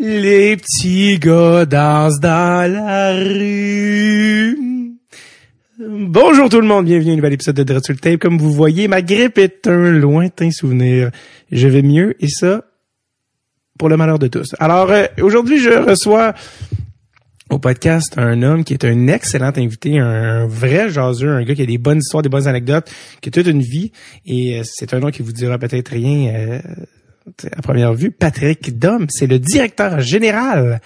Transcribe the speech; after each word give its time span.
Les 0.00 0.56
petits 0.56 1.18
gars 1.18 1.66
dansent 1.66 2.20
dans 2.20 2.72
la 2.72 3.14
rue. 3.14 4.56
Bonjour 5.80 6.48
tout 6.48 6.60
le 6.60 6.68
monde, 6.68 6.84
bienvenue 6.84 7.10
à 7.10 7.12
un 7.14 7.16
nouvel 7.16 7.32
épisode 7.32 7.56
de 7.56 7.64
Dread 7.64 8.00
Tape. 8.00 8.20
Comme 8.20 8.38
vous 8.38 8.52
voyez, 8.52 8.86
ma 8.86 9.02
grippe 9.02 9.38
est 9.38 9.66
un 9.66 9.90
lointain 9.90 10.52
souvenir. 10.52 11.10
Je 11.50 11.66
vais 11.66 11.82
mieux 11.82 12.14
et 12.22 12.28
ça, 12.28 12.64
pour 13.76 13.88
le 13.88 13.96
malheur 13.96 14.20
de 14.20 14.28
tous. 14.28 14.54
Alors, 14.60 14.88
euh, 14.92 15.06
aujourd'hui, 15.20 15.58
je 15.58 15.70
reçois 15.70 16.32
au 17.50 17.58
podcast 17.58 18.14
un 18.18 18.42
homme 18.44 18.62
qui 18.62 18.74
est 18.74 18.84
un 18.84 19.08
excellent 19.08 19.52
invité, 19.56 19.98
un 19.98 20.46
vrai 20.46 20.90
jaseux, 20.90 21.30
un 21.30 21.42
gars 21.42 21.56
qui 21.56 21.62
a 21.62 21.66
des 21.66 21.78
bonnes 21.78 21.98
histoires, 21.98 22.22
des 22.22 22.28
bonnes 22.28 22.46
anecdotes, 22.46 22.88
qui 23.20 23.30
a 23.30 23.32
toute 23.32 23.48
une 23.48 23.62
vie. 23.62 23.90
Et 24.26 24.60
euh, 24.60 24.62
c'est 24.64 24.94
un 24.94 25.00
nom 25.00 25.10
qui 25.10 25.22
vous 25.22 25.32
dira 25.32 25.58
peut-être 25.58 25.88
rien 25.88 26.34
euh, 26.34 26.60
à 27.56 27.62
première 27.62 27.94
vue. 27.94 28.10
Patrick 28.10 28.78
Dom, 28.78 29.06
c'est 29.08 29.26
le 29.26 29.38
directeur 29.38 30.00
général 30.00 30.80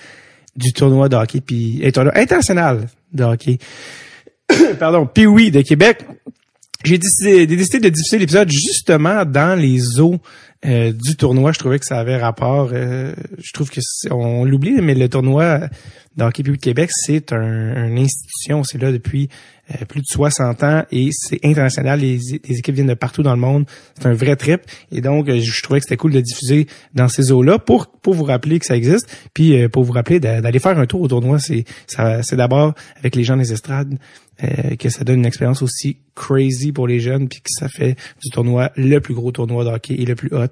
du 0.57 0.73
tournoi 0.73 1.09
de 1.09 1.17
hockey, 1.17 1.41
puis 1.41 1.83
international 1.85 2.89
de 3.13 3.25
hockey. 3.25 3.59
Pardon, 4.79 5.07
puis 5.07 5.27
oui, 5.27 5.51
de 5.51 5.63
Québec. 5.63 6.05
J'ai 6.85 6.99
décidé, 6.99 7.47
décidé 7.47 7.79
de 7.79 7.89
diffuser 7.89 8.19
l'épisode 8.19 8.51
justement 8.51 9.25
dans 9.25 9.59
les 9.59 10.01
eaux 10.01 10.17
euh, 10.67 10.93
du 10.93 11.17
tournoi. 11.17 11.53
Je 11.53 11.59
trouvais 11.61 11.79
que 11.79 11.87
ça 11.87 11.99
avait 11.99 12.17
rapport. 12.17 12.71
Euh, 12.73 13.15
je 13.39 13.53
trouve 13.53 13.71
que 13.71 13.81
on 14.11 14.45
l'oublie, 14.45 14.81
mais 14.83 14.95
le 14.95 15.09
tournoi 15.09 15.61
de 16.17 16.25
hockey 16.25 16.43
public 16.43 16.61
Québec, 16.61 16.91
c'est 16.93 17.33
un, 17.33 17.87
une 17.87 17.99
institution. 17.99 18.65
C'est 18.65 18.79
là 18.79 18.91
depuis 18.91 19.29
euh, 19.81 19.85
plus 19.85 20.01
de 20.01 20.07
60 20.07 20.63
ans 20.63 20.83
et 20.91 21.11
c'est 21.13 21.41
international. 21.45 22.01
Les, 22.01 22.19
les, 22.49 22.59
équipes 22.59 22.75
viennent 22.75 22.87
de 22.87 22.95
partout 22.95 23.23
dans 23.23 23.35
le 23.35 23.41
monde. 23.41 23.67
C'est 23.99 24.07
un 24.07 24.15
vrai 24.15 24.37
trip. 24.37 24.63
Et 24.91 25.01
donc, 25.01 25.31
je 25.31 25.63
trouvais 25.63 25.81
que 25.81 25.85
c'était 25.85 25.97
cool 25.97 26.13
de 26.13 26.21
diffuser 26.21 26.67
dans 26.95 27.09
ces 27.09 27.33
eaux-là 27.33 27.59
pour 27.59 27.89
pour 27.89 28.15
vous 28.15 28.25
rappeler 28.25 28.59
que 28.59 28.67
ça 28.67 28.77
existe, 28.77 29.07
puis 29.33 29.69
pour 29.69 29.85
vous 29.85 29.93
rappeler 29.93 30.19
d'aller 30.19 30.59
faire 30.59 30.77
un 30.77 30.87
tour 30.87 31.03
au 31.03 31.09
tournoi. 31.09 31.39
C'est 31.39 31.65
c'est 31.87 32.37
d'abord 32.37 32.75
avec 32.99 33.15
les 33.15 33.23
gens 33.23 33.37
des 33.37 33.53
estrades 33.53 33.97
euh, 34.43 34.77
que 34.77 34.89
ça 34.89 35.05
donne 35.05 35.21
une 35.21 35.27
expérience 35.27 35.63
aussi 35.63 35.99
crazy 36.17 36.73
pour 36.73 36.89
les 36.89 36.99
jeunes, 36.99 37.29
puis 37.29 37.41
que 37.41 37.51
ça 37.51 37.69
fait 37.69 37.97
du 38.21 38.31
tournoi 38.31 38.73
le 38.77 38.99
plus 38.99 39.15
gros 39.15 39.31
tournoi 39.31 39.63
de 39.63 39.69
hockey 39.69 39.95
et 39.95 40.05
le 40.05 40.17
plus 40.17 40.31
hot, 40.33 40.47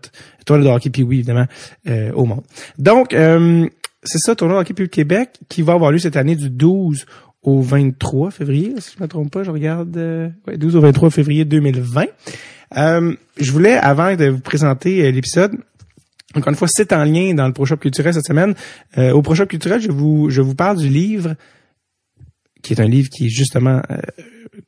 tournoi 0.46 0.64
de 0.64 0.76
hockey 0.76 0.90
puis 0.90 1.02
oui 1.02 1.16
évidemment 1.16 1.46
euh, 1.88 2.12
au 2.12 2.24
monde. 2.24 2.42
Donc 2.78 3.14
euh, 3.14 3.66
c'est 4.04 4.18
ça, 4.18 4.36
tournoi 4.36 4.58
de 4.58 4.60
hockey 4.60 4.74
puis 4.74 4.88
Québec 4.88 5.30
qui 5.48 5.62
va 5.62 5.72
avoir 5.72 5.90
lieu 5.90 5.98
cette 5.98 6.16
année 6.16 6.36
du 6.36 6.50
12 6.50 7.04
au 7.42 7.62
23 7.62 8.30
février, 8.30 8.74
si 8.78 8.94
je 8.96 9.02
me 9.02 9.08
trompe 9.08 9.30
pas, 9.30 9.42
je 9.42 9.50
regarde 9.50 9.96
ouais, 10.46 10.58
12 10.58 10.76
au 10.76 10.80
23 10.80 11.10
février 11.10 11.44
2020. 11.44 12.04
je 12.74 13.52
voulais 13.52 13.76
avant 13.76 14.14
de 14.14 14.26
vous 14.26 14.40
présenter 14.40 15.10
l'épisode 15.12 15.52
encore 16.36 16.50
une 16.50 16.56
fois, 16.56 16.68
c'est 16.68 16.92
en 16.92 17.02
lien 17.02 17.34
dans 17.34 17.48
le 17.48 17.52
Pro 17.52 17.66
Shop 17.66 17.78
culturel 17.78 18.14
cette 18.14 18.26
semaine. 18.26 18.54
au 18.96 19.20
Pro 19.20 19.34
Shop 19.34 19.46
culturel, 19.46 19.80
je 19.80 19.90
vous 19.90 20.30
je 20.30 20.40
vous 20.40 20.54
parle 20.54 20.78
du 20.78 20.88
livre 20.88 21.34
qui 22.62 22.72
est 22.72 22.80
un 22.80 22.86
livre 22.86 23.08
qui 23.08 23.28
justement 23.28 23.82
euh, 23.90 23.96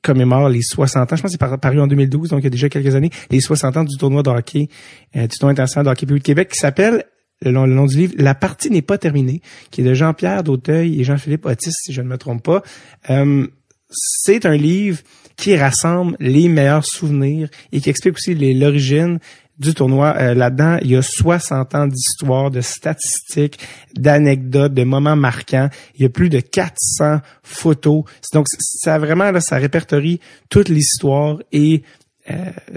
commémore 0.02 0.48
les 0.48 0.62
60 0.62 1.12
ans. 1.12 1.16
Je 1.16 1.22
pense 1.22 1.36
que 1.36 1.38
c'est 1.38 1.58
paru 1.58 1.80
en 1.80 1.86
2012, 1.86 2.30
donc 2.30 2.40
il 2.40 2.44
y 2.44 2.46
a 2.46 2.50
déjà 2.50 2.68
quelques 2.68 2.94
années, 2.94 3.10
les 3.30 3.40
60 3.40 3.76
ans 3.76 3.84
du 3.84 3.96
tournoi 3.96 4.22
de 4.22 4.30
hockey, 4.30 4.68
euh, 5.16 5.26
du 5.26 5.38
tournoi 5.38 5.52
international 5.52 5.86
de 5.86 5.90
hockey 5.90 6.06
public 6.06 6.22
de 6.22 6.26
Québec, 6.26 6.48
qui 6.50 6.58
s'appelle 6.58 7.04
le 7.44 7.50
nom, 7.50 7.86
du 7.86 7.96
livre, 7.96 8.14
La 8.16 8.34
partie 8.34 8.70
n'est 8.70 8.82
pas 8.82 8.98
terminée, 8.98 9.40
qui 9.70 9.80
est 9.80 9.84
de 9.84 9.94
Jean-Pierre 9.94 10.42
d'Auteuil 10.42 11.00
et 11.00 11.04
Jean-Philippe 11.04 11.46
Otis, 11.46 11.72
si 11.72 11.92
je 11.92 12.02
ne 12.02 12.08
me 12.08 12.18
trompe 12.18 12.42
pas. 12.42 12.62
Euh, 13.10 13.46
c'est 13.90 14.46
un 14.46 14.56
livre 14.56 15.00
qui 15.36 15.56
rassemble 15.56 16.16
les 16.20 16.48
meilleurs 16.48 16.84
souvenirs 16.84 17.48
et 17.72 17.80
qui 17.80 17.90
explique 17.90 18.14
aussi 18.14 18.34
l'origine 18.34 19.18
du 19.58 19.74
tournoi. 19.74 20.14
Euh, 20.18 20.34
là-dedans, 20.34 20.78
il 20.82 20.90
y 20.90 20.96
a 20.96 21.02
60 21.02 21.74
ans 21.74 21.86
d'histoire, 21.86 22.50
de 22.50 22.60
statistiques, 22.60 23.58
d'anecdotes, 23.94 24.74
de 24.74 24.84
moments 24.84 25.16
marquants. 25.16 25.68
Il 25.96 26.02
y 26.02 26.04
a 26.04 26.08
plus 26.08 26.28
de 26.28 26.40
400 26.40 27.20
photos. 27.42 28.04
Donc, 28.32 28.46
ça 28.58 28.98
vraiment, 28.98 29.30
là, 29.30 29.40
ça 29.40 29.56
répertorie 29.56 30.20
toute 30.48 30.68
l'histoire 30.68 31.38
et 31.52 31.82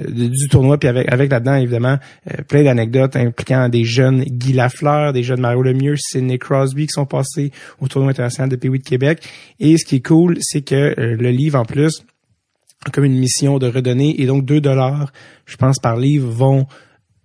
du 0.07 0.47
tournoi, 0.49 0.79
puis 0.79 0.89
avec, 0.89 1.11
avec 1.11 1.31
là-dedans, 1.31 1.55
évidemment, 1.55 1.97
euh, 2.31 2.43
plein 2.47 2.63
d'anecdotes 2.63 3.15
impliquant 3.15 3.69
des 3.69 3.83
jeunes 3.83 4.23
Guy 4.23 4.53
Lafleur, 4.53 5.13
des 5.13 5.21
jeunes 5.21 5.41
Mario 5.41 5.61
Lemieux, 5.61 5.95
Sidney 5.97 6.39
Crosby 6.39 6.87
qui 6.87 6.93
sont 6.93 7.05
passés 7.05 7.51
au 7.79 7.87
tournoi 7.87 8.09
international 8.09 8.49
de 8.49 8.55
Pays 8.55 8.71
de 8.71 8.83
Québec. 8.83 9.21
Et 9.59 9.77
ce 9.77 9.85
qui 9.85 9.97
est 9.97 10.05
cool, 10.05 10.37
c'est 10.41 10.61
que 10.61 10.95
le 10.97 11.29
livre, 11.29 11.59
en 11.59 11.65
plus, 11.65 12.03
comme 12.91 13.05
une 13.05 13.17
mission 13.17 13.59
de 13.59 13.67
redonner 13.67 14.19
et 14.21 14.25
donc 14.25 14.45
2 14.45 14.61
dollars, 14.61 15.11
je 15.45 15.57
pense 15.57 15.79
par 15.79 15.97
livre 15.97 16.29
vont 16.29 16.67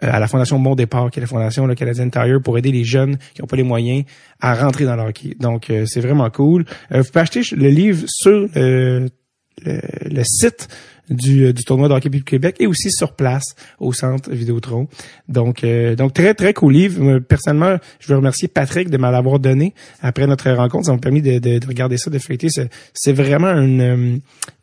euh, 0.02 0.08
à 0.10 0.18
la 0.18 0.28
fondation 0.28 0.58
Bon 0.58 0.74
Départ, 0.74 1.10
qui 1.10 1.18
est 1.18 1.22
la 1.22 1.26
fondation 1.26 1.66
le 1.66 1.74
Canadian 1.74 2.08
Tire, 2.08 2.40
pour 2.42 2.56
aider 2.56 2.72
les 2.72 2.84
jeunes 2.84 3.18
qui 3.34 3.42
n'ont 3.42 3.46
pas 3.46 3.56
les 3.56 3.62
moyens 3.62 4.04
à 4.40 4.54
rentrer 4.54 4.84
dans 4.84 4.96
leur 4.96 5.06
hockey. 5.06 5.36
Donc 5.38 5.70
euh, 5.70 5.84
c'est 5.86 6.00
vraiment 6.00 6.30
cool. 6.30 6.64
Euh, 6.92 7.02
vous 7.02 7.08
pouvez 7.08 7.20
acheter 7.20 7.42
le 7.54 7.68
livre 7.68 8.04
sur 8.08 8.48
le, 8.54 9.08
le 9.64 10.22
site 10.24 10.68
du, 11.10 11.44
euh, 11.44 11.52
du 11.52 11.64
tournoi 11.64 11.88
de 11.88 11.94
hockey 11.94 12.08
du 12.08 12.24
Québec 12.24 12.56
et 12.60 12.66
aussi 12.66 12.90
sur 12.90 13.12
place 13.12 13.54
au 13.78 13.92
centre 13.92 14.30
Vidéotron. 14.30 14.88
Donc, 15.28 15.64
euh, 15.64 15.94
donc 15.96 16.14
très 16.14 16.34
très 16.34 16.54
cool 16.54 16.72
livre. 16.72 17.18
Personnellement, 17.18 17.76
je 17.98 18.08
veux 18.08 18.16
remercier 18.16 18.48
Patrick 18.48 18.90
de 18.90 18.96
m'avoir 18.96 19.38
donné 19.38 19.74
après 20.00 20.26
notre 20.26 20.50
rencontre. 20.50 20.86
Ça 20.86 20.92
m'a 20.92 20.98
permis 20.98 21.22
de, 21.22 21.38
de, 21.38 21.58
de, 21.58 21.66
regarder 21.66 21.96
ça, 21.96 22.10
de 22.10 22.18
feuilleter. 22.18 22.48
C'est 22.94 23.12
vraiment 23.12 23.50
une, 23.50 23.80
euh, 23.80 24.18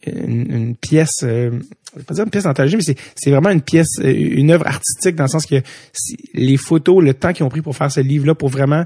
une, 0.05 0.51
une 0.51 0.75
pièce. 0.75 1.23
Euh, 1.23 1.51
je 1.93 1.99
vais 1.99 2.05
pas 2.05 2.13
dire 2.13 2.23
une 2.25 2.29
pièce 2.29 2.43
d'anthologie, 2.43 2.77
mais 2.77 2.95
c'est 3.15 3.31
vraiment 3.31 3.49
une 3.49 3.61
pièce, 3.61 3.99
une 4.03 4.51
œuvre 4.51 4.67
artistique 4.67 5.15
dans 5.15 5.23
le 5.23 5.29
sens 5.29 5.45
que 5.45 5.55
les 6.33 6.57
photos, 6.57 7.03
le 7.03 7.13
temps 7.13 7.33
qu'ils 7.33 7.45
ont 7.45 7.49
pris 7.49 7.61
pour 7.61 7.75
faire 7.75 7.91
ce 7.91 8.01
livre-là, 8.01 8.35
pour 8.35 8.49
vraiment 8.49 8.83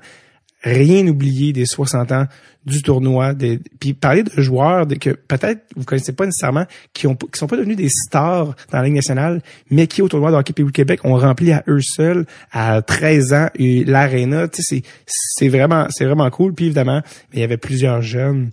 rien 0.63 1.07
oublier 1.07 1.53
des 1.53 1.65
60 1.65 2.11
ans 2.11 2.27
du 2.65 2.83
tournoi, 2.83 3.33
puis 3.79 3.93
parler 3.93 4.23
de 4.23 4.41
joueurs 4.41 4.87
que 4.87 5.09
peut-être 5.09 5.61
vous 5.75 5.83
connaissez 5.83 6.11
pas 6.11 6.25
nécessairement, 6.25 6.65
qui 6.93 7.07
ont 7.07 7.15
qui 7.15 7.39
sont 7.39 7.47
pas 7.47 7.57
devenus 7.57 7.77
des 7.77 7.89
stars 7.89 8.55
dans 8.71 8.77
la 8.77 8.83
Ligue 8.83 8.93
nationale, 8.93 9.41
mais 9.71 9.87
qui 9.87 10.01
au 10.03 10.07
tournoi 10.07 10.29
de 10.29 10.35
hockey 10.35 10.53
du 10.53 10.71
Québec 10.71 10.99
ont 11.03 11.15
rempli 11.15 11.51
à 11.51 11.63
eux 11.67 11.81
seuls 11.81 12.25
à 12.51 12.81
13 12.81 13.33
ans 13.33 13.47
l'aréna. 13.57 14.47
C'est 14.53 14.83
c'est 15.07 15.47
vraiment 15.47 15.87
c'est 15.89 16.05
vraiment 16.05 16.29
cool. 16.29 16.53
Puis 16.53 16.65
évidemment, 16.65 17.01
il 17.33 17.39
y 17.39 17.43
avait 17.43 17.57
plusieurs 17.57 18.01
jeunes. 18.01 18.51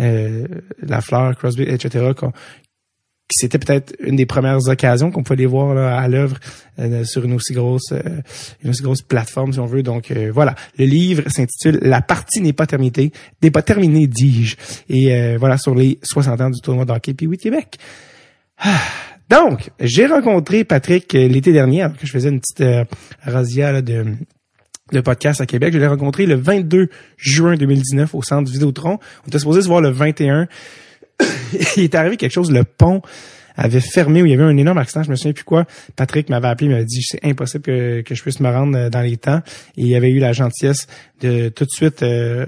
Euh, 0.00 0.46
Lafleur, 0.80 1.36
Crosby, 1.36 1.64
etc., 1.64 2.12
c'était 3.30 3.58
peut-être 3.58 3.94
une 4.00 4.16
des 4.16 4.26
premières 4.26 4.68
occasions 4.68 5.10
qu'on 5.10 5.22
pouvait 5.22 5.36
les 5.36 5.46
voir 5.46 5.76
à 5.76 6.06
l'œuvre 6.08 6.38
euh, 6.78 7.04
sur 7.04 7.24
une 7.24 7.34
aussi 7.34 7.52
grosse 7.52 7.92
euh, 7.92 8.20
une 8.62 8.70
aussi 8.70 8.82
grosse 8.82 9.02
plateforme 9.02 9.52
si 9.52 9.58
on 9.58 9.66
veut. 9.66 9.82
Donc 9.82 10.10
euh, 10.10 10.30
voilà, 10.32 10.54
le 10.78 10.84
livre 10.84 11.28
s'intitule 11.28 11.78
La 11.82 12.02
partie 12.02 12.40
n'est 12.40 12.52
pas 12.52 12.66
terminée, 12.66 13.12
n'est 13.42 13.50
pas 13.50 13.62
terminée 13.62 14.06
dis-je. 14.06 14.56
Et 14.88 15.36
voilà 15.36 15.58
sur 15.58 15.74
les 15.74 15.98
60 16.02 16.40
ans 16.40 16.50
du 16.50 16.60
tournoi 16.60 16.84
d'hockey 16.84 17.14
puis 17.14 17.26
oui 17.26 17.38
Québec. 17.38 17.78
Donc, 19.30 19.70
j'ai 19.80 20.04
rencontré 20.04 20.62
Patrick 20.62 21.14
l'été 21.14 21.52
dernier 21.52 21.86
que 21.98 22.06
je 22.06 22.12
faisais 22.12 22.28
une 22.28 22.40
petite 22.40 22.62
razzia 23.24 23.80
de 23.80 24.04
de 24.92 25.00
podcast 25.00 25.40
à 25.40 25.46
Québec. 25.46 25.72
Je 25.72 25.78
l'ai 25.78 25.86
rencontré 25.86 26.26
le 26.26 26.34
22 26.34 26.88
juin 27.16 27.54
2019 27.54 28.14
au 28.14 28.22
centre 28.22 28.50
Vidéotron. 28.50 28.98
On 29.24 29.28
était 29.28 29.38
supposé 29.38 29.62
se 29.62 29.68
voir 29.68 29.80
le 29.80 29.88
21. 29.88 30.48
il 31.76 31.84
est 31.84 31.94
arrivé 31.94 32.16
quelque 32.16 32.32
chose, 32.32 32.50
le 32.50 32.64
pont 32.64 33.02
avait 33.56 33.80
fermé 33.80 34.22
où 34.22 34.26
il 34.26 34.30
y 34.30 34.34
avait 34.34 34.44
un 34.44 34.56
énorme 34.56 34.78
accident, 34.78 35.02
je 35.02 35.10
me 35.10 35.16
souviens 35.16 35.32
plus 35.32 35.44
quoi. 35.44 35.66
Patrick 35.96 36.28
m'avait 36.28 36.48
appelé, 36.48 36.68
m'avait 36.68 36.84
dit 36.84 37.02
c'est 37.02 37.24
impossible 37.24 37.62
que, 37.62 38.00
que, 38.02 38.14
je 38.14 38.22
puisse 38.22 38.40
me 38.40 38.48
rendre 38.50 38.76
euh, 38.76 38.90
dans 38.90 39.00
les 39.00 39.16
temps. 39.16 39.40
Et 39.76 39.82
il 39.82 39.94
avait 39.94 40.10
eu 40.10 40.18
la 40.18 40.32
gentillesse 40.32 40.86
de 41.20 41.48
tout 41.48 41.64
de 41.64 41.70
suite 41.70 42.02
euh, 42.02 42.44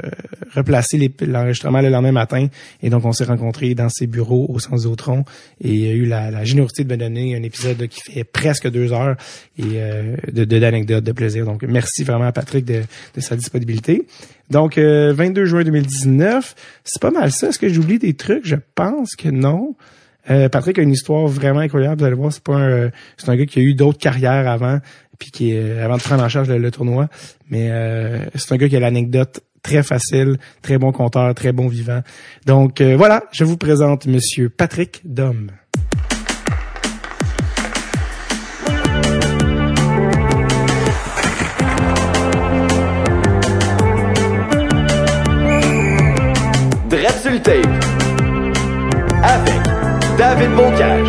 replacer 0.54 1.12
l'enregistrement 1.20 1.80
le 1.80 1.90
lendemain 1.90 2.12
matin. 2.12 2.48
Et 2.82 2.90
donc 2.90 3.04
on 3.04 3.12
s'est 3.12 3.24
rencontrés 3.24 3.74
dans 3.74 3.88
ses 3.88 4.06
bureaux 4.06 4.46
au 4.48 4.58
Centre 4.58 4.78
Zotron. 4.78 5.24
Et 5.60 5.72
il 5.72 5.88
a 5.88 5.92
eu 5.92 6.06
la, 6.06 6.30
la, 6.30 6.44
générosité 6.44 6.84
de 6.84 6.92
me 6.92 6.96
donner 6.96 7.36
un 7.36 7.42
épisode 7.42 7.86
qui 7.88 8.00
fait 8.00 8.24
presque 8.24 8.68
deux 8.70 8.92
heures 8.92 9.16
et 9.58 9.62
euh, 9.76 10.16
de 10.32 10.44
d'anecdotes, 10.44 11.04
de, 11.04 11.12
plaisir. 11.12 11.44
Donc 11.44 11.62
merci 11.62 12.04
vraiment 12.04 12.24
à 12.24 12.32
Patrick 12.32 12.64
de, 12.64 12.82
de 13.14 13.20
sa 13.20 13.36
disponibilité. 13.36 14.06
Donc, 14.50 14.78
22 14.78 15.46
juin 15.46 15.64
2019, 15.64 16.54
c'est 16.84 17.00
pas 17.00 17.10
mal 17.10 17.32
ça. 17.32 17.48
Est-ce 17.48 17.58
que 17.58 17.68
j'oublie 17.68 17.98
des 17.98 18.12
trucs? 18.12 18.44
Je 18.44 18.56
pense 18.74 19.16
que 19.16 19.30
non. 19.30 19.74
Euh, 20.30 20.48
Patrick 20.48 20.78
a 20.78 20.82
une 20.82 20.92
histoire 20.92 21.26
vraiment 21.26 21.60
incroyable. 21.60 21.98
Vous 21.98 22.04
allez 22.04 22.16
voir, 22.16 22.32
c'est 22.32 22.42
pas 22.42 22.56
un, 22.56 22.90
c'est 23.16 23.28
un 23.28 23.36
gars 23.36 23.46
qui 23.46 23.58
a 23.58 23.62
eu 23.62 23.74
d'autres 23.74 23.98
carrières 23.98 24.48
avant, 24.48 24.78
puis 25.18 25.30
qui 25.30 25.52
est, 25.52 25.80
avant 25.80 25.96
de 25.96 26.02
prendre 26.02 26.22
en 26.22 26.28
charge 26.28 26.50
le, 26.50 26.70
tournoi. 26.70 27.08
Mais 27.50 27.68
euh, 27.70 28.18
c'est 28.34 28.52
un 28.52 28.56
gars 28.56 28.68
qui 28.68 28.76
a 28.76 28.80
l'anecdote 28.80 29.40
très 29.62 29.82
facile, 29.82 30.36
très 30.62 30.78
bon 30.78 30.92
compteur, 30.92 31.34
très 31.34 31.52
bon 31.52 31.68
vivant. 31.68 32.02
Donc 32.46 32.80
euh, 32.80 32.96
voilà, 32.96 33.24
je 33.32 33.44
vous 33.44 33.56
présente 33.56 34.06
Monsieur 34.06 34.48
Patrick 34.48 35.00
Dom. 35.04 35.50
Avec 49.22 49.63
David 50.18 50.50
Bocage. 50.54 51.08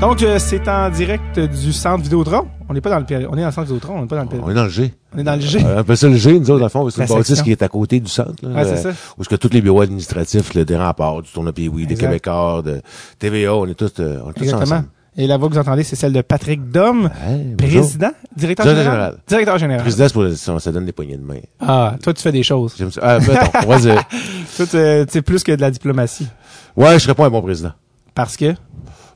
Donc, 0.00 0.22
euh, 0.22 0.38
c'est 0.38 0.68
en 0.68 0.90
direct 0.90 1.38
du 1.38 1.72
centre 1.72 2.02
Vidéotron. 2.02 2.46
On 2.68 2.74
n'est 2.74 2.80
pas 2.80 2.90
dans 2.90 2.98
le 2.98 3.04
on 3.28 3.36
est 3.36 3.40
dans 3.40 3.46
le 3.46 3.52
centre 3.52 3.62
Vidéotron, 3.68 3.98
on 3.98 4.02
n'est 4.02 4.06
pas 4.06 4.16
dans 4.16 4.22
le 4.30 4.40
On 4.42 4.50
est 4.50 4.54
dans 4.54 4.64
le 4.64 4.68
G. 4.70 4.92
On 5.14 5.18
est 5.18 5.22
dans 5.22 5.34
le 5.36 5.40
G. 5.40 5.60
On 5.64 5.78
appelle 5.78 5.96
ça 5.96 6.08
le 6.08 6.16
G, 6.16 6.38
nous 6.38 6.50
autres, 6.50 6.58
dans 6.58 6.64
le 6.66 6.68
fond, 6.68 6.90
c'est 6.90 7.06
une 7.08 7.14
bâtisse 7.16 7.42
qui 7.42 7.52
est 7.52 7.62
à 7.62 7.68
côté 7.68 8.00
du 8.00 8.10
centre. 8.10 8.34
Là, 8.42 8.50
Ouais, 8.50 8.64
c'est 8.64 8.86
euh, 8.86 8.92
ça. 8.92 8.98
Où 9.16 9.22
est-ce 9.22 9.28
que 9.28 9.36
tous 9.36 9.50
les 9.52 9.62
bureaux 9.62 9.80
administratifs, 9.80 10.52
le 10.54 10.64
des 10.64 10.76
remparts, 10.76 11.22
du 11.22 11.30
tournoi 11.30 11.52
oui, 11.72 11.86
des. 11.86 11.94
Québécois, 11.94 12.62
de 12.64 12.82
TVA, 13.18 13.54
on 13.54 13.66
est 13.66 13.74
tous, 13.74 13.92
euh, 14.00 14.18
on 14.24 14.30
est 14.30 14.34
tous 14.34 14.42
Exactement. 14.42 14.62
ensemble. 14.76 14.88
Et 15.16 15.28
la 15.28 15.36
voix 15.36 15.48
que 15.48 15.54
vous 15.54 15.60
entendez, 15.60 15.84
c'est 15.84 15.94
celle 15.94 16.12
de 16.12 16.22
Patrick 16.22 16.70
Dom, 16.72 17.04
Ouais, 17.04 17.10
bonjour. 17.56 17.82
président, 17.82 18.10
directeur 18.36 18.66
général. 18.66 18.84
général. 18.92 19.16
Directeur 19.28 19.58
général. 19.58 19.82
Président, 19.82 20.04
c'est 20.08 20.12
pour 20.12 20.22
le- 20.24 20.34
ça, 20.34 20.58
ça 20.58 20.72
donne 20.72 20.86
des 20.86 20.92
poignées 20.92 21.16
de 21.16 21.22
main. 21.24 21.38
Ah, 21.60 21.94
toi, 22.02 22.12
tu 22.12 22.20
fais 22.20 22.32
des 22.32 22.42
choses. 22.42 22.74
J'aime 22.76 22.90
ça. 22.90 23.00
Ah, 23.02 23.18
mettons, 23.20 23.58
on 23.64 23.68
va 23.68 23.78
dire. 23.78 24.02
Toi, 24.56 24.66
sais 24.66 25.22
plus 25.22 25.42
que 25.42 25.52
de 25.52 25.60
la 25.60 25.70
diplomatie. 25.70 26.26
Ouais, 26.76 26.94
je 26.94 26.98
serais 26.98 27.14
pas 27.14 27.26
un 27.26 27.30
bon 27.30 27.42
président. 27.42 27.72
Parce 28.14 28.36
que, 28.36 28.54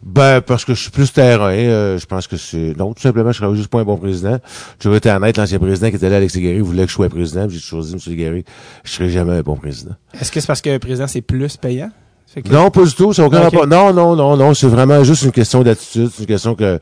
Ben, 0.03 0.41
parce 0.41 0.65
que 0.65 0.75
je 0.75 0.81
suis 0.81 0.91
plus 0.91 1.13
terrain, 1.13 1.51
euh, 1.51 1.99
je 1.99 2.07
pense 2.07 2.29
que 2.29 2.37
c'est, 2.37 2.75
non, 2.77 2.95
tout 2.95 3.03
simplement, 3.03 3.33
je 3.33 3.39
serais 3.39 3.57
juste 3.57 3.69
pas 3.69 3.81
un 3.81 3.85
bon 3.85 3.97
président. 3.97 4.39
Je 4.81 4.89
vais 4.89 4.99
être 4.99 5.07
honnête, 5.07 5.37
l'ancien 5.37 5.59
président 5.59 5.91
qui 5.91 5.97
était 5.97 6.09
là, 6.09 6.17
Alexis 6.17 6.41
Guéry, 6.41 6.61
voulait 6.61 6.85
que 6.85 6.89
je 6.89 6.95
sois 6.95 7.09
président, 7.09 7.49
puis 7.49 7.57
j'ai 7.57 7.63
choisi 7.63 7.95
M. 7.95 8.15
Guéry. 8.15 8.45
Je 8.85 8.93
serais 8.93 9.11
jamais 9.11 9.33
un 9.39 9.43
bon 9.43 9.57
président. 9.57 9.97
est-ce 10.19 10.31
que 10.31 10.41
c'est 10.41 10.47
parce 10.47 10.61
que 10.61 10.79
président, 10.79 11.09
c'est 11.09 11.21
plus 11.21 11.57
payant? 11.57 11.91
Que- 12.35 12.53
Non, 12.53 12.71
pas 12.71 12.85
du 12.85 12.93
tout, 12.95 13.13
ça 13.13 13.23
n'a 13.23 13.29
aucun 13.29 13.41
rapport. 13.41 13.67
Non, 13.67 13.93
non, 13.93 14.15
non, 14.15 14.37
non, 14.37 14.55
c'est 14.55 14.69
vraiment 14.69 15.03
juste 15.03 15.23
une 15.23 15.33
question 15.33 15.63
d'attitude, 15.63 16.11
c'est 16.15 16.21
une 16.21 16.27
question 16.27 16.55
que, 16.55 16.79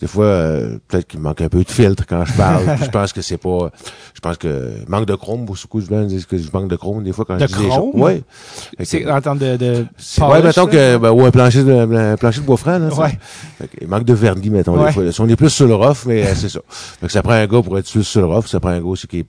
des 0.00 0.06
fois, 0.06 0.24
euh, 0.24 0.78
peut-être 0.88 1.06
qu'il 1.06 1.20
manque 1.20 1.40
un 1.40 1.48
peu 1.48 1.62
de 1.64 1.70
filtre 1.70 2.04
quand 2.06 2.24
je 2.26 2.32
parle, 2.34 2.64
je 2.82 2.90
pense 2.90 3.12
que 3.12 3.22
c'est 3.22 3.38
pas, 3.38 3.70
je 4.14 4.20
pense 4.20 4.36
que, 4.36 4.70
manque 4.88 5.06
de 5.06 5.14
chrome, 5.14 5.46
beaucoup 5.46 5.80
de 5.80 5.86
gens 5.86 6.02
disent 6.02 6.26
que 6.26 6.36
je 6.36 6.48
manque 6.52 6.68
de 6.68 6.76
chrome, 6.76 7.04
des 7.04 7.12
fois, 7.12 7.24
quand 7.24 7.36
De 7.36 7.46
je 7.46 7.46
dis 7.46 7.62
des 7.62 7.68
chrome? 7.68 7.92
choses. 7.92 8.00
Ouais. 8.02 8.22
C'est 8.82 9.10
en 9.10 9.20
termes 9.20 9.38
de, 9.38 9.56
de 9.56 9.86
C'est- 9.96 10.22
ouais, 10.22 10.42
mettons 10.42 10.66
que, 10.66 10.96
ben, 10.98 11.10
ou 11.10 11.24
un 11.24 11.30
plancher 11.30 11.62
de, 11.64 11.72
un 11.72 12.16
plancher 12.16 12.40
de 12.40 12.46
bois 12.46 12.56
franc, 12.56 12.78
là. 12.78 12.88
Ouais. 12.94 13.18
Il 13.80 13.86
manque 13.88 14.04
de 14.04 14.14
vernis, 14.14 14.50
mettons, 14.50 14.76
Ouais. 14.78 14.86
des 14.88 14.92
fois. 14.92 15.04
là. 15.04 15.12
Si 15.12 15.20
on 15.20 15.28
est 15.28 15.36
plus 15.36 15.50
sur 15.50 15.66
le 15.68 15.74
rough, 15.76 16.04
mais 16.06 16.26
euh, 16.26 16.34
c'est 16.34 16.48
ça. 16.50 16.60
Fait 16.68 17.06
que 17.06 17.12
ça 17.12 17.22
prend 17.22 17.32
un 17.32 17.46
gars 17.46 17.62
pour 17.62 17.78
être 17.78 17.90
plus 17.90 18.02
sur 18.04 18.20
le 18.20 18.26
rough, 18.26 18.46
ça 18.46 18.58
prend 18.60 18.70
un 18.70 18.80
gars 18.80 18.84
aussi 18.86 19.06
qui, 19.06 19.20
est- 19.20 19.26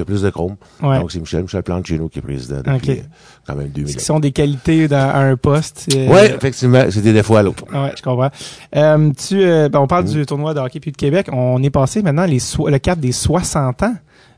qui 0.00 0.02
a 0.02 0.04
plus 0.06 0.22
de 0.22 0.30
chrome. 0.30 0.56
Ouais. 0.82 0.98
Donc, 0.98 1.12
c'est 1.12 1.20
Michel, 1.20 1.42
Michel 1.42 1.62
Plante 1.62 1.86
chez 1.86 1.98
nous 1.98 2.08
qui 2.08 2.18
est 2.20 2.22
président 2.22 2.56
depuis 2.64 2.92
Ok. 2.92 2.98
euh, 2.98 3.02
quand 3.46 3.54
même 3.56 3.68
2000 3.68 3.96
qui 3.96 4.04
sont 4.04 4.18
des 4.20 4.32
qualités 4.32 4.88
dans, 4.88 5.10
à 5.10 5.18
un 5.20 5.36
poste. 5.36 5.88
euh, 5.94 6.08
Ouais, 6.08 6.34
effectivement, 6.34 6.82
c'est 6.90 7.02
des 7.02 7.12
défauts 7.12 7.36
à 7.36 7.42
l'autre. 7.42 7.64
Ouais, 7.72 7.92
je 7.96 8.02
comprends. 8.02 8.30
Euh, 8.76 9.10
tu, 9.16 9.42
euh, 9.42 9.68
ben, 9.68 9.80
on 9.80 9.86
parle 9.86 10.04
du 10.06 10.24
tournoi 10.26 10.54
de 10.54 10.60
hockey 10.60 10.80
puis 10.80 10.92
de 10.92 10.96
Québec. 10.96 11.28
On 11.32 11.62
est 11.62 11.70
passé 11.70 12.02
maintenant 12.02 12.24
les 12.24 12.38
so- 12.38 12.68
le 12.68 12.78
cap 12.78 12.98
des 12.98 13.12
60 13.12 13.82
ans 13.82 13.94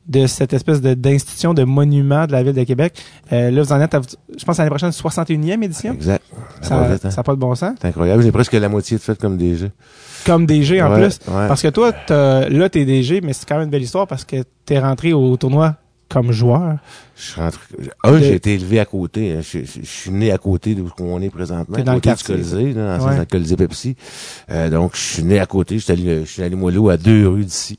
de 0.09 0.27
cette 0.27 0.53
espèce 0.53 0.81
d'institution 0.81 1.55
de 1.55 1.63
monument 1.63 2.27
de 2.27 2.33
la 2.33 2.43
ville 2.43 2.55
de 2.55 2.65
Québec. 2.65 3.01
Euh, 3.33 3.53
là, 3.53 3.63
vous 3.63 3.73
en 3.73 3.81
êtes, 3.81 3.95
à, 3.95 4.01
je 4.37 4.45
pense, 4.45 4.59
l'année 4.59 4.69
prochaine, 4.71 4.91
61e 4.91 5.63
édition. 5.63 5.93
Exact. 5.93 6.25
Ça 6.61 6.75
n'a 6.77 6.95
hein. 6.95 7.23
pas 7.23 7.35
de 7.35 7.39
bon 7.39 7.55
sens. 7.55 7.77
C'est 7.81 7.87
incroyable. 7.89 8.21
J'ai 8.25 8.33
presque 8.33 8.53
la 8.55 8.69
moitié 8.69 8.97
de 8.97 9.03
fait 9.03 9.17
comme 9.17 9.37
DG. 9.37 9.71
Comme 10.27 10.47
DG 10.47 10.81
en 10.83 10.91
Ouais, 10.93 11.01
plus. 11.01 11.19
ouais. 11.29 11.49
Parce 11.49 11.63
que 11.63 11.69
toi, 11.69 11.93
t'as- 11.93 12.49
là, 12.49 12.69
t'es 12.69 12.85
DG, 12.85 13.21
mais 13.23 13.33
c'est 13.33 13.49
quand 13.49 13.57
même 13.57 13.65
une 13.65 13.71
belle 13.71 13.83
histoire 13.83 14.07
parce 14.07 14.25
que 14.25 14.37
t'es 14.65 14.79
rentré 14.79 15.13
au 15.13 15.37
tournoi 15.37 15.75
comme 16.09 16.31
joueur. 16.33 16.77
Je 17.17 17.23
suis 17.23 17.41
rentré. 17.41 17.61
Un, 18.05 18.19
j'ai 18.19 18.35
été 18.35 18.55
élevé 18.55 18.81
à 18.81 18.85
côté. 18.85 19.33
hein. 19.33 19.41
Je, 19.43 19.59
je- 19.61 19.81
je 19.83 19.87
suis 19.87 20.11
né 20.11 20.33
à 20.33 20.39
côté 20.39 20.75
d'où 20.75 20.89
on 21.01 21.21
est 21.21 21.31
présentement. 21.31 21.75
T'es 21.77 21.83
à 21.83 21.85
dans 21.85 21.95
le 21.95 22.01
quartier, 22.01 22.35
du 22.37 22.43
Colisée, 22.43 22.73
là, 22.73 22.99
dans 22.99 23.07
Ouais. 23.07 23.27
Colisée 23.31 23.57
Pepsi. 23.57 23.97
Euh, 24.51 24.71
donc, 24.71 24.93
je 24.95 25.01
suis 25.01 25.23
né 25.23 25.39
à 25.39 25.47
côté. 25.47 25.79
Je 25.79 25.85
suis 25.85 25.93
allé, 25.93 26.21
je 26.25 26.31
suis 26.31 26.43
allé 26.43 26.57
Moileau 26.57 26.89
à 26.89 26.97
deux 26.97 27.29
rues 27.29 27.45
d'ici. 27.45 27.79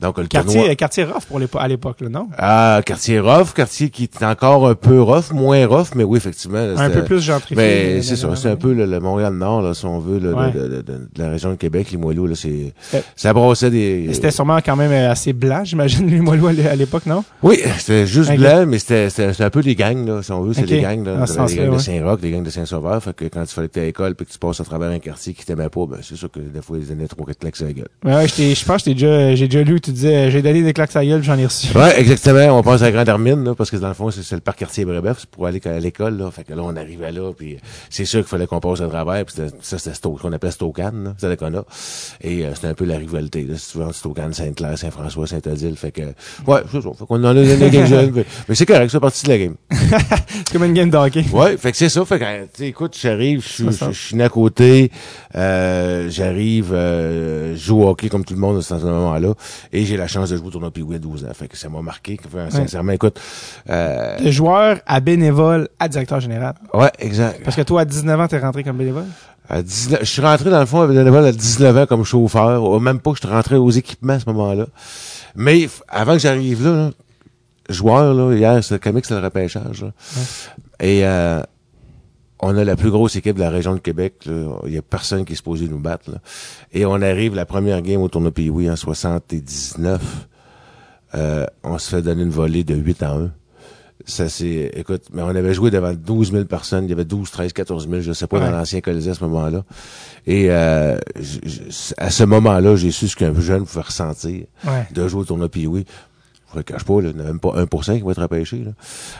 Donc, 0.00 0.18
le 0.18 0.26
Quartier, 0.26 0.52
tournoi- 0.54 0.72
euh, 0.72 0.74
quartier 0.74 1.04
rough 1.04 1.24
pour 1.26 1.40
à 1.60 1.68
l'époque, 1.68 2.00
là, 2.02 2.08
non? 2.08 2.28
Ah, 2.36 2.82
quartier 2.84 3.18
rough, 3.20 3.52
quartier 3.54 3.88
qui 3.90 4.04
est 4.04 4.22
encore 4.22 4.68
un 4.68 4.74
peu 4.74 5.00
rough, 5.00 5.32
moins 5.32 5.66
rough, 5.66 5.88
mais 5.94 6.04
oui, 6.04 6.18
effectivement. 6.18 6.58
là, 6.64 6.78
Un 6.80 6.90
peu 6.90 7.04
plus 7.04 7.20
gentrifié. 7.20 7.56
Mais 7.56 7.84
euh, 7.98 8.02
c'est 8.02 8.16
ça, 8.16 8.26
euh, 8.28 8.34
c'est 8.36 8.50
un 8.50 8.56
peu 8.56 8.72
le, 8.74 8.84
le 8.86 9.00
Montréal-Nord, 9.00 9.62
là, 9.62 9.72
si 9.74 9.86
on 9.86 9.98
veut, 9.98 10.18
là, 10.18 10.28
de- 10.30 10.34
Ouais. 10.34 10.50
de, 10.52 10.68
de- 10.68 10.82
de- 10.82 11.08
de 11.14 11.22
la 11.22 11.30
région 11.30 11.50
de 11.50 11.54
Québec, 11.56 11.88
les 11.90 11.96
Moileaux, 11.98 12.26
là, 12.26 12.34
c'est, 12.34 12.74
C'était- 12.80 13.04
ça 13.16 13.32
brassait 13.32 13.70
des... 13.70 14.10
C'était 14.12 14.30
sûrement 14.30 14.58
quand 14.64 14.76
même 14.76 14.92
euh, 14.92 15.10
assez 15.10 15.32
blanc, 15.32 15.62
j'imagine, 15.64 16.06
les 16.08 16.20
Moilois 16.20 16.50
à 16.50 16.52
l'é- 16.52 16.68
à 16.68 16.76
l'époque, 16.76 17.06
non? 17.06 17.24
Oui, 17.42 17.58
c'était 17.78 18.06
juste 18.06 18.30
blanc, 18.36 18.64
mais 18.66 18.73
c'était, 18.78 19.10
c'était, 19.10 19.32
c'était 19.32 19.44
un 19.44 19.50
peu 19.50 19.62
des 19.62 19.74
gangs, 19.74 20.06
là, 20.06 20.22
si 20.22 20.32
on 20.32 20.42
veut, 20.42 20.52
c'est 20.54 20.62
Ok. 20.62 20.68
des 20.68 20.80
gangs, 20.80 21.04
là, 21.04 21.26
ce 21.26 21.32
des 21.32 21.56
gangs 21.56 21.66
de 21.66 21.70
ouais. 21.72 21.78
Saint-Roch, 21.78 22.20
des 22.20 22.30
gangs 22.30 22.42
de 22.42 22.50
Saint-Sauveur, 22.50 23.02
fait 23.02 23.14
que 23.14 23.24
quand 23.26 23.44
tu 23.44 23.54
fallait 23.54 23.68
que 23.68 23.80
à 23.80 23.84
l'école 23.84 24.14
puis 24.14 24.26
que 24.26 24.32
tu 24.32 24.38
passes 24.38 24.60
à 24.60 24.64
travers 24.64 24.90
un 24.90 24.98
quartier 24.98 25.32
qui 25.34 25.44
t'aimait 25.44 25.68
pas, 25.68 25.86
ben, 25.86 25.98
c'est 26.02 26.16
sûr 26.16 26.30
que 26.30 26.40
des 26.40 26.62
fois, 26.62 26.78
les 26.78 26.90
années 26.90 27.06
trop 27.08 27.24
quatre 27.24 27.38
claques 27.38 27.56
sur 27.56 27.66
la 27.66 27.72
gueule. 27.72 27.88
Ouais, 28.04 28.14
ouais, 28.14 28.28
je 28.28 28.34
t'ai- 28.34 28.54
je 28.54 28.64
pense 28.64 28.82
que 28.82 28.90
déjà, 28.90 29.34
j'ai 29.34 29.48
déjà 29.48 29.62
lu, 29.64 29.80
tu 29.80 29.90
disais, 29.92 30.30
j'ai 30.30 30.42
donné 30.42 30.62
des 30.62 30.72
claques 30.72 30.94
à 30.96 31.04
gueule, 31.04 31.20
puis 31.20 31.26
j'en 31.26 31.38
ai 31.38 31.46
reçu. 31.46 31.76
Ouais, 31.76 31.98
exactement. 32.00 32.58
On 32.58 32.62
passe 32.62 32.82
à 32.82 32.90
Grande 32.90 33.08
Hermine, 33.08 33.44
là, 33.44 33.54
parce 33.54 33.70
que 33.70 33.76
dans 33.76 33.88
le 33.88 33.94
fond, 33.94 34.10
c'est, 34.10 34.34
le 34.34 34.40
parc 34.40 34.58
quartier 34.58 34.84
Brébeuf, 34.84 35.18
c'est 35.20 35.30
pour 35.30 35.46
aller 35.46 35.60
à 35.64 35.78
l'école, 35.78 36.16
là. 36.18 36.30
Fait 36.30 36.44
que 36.44 36.52
là, 36.54 36.62
on 36.64 36.76
arrivait 36.76 37.12
là, 37.12 37.32
puis 37.36 37.56
c'est 37.90 38.04
sûr 38.04 38.20
qu'il 38.20 38.28
fallait 38.28 38.46
qu'on 38.46 38.60
passe 38.60 38.80
à 38.80 38.88
travers, 38.88 39.24
puis 39.24 39.34
ça, 39.60 39.78
c'était 39.78 39.94
ce 39.94 40.00
qu'on 40.00 40.32
appelait 40.32 40.50
Stokane, 40.50 41.04
là, 41.04 41.14
c'est 41.18 41.36
qu'on 41.38 41.54
a. 41.54 41.64
Et 42.22 42.44
euh, 42.44 42.50
c'était 42.54 42.68
un 42.68 42.74
peu 42.74 42.84
la 42.84 42.96
rivalité, 42.98 43.42
là, 43.44 43.54
entre 43.84 43.94
Stokane, 43.94 44.32
Sainte-Claire, 44.32 44.78
Saint-François, 44.78 45.26
Saint-Odile. 45.26 45.76
Fait 45.76 45.90
que, 45.92 46.02
ouais, 46.46 46.60
c'est 46.70 46.80
ça. 46.82 46.88
Fait 46.98 47.06
qu'on 47.06 47.16
en 47.22 47.24
a 47.24 47.34
donné 47.34 47.70
quelques-uns, 47.70 48.10
mais, 48.14 48.24
mais 48.48 48.54
c'est 48.66 48.72
correct, 48.72 48.90
c'est 48.90 49.00
partie 49.00 49.24
de 49.24 49.30
la 49.30 49.38
game. 49.38 49.54
C'est 50.46 50.52
comme 50.52 50.64
une 50.64 50.74
game 50.74 50.90
de 50.90 50.96
hockey. 50.96 51.24
Ouais, 51.32 51.56
fait 51.56 51.70
que 51.72 51.76
c'est 51.76 51.88
ça. 51.88 52.04
Fait 52.04 52.18
que, 52.18 52.62
écoute, 52.64 52.96
j'arrive, 53.00 53.42
je 53.46 53.92
suis- 53.92 54.16
né 54.16 54.24
à 54.24 54.28
côté, 54.28 54.90
euh, 55.34 56.08
j'arrive, 56.10 56.70
euh, 56.72 57.54
je 57.56 57.60
joue 57.64 57.82
au 57.82 57.88
hockey 57.88 58.08
comme 58.08 58.24
tout 58.24 58.34
le 58.34 58.40
monde 58.40 58.58
à 58.58 58.62
ce 58.62 58.74
moment-là, 58.74 59.32
et 59.72 59.84
j'ai 59.84 59.96
la 59.96 60.06
chance 60.06 60.30
de 60.30 60.36
jouer 60.36 60.46
au 60.46 60.50
tournoi 60.50 60.70
Pee-Wee 60.70 60.96
à 60.96 60.98
12 60.98 61.24
ans. 61.24 61.28
Fait 61.34 61.48
que 61.48 61.56
ça 61.56 61.68
m'a 61.68 61.82
marqué. 61.82 62.18
Fait, 62.30 62.50
Sincèrement, 62.50 62.92
écoute, 62.92 63.18
euh, 63.70 64.18
De 64.18 64.30
joueur 64.30 64.78
à 64.86 65.00
bénévole 65.00 65.68
à 65.78 65.88
directeur 65.88 66.20
général. 66.20 66.54
ouais, 66.72 66.90
exact. 66.98 67.42
Parce 67.44 67.56
que 67.56 67.62
toi, 67.62 67.82
à 67.82 67.84
19 67.84 68.20
ans, 68.20 68.28
t'es 68.28 68.38
rentré 68.38 68.62
comme 68.64 68.76
bénévole? 68.76 69.06
À 69.48 69.62
19, 69.62 70.00
je 70.00 70.04
suis 70.06 70.22
rentré 70.22 70.50
dans 70.50 70.60
le 70.60 70.66
fond 70.66 70.86
bénévole 70.86 71.26
à 71.26 71.32
19 71.32 71.76
ans 71.76 71.86
comme 71.86 72.04
chauffeur, 72.04 72.80
même 72.80 73.00
pas 73.00 73.10
que 73.12 73.18
je 73.20 73.26
suis 73.26 73.34
rentré 73.34 73.56
aux 73.56 73.70
équipements 73.70 74.14
à 74.14 74.20
ce 74.20 74.26
moment-là. 74.30 74.66
Mais 75.36 75.68
avant 75.88 76.14
que 76.14 76.20
j'arrive 76.20 76.64
là, 76.64 76.70
là, 76.76 76.90
joueur, 77.68 78.14
là, 78.14 78.34
hier, 78.34 78.62
c'était 78.64 78.78
comique, 78.78 79.04
c'était 79.06 79.20
le 79.20 79.26
repêchage. 79.26 79.82
là. 79.82 79.90
Et 80.80 81.04
euh, 81.06 81.42
on 82.40 82.56
a 82.56 82.64
la 82.64 82.76
plus 82.76 82.90
grosse 82.90 83.16
équipe 83.16 83.36
de 83.36 83.40
la 83.40 83.50
région 83.50 83.74
de 83.74 83.78
Québec. 83.80 84.14
là. 84.26 84.56
Il 84.66 84.72
y 84.72 84.78
a 84.78 84.82
personne 84.82 85.24
qui 85.24 85.32
est 85.32 85.36
supposé 85.36 85.66
nous 85.68 85.78
battre. 85.78 86.10
là. 86.10 86.18
Et 86.72 86.84
on 86.84 87.00
arrive 87.00 87.34
la 87.34 87.46
première 87.46 87.80
game 87.82 88.00
au 88.02 88.08
tournoi 88.08 88.32
Pee-Wee 88.32 88.70
en 88.70 88.76
79. 88.76 90.00
Euh, 91.14 91.46
on 91.62 91.78
se 91.78 91.90
fait 91.90 92.02
donner 92.02 92.22
une 92.22 92.30
volée 92.30 92.64
de 92.64 92.74
8 92.74 93.02
à 93.02 93.12
1. 93.12 93.30
Ça 94.06 94.28
c'est, 94.28 94.72
écoute, 94.74 95.04
mais 95.14 95.22
on 95.22 95.28
avait 95.28 95.54
joué 95.54 95.70
devant 95.70 95.94
12 95.94 96.32
000 96.32 96.44
personnes. 96.44 96.84
Il 96.84 96.90
y 96.90 96.92
avait 96.92 97.04
12, 97.04 97.30
13, 97.30 97.52
14 97.52 97.88
000, 97.88 98.02
je 98.02 98.12
sais 98.12 98.26
pas, 98.26 98.38
Ouais. 98.38 98.44
dans 98.44 98.50
l'ancien 98.50 98.80
Colisée 98.80 99.12
à 99.12 99.14
ce 99.14 99.24
moment-là. 99.24 99.64
Et 100.26 100.50
euh, 100.50 100.98
je- 101.18 101.38
je- 101.48 101.94
à 101.96 102.10
ce 102.10 102.24
moment-là, 102.24 102.74
j'ai 102.76 102.90
su 102.90 103.06
ce 103.08 103.16
qu'un 103.16 103.32
jeune 103.40 103.64
pouvait 103.64 103.82
ressentir 103.82 104.44
Ouais. 104.66 104.86
de 104.92 105.08
jouer 105.08 105.20
au 105.20 105.24
tournoi 105.24 105.48
Pee-Wee. 105.48 105.86
Je 106.54 106.58
ne 106.58 106.62
cache 106.62 106.84
pas, 106.84 107.00
là, 107.02 107.08
il 107.10 107.16
n'y 107.16 107.20
a 107.22 107.24
même 107.24 107.40
pas 107.40 107.50
1% 107.50 107.96
qui 107.96 108.02
va 108.02 108.10
être 108.12 108.22
repêché. 108.22 108.58
Là. 108.64 108.70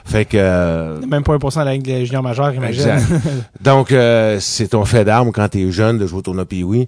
Fait 0.05 0.25
que... 0.25 0.37
euh, 0.39 1.01
Même 1.07 1.23
pas 1.25 1.37
1% 1.37 1.61
de 1.61 1.65
la 1.65 1.73
ligue 1.75 1.83
de 1.83 2.05
junior 2.05 2.23
majeur, 2.23 2.55
imagine. 2.55 2.89
Exact. 2.91 3.05
Donc, 3.61 3.93
euh, 3.93 4.39
c'est 4.41 4.69
ton 4.69 4.85
fait 4.85 5.05
d'arme 5.05 5.33
quand 5.33 5.49
tu 5.49 5.67
es 5.67 5.71
jeune 5.73 5.99
de 5.99 6.07
jouer 6.07 6.21
au 6.21 6.23
tournoi 6.23 6.45
Pee-Wee. 6.45 6.87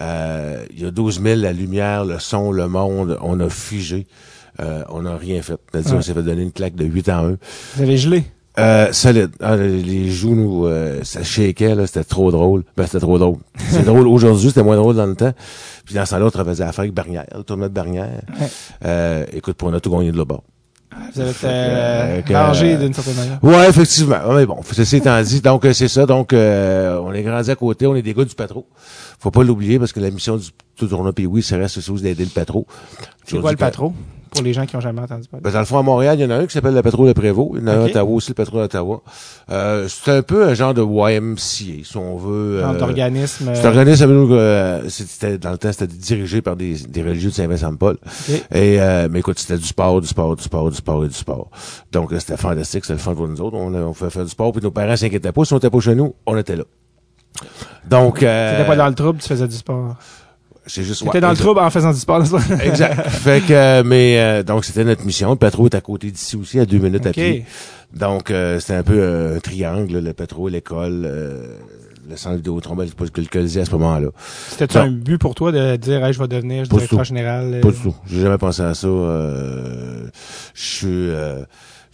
Euh, 0.00 0.64
Il 0.74 0.82
y 0.82 0.86
a 0.86 0.90
12 0.90 1.20
000, 1.22 1.40
la 1.40 1.52
lumière, 1.52 2.04
le 2.04 2.18
son, 2.18 2.50
le 2.52 2.66
monde, 2.68 3.18
on 3.22 3.38
a 3.40 3.48
figé. 3.50 4.06
Euh, 4.60 4.82
on 4.90 5.02
n'a 5.02 5.16
rien 5.16 5.40
fait. 5.42 5.56
Ouais. 5.74 5.80
On 5.92 6.00
s'est 6.02 6.12
fait 6.14 6.22
donner 6.22 6.42
une 6.42 6.52
claque 6.52 6.74
de 6.74 6.84
8 6.84 7.08
en 7.08 7.26
1. 7.26 7.36
Vous 7.76 7.82
avez 7.82 7.96
gelé. 7.96 8.24
Euh, 8.58 8.92
solide. 8.92 9.30
Ah, 9.40 9.56
les- 9.56 10.10
joues, 10.10 10.34
nous, 10.34 10.66
euh, 10.66 11.00
ça 11.04 11.22
shakeait, 11.22 11.74
là, 11.74 11.86
c'était 11.86 12.04
trop 12.04 12.30
drôle. 12.30 12.64
Ben, 12.76 12.84
c'était 12.84 13.00
trop 13.00 13.18
drôle. 13.18 13.38
C'est 13.70 13.84
drôle 13.84 14.06
aujourd'hui, 14.06 14.48
c'était 14.48 14.62
moins 14.62 14.76
drôle 14.76 14.96
dans 14.96 15.06
le 15.06 15.14
temps. 15.14 15.32
Puis 15.86 15.94
dans 15.94 16.04
ce 16.04 16.10
temps-là, 16.10 16.26
on 16.26 16.30
travaillait 16.30 16.62
à 16.62 16.70
faire 16.72 16.80
avec 16.82 16.92
Barrière, 16.92 17.24
le 17.34 17.42
tournoi 17.44 17.68
de 17.68 17.74
Barrière. 17.74 18.10
Ouais. 18.38 18.46
Euh, 18.84 19.24
écoute, 19.32 19.56
puis 19.56 19.66
on 19.70 19.72
a 19.72 19.80
tout 19.80 19.90
gagné 19.90 20.12
de 20.12 20.18
là-bas. 20.18 20.40
Vous 21.14 21.20
avez 21.22 21.30
été 21.30 21.38
Euh, 21.46 22.20
euh, 22.30 22.38
rangé 22.46 22.76
d'une 22.76 22.92
certaine 22.92 23.14
manière. 23.16 23.38
Ouais, 23.42 23.66
effectivement. 23.70 24.18
Mais 24.34 24.44
bon, 24.44 24.58
ceci 24.70 24.96
étant 24.96 25.22
dit, 25.22 25.40
donc 25.40 25.66
c'est 25.72 25.88
ça. 25.88 26.04
Donc, 26.04 26.34
euh, 26.34 27.00
on 27.02 27.14
est 27.14 27.22
grandi 27.22 27.50
à 27.50 27.54
côté, 27.56 27.86
on 27.86 27.96
est 27.96 28.02
des 28.02 28.12
gars 28.12 28.26
du 28.26 28.34
patro. 28.34 28.66
Faut 29.18 29.30
pas 29.30 29.42
l'oublier 29.42 29.78
parce 29.78 29.92
que 29.94 30.00
la 30.00 30.10
mission 30.10 30.36
du 30.36 30.50
tournoi 30.76 31.14
puis 31.14 31.24
oui, 31.24 31.42
ça 31.42 31.56
reste 31.56 31.78
aussi 31.78 32.02
d'aider 32.02 32.24
le 32.24 32.30
patro. 32.30 32.66
C'est 33.24 33.40
quoi 33.40 33.52
le 33.52 33.56
patro? 33.56 33.94
Pour 34.34 34.42
les 34.42 34.54
gens 34.54 34.64
qui 34.64 34.74
ont 34.76 34.80
jamais 34.80 35.02
entendu 35.02 35.28
parler. 35.28 35.42
Ben, 35.44 35.50
dans 35.52 35.58
le 35.58 35.64
fond, 35.66 35.78
à 35.78 35.82
Montréal, 35.82 36.18
il 36.18 36.22
y 36.22 36.24
en 36.24 36.30
a 36.30 36.36
un 36.36 36.46
qui 36.46 36.52
s'appelle 36.54 36.74
le 36.74 36.80
Patro 36.80 37.06
de 37.06 37.12
Prévost. 37.12 37.50
Il 37.54 37.60
y 37.60 37.64
en 37.64 37.66
a 37.68 37.72
un 37.72 37.80
à. 37.82 37.84
Ottawa 37.84 38.10
aussi, 38.12 38.30
le 38.30 38.34
Patro 38.34 38.58
d'Ottawa. 38.58 39.02
Euh, 39.50 39.86
c'est 39.88 40.10
un 40.10 40.22
peu 40.22 40.44
un 40.48 40.54
genre 40.54 40.72
de 40.72 40.82
YMCA, 40.82 41.84
si 41.84 41.96
on 41.96 42.16
veut. 42.16 42.60
Genre 42.60 42.70
euh, 42.70 42.78
d'organisme. 42.78 43.48
euh, 43.48 43.54
cet 43.54 43.64
organisme, 43.66 44.10
nous, 44.10 44.32
euh, 44.34 44.88
c'était, 44.88 45.36
dans 45.36 45.50
le 45.50 45.58
temps, 45.58 45.70
c'était 45.70 45.86
dirigé 45.86 46.40
par 46.40 46.56
des, 46.56 46.74
des 46.88 47.02
religieux 47.02 47.28
de 47.28 47.34
Saint-Vincent-de-Paul. 47.34 47.98
Et, 48.54 48.80
euh, 48.80 49.08
mais 49.10 49.18
écoute, 49.18 49.38
c'était 49.38 49.58
du 49.58 49.66
sport, 49.66 50.00
du 50.00 50.06
sport, 50.08 50.34
du 50.34 50.42
sport, 50.42 50.70
du 50.70 50.76
sport 50.76 51.04
et 51.04 51.08
du 51.08 51.14
sport. 51.14 51.50
Donc, 51.92 52.10
c'était 52.18 52.38
fantastique, 52.38 52.84
c'était 52.86 52.94
le 52.94 53.00
fun 53.00 53.14
pour 53.14 53.28
nous 53.28 53.40
autres. 53.42 53.56
On, 53.56 53.74
on 53.74 53.92
fait 53.92 54.08
faire 54.08 54.24
du 54.24 54.30
sport, 54.30 54.50
puis 54.52 54.62
nos 54.62 54.70
parents 54.70 54.96
s'inquiétaient 54.96 55.32
pas. 55.32 55.44
Si 55.44 55.52
on 55.52 55.58
était 55.58 55.68
pas 55.68 55.80
chez 55.80 55.94
nous, 55.94 56.14
on 56.26 56.38
était 56.38 56.56
là. 56.56 56.64
Donc, 57.88 58.22
euh, 58.22 58.64
pas 58.64 58.76
dans 58.76 58.88
le 58.88 58.94
trouble, 58.94 59.18
tu 59.20 59.28
faisais 59.28 59.48
du 59.48 59.56
sport. 59.56 59.96
C'est 60.66 60.84
juste, 60.84 61.00
T'étais 61.00 61.14
ouais, 61.16 61.20
dans 61.20 61.30
le 61.30 61.36
trouble 61.36 61.60
en 61.60 61.70
faisant 61.70 61.92
du 61.92 61.98
sport? 61.98 62.22
Exact. 62.62 63.08
fait 63.08 63.40
que, 63.40 63.52
euh, 63.52 63.82
mais 63.84 64.18
euh, 64.18 64.42
donc 64.42 64.64
c'était 64.64 64.84
notre 64.84 65.04
mission. 65.04 65.30
Le 65.30 65.36
patro 65.36 65.66
est 65.66 65.74
à 65.74 65.80
côté 65.80 66.10
d'ici 66.10 66.36
aussi, 66.36 66.58
à 66.60 66.66
deux 66.66 66.78
minutes 66.78 67.06
à 67.06 67.10
pied. 67.10 67.44
Donc 67.94 68.30
euh, 68.30 68.58
c'était 68.60 68.74
un 68.74 68.82
peu 68.82 68.98
euh, 68.98 69.36
un 69.36 69.40
triangle, 69.40 69.98
le 69.98 70.12
patro, 70.12 70.48
l'école, 70.48 71.02
euh, 71.04 71.58
le 72.08 72.16
centre 72.16 72.36
Vidéotron, 72.36 72.74
ben, 72.76 72.88
pas 72.90 73.04
le 73.04 73.26
Colisée 73.26 73.60
à 73.60 73.64
ce 73.64 73.72
moment-là. 73.72 74.08
C'était 74.48 74.76
un 74.76 74.90
but 74.90 75.18
pour 75.18 75.34
toi 75.34 75.52
de 75.52 75.76
dire, 75.76 76.04
hey, 76.04 76.12
je 76.12 76.18
vais 76.18 76.28
devenir 76.28 76.62
du 76.62 76.68
directeur 76.68 77.04
général? 77.04 77.60
Pas 77.60 77.70
du 77.70 77.78
tout. 77.78 77.94
J'ai 78.06 78.20
jamais 78.20 78.38
pensé 78.38 78.62
à 78.62 78.74
ça. 78.74 78.86
Euh, 78.86 80.06
je 80.54 80.62
suis... 80.62 81.10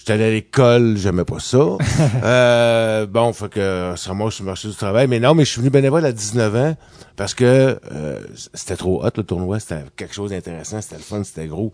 J'étais 0.08 0.22
allé 0.22 0.30
à 0.30 0.34
l'école, 0.36 0.96
j'aimais 0.96 1.26
pas 1.26 1.38
ça. 1.38 1.58
euh, 2.24 3.06
bon, 3.06 3.30
fait 3.34 3.50
que 3.50 3.92
ça 3.94 4.14
moi 4.14 4.30
sur 4.30 4.42
le 4.42 4.46
marché 4.48 4.66
du 4.66 4.74
travail. 4.74 5.06
Mais 5.06 5.20
non, 5.20 5.34
mais 5.34 5.44
je 5.44 5.50
suis 5.50 5.60
venu 5.60 5.68
bénévole 5.68 6.02
à 6.06 6.12
19 6.12 6.56
ans 6.56 6.76
parce 7.14 7.34
que 7.34 7.78
euh, 7.92 8.20
c'était 8.54 8.76
trop 8.76 9.04
hot 9.04 9.10
le 9.18 9.22
tournoi. 9.22 9.60
C'était 9.60 9.84
quelque 9.96 10.14
chose 10.14 10.30
d'intéressant, 10.30 10.80
c'était 10.80 10.96
le 10.96 11.02
fun, 11.02 11.22
c'était 11.24 11.46
gros. 11.46 11.72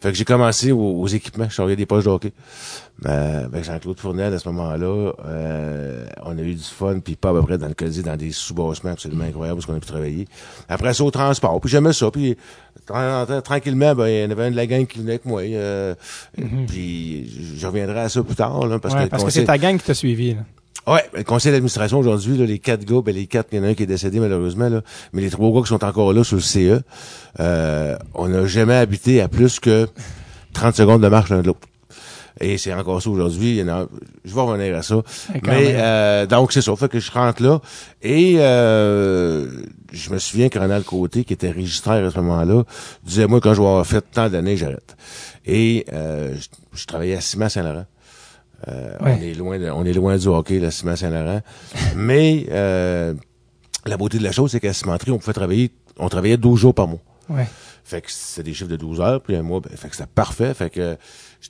Fait 0.00 0.10
que 0.10 0.16
j'ai 0.16 0.24
commencé 0.24 0.72
aux, 0.72 0.98
aux 0.98 1.06
équipements. 1.08 1.44
Je 1.50 1.56
chargeais 1.56 1.76
des 1.76 1.84
poches 1.84 2.04
de 2.04 2.08
hockey. 2.08 2.32
Euh, 3.06 3.46
avec 3.46 3.64
Jean-Claude 3.64 3.98
Fournel 3.98 4.32
à 4.32 4.38
ce 4.38 4.48
moment-là. 4.50 5.12
euh, 5.26 6.06
on 6.24 6.38
a 6.38 6.40
eu 6.40 6.54
du 6.54 6.62
fun, 6.62 7.00
puis 7.00 7.16
pas 7.16 7.30
à 7.30 7.32
peu 7.32 7.42
près 7.42 7.58
dans 7.58 7.66
le 7.66 7.74
Colisée, 7.74 8.02
dans 8.02 8.16
des 8.16 8.30
sous-bassements 8.30 8.92
absolument 8.92 9.24
incroyables 9.24 9.56
parce 9.56 9.66
qu'on 9.66 9.74
a 9.76 9.80
pu 9.80 9.86
travailler. 9.86 10.28
Après 10.68 10.94
ça, 10.94 11.02
au 11.04 11.10
transport. 11.10 11.60
Puis 11.60 11.70
j'aimais 11.70 11.92
ça. 11.92 12.10
Puis 12.12 12.36
tra- 12.88 13.26
tra- 13.26 13.42
tranquillement, 13.42 13.94
ben, 13.96 14.06
il 14.06 14.22
y 14.22 14.24
en 14.24 14.30
avait 14.30 14.44
un 14.44 14.50
de 14.52 14.56
la 14.56 14.66
gang 14.66 14.86
qui 14.86 15.00
venait 15.00 15.12
avec 15.12 15.24
moi. 15.26 15.42
euh, 15.42 15.94
Puis 16.68 17.56
je 17.58 17.66
reviendrai 17.66 18.00
à 18.00 18.08
ça 18.08 18.22
plus 18.22 18.36
tard. 18.36 18.66
Là, 18.66 18.78
parce 18.78 18.94
ouais, 18.94 19.04
que, 19.04 19.10
parce 19.10 19.24
que 19.24 19.30
c'est 19.30 19.44
ta 19.44 19.58
gang 19.58 19.76
qui 19.76 19.84
t'a 19.84 19.94
suivi. 19.94 20.34
Là. 20.34 20.40
Ouais, 20.86 21.02
le 21.14 21.24
conseil 21.24 21.50
d'administration 21.50 21.98
aujourd'hui, 21.98 22.36
les 22.46 22.58
quatre 22.58 22.84
gars, 22.84 23.00
ben 23.04 23.14
les 23.14 23.26
quatre, 23.26 23.48
il 23.52 23.58
y 23.58 23.60
en 23.60 23.64
a 23.64 23.68
un 23.68 23.74
qui 23.74 23.82
est 23.84 23.86
décédé 23.86 24.20
malheureusement, 24.20 24.68
là, 24.68 24.82
mais 25.12 25.22
les 25.22 25.30
trois 25.30 25.50
gars 25.52 25.62
qui 25.62 25.68
sont 25.68 25.82
encore 25.84 26.12
là 26.12 26.22
sur 26.24 26.36
le 26.36 26.42
CE, 26.42 26.80
euh, 27.40 27.96
on 28.14 28.28
n'a 28.28 28.46
jamais 28.46 28.74
habité 28.74 29.20
à 29.22 29.28
plus 29.28 29.58
que 29.60 29.88
30 30.52 30.74
secondes 30.76 31.02
de 31.02 31.08
marche 31.08 31.30
l'un 31.30 31.40
de 31.40 31.46
l'autre. 31.48 31.60
Et 32.44 32.58
c'est 32.58 32.74
encore 32.74 33.00
ça 33.00 33.08
aujourd'hui. 33.08 33.58
Je 33.58 34.34
vais 34.34 34.40
revenir 34.40 34.76
à 34.76 34.82
ça. 34.82 34.96
Mais 35.46 35.74
euh, 35.76 36.26
donc 36.26 36.52
c'est 36.52 36.60
ça. 36.60 36.76
Fait 36.76 36.88
que 36.90 37.00
je 37.00 37.10
rentre 37.10 37.42
là. 37.42 37.60
Et 38.02 38.34
euh, 38.38 39.48
je 39.92 40.10
me 40.10 40.18
souviens 40.18 40.48
que 40.50 40.58
Ronald 40.58 40.84
Côté, 40.84 41.24
qui 41.24 41.32
était 41.32 41.50
registraire 41.50 42.04
à 42.04 42.10
ce 42.10 42.16
moment-là, 42.20 42.64
disait 43.02 43.26
moi 43.26 43.40
quand 43.40 43.54
je 43.54 43.60
vais 43.62 43.66
avoir 43.66 43.86
fait 43.86 44.04
tant 44.12 44.28
d'années, 44.28 44.56
j'arrête. 44.58 44.94
Et 45.46 45.86
euh, 45.92 46.34
je, 46.36 46.48
je 46.80 46.84
travaillais 46.86 47.16
à 47.16 47.20
Ciment 47.20 47.48
Saint-Laurent. 47.48 47.86
Euh, 48.68 48.96
Ouais. 49.00 49.16
On 49.18 49.22
est 49.22 49.34
loin 49.34 49.58
de, 49.58 49.70
on 49.70 49.84
est 49.84 49.92
loin 49.92 50.16
du 50.16 50.26
hockey, 50.28 50.58
la 50.58 50.70
Ciment 50.70 50.96
Saint-Laurent. 50.96 51.40
Mais 51.96 52.46
euh, 52.50 53.14
la 53.86 53.96
beauté 53.96 54.18
de 54.18 54.22
la 54.24 54.32
chose, 54.32 54.50
c'est 54.52 54.60
qu'à 54.60 54.72
Cimenterie, 54.72 55.10
on 55.12 55.18
pouvait 55.18 55.32
travailler, 55.32 55.70
on 55.98 56.08
travaillait 56.08 56.36
12 56.38 56.60
jours 56.60 56.74
par 56.74 56.88
mois. 56.88 57.00
Ouais. 57.30 57.46
Fait 57.84 58.00
que 58.00 58.10
c'est 58.10 58.42
des 58.42 58.54
chiffres 58.54 58.70
de 58.70 58.76
12 58.76 59.00
heures, 59.00 59.20
puis 59.20 59.36
un 59.36 59.42
mois, 59.42 59.60
ben, 59.60 59.76
fait 59.76 59.88
que 59.88 59.96
c'était 59.96 60.08
parfait. 60.12 60.54
Fait 60.54 60.70
que 60.70 60.96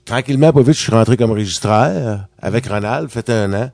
tranquillement, 0.05 0.53
pas 0.53 0.63
vite, 0.63 0.75
je 0.75 0.81
suis 0.81 0.93
rentré 0.93 1.17
comme 1.17 1.31
registraire 1.31 2.27
avec 2.41 2.67
Ronald, 2.67 3.09
fait 3.09 3.31
un 3.31 3.53
an. 3.55 3.71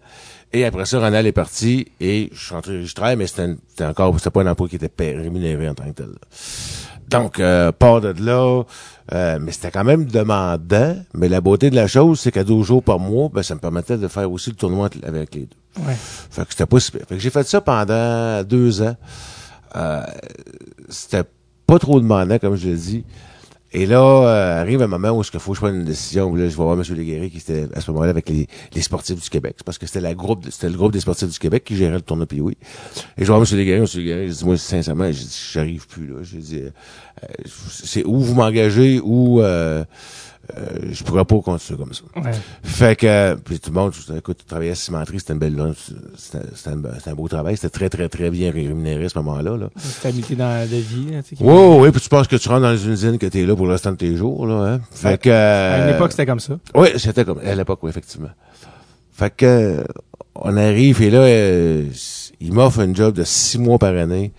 Et 0.53 0.65
après 0.65 0.85
ça, 0.85 0.99
Ronald 0.99 1.27
est 1.27 1.33
parti 1.33 1.87
et 2.01 2.29
je 2.33 2.39
suis 2.39 2.55
rentré 2.55 2.77
registraire, 2.77 3.17
mais 3.17 3.27
c'était 3.27 3.85
encore, 3.85 4.17
c'était 4.19 4.31
pas 4.31 4.43
un 4.43 4.47
emploi 4.49 4.69
qui 4.69 4.77
était 4.77 4.91
rémunéré 4.99 5.69
en 5.69 5.75
tant 5.75 5.85
que 5.85 5.91
tel. 5.91 6.11
Donc, 7.09 7.41
euh, 7.41 7.73
part 7.73 8.01
de 8.01 8.15
là, 8.23 8.63
euh, 9.13 9.39
mais 9.41 9.53
c'était 9.53 9.71
quand 9.71 9.85
même 9.85 10.05
demandant. 10.05 10.97
Mais 11.15 11.29
la 11.29 11.41
beauté 11.41 11.71
de 11.71 11.77
la 11.77 11.87
chose, 11.87 12.21
c'est 12.21 12.31
qu'à 12.31 12.45
12 12.45 12.67
jours 12.67 12.83
par 12.83 12.99
mois, 12.99 13.29
ben, 13.33 13.43
ça 13.43 13.55
me 13.55 13.61
permettait 13.61 13.97
de 13.97 14.07
faire 14.07 14.31
aussi 14.31 14.51
le 14.51 14.57
tournoi 14.57 14.91
avec 15.03 15.35
les 15.35 15.47
deux. 15.47 15.83
Ouais. 15.85 15.97
Fait 15.97 16.43
que 16.43 16.51
c'était 16.51 16.67
pas 16.67 16.81
super. 16.81 17.07
Fait 17.09 17.15
que 17.15 17.21
j'ai 17.21 17.31
fait 17.31 17.47
ça 17.47 17.61
pendant 17.61 18.45
deux 18.45 18.83
ans. 18.83 18.97
Euh, 19.77 20.03
c'était 20.89 21.25
pas 21.71 21.79
trop 21.79 22.01
demandant, 22.01 22.37
comme 22.41 22.57
je 22.57 22.69
l'ai 22.69 22.75
dit. 22.75 23.05
Et 23.73 23.87
là, 23.87 24.01
euh, 24.01 24.61
arrive 24.61 24.83
un 24.83 24.89
moment 24.89 25.11
où 25.11 25.23
il 25.23 25.39
faut 25.39 25.53
que 25.53 25.57
je 25.57 25.61
prenne 25.61 25.77
une 25.77 25.85
décision. 25.85 26.35
Là, 26.35 26.49
je 26.49 26.57
vais 26.57 26.65
voir 26.65 26.73
M. 26.73 26.83
Léguéry 26.97 27.31
qui 27.31 27.37
était 27.37 27.69
à 27.73 27.81
ce 27.81 27.93
moment-là 27.93 28.11
avec 28.11 28.29
les, 28.29 28.49
les 28.75 28.83
sportifs 28.83 29.23
du 29.23 29.31
Québec. 29.31 29.59
Parce 29.65 29.79
que 29.79 29.87
c'était 29.87 30.01
la 30.01 30.15
groupe, 30.15 30.45
c'était 30.51 30.69
le 30.69 30.77
groupe 30.77 30.93
des 30.93 30.99
sportifs 30.99 31.29
du 31.29 31.39
Québec 31.39 31.63
qui 31.63 31.77
gérait 31.77 31.95
le 31.95 32.01
tournoi 32.01 32.27
oui. 32.39 32.57
Et 32.61 32.67
je 33.19 33.21
vais 33.21 33.27
voir 33.27 33.39
M. 33.39 33.57
Léguéry, 33.57 33.79
M. 33.79 33.87
Léguéry, 33.95 34.29
je 34.31 34.39
dis, 34.39 34.45
moi, 34.45 34.57
sincèrement, 34.57 35.09
j'arrive 35.53 35.87
plus, 35.87 36.09
là. 36.09 36.17
J'ai 36.23 36.39
dit, 36.39 36.59
euh, 36.59 36.71
euh, 37.23 37.27
c'est 37.69 38.05
où 38.05 38.19
vous 38.19 38.35
m'engagez 38.35 39.01
ou, 39.05 39.41
euh, 39.41 39.85
je 40.91 41.05
pourrais 41.05 41.25
pas 41.25 41.39
continuer 41.41 41.79
comme 41.79 41.93
ça. 41.93 42.03
Ouais. 42.17 42.31
Fait 42.63 42.97
que, 42.97 43.07
euh, 43.07 43.37
puis 43.37 43.59
tout 43.61 43.71
le 43.71 43.75
monde, 43.77 43.93
écoute, 44.17 44.39
travailler 44.47 44.71
à 44.71 44.75
cimenterie, 44.75 45.19
c'était 45.21 45.33
une 45.35 45.39
belle, 45.39 45.75
c'était 46.17 46.45
c'était 46.55 46.71
un, 47.11 47.15
beau 47.15 47.29
travail, 47.29 47.57
c'était 47.57 47.71
très, 47.71 47.89
très, 47.89 48.09
très 48.09 48.31
bien 48.31 48.51
rémunéré 48.51 49.05
à 49.05 49.09
ce 49.09 49.19
moment-là, 49.19 49.57
là. 49.57 49.69
Stabilité 49.79 50.37
dans 50.37 50.49
la 50.49 50.67
vie. 50.67 51.11
Là, 51.13 51.23
tu 51.23 51.31
sais, 51.31 51.37
qui- 51.37 51.45
Oui, 51.45 51.77
oui, 51.81 51.91
puis 51.91 52.01
tu 52.01 52.09
penses 52.09 52.27
que 52.29 52.37
tu 52.37 52.49
rentres 52.49 52.63
dans 52.63 52.77
une 52.77 52.93
usine 52.93 53.19
que 53.19 53.27
t'es 53.27 53.45
là 53.45 53.55
pour 53.57 53.67
le 53.67 53.73
restant 53.73 53.93
de 53.93 53.97
tes 53.97 54.17
jours, 54.17 54.47
là, 54.47 54.55
hein? 54.75 54.81
Fait 54.91 55.21
que, 55.21 55.31
À 55.31 55.79
une 55.79 55.91
euh, 55.93 55.97
époque, 55.97 56.11
c'était 56.13 56.27
comme 56.27 56.41
ça. 56.41 56.59
oui, 56.75 56.89
c'était 56.97 57.25
comme, 57.25 57.39
à 57.41 57.55
l'époque, 57.55 57.81
oui, 57.83 57.91
effectivement. 57.91 58.31
Fait 59.13 59.35
que, 59.35 59.47
euh, 59.47 59.85
on 60.35 60.57
arrive 60.57 61.03
et 61.03 61.11
là, 61.11 61.19
euh, 61.21 61.85
il 62.41 62.53
m'offre 62.53 62.81
un 62.81 62.95
job 62.95 63.15
de 63.15 63.25
six 63.25 63.59
mois 63.59 63.79
par 63.79 63.95
année, 63.95 64.33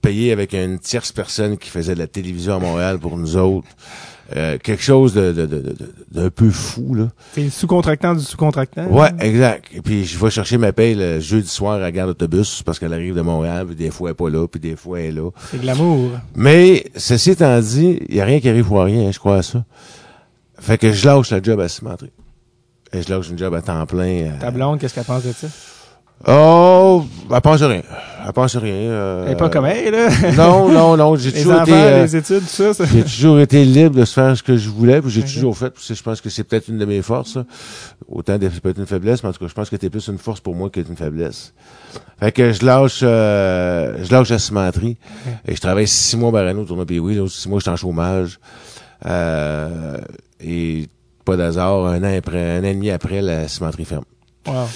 payé 0.00 0.32
avec 0.32 0.54
une 0.54 0.78
tierce 0.78 1.12
personne 1.12 1.58
qui 1.58 1.68
faisait 1.70 1.94
de 1.94 1.98
la 1.98 2.06
télévision 2.06 2.54
à 2.56 2.58
Montréal 2.58 2.98
pour 2.98 3.16
nous 3.18 3.36
autres. 3.36 3.68
Euh, 4.34 4.56
quelque 4.56 4.82
chose 4.82 5.12
de, 5.12 5.32
de, 5.32 5.44
de, 5.44 5.58
de- 5.60 5.76
d'un 6.10 6.30
peu 6.30 6.48
fou, 6.50 6.94
là. 6.94 7.08
C'est 7.34 7.42
le 7.42 7.50
sous-contractant 7.50 8.14
du 8.14 8.22
sous-contractant? 8.24 8.86
Ouais, 8.86 9.10
exact. 9.20 9.66
Et 9.74 9.82
puis 9.82 10.04
je 10.06 10.18
vais 10.18 10.30
chercher 10.30 10.56
ma 10.56 10.72
paye 10.72 10.94
le 10.94 11.20
jeudi 11.20 11.46
soir 11.48 11.74
à 11.74 11.78
la 11.78 11.92
gare 11.92 12.06
d'autobus 12.06 12.62
parce 12.62 12.78
qu'elle 12.78 12.94
arrive 12.94 13.14
de 13.14 13.20
Montréal, 13.20 13.66
puis 13.66 13.76
des 13.76 13.90
fois 13.90 14.08
elle 14.08 14.12
est 14.12 14.16
pas 14.16 14.30
là, 14.30 14.46
puis 14.48 14.58
des 14.60 14.76
fois 14.76 15.00
elle 15.00 15.06
est 15.06 15.12
là. 15.20 15.30
C'est 15.50 15.60
de 15.60 15.66
l'amour. 15.66 16.10
Mais 16.34 16.86
ceci 16.96 17.32
étant 17.32 17.60
dit, 17.60 17.98
il 18.08 18.14
y 18.16 18.20
a 18.22 18.24
rien 18.24 18.40
qui 18.40 18.48
arrive 18.48 18.64
pour 18.66 18.82
rien, 18.82 19.06
hein, 19.06 19.10
je 19.12 19.18
crois 19.18 19.36
à 19.36 19.42
ça. 19.42 19.62
Fait 20.58 20.78
que 20.78 20.90
je 20.90 21.06
lâche 21.06 21.30
la 21.30 21.42
job 21.42 21.60
à 21.60 21.68
cimenterie. 21.68 22.12
Et 22.94 23.02
je 23.02 23.10
lâche 23.12 23.28
une 23.28 23.36
job 23.38 23.52
à 23.52 23.60
temps 23.60 23.84
plein. 23.84 24.06
euh, 24.22 24.30
Ta 24.40 24.50
blonde, 24.50 24.78
qu'est-ce 24.80 24.94
qu'elle 24.94 25.04
pense 25.04 25.24
de 25.24 25.32
ça? 25.32 25.48
Oh, 26.26 27.04
elle 27.30 27.40
pense 27.42 27.60
rien. 27.60 27.82
Elle 28.26 28.32
pense 28.32 28.56
rien. 28.56 28.72
euh, 28.72 29.24
Elle 29.26 29.32
est 29.32 29.36
pas 29.36 29.50
comme 29.50 29.66
elle, 29.66 29.92
là. 29.92 30.08
Non, 30.36 30.68
non, 30.70 30.96
non. 30.96 31.14
J'ai 31.16 31.30
toujours 31.32 31.52
enfants, 31.54 31.62
été. 31.64 31.72
euh, 31.74 32.02
les 32.04 32.16
études, 32.16 32.40
tout 32.40 32.46
ça. 32.46 32.72
ça. 32.72 32.84
J'ai 32.86 33.02
toujours 33.02 33.38
été 33.38 33.64
libre 33.64 33.96
de 33.96 34.04
se 34.04 34.14
faire 34.14 34.34
ce 34.36 34.42
que 34.42 34.56
je 34.56 34.68
voulais, 34.70 35.02
puis 35.02 35.10
j'ai 35.10 35.22
toujours 35.22 35.56
fait. 35.56 35.70
puis 35.70 35.84
Je 35.94 36.02
pense 36.02 36.20
que 36.22 36.30
c'est 36.30 36.44
peut-être 36.44 36.68
une 36.68 36.78
de 36.78 36.84
mes 36.86 37.02
forces. 37.02 37.34
ça. 37.34 37.44
Autant 38.08 38.38
de- 38.38 38.48
c'est 38.52 38.60
peut-être 38.62 38.78
une 38.78 38.86
faiblesse, 38.86 39.22
mais 39.22 39.28
en 39.28 39.32
tout 39.32 39.40
cas, 39.40 39.48
je 39.48 39.52
pense 39.54 39.68
que 39.68 39.76
c'est 39.80 39.90
plus 39.90 40.08
une 40.08 40.18
force 40.18 40.40
pour 40.40 40.54
moi 40.54 40.70
qu'une 40.70 40.96
faiblesse. 40.96 41.52
Fait 42.18 42.32
que 42.32 42.52
je 42.52 42.64
lâche, 42.64 43.00
euh, 43.02 43.98
je 44.02 44.10
lâche 44.10 44.30
la 44.30 44.38
cimenterie 44.38 44.96
et 45.46 45.54
je 45.54 45.60
travaille 45.60 45.86
six 45.88 46.16
mois 46.16 46.32
par 46.32 46.46
année 46.46 46.60
au 46.60 46.64
tournoi. 46.64 46.86
Là, 46.88 47.26
six 47.28 47.48
mois, 47.48 47.58
je 47.58 47.64
suis 47.64 47.70
en 47.70 47.76
chômage. 47.76 48.38
Euh, 49.06 49.98
et 50.40 50.88
pas 51.24 51.36
d'hasard, 51.36 51.86
un 51.86 52.02
an 52.02 52.16
après, 52.16 52.56
un 52.58 52.60
an 52.60 52.64
et 52.64 52.74
demi 52.74 52.90
après, 52.90 53.20
la 53.20 53.48
cimenterie 53.48 53.84
ferme. 53.84 54.04
Wow. 54.46 54.66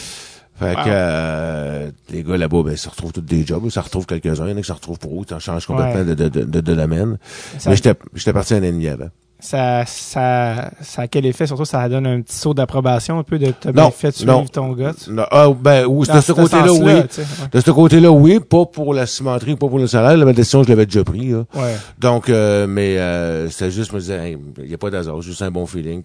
Fait 0.59 0.75
Wow. 0.77 0.85
que 0.85 0.89
euh, 0.89 1.91
les 2.11 2.23
gars 2.25 2.37
là-bas, 2.37 2.63
ben, 2.65 2.77
ça 2.77 2.91
retrouve 2.91 3.13
tous 3.13 3.21
des 3.21 3.47
jobs. 3.47 3.69
Ça 3.71 3.81
retrouve 3.81 4.07
quelques-uns. 4.07 4.47
Il 4.47 4.51
y 4.51 4.55
en 4.55 4.57
a 4.57 4.61
qui 4.61 4.67
se 4.67 4.73
retrouvent 4.73 4.99
pour 4.99 5.21
eux. 5.23 5.25
Tu 5.27 5.35
en 5.35 5.39
changes 5.39 5.67
complètement 5.67 6.01
Ouais. 6.01 6.05
de, 6.05 6.15
de, 6.15 6.29
de, 6.29 6.61
de, 6.61 6.75
domaine. 6.75 7.19
Ça, 7.59 7.71
Mais 7.71 7.77
j'étais 7.77 8.33
parti 8.33 8.55
un 8.55 8.61
demi 8.61 8.89
avant. 8.89 9.09
ça, 9.39 9.85
ça, 9.87 10.73
ça 10.81 11.03
a 11.03 11.07
quel 11.07 11.25
effet? 11.27 11.47
Surtout, 11.47 11.65
ça 11.65 11.89
donne 11.89 12.09
un 12.09 12.21
petit 12.23 12.35
saut 12.37 12.55
d'approbation 12.55 13.21
un 13.21 13.23
peu 13.23 13.39
de 13.39 13.53
te 13.53 13.69
bien 13.71 13.89
fait 13.93 14.11
suivre 14.11 14.33
non. 14.33 14.47
ton 14.47 14.73
gars. 14.73 14.95
Non, 15.09 15.27
ah, 15.31 15.49
ben, 15.57 15.85
oui, 15.87 16.09
de 16.13 16.21
ce 16.21 16.33
côté-là, 16.33 16.73
oui. 16.73 16.81
ouais. 16.81 17.07
De 17.53 17.61
ce 17.61 17.71
côté-là, 17.71 18.11
oui. 18.11 18.41
Pas 18.41 18.67
pour 18.67 18.95
la 18.95 19.07
cimenterie, 19.07 19.55
pas 19.55 19.69
pour 19.69 19.79
le 19.79 19.87
salaire. 19.87 20.17
La 20.17 20.33
décision, 20.33 20.65
je 20.65 20.69
l'avais 20.71 20.87
déjà 20.87 21.05
pris, 21.05 21.29
là. 21.31 21.45
Ouais. 21.55 21.77
Donc, 22.01 22.29
euh, 22.31 22.67
mais 22.67 22.99
euh, 22.99 23.49
c'était 23.49 23.71
juste, 23.71 23.91
je 23.91 23.95
me 23.95 24.01
disais, 24.01 24.37
il 24.59 24.65
n'y 24.69 24.75
a 24.75 24.79
pas 24.79 24.91
d'hasard, 24.91 25.23
juste 25.23 25.41
un 25.43 25.53
bon 25.53 25.67
feeling. 25.67 26.03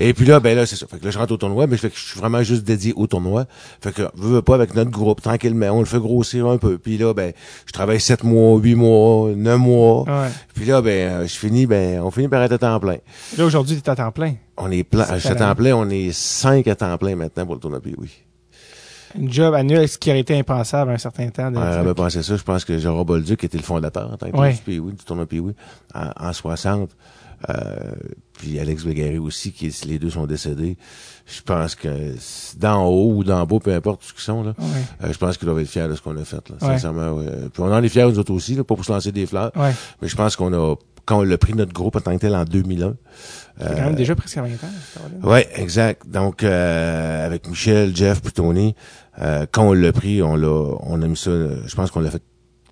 Et 0.00 0.14
puis 0.14 0.24
là, 0.26 0.38
ben 0.38 0.56
là, 0.56 0.64
c'est 0.64 0.76
ça. 0.76 0.86
Fait 0.86 0.98
que 0.98 1.04
là, 1.04 1.10
je 1.10 1.18
rentre 1.18 1.32
au 1.32 1.36
tournoi, 1.36 1.66
mais 1.66 1.76
fait 1.76 1.90
que 1.90 1.96
je 1.96 2.04
suis 2.04 2.18
vraiment 2.20 2.42
juste 2.44 2.62
dédié 2.62 2.92
au 2.94 3.06
tournoi. 3.08 3.46
Fait 3.80 3.92
que, 3.92 4.02
veux, 4.14 4.36
veux 4.36 4.42
pas, 4.42 4.54
avec 4.54 4.74
notre 4.74 4.90
groupe, 4.90 5.20
tranquillement, 5.20 5.66
on 5.70 5.80
le 5.80 5.86
fait 5.86 5.98
grossir 5.98 6.46
un 6.46 6.56
peu. 6.56 6.78
Puis 6.78 6.98
là, 6.98 7.12
ben, 7.14 7.32
je 7.66 7.72
travaille 7.72 8.00
sept 8.00 8.22
mois, 8.22 8.58
huit 8.58 8.76
mois, 8.76 9.30
neuf 9.34 9.58
mois. 9.58 10.02
Ouais. 10.04 10.28
Puis 10.54 10.66
là, 10.66 10.80
ben, 10.82 10.90
euh, 11.10 11.26
je 11.26 11.34
finis, 11.36 11.66
ben, 11.66 12.00
on 12.00 12.10
finit 12.12 12.28
par 12.28 12.42
être 12.42 12.52
à 12.52 12.58
temps 12.58 12.78
plein. 12.78 12.98
Là, 13.36 13.44
aujourd'hui, 13.44 13.80
t'es 13.80 13.90
à 13.90 13.96
temps 13.96 14.12
plein. 14.12 14.34
On 14.56 14.70
est 14.70 14.84
plein, 14.84 15.02
à 15.02 15.18
temps 15.18 15.54
plein, 15.54 15.74
on 15.74 15.88
est 15.90 16.12
cinq 16.12 16.68
à 16.68 16.76
temps 16.76 16.96
plein 16.96 17.16
maintenant 17.16 17.44
pour 17.44 17.54
le 17.56 17.60
tournoi, 17.60 17.80
puis 17.80 17.94
oui. 17.98 18.10
Une 19.16 19.32
job 19.32 19.54
annuel, 19.54 19.88
ce 19.88 19.96
qui 19.98 20.10
aurait 20.10 20.20
été 20.20 20.38
impensable 20.38 20.90
à 20.90 20.94
un 20.94 20.98
certain 20.98 21.28
temps. 21.30 21.48
Ouais, 21.52 21.72
j'avais 21.72 21.94
pensé 21.94 22.22
ça. 22.22 22.36
Je 22.36 22.42
pense 22.42 22.64
que 22.64 22.78
Jean 22.78 23.02
Bolduc 23.04 23.42
était 23.42 23.56
le 23.56 23.64
fondateur 23.64 24.12
en 24.12 24.16
tant 24.16 24.30
que 24.30 24.36
Ouais. 24.36 24.54
du 24.66 24.80
tournoi 25.04 25.26
Pee-Wee, 25.26 25.54
en, 25.94 26.10
en 26.28 26.32
60. 26.32 26.90
Euh, 27.48 27.92
puis 28.32 28.58
Alex 28.58 28.84
Bégaré 28.84 29.18
aussi, 29.18 29.52
qui 29.52 29.66
est- 29.66 29.84
les 29.84 29.98
deux 29.98 30.10
sont 30.10 30.26
décédés. 30.26 30.76
Je 31.26 31.40
pense 31.42 31.74
que 31.74 31.88
d'en 32.58 32.84
haut 32.86 33.12
ou 33.14 33.24
d'en 33.24 33.44
bas, 33.46 33.58
peu 33.62 33.72
importe 33.74 34.02
ce 34.02 34.12
qu'ils 34.12 34.22
sont, 34.22 34.42
là, 34.42 34.54
Ouais. 34.58 34.64
euh, 35.04 35.12
je 35.12 35.18
pense 35.18 35.36
qu'ils 35.36 35.46
doivent 35.46 35.60
être 35.60 35.68
fiers 35.68 35.86
de 35.88 35.94
ce 35.94 36.02
qu'on 36.02 36.16
a 36.16 36.24
fait. 36.24 36.48
Là, 36.48 36.56
Ouais. 36.62 36.68
Sincèrement, 36.74 37.12
ouais. 37.12 37.26
Puis 37.52 37.62
on 37.62 37.72
en 37.72 37.82
est 37.82 37.88
fiers 37.88 38.04
nous 38.04 38.18
autres 38.18 38.32
aussi, 38.32 38.54
là, 38.54 38.64
pas 38.64 38.74
pour 38.74 38.84
se 38.84 38.92
lancer 38.92 39.12
des 39.12 39.26
fleurs. 39.26 39.52
Ouais. 39.56 39.72
Mais 40.02 40.08
je 40.08 40.16
pense 40.16 40.34
qu'on 40.36 40.52
a 40.52 40.74
quand 41.04 41.20
on 41.24 41.30
a 41.30 41.38
pris 41.38 41.54
notre 41.54 41.72
groupe 41.72 41.96
en 41.96 42.00
tant 42.00 42.14
que 42.14 42.20
tel 42.20 42.34
en 42.36 42.44
2001. 42.44 42.94
C'est 43.58 43.66
quand 43.66 43.74
même 43.76 43.94
déjà 43.94 44.14
presque 44.14 44.36
20 44.36 44.44
ans. 44.44 45.26
Ouais, 45.28 45.48
exact. 45.54 46.06
Donc 46.06 46.42
euh, 46.42 47.24
avec 47.26 47.48
Michel, 47.48 47.96
Jeff, 47.96 48.20
puis 48.20 48.32
Tony, 48.32 48.74
euh, 49.20 49.46
quand 49.50 49.68
on 49.68 49.72
l'a 49.72 49.90
pris, 49.92 50.22
on 50.22 50.36
l'a, 50.36 50.48
on 50.80 51.00
a 51.00 51.06
mis 51.06 51.16
ça. 51.16 51.30
euh, 51.30 51.56
je 51.66 51.74
pense 51.74 51.90
qu'on 51.90 52.00
l'a 52.00 52.10
fait. 52.10 52.22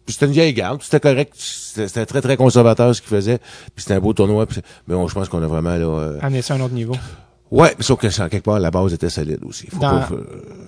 Puis 0.07 0.13
c'était 0.15 0.27
une 0.27 0.33
vieille 0.33 0.55
garde, 0.55 0.81
c'était 0.83 1.01
correct, 1.01 1.33
c'était 1.37 2.07
très 2.07 2.23
très 2.23 2.37
conservateur 2.37 2.95
ce 2.95 3.01
qu'il 3.03 3.11
faisait, 3.11 3.39
puis 3.39 3.83
c'était 3.83 3.95
un 3.95 4.01
beau 4.01 4.13
tournoi. 4.13 4.47
mais 4.87 4.95
on- 4.95 5.09
je 5.09 5.15
pense 5.15 5.29
qu'on 5.29 5.43
a 5.43 5.47
vraiment 5.49 5.75
là. 5.77 5.85
euh, 5.85 6.19
Amener 6.23 6.43
ça 6.43 6.55
à 6.55 6.57
un 6.57 6.61
autre 6.61 6.75
niveau. 6.75 6.95
Ouais, 7.51 7.73
mais 7.79 7.85
sauf 7.85 8.01
que 8.01 8.09
quelque 8.29 8.43
part, 8.45 8.59
la 8.59 8.71
base 8.73 8.93
était 8.93 9.09
solide 9.09 9.39
aussi. 9.45 9.69
Faut 9.69 9.79
Dans- 9.79 9.91
pas- 9.91 10.03
faut- 10.03 10.17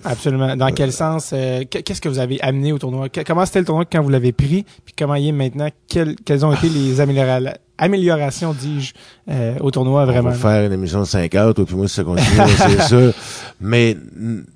Absolument. 0.05 0.55
Dans 0.55 0.71
quel 0.71 0.93
sens 0.93 1.31
euh, 1.33 1.63
qu- 1.65 1.81
Qu'est-ce 1.83 1.99
que 1.99 2.07
vous 2.07 2.19
avez 2.19 2.39
amené 2.41 2.71
au 2.71 2.77
tournoi? 2.79 3.07
Comment 3.25 3.45
c'était 3.45 3.59
le 3.59 3.65
tournoi 3.65 3.83
quand 3.85 4.01
vous 4.01 4.09
l'avez 4.09 4.31
pris? 4.31 4.65
Puis 4.85 4.93
comment 4.97 5.15
il 5.15 5.27
est 5.27 5.31
maintenant? 5.33 5.67
Quelles, 5.89 6.15
quelles 6.17 6.45
ont 6.45 6.53
été 6.53 6.69
les 6.69 7.01
améliora- 7.01 7.53
améliorations, 7.79 8.53
dis-je, 8.53 8.93
euh, 9.29 9.55
au 9.61 9.71
tournoi 9.71 10.03
On 10.03 10.05
vraiment 10.05 10.29
va 10.29 10.35
faire 10.35 10.65
une 10.65 10.73
émission 10.73 10.99
de 10.99 11.05
5 11.05 11.33
heures, 11.35 11.53
toi 11.53 11.65
puis 11.65 11.75
moi, 11.75 11.87
si 11.87 11.95
ça 11.95 12.03
continue, 12.03 12.27
c'est 12.57 12.81
sûr. 12.87 13.13
Mais, 13.61 13.97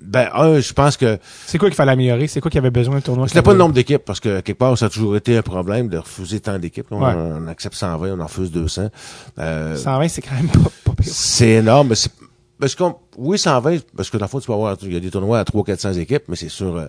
ben, 0.00 0.28
un, 0.34 0.60
je 0.60 0.72
pense 0.72 0.96
que 0.96 1.18
C'est 1.46 1.58
quoi 1.58 1.68
qu'il 1.68 1.76
fallait 1.76 1.92
améliorer? 1.92 2.26
C'est 2.28 2.40
quoi 2.40 2.50
qu'il 2.50 2.58
y 2.58 2.62
avait 2.62 2.70
besoin 2.70 2.98
au 2.98 3.00
tournoi? 3.00 3.26
C'était 3.28 3.42
pas 3.42 3.52
le 3.52 3.58
nombre 3.58 3.74
d'équipes, 3.74 4.04
parce 4.04 4.20
que 4.20 4.40
quelque 4.40 4.58
part, 4.58 4.76
ça 4.78 4.86
a 4.86 4.88
toujours 4.90 5.16
été 5.16 5.36
un 5.36 5.42
problème 5.42 5.88
de 5.88 5.98
refuser 5.98 6.40
tant 6.40 6.58
d'équipes. 6.58 6.86
On, 6.90 7.02
Ouais. 7.04 7.12
on 7.16 7.48
accepte 7.48 7.74
120, 7.74 8.12
on 8.16 8.20
en 8.20 8.24
refuse 8.26 8.50
200. 8.52 8.88
Euh, 9.38 9.76
120, 9.76 10.08
c'est 10.08 10.22
quand 10.22 10.34
même 10.36 10.48
pas, 10.48 10.70
pas 10.84 10.92
pire. 10.92 11.12
c'est 11.12 11.50
énorme, 11.50 11.88
mais 11.88 11.94
c'est, 11.96 12.10
parce 12.60 12.74
qu'on, 12.74 12.94
oui, 13.18 13.38
120, 13.38 13.78
parce 13.96 14.10
que 14.10 14.16
dans 14.16 14.26
le 14.26 14.30
fond, 14.30 14.40
tu 14.40 14.46
peux 14.46 14.52
avoir, 14.52 14.76
il 14.82 14.92
y 14.92 14.96
a 14.96 15.00
des 15.00 15.10
tournois 15.10 15.40
à 15.40 15.44
300-400 15.44 15.98
équipes, 15.98 16.22
mais 16.28 16.36
c'est 16.36 16.48
sur, 16.48 16.76
euh, 16.76 16.86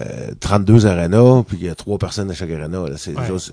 euh, 0.00 0.32
32 0.40 0.86
arenas, 0.86 1.42
puis 1.46 1.58
il 1.60 1.66
y 1.66 1.68
a 1.68 1.74
trois 1.74 1.98
personnes 1.98 2.30
à 2.30 2.34
chaque 2.34 2.50
arena. 2.50 2.88
Là, 2.88 2.96
c'est 2.96 3.12
des 3.12 3.18
Ouais. 3.18 3.26
choses, 3.28 3.52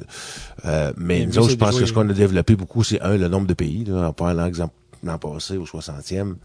euh, 0.66 0.92
mais 0.98 1.26
nous 1.26 1.38
autres, 1.40 1.50
je 1.52 1.56
pense 1.56 1.80
que 1.80 1.86
ce 1.86 1.94
qu'on 1.94 2.10
a 2.10 2.14
développé 2.14 2.56
beaucoup, 2.56 2.84
c'est 2.84 3.02
un, 3.02 3.18
le 3.18 3.28
nombre 3.28 3.48
de 3.48 3.54
pays. 3.54 3.84
Là, 3.86 4.08
en 4.10 4.14
parlant 4.14 4.46
exemple 4.46 4.74
l'an 5.04 5.18
passé, 5.18 5.58
au 5.58 5.66
60e, 5.66 6.36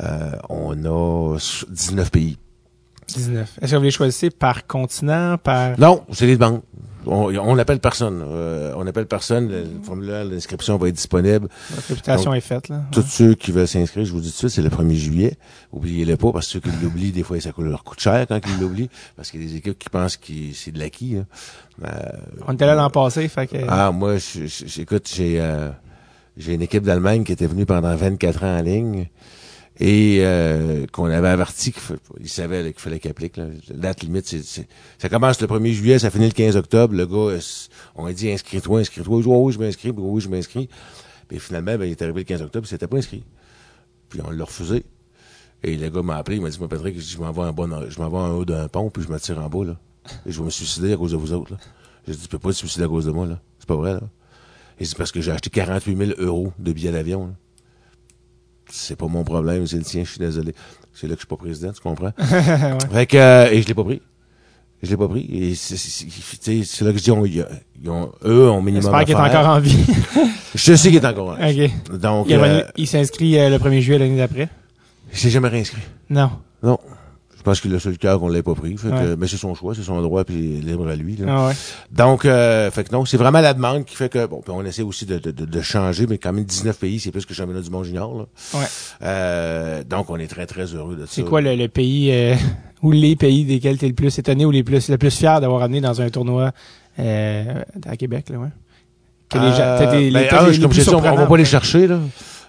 euh, 0.00 0.32
on 0.48 0.84
a 0.84 1.38
19 1.70 2.10
pays. 2.10 2.36
19. 3.08 3.58
Est-ce 3.60 3.72
que 3.72 3.76
vous 3.76 3.82
les 3.82 3.90
choisissez 3.90 4.30
par 4.30 4.66
continent, 4.66 5.36
par... 5.38 5.78
Non, 5.78 6.04
c'est 6.12 6.26
les 6.26 6.36
banques. 6.36 6.62
On, 7.06 7.34
on 7.36 7.58
appelle 7.58 7.80
personne. 7.80 8.22
Euh, 8.26 8.72
on 8.76 8.86
appelle 8.86 9.06
personne. 9.06 9.48
Le 9.50 9.64
formulaire 9.82 10.26
d'inscription 10.28 10.76
va 10.76 10.88
être 10.88 10.94
disponible. 10.94 11.48
Réputation 11.88 12.32
est 12.34 12.40
faite, 12.40 12.68
là. 12.68 12.82
Tous 12.92 13.02
ceux 13.02 13.34
qui 13.34 13.52
veulent 13.52 13.68
s'inscrire, 13.68 14.04
je 14.04 14.12
vous 14.12 14.20
dis 14.20 14.28
tout 14.28 14.32
de 14.34 14.38
suite, 14.38 14.50
c'est 14.50 14.62
le 14.62 14.70
1er 14.70 14.94
juillet. 14.94 15.36
Oubliez-le 15.72 16.16
pas, 16.16 16.32
parce 16.32 16.46
que 16.46 16.52
ceux 16.52 16.60
qui 16.60 16.70
l'oublient, 16.82 17.12
des 17.12 17.22
fois, 17.22 17.40
ça 17.40 17.50
leur 17.58 17.84
coûte 17.84 18.00
cher 18.00 18.26
quand 18.26 18.40
ils 18.46 18.60
l'oublient, 18.60 18.90
parce 19.16 19.30
qu'il 19.30 19.42
y 19.42 19.44
a 19.46 19.48
des 19.48 19.56
équipes 19.56 19.78
qui 19.78 19.88
pensent 19.90 20.16
que 20.16 20.32
c'est 20.54 20.72
de 20.72 20.78
l'acquis. 20.78 21.16
hein. 21.16 21.26
Euh, 21.84 21.88
On 22.46 22.52
était 22.54 22.66
là 22.66 22.74
l'an 22.74 22.90
passé, 22.90 23.26
fait 23.28 23.46
que... 23.46 23.56
ah, 23.68 23.90
moi, 23.92 24.14
j'écoute, 24.18 25.10
j'ai 25.14 25.40
euh, 25.40 25.70
j'ai 26.36 26.54
une 26.54 26.62
équipe 26.62 26.82
d'Allemagne 26.82 27.22
qui 27.24 27.32
était 27.32 27.46
venue 27.46 27.64
pendant 27.66 27.94
24 27.94 28.44
ans 28.44 28.58
en 28.58 28.62
ligne 28.62 29.06
et 29.80 30.18
euh, 30.20 30.86
qu'on 30.92 31.06
avait 31.06 31.28
averti 31.28 31.72
qu'il 31.72 31.82
là, 31.90 32.62
qu'il 32.62 32.74
fallait 32.76 33.00
qu'ils 33.00 33.10
appliquent. 33.10 33.36
Là. 33.36 33.46
La 33.68 33.76
date 33.76 34.02
limite, 34.02 34.26
c'est, 34.26 34.66
ça 34.98 35.08
commence 35.08 35.40
le 35.40 35.48
1er 35.48 35.72
juillet, 35.72 35.98
ça 35.98 36.10
finit 36.10 36.26
le 36.26 36.32
15 36.32 36.56
octobre. 36.56 36.94
Le 36.94 37.06
gars, 37.06 37.38
on 37.96 38.06
a 38.06 38.12
dit 38.12 38.30
inscris-toi, 38.30 38.80
inscris-toi. 38.80 39.18
Je 39.18 39.22
dis, 39.22 39.28
oh, 39.28 39.44
oui, 39.44 39.52
je 39.52 39.58
m'inscris, 39.58 39.90
oui, 39.90 40.20
je 40.20 40.28
m'inscris. 40.28 40.68
Puis 41.28 41.40
finalement, 41.40 41.76
ben, 41.76 41.84
il 41.84 41.90
est 41.90 42.02
arrivé 42.02 42.20
le 42.20 42.24
15 42.24 42.42
octobre, 42.42 42.66
il 42.66 42.68
s'était 42.68 42.86
pas 42.86 42.98
inscrit. 42.98 43.24
Puis 44.08 44.20
on 44.24 44.30
l'a 44.30 44.44
refusé. 44.44 44.84
Et 45.64 45.76
le 45.76 45.88
gars 45.88 46.02
m'a 46.02 46.16
appelé, 46.16 46.36
il 46.36 46.42
m'a 46.42 46.50
dit, 46.50 46.58
moi, 46.58 46.68
Patrick, 46.68 47.00
je 47.00 47.18
m'en 47.18 47.32
vais 47.32 47.42
en 47.42 47.52
bas, 47.52 47.66
je 47.88 47.98
m'en 47.98 48.10
vais 48.10 48.18
en 48.18 48.30
haut 48.32 48.44
d'un 48.44 48.68
pont, 48.68 48.90
puis 48.90 49.02
je 49.02 49.08
me 49.10 49.18
tire 49.18 49.38
en 49.38 49.48
bas, 49.48 49.64
là. 49.64 49.76
Et 50.26 50.30
je 50.30 50.38
vais 50.38 50.44
me 50.44 50.50
suicider 50.50 50.92
à 50.92 50.96
cause 50.96 51.12
de 51.12 51.16
vous 51.16 51.32
autres, 51.32 51.52
là. 51.52 51.58
J'ai 52.06 52.12
dit, 52.12 52.20
tu 52.20 52.28
peux 52.28 52.38
pas 52.38 52.50
te 52.50 52.56
suicider 52.56 52.84
à 52.84 52.88
cause 52.88 53.06
de 53.06 53.10
moi, 53.10 53.26
là. 53.26 53.40
C'est 53.58 53.66
pas 53.68 53.76
vrai, 53.76 53.94
là. 53.94 54.02
Et 54.78 54.84
c'est 54.84 54.96
parce 54.96 55.10
que 55.10 55.20
j'ai 55.20 55.30
acheté 55.30 55.50
48 55.50 55.96
000 55.96 56.10
euros 56.18 56.52
de 56.58 56.72
billets 56.72 56.92
d'avion. 56.92 57.34
C'est 58.76 58.96
pas 58.96 59.06
mon 59.06 59.22
problème, 59.22 59.68
c'est 59.68 59.76
le 59.76 59.84
tien, 59.84 60.02
je 60.02 60.10
suis 60.10 60.18
désolé. 60.18 60.52
C'est 60.92 61.06
là 61.06 61.14
que 61.14 61.20
je 61.20 61.26
suis 61.26 61.28
pas 61.28 61.36
président, 61.36 61.70
tu 61.72 61.80
comprends? 61.80 62.10
Ouais. 62.18 62.78
Fait 62.92 63.06
que, 63.06 63.16
euh, 63.16 63.48
et 63.52 63.62
je 63.62 63.68
l'ai 63.68 63.74
pas 63.74 63.84
pris. 63.84 64.02
Je 64.82 64.90
l'ai 64.90 64.96
pas 64.96 65.06
pris. 65.08 65.28
Et 65.32 65.54
c'est, 65.54 65.76
c'est, 65.76 65.88
c'est- 65.88 66.06
tu 66.06 66.38
sais, 66.40 66.62
c'est 66.64 66.84
là 66.84 66.90
que 66.90 66.98
je 66.98 67.04
dis, 67.04 67.10
on, 67.12 67.24
ils 67.24 67.44
ont, 67.88 68.10
eux 68.24 68.50
ont 68.50 68.60
minimum 68.60 68.82
J'espère 68.82 69.04
qu'il 69.04 69.14
est 69.14 69.36
encore 69.38 69.46
en 69.54 69.60
vie. 69.60 69.84
Je 70.56 70.74
sais 70.74 70.88
qu'il 70.88 70.96
est 70.96 71.06
encore 71.06 71.36
là. 71.38 71.48
OK. 71.48 71.98
Donc, 72.00 72.26
Il, 72.28 72.34
euh, 72.34 72.62
il 72.76 72.88
s'inscrit 72.88 73.38
euh, 73.38 73.48
le 73.48 73.58
1er 73.58 73.80
juillet 73.80 73.98
l'année 74.00 74.16
d'après? 74.16 74.48
il 75.12 75.18
s'est 75.18 75.30
jamais 75.30 75.48
réinscrit. 75.48 75.82
Non. 76.10 76.30
Non. 76.62 76.78
Je 77.44 77.50
pense 77.50 77.60
qu'il 77.60 77.74
a 77.74 77.78
sur 77.78 77.90
le 77.90 77.96
cœur 77.96 78.18
qu'on 78.18 78.28
l'ait 78.30 78.42
pas 78.42 78.54
pris. 78.54 78.74
Fait 78.78 78.88
que, 78.88 78.94
Ouais. 78.94 79.16
mais 79.18 79.26
c'est 79.28 79.36
son 79.36 79.54
choix, 79.54 79.74
c'est 79.74 79.82
son 79.82 80.00
droit, 80.00 80.24
puis 80.24 80.34
libre 80.62 80.88
à 80.88 80.96
lui. 80.96 81.14
Là. 81.16 81.26
Ah 81.28 81.46
ouais. 81.48 81.52
Donc, 81.92 82.24
euh, 82.24 82.70
fait 82.70 82.84
que 82.84 82.92
non, 82.94 83.04
c'est 83.04 83.18
vraiment 83.18 83.42
la 83.42 83.52
demande 83.52 83.84
qui 83.84 83.96
fait 83.96 84.08
que, 84.10 84.24
bon, 84.24 84.40
puis 84.40 84.50
on 84.56 84.64
essaie 84.64 84.80
aussi 84.80 85.04
de, 85.04 85.18
de, 85.18 85.30
de, 85.30 85.60
changer, 85.60 86.06
mais 86.06 86.16
quand 86.16 86.32
même 86.32 86.44
19 86.46 86.78
pays, 86.78 86.98
c'est 87.00 87.10
plus 87.10 87.26
que 87.26 87.32
le 87.32 87.34
championnat 87.34 87.60
du 87.60 87.68
monde 87.68 87.84
junior. 87.84 88.16
Là. 88.16 88.58
Ouais. 88.58 88.64
Euh, 89.02 89.84
donc, 89.84 90.08
on 90.08 90.16
est 90.16 90.26
très, 90.26 90.46
très 90.46 90.64
heureux 90.74 90.96
de 90.96 91.04
ça. 91.04 91.12
C'est 91.12 91.22
quoi 91.24 91.42
le, 91.42 91.54
le 91.54 91.68
pays 91.68 92.10
euh, 92.12 92.34
ou 92.82 92.92
les 92.92 93.14
pays 93.14 93.44
desquels 93.44 93.76
tu 93.76 93.84
es 93.84 93.88
le 93.88 93.94
plus 93.94 94.18
étonné 94.18 94.46
ou 94.46 94.50
les 94.50 94.64
plus 94.64 94.88
le 94.88 94.96
plus 94.96 95.14
fier 95.14 95.38
d'avoir 95.42 95.60
amené 95.62 95.82
dans 95.82 96.00
un 96.00 96.08
tournoi 96.08 96.50
euh, 96.98 97.62
à 97.86 97.96
Québec 97.98 98.30
là, 98.30 98.38
ouais? 98.38 98.48
Que 99.28 99.38
les 99.38 99.50
gens- 99.50 99.58
Euh, 99.60 99.92
les, 99.92 100.10
les- 100.10 100.10
ben, 100.12 100.46
les- 100.46 100.56
les 100.56 100.68
plus 100.68 100.80
je 100.82 100.88
dis, 100.88 100.94
on, 100.94 100.98
on 100.98 101.14
va 101.16 101.26
pas 101.26 101.36
les 101.36 101.44
chercher, 101.44 101.86
là. 101.88 101.98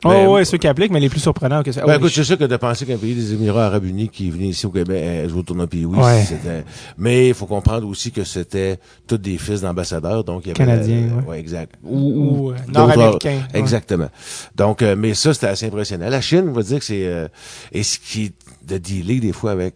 Oh, 0.05 0.09
Ben, 0.09 0.27
ouais, 0.27 0.45
ceux 0.45 0.57
qui 0.59 0.67
appliquent, 0.67 0.91
mais 0.91 0.99
les 0.99 1.09
plus 1.09 1.19
surprenants 1.19 1.63
que 1.63 1.71
ça. 1.71 1.83
Ben, 1.85 1.95
écoute, 1.97 2.11
c'est 2.13 2.23
sûr 2.23 2.37
que 2.37 2.43
de 2.43 2.55
penser 2.57 2.85
qu'un 2.85 2.97
pays 2.97 3.15
des 3.15 3.33
Émirats 3.33 3.65
Arabes 3.65 3.85
Unis 3.85 4.09
qui 4.09 4.29
venu 4.29 4.45
ici 4.45 4.65
au 4.65 4.69
Québec 4.69 5.01
euh, 5.03 5.27
jouer 5.29 5.39
au 5.39 5.43
tournoi 5.43 5.65
pays, 5.67 5.85
oui, 5.85 5.97
Ouais. 5.97 6.23
c'était. 6.23 6.63
Mais 6.97 7.29
il 7.29 7.33
faut 7.33 7.47
comprendre 7.47 7.87
aussi 7.87 8.11
que 8.11 8.23
c'était 8.23 8.79
tous 9.07 9.17
des 9.17 9.37
fils 9.37 9.61
d'ambassadeurs, 9.61 10.23
donc 10.23 10.43
il 10.45 10.49
y 10.49 10.51
avait 10.51 10.57
Canadiens, 10.71 11.09
euh, 11.11 11.21
ouais. 11.21 11.27
ouais, 11.29 11.39
exact. 11.39 11.75
ou, 11.83 12.51
euh, 12.51 12.55
nord-américains. 12.71 13.41
ouais. 13.53 13.59
Exactement. 13.59 14.09
Donc, 14.55 14.81
euh, 14.81 14.95
mais 14.97 15.13
ça, 15.15 15.33
c'était 15.33 15.47
assez 15.47 15.65
impressionnant. 15.65 16.07
La 16.09 16.21
Chine, 16.21 16.45
on 16.49 16.53
va 16.53 16.61
dire 16.61 16.79
que 16.79 16.85
c'est 16.85 17.05
euh, 17.07 17.27
et 17.71 17.81
ce 17.83 17.97
qui 17.99 18.31
de 18.67 18.77
dealer 18.77 19.19
des 19.19 19.31
fois 19.31 19.51
avec 19.51 19.75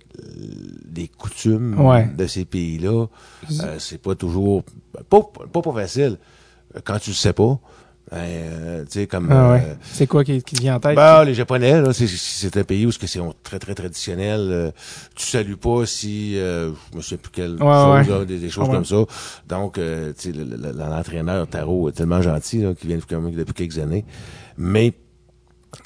des 0.85 1.07
coutumes 1.07 1.75
de 2.17 2.27
ces 2.27 2.45
pays-là, 2.45 3.05
c'est 3.77 4.01
pas 4.01 4.15
toujours 4.15 4.63
pas, 5.09 5.21
pas 5.51 5.61
pas 5.61 5.73
facile 5.73 6.17
quand 6.83 6.99
tu 6.99 7.11
le 7.11 7.15
sais 7.15 7.33
pas. 7.33 7.59
Euh, 8.11 8.83
tu 8.85 8.91
sais 9.01 9.07
comme 9.07 9.27
Ah 9.31 9.51
ouais. 9.51 9.63
euh, 9.67 9.73
C'est 9.83 10.07
quoi 10.07 10.23
qui, 10.23 10.41
qui 10.41 10.55
vient 10.55 10.75
en 10.75 10.79
tête? 10.79 10.95
bah, 10.95 11.23
les 11.23 11.33
Japonais, 11.35 11.79
là, 11.81 11.93
c'est, 11.93 12.07
c'est 12.07 12.57
un 12.57 12.63
pays 12.63 12.85
où 12.87 12.91
c'est 12.91 13.05
c'est 13.05 13.19
très, 13.43 13.59
très 13.59 13.75
traditionnel. 13.75 14.39
euh, 14.51 14.71
tu 15.15 15.27
salues 15.27 15.57
pas 15.57 15.85
si, 15.85 16.37
euh, 16.37 16.71
je 16.91 16.97
me 16.97 17.01
souviens 17.03 17.17
plus 17.19 17.31
quelle 17.31 17.51
Ouais, 17.51 17.57
chose, 17.59 18.07
ouais. 18.09 18.19
là, 18.19 18.25
des, 18.25 18.39
des 18.39 18.49
choses 18.49 18.67
Ouais. 18.67 18.73
comme 18.75 18.85
ça. 18.85 19.03
Donc, 19.47 19.77
euh, 19.77 20.11
tu 20.17 20.31
sais, 20.31 20.37
le- 20.37 20.43
le- 20.43 20.71
l'entraîneur 20.77 21.47
Taro 21.47 21.89
est 21.89 21.91
tellement 21.93 22.21
gentil, 22.21 22.61
là, 22.63 22.73
qui 22.73 22.87
vient 22.87 22.97
depuis 22.97 23.53
quelques 23.53 23.77
années. 23.77 24.05
Mais, 24.57 24.93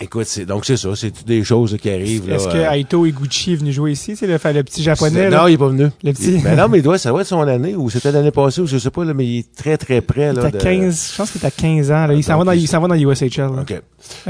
écoute, 0.01 0.25
c'est, 0.27 0.45
donc 0.45 0.65
c'est 0.65 0.77
ça, 0.77 0.89
c'est 0.95 1.11
toutes 1.11 1.27
des 1.27 1.43
choses 1.43 1.77
qui 1.81 1.89
arrivent, 1.89 2.27
là. 2.29 2.35
Est-ce 2.35 2.47
que 2.47 2.57
euh, 2.57 2.71
Aito 2.71 3.05
Iguchi 3.05 3.53
est 3.53 3.55
venu 3.57 3.71
jouer 3.71 3.91
ici? 3.91 4.15
C'est 4.15 4.27
le, 4.27 4.33
le 4.33 4.63
petit 4.63 4.81
japonais, 4.83 5.29
là? 5.29 5.41
non, 5.41 5.47
il 5.47 5.53
est 5.53 5.57
pas 5.57 5.67
venu. 5.67 5.89
Le 6.03 6.11
petit- 6.13 6.39
Mais 6.43 6.55
non, 6.55 6.67
mais 6.69 6.79
il 6.79 6.83
doit, 6.83 6.97
ça 6.97 7.11
va 7.11 7.21
être 7.21 7.27
son 7.27 7.41
année, 7.41 7.75
ou 7.75 7.89
c'était 7.89 8.11
l'année 8.11 8.31
passée, 8.31 8.61
ou 8.61 8.67
je 8.67 8.77
sais 8.77 8.89
pas, 8.91 9.03
là, 9.05 9.13
mais 9.13 9.25
il 9.25 9.39
est 9.39 9.55
très, 9.55 9.77
très 9.77 10.01
près, 10.01 10.29
Il 10.31 10.35
là. 10.35 10.43
est 10.43 10.45
à 10.45 10.51
de- 10.51 10.57
15, 10.57 11.09
je 11.11 11.17
pense 11.17 11.31
qu'il 11.31 11.41
est 11.41 11.45
à 11.45 11.51
15 11.51 11.91
ans, 11.91 12.07
là. 12.07 12.13
Il 12.13 12.23
s'en 12.23 12.37
va 12.37 12.43
dans, 12.43 12.51
il- 12.53 12.61
il 12.61 12.67
s'en 12.67 12.79
va 12.79 12.87
dans 12.87 12.95
USHL, 12.95 13.41
là. 13.55 13.61
OK. 13.61 13.81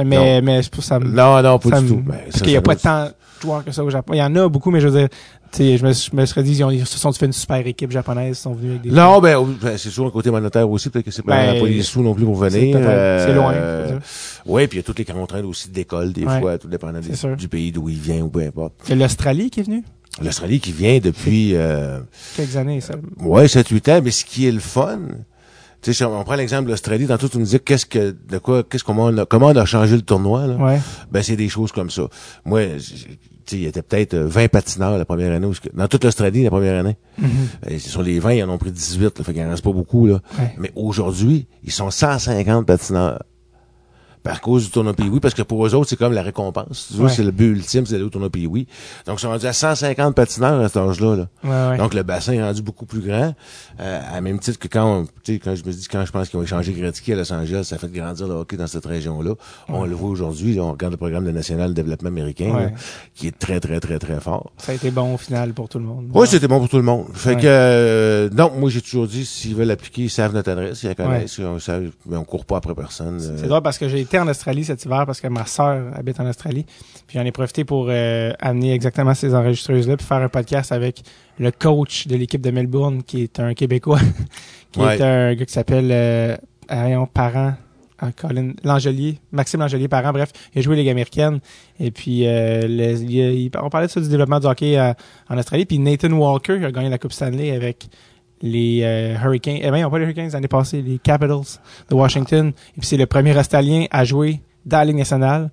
Mais, 0.06 0.42
mais 0.42 0.62
c'est 0.64 0.72
pour 0.72 0.84
ça. 0.84 1.00
me- 1.00 1.06
Non, 1.08 1.42
non, 1.42 1.60
pas 1.60 1.70
ça 1.70 1.80
du 1.80 1.86
me- 1.86 1.90
tout. 1.90 2.02
Ben, 2.06 2.16
parce 2.30 2.42
qu'il 2.42 2.52
n'y 2.52 2.58
a 2.58 2.62
pas 2.62 2.76
doit- 2.76 2.82
tant 2.82 3.10
que 3.66 3.72
ça 3.72 3.84
au 3.84 3.90
Japon. 3.90 4.14
Il 4.14 4.18
y 4.20 4.24
en 4.24 4.36
a 4.36 4.48
beaucoup, 4.50 4.72
mais 4.72 4.80
je 4.80 4.88
veux 4.88 5.00
dire, 5.00 5.10
je 5.58 5.86
me, 5.86 5.94
je 5.94 6.16
me 6.16 6.26
serais 6.26 6.44
dit, 6.44 6.52
ils, 6.54 6.64
ont, 6.64 6.72
ils 6.72 6.86
se 6.86 6.98
sont 6.98 7.12
fait 7.12 7.26
une 7.26 7.34
super 7.34 7.66
équipe 7.68 7.92
japonaise, 7.92 8.38
ils 8.38 8.42
sont 8.42 8.54
venus 8.54 8.72
avec 8.72 8.82
des. 8.84 8.92
Non, 8.92 9.20
ben, 9.20 9.38
ben, 9.62 9.78
c'est 9.78 9.90
toujours 9.90 10.08
un 10.08 10.12
côté 10.12 10.32
monétaire 10.32 10.70
aussi, 10.70 10.90
peut-être 10.90 11.06
que 11.06 11.12
c'est 11.12 11.22
pas, 11.22 11.36
Ben, 11.54 11.60
pas 11.62 11.68
les 11.68 11.82
sous 11.84 12.02
non 12.02 12.14
plus 12.14 12.26
pour 12.26 12.36
venir. 12.36 12.78
peut-être- 12.78 13.28
c'est 13.28 13.34
loin, 13.34 13.54
Euh, 13.54 14.00
oui, 14.46 14.68
puis 14.68 14.78
il 14.78 14.82
y 14.82 14.84
a 14.84 14.84
toutes 14.84 15.00
les 15.00 15.06
contraintes 15.06 15.46
aussi 15.46 15.70
d'école, 15.70 16.14
des 16.14 16.26
Ouais, 16.26 16.40
fois, 16.40 16.58
tout 16.58 16.68
dépendant 16.68 17.00
des- 17.00 17.16
sûr. 17.16 17.36
du 17.36 17.48
pays 17.48 17.72
d'où 17.72 17.90
il 17.90 18.00
vient 18.00 18.22
ou 18.22 18.30
peu 18.30 18.40
importe. 18.42 18.74
C'est 18.84 18.96
l'Australie 18.96 19.50
qui 19.50 19.60
est 19.60 19.64
venue? 19.64 19.84
L'Australie 20.24 20.60
qui 20.60 20.72
vient 20.72 21.00
depuis, 21.00 21.56
euh, 21.56 22.00
Quelques 22.36 22.56
années, 22.56 22.82
ça. 22.82 22.94
ouais, 23.20 23.48
7-8 23.48 23.90
ans, 23.90 24.02
mais 24.04 24.12
ce 24.12 24.24
qui 24.26 24.48
est 24.48 24.52
le 24.52 24.60
fun, 24.60 25.00
tu 25.82 25.92
sais, 25.94 26.06
on 26.06 26.24
prend 26.24 26.36
l'exemple 26.36 26.66
de 26.66 26.70
l'Australie, 26.70 27.08
tantôt 27.08 27.28
tu 27.28 27.38
nous 27.40 27.44
disais 27.46 27.60
qu'est-ce 27.60 27.86
que, 27.88 28.16
de 28.30 28.38
quoi, 28.38 28.64
qu'est-ce 28.64 28.84
comment 28.84 29.06
on 29.06 29.18
a, 29.18 29.26
comment 29.26 29.48
on 29.48 29.56
a 29.56 29.66
changé 29.66 29.96
le 29.96 30.02
tournoi, 30.04 30.46
là? 30.48 30.56
Ouais. 30.56 30.80
Ben, 31.12 31.22
c'est 31.24 31.36
des 31.36 31.50
choses 31.50 31.72
comme 31.72 31.90
ça. 31.90 32.04
Moi, 32.46 32.62
il 33.52 33.60
y 33.60 33.66
était 33.66 33.82
peut-être 33.82 34.14
euh, 34.14 34.28
20 34.28 34.48
patineurs 34.50 34.98
la 34.98 35.06
première 35.06 35.32
année, 35.32 35.48
dans 35.74 35.88
toute 35.88 36.04
l'Australie 36.04 36.44
la 36.44 36.50
première 36.50 36.80
année. 36.80 36.98
Et 37.68 37.80
sur 37.80 38.02
les 38.02 38.20
20, 38.20 38.34
ils 38.34 38.44
en 38.44 38.50
ont 38.50 38.58
pris 38.58 38.72
18, 38.72 39.20
là, 39.20 39.24
fait 39.24 39.34
qu'il 39.34 39.44
en 39.44 39.50
reste 39.50 39.64
pas 39.64 39.72
beaucoup, 39.72 40.08
là. 40.08 40.22
Ouais. 40.40 40.54
Mais 40.58 40.72
aujourd'hui, 40.76 41.48
ils 41.64 41.72
sont 41.72 41.90
150 41.90 42.66
patineurs. 42.66 43.24
Par 44.24 44.40
cause 44.40 44.64
du 44.66 44.72
tournoi 44.72 44.94
Pee-Wee, 44.94 45.20
parce 45.20 45.34
que 45.34 45.42
pour 45.42 45.66
eux 45.68 45.76
autres, 45.76 45.90
c'est 45.90 45.96
comme 45.98 46.14
la 46.14 46.22
récompense. 46.22 46.88
Tu 46.90 46.94
vois, 46.98 47.08
Ouais. 47.08 47.12
C'est 47.14 47.24
le 47.24 47.32
but 47.32 47.48
ultime, 47.52 47.86
c'est 47.86 47.92
d'aller 47.94 48.06
au 48.06 48.10
tournoi 48.10 48.30
Pee-Wee. 48.30 48.68
Donc, 49.06 49.20
ils 49.20 49.22
sont 49.22 49.30
rendus 49.30 49.46
à 49.46 49.52
150 49.54 50.16
patineurs 50.16 50.60
à 50.62 50.68
cet 50.70 50.78
âge-là. 50.78 51.16
Là. 51.18 51.28
Ouais, 51.44 51.72
ouais. 51.72 51.78
Donc, 51.78 51.94
le 51.94 52.04
bassin 52.04 52.32
est 52.34 52.42
rendu 52.42 52.62
beaucoup 52.62 52.86
plus 52.86 53.02
grand. 53.02 53.36
Euh, 53.82 54.00
à 54.14 54.22
même 54.22 54.40
titre 54.40 54.60
que 54.60 54.68
quand, 54.70 54.86
on- 55.02 55.06
tu 55.24 55.34
sais, 55.34 55.40
quand 55.40 55.56
je 55.56 55.64
me 55.66 55.72
dis, 55.72 55.88
quand 55.92 56.06
je 56.06 56.12
pense 56.12 56.30
qu'ils 56.30 56.40
ont 56.40 56.44
échangé 56.44 56.72
Gretzky 56.72 57.12
à 57.12 57.16
Los 57.18 57.34
Angeles, 57.34 57.66
ça 57.66 57.78
fait 57.78 57.92
grandir 57.92 58.28
le 58.28 58.34
hockey 58.36 58.56
dans 58.56 58.68
cette 58.68 58.86
région-là. 58.86 59.34
On 59.68 59.84
le 59.86 59.94
voit 59.96 60.10
aujourd'hui, 60.10 60.58
on 60.60 60.72
regarde 60.72 60.94
le 60.94 60.98
programme 60.98 61.26
de 61.26 61.32
National 61.32 61.70
de 61.72 61.74
développement 61.74 62.08
américain, 62.10 62.54
là, 62.58 62.70
qui 63.16 63.28
est 63.28 63.38
très, 63.38 63.60
très, 63.60 63.80
très, 63.80 64.00
très 64.00 64.20
fort. 64.22 64.52
Ça 64.58 64.72
a 64.72 64.76
été 64.76 64.90
bon 64.92 65.16
au 65.16 65.18
final 65.18 65.54
pour 65.54 65.68
tout 65.68 65.80
le 65.80 65.86
monde. 65.86 66.10
Oui, 66.14 66.28
c'était 66.28 66.48
bon 66.48 66.60
pour 66.60 66.70
tout 66.70 66.78
le 66.78 66.84
monde. 66.84 67.08
Fait 67.14 67.36
que 67.36 67.42
euh, 67.46 68.30
non, 68.32 68.52
moi 68.58 68.70
j'ai 68.70 68.82
toujours 68.82 69.08
dit 69.08 69.26
s'ils 69.26 69.56
veulent 69.56 69.72
appliquer, 69.72 70.04
ils 70.04 70.10
savent 70.10 70.34
notre 70.34 70.52
adresse, 70.52 70.84
ils 70.84 70.88
la 70.88 70.96
connaissent, 70.96 71.40
on, 71.40 71.60
savent, 71.60 71.90
mais 72.06 72.16
on 72.16 72.24
court 72.24 72.46
pas 72.46 72.58
après 72.58 72.74
personne. 72.76 73.20
euh. 73.22 73.38
C'est 73.38 73.48
drôle 73.48 73.62
parce 73.62 73.78
que 73.78 73.90
j'ai 73.90 74.06
été 74.14 74.20
en 74.20 74.28
Australie 74.28 74.64
cet 74.64 74.86
hiver 74.86 75.06
parce 75.08 75.20
que 75.20 75.28
ma 75.28 75.46
sœur 75.46 75.92
habite 75.96 76.20
en 76.20 76.28
Australie. 76.30 76.66
Puis 77.08 77.18
j'en 77.18 77.26
ai 77.26 77.32
profité 77.32 77.64
pour 77.66 77.88
euh, 77.90 78.32
amener 78.40 78.74
exactement 78.74 79.14
ces 79.16 79.34
enregistreuses-là 79.34 79.98
puis 79.98 80.06
faire 80.06 80.18
un 80.22 80.30
podcast 80.30 80.72
avec 80.72 81.02
le 81.40 81.52
coach 81.52 82.06
de 82.08 82.16
l'équipe 82.16 82.42
de 82.42 82.52
Melbourne 82.52 83.02
qui 83.04 83.24
est 83.24 83.40
un 83.40 83.54
Québécois, 83.56 84.00
qui 84.72 84.80
Ouais. 84.80 84.98
est 84.98 85.02
un 85.02 85.34
gars 85.34 85.46
qui 85.46 85.54
s'appelle 85.54 85.90
euh, 85.92 86.38
voyons, 86.70 87.08
Parent. 87.08 87.54
ah, 88.00 88.12
Colin 88.12 88.52
Langelier, 88.64 89.18
Maxime 89.32 89.62
Langelier, 89.62 89.88
parent, 89.88 90.12
bref, 90.12 90.32
il 90.54 90.60
a 90.60 90.62
joué 90.62 90.76
Ligue 90.76 90.90
américaine. 90.90 91.40
Et 91.80 91.90
puis, 91.90 92.28
euh, 92.28 92.68
le- 92.68 93.02
il 93.02 93.22
a- 93.22 93.32
il- 93.32 93.52
on 93.62 93.70
parlait 93.70 93.88
de 93.88 93.92
ça 93.92 94.00
du 94.00 94.10
développement 94.10 94.40
du 94.40 94.46
hockey 94.46 94.78
euh, 94.78 94.94
en 95.30 95.38
Australie. 95.40 95.66
Puis 95.66 95.80
Nathan 95.80 96.12
Walker 96.12 96.64
a 96.66 96.72
gagné 96.72 96.90
la 96.90 96.98
Coupe 97.00 97.14
Stanley 97.14 97.52
avec 97.52 97.88
les 98.44 98.82
euh, 98.84 99.18
Hurricanes. 99.24 99.58
Eh 99.62 99.68
ils 99.68 99.82
n'ont 99.82 99.90
pas 99.90 99.98
les 99.98 100.04
Hurricanes 100.04 100.30
l'année 100.30 100.48
passée, 100.48 100.84
les 100.84 101.00
Capitals 101.00 101.60
de 101.90 101.96
Washington. 101.96 102.50
Et 102.50 102.80
puis, 102.80 102.88
c'est 102.88 102.98
le 102.98 103.08
premier 103.08 103.36
Australien 103.36 103.86
à 103.90 104.04
jouer 104.04 104.42
dans 104.66 104.78
la 104.78 104.86
Ligue 104.86 104.98
nationale. 104.98 105.50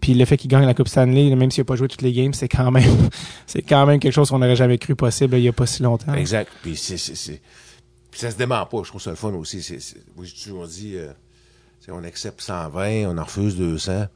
Puis 0.00 0.14
le 0.14 0.24
fait 0.24 0.36
qu'il 0.36 0.50
gagne 0.50 0.64
la 0.64 0.74
Coupe 0.74 0.88
Stanley, 0.88 1.34
même 1.36 1.50
s'il 1.50 1.60
n'a 1.62 1.66
pas 1.66 1.76
joué 1.76 1.86
toutes 1.86 2.02
les 2.02 2.12
games, 2.12 2.32
c'est 2.32 2.48
quand 2.48 2.70
même, 2.70 3.08
c'est 3.46 3.62
quand 3.62 3.86
même 3.86 4.00
quelque 4.00 4.12
chose 4.12 4.30
qu'on 4.30 4.38
n'aurait 4.38 4.56
jamais 4.56 4.78
cru 4.78 4.96
possible 4.96 5.36
il 5.36 5.44
y 5.44 5.48
a 5.48 5.52
pas 5.52 5.66
si 5.66 5.82
longtemps. 5.82 6.14
Exact. 6.14 6.50
Puis 6.62 6.76
c'est, 6.76 6.96
c'est, 6.96 7.40
ça 8.12 8.30
se 8.30 8.36
dément 8.36 8.64
pas. 8.66 8.78
Je 8.82 8.88
trouve 8.88 9.02
ça 9.02 9.10
le 9.10 9.16
fun 9.16 9.32
aussi. 9.34 9.62
C'est, 9.62 9.78
toujours 10.42 10.66
dit, 10.66 10.96
euh, 10.96 11.12
on 11.88 12.04
accepte 12.04 12.40
120, 12.40 13.06
on 13.06 13.18
en 13.18 13.24
refuse 13.24 13.56
200. 13.56 14.06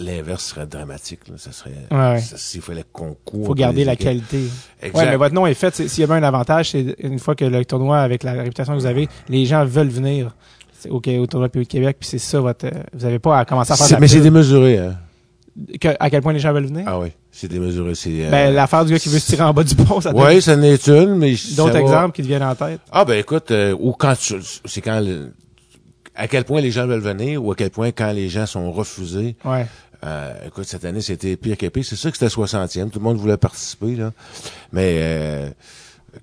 L'inverse 0.00 0.46
serait 0.46 0.66
dramatique. 0.66 1.20
Là. 1.28 1.34
Ça 1.38 1.52
serait, 1.52 1.70
Ouais, 1.90 1.96
ouais. 2.14 2.20
ça- 2.20 2.36
s'il 2.36 2.60
fallait 2.60 2.84
qu'on 2.92 3.14
court. 3.24 3.46
faut 3.46 3.54
garder 3.54 3.84
la 3.84 3.94
qualité. 3.96 4.40
Exact. 4.82 4.98
Ouais, 4.98 5.10
mais 5.10 5.16
votre 5.16 5.34
nom 5.34 5.46
est 5.46 5.54
fait. 5.54 5.74
S'il 5.74 6.00
y 6.00 6.02
avait 6.02 6.14
un 6.14 6.22
avantage, 6.24 6.70
c'est 6.72 6.96
une 6.98 7.18
fois 7.20 7.34
que 7.36 7.44
le 7.44 7.64
tournoi, 7.64 7.98
avec 8.00 8.24
la 8.24 8.32
réputation 8.32 8.72
que 8.74 8.78
vous 8.80 8.86
avez, 8.86 9.08
les 9.28 9.46
gens 9.46 9.64
veulent 9.64 9.88
venir 9.88 10.34
c'est 10.78 10.90
au, 10.90 10.96
au 10.96 11.26
tournoi 11.26 11.48
de 11.48 11.62
Québec, 11.62 11.96
puis 12.00 12.08
c'est 12.08 12.18
ça 12.18 12.40
votre. 12.40 12.66
Vous 12.92 13.04
avez 13.04 13.18
pas 13.20 13.38
à 13.38 13.44
commencer 13.44 13.72
à 13.72 13.76
faire. 13.76 13.88
la 13.92 14.00
mais 14.00 14.08
c'est 14.08 14.20
démesuré, 14.20 14.78
hein. 14.78 14.96
Que- 15.80 15.94
à 16.00 16.10
quel 16.10 16.20
point 16.20 16.32
les 16.32 16.40
gens 16.40 16.52
veulent 16.52 16.66
venir? 16.66 16.82
Ah 16.86 16.98
oui, 16.98 17.08
c'est 17.30 17.46
démesuré. 17.46 17.94
C'est, 17.94 18.26
euh, 18.26 18.30
Ben 18.30 18.52
l'affaire 18.52 18.84
du 18.84 18.92
gars 18.92 18.98
qui 18.98 19.08
veut 19.08 19.20
se 19.20 19.26
tirer 19.30 19.44
en 19.44 19.54
bas 19.54 19.62
du 19.62 19.76
pont, 19.76 20.00
ça 20.00 20.12
ouais, 20.12 20.40
ça 20.40 20.56
n'est 20.56 20.74
une, 20.74 21.14
mais 21.14 21.36
d'autres 21.56 21.72
va- 21.74 21.80
exemples 21.80 22.16
qui 22.16 22.22
te 22.22 22.26
viennent 22.26 22.42
en 22.42 22.56
tête? 22.56 22.80
Ah 22.90 23.04
ben 23.04 23.16
écoute, 23.20 23.52
euh, 23.52 23.74
ou 23.78 23.92
quand 23.92 24.14
tu- 24.18 24.34
c'est 24.64 24.80
quand 24.80 24.98
le- 24.98 25.32
à 26.16 26.28
quel 26.28 26.44
point 26.44 26.60
les 26.60 26.70
gens 26.72 26.86
veulent 26.86 27.00
venir 27.00 27.42
ou 27.44 27.52
à 27.52 27.54
quel 27.56 27.70
point 27.70 27.90
quand 27.92 28.10
les 28.12 28.28
gens 28.28 28.46
sont 28.46 28.70
refusés. 28.72 29.36
Ouais. 29.44 29.66
Euh, 30.04 30.34
écoute, 30.46 30.64
cette 30.64 30.84
année, 30.84 31.00
c'était 31.00 31.36
pire 31.36 31.56
que 31.56 31.66
pire. 31.66 31.84
C'est 31.84 31.96
sûr 31.96 32.10
que 32.10 32.18
c'était 32.18 32.30
60e. 32.30 32.90
Tout 32.90 32.98
le 32.98 33.04
monde 33.04 33.16
voulait 33.16 33.36
participer, 33.38 33.96
là. 33.96 34.12
Mais 34.72 34.98
euh, 35.00 35.48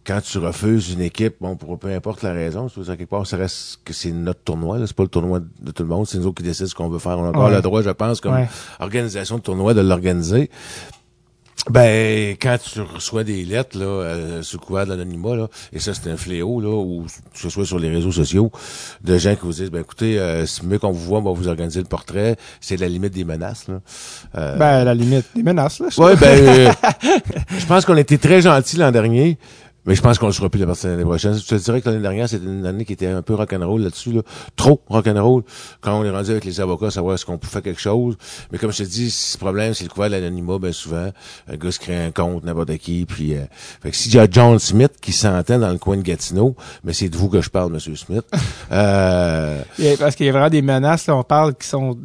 quand 0.05 0.21
tu 0.21 0.37
refuses 0.37 0.91
une 0.91 1.01
équipe, 1.01 1.35
bon, 1.41 1.55
pour 1.55 1.79
peu 1.79 1.87
importe 1.93 2.21
la 2.21 2.31
raison, 2.33 2.67
tu 2.69 2.79
veux 2.79 2.85
dire, 2.85 2.97
quelque 2.97 3.09
part, 3.09 3.25
ça 3.25 3.37
reste 3.37 3.79
que 3.83 3.91
c'est 3.93 4.11
notre 4.11 4.41
tournoi, 4.41 4.77
là. 4.77 4.85
C'est 4.87 4.95
pas 4.95 5.03
le 5.03 5.09
tournoi 5.09 5.39
de 5.39 5.71
tout 5.71 5.83
le 5.83 5.89
monde. 5.89 6.05
C'est 6.07 6.17
nous 6.19 6.27
autres 6.27 6.37
qui 6.37 6.43
décident 6.43 6.69
ce 6.69 6.75
qu'on 6.75 6.89
veut 6.89 6.99
faire. 6.99 7.17
On 7.17 7.25
a 7.25 7.29
encore 7.29 7.45
Ouais. 7.45 7.55
le 7.55 7.61
droit, 7.61 7.81
je 7.81 7.89
pense, 7.89 8.21
comme 8.21 8.33
Ouais. 8.35 8.47
organisation 8.79 9.37
de 9.37 9.41
tournoi, 9.41 9.73
de 9.73 9.81
l'organiser. 9.81 10.51
Ben, 11.69 12.35
quand 12.41 12.57
tu 12.57 12.81
reçois 12.81 13.23
des 13.23 13.43
lettres, 13.45 13.77
là, 13.77 13.85
euh, 13.85 14.41
sous 14.41 14.57
couvert 14.57 14.85
de 14.85 14.91
l'anonymat, 14.91 15.35
là, 15.35 15.47
et 15.71 15.79
ça, 15.79 15.93
c'est 15.93 16.09
un 16.09 16.17
fléau, 16.17 16.59
là, 16.59 16.69
ou 16.69 17.05
que 17.05 17.39
ce 17.39 17.49
soit 17.49 17.65
sur 17.65 17.77
les 17.77 17.89
réseaux 17.89 18.11
sociaux, 18.11 18.51
de 19.03 19.17
gens 19.17 19.35
qui 19.35 19.41
vous 19.43 19.53
disent, 19.53 19.69
ben, 19.69 19.81
écoutez, 19.81 20.19
euh, 20.19 20.45
c'est 20.47 20.63
mieux 20.63 20.79
qu'on 20.79 20.91
vous 20.91 21.05
voit, 21.05 21.19
on 21.19 21.21
va 21.21 21.31
vous 21.31 21.47
organiser 21.47 21.79
le 21.79 21.85
portrait. 21.85 22.35
C'est 22.61 22.77
la 22.77 22.87
limite 22.87 23.13
des 23.13 23.23
menaces, 23.23 23.67
là. 23.67 23.79
Euh, 24.37 24.57
Ben 24.57 24.83
la 24.83 24.95
limite, 24.95 25.25
des 25.35 25.43
menaces 25.43 25.79
là. 25.79 25.87
Ouais, 25.97 26.15
ben, 26.15 26.27
euh, 26.27 26.71
je 27.59 27.65
pense 27.67 27.85
qu'on 27.85 27.95
a 27.95 28.01
été 28.01 28.17
très 28.17 28.41
gentils 28.41 28.77
l'an 28.77 28.91
dernier, 28.91 29.37
mais 29.85 29.95
je 29.95 30.01
pense 30.01 30.19
qu'on 30.19 30.27
le 30.27 30.33
sera 30.33 30.49
plus 30.49 30.59
la 30.59 30.67
partie 30.67 30.85
de 30.85 30.91
l'année 30.91 31.03
prochaine. 31.03 31.33
Je 31.33 31.45
te 31.45 31.55
dirais 31.55 31.81
que 31.81 31.89
l'année 31.89 32.01
dernière, 32.01 32.29
c'était 32.29 32.45
une 32.45 32.65
année 32.65 32.85
qui 32.85 32.93
était 32.93 33.07
un 33.07 33.21
peu 33.21 33.33
rock'n'roll 33.35 33.81
là-dessus, 33.81 34.11
là. 34.11 34.21
Trop 34.55 34.81
rock'n'roll. 34.87 35.43
Quand 35.81 35.99
on 35.99 36.03
est 36.03 36.09
rendu 36.09 36.31
avec 36.31 36.45
les 36.45 36.61
avocats, 36.61 36.91
savoir 36.91 37.15
est-ce 37.15 37.25
qu'on 37.25 37.37
peut 37.37 37.47
faire 37.47 37.61
quelque 37.61 37.81
chose. 37.81 38.15
Mais 38.51 38.57
comme 38.57 38.71
je 38.71 38.79
te 38.79 38.83
dis, 38.83 39.11
si 39.11 39.37
le 39.37 39.39
problème, 39.39 39.73
c'est 39.73 39.83
le 39.83 39.89
couvert 39.89 40.09
de 40.09 40.15
l'anonymat, 40.15 40.59
ben 40.59 40.71
souvent, 40.71 41.11
un 41.47 41.55
gars 41.55 41.71
se 41.71 41.79
crée 41.79 41.97
un 41.97 42.11
compte, 42.11 42.43
n'importe 42.43 42.77
qui, 42.77 43.05
puis, 43.05 43.35
euh, 43.35 43.41
fait 43.81 43.91
que 43.91 43.95
s'il 43.97 44.13
y 44.13 44.19
a 44.19 44.27
John 44.29 44.59
Smith 44.59 44.93
qui 45.01 45.13
s'entend 45.13 45.59
dans 45.59 45.71
le 45.71 45.77
coin 45.77 45.97
de 45.97 46.01
Gatineau, 46.01 46.55
mais 46.83 46.93
c'est 46.93 47.09
de 47.09 47.17
vous 47.17 47.29
que 47.29 47.41
je 47.41 47.49
parle, 47.49 47.71
Monsieur 47.71 47.95
Smith. 47.95 48.23
Euh, 48.71 49.63
Parce 49.99 50.15
qu'il 50.15 50.25
y 50.25 50.29
a 50.29 50.31
vraiment 50.31 50.49
des 50.49 50.61
menaces, 50.61 51.07
là, 51.07 51.15
on 51.15 51.23
parle 51.23 51.55
qui 51.55 51.67
sont 51.67 51.97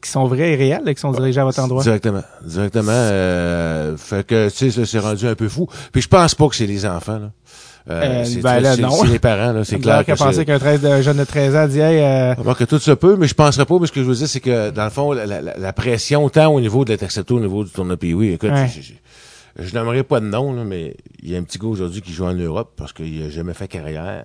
qui 0.00 0.08
sont 0.08 0.26
vraies 0.26 0.52
et 0.52 0.56
réelles, 0.56 0.82
là, 0.84 0.94
qui 0.94 1.00
sont 1.00 1.10
dirigées 1.10 1.40
à 1.40 1.44
votre 1.44 1.58
endroit. 1.60 1.82
Directement. 1.82 2.22
Directement. 2.44 2.92
Euh, 2.92 3.96
fait 3.96 4.24
que, 4.26 4.48
tu 4.48 4.56
sais, 4.56 4.70
ça 4.70 4.86
s'est 4.86 4.98
rendu 4.98 5.26
un 5.26 5.34
peu 5.34 5.48
fou. 5.48 5.66
Puis 5.92 6.02
je 6.02 6.08
pense 6.08 6.34
pas 6.34 6.48
que 6.48 6.54
c'est 6.54 6.66
les 6.66 6.86
enfants, 6.86 7.13
là. 7.18 7.30
Euh, 7.90 8.24
c'est, 8.24 8.40
ben 8.40 8.60
là, 8.60 8.76
non. 8.78 8.90
c'est 9.02 9.08
les 9.08 9.18
parents, 9.18 9.52
là. 9.52 9.62
C'est 9.64 9.78
clair 9.78 10.04
qu'à 10.06 10.16
penser 10.16 10.44
qu'un 10.46 10.58
13 10.58 10.80
de- 10.80 10.88
un 10.88 11.02
jeune 11.02 11.18
de 11.18 11.24
13 11.24 11.54
ans 11.54 11.68
dit 11.68 11.80
hey, 11.80 12.02
euh, 12.02 12.34
Alors 12.40 12.56
que 12.56 12.64
tout 12.64 12.78
se 12.78 12.92
peut, 12.92 13.16
mais 13.16 13.28
je 13.28 13.34
penserais 13.34 13.66
pas, 13.66 13.78
mais 13.78 13.86
ce 13.86 13.92
que 13.92 14.00
je 14.02 14.06
veux 14.06 14.14
dire, 14.14 14.26
c'est 14.28 14.40
que, 14.40 14.70
dans 14.70 14.84
le 14.84 14.90
fond, 14.90 15.12
la, 15.12 15.26
la- 15.26 15.40
la 15.42 15.72
pression, 15.74 16.28
tant 16.30 16.52
au 16.52 16.60
niveau 16.60 16.84
d'être 16.86 17.02
accepté 17.02 17.34
au 17.34 17.40
niveau 17.40 17.62
du 17.64 17.70
tournoi 17.70 17.96
puis 17.98 18.14
oui, 18.14 18.30
écoute, 18.30 18.50
Ouais. 18.50 18.68
je, 18.74 18.80
je, 18.80 18.92
je 19.68 19.74
n'aimerais 19.74 20.02
pas 20.02 20.20
de 20.20 20.26
nom, 20.26 20.54
là, 20.54 20.64
mais 20.64 20.96
il 21.22 21.30
y 21.30 21.36
a 21.36 21.38
un 21.38 21.42
petit 21.42 21.58
gars 21.58 21.66
aujourd'hui 21.68 22.00
qui 22.00 22.12
joue 22.12 22.24
en 22.24 22.32
Europe 22.34 22.72
parce 22.76 22.92
qu'il 22.94 23.22
a 23.22 23.28
jamais 23.28 23.52
fait 23.54 23.68
carrière, 23.68 24.24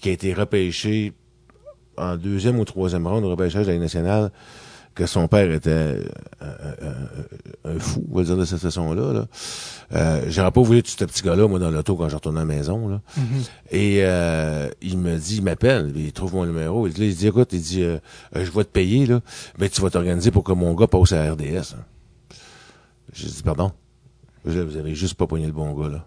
qui 0.00 0.10
a 0.10 0.12
été 0.12 0.32
repêché 0.32 1.12
en 1.96 2.16
deuxième 2.16 2.58
ou 2.60 2.64
troisième 2.64 3.06
round 3.06 3.24
au 3.24 3.30
repêchage 3.30 3.66
de 3.66 3.72
la 3.72 3.78
nationale, 3.78 4.30
que 4.94 5.06
son 5.06 5.26
père 5.28 5.50
était 5.50 5.70
euh, 5.70 6.02
euh, 6.42 6.74
euh, 6.82 7.74
un 7.76 7.78
fou, 7.80 8.04
on 8.10 8.14
va 8.14 8.20
le 8.20 8.26
dire 8.26 8.36
de 8.36 8.44
cette 8.44 8.60
façon-là. 8.60 9.12
Là. 9.12 9.26
Euh, 9.94 10.24
J'aurais 10.28 10.52
pas 10.52 10.60
voulu 10.62 10.82
tout 10.84 10.90
ce 10.96 11.04
petit 11.04 11.22
gars-là, 11.22 11.48
moi, 11.48 11.58
dans 11.58 11.70
l'auto 11.70 11.96
quand 11.96 12.08
je 12.08 12.14
retourne 12.14 12.36
à 12.36 12.40
la 12.40 12.46
maison. 12.46 12.88
Là. 12.88 13.00
Et 13.72 14.00
euh, 14.04 14.68
il 14.82 14.98
me 14.98 15.16
dit, 15.16 15.36
il 15.38 15.42
m'appelle, 15.42 15.92
il 15.96 16.12
trouve 16.12 16.34
mon 16.34 16.46
numéro. 16.46 16.86
Il 16.86 16.92
dit, 16.92 17.06
il 17.06 17.14
dit 17.16 17.26
écoute, 17.26 17.48
il 17.52 17.60
dit, 17.60 17.82
euh, 17.82 17.98
je 18.34 18.50
vais 18.50 18.64
te 18.64 18.70
payer, 18.70 19.06
là, 19.06 19.20
mais 19.58 19.68
tu 19.68 19.80
vas 19.80 19.90
t'organiser 19.90 20.30
pour 20.30 20.44
que 20.44 20.52
mon 20.52 20.74
gars 20.74 20.86
passe 20.86 21.12
à 21.12 21.32
RDS. 21.32 21.74
hein. 21.76 22.34
J'ai 23.12 23.26
dit, 23.28 23.42
pardon? 23.42 23.72
Vous 24.44 24.76
avez 24.76 24.94
juste 24.94 25.14
pas 25.14 25.26
pogné 25.26 25.46
le 25.46 25.52
bon 25.52 25.72
gars, 25.72 25.88
là. 25.88 26.06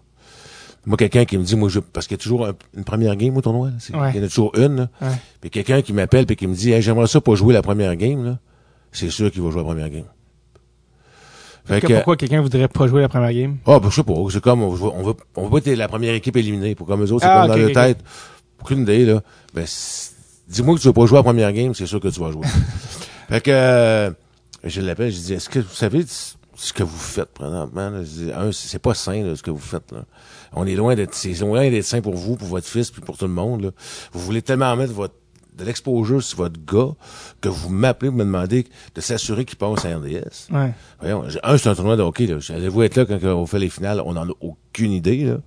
Moi, 0.86 0.96
quelqu'un 0.96 1.24
qui 1.26 1.36
me 1.36 1.42
dit, 1.44 1.56
moi, 1.56 1.68
je, 1.68 1.80
parce 1.80 2.06
qu'il 2.06 2.16
y 2.16 2.20
a 2.20 2.22
toujours 2.22 2.46
un- 2.46 2.54
une 2.74 2.84
première 2.84 3.14
game 3.16 3.36
au 3.36 3.42
tournoi, 3.42 3.68
là. 3.70 4.00
Ouais. 4.00 4.10
Il 4.14 4.16
y 4.18 4.20
en 4.20 4.24
a 4.24 4.28
toujours 4.28 4.56
une, 4.56 4.76
là. 4.76 4.88
Ouais. 5.02 5.08
Puis 5.40 5.50
quelqu'un 5.50 5.82
qui 5.82 5.92
m'appelle 5.92 6.24
puis 6.24 6.36
qui 6.36 6.46
me 6.46 6.54
dit, 6.54 6.70
hey, 6.72 6.80
j'aimerais 6.80 7.06
ça 7.08 7.20
pour 7.20 7.36
jouer 7.36 7.52
la 7.52 7.62
première 7.62 7.94
game, 7.96 8.24
là. 8.24 8.38
C'est 8.92 9.10
sûr 9.10 9.30
qu'il 9.30 9.42
va 9.42 9.50
jouer 9.50 9.60
la 9.60 9.66
première 9.66 9.90
game. 9.90 10.04
Fait 11.64 11.80
que 11.82 11.86
que, 11.86 11.92
pourquoi 11.94 12.16
quelqu'un 12.16 12.40
voudrait 12.40 12.68
pas 12.68 12.86
jouer 12.86 13.02
la 13.02 13.08
première 13.08 13.32
game? 13.32 13.58
ah, 13.66 13.78
ben, 13.78 13.90
je 13.90 13.96
sais 13.96 14.02
pas. 14.02 14.14
C'est 14.30 14.40
comme, 14.40 14.62
on 14.62 14.70
veut, 14.70 14.88
on 14.88 15.02
veut, 15.02 15.14
on 15.36 15.44
veut 15.44 15.50
pas 15.60 15.70
être 15.70 15.76
la 15.76 15.88
première 15.88 16.14
équipe 16.14 16.36
éliminée. 16.36 16.74
Pour 16.74 16.86
comme 16.86 17.02
eux 17.04 17.12
autres, 17.12 17.24
c'est 17.24 17.30
Ah, 17.30 17.46
comme 17.46 17.48
dans 17.58 17.62
ok, 17.66 17.74
leur 17.74 17.84
tête. 17.84 17.98
Aucune 18.62 18.80
idée, 18.82 19.04
là. 19.04 19.20
Ben, 19.52 19.66
dis-moi 20.48 20.76
que 20.76 20.80
tu 20.80 20.86
vas 20.88 20.94
pas 20.94 21.06
jouer 21.06 21.18
la 21.18 21.22
première 21.22 21.52
game, 21.52 21.74
c'est 21.74 21.86
sûr 21.86 22.00
que 22.00 22.08
tu 22.08 22.20
vas 22.20 22.30
jouer. 22.32 22.46
fait 23.28 23.40
que, 23.42 23.50
euh, 23.50 24.10
je 24.64 24.80
l'appelle, 24.80 25.12
je 25.12 25.18
dis, 25.18 25.34
est-ce 25.34 25.50
que 25.50 25.58
vous 25.58 25.74
savez 25.74 26.04
ce 26.56 26.72
que 26.72 26.82
vous 26.82 26.98
faites 26.98 27.28
présentement? 27.34 27.90
là? 27.90 28.02
Je 28.02 28.08
dis, 28.08 28.32
un, 28.34 28.50
c'est 28.50 28.78
pas 28.80 28.94
sain, 28.94 29.22
là, 29.22 29.36
ce 29.36 29.42
que 29.42 29.50
vous 29.50 29.58
faites, 29.58 29.92
là. 29.92 30.04
On 30.54 30.66
est 30.66 30.74
loin 30.74 30.94
d'être, 30.94 31.14
c'est 31.14 31.38
loin 31.40 31.68
d'être 31.68 31.84
sain 31.84 32.00
pour 32.00 32.14
vous, 32.14 32.36
pour 32.36 32.48
votre 32.48 32.66
fils, 32.66 32.90
puis 32.90 33.02
pour 33.02 33.18
tout 33.18 33.26
le 33.26 33.32
monde, 33.32 33.62
là. 33.64 33.70
Vous 34.12 34.20
voulez 34.20 34.40
tellement 34.40 34.74
mettre 34.74 34.94
votre, 34.94 35.14
de 35.58 35.64
l'exposure 35.64 36.22
sur 36.22 36.38
votre 36.38 36.58
gars 36.64 36.94
que 37.40 37.48
vous 37.48 37.68
m'appelez, 37.68 38.08
vous 38.08 38.16
me 38.16 38.24
demandez 38.24 38.66
de 38.94 39.00
s'assurer 39.00 39.44
qu'il 39.44 39.58
passe 39.58 39.84
à 39.84 39.96
RDS. 39.96 40.50
Ouais. 40.52 40.72
Voyons, 41.00 41.28
j'ai- 41.28 41.40
un, 41.42 41.58
c'est 41.58 41.68
un 41.68 41.74
tournoi 41.74 41.96
de 41.96 42.02
hockey, 42.02 42.26
là. 42.26 42.36
Allez-vous 42.48 42.82
être 42.84 42.96
là 42.96 43.04
quand 43.06 43.18
on 43.24 43.46
fait 43.46 43.58
les 43.58 43.68
finales? 43.68 44.00
On 44.04 44.16
en 44.16 44.28
a 44.28 44.32
aucune 44.40 44.92
idée, 44.92 45.24
là. 45.24 45.38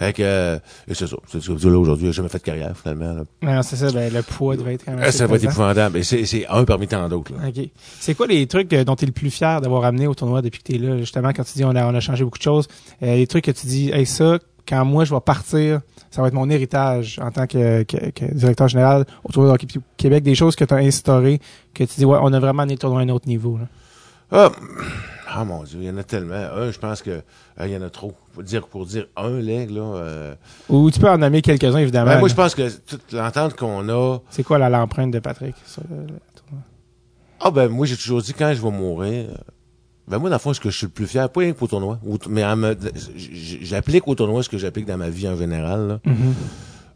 Fait 0.00 0.14
que, 0.14 0.22
euh, 0.22 0.58
c'est 0.88 1.06
ça. 1.06 1.16
C'est 1.28 1.42
ce 1.42 1.52
que 1.52 1.68
là 1.68 1.78
aujourd'hui. 1.78 2.06
J'ai 2.06 2.14
jamais 2.14 2.30
fait 2.30 2.38
de 2.38 2.42
carrière, 2.42 2.74
finalement, 2.74 3.12
là. 3.12 3.24
Non, 3.42 3.60
c'est 3.60 3.76
ça, 3.76 3.92
ben, 3.92 4.10
le 4.10 4.22
poids 4.22 4.56
devait 4.56 4.72
être 4.72 4.86
quand 4.86 4.92
même. 4.92 5.02
Assez 5.02 5.18
ça 5.18 5.26
va 5.26 5.36
être 5.36 5.44
épouvantable. 5.44 6.02
C'est, 6.02 6.46
un 6.48 6.64
parmi 6.64 6.88
tant 6.88 7.06
d'autres, 7.10 7.34
là. 7.34 7.48
OK. 7.48 7.68
C'est 7.98 8.14
quoi 8.14 8.26
les 8.26 8.46
trucs 8.46 8.72
euh, 8.72 8.82
dont 8.82 8.96
tu 8.96 9.04
es 9.04 9.06
le 9.06 9.12
plus 9.12 9.30
fier 9.30 9.60
d'avoir 9.60 9.84
amené 9.84 10.06
au 10.06 10.14
tournoi 10.14 10.40
depuis 10.40 10.62
que 10.62 10.72
tu 10.72 10.76
es 10.76 10.78
là? 10.78 10.96
Justement, 10.96 11.34
quand 11.34 11.44
tu 11.44 11.52
dis 11.52 11.64
on 11.66 11.76
a, 11.76 11.84
on 11.84 11.94
a 11.94 12.00
changé 12.00 12.24
beaucoup 12.24 12.38
de 12.38 12.42
choses, 12.42 12.66
euh, 13.02 13.14
les 13.14 13.26
trucs 13.26 13.44
que 13.44 13.50
tu 13.50 13.66
dis, 13.66 13.90
hey, 13.90 14.06
ça, 14.06 14.38
quand 14.66 14.86
moi 14.86 15.04
je 15.04 15.12
vais 15.12 15.20
partir, 15.20 15.82
ça 16.10 16.22
va 16.22 16.28
être 16.28 16.34
mon 16.34 16.48
héritage 16.48 17.20
en 17.22 17.30
tant 17.30 17.46
que, 17.46 17.82
que, 17.82 18.08
que 18.08 18.24
directeur 18.34 18.68
général 18.68 19.04
au 19.22 19.30
tournoi 19.30 19.58
de 19.58 19.66
Québec, 19.98 20.24
des 20.24 20.34
choses 20.34 20.56
que 20.56 20.64
tu 20.64 20.72
as 20.72 20.78
instaurées, 20.78 21.40
que 21.74 21.84
tu 21.84 21.96
dis, 21.98 22.04
ouais, 22.06 22.18
on 22.22 22.32
a 22.32 22.40
vraiment 22.40 22.62
amené 22.62 22.76
le 22.76 22.80
tournoi 22.80 23.00
à 23.00 23.04
un 23.04 23.10
autre 23.10 23.28
niveau. 23.28 23.58
Là. 23.58 23.66
Ah, 24.32 24.50
ah, 25.32 25.44
mon 25.44 25.62
Dieu, 25.62 25.78
il 25.80 25.86
y 25.86 25.90
en 25.90 25.96
a 25.96 26.02
tellement. 26.02 26.34
Un, 26.34 26.70
je 26.70 26.78
pense 26.78 27.02
que, 27.02 27.22
euh, 27.60 27.66
il 27.66 27.72
y 27.72 27.76
en 27.76 27.82
a 27.82 27.90
trop. 27.90 28.12
Pour 28.32 28.42
dire, 28.42 28.66
pour 28.66 28.86
dire 28.86 29.06
un 29.16 29.38
leg, 29.38 29.70
là, 29.70 29.80
euh, 29.82 30.34
Ou 30.68 30.90
tu 30.90 30.98
peux 31.00 31.08
en 31.10 31.18
nommer 31.18 31.42
quelques-uns, 31.42 31.78
évidemment. 31.78 32.10
ben, 32.12 32.18
moi, 32.20 32.28
je 32.28 32.34
pense 32.34 32.54
que 32.54 32.68
toute 32.70 33.12
l'entente 33.12 33.54
qu'on 33.56 33.88
a, 33.88 34.18
C'est 34.30 34.42
quoi 34.44 34.58
la- 34.58 34.68
l'empreinte 34.70 35.10
de 35.10 35.18
Patrick 35.18 35.54
sur 35.66 35.82
le, 35.90 35.96
le 36.02 36.06
tournoi? 36.34 36.64
Ah 37.40 37.50
ben 37.50 37.68
moi 37.68 37.86
j'ai 37.86 37.96
toujours 37.96 38.20
dit 38.22 38.34
quand 38.34 38.52
je 38.54 38.60
vais 38.60 38.70
mourir, 38.70 39.30
euh, 39.30 39.34
ben 40.08 40.18
moi 40.18 40.28
dans 40.28 40.36
le 40.36 40.40
fond 40.40 40.52
ce 40.52 40.60
que 40.60 40.68
je 40.70 40.76
suis 40.76 40.86
le 40.86 40.92
plus 40.92 41.06
fier, 41.06 41.28
pas 41.30 41.40
rien 41.40 41.52
qu'au 41.52 41.66
tournoi, 41.66 41.98
mais 42.28 42.54
me- 42.56 42.76
j'applique 43.62 44.06
au 44.08 44.14
tournoi 44.14 44.42
ce 44.42 44.48
que 44.48 44.58
j'applique 44.58 44.84
dans 44.86 44.98
ma 44.98 45.08
vie 45.08 45.26
en 45.28 45.36
général. 45.36 45.88
là. 45.88 46.00
Mhm. 46.04 46.34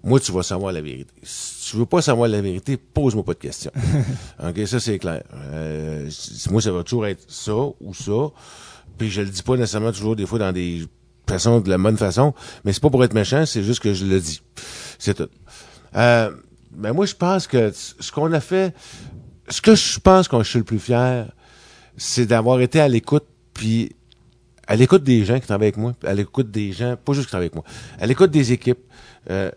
Moi 0.03 0.21
tu 0.21 0.33
vas 0.33 0.43
savoir 0.43 0.71
la 0.73 0.83
vérité. 0.83 1.11
Si 1.23 1.71
tu 1.71 1.77
veux 1.79 1.87
pas 1.87 2.03
savoir 2.03 2.29
la 2.29 2.43
vérité, 2.43 2.77
pose-moi 2.77 3.25
pas 3.25 3.33
de 3.33 3.39
questions. 3.39 3.71
ok, 4.47 4.67
ça 4.67 4.79
c'est 4.81 4.99
clair. 4.99 5.23
Euh, 5.35 6.11
moi 6.51 6.61
ça 6.61 6.71
va 6.73 6.83
toujours 6.83 7.07
être 7.07 7.25
ça 7.27 7.55
ou 7.55 7.95
ça. 7.95 8.13
Puis 8.99 9.11
je 9.11 9.23
le 9.23 9.29
dis 9.29 9.43
pas 9.43 9.57
nécessairement 9.57 9.93
toujours 9.93 10.17
des 10.17 10.27
fois 10.27 10.39
dans 10.39 10.53
des 10.53 10.87
façons 11.29 11.61
de 11.61 11.71
la 11.71 11.79
bonne 11.79 11.97
façon, 11.97 12.35
mais 12.65 12.73
c'est 12.73 12.83
pas 12.83 12.91
pour 12.91 13.03
être 13.05 13.15
méchant, 13.15 13.47
c'est 13.47 13.63
juste 13.63 13.81
que 13.81 13.95
je 13.95 14.05
le 14.05 14.21
dis. 14.21 14.43
C'est 14.99 15.15
tout. 15.15 15.29
Euh, 15.97 16.31
ben 16.73 16.93
moi 16.93 17.07
je 17.07 17.15
pense 17.15 17.47
que 17.47 17.73
ce 17.73 18.11
qu'on 18.13 18.33
a 18.33 18.41
fait 18.41 18.75
ce 19.49 19.61
que 19.61 19.75
je 19.75 19.99
pense 20.01 20.29
qu'on 20.29 20.43
je 20.43 20.49
suis 20.51 20.59
le 20.59 20.65
plus 20.65 20.79
fier, 20.79 21.31
c'est 21.97 22.27
d'avoir 22.27 22.61
été 22.61 22.81
à 22.81 22.89
l'écoute, 22.89 23.25
puis 23.53 23.95
à 24.67 24.75
l'écoute 24.77 25.03
des 25.05 25.25
gens 25.25 25.39
qui 25.39 25.47
travaillent 25.47 25.69
avec 25.69 25.77
moi, 25.77 25.93
à 26.05 26.15
l'écoute 26.15 26.51
des 26.51 26.73
gens, 26.73 26.97
pas 26.97 27.13
juste 27.13 27.27
qui 27.27 27.31
travaillent 27.31 27.47
avec 27.47 27.55
moi, 27.55 27.65
à 28.01 28.07
l'écoute 28.07 28.31
des 28.31 28.53
équipes, 28.53 28.79
euh, 29.31 29.51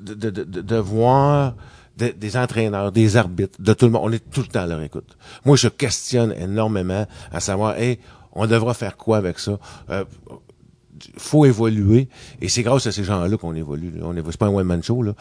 de, 0.00 0.14
de, 0.14 0.30
de, 0.30 0.60
de 0.60 0.76
voir 0.76 1.54
de- 1.98 2.14
des 2.16 2.36
entraîneurs, 2.36 2.92
des 2.92 3.16
arbitres, 3.16 3.60
de 3.60 3.72
tout 3.74 3.84
le 3.86 3.90
monde. 3.92 4.02
On 4.04 4.12
est 4.12 4.30
tout 4.30 4.40
le 4.40 4.46
temps 4.46 4.62
à 4.62 4.66
leur 4.66 4.80
écoute. 4.82 5.16
Moi, 5.44 5.56
je 5.56 5.68
questionne 5.68 6.32
énormément 6.38 7.06
à 7.32 7.40
savoir, 7.40 7.76
hey, 7.76 7.98
on 8.32 8.46
devra 8.46 8.74
faire 8.74 8.96
quoi 8.96 9.16
avec 9.18 9.38
ça? 9.38 9.58
Euh, 9.90 10.04
faut 11.16 11.44
évoluer 11.46 12.08
et 12.40 12.48
c'est 12.48 12.62
grâce 12.62 12.86
à 12.86 12.92
ces 12.92 13.02
gens-là 13.02 13.36
qu'on 13.36 13.54
évolue. 13.54 13.92
On 14.02 14.12
évolue, 14.12 14.30
c'est 14.30 14.38
pas 14.38 14.46
un 14.46 14.54
one 14.54 14.66
man 14.66 14.82
show 14.82 15.02
là. 15.02 15.12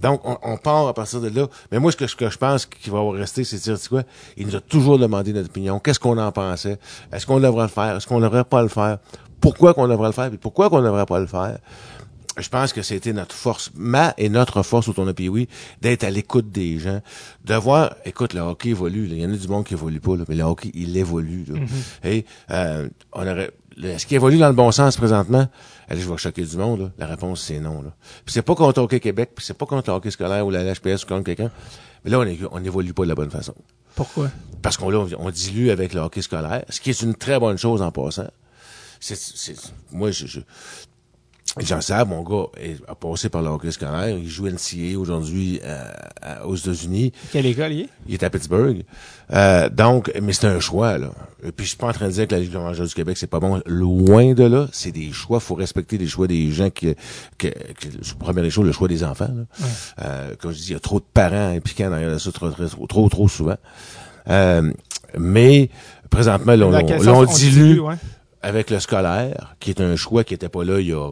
Donc 0.00 0.22
on, 0.24 0.38
on 0.42 0.56
part 0.56 0.88
à 0.88 0.94
partir 0.94 1.20
de 1.20 1.28
là. 1.28 1.46
Mais 1.70 1.78
moi 1.78 1.92
ce 1.92 1.96
que, 1.96 2.06
ce 2.06 2.16
que 2.16 2.30
je 2.30 2.38
pense 2.38 2.64
qu'il 2.64 2.92
va 2.92 3.02
rester, 3.10 3.44
c'est 3.44 3.56
de 3.56 3.62
dire 3.62 3.76
tu 3.76 3.82
sais 3.82 3.88
quoi, 3.88 4.02
il 4.36 4.46
nous 4.46 4.56
a 4.56 4.60
toujours 4.60 4.98
demandé 4.98 5.32
notre 5.32 5.48
opinion. 5.48 5.78
Qu'est-ce 5.78 6.00
qu'on 6.00 6.16
en 6.16 6.32
pensait? 6.32 6.78
Est-ce 7.12 7.26
qu'on 7.26 7.40
devrait 7.40 7.64
le 7.64 7.68
faire? 7.68 7.96
Est-ce 7.96 8.06
qu'on 8.06 8.20
devrait 8.20 8.44
pas 8.44 8.62
le 8.62 8.68
faire? 8.68 8.98
Pourquoi 9.40 9.74
qu'on 9.74 9.88
devrait 9.88 10.08
le 10.08 10.12
faire? 10.12 10.30
Puis 10.30 10.38
pourquoi 10.38 10.70
qu'on 10.70 10.80
devrait 10.80 11.06
pas 11.06 11.20
le 11.20 11.26
faire? 11.26 11.58
Je 12.38 12.48
pense 12.48 12.72
que 12.72 12.82
c'était 12.82 13.12
notre 13.12 13.34
force, 13.34 13.70
ma 13.74 14.14
et 14.18 14.28
notre 14.28 14.62
force 14.62 14.88
au 14.88 14.92
tournoi 14.92 15.14
oui, 15.28 15.48
d'être 15.80 16.04
à 16.04 16.10
l'écoute 16.10 16.50
des 16.50 16.78
gens, 16.78 17.00
de 17.44 17.54
voir, 17.54 17.94
écoute, 18.04 18.34
le 18.34 18.40
hockey 18.40 18.70
évolue, 18.70 19.06
là. 19.06 19.14
il 19.14 19.20
y 19.22 19.26
en 19.26 19.32
a 19.32 19.36
du 19.36 19.48
monde 19.48 19.64
qui 19.64 19.74
évolue 19.74 20.00
pas, 20.00 20.16
là, 20.16 20.24
mais 20.28 20.34
le 20.34 20.42
hockey, 20.44 20.70
il 20.74 20.96
évolue. 20.96 21.44
Là. 21.48 21.58
Et 22.04 22.24
euh, 22.50 22.88
on 23.12 23.26
aurait, 23.26 23.50
est-ce 23.82 24.06
qu'il 24.06 24.16
évolue 24.16 24.38
dans 24.38 24.48
le 24.48 24.54
bon 24.54 24.70
sens 24.72 24.96
présentement? 24.96 25.48
Allez, 25.88 26.00
je 26.00 26.10
vais 26.10 26.16
choquer 26.18 26.42
du 26.44 26.56
monde, 26.56 26.80
là. 26.80 26.90
La 26.98 27.06
réponse, 27.06 27.42
c'est 27.42 27.60
non, 27.60 27.80
là. 27.82 27.94
Puis 28.24 28.32
c'est 28.32 28.42
pas 28.42 28.54
contre 28.54 28.80
Hockey 28.82 29.00
Québec, 29.00 29.30
puis 29.34 29.44
c'est 29.44 29.56
pas 29.56 29.66
contre 29.66 29.90
le 29.90 29.96
hockey 29.96 30.10
scolaire 30.10 30.46
ou 30.46 30.50
la 30.50 30.62
LHPS 30.64 31.04
ou 31.04 31.06
contre 31.06 31.24
quelqu'un. 31.24 31.50
Mais 32.04 32.10
là, 32.10 32.18
on, 32.20 32.24
est- 32.24 32.38
on 32.50 32.62
évolue 32.64 32.92
pas 32.92 33.04
de 33.04 33.08
la 33.08 33.14
bonne 33.14 33.30
façon. 33.30 33.54
Pourquoi? 33.94 34.30
Parce 34.62 34.76
qu'on 34.76 34.92
on, 34.94 35.08
on 35.18 35.30
dilue 35.30 35.70
avec 35.70 35.94
le 35.94 36.00
hockey 36.00 36.22
scolaire, 36.22 36.64
ce 36.68 36.80
qui 36.80 36.90
est 36.90 37.00
une 37.02 37.14
très 37.14 37.38
bonne 37.40 37.56
chose 37.56 37.80
en 37.82 37.90
passant. 37.92 38.28
C'est, 39.00 39.16
c'est, 39.16 39.54
moi, 39.92 40.10
je, 40.10 40.26
je 40.26 40.40
Jean 41.58 41.80
Sab, 41.80 42.08
mon 42.10 42.22
gars, 42.22 42.46
est- 42.60 42.82
a 42.86 42.94
passé 42.94 43.28
par 43.30 43.40
le 43.40 43.48
hockey 43.48 43.70
scolaire. 43.70 44.08
Il 44.18 44.28
joue 44.28 44.46
NCA 44.46 44.98
aujourd'hui 44.98 45.60
euh, 45.64 45.84
aux 46.44 46.54
États-Unis. 46.54 47.12
Quelle 47.32 47.46
école 47.46 47.72
il 47.72 47.80
est? 47.82 47.88
Il 48.06 48.14
est 48.14 48.22
à 48.22 48.28
Pittsburgh. 48.30 48.84
Euh, 49.32 49.68
donc, 49.70 50.12
mais 50.22 50.32
c'est 50.34 50.46
un 50.46 50.60
choix, 50.60 50.98
là. 50.98 51.12
Et 51.42 51.52
puis, 51.52 51.64
je 51.64 51.70
suis 51.70 51.78
pas 51.78 51.88
en 51.88 51.92
train 51.92 52.08
de 52.08 52.12
dire 52.12 52.28
que 52.28 52.34
la 52.34 52.40
Ligue 52.40 52.52
de 52.52 52.86
du 52.86 52.94
Québec, 52.94 53.16
c'est 53.16 53.26
pas 53.26 53.40
bon. 53.40 53.62
Loin 53.64 54.34
de 54.34 54.44
là. 54.44 54.68
C'est 54.72 54.92
des 54.92 55.12
choix. 55.12 55.40
faut 55.40 55.54
respecter 55.54 55.96
les 55.96 56.06
choix 56.06 56.26
des 56.26 56.50
gens 56.50 56.68
qui, 56.68 56.94
que, 57.38 57.48
première 58.18 58.44
des 58.44 58.50
choses, 58.50 58.66
le 58.66 58.72
choix 58.72 58.88
des 58.88 59.02
enfants, 59.02 59.30
là. 59.34 59.66
Euh, 60.04 60.34
comme 60.38 60.52
je 60.52 60.58
dis, 60.58 60.66
il 60.68 60.72
y 60.72 60.76
a 60.76 60.80
trop 60.80 61.00
de 61.00 61.06
parents 61.14 61.54
impliqués 61.54 61.88
derrière 61.88 62.20
ça 62.20 62.32
trop, 62.32 62.50
trop, 62.50 62.86
trop, 62.86 63.08
trop 63.08 63.28
souvent. 63.28 63.56
Euh, 64.28 64.72
mais, 65.18 65.70
présentement, 66.10 66.54
là, 66.54 66.66
on, 66.66 66.70
Dans 66.70 67.24
dilue 67.24 67.80
ouais. 67.80 67.94
avec 68.42 68.70
le 68.70 68.78
scolaire, 68.80 69.56
qui 69.60 69.70
est 69.70 69.80
un 69.80 69.96
choix 69.96 70.22
qui 70.24 70.34
était 70.34 70.48
pas 70.48 70.64
là 70.64 70.80
il 70.80 70.88
y 70.88 70.92
a 70.92 71.10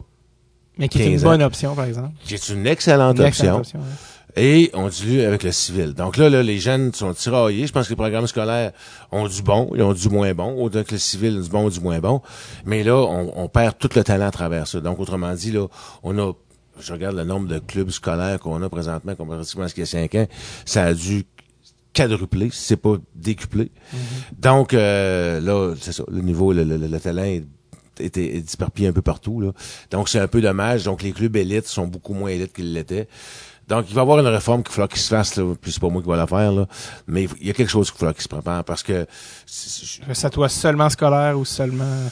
Mais 0.77 0.89
qui 0.89 1.01
est 1.01 1.05
une 1.05 1.11
15 1.13 1.25
ans. 1.25 1.29
bonne 1.29 1.41
option, 1.43 1.75
par 1.75 1.85
exemple. 1.85 2.09
qui 2.25 2.33
est 2.33 2.49
une 2.49 2.67
excellente 2.67 3.17
Une 3.17 3.25
excellente 3.25 3.59
option, 3.59 3.79
ouais. 3.79 3.85
Et 4.37 4.69
on 4.73 4.89
dilue 4.89 5.21
avec 5.21 5.43
le 5.43 5.51
civil. 5.53 5.93
Donc 5.93 6.17
là, 6.17 6.29
là, 6.29 6.43
les 6.43 6.59
jeunes 6.59 6.93
sont 6.93 7.13
tiraillés. 7.13 7.67
Je 7.67 7.71
pense 7.71 7.85
que 7.85 7.91
les 7.91 7.95
programmes 7.95 8.27
scolaires 8.27 8.73
ont 9.13 9.27
du 9.29 9.41
bon, 9.41 9.71
ils 9.75 9.81
ont 9.81 9.93
du 9.93 10.09
moins 10.09 10.33
bon. 10.33 10.61
Autant 10.61 10.83
que 10.83 10.91
le 10.91 10.97
civil, 10.97 11.41
du 11.41 11.47
bon, 11.47 11.69
du 11.69 11.79
moins 11.79 11.99
bon. 11.99 12.21
Mais 12.65 12.83
là, 12.83 12.95
on, 12.97 13.31
on 13.35 13.47
perd 13.47 13.77
tout 13.77 13.89
le 13.95 14.03
talent 14.03 14.27
à 14.27 14.31
travers 14.31 14.67
ça. 14.67 14.81
Donc, 14.81 14.99
autrement 14.99 15.33
dit, 15.35 15.53
là, 15.53 15.67
on 16.03 16.17
a, 16.19 16.33
je 16.81 16.91
regarde 16.91 17.15
le 17.15 17.23
nombre 17.23 17.47
de 17.47 17.59
clubs 17.59 17.89
scolaires 17.91 18.37
qu'on 18.41 18.61
a 18.61 18.67
présentement, 18.67 19.15
comparativement 19.15 19.63
à 19.63 19.67
ce 19.69 19.73
qu'il 19.73 19.83
y 19.83 19.87
a 19.87 19.87
cinq 19.87 20.15
ans, 20.15 20.27
ça 20.65 20.83
a 20.83 20.93
dû 20.93 21.23
quadrupler, 21.93 22.49
si 22.51 22.59
c'est 22.61 22.75
pas 22.75 22.97
décupler. 23.15 23.71
Donc, 24.37 24.73
euh, 24.73 25.39
là, 25.39 25.73
c'est 25.79 25.93
ça, 25.93 26.03
le 26.11 26.19
niveau, 26.19 26.51
le, 26.51 26.65
le- 26.65 26.75
le 26.75 26.99
talent 26.99 27.23
est 27.23 27.45
était 27.99 28.39
disperpillé 28.41 28.87
un 28.89 28.93
peu 28.93 29.01
partout. 29.01 29.41
Là. 29.41 29.51
Donc, 29.91 30.09
c'est 30.09 30.19
un 30.19 30.27
peu 30.27 30.41
dommage. 30.41 30.83
Donc, 30.83 31.01
les 31.03 31.11
clubs 31.11 31.35
élites 31.35 31.67
sont 31.67 31.87
beaucoup 31.87 32.13
moins 32.13 32.29
élites 32.29 32.53
qu'ils 32.53 32.73
l'étaient. 32.73 33.07
Donc, 33.67 33.85
il 33.89 33.95
va 33.95 34.01
y 34.01 34.03
avoir 34.03 34.19
une 34.19 34.27
réforme 34.27 34.61
qu'il 34.63 34.73
faudra 34.73 34.87
qu'il 34.87 34.99
se 34.99 35.07
fasse, 35.09 35.35
là. 35.37 35.43
Puis 35.59 35.71
c'est 35.71 35.79
pas 35.81 35.89
moi 35.89 36.01
qui 36.01 36.07
va 36.07 36.15
la 36.17 36.27
faire, 36.27 36.51
là. 36.51 36.67
Mais 37.07 37.27
il 37.41 37.47
y 37.47 37.49
a 37.49 37.53
quelque 37.53 37.69
chose 37.71 37.89
qu'il 37.89 37.97
faudra 37.99 38.13
qu'il 38.13 38.21
se 38.23 38.27
prépare 38.27 38.63
parce 38.63 38.83
que 38.83 39.07
Ça 40.13 40.29
doit 40.29 40.49
seulement 40.49 40.89
scolaire 40.89 41.37
ou 41.39 41.45
seulement... 41.45 42.09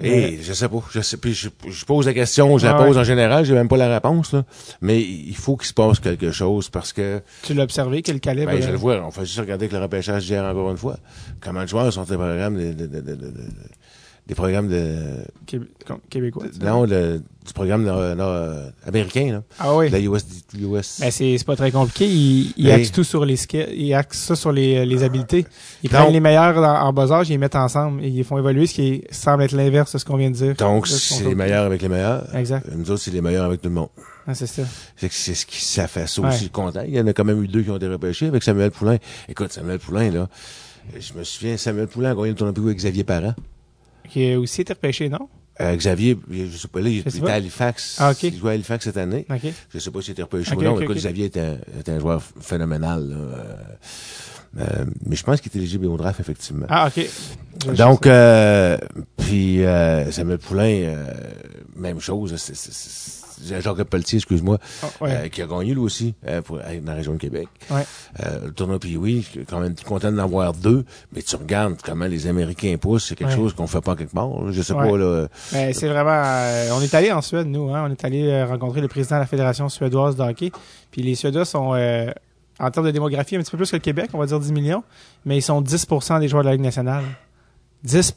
et 0.00 0.38
je 0.42 0.52
sais 0.54 0.68
pas. 0.68 0.82
Je 0.90 1.00
sais, 1.00 1.16
puis 1.18 1.34
je, 1.34 1.48
je 1.68 1.84
pose 1.84 2.06
la 2.06 2.14
question, 2.14 2.56
je 2.58 2.66
la 2.66 2.74
Ah 2.76 2.80
ouais. 2.80 2.86
pose 2.88 2.98
en 2.98 3.04
général, 3.04 3.44
j'ai 3.44 3.54
même 3.54 3.68
pas 3.68 3.76
la 3.78 3.92
réponse, 3.92 4.32
là. 4.32 4.44
Mais 4.80 5.00
il 5.02 5.36
faut 5.36 5.56
qu'il 5.56 5.68
se 5.68 5.74
passe 5.74 6.00
quelque 6.00 6.30
chose 6.32 6.68
parce 6.70 6.92
que 6.94 7.20
Tu 7.42 7.52
l'as 7.54 7.64
observé, 7.64 8.02
quel 8.02 8.20
calibre? 8.20 8.52
ben, 8.52 8.60
je 8.62 8.68
euh, 8.68 8.72
le 8.72 8.76
vois, 8.78 8.96
on 9.04 9.10
fait 9.10 9.24
juste 9.26 9.38
regarder 9.40 9.68
que 9.68 9.74
le 9.76 9.82
repêchage 9.82 10.24
d'hier 10.26 10.44
encore 10.44 10.70
une 10.70 10.76
fois. 10.78 10.98
Comment 11.40 11.62
de 11.62 11.66
joueurs 11.68 11.92
sont 11.92 12.04
des 12.04 12.14
programmes 12.16 12.56
de- 12.56 12.72
de- 12.72 12.86
de- 13.00 13.18
des 14.26 14.34
programmes 14.34 14.68
de 14.68 14.96
Québécois. 16.10 16.46
non 16.60 16.84
le, 16.84 17.18
du 17.46 17.52
programme 17.52 17.84
de- 17.84 18.14
de- 18.16 18.88
américain 18.88 19.30
là. 19.32 19.42
Ah 19.60 19.76
oui. 19.76 19.88
La 19.88 20.00
US, 20.00 20.24
US. 20.58 20.98
Ben, 21.00 21.10
c'est 21.12 21.38
c'est 21.38 21.44
pas 21.44 21.54
très 21.54 21.70
compliqué. 21.70 22.08
Ils, 22.08 22.52
ils 22.56 22.66
Hey. 22.66 22.72
axent 22.80 22.90
tout 22.92 23.04
sur 23.04 23.24
les 23.24 23.36
skills, 23.36 23.68
ils 23.76 23.94
axent 23.94 24.18
ça 24.18 24.34
sur 24.34 24.50
les, 24.50 24.84
les 24.84 25.02
habiletés. 25.04 25.46
Ils 25.84 25.90
Donc- 25.90 26.00
prennent 26.00 26.12
les 26.12 26.18
meilleurs 26.20 26.56
en, 26.58 26.88
en 26.88 26.92
bas 26.92 27.12
âge, 27.12 27.28
ils 27.28 27.32
les 27.32 27.38
mettent 27.38 27.54
ensemble 27.54 28.02
et 28.04 28.08
ils 28.08 28.24
font 28.24 28.36
évoluer 28.38 28.66
ce 28.66 28.74
qui 28.74 29.04
semble 29.12 29.44
être 29.44 29.52
l'inverse 29.52 29.92
de 29.92 29.98
ce 29.98 30.04
qu'on 30.04 30.16
vient 30.16 30.30
de 30.30 30.34
dire. 30.36 30.54
Donc 30.56 30.88
c'est 30.88 31.22
les 31.24 31.34
meilleurs 31.36 31.64
avec 31.64 31.80
les 31.82 31.88
meilleurs. 31.88 32.26
Exact. 32.34 32.66
Nous 32.74 32.90
autres 32.90 33.02
c'est 33.02 33.12
les 33.12 33.20
meilleurs 33.22 33.44
avec 33.44 33.60
tout 33.62 33.68
le 33.68 33.74
monde. 33.76 33.90
Ah, 34.26 34.34
c'est 34.34 34.48
ça. 34.48 34.62
C'est 34.96 35.08
ce 35.12 35.46
qui 35.46 35.64
ça 35.64 35.86
fait 35.86 36.08
ça 36.08 36.20
Ouais. 36.20 36.28
aussi 36.30 36.50
content. 36.50 36.82
Il 36.84 36.94
y 36.96 37.00
en 37.00 37.06
a 37.06 37.12
quand 37.12 37.24
même 37.24 37.40
eu 37.44 37.46
deux 37.46 37.62
qui 37.62 37.70
ont 37.70 37.76
été 37.76 37.86
repêchés 37.86 38.26
avec 38.26 38.42
Samuel 38.42 38.72
Poulain. 38.72 38.96
Écoute 39.28 39.52
Samuel 39.52 39.78
Poulain 39.78 40.10
là, 40.10 40.28
je 40.98 41.12
me 41.16 41.22
souviens 41.22 41.56
Samuel 41.56 41.86
Poulain 41.86 42.10
a 42.10 42.14
gagné 42.16 42.30
le 42.30 42.34
tournoi 42.34 42.52
avec 42.64 42.78
Xavier 42.78 43.04
Parent. 43.04 43.34
Qui 44.08 44.32
a 44.32 44.40
aussi 44.40 44.60
été 44.62 44.72
repêché, 44.72 45.08
non? 45.08 45.28
Euh, 45.60 45.74
Xavier, 45.74 46.18
je 46.30 46.56
sais 46.56 46.68
pas 46.68 46.80
là, 46.80 46.88
il, 46.90 47.02
pas. 47.02 47.10
était 47.10 47.30
à 47.30 47.34
Halifax. 47.34 47.96
Ah. 47.98 48.12
Il 48.22 48.36
jouait 48.36 48.50
à 48.50 48.54
Halifax 48.54 48.84
cette 48.84 48.96
année. 48.98 49.24
OK. 49.30 49.40
Je 49.72 49.78
sais 49.78 49.90
pas 49.90 50.02
s'il 50.02 50.12
était 50.12 50.22
repêché 50.22 50.52
Ok, 50.52 50.58
ou 50.58 50.62
non. 50.64 50.80
Écoute. 50.80 50.96
Xavier 50.96 51.24
était 51.26 51.40
un, 51.40 51.56
était 51.80 51.92
un 51.92 51.98
joueur 51.98 52.22
phénoménal. 52.40 53.08
là. 53.08 53.16
Euh, 53.16 53.54
euh, 54.58 54.84
mais 55.06 55.16
je 55.16 55.22
pense 55.24 55.40
qu'il 55.40 55.48
était 55.50 55.58
éligible 55.58 55.86
au 55.86 55.96
draft, 55.96 56.20
effectivement. 56.20 56.66
Ah, 56.68 56.88
OK. 56.88 57.06
Je- 57.66 57.72
Donc, 57.72 58.06
euh, 58.06 58.76
puis 59.16 59.60
Samuel 60.10 60.38
Poulain, 60.38 61.04
même 61.74 62.00
chose. 62.00 62.34
c'est- 62.36 62.54
Jacques 63.44 63.82
Pelletier, 63.84 64.16
excuse-moi, 64.18 64.58
Ah, 64.82 64.86
ouais. 65.00 65.10
euh, 65.12 65.28
qui 65.28 65.42
a 65.42 65.46
gagné 65.46 65.72
lui 65.74 65.80
aussi 65.80 66.14
euh, 66.26 66.42
pour, 66.42 66.56
euh, 66.56 66.80
dans 66.80 66.92
la 66.92 66.96
région 66.98 67.12
de 67.12 67.18
Québec. 67.18 67.48
Ouais. 67.70 67.82
Euh, 68.24 68.46
le 68.46 68.52
tournoi 68.52 68.78
puis 68.78 68.96
oui, 68.96 69.22
je 69.22 69.28
suis 69.38 69.44
quand 69.46 69.60
même 69.60 69.74
content 69.84 70.10
d'en 70.12 70.22
avoir 70.22 70.52
deux, 70.52 70.84
mais 71.14 71.22
tu 71.22 71.36
regardes 71.36 71.76
comment 71.82 72.06
les 72.06 72.26
Américains 72.26 72.76
poussent, 72.80 73.06
c'est 73.06 73.14
quelque 73.16 73.30
Ouais. 73.30 73.36
chose 73.36 73.54
qu'on 73.54 73.66
fait 73.66 73.80
pas 73.80 73.96
quelque 73.96 74.12
part. 74.14 74.52
Je 74.52 74.62
sais 74.62 74.74
pas 74.74 74.96
là. 74.96 75.26
Ben, 75.52 75.72
c'est 75.74 75.88
vraiment. 75.88 76.76
on 76.76 76.80
est 76.80 76.94
allé 76.94 77.12
en 77.12 77.22
Suède, 77.22 77.46
nous. 77.46 77.74
Hein? 77.74 77.84
On 77.88 77.90
est 77.92 78.04
allé 78.04 78.42
rencontrer 78.44 78.80
le 78.80 78.88
président 78.88 79.16
de 79.16 79.20
la 79.20 79.26
Fédération 79.26 79.68
suédoise 79.68 80.16
de 80.16 80.22
hockey. 80.22 80.50
Puis 80.90 81.02
les 81.02 81.14
Suédois 81.14 81.44
sont, 81.44 81.74
en 82.58 82.70
termes 82.70 82.86
de 82.86 82.90
démographie, 82.90 83.36
un 83.36 83.40
petit 83.40 83.50
peu 83.50 83.58
plus 83.58 83.70
que 83.70 83.76
le 83.76 83.80
Québec, 83.82 84.10
on 84.14 84.18
va 84.18 84.26
dire 84.26 84.40
10 84.40 84.52
millions, 84.52 84.82
mais 85.24 85.36
ils 85.36 85.42
sont 85.42 85.60
10% 85.60 86.20
des 86.20 86.28
joueurs 86.28 86.42
de 86.42 86.48
la 86.48 86.54
Ligue 86.54 86.64
nationale. 86.64 87.04
10 87.86 88.12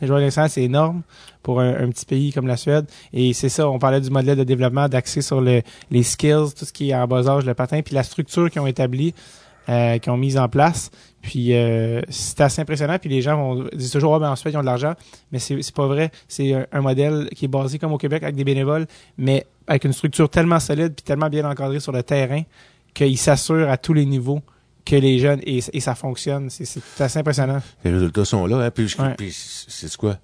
des 0.00 0.06
joueurs 0.06 0.20
de 0.20 0.48
c'est 0.48 0.62
énorme 0.62 1.02
pour 1.42 1.60
un, 1.60 1.88
petit 1.90 2.06
pays 2.06 2.32
comme 2.32 2.46
la 2.46 2.56
Suède. 2.56 2.86
Et 3.12 3.32
c'est 3.32 3.48
ça, 3.48 3.68
on 3.68 3.78
parlait 3.78 4.00
du 4.00 4.10
modèle 4.10 4.36
de 4.36 4.44
développement, 4.44 4.88
d'axer 4.88 5.22
sur 5.22 5.40
le- 5.40 5.62
les 5.90 6.02
skills, 6.02 6.54
tout 6.56 6.64
ce 6.64 6.72
qui 6.72 6.90
est 6.90 6.94
en 6.94 7.06
bas 7.06 7.28
âge, 7.28 7.44
le 7.44 7.54
patin, 7.54 7.82
puis 7.82 7.94
la 7.94 8.02
structure 8.02 8.50
qu'ils 8.50 8.60
ont 8.60 8.66
établie, 8.66 9.14
euh, 9.68 9.98
qu'ils 9.98 10.12
ont 10.12 10.16
mise 10.16 10.38
en 10.38 10.48
place. 10.48 10.90
Puis 11.22 11.54
euh, 11.54 12.00
c'est 12.08 12.40
assez 12.40 12.62
impressionnant. 12.62 12.98
Puis 12.98 13.10
les 13.10 13.20
gens 13.20 13.36
vont 13.36 13.68
disent 13.74 13.90
toujours, 13.90 14.14
ah, 14.14 14.18
ben 14.18 14.30
en 14.30 14.36
Suède, 14.36 14.54
ils 14.54 14.56
ont 14.56 14.62
de 14.62 14.66
l'argent. 14.66 14.94
Mais 15.32 15.38
c'est 15.38 15.60
c'est 15.62 15.74
pas 15.74 15.86
vrai. 15.86 16.10
C'est 16.28 16.54
un, 16.54 16.66
un 16.72 16.80
modèle 16.80 17.28
qui 17.34 17.44
est 17.44 17.48
basé 17.48 17.78
comme 17.78 17.92
au 17.92 17.98
Québec 17.98 18.22
avec 18.22 18.36
des 18.36 18.44
bénévoles, 18.44 18.86
mais 19.18 19.46
avec 19.66 19.84
une 19.84 19.92
structure 19.92 20.28
tellement 20.30 20.60
solide 20.60 20.94
puis 20.94 21.04
tellement 21.04 21.28
bien 21.28 21.48
encadrée 21.48 21.80
sur 21.80 21.92
le 21.92 22.02
terrain 22.02 22.42
qu'il 22.94 23.18
s'assure 23.18 23.68
à 23.68 23.76
tous 23.76 23.92
les 23.92 24.06
niveaux 24.06 24.40
que 24.84 24.96
les 24.96 25.18
jeunes 25.18 25.40
et, 25.44 25.60
et 25.72 25.80
ça 25.80 25.94
fonctionne. 25.94 26.50
C'est- 26.50 26.64
C'est 26.64 27.00
assez 27.04 27.18
impressionnant. 27.18 27.60
Les 27.84 27.90
résultats 27.92 28.24
sont 28.24 28.46
là. 28.46 28.56
Hein, 28.64 28.70
puis, 28.70 28.88
je- 28.88 29.00
Ouais. 29.00 29.14
puis 29.16 29.30
c'est 29.32 29.94
quoi? 29.96 30.16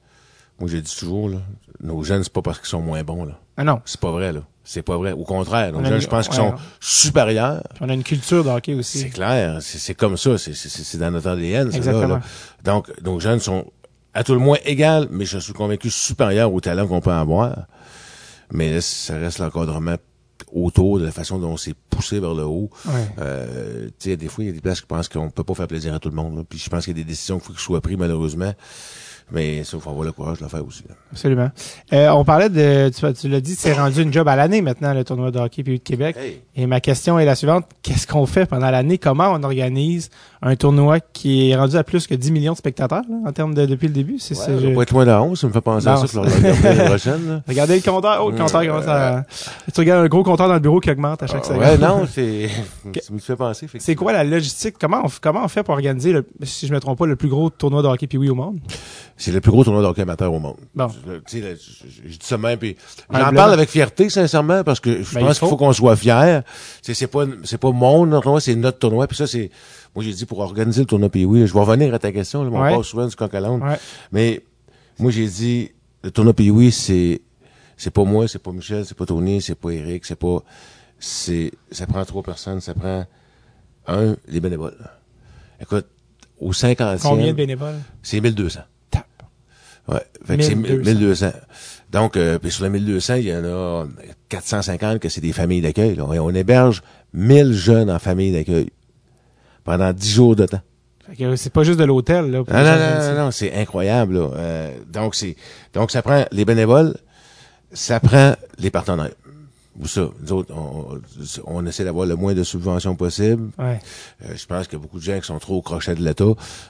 Moi, 0.59 0.71
j'ai 0.71 0.81
dit 0.81 0.97
toujours, 0.97 1.29
là, 1.29 1.39
nos 1.83 2.03
jeunes, 2.03 2.23
c'est 2.25 2.33
pas 2.33 2.43
parce 2.43 2.59
qu'ils 2.59 2.69
sont 2.69 2.81
moins 2.81 3.03
bons. 3.05 3.25
là. 3.25 3.39
Ah 3.59 3.65
non. 3.65 3.81
C'est 3.85 4.01
pas 4.01 4.11
vrai. 4.11 4.33
là. 4.33 4.41
C'est 4.65 4.83
pas 4.83 4.97
vrai. 4.97 5.13
Au 5.13 5.23
contraire, 5.25 5.73
nos 5.73 5.85
jeunes, 5.85 5.95
une- 5.95 6.01
je 6.01 6.09
pense 6.09 6.29
qu'ils 6.29 6.41
ouais. 6.41 6.49
sont 6.51 6.57
supérieurs. 6.81 7.63
Puis 7.75 7.85
on 7.85 7.89
a 7.89 7.95
une 7.95 8.03
culture 8.03 8.43
de 8.43 8.49
hockey 8.49 8.73
C'est 8.73 8.79
aussi. 8.79 9.11
clair. 9.11 9.59
C'est 9.61 9.79
c'est 9.79 9.95
comme 9.95 10.17
ça. 10.17 10.37
C'est- 10.39 10.97
dans 10.97 11.11
notre 11.11 11.29
ADN. 11.29 11.67
ça, 11.67 11.71
là, 11.73 11.77
Exactement. 11.77 12.07
là. 12.17 12.23
Donc, 12.65 12.91
nos 13.03 13.21
jeunes 13.21 13.39
sont 13.41 13.71
à 14.15 14.25
tout 14.25 14.33
le 14.33 14.41
moins 14.41 14.59
égales, 14.65 15.07
mais 15.11 15.25
je 15.27 15.39
suis 15.39 15.53
convaincu 15.53 15.91
supérieurs 15.91 16.53
au 16.53 16.61
talent 16.61 16.87
qu'on 16.89 17.01
peut 17.03 17.13
avoir. 17.13 17.67
Mais 18.51 18.73
là, 18.73 18.81
ça 18.81 19.17
reste 19.19 19.39
l'encadrement 19.41 19.97
autour 20.53 20.99
de 20.99 21.05
la 21.05 21.13
façon 21.13 21.39
dont 21.39 21.57
c'est 21.57 21.75
poussé 21.91 22.21
vers 22.21 22.35
le 22.35 22.45
haut. 22.45 22.71
Ouais. 22.87 23.09
Euh, 23.19 23.87
tu 23.99 24.11
sais, 24.11 24.17
des 24.17 24.29
fois, 24.29 24.45
il 24.45 24.49
y 24.49 24.51
a 24.51 24.53
des 24.53 24.61
places 24.61 24.81
qui 24.81 24.87
pensent 24.87 25.09
qu'on 25.09 25.31
peut 25.31 25.45
pas 25.45 25.55
faire 25.55 25.69
plaisir 25.69 25.95
à 25.95 25.99
tout 25.99 26.09
le 26.09 26.15
monde. 26.15 26.37
là. 26.37 26.43
Puis 26.49 26.59
je 26.59 26.71
pense 26.71 26.85
qu'il 26.85 26.97
y 26.97 27.01
a 27.01 27.03
des 27.03 27.09
décisions 27.09 27.39
qu'il 27.39 27.47
faut 27.47 27.53
qu'ils 27.53 27.63
soient 27.63 27.81
prises, 27.81 27.97
malheureusement. 27.99 28.53
Mais 29.33 29.65
ça, 29.65 29.77
faut 29.81 29.91
avoir 29.91 30.05
le 30.05 30.13
courage 30.13 30.39
de 30.39 30.45
le 30.45 30.49
faire 30.49 30.65
aussi. 30.65 30.85
là. 30.89 30.95
Absolument. 31.11 31.51
Euh, 31.93 32.09
on 32.11 32.25
parlait 32.25 32.49
de, 32.49 32.91
tu, 32.91 33.13
tu 33.15 33.29
l'as 33.29 33.41
dit, 33.41 33.57
c'est 33.57 33.73
rendu 33.73 34.01
une 34.03 34.13
job 34.13 34.29
à 34.29 34.37
l'année 34.37 34.63
maintenant, 34.63 34.95
le 34.95 35.03
tournoi 35.03 35.33
de 35.33 35.39
hockey 35.41 35.65
PU 35.65 35.79
de 35.79 35.83
Québec. 35.83 36.17
Hey. 36.17 36.43
Et 36.55 36.67
ma 36.67 36.81
question 36.81 37.19
est 37.19 37.25
la 37.25 37.35
suivante. 37.35 37.65
Qu'est-ce 37.83 38.07
qu'on 38.07 38.25
fait 38.27 38.47
pendant 38.47 38.71
l'année? 38.71 38.99
Comment 38.99 39.33
on 39.33 39.43
organise 39.43 40.11
un 40.43 40.55
tournoi 40.55 41.01
qui 41.01 41.51
est 41.51 41.57
rendu 41.57 41.77
à 41.77 41.83
plus 41.83 42.07
que 42.07 42.15
10 42.15 42.31
millions 42.31 42.53
de 42.53 42.59
spectateurs, 42.59 43.03
là, 43.09 43.17
en 43.29 43.33
termes 43.33 43.53
de, 43.55 43.67
depuis 43.67 43.89
le 43.89 43.95
début? 43.95 44.19
C'est 44.21 44.37
Ouais, 44.39 44.61
je- 44.61 44.75
pas 44.75 44.83
être 44.83 44.93
loin 44.93 45.05
de 45.05 45.11
la 45.11 45.21
11, 45.23 45.41
ça 45.41 45.47
me 45.49 45.53
fait 45.53 45.61
penser 45.61 45.89
à 45.89 45.97
ça, 45.97 46.21
regarder 46.21 46.63
l'année 46.63 46.85
prochaine, 46.85 47.29
là. 47.29 47.43
Regardez 47.49 47.75
le 47.77 47.83
compteur. 47.83 48.25
Oh, 48.25 48.31
le 48.31 48.37
compteur 48.39 48.65
commence 48.65 48.87
à... 48.87 49.25
Tu 49.75 49.81
regardes 49.81 50.05
un 50.05 50.09
gros 50.09 50.23
compteur 50.23 50.47
dans 50.47 50.55
le 50.55 50.61
bureau 50.61 50.79
qui 50.79 50.91
augmente 50.91 51.23
à 51.25 51.27
chaque 51.27 51.45
seconde. 51.45 51.61
Ouais, 51.63 51.77
non, 51.79 52.07
c'est, 52.09 52.49
ça 53.03 53.13
me 53.13 53.19
fait 53.19 53.35
penser. 53.37 53.67
C'est 53.79 53.97
quoi 53.97 54.13
la 54.13 54.23
logistique? 54.23 54.77
Comment 54.81 55.03
on, 55.05 55.09
comment 55.21 55.43
on 55.45 55.49
fait 55.49 55.65
pour 55.65 55.75
organiser, 55.75 56.13
le, 56.13 56.25
si 56.45 56.69
je 56.69 56.73
me 56.73 56.79
trompe 56.79 56.99
pas, 56.99 57.07
le 57.07 57.17
plus 57.17 57.29
gros 57.29 57.51
tournoi 57.51 57.83
de 57.83 57.89
hockey 57.89 58.07
puis 58.07 58.19
au 58.31 58.35
monde? 58.37 58.61
C'est 59.19 59.33
le 59.33 59.41
plus 59.41 59.51
gros 59.51 59.65
tournoi 59.65 59.81
de 59.83 59.87
hockey 59.87 60.03
amateur 60.03 60.31
au 60.33 60.39
monde. 60.39 60.57
Bon. 60.75 60.89
Je- 60.89 61.21
je, 61.33 62.09
dis 62.09 62.19
ça 62.21 62.37
même, 62.37 62.59
puis 62.59 62.77
j'en 63.11 63.33
parle 63.33 63.53
avec 63.55 63.71
fierté, 63.71 64.11
sincèrement, 64.11 64.63
parce 64.63 64.79
que 64.79 65.03
je 65.03 65.15
Ben, 65.15 65.21
pense 65.23 65.39
qu'il 65.39 65.49
faut 65.49 65.57
qu'on 65.57 65.73
soit 65.73 65.97
sais, 66.83 66.93
c'est 66.93 67.07
pas, 67.07 67.25
c'est 67.45 67.57
pas 67.59 67.71
mon 67.73 68.05
tournoi, 68.05 68.41
c'est 68.41 68.55
notre 68.55 68.79
tournoi, 68.79 69.07
puis 69.07 69.17
ça, 69.17 69.27
c'est, 69.27 69.51
moi, 69.95 70.05
j'ai 70.05 70.13
dit 70.13 70.27
pour 70.27 70.41
organiser 70.41 70.81
le 70.83 70.87
tournoi, 70.87 71.09
puis 71.09 71.25
oui, 71.25 71.47
je 71.47 71.55
vais 71.55 71.61
revenir 71.61 71.95
à 71.95 71.99
ta 71.99 72.13
question, 72.13 72.45
là, 72.45 72.51
mais 72.51 72.77
Ouais. 72.77 72.83
souvent 72.83 73.07
du 73.07 73.17
coq 73.17 73.33
à. 73.35 73.63
Ouais. 73.63 73.79
Mais, 74.13 74.43
moi, 74.99 75.11
j'ai 75.11 75.27
dit, 75.27 75.71
le 76.03 76.11
tournoi 76.11 76.35
puis 76.35 76.51
oui, 76.51 76.71
c'est, 76.71 77.23
c'est 77.79 77.91
pas 77.91 78.05
moi, 78.05 78.29
c'est 78.29 78.39
pas 78.43 78.53
Michel, 78.53 78.85
c'est 78.85 78.97
pas 78.97 79.07
Tony, 79.07 79.41
c'est 79.41 79.55
pas 79.55 79.71
Eric, 79.71 80.05
c'est 80.05 80.17
pas, 80.17 80.43
c'est, 80.99 81.53
ça 81.71 81.87
prend 81.87 82.05
trois 82.05 82.23
personnes, 82.23 82.61
ça 82.61 82.75
prend, 82.75 83.07
un, 83.87 84.17
les 84.29 84.41
bénévoles. 84.41 84.77
Écoute, 85.61 85.87
au 86.39 86.53
50e, 86.53 87.01
Combien 87.01 87.29
de 87.29 87.33
bénévoles? 87.33 87.81
c'est 88.03 88.21
1200. 88.21 88.61
Ouais. 89.89 90.01
Fait 90.25 90.37
que 90.37 90.43
c'est 90.43 90.55
1200. 90.55 90.93
1200. 90.99 91.33
Donc, 91.93 92.17
euh, 92.17 92.39
puis 92.39 92.51
sur 92.51 92.65
les 92.65 92.71
1200, 92.71 93.15
il 93.15 93.29
y 93.29 93.35
en 93.35 93.45
a 93.45 93.87
450 94.29 94.99
que 94.99 95.09
c'est 95.09 95.21
des 95.21 95.33
familles 95.33 95.61
d'accueil. 95.63 95.95
là. 95.95 96.05
On 96.05 96.35
héberge 96.35 96.83
1000 97.15 97.53
jeunes 97.53 97.91
en 97.91 97.99
famille 97.99 98.33
d'accueil 98.33 98.71
pendant 99.65 99.93
10 99.93 100.11
jours 100.13 100.37
de 100.37 100.47
temps. 100.47 100.61
Fait 101.09 101.17
que 101.17 101.37
c'est 101.37 101.53
pas 101.53 101.63
juste 101.63 101.79
de 101.79 101.85
l'hôtel, 101.85 102.31
là. 102.31 102.43
pour 102.43 102.53
Non, 102.53 102.65
non, 102.65 102.77
non, 102.77 103.15
non, 103.15 103.25
non, 103.27 103.31
c'est 103.31 103.55
incroyable. 103.55 104.15
Là. 104.15 104.31
Euh, 104.35 104.71
donc, 104.93 105.15
c'est 105.15 105.37
donc 105.73 105.93
ça 105.93 106.03
prend 106.03 106.25
les 106.33 106.45
bénévoles, 106.45 106.97
ça 107.73 108.01
prend 108.01 108.35
les 108.59 108.71
partenaires. 108.71 109.11
Ou 109.81 109.87
ça, 109.87 110.09
nous 110.23 110.33
autres, 110.33 110.55
on, 110.55 111.01
on 111.47 111.67
essaie 111.67 111.85
d'avoir 111.85 112.07
le 112.07 112.17
moins 112.17 112.35
de 112.35 112.43
subventions 112.43 112.97
possible. 112.97 113.51
Ouais. 113.59 113.79
Euh, 114.25 114.35
je 114.37 114.47
pense 114.47 114.67
qu'il 114.69 114.79
y 114.79 114.81
a 114.81 114.83
beaucoup 114.83 114.99
de 114.99 115.05
gens 115.05 115.19
qui 115.21 115.27
sont 115.27 115.39
trop 115.39 115.57
au 115.57 115.63
crochet 115.63 115.95
de 115.95 116.03
l'État, 116.03 116.25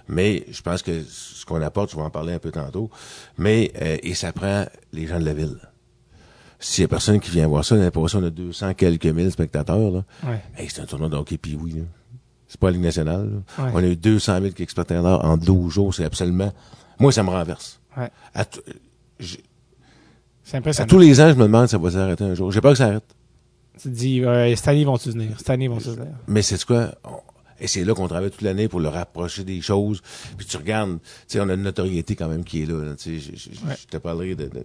mais 0.09 0.45
je 0.51 0.61
pense 0.62 0.83
que 0.83 1.03
ce 1.09 1.45
qu'on 1.47 1.62
apporte, 1.62 1.90
je 1.92 1.97
vais 1.97 2.03
en 2.03 2.11
parler 2.11 2.33
un 2.35 2.38
peu 2.40 2.51
tantôt, 2.51 2.90
mais 3.38 3.73
euh, 3.81 3.97
et 4.03 4.14
ça 4.14 4.33
prend 4.33 4.66
les 4.92 5.07
gens 5.07 5.21
de 5.21 5.25
la 5.25 5.35
ville. 5.35 5.57
S'il 6.59 6.83
y 6.83 6.85
a 6.85 6.88
personne 6.88 7.21
qui 7.21 7.31
vient 7.31 7.47
voir 7.47 7.64
ça, 7.64 7.77
on 7.77 8.23
a 8.25 8.31
200 8.31 8.75
quelques 8.75 9.05
mille 9.07 9.31
spectateurs. 9.31 9.90
Là. 9.90 10.05
Ouais. 10.25 10.42
Hey, 10.57 10.69
c'est 10.71 10.81
un 10.81 10.87
tournoi 10.87 11.09
de 11.09 11.16
hockey 11.16 11.37
puis 11.37 11.55
oui. 11.55 11.73
là. 11.73 11.83
C'est 12.49 12.59
pas 12.59 12.69
la 12.69 12.73
Ligue 12.75 12.83
nationale. 12.83 13.42
Ouais. 13.59 13.71
On 13.75 13.79
a 13.79 13.83
eu 13.87 13.97
200 13.97 14.40
000 14.40 14.53
quelques 14.55 14.71
spectateurs 14.71 15.25
en 15.25 15.37
12 15.37 15.73
jours. 15.73 15.95
C'est 15.95 16.05
absolument... 16.05 16.53
Moi, 16.99 17.12
ça 17.12 17.23
me 17.23 17.29
renverse. 17.31 17.79
Ouais. 17.97 18.09
À, 18.35 18.45
t- 18.47 18.61
j- 19.21 19.42
C'est 20.49 20.55
à 20.55 20.59
impressionnant. 20.59 20.87
tous 20.89 20.99
les 21.01 21.21
ans, 21.21 21.29
je 21.29 21.35
me 21.35 21.43
demande 21.43 21.67
si 21.67 21.73
ça 21.73 21.79
va 21.79 21.91
s'arrêter 21.91 22.23
un 22.25 22.35
jour. 22.35 22.53
J'ai 22.53 22.61
peur 22.61 22.73
que 22.73 22.79
ça 22.79 22.87
arrête. 22.87 23.05
Tu 23.83 23.83
te 23.83 23.89
dis, 23.89 24.23
euh, 24.25 24.55
cette 24.55 24.69
année, 24.69 24.81
ils 24.83 24.87
vont-tu 24.87 25.11
venir? 25.11 25.31
Cette 25.37 25.51
année, 25.51 25.65
ils 25.65 25.71
vont-tu 25.71 25.89
venir? 25.91 26.13
Mais 26.29 26.41
c'est 26.43 26.65
quoi? 26.65 26.93
Et 27.59 27.67
c'est 27.67 27.85
là 27.85 27.95
qu'on 27.95 28.07
travaille 28.07 28.31
toute 28.31 28.43
l'année 28.43 28.69
pour 28.69 28.79
le 28.81 28.89
rapprocher 28.89 29.43
des 29.43 29.61
choses. 29.61 30.03
Puis 30.39 30.47
tu 30.47 30.57
regardes, 30.57 30.99
tu 31.01 31.09
sais, 31.27 31.41
on 31.41 31.49
a 31.49 31.55
une 31.55 31.63
notoriété 31.63 32.15
quand 32.15 32.29
même 32.29 32.45
qui 32.45 32.63
est 32.63 32.67
là. 32.67 32.85
là. 32.85 32.95
Tu 32.97 33.19
sais, 33.19 33.33
je, 33.35 33.37
je- 33.37 33.57
je- 33.61 33.67
Ouais. 33.67 33.75
je 33.81 33.87
te 33.87 33.97
parlerai 33.97 34.35
de, 34.35 34.45
de, 34.45 34.51
de- 34.51 34.65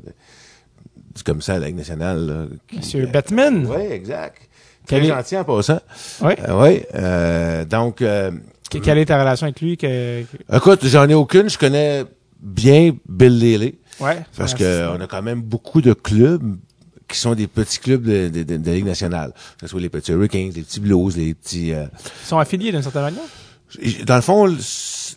du 1.15 1.23
commissaire 1.23 1.55
de 1.55 1.61
la 1.61 1.67
Ligue 1.67 1.77
nationale. 1.77 2.25
Là, 2.27 2.45
qui- 2.69 2.77
Monsieur 2.77 3.03
euh, 3.03 3.07
Batman. 3.07 3.65
Oui, 3.67 3.81
exact. 3.91 4.37
Quel 4.87 4.99
Très 4.99 5.07
est- 5.07 5.15
gentil 5.15 5.37
en 5.37 5.43
passant. 5.45 5.79
Ouais. 6.21 6.37
Euh, 6.47 6.61
oui. 6.63 6.81
euh, 6.95 7.65
donc, 7.65 8.01
euh, 8.01 8.31
Que- 8.69 8.77
Quelle 8.77 8.99
est 8.99 9.05
ta 9.05 9.19
relation 9.19 9.45
avec 9.45 9.59
lui? 9.61 9.75
Que... 9.77 10.23
écoute, 10.53 10.85
j'en 10.85 11.09
ai 11.09 11.13
aucune. 11.13 11.49
Je 11.49 11.57
connais 11.57 12.03
bien 12.41 12.95
Bill 13.07 13.37
Lely. 13.37 13.75
Ouais. 14.01 14.23
Parce 14.37 14.51
son 14.51 14.57
que 14.57 14.63
assistant. 14.63 14.95
on 14.99 15.01
a 15.03 15.07
quand 15.07 15.21
même 15.21 15.41
beaucoup 15.41 15.81
de 15.81 15.93
clubs 15.93 16.55
qui 17.07 17.17
sont 17.17 17.35
des 17.35 17.47
petits 17.47 17.79
clubs 17.79 18.03
de, 18.03 18.29
de, 18.29 18.43
de- 18.43 18.57
de 18.57 18.65
la 18.69 18.75
Ligue 18.75 18.85
nationale. 18.85 19.33
Que 19.57 19.61
ce 19.61 19.67
soit 19.67 19.81
les 19.81 19.89
petits 19.89 20.11
Hurricanes, 20.11 20.51
les 20.55 20.61
petits 20.61 20.79
Blues, 20.79 21.17
les 21.17 21.33
petits... 21.33 21.73
euh, 21.73 21.85
Ils 22.23 22.27
sont 22.27 22.37
affiliés 22.39 22.71
d'une 22.71 22.81
certaine 22.83 23.01
manière? 23.03 23.23
Dans 24.05 24.15
le 24.15 24.21
fond, 24.21 24.45
le, 24.45 24.55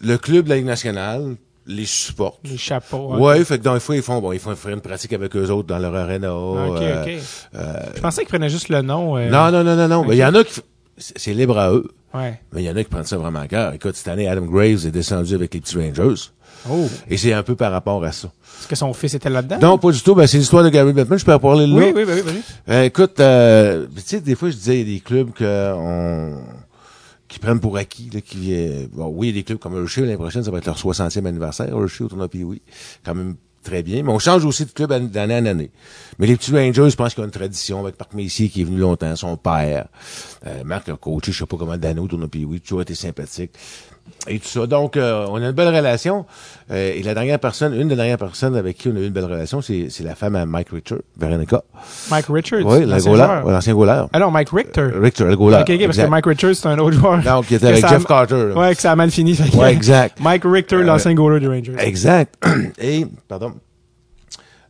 le 0.03 0.16
club 0.18 0.44
de 0.44 0.51
la 0.51 0.57
Ligue 0.57 0.66
nationale 0.66 1.37
les 1.66 1.87
supporte. 1.87 2.40
Les 2.44 2.59
chapeaux. 2.59 3.16
Ouais, 3.16 3.42
fait 3.44 3.59
que 3.59 3.62
dans 3.64 3.73
les 3.75 3.81
fois, 3.81 3.97
ils 3.97 4.03
font, 4.03 4.20
bon, 4.20 4.33
ils 4.33 4.38
font 4.38 4.55
faire 4.55 4.73
une 4.75 4.81
pratique 4.83 5.12
avec 5.14 5.35
eux 5.35 5.49
autres 5.51 5.66
dans 5.68 5.79
leur 5.79 5.94
arena. 5.97 6.35
Ok, 6.37 6.83
euh, 6.83 7.05
ok. 7.05 7.23
euh, 7.55 7.75
Je 7.97 8.01
pensais 8.03 8.20
qu'ils 8.20 8.29
prenaient 8.29 8.51
juste 8.51 8.68
le 8.68 8.83
nom. 8.83 9.16
euh, 9.16 9.31
non, 9.31 9.51
non, 9.51 9.64
non, 9.64 9.75
non, 9.75 9.88
non. 9.88 10.05
Mais 10.05 10.16
il 10.16 10.18
y 10.18 10.25
en 10.25 10.35
a 10.35 10.44
qui, 10.44 10.61
c'est 10.99 11.33
libre 11.33 11.59
à 11.59 11.70
eux. 11.73 11.90
Ouais. 12.12 12.38
Mais 12.53 12.62
il 12.62 12.66
y 12.66 12.70
en 12.70 12.77
a 12.77 12.85
qui 12.85 12.90
prennent 12.90 13.05
ça 13.05 13.16
vraiment 13.16 13.40
à 13.40 13.49
cœur. 13.49 13.73
Écoute, 13.73 13.97
cette 13.97 14.09
année, 14.09 14.29
Adam 14.29 14.42
Graves 14.44 14.85
est 14.87 14.90
descendu 14.90 15.35
avec 15.35 15.55
les 15.55 15.61
petits 15.61 15.79
Rangers. 15.79 16.20
Oh. 16.70 16.88
Et 17.09 17.16
c'est 17.16 17.33
un 17.33 17.42
peu 17.42 17.55
par 17.57 17.72
rapport 17.72 18.03
à 18.05 18.12
ça. 18.12 18.29
Est-ce 18.61 18.68
que 18.68 18.77
son 18.77 18.92
fils 18.94 19.14
était 19.14 19.29
là-dedans? 19.31 19.59
Non, 19.61 19.79
pas 19.79 19.90
du 19.90 20.00
tout. 20.03 20.14
Ben, 20.14 20.27
c'est 20.27 20.38
l'histoire 20.38 20.62
de 20.64 20.70
Gary 20.70 20.92
Bettman. 20.92 21.18
Je 21.18 21.24
peux 21.24 21.35
en 21.35 21.38
parler 21.38 21.66
là. 21.66 21.74
Oui, 21.77 21.92
oui, 21.94 22.05
oui, 22.07 22.22
oui. 22.27 22.33
Euh, 22.70 22.85
écoute, 22.85 23.20
euh, 23.20 23.87
tu 23.96 24.03
sais, 24.05 24.20
des 24.20 24.35
fois, 24.35 24.50
je 24.50 24.57
disais, 24.57 24.81
il 24.81 24.88
y 24.88 24.92
a 24.92 24.94
des 24.94 25.00
clubs 25.00 25.31
que 25.33 25.72
on, 25.77 26.38
qui 27.29 27.38
prennent 27.38 27.61
pour 27.61 27.77
acquis, 27.77 28.11
là, 28.12 28.20
qui, 28.20 28.55
euh, 28.55 28.87
bon, 28.92 29.07
oui, 29.14 29.29
il 29.29 29.37
y 29.37 29.38
a 29.38 29.40
des 29.40 29.44
clubs 29.44 29.59
comme 29.59 29.77
Hershey, 29.77 30.03
l'année 30.03 30.16
prochaine, 30.16 30.44
ça 30.44 30.50
va 30.50 30.59
être 30.59 30.66
leur 30.66 30.79
60e 30.79 31.27
anniversaire, 31.27 31.68
Hershey, 31.68 32.05
au 32.05 32.09
tournoi 32.09 32.29
oui, 32.33 32.62
quand 33.05 33.14
même 33.14 33.35
très 33.62 33.83
bien. 33.83 34.03
Mais 34.03 34.11
on 34.12 34.18
change 34.18 34.44
aussi 34.44 34.66
de 34.66 34.70
club 34.70 34.92
an- 34.92 35.00
d'année 35.00 35.35
en 35.37 35.46
année. 35.46 35.70
Mais 36.18 36.27
les 36.27 36.37
petits 36.37 36.53
Rangers, 36.53 36.90
je 36.90 36.96
pense 36.96 37.14
qu'il 37.14 37.22
y 37.22 37.24
a 37.24 37.27
une 37.27 37.31
tradition 37.33 37.81
avec 37.81 37.98
Marc 37.98 38.12
Messier 38.14 38.48
qui 38.48 38.61
est 38.61 38.64
venu 38.64 38.77
longtemps, 38.79 39.16
son 39.16 39.37
père. 39.37 39.87
Euh, 40.46 40.62
Marc 40.64 40.88
a 40.90 40.96
coaché, 40.96 41.33
je 41.33 41.38
sais 41.38 41.46
pas 41.46 41.57
comment, 41.57 41.77
d'anneau, 41.77 42.05
au 42.05 42.09
tournoi 42.09 42.29
oui, 42.35 42.61
toujours 42.61 42.83
été 42.83 42.94
sympathique. 42.94 43.53
Et 44.26 44.38
tout 44.38 44.48
ça. 44.48 44.66
Donc, 44.66 44.96
euh, 44.96 45.26
on 45.28 45.36
a 45.36 45.40
une 45.46 45.50
belle 45.52 45.68
relation. 45.74 46.24
Euh, 46.70 46.94
et 46.96 47.02
la 47.02 47.12
dernière 47.12 47.38
personne, 47.38 47.74
une 47.78 47.88
des 47.88 47.96
dernières 47.96 48.16
personnes 48.16 48.56
avec 48.56 48.78
qui 48.78 48.88
on 48.88 48.96
a 48.96 49.00
eu 49.00 49.06
une 49.06 49.12
belle 49.12 49.26
relation, 49.26 49.60
c'est 49.60 49.88
c'est 49.90 50.02
la 50.02 50.14
femme 50.14 50.34
à 50.34 50.46
Mike 50.46 50.68
Richard, 50.70 51.00
Veronica. 51.18 51.62
Mike 52.10 52.26
Richards. 52.30 52.64
Oui, 52.64 52.86
l'ancien 52.86 53.12
goaler, 53.12 53.72
goaler. 53.74 54.04
Ah 54.14 54.18
non, 54.18 54.30
Mike 54.30 54.48
Richter. 54.50 54.88
Richter, 54.94 55.24
le 55.24 55.36
goaler. 55.36 55.58
ok, 55.60 55.70
ok, 55.70 55.84
parce 55.84 55.98
que 55.98 56.06
Mike 56.06 56.26
Richards, 56.26 56.54
c'est 56.54 56.66
un 56.68 56.78
autre 56.78 56.96
joueur. 56.96 57.22
Non, 57.22 57.42
qui 57.42 57.54
était 57.56 57.66
avec 57.68 57.80
ça 57.80 57.88
Jeff 57.88 58.06
Carter. 58.06 58.34
là. 58.48 58.54
Ouais, 58.58 58.74
que 58.74 58.80
ça 58.80 58.92
a 58.92 58.96
mal 58.96 59.10
fini. 59.10 59.34
fait 59.34 59.50
que- 59.50 59.56
Ouais, 59.58 59.72
exact. 59.74 60.18
Mike 60.20 60.42
Richter, 60.46 60.82
l'ancien 60.82 61.12
goaler 61.14 61.40
des 61.40 61.48
Rangers. 61.48 61.74
Exact. 61.78 62.34
Et, 62.80 63.06
pardon. 63.28 63.52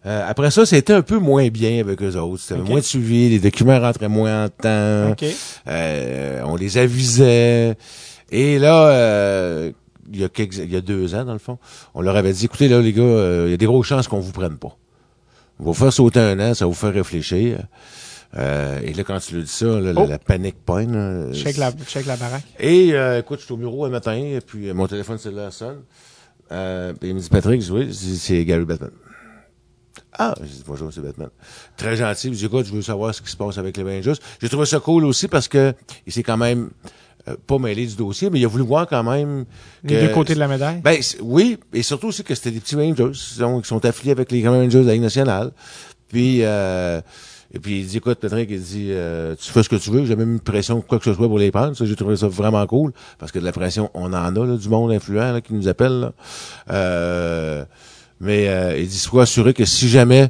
Euh, 0.07 0.27
après 0.29 0.51
ça, 0.51 0.67
c'était 0.67 0.93
un 0.93 1.01
peu 1.03 1.19
moins 1.19 1.49
bien 1.49 1.81
avec 1.81 2.03
eux 2.03 2.17
autres. 2.17 2.43
C'était 2.43 2.61
moins 2.61 2.81
de 2.81 2.85
suivi, 2.85 3.31
les 3.31 3.39
documents 3.39 3.81
rentraient 3.81 4.09
moins 4.09 4.45
en 4.45 4.49
temps. 4.49 5.11
OK. 5.13 5.25
Euh, 5.69 6.43
on 6.45 6.57
les 6.57 6.77
avisait. 6.77 7.75
Et 8.37 8.59
là, 8.59 8.89
euh, 8.89 9.71
il 10.13 10.21
y 10.21 10.25
a 10.25 10.29
quelques, 10.29 10.57
il 10.57 10.73
y 10.73 10.77
a 10.77 10.81
deux 10.81 11.15
ans, 11.15 11.25
dans 11.25 11.33
le 11.35 11.39
fond, 11.39 11.59
on 11.95 12.03
leur 12.03 12.17
avait 12.17 12.33
dit, 12.33 12.47
écoutez, 12.47 12.67
là, 12.69 12.81
les 12.81 12.93
gars, 12.93 13.03
euh, 13.03 13.45
il 13.47 13.51
y 13.53 13.55
a 13.55 13.57
des 13.57 13.67
grosses 13.67 13.87
chances 13.87 14.09
qu'on 14.09 14.19
vous 14.19 14.33
prenne 14.33 14.57
pas. 14.59 14.77
On 15.61 15.65
va 15.65 15.71
vous 15.71 15.75
faire 15.75 15.93
sauter 15.93 16.19
un 16.19 16.41
an, 16.41 16.53
ça 16.53 16.65
va 16.65 16.69
vous 16.69 16.75
faire 16.75 16.93
réfléchir. 16.93 17.61
Euh, 18.37 18.81
et 18.83 18.93
là, 18.93 19.05
quand 19.05 19.21
tu 19.21 19.37
lui 19.37 19.43
dis 19.45 19.49
ça, 19.49 19.67
là, 19.67 19.93
la- 19.93 20.01
Oh. 20.03 20.07
la, 20.09 20.19
panique 20.19 20.57
pointe. 20.65 20.91
là, 20.91 21.33
Check 21.33 21.57
la, 21.59 21.71
check 21.87 22.07
la 22.07 22.17
baraque. 22.17 22.43
et 22.59 22.93
euh, 22.95 23.21
écoute, 23.21 23.39
je 23.39 23.45
suis 23.45 23.55
au 23.55 23.57
bureau 23.57 23.85
un 23.85 23.91
matin, 23.91 24.15
et 24.17 24.41
puis 24.45 24.69
euh, 24.69 24.75
mon 24.75 24.89
téléphone 24.89 25.19
cellulaire 25.19 25.53
sonne. 25.53 25.83
Euh, 26.51 26.93
puis 26.93 27.11
il 27.11 27.15
me 27.15 27.21
dit 27.21 27.29
Patrick, 27.29 27.61
je 27.63 27.67
dis, 27.67 27.73
oui, 27.73 27.95
c'est 28.19 28.45
Gary 28.45 28.65
Batman. 28.65 28.91
Ah, 30.19 30.35
je 30.41 30.47
dis 30.47 30.65
bonjour, 30.67 30.93
c'est 30.93 31.01
Batman. 31.01 31.29
Très 31.77 31.97
gentil. 31.97 32.29
Je 32.29 32.39
dis 32.39 32.45
écoute, 32.47 32.67
je 32.67 32.73
veux 32.73 32.83
savoir 32.83 33.15
ce 33.15 33.23
qui 33.23 33.31
se 33.31 33.37
passe 33.37 33.59
avec 33.59 33.77
les 33.77 33.83
Rangers. 33.85 34.13
J'ai 34.41 34.49
trouvé 34.49 34.67
ça 34.67 34.79
cool 34.81 35.05
aussi 35.05 35.29
parce 35.29 35.47
que 35.49 35.73
il 36.07 36.13
s'est 36.13 36.23
quand 36.23 36.37
même 36.37 36.71
euh, 37.29 37.37
pas 37.47 37.59
mêlé 37.59 37.87
du 37.87 37.97
dossier, 37.97 38.31
mais 38.31 38.39
il 38.41 38.45
a 38.45 38.49
voulu 38.49 38.65
voir 38.65 38.87
quand 38.87 39.03
même 39.03 39.45
Les 39.83 39.95
que- 39.95 40.01
deux 40.07 40.13
côtés 40.13 40.35
de 40.35 40.39
la 40.41 40.49
médaille? 40.49 40.81
ben 40.83 40.99
oui, 41.23 41.59
et 41.73 41.83
surtout 41.83 42.09
aussi 42.09 42.23
que 42.25 42.35
c'était 42.35 42.51
des 42.51 42.61
petits 42.61 42.77
Rangers, 42.77 43.13
donc 43.39 43.63
qui 43.63 43.69
sont 43.69 43.85
affiliés 43.85 44.13
avec 44.13 44.31
les 44.33 44.41
grands 44.43 44.53
Rangers 44.61 44.81
de 44.83 44.87
la 44.87 44.93
Ligue 44.95 45.03
nationale. 45.03 45.53
Puis 46.09 46.41
euh, 46.43 47.01
et 47.53 47.59
puis 47.61 47.81
il 47.81 47.87
dit 47.87 47.97
écoute 47.99 48.19
Patrick, 48.21 48.49
il 48.51 48.61
dit 48.61 48.89
euh, 48.91 49.35
tu 49.41 49.51
fais 49.53 49.63
ce 49.63 49.69
que 49.69 49.77
tu 49.77 49.91
veux, 49.91 50.05
j'ai 50.05 50.17
mis 50.17 50.39
de 50.39 50.43
pression 50.43 50.81
quoi 50.81 50.99
que 50.99 51.05
ce 51.05 51.15
soit 51.15 51.29
pour 51.29 51.39
les 51.39 51.51
prendre. 51.51 51.77
Ça 51.77 51.85
j'ai 51.87 51.97
trouvé 51.97 52.17
ça 52.17 52.29
vraiment 52.29 52.67
cool 52.67 52.93
parce 53.19 53.33
que 53.33 53.39
de 53.39 53.45
la 53.45 53.53
pression 53.53 53.91
on 53.95 54.13
en 54.13 54.37
a 54.37 54.47
là, 54.47 54.57
du 54.57 54.69
monde 54.69 54.93
influent 54.93 55.33
là, 55.33 55.41
qui 55.41 55.55
nous 55.55 55.67
appelle. 55.69 56.01
Là. 56.01 56.13
Euh, 56.71 57.65
mais 58.21 58.49
euh, 58.49 58.79
il 58.79 58.89
dit 58.89 58.99
sois 58.99 59.23
assuré 59.23 59.55
que 59.55 59.65
si 59.65 59.89
jamais 59.89 60.29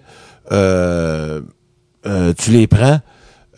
euh, 0.53 1.41
euh, 2.07 2.33
tu 2.37 2.51
les 2.51 2.67
prends, 2.67 3.01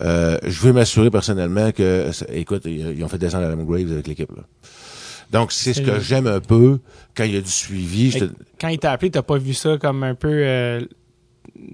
euh, 0.01 0.39
je 0.43 0.61
veux 0.61 0.73
m'assurer 0.73 1.11
personnellement 1.11 1.73
que, 1.73 2.11
écoute, 2.33 2.63
ils, 2.67 3.03
ont 3.05 3.09
fait 3.09 3.19
descendre 3.19 3.47
Adam 3.47 3.63
Graves 3.65 3.93
avec 3.93 4.07
l'équipe. 4.07 4.31
là. 4.37 4.43
Donc, 5.33 5.51
c'est 5.53 5.75
ce 5.75 5.81
que 5.81 5.95
C'est- 5.95 6.01
j'aime 6.03 6.27
un 6.29 6.41
peu 6.41 6.79
quand 7.17 7.25
il 7.25 7.35
y 7.35 7.37
a 7.37 7.41
du 7.41 7.51
suivi. 7.51 8.11
je 8.13 8.19
te- 8.21 8.33
Quand 8.61 8.69
il 8.69 8.79
t'a 8.79 8.93
appelé, 8.93 9.11
t'as 9.11 9.23
pas 9.23 9.39
vu 9.39 9.55
ça 9.55 9.77
comme 9.79 10.03
un 10.05 10.15
peu... 10.15 10.29
euh, 10.31 10.81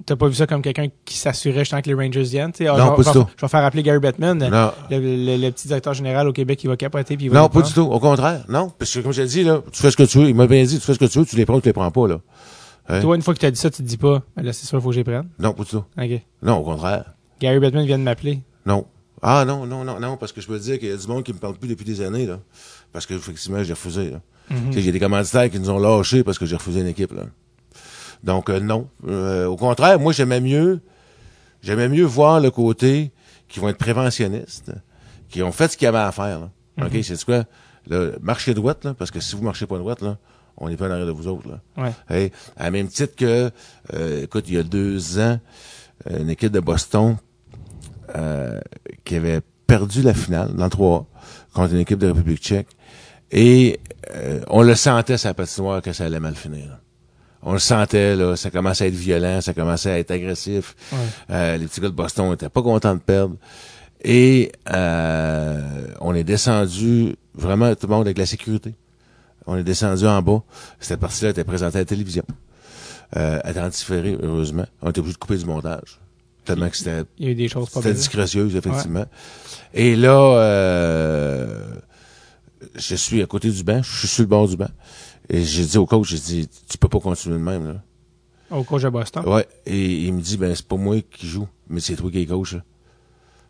t'as 0.07 0.17
pas 0.17 0.29
vu 0.29 0.35
ça 0.35 0.47
comme 0.47 0.63
quelqu'un 0.63 0.87
qui 1.05 1.17
s'assurait 1.19 1.59
justement 1.61 1.83
que 1.83 1.89
les 1.89 1.95
Rangers 1.95 2.23
viennent, 2.23 2.53
ah, 2.61 2.77
Non, 2.79 2.95
pas 2.97 3.03
du 3.03 3.11
tout. 3.11 3.27
je 3.37 3.45
vais 3.45 3.49
faire 3.49 3.65
appeler 3.65 3.83
Gary 3.83 3.99
Bettman, 3.99 4.39
le, 4.91 4.99
le- 4.99 5.37
le 5.37 5.51
petit 5.51 5.67
directeur 5.69 5.93
général 5.93 6.27
au 6.29 6.33
Québec, 6.33 6.65
il 6.65 6.69
va 6.69 6.77
capoter 6.79 7.17
puis 7.17 7.27
il 7.27 7.29
va 7.31 7.41
Non, 7.41 7.49
pas 7.51 7.61
du 7.63 7.73
tout. 7.73 7.83
Au 7.83 8.01
contraire. 8.01 8.45
Non. 8.49 8.73
Parce 8.79 8.95
que, 8.95 9.01
comme 9.01 9.13
je 9.13 9.21
l'ai 9.23 9.29
dit, 9.29 9.45
là, 9.45 9.61
tu 9.71 9.83
fais 9.83 9.91
ce 9.91 9.97
que 9.99 10.05
tu 10.05 10.19
veux. 10.19 10.29
Il 10.29 10.35
m'a 10.35 10.47
bien 10.47 10.63
dit, 10.65 10.79
tu 10.79 10.85
fais 10.87 10.95
ce 10.95 10.99
que 10.99 11.05
tu 11.05 11.19
veux, 11.19 11.27
tu 11.27 11.37
les 11.37 11.45
prends 11.45 11.57
ou 11.57 11.61
tu 11.61 11.69
les 11.69 11.73
prends 11.75 11.91
pas, 11.91 12.09
là. 12.09 12.21
Hein? 12.89 13.01
Toi, 13.01 13.17
une 13.17 13.23
fois 13.23 13.35
que 13.35 13.39
tu 13.39 13.47
as 13.47 13.51
dit 13.51 13.61
ça, 13.61 13.71
tu 13.71 13.83
te 13.83 13.87
dis 13.89 13.97
pas, 13.99 14.23
là, 14.37 14.53
c'est 14.53 14.67
sûr, 14.67 14.79
il 14.79 14.83
faut 14.83 14.89
que 14.89 14.95
je 14.95 15.01
les 15.01 15.05
prenne. 15.05 15.29
Non, 15.39 15.53
pas 15.53 15.63
du 15.65 15.71
tout. 15.71 15.85
OK. 15.99 16.21
Non, 16.43 16.57
au 16.57 16.63
contraire. 16.65 17.05
Gary 17.43 17.59
Bettman 17.59 17.85
vient 17.85 17.99
de 17.99 18.05
m'appeler. 18.05 18.41
Non. 18.65 18.87
Ah, 19.21 19.45
non, 19.45 19.67
non, 19.67 19.83
non, 19.85 19.99
non, 19.99 20.17
parce 20.17 20.31
que 20.31 20.41
je 20.41 20.47
peux 20.47 20.59
te 20.59 20.63
dire 20.63 20.79
qu'il 20.79 20.89
y 20.89 20.93
a 20.93 20.97
du 20.97 21.09
monde 21.09 21.25
qui 21.25 21.33
me 21.33 21.39
parle 21.39 21.57
plus 21.57 21.69
depuis 21.69 21.85
des 21.85 22.01
années, 22.01 22.25
là. 22.25 22.39
Parce 22.93 23.05
que, 23.05 23.15
effectivement, 23.15 23.63
j'ai 23.65 23.73
refusé, 23.73 24.11
là. 24.11 24.21
Mhm. 24.49 24.73
J'ai 24.73 24.93
des 24.93 25.01
commanditaires 25.01 25.51
qui 25.51 25.59
nous 25.59 25.71
ont 25.71 25.81
lâchés 25.81 26.23
parce 26.23 26.39
que 26.39 26.47
j'ai 26.47 26.55
refusé 26.55 26.81
une 26.81 26.87
équipe, 26.87 27.13
là. 27.13 27.25
Donc, 28.23 28.49
euh, 28.49 28.61
non. 28.61 28.89
Euh, 29.09 29.47
au 29.47 29.57
contraire, 29.57 29.99
moi, 29.99 30.13
j'aimais 30.13 30.41
mieux, 30.41 30.81
j'aimais 31.63 31.89
mieux 31.89 32.05
voir 32.05 32.41
le 32.41 32.53
côté 32.53 33.11
qui 33.49 33.59
vont 33.59 33.69
être 33.69 33.79
préventionnistes, 33.79 34.73
qui 35.29 35.43
ont 35.43 35.51
fait 35.51 35.73
ce 35.73 35.77
qu'il 35.77 35.87
y 35.87 35.89
avait 35.89 35.99
à 35.99 36.13
faire, 36.13 36.39
là. 36.39 36.51
Mhm. 36.79 36.87
OK, 36.87 37.05
c'est 37.05 37.25
quoi? 37.25 37.45
Le 37.89 38.19
marcher 38.23 38.55
droite, 38.55 38.85
là, 38.85 38.95
parce 38.95 39.11
que 39.11 39.19
si 39.19 39.35
vous 39.35 39.43
marchez 39.43 39.67
pas 39.67 39.79
droite, 39.79 40.01
là, 40.01 40.17
on 40.57 40.69
n'est 40.69 40.77
pas 40.77 40.87
en 40.87 40.93
arrière 40.93 41.07
de 41.07 41.13
vous 41.13 41.27
autres, 41.27 41.49
là. 41.49 41.61
Ouais. 41.77 41.93
Hey, 42.09 42.31
à 42.57 42.71
même 42.71 42.87
titre 42.87 43.17
que, 43.17 43.51
euh, 43.95 44.23
écoute, 44.23 44.45
il 44.47 44.55
y 44.55 44.59
a 44.59 44.63
deux 44.63 45.19
ans, 45.19 45.41
une 46.09 46.31
équipe 46.31 46.53
de 46.53 46.61
Boston 46.61 47.17
euh, 48.17 48.61
qui 49.05 49.17
avait 49.17 49.41
perdu 49.67 50.03
la 50.03 50.15
finale 50.15 50.53
dans 50.55 50.65
le 50.65 50.71
3 50.71 51.07
contre 51.55 51.75
une 51.75 51.81
équipe 51.81 51.99
de 51.99 52.09
République 52.09 52.43
tchèque. 52.43 52.69
Et 53.31 53.81
euh, 54.15 54.41
on 54.49 54.63
le 54.63 54.75
sentait, 54.75 55.17
sa 55.17 55.33
patinoire, 55.35 55.81
que 55.81 55.93
ça 55.93 56.05
allait 56.05 56.21
mal 56.21 56.35
finir. 56.35 56.67
là. 56.69 56.81
On 57.45 57.53
le 57.55 57.59
sentait, 57.59 58.15
là, 58.15 58.37
ça 58.37 58.51
commençait 58.51 58.85
à 58.85 58.87
être 58.87 58.95
violent, 58.95 59.41
ça 59.41 59.53
commençait 59.53 59.91
à 59.91 59.99
être 59.99 60.13
agressif. 60.13 60.77
Ouais. 60.93 60.99
Euh, 61.31 61.57
les 61.57 61.67
petits 61.67 61.81
gars 61.81 61.89
de 61.89 61.95
Boston 61.95 62.33
étaient 62.33 62.49
pas 62.49 62.63
contents 62.63 62.95
de 62.95 63.01
perdre. 63.01 63.35
Et 64.05 64.53
euh, 64.73 65.87
on 66.01 66.15
est 66.15 66.25
descendu 66.25 67.17
vraiment 67.35 67.75
tout 67.75 67.87
le 67.87 67.95
monde 67.95 68.07
avec 68.07 68.19
la 68.19 68.27
sécurité. 68.27 68.75
On 69.47 69.57
est 69.57 69.65
descendu 69.65 70.07
en 70.07 70.23
bas. 70.23 70.43
Cette 70.79 71.01
partie-là 71.01 71.31
était 71.31 71.45
présentée 71.45 71.79
à 71.79 71.81
la 71.81 71.85
télévision. 71.85 72.25
Euh, 73.17 73.41
elle 73.43 73.51
était 73.51 73.61
en 73.61 73.69
différé, 73.69 74.17
heureusement. 74.23 74.67
On 74.81 74.91
était 74.91 75.01
obligé 75.01 75.15
de 75.15 75.19
couper 75.19 75.37
du 75.37 75.45
montage. 75.45 75.99
Tellement 76.45 76.69
que 76.69 76.77
c'était 76.77 77.05
Il 77.19 77.27
y 77.27 77.29
a 77.29 77.31
eu 77.31 77.35
des 77.35 77.49
choses 77.49 77.71
pas 77.71 77.81
c'était 77.81 77.91
belles. 77.91 77.97
disgracieuse, 77.99 78.57
effectivement. 78.57 79.07
Et 79.75 79.95
là, 79.97 80.19
euh, 80.39 81.77
je 82.75 82.95
suis 82.97 83.23
à 83.23 83.27
côté 83.27 83.51
du 83.51 83.63
banc, 83.63 83.81
je 83.83 83.99
suis 83.99 84.09
sur 84.09 84.23
le 84.23 84.29
bord 84.29 84.49
du 84.49 84.57
banc. 84.57 84.69
Et 85.29 85.45
j'ai 85.45 85.65
dit 85.65 85.79
au 85.79 85.87
coach, 85.87 86.09
j'ai 86.09 86.19
dit, 86.19 86.49
tu 86.69 86.79
peux 86.79 86.89
pas 86.89 86.99
continuer 87.01 87.37
de 87.37 87.43
même, 87.43 87.67
là. 87.67 87.83
Au 88.51 88.65
coach 88.65 88.83
de 88.83 88.89
Boston? 88.89 89.25
Ouais. 89.27 89.47
Et 89.67 90.05
il 90.07 90.13
me 90.13 90.21
dit, 90.21 90.37
ben, 90.37 90.55
c'est 90.55 90.67
pas 90.67 90.77
moi 90.77 90.97
qui 91.01 91.27
joue, 91.27 91.49
mais 91.69 91.81
c'est 91.81 91.95
toi 91.97 92.11
qui 92.11 92.19
es 92.21 92.27
coach, 92.27 92.55
là. 92.55 92.63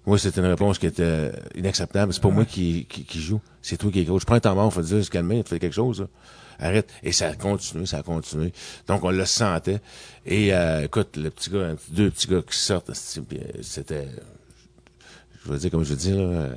Moi, 0.04 0.18
c'était 0.18 0.40
une 0.40 0.46
réponse 0.48 0.78
qui 0.78 0.86
était 0.86 1.30
inacceptable. 1.56 2.12
C'est 2.12 2.22
pas 2.22 2.28
moi 2.28 2.44
qui, 2.44 2.86
qui, 2.88 3.04
qui 3.04 3.20
joue. 3.20 3.40
C'est 3.62 3.76
toi 3.76 3.90
qui 3.90 4.00
es 4.00 4.04
coach. 4.04 4.24
Prends 4.24 4.38
ton 4.40 4.54
mort, 4.54 4.72
faut 4.72 4.82
te 4.82 4.86
dire, 4.86 5.04
se 5.04 5.10
calmer, 5.10 5.42
tu 5.44 5.50
fais 5.50 5.58
quelque 5.60 5.74
chose, 5.74 6.00
là. 6.00 6.06
Arrête. 6.58 6.88
Et 7.02 7.12
ça 7.12 7.28
a 7.28 7.34
continué, 7.34 7.86
ça 7.86 7.98
a 7.98 8.02
continué. 8.02 8.52
Donc, 8.88 9.04
on 9.04 9.10
le 9.10 9.24
sentait. 9.24 9.80
Et, 10.26 10.52
euh, 10.54 10.84
écoute, 10.84 11.16
le 11.16 11.30
petit 11.30 11.50
gars, 11.50 11.74
deux 11.90 12.10
petits 12.10 12.28
gars 12.28 12.42
qui 12.48 12.56
sortent, 12.56 12.90
euh, 12.90 12.92
c'était, 13.62 14.08
je 15.44 15.50
veux 15.50 15.58
dire, 15.58 15.70
comme 15.70 15.84
je 15.84 15.90
veux 15.90 15.96
dire, 15.96 16.16
là, 16.16 16.22
euh, 16.22 16.54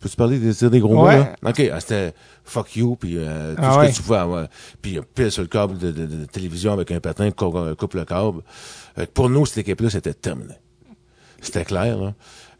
peux-tu 0.00 0.16
parler 0.16 0.38
des, 0.38 0.68
des 0.70 0.80
gros 0.80 0.94
mots, 0.94 1.06
Ouais. 1.06 1.18
là? 1.18 1.34
OK, 1.44 1.60
ah, 1.72 1.80
c'était 1.80 2.14
fuck 2.44 2.76
you, 2.76 2.96
puis 2.96 3.16
euh, 3.18 3.54
tout 3.54 3.60
Ah 3.62 3.72
ce 3.74 3.78
ouais. 3.78 3.90
que 3.90 3.96
tu 3.96 4.02
pouvais 4.02 4.18
avoir. 4.18 4.48
Puis, 4.82 4.98
pile 5.14 5.30
sur 5.30 5.42
le 5.42 5.48
câble 5.48 5.78
de, 5.78 5.90
de- 5.90 6.06
de 6.06 6.24
télévision 6.26 6.72
avec 6.72 6.90
un 6.90 7.00
patin, 7.00 7.30
cou- 7.30 7.56
euh, 7.56 7.74
coupe 7.74 7.94
le 7.94 8.04
câble. 8.04 8.42
Euh, 8.98 9.06
pour 9.12 9.28
nous, 9.28 9.44
cette 9.46 9.58
équipe-là, 9.58 9.90
c'était 9.90 10.14
terminé. 10.14 10.54
C'était 11.44 11.64
clair, 11.64 11.98
là. 11.98 12.14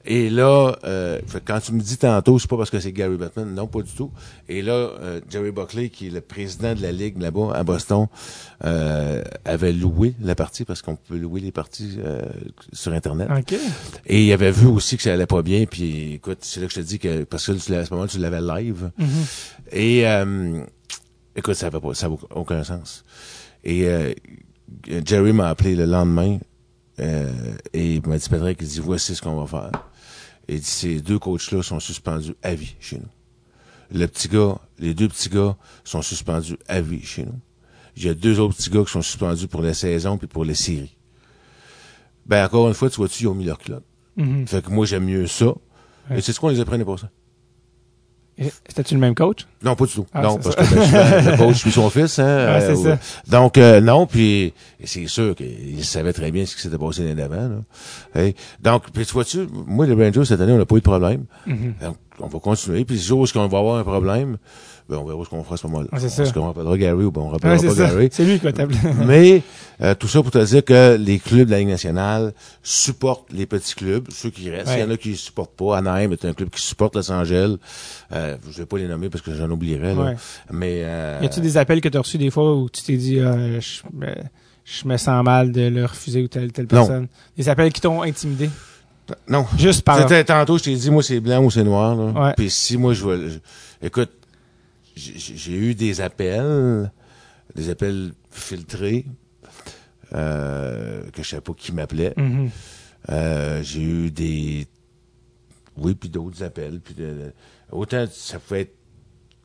Et 0.07 0.29
là, 0.29 0.77
euh, 0.85 1.19
quand 1.47 1.61
tu 1.61 1.73
me 1.73 1.81
dis 1.81 1.97
tantôt, 1.97 2.39
c'est 2.39 2.47
pas 2.51 2.59
parce 2.59 2.69
que 2.69 2.79
c'est 2.79 2.93
Gary 2.93 3.17
Bettman, 3.17 3.55
non, 3.55 3.67
pas 3.67 3.81
du 3.81 3.91
tout. 3.91 4.11
Et 4.51 4.61
là, 4.61 4.73
euh, 4.75 5.21
Jerry 5.31 5.51
Buckley, 5.51 5.89
qui 5.89 6.09
est 6.09 6.11
le 6.11 6.21
président 6.21 6.75
de 6.75 6.83
la 6.83 6.93
ligue 6.93 7.19
là-bas 7.19 7.53
à 7.55 7.65
Boston, 7.65 8.07
euh, 8.67 9.23
avait 9.47 9.73
loué 9.73 10.15
la 10.21 10.35
partie 10.35 10.67
parce 10.67 10.83
qu'on 10.83 10.97
peut 10.97 11.17
louer 11.17 11.41
les 11.41 11.53
parties 11.53 11.97
euh, 12.05 12.21
sur 12.75 12.93
Internet. 12.93 13.29
OK. 13.35 13.55
Et 14.07 14.27
il 14.27 14.33
avait 14.35 14.51
vu 14.51 14.67
aussi 14.67 14.99
que 14.99 15.03
ça 15.03 15.15
allait 15.15 15.25
pas 15.25 15.41
bien. 15.41 15.65
Puis 15.65 16.13
écoute, 16.17 16.39
c'est 16.43 16.61
là 16.61 16.67
que 16.67 16.75
je 16.75 16.81
te 16.81 16.85
dis 16.85 16.99
que 16.99 17.25
parce 17.25 17.47
que 17.47 17.53
tu 17.53 17.71
l'avais- 17.71 17.85
à 17.85 17.87
ce 17.87 17.95
moment 17.95 18.07
tu 18.07 18.19
l'avais 18.19 18.43
live. 18.43 18.91
Mhm. 18.99 19.09
Et 19.73 20.07
euh, 20.07 20.63
écoute, 21.35 21.55
ça 21.55 21.71
va 21.71 21.81
pas, 21.81 21.95
ça 21.95 22.11
n'a 22.11 22.17
aucun 22.35 22.63
sens. 22.63 23.05
Et 23.65 23.87
euh, 23.89 24.13
Jerry 25.07 25.33
m'a 25.33 25.49
appelé 25.49 25.75
le 25.77 25.87
lendemain 25.87 26.39
euh, 27.01 27.55
et 27.73 27.95
il 27.95 28.07
m'a 28.07 28.19
dit 28.19 28.29
Patrick, 28.29 28.59
il 28.61 28.69
dit 28.69 28.81
voici 28.81 29.15
ce 29.15 29.23
qu'on 29.23 29.43
va 29.43 29.47
faire. 29.47 29.83
Et 30.49 30.55
il 30.55 30.61
dit 30.61 30.67
ces 30.67 31.01
deux 31.01 31.19
coachs-là 31.19 31.63
sont 31.63 31.81
suspendus 31.81 32.35
à 32.43 32.55
vie 32.55 32.75
chez 32.81 32.99
nous. 32.99 33.09
Le 33.93 34.07
petit 34.07 34.29
gars, 34.29 34.59
les 34.79 34.95
deux 34.95 35.09
petits 35.09 35.29
gars 35.29 35.57
sont 35.85 36.03
suspendus 36.03 36.57
à 36.69 36.81
vie 36.81 37.03
chez 37.03 37.25
nous. 37.25 37.39
A 38.09 38.15
deux 38.15 38.41
autres 38.41 38.57
petits 38.57 38.71
gars 38.71 38.85
qui 38.85 38.91
sont 38.91 39.03
suspendus 39.03 39.47
pour 39.47 39.63
la 39.63 39.75
saison 39.75 40.19
puis 40.19 40.27
pour 40.27 40.45
les 40.45 40.55
séries. 40.55 40.97
Ben 42.27 42.45
encore 42.45 42.69
une 42.69 42.75
fois, 42.75 42.91
tu 42.91 42.97
vois-tu, 42.97 43.25
ils 43.25 43.29
ont 43.29 43.35
mis 43.35 43.45
leur 43.45 43.59
culotte. 43.59 43.85
Mhm. 44.17 44.47
Fait 44.47 44.65
que 44.65 44.71
moi, 44.71 44.87
j'aime 44.87 45.05
mieux 45.05 45.27
ça. 45.27 45.47
Ouais. 45.47 46.19
Et 46.19 46.21
c'est 46.21 46.33
ce 46.33 46.41
qu'on 46.41 46.49
les 46.49 46.61
apprenait 46.61 46.85
pour 46.85 46.99
ça. 46.99 47.11
C'était-tu 48.37 48.95
le 48.95 49.01
même 49.01 49.15
coach? 49.15 49.47
Non, 49.63 49.77
pas 49.77 49.87
du 49.87 49.93
tout. 49.93 50.07
Ah, 50.13 50.23
non, 50.23 50.39
parce 50.39 50.57
ça. 50.57 50.63
que 50.65 50.75
ben, 50.75 51.23
je- 51.23 51.31
le 51.31 51.37
coach 51.37 51.57
suit 51.57 51.71
son 51.71 51.89
fils. 51.89 52.19
Hein, 52.19 52.59
c'est 52.61 52.75
ça. 52.77 52.99
Donc, 53.29 53.59
euh, 53.59 53.81
non, 53.81 54.07
puis 54.07 54.53
c'est 54.83 55.07
sûr 55.07 55.35
qu'il 55.37 55.85
savait 55.85 56.13
très 56.13 56.31
bien 56.33 56.45
ce 56.45 56.57
qui 56.57 56.63
s'était 56.63 56.77
passé 56.79 57.03
l'année 57.03 57.15
d'avant. 57.15 57.63
Hey, 58.15 58.35
donc, 58.61 58.91
puis 58.93 59.07
tu 59.07 59.13
vois-tu, 59.13 59.47
moi, 59.67 59.87
les 59.87 59.95
Rangers, 59.95 60.25
cette 60.25 60.41
année, 60.41 60.53
on 60.53 60.59
n'a 60.59 60.67
pas 60.67 60.75
eu 60.77 60.81
de 60.81 60.85
problème. 60.85 61.25
Mhm. 61.47 61.75
Donc, 61.81 61.97
on 62.21 62.27
va 62.27 62.39
continuer. 62.41 62.85
Puis, 62.85 62.97
le 62.97 63.03
jour 63.03 63.21
où 63.21 63.27
on 63.39 63.47
va 63.47 63.59
avoir 63.59 63.79
un 63.79 63.85
problème, 63.85 64.37
ben, 64.87 64.99
on 64.99 65.05
verra 65.05 65.25
ce 65.25 65.31
qu'on 65.31 65.43
fera 65.43 65.55
à 65.55 65.57
ce 65.57 65.67
moment-là. 65.67 65.99
Ça. 65.99 66.23
Est-ce 66.23 66.33
qu'on 66.35 66.47
rappellera 66.47 66.77
Gary 66.77 67.05
ou 67.05 67.11
ben, 67.11 67.23
on 67.23 67.31
rappellera 67.31 67.57
pas 67.57 67.75
ça. 67.75 67.87
Gary. 67.87 68.11
C'est 68.13 68.25
lui 68.25 68.39
qui 68.39 68.45
va 68.45 68.53
t'appeler. 68.53 68.79
Mais 69.07 69.43
euh, 69.81 69.95
tout 69.95 70.09
ça 70.09 70.21
pour 70.23 70.31
te 70.31 70.45
dire 70.45 70.63
que 70.63 70.97
les 71.01 71.19
clubs 71.19 71.47
de 71.47 71.53
la 71.53 71.59
Ligue 71.61 71.69
nationale 71.69 72.35
supportent 72.63 73.33
les 73.33 73.47
petits 73.47 73.75
clubs, 73.75 74.07
ceux 74.11 74.29
qui 74.29 74.51
restent. 74.51 74.69
Ouais. 74.69 74.81
Il 74.81 74.81
y 74.81 74.85
en 74.85 74.91
a 74.91 74.97
qui 74.99 75.11
ne 75.11 75.15
supportent 75.15 75.57
pas. 75.57 75.79
Anaheim 75.79 76.13
est 76.13 76.25
un 76.27 76.35
club 76.35 76.51
qui 76.51 76.61
supporte 76.61 76.97
Los 76.97 77.11
Angeles. 77.11 77.57
Euh, 78.13 78.37
je 78.51 78.59
vais 78.59 78.67
pas 78.67 78.77
les 78.77 78.87
nommer 78.87 79.09
parce 79.09 79.23
que 79.23 79.35
j'en 79.35 79.51
oublierais. 79.51 79.95
Là. 79.95 80.03
Ouais. 80.03 80.17
Mais 80.51 80.83
euh, 80.85 81.19
Y 81.23 81.27
a-tu 81.27 81.41
des 81.41 81.57
appels 81.57 81.81
que 81.81 81.89
tu 81.89 81.97
as 81.97 82.01
reçus 82.01 82.19
des 82.19 82.31
fois 82.31 82.55
où 82.55 82.69
tu 82.69 82.83
t'es 82.83 82.97
dit, 82.99 83.21
ah, 83.21 83.37
je, 83.61 83.81
me, 83.93 84.15
je 84.67 84.87
me 84.87 84.97
sens 84.99 85.25
mal 85.25 85.51
de 85.51 85.63
le 85.69 85.87
refuser 85.87 86.23
ou 86.23 86.29
telle, 86.29 86.53
telle 86.53 86.65
Non. 86.67 86.69
personne? 86.87 87.07
Des 87.39 87.49
appels 87.49 87.73
qui 87.73 87.81
t'ont 87.81 88.03
intimidé? 88.03 88.51
non. 89.29 89.47
Juste 89.59 89.83
par... 89.83 90.07
Tantôt, 90.27 90.59
je 90.59 90.65
t'ai 90.65 90.75
dit, 90.75 90.91
moi 90.91 91.03
c'est 91.03 91.21
blanc 91.21 91.43
ou 91.43 91.51
c'est 91.51 91.65
noir. 91.65 91.97
Là. 91.97 92.27
Ouais. 92.27 92.33
Puis 92.37 92.51
si 92.51 92.77
moi 92.77 92.93
je 92.93 93.05
veux, 93.05 93.41
écoute, 93.83 94.11
j'ai 94.97 95.55
eu 95.57 95.75
des 95.75 96.01
appels, 96.01 96.91
des 97.55 97.71
appels 97.71 98.13
filtrés 98.31 99.05
euh, 100.13 101.03
que 101.11 101.23
je 101.23 101.29
savais 101.31 101.41
pas 101.43 101.53
qui 101.55 101.73
m'appelait. 101.73 102.15
Mhm. 102.17 102.51
Euh, 103.11 103.63
j'ai 103.63 103.83
eu 103.83 104.11
des 104.11 104.67
oui 105.77 105.95
puis 105.95 106.09
d'autres 106.09 106.43
appels 106.43 106.81
puis 106.81 106.95
de- 106.95 107.33
autant 107.71 108.07
ça 108.11 108.39
pouvait 108.39 108.63
être 108.63 108.75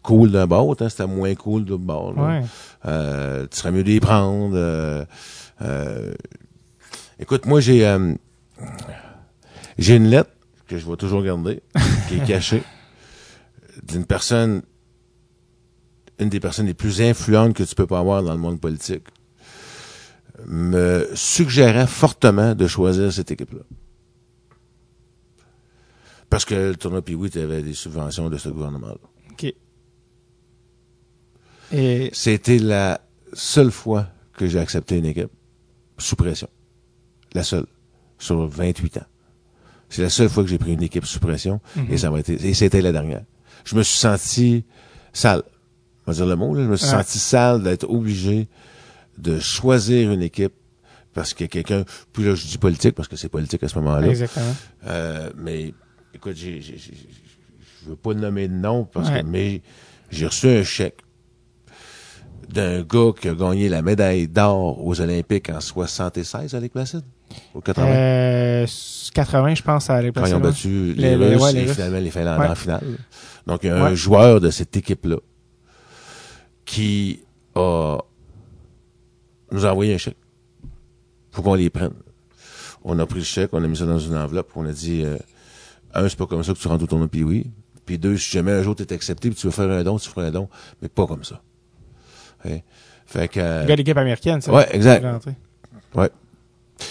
cool 0.03 0.31
d'un 0.31 0.47
bord 0.47 0.67
autant 0.67 0.87
c'était 0.87 1.07
moins 1.07 1.33
cool 1.35 1.65
l'autre 1.65 1.83
bord. 1.83 2.15
Ouais. 2.17 2.41
Euh, 2.85 3.47
tu 3.51 3.57
serais 3.57 3.71
mieux 3.71 3.83
d'y 3.83 3.99
prendre 3.99 5.05
écoute 7.19 7.45
moi 7.45 7.59
j'ai 7.59 7.97
j'ai 9.77 9.95
une 9.95 10.07
lettre 10.07 10.31
que 10.67 10.77
je 10.77 10.85
vais 10.89 10.95
toujours 10.95 11.23
garder 11.23 11.61
qui 12.07 12.15
est 12.15 12.25
cachée 12.27 12.63
d'une 13.83 14.05
personne 14.05 14.61
une 16.19 16.29
des 16.29 16.39
personnes 16.39 16.67
les 16.67 16.73
plus 16.73 17.01
influentes 17.01 17.55
que 17.55 17.63
tu 17.63 17.75
peux 17.75 17.87
pas 17.87 17.99
avoir 17.99 18.23
dans 18.23 18.33
le 18.33 18.39
monde 18.39 18.59
politique 18.59 19.05
me 20.45 21.09
suggérait 21.15 21.87
fortement 21.87 22.55
de 22.55 22.67
choisir 22.67 23.11
cette 23.11 23.31
équipe-là. 23.31 23.61
Parce 26.29 26.45
que 26.45 26.53
le 26.55 26.75
tournoi 26.75 27.01
Pee-Wee 27.01 27.37
avait 27.37 27.63
des 27.63 27.73
subventions 27.73 28.29
de 28.29 28.37
ce 28.37 28.49
gouvernement-là. 28.49 28.99
OK. 29.31 29.53
Et... 31.71 32.09
C'était 32.13 32.59
la 32.59 33.01
seule 33.33 33.71
fois 33.71 34.07
que 34.33 34.47
j'ai 34.47 34.59
accepté 34.59 34.97
une 34.97 35.05
équipe 35.05 35.31
sous 35.97 36.15
pression. 36.15 36.49
La 37.33 37.43
seule. 37.43 37.65
Sur 38.17 38.47
28 38.47 38.97
ans. 38.97 39.05
C'est 39.89 40.03
la 40.03 40.09
seule 40.09 40.29
fois 40.29 40.43
que 40.43 40.49
j'ai 40.49 40.59
pris 40.59 40.73
une 40.73 40.83
équipe 40.83 41.05
sous 41.05 41.19
pression 41.19 41.61
et 41.89 41.97
ça 41.97 42.11
m'a 42.11 42.19
été, 42.19 42.33
et 42.33 42.53
c'était 42.53 42.81
la 42.81 42.91
dernière. 42.91 43.23
Je 43.65 43.75
me 43.75 43.81
suis 43.81 43.97
senti 43.97 44.63
sale. 45.13 45.43
Dire 46.11 46.25
le 46.25 46.35
mot, 46.35 46.53
là. 46.55 46.63
Je 46.63 46.67
me 46.69 46.75
suis 46.75 46.85
Ouais. 46.87 46.91
senti 47.03 47.19
sale 47.19 47.63
d'être 47.63 47.89
obligé 47.89 48.47
de 49.17 49.39
choisir 49.39 50.11
une 50.11 50.21
équipe 50.21 50.53
parce 51.13 51.33
que 51.33 51.43
quelqu'un, 51.45 51.83
puis 52.13 52.23
là, 52.23 52.35
je 52.35 52.45
dis 52.45 52.57
politique 52.57 52.95
parce 52.95 53.07
que 53.07 53.15
c'est 53.15 53.29
politique 53.29 53.63
à 53.63 53.67
ce 53.67 53.77
moment-là. 53.79 54.07
Exactement. 54.07 54.55
Euh, 54.87 55.29
mais 55.37 55.73
écoute, 56.13 56.35
j'ai, 56.35 56.61
je 56.61 57.89
veux 57.89 57.95
pas 57.95 58.13
nommer 58.13 58.47
de 58.47 58.53
nom 58.53 58.85
parce 58.85 59.09
Ouais. 59.09 59.21
que 59.21 59.25
mais 59.27 59.61
j'ai 60.11 60.25
reçu 60.27 60.47
un 60.47 60.63
chèque 60.63 60.99
d'un 62.49 62.81
gars 62.81 63.11
qui 63.19 63.27
a 63.29 63.33
gagné 63.35 63.69
la 63.69 63.81
médaille 63.81 64.27
d'or 64.27 64.83
aux 64.85 64.99
Olympiques 65.01 65.49
en 65.49 65.59
76 65.61 66.55
à 66.55 66.61
Placide? 66.69 67.03
Au 67.53 67.61
80? 67.61 67.85
Euh, 67.87 68.65
80, 69.13 69.55
je 69.55 69.61
pense, 69.61 69.89
à 69.89 70.01
Quand 70.01 70.25
ils 70.25 70.33
ont 70.33 70.37
l'époque. 70.37 70.41
battu 70.41 70.93
Les- 70.93 71.15
les, 71.15 71.17
les- 71.17 71.35
Russes 71.35 71.43
ouais, 71.43 71.53
les 71.53 71.59
et 71.59 71.63
Russes. 71.65 71.73
finalement 71.75 71.99
les 71.99 72.09
Finlandais 72.11 72.43
Ouais. 72.45 72.49
en 72.51 72.55
finale. 72.55 72.83
Donc, 73.45 73.59
il 73.63 73.67
y 73.67 73.69
a 73.69 73.83
un 73.85 73.93
joueur 73.93 74.39
de 74.41 74.49
cette 74.49 74.75
équipe-là 74.75 75.17
qui 76.69 77.21
a 77.55 77.97
nous 79.51 79.65
a 79.65 79.71
envoyé 79.71 79.95
un 79.95 79.97
chèque. 79.97 80.17
Faut 81.31 81.41
qu'on 81.41 81.55
les 81.55 81.71
prenne. 81.71 81.93
On 82.83 82.97
a 82.99 83.05
pris 83.07 83.19
le 83.19 83.25
chèque, 83.25 83.49
on 83.53 83.63
a 83.63 83.67
mis 83.67 83.75
ça 83.75 83.85
dans 83.87 83.97
une 83.97 84.15
enveloppe, 84.15 84.51
on 84.55 84.65
a 84.67 84.71
dit 84.71 85.01
euh, 85.03 85.17
un, 85.95 86.07
c'est 86.07 86.17
pas 86.17 86.27
comme 86.27 86.43
ça 86.43 86.53
que 86.53 86.59
tu 86.59 86.67
rentres 86.67 86.83
au 86.83 86.87
tournoi 86.87 87.07
puis 87.07 87.23
oui. 87.23 87.47
Puis 87.87 87.97
deux, 87.97 88.17
si 88.17 88.29
jamais 88.31 88.51
un 88.51 88.61
jour 88.61 88.75
t'es 88.75 88.93
accepté 88.93 89.29
puis 89.29 89.37
tu 89.39 89.47
veux 89.47 89.51
faire 89.51 89.69
un 89.71 89.83
don, 89.83 89.97
tu 89.97 90.07
feras 90.07 90.27
un 90.27 90.31
don, 90.31 90.47
mais 90.81 90.89
pas 90.89 91.07
comme 91.07 91.23
ça. 91.23 91.41
Hein? 92.45 92.59
Fait 93.07 93.27
que 93.27 93.39
euh, 93.39 93.61
Le 93.63 93.67
gars 93.67 93.73
de 93.73 93.77
l'équipe 93.79 93.97
américaine, 93.97 94.39
ça. 94.39 94.53
Ouais, 94.53 94.67
exact. 94.71 95.03
Ouais. 95.95 96.09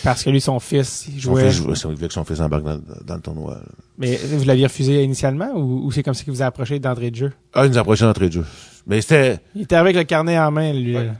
Parce 0.02 0.24
que 0.24 0.30
lui, 0.30 0.40
son 0.40 0.58
fils, 0.58 1.06
il 1.08 1.22
son 1.22 1.30
jouait. 1.30 1.48
fils 1.48 1.62
jouait, 1.62 1.74
son, 1.76 1.90
il 1.90 1.94
voulait 1.94 2.08
que 2.08 2.14
son 2.14 2.24
fils 2.24 2.40
embarque 2.40 2.64
dans, 2.64 2.80
dans 3.06 3.14
le 3.14 3.20
tournoi. 3.20 3.54
là. 3.54 3.62
Mais 3.96 4.16
vous 4.16 4.44
l'aviez 4.44 4.66
refusé 4.66 5.04
initialement 5.04 5.52
ou, 5.54 5.86
ou 5.86 5.92
c'est 5.92 6.02
comme 6.02 6.14
ça 6.14 6.24
qu'il 6.24 6.32
vous 6.32 6.42
a 6.42 6.46
approché 6.46 6.80
d'entrée 6.80 7.12
de 7.12 7.16
jeu? 7.16 7.32
Ah, 7.54 7.64
il 7.64 7.70
nous 7.70 7.78
a 7.78 7.80
approché 7.82 8.04
d'entrée 8.04 8.28
de 8.28 8.34
jeu. 8.34 8.44
Mais 8.88 9.00
c'était. 9.00 9.38
Il 9.54 9.62
était 9.62 9.76
avec 9.76 9.94
le 9.96 10.04
carnet 10.04 10.38
en 10.38 10.50
main, 10.50 10.72
lui. 10.72 10.96
Ouais. 10.96 11.10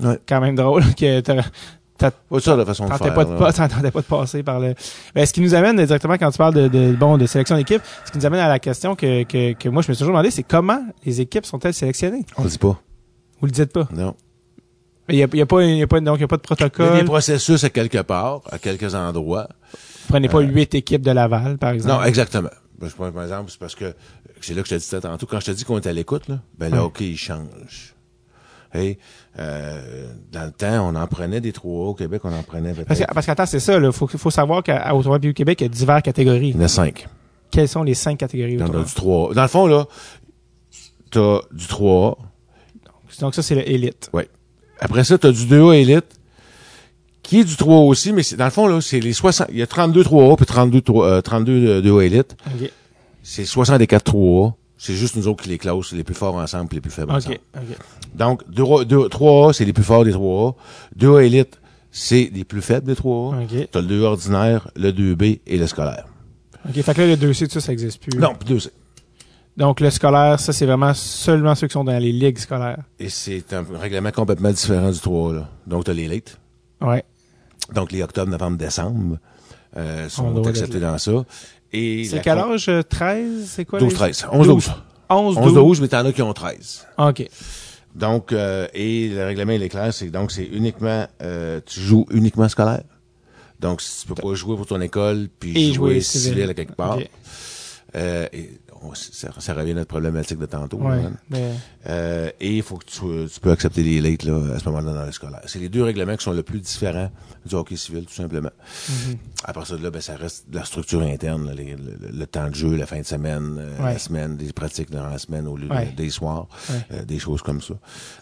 Ouais. 0.00 0.18
Quand 0.28 0.40
même 0.40 0.56
drôle 0.56 0.82
que 0.98 1.20
t'as- 1.20 1.42
Pas 1.98 2.40
ça 2.40 2.56
la 2.56 2.64
façon 2.66 2.84
de 2.84 2.90
Tentais 2.90 3.04
faire. 3.04 3.14
pas 3.14 3.24
de 3.24 3.30
là. 3.32 3.90
pas, 3.90 4.00
de 4.00 4.06
passer 4.06 4.42
par 4.42 4.60
le. 4.60 4.74
Ben, 5.14 5.24
ce 5.24 5.32
qui 5.32 5.40
nous 5.40 5.54
amène 5.54 5.76
directement 5.76 6.14
quand 6.18 6.30
tu 6.30 6.38
parles 6.38 6.54
de, 6.54 6.68
de 6.68 6.92
bon 6.92 7.16
de 7.16 7.24
sélection 7.26 7.56
d'équipe, 7.56 7.80
ce 8.04 8.10
qui 8.12 8.18
nous 8.18 8.26
amène 8.26 8.40
à 8.40 8.48
la 8.48 8.58
question 8.58 8.94
que, 8.96 9.22
que, 9.22 9.52
que 9.54 9.68
moi 9.70 9.82
je 9.82 9.88
me 9.88 9.94
suis 9.94 10.00
toujours 10.02 10.12
demandé, 10.14 10.30
c'est 10.30 10.42
comment 10.42 10.80
les 11.06 11.20
équipes 11.20 11.46
sont-elles 11.46 11.72
sélectionnées? 11.74 12.24
On 12.36 12.44
le 12.44 12.50
dit 12.50 12.58
pas. 12.58 12.78
Vous 13.40 13.46
le 13.46 13.52
dites 13.52 13.72
pas? 13.72 13.88
Non. 13.94 14.14
Il 15.08 15.16
y 15.16 15.22
a, 15.22 15.26
il 15.32 15.38
y 15.38 15.42
a 15.42 15.46
pas, 15.46 15.62
il 15.62 15.76
y 15.76 15.82
a 15.82 15.86
pas 15.86 16.00
donc 16.00 16.18
il 16.18 16.22
y 16.22 16.24
a 16.24 16.28
pas 16.28 16.36
de 16.36 16.42
Il 16.44 16.50
y 16.50 16.52
a 16.52 16.56
protocole. 16.68 16.98
des 16.98 17.04
processus 17.04 17.62
à 17.64 17.70
quelque 17.70 18.02
part, 18.02 18.40
à 18.50 18.58
quelques 18.58 18.94
endroits. 18.94 19.48
Vous 19.72 20.08
prenez 20.12 20.28
pas 20.28 20.40
huit 20.40 20.74
équipes 20.74 21.02
de 21.02 21.12
Laval 21.12 21.56
par 21.58 21.70
exemple? 21.70 21.94
Non, 21.94 22.02
exactement. 22.04 22.50
Ben, 22.78 22.88
Je 22.88 22.94
prends 22.94 23.04
un 23.06 23.22
exemple, 23.22 23.50
c'est 23.50 23.58
parce 23.60 23.74
que 23.74 23.94
c'est 24.40 24.54
là 24.54 24.62
que 24.62 24.68
je 24.68 24.74
te 24.74 24.80
disais 24.80 25.00
tantôt. 25.00 25.26
Quand 25.26 25.40
je 25.40 25.46
te 25.46 25.50
dis 25.52 25.64
qu'on 25.64 25.78
est 25.78 25.86
à 25.86 25.92
l'écoute, 25.92 26.28
là, 26.28 26.40
ben 26.58 26.72
Ouais. 26.72 26.78
hockey, 26.78 27.06
il 27.10 27.16
change. 27.16 27.94
Hey, 28.74 28.98
euh, 29.38 30.08
dans 30.32 30.44
le 30.44 30.50
temps, 30.52 30.88
on 30.88 30.94
en 30.96 31.06
prenait 31.06 31.40
des 31.40 31.52
3 31.52 31.86
au 31.88 31.94
Québec, 31.94 32.20
on 32.24 32.32
en 32.36 32.42
prenait 32.42 32.74
parce 32.74 32.98
que 33.00 33.04
parce 33.14 33.24
qu'attends, 33.26 33.46
c'est 33.46 33.60
ça. 33.60 33.78
Il 33.78 33.92
faut, 33.92 34.06
faut 34.06 34.30
savoir 34.30 34.62
qu'à 34.62 34.94
au 34.94 35.02
Tournoi 35.02 35.18
du 35.18 35.32
Québec, 35.34 35.60
il 35.60 35.64
y 35.64 35.66
a 35.66 35.68
diverses 35.70 36.02
catégories. 36.02 36.50
Il 36.50 36.56
y 36.56 36.58
en 36.58 36.64
a 36.64 36.68
5. 36.68 37.06
Quelles 37.50 37.68
sont 37.68 37.82
les 37.84 37.94
cinq 37.94 38.18
catégories 38.18 38.56
au 38.56 38.58
Dans, 38.58 38.66
tournoi? 38.66 38.84
du 38.84 38.92
3 38.94 39.34
Dans 39.34 39.42
le 39.42 39.48
fond, 39.48 39.66
là, 39.66 39.86
t'as 41.10 41.38
du 41.52 41.66
3 41.66 42.18
Donc 43.20 43.34
ça 43.34 43.42
c'est 43.42 43.54
l'élite. 43.54 44.10
Après 44.80 45.04
ça, 45.04 45.16
t'as 45.16 45.32
du 45.32 45.46
2A 45.46 45.74
élite, 45.76 46.04
qui 47.22 47.40
est 47.40 47.44
du 47.44 47.56
3 47.56 47.78
aussi, 47.78 48.12
mais 48.12 48.22
c'est- 48.22 48.36
dans 48.36 48.44
le 48.44 48.50
fond, 48.50 48.66
là, 48.66 48.80
c'est 48.82 49.00
les 49.00 49.12
60, 49.14 49.46
il 49.50 49.56
y 49.58 49.62
a 49.62 49.66
32 49.66 50.02
3A 50.02 50.36
puis 50.36 50.44
32, 50.44 50.80
3, 50.82 51.06
euh, 51.06 51.20
32 51.22 51.80
2A 51.80 52.04
élite. 52.04 52.36
Ok. 52.46 52.70
C'est 53.28 53.44
64 53.44 54.12
3A. 54.12 54.52
C'est 54.78 54.94
juste 54.94 55.16
nous 55.16 55.26
autres 55.26 55.42
qui 55.42 55.48
les 55.48 55.58
classent, 55.58 55.90
les 55.92 56.04
plus 56.04 56.14
forts 56.14 56.36
ensemble 56.36 56.68
puis 56.68 56.76
les 56.76 56.80
plus 56.80 56.92
faibles 56.92 57.10
ensemble. 57.10 57.38
ok. 57.56 57.76
Donc, 58.14 58.48
2, 58.48 58.84
2, 58.84 59.08
3A, 59.08 59.52
c'est 59.52 59.64
les 59.64 59.72
plus 59.72 59.82
forts 59.82 60.04
des 60.04 60.12
3A. 60.12 60.54
2A 60.96 61.24
élite, 61.24 61.58
c'est 61.90 62.30
les 62.32 62.44
plus 62.44 62.62
faibles 62.62 62.86
des 62.86 62.94
3A. 62.94 63.42
Ok. 63.42 63.68
T'as 63.72 63.80
le 63.80 63.86
2 63.88 64.02
ordinaire, 64.02 64.70
le 64.76 64.92
2B 64.92 65.40
et 65.44 65.58
le 65.58 65.66
scolaire. 65.66 66.06
Ok. 66.68 66.80
Fait 66.80 66.94
que 66.94 67.00
là 67.00 67.06
le 67.08 67.16
2C 67.16 67.46
tout 67.46 67.54
ça 67.54 67.60
ça 67.60 67.72
existe 67.72 68.00
plus. 68.00 68.16
Non, 68.16 68.32
puis 68.38 68.54
2C. 68.54 68.68
Donc 69.56 69.80
le 69.80 69.90
scolaire, 69.90 70.38
ça 70.38 70.52
c'est 70.52 70.66
vraiment 70.66 70.94
seulement 70.94 71.56
ceux 71.56 71.66
qui 71.66 71.72
sont 71.72 71.84
dans 71.84 71.98
les 71.98 72.12
ligues 72.12 72.38
scolaires. 72.38 72.84
Et 73.00 73.08
c'est 73.08 73.52
un 73.54 73.64
règlement 73.76 74.12
complètement 74.12 74.50
différent 74.50 74.90
du 74.90 74.98
3A, 74.98 75.34
là. 75.34 75.48
Donc, 75.66 75.82
t'as 75.84 75.94
les 75.94 76.06
late. 76.06 76.38
Ouais. 76.80 77.04
Donc, 77.74 77.90
les 77.90 78.04
octobre, 78.04 78.30
novembre, 78.30 78.56
décembre, 78.56 79.18
euh, 79.76 80.06
On 80.06 80.08
sont 80.08 80.46
acceptés 80.46 80.80
dans 80.80 80.96
ça. 80.98 81.24
Et 81.76 82.04
C'est 82.04 82.20
quel 82.22 82.38
con- 82.38 82.52
âge? 82.52 82.68
euh, 82.68 82.82
13? 82.82 83.46
C'est 83.48 83.64
quoi? 83.64 83.78
12, 83.78 83.90
les- 83.90 83.94
13. 83.96 84.26
11, 84.32 84.46
12. 84.46 84.72
11, 85.08 85.36
11, 85.38 85.54
12, 85.54 85.80
mais 85.80 85.88
t'en 85.88 86.04
as 86.04 86.12
qui 86.12 86.22
ont 86.22 86.32
13. 86.32 86.86
OK. 86.98 87.28
Donc, 87.94 88.32
euh, 88.32 88.66
et 88.74 89.08
le 89.08 89.24
règlement, 89.24 89.52
il 89.52 89.62
est 89.62 89.68
clair, 89.68 89.92
c'est 89.94 90.10
donc 90.10 90.30
c'est 90.32 90.44
uniquement, 90.44 91.06
euh, 91.22 91.60
tu 91.64 91.80
joues 91.80 92.06
uniquement 92.10 92.48
scolaire. 92.48 92.82
Donc, 93.60 93.80
si 93.80 94.02
tu 94.02 94.06
peux 94.12 94.14
pas 94.20 94.34
jouer 94.34 94.54
pour 94.56 94.66
ton 94.66 94.80
école, 94.82 95.28
puis 95.40 95.50
Et 95.52 95.72
jouer, 95.72 95.92
jouer 95.92 96.00
civil. 96.02 96.28
civil. 96.34 96.50
à 96.50 96.54
quelque 96.54 96.74
part. 96.74 96.98
Euh, 97.94 98.26
et 98.32 98.50
on- 98.82 98.94
ça, 98.94 99.28
ça 99.38 99.54
revient 99.54 99.70
à 99.70 99.74
notre 99.74 99.88
problématique 99.88 100.38
de 100.38 100.46
tantôt. 100.46 100.76
Ouais. 100.78 101.02
là. 101.02 101.10
mais- 101.30 101.52
Euh, 101.88 102.30
et 102.40 102.56
il 102.56 102.62
faut 102.62 102.76
que 102.76 102.84
tu, 102.86 103.32
tu 103.32 103.40
peux 103.40 103.50
accepter 103.52 103.82
les 103.82 104.00
late 104.00 104.24
là, 104.24 104.54
à 104.54 104.58
ce 104.58 104.68
moment-là 104.68 104.92
dans 104.92 105.06
le 105.06 105.12
scolaire. 105.12 105.42
C'est 105.46 105.58
les 105.60 105.68
deux 105.68 105.82
règlements 105.84 106.16
qui 106.16 106.24
sont 106.24 106.32
le 106.32 106.42
plus 106.42 106.60
différents 106.60 107.10
du 107.44 107.54
hockey 107.54 107.76
civil, 107.76 108.04
tout 108.06 108.12
simplement. 108.14 108.50
Mhm. 108.88 109.16
À 109.44 109.52
part 109.52 109.66
ça, 109.66 109.76
de 109.76 109.82
là, 109.84 109.90
ben, 109.90 110.00
ça 110.02 110.16
reste 110.16 110.50
de 110.50 110.56
la 110.58 110.64
structure 110.64 111.00
interne, 111.02 111.46
là, 111.46 111.54
les- 111.54 111.76
le, 111.76 111.96
le 112.12 112.26
temps 112.26 112.48
de 112.48 112.54
jeu, 112.54 112.74
la 112.74 112.86
fin 112.86 112.98
de 112.98 113.04
semaine, 113.06 113.56
euh, 113.60 113.76
Ouais. 113.84 113.92
la 113.92 113.98
semaine, 114.00 114.36
des 114.36 114.52
pratiques 114.52 114.90
dans 114.90 115.06
la 115.06 115.18
semaine 115.18 115.46
au 115.46 115.56
lieu 115.56 115.68
Ouais. 115.70 115.92
des 115.96 116.10
soirs, 116.10 116.48
Ouais. 116.70 116.76
euh, 116.92 117.04
des 117.04 117.18
choses 117.20 117.42
comme 117.42 117.60
ça. 117.60 117.74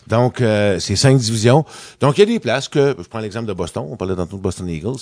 Donc, 0.08 0.40
euh, 0.42 0.78
c'est 0.78 0.96
cinq 0.96 1.16
divisions. 1.16 1.64
Donc, 2.00 2.18
il 2.18 2.20
y 2.20 2.22
a 2.24 2.26
des 2.26 2.40
places 2.40 2.68
que, 2.68 2.94
je 2.98 3.04
prends 3.08 3.20
l'exemple 3.20 3.46
de 3.46 3.54
Boston, 3.54 3.86
on 3.88 3.96
parlait 3.96 4.14
tantôt 4.16 4.36
de 4.36 4.42
Boston 4.42 4.68
Eagles. 4.68 4.96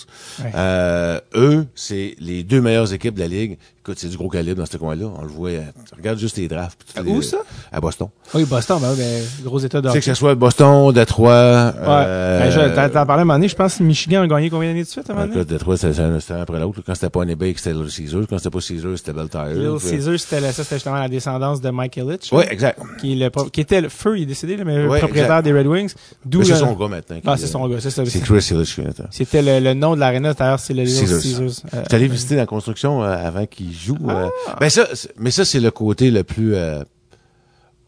Euh, 0.54 1.20
eux, 1.34 1.66
c'est 1.74 2.14
les 2.20 2.44
deux 2.44 2.60
meilleures 2.60 2.92
équipes 2.92 3.14
de 3.14 3.20
la 3.20 3.28
Ligue. 3.28 3.58
Écoute, 3.80 3.98
c'est 3.98 4.08
du 4.08 4.16
gros 4.16 4.28
calibre 4.28 4.58
dans 4.58 4.66
ce 4.66 4.76
coin-là. 4.76 5.06
On 5.16 5.22
le 5.22 5.28
voit. 5.28 5.50
regarde 5.96 6.18
juste 6.18 6.36
les 6.36 6.46
drafts. 6.46 6.84
Où 7.04 7.16
les- 7.18 7.22
ça? 7.22 7.38
À 7.72 7.80
Boston. 7.80 8.08
Oui, 8.34 8.44
Boston, 8.52 8.78
ben, 8.80 8.94
ben, 8.96 9.22
gros 9.44 9.58
état 9.58 9.80
de 9.80 9.88
Tu 9.88 9.92
sais 9.94 9.98
que 10.00 10.04
ce 10.04 10.14
soit 10.14 10.34
Boston, 10.34 10.92
Détroit. 10.92 11.30
Ouais. 11.30 11.82
euh, 11.88 12.40
Ben, 12.40 12.50
je- 12.50 12.88
t'en 12.92 13.06
parlais 13.06 13.12
à 13.12 13.22
un 13.22 13.24
moment 13.24 13.34
donné, 13.34 13.48
je 13.48 13.56
pense 13.56 13.76
que 13.76 13.82
Michigan 13.82 14.22
a 14.22 14.26
gagné 14.26 14.50
combien 14.50 14.68
d'années 14.68 14.82
de 14.84 14.88
suite 14.88 15.08
à 15.08 15.12
un 15.12 15.16
moment 15.16 15.26
donné? 15.28 15.40
Écoute, 15.40 15.48
Détroit, 15.50 15.76
c'était 15.76 16.00
un 16.00 16.40
après 16.40 16.60
l'autre. 16.60 16.80
Quand 16.84 16.94
c'était 16.94 17.10
pas 17.10 17.24
Bay, 17.24 17.54
c'était 17.56 17.72
Little 17.72 17.90
Caesars. 17.90 18.22
Quand 18.28 18.38
c'était 18.38 18.50
pas 18.50 18.58
Caesars, 18.60 18.96
c'était 18.98 19.12
Bell 19.12 19.28
Tire. 19.28 19.46
Little 19.46 19.78
Puis- 19.78 19.88
Caesar, 19.90 20.18
c'était 20.18 20.40
ça, 20.52 20.62
c'était 20.64 20.76
justement 20.76 20.96
la 20.98 21.08
descendance 21.08 21.60
de 21.60 21.70
Mike 21.70 21.96
Ilitch. 21.96 22.32
Oui, 22.32 22.44
exact. 22.50 22.78
Qui, 23.00 23.14
le 23.16 23.30
qui 23.50 23.60
était 23.60 23.80
le 23.80 23.88
feu, 23.88 24.18
il 24.18 24.22
est 24.22 24.26
décédé, 24.26 24.56
mais 24.64 24.76
le 24.82 24.88
Ouais, 24.88 24.98
propriétaire 24.98 25.38
exact. 25.38 25.42
des 25.44 25.58
Red 25.58 25.66
Wings. 25.66 25.94
D'où 26.24 26.40
Mais 26.40 26.44
c'est 26.44 26.52
le- 26.52 26.58
son 26.58 26.72
gars 26.74 26.88
maintenant. 26.88 27.16
Ah, 27.26 27.36
c'est 27.36 27.46
son 27.46 27.66
gars, 27.68 27.76
c'est 27.80 27.90
ça. 27.90 28.04
C'est 28.06 28.20
Chris 28.20 28.50
là. 28.52 28.62
C'était 29.10 29.42
le, 29.42 29.60
le 29.60 29.74
nom 29.74 29.94
de 29.94 30.00
l'aréna, 30.00 30.34
d'ailleurs, 30.34 30.60
c'est 30.60 30.74
le 30.74 30.82
Little 30.82 31.00
Caesars. 31.06 31.22
Caesars. 31.22 31.62
Euh, 31.74 31.80
J'étais 31.82 31.94
allé 31.96 32.08
visiter 32.08 32.36
la 32.36 32.46
construction 32.46 33.02
euh, 33.02 33.06
avant 33.26 33.46
qu'il 33.46 33.72
joue. 33.72 33.96
euh. 34.08 34.28
Ah. 34.48 34.56
ben 34.60 34.68
ça, 34.68 34.86
mais 35.18 35.30
ça, 35.30 35.44
c'est 35.44 35.60
le 35.60 35.70
côté 35.70 36.10
le 36.10 36.22
plus... 36.24 36.54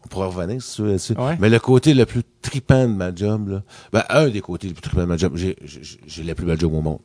on 0.05 0.07
pourra 0.07 0.27
revenir 0.27 0.61
si 0.61 0.75
tu 0.75 0.81
veux 0.83 0.87
là-dessus. 0.89 1.13
Ouais. 1.17 1.35
Mais 1.39 1.49
le 1.49 1.59
côté 1.59 1.93
le 1.93 2.05
plus 2.05 2.21
tripant 2.41 2.83
de 2.87 2.93
ma 2.93 3.13
job, 3.13 3.49
là, 3.49 3.61
ben 3.91 4.03
un 4.09 4.29
des 4.29 4.41
côtés 4.41 4.67
les 4.67 4.73
plus 4.73 4.81
tripants 4.81 5.01
de 5.01 5.07
ma 5.07 5.17
job, 5.17 5.33
j'ai, 5.35 5.55
j'ai, 5.65 5.81
j'ai 6.05 6.23
la 6.23 6.35
plus 6.35 6.45
belle 6.45 6.59
job 6.59 6.73
au 6.73 6.81
monde. 6.81 6.99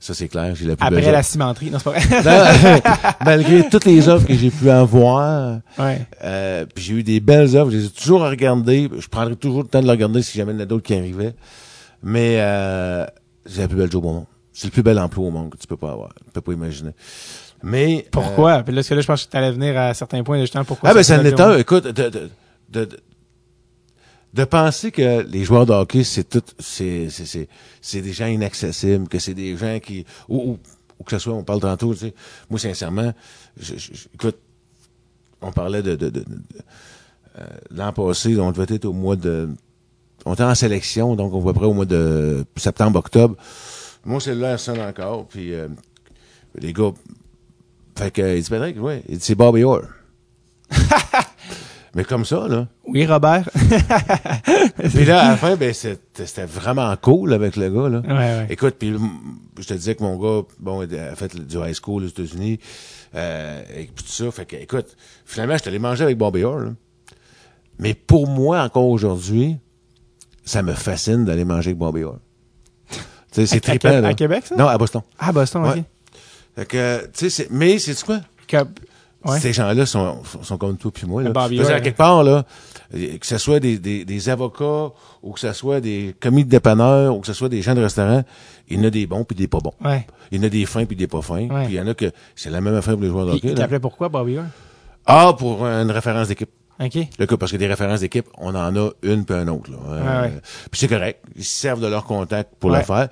Ça, 0.00 0.14
c'est 0.14 0.28
clair, 0.28 0.54
j'ai 0.54 0.66
la 0.66 0.76
plus 0.76 0.86
Après 0.86 1.00
belle 1.00 1.10
la 1.10 1.22
job. 1.22 1.30
cimenterie. 1.30 1.70
Non, 1.72 1.78
c'est 1.78 1.90
pas 1.90 1.98
vrai. 1.98 2.80
Non, 3.02 3.12
Malgré 3.24 3.68
toutes 3.68 3.84
les 3.84 4.08
offres 4.08 4.26
que 4.28 4.34
j'ai 4.34 4.50
pu 4.50 4.70
avoir, 4.70 5.58
ouais. 5.78 6.06
Euh, 6.22 6.66
puis 6.72 6.84
j'ai 6.84 6.94
eu 6.94 7.02
des 7.02 7.18
belles 7.18 7.56
offres, 7.56 7.72
je 7.72 7.78
les 7.78 7.86
ai 7.86 7.90
toujours 7.90 8.24
à 8.24 8.30
regarder. 8.30 8.88
Je 8.96 9.08
prendrai 9.08 9.34
toujours 9.34 9.62
le 9.62 9.68
temps 9.68 9.80
de 9.80 9.86
les 9.86 9.90
regarder 9.90 10.22
si 10.22 10.38
jamais 10.38 10.52
il 10.52 10.56
y 10.56 10.58
en 10.58 10.62
a 10.62 10.66
d'autres 10.66 10.84
qui 10.84 10.94
arrivaient. 10.94 11.34
Mais 12.02 12.36
euh, 12.38 13.04
c'est 13.46 13.60
la 13.62 13.68
plus 13.68 13.76
belle 13.76 13.90
job 13.90 14.04
au 14.04 14.12
monde. 14.12 14.26
C'est 14.52 14.66
le 14.68 14.72
plus 14.72 14.82
bel 14.84 14.98
emploi 15.00 15.26
au 15.26 15.30
monde 15.30 15.50
que 15.50 15.56
tu 15.56 15.66
peux 15.66 15.76
pas 15.76 15.90
avoir. 15.92 16.10
Tu 16.14 16.30
peux 16.32 16.40
pas 16.42 16.52
imaginer. 16.52 16.90
Mais 17.62 18.04
euh, 18.06 18.08
Pourquoi? 18.12 18.62
Puis 18.62 18.72
là, 18.72 18.78
parce 18.80 18.88
que 18.88 18.94
là, 18.94 19.00
je 19.00 19.06
pense 19.06 19.24
que 19.26 19.30
tu 19.30 19.36
allais 19.36 19.50
venir 19.52 19.76
à 19.78 19.94
certains 19.94 20.22
points, 20.22 20.40
justement, 20.40 20.64
pourquoi 20.64 20.90
ah 20.90 20.94
ben 20.94 21.02
ça 21.02 21.16
ça 21.16 21.22
en 21.22 21.24
est 21.24 21.40
un. 21.40 21.56
Écoute, 21.58 21.84
de, 21.88 22.08
de, 22.08 22.30
de, 22.70 22.88
de, 24.34 24.44
penser 24.44 24.92
que 24.92 25.22
les 25.28 25.44
joueurs 25.44 25.66
de 25.66 25.72
hockey, 25.72 26.04
c'est 26.04 26.28
tout, 26.28 26.42
c'est, 26.58 27.08
c'est, 27.10 27.26
c'est, 27.26 27.48
c'est 27.80 28.00
des 28.00 28.12
gens 28.12 28.26
inaccessibles, 28.26 29.08
que 29.08 29.18
c'est 29.18 29.34
des 29.34 29.56
gens 29.56 29.78
qui, 29.80 30.04
ou, 30.28 30.52
ou, 30.52 30.58
ou 31.00 31.04
que 31.04 31.10
ce 31.10 31.18
soit, 31.18 31.34
on 31.34 31.42
parle 31.42 31.60
tantôt, 31.60 31.92
tu 31.94 32.00
sais. 32.00 32.14
Moi, 32.48 32.60
sincèrement, 32.60 33.12
je, 33.58 33.74
je- 33.76 33.94
je- 33.94 34.08
écoute, 34.14 34.36
on 35.40 35.50
parlait 35.50 35.82
de, 35.82 35.96
de, 35.96 36.10
de, 36.10 36.20
de- 36.20 36.24
euh, 37.40 37.46
l'an 37.70 37.92
passé, 37.92 38.38
on 38.38 38.52
devait 38.52 38.72
être 38.74 38.84
au 38.84 38.92
mois 38.92 39.16
de, 39.16 39.48
on 40.24 40.34
était 40.34 40.42
en 40.44 40.54
sélection, 40.54 41.16
donc 41.16 41.32
on 41.34 41.40
va 41.40 41.52
près 41.52 41.66
au 41.66 41.72
mois 41.74 41.86
de 41.86 42.44
septembre, 42.56 42.98
octobre. 42.98 43.36
Mon 44.04 44.20
cellulaire 44.20 44.58
sonne 44.60 44.80
encore, 44.80 45.26
puis 45.26 45.52
euh, 45.54 45.68
les 46.56 46.72
gars, 46.72 46.92
fait 47.98 48.10
que, 48.10 48.36
il 48.36 48.42
dit, 48.42 48.48
Patrick, 48.50 48.82
ouais, 48.82 49.02
il 49.08 49.18
dit, 49.18 49.24
c'est 49.24 49.34
Bobby 49.34 49.64
Orr. 49.64 49.82
Mais 51.94 52.04
comme 52.04 52.24
ça, 52.24 52.46
là. 52.48 52.68
Oui, 52.86 53.06
Robert. 53.06 53.48
Puis 54.90 55.04
là, 55.06 55.24
à 55.24 55.28
la 55.30 55.36
fin, 55.36 55.56
ben, 55.56 55.72
c'était 55.72 56.44
vraiment 56.44 56.94
cool 57.00 57.32
avec 57.32 57.56
le 57.56 57.70
gars, 57.70 57.88
là. 57.88 58.00
ouais, 58.00 58.14
ouais. 58.14 58.46
Écoute, 58.50 58.76
puis 58.78 58.94
je 59.58 59.66
te 59.66 59.74
disais 59.74 59.94
que 59.94 60.02
mon 60.02 60.16
gars, 60.18 60.46
bon, 60.60 60.82
il 60.82 60.94
a 60.96 61.16
fait 61.16 61.34
du 61.34 61.56
high 61.56 61.74
school 61.74 62.04
aux 62.04 62.08
États-Unis, 62.08 62.60
euh, 63.14 63.62
et 63.74 63.84
puis 63.86 64.04
tout 64.04 64.12
ça. 64.12 64.30
Fait 64.30 64.44
que, 64.46 64.56
écoute, 64.56 64.96
finalement, 65.24 65.54
je 65.56 65.62
suis 65.62 65.68
allé 65.70 65.78
manger 65.78 66.04
avec 66.04 66.18
Bobby 66.18 66.44
Orr, 66.44 66.58
là. 66.60 66.70
Mais 67.78 67.94
pour 67.94 68.28
moi, 68.28 68.62
encore 68.62 68.88
aujourd'hui, 68.88 69.56
ça 70.44 70.62
me 70.62 70.74
fascine 70.74 71.24
d'aller 71.24 71.44
manger 71.46 71.70
avec 71.70 71.78
Bobby 71.78 72.02
Orr. 72.04 72.18
Tu 72.90 72.98
sais, 73.32 73.46
c'est 73.46 73.54
À- 73.54 73.56
à 73.56 73.60
trippant, 73.78 74.00
là. 74.00 74.08
à 74.08 74.14
Québec, 74.14 74.44
ça? 74.46 74.56
Non, 74.56 74.66
à 74.68 74.76
Boston. 74.78 75.02
Ah, 75.18 75.32
Boston, 75.32 75.62
Ouais. 75.62 75.78
ok. 75.78 75.84
Fait 76.58 76.66
que, 76.66 77.02
tu 77.04 77.10
sais, 77.14 77.30
c'est- 77.30 77.48
mais 77.50 77.78
c'est 77.78 78.00
quoi? 78.04 78.20
Que- 78.48 78.56
Ouais. 79.24 79.40
Ces 79.40 79.52
gens-là 79.52 79.84
sont, 79.84 80.22
sont, 80.42 80.56
comme 80.58 80.76
toi 80.76 80.92
puis 80.94 81.04
moi. 81.04 81.24
Là. 81.24 81.30
Orr, 81.34 81.70
à 81.70 81.80
quelque 81.80 81.96
part, 81.96 82.22
là, 82.22 82.44
euh, 82.94 83.18
que 83.18 83.26
ce 83.26 83.36
soit 83.36 83.58
des, 83.58 83.76
des, 83.76 84.04
des 84.04 84.28
avocats 84.28 84.92
ou 85.24 85.32
que 85.32 85.40
ce 85.40 85.52
soit 85.52 85.80
des 85.80 86.14
commis 86.20 86.44
de 86.44 86.48
dépanneurs 86.48 87.16
ou 87.16 87.20
que 87.20 87.26
ce 87.26 87.32
soit 87.32 87.48
des 87.48 87.60
gens 87.60 87.74
de 87.74 87.82
restaurant, 87.82 88.22
il 88.68 88.78
y 88.78 88.80
en 88.80 88.84
a 88.84 88.90
des 88.90 89.08
bons 89.08 89.24
puis 89.24 89.34
des 89.34 89.48
pas 89.48 89.58
bons. 89.58 89.74
Ouais. 89.84 90.06
Il 90.30 90.38
y 90.38 90.40
en 90.40 90.46
a 90.46 90.48
des 90.48 90.64
fins 90.66 90.84
puis 90.84 90.94
des 90.94 91.08
pas 91.08 91.20
fins. 91.20 91.48
Ouais. 91.48 91.64
Puis 91.64 91.74
il 91.74 91.74
y 91.74 91.80
en 91.80 91.88
a 91.88 91.94
que 91.94 92.12
c'est 92.36 92.48
la 92.48 92.60
même 92.60 92.76
affaire 92.76 92.94
pour 92.94 93.02
les 93.02 93.08
joueurs 93.08 93.26
de 93.26 93.32
hockey. 93.32 93.54
t'appelait 93.54 93.80
pourquoi, 93.80 94.08
Bobby 94.08 94.38
Orr? 94.38 94.44
Ah, 95.04 95.34
pour 95.36 95.66
une 95.66 95.90
référence 95.90 96.28
d'équipe. 96.28 96.50
OK. 96.80 96.96
Le 97.18 97.26
cas, 97.26 97.36
parce 97.36 97.50
que 97.50 97.56
des 97.56 97.66
références 97.66 98.00
d'équipe, 98.00 98.26
on 98.38 98.54
en 98.54 98.76
a 98.76 98.90
une 99.02 99.24
puis 99.24 99.34
un 99.34 99.48
autre. 99.48 99.68
Là. 99.72 99.78
Euh, 99.88 100.22
Ouais, 100.22 100.28
ouais. 100.28 100.40
Puis 100.70 100.78
c'est 100.80 100.86
correct. 100.88 101.24
Ils 101.34 101.44
se 101.44 101.58
servent 101.60 101.80
de 101.80 101.88
leur 101.88 102.04
contact 102.04 102.52
pour 102.60 102.70
Ouais. 102.70 102.78
le 102.78 102.84
faire. 102.84 103.08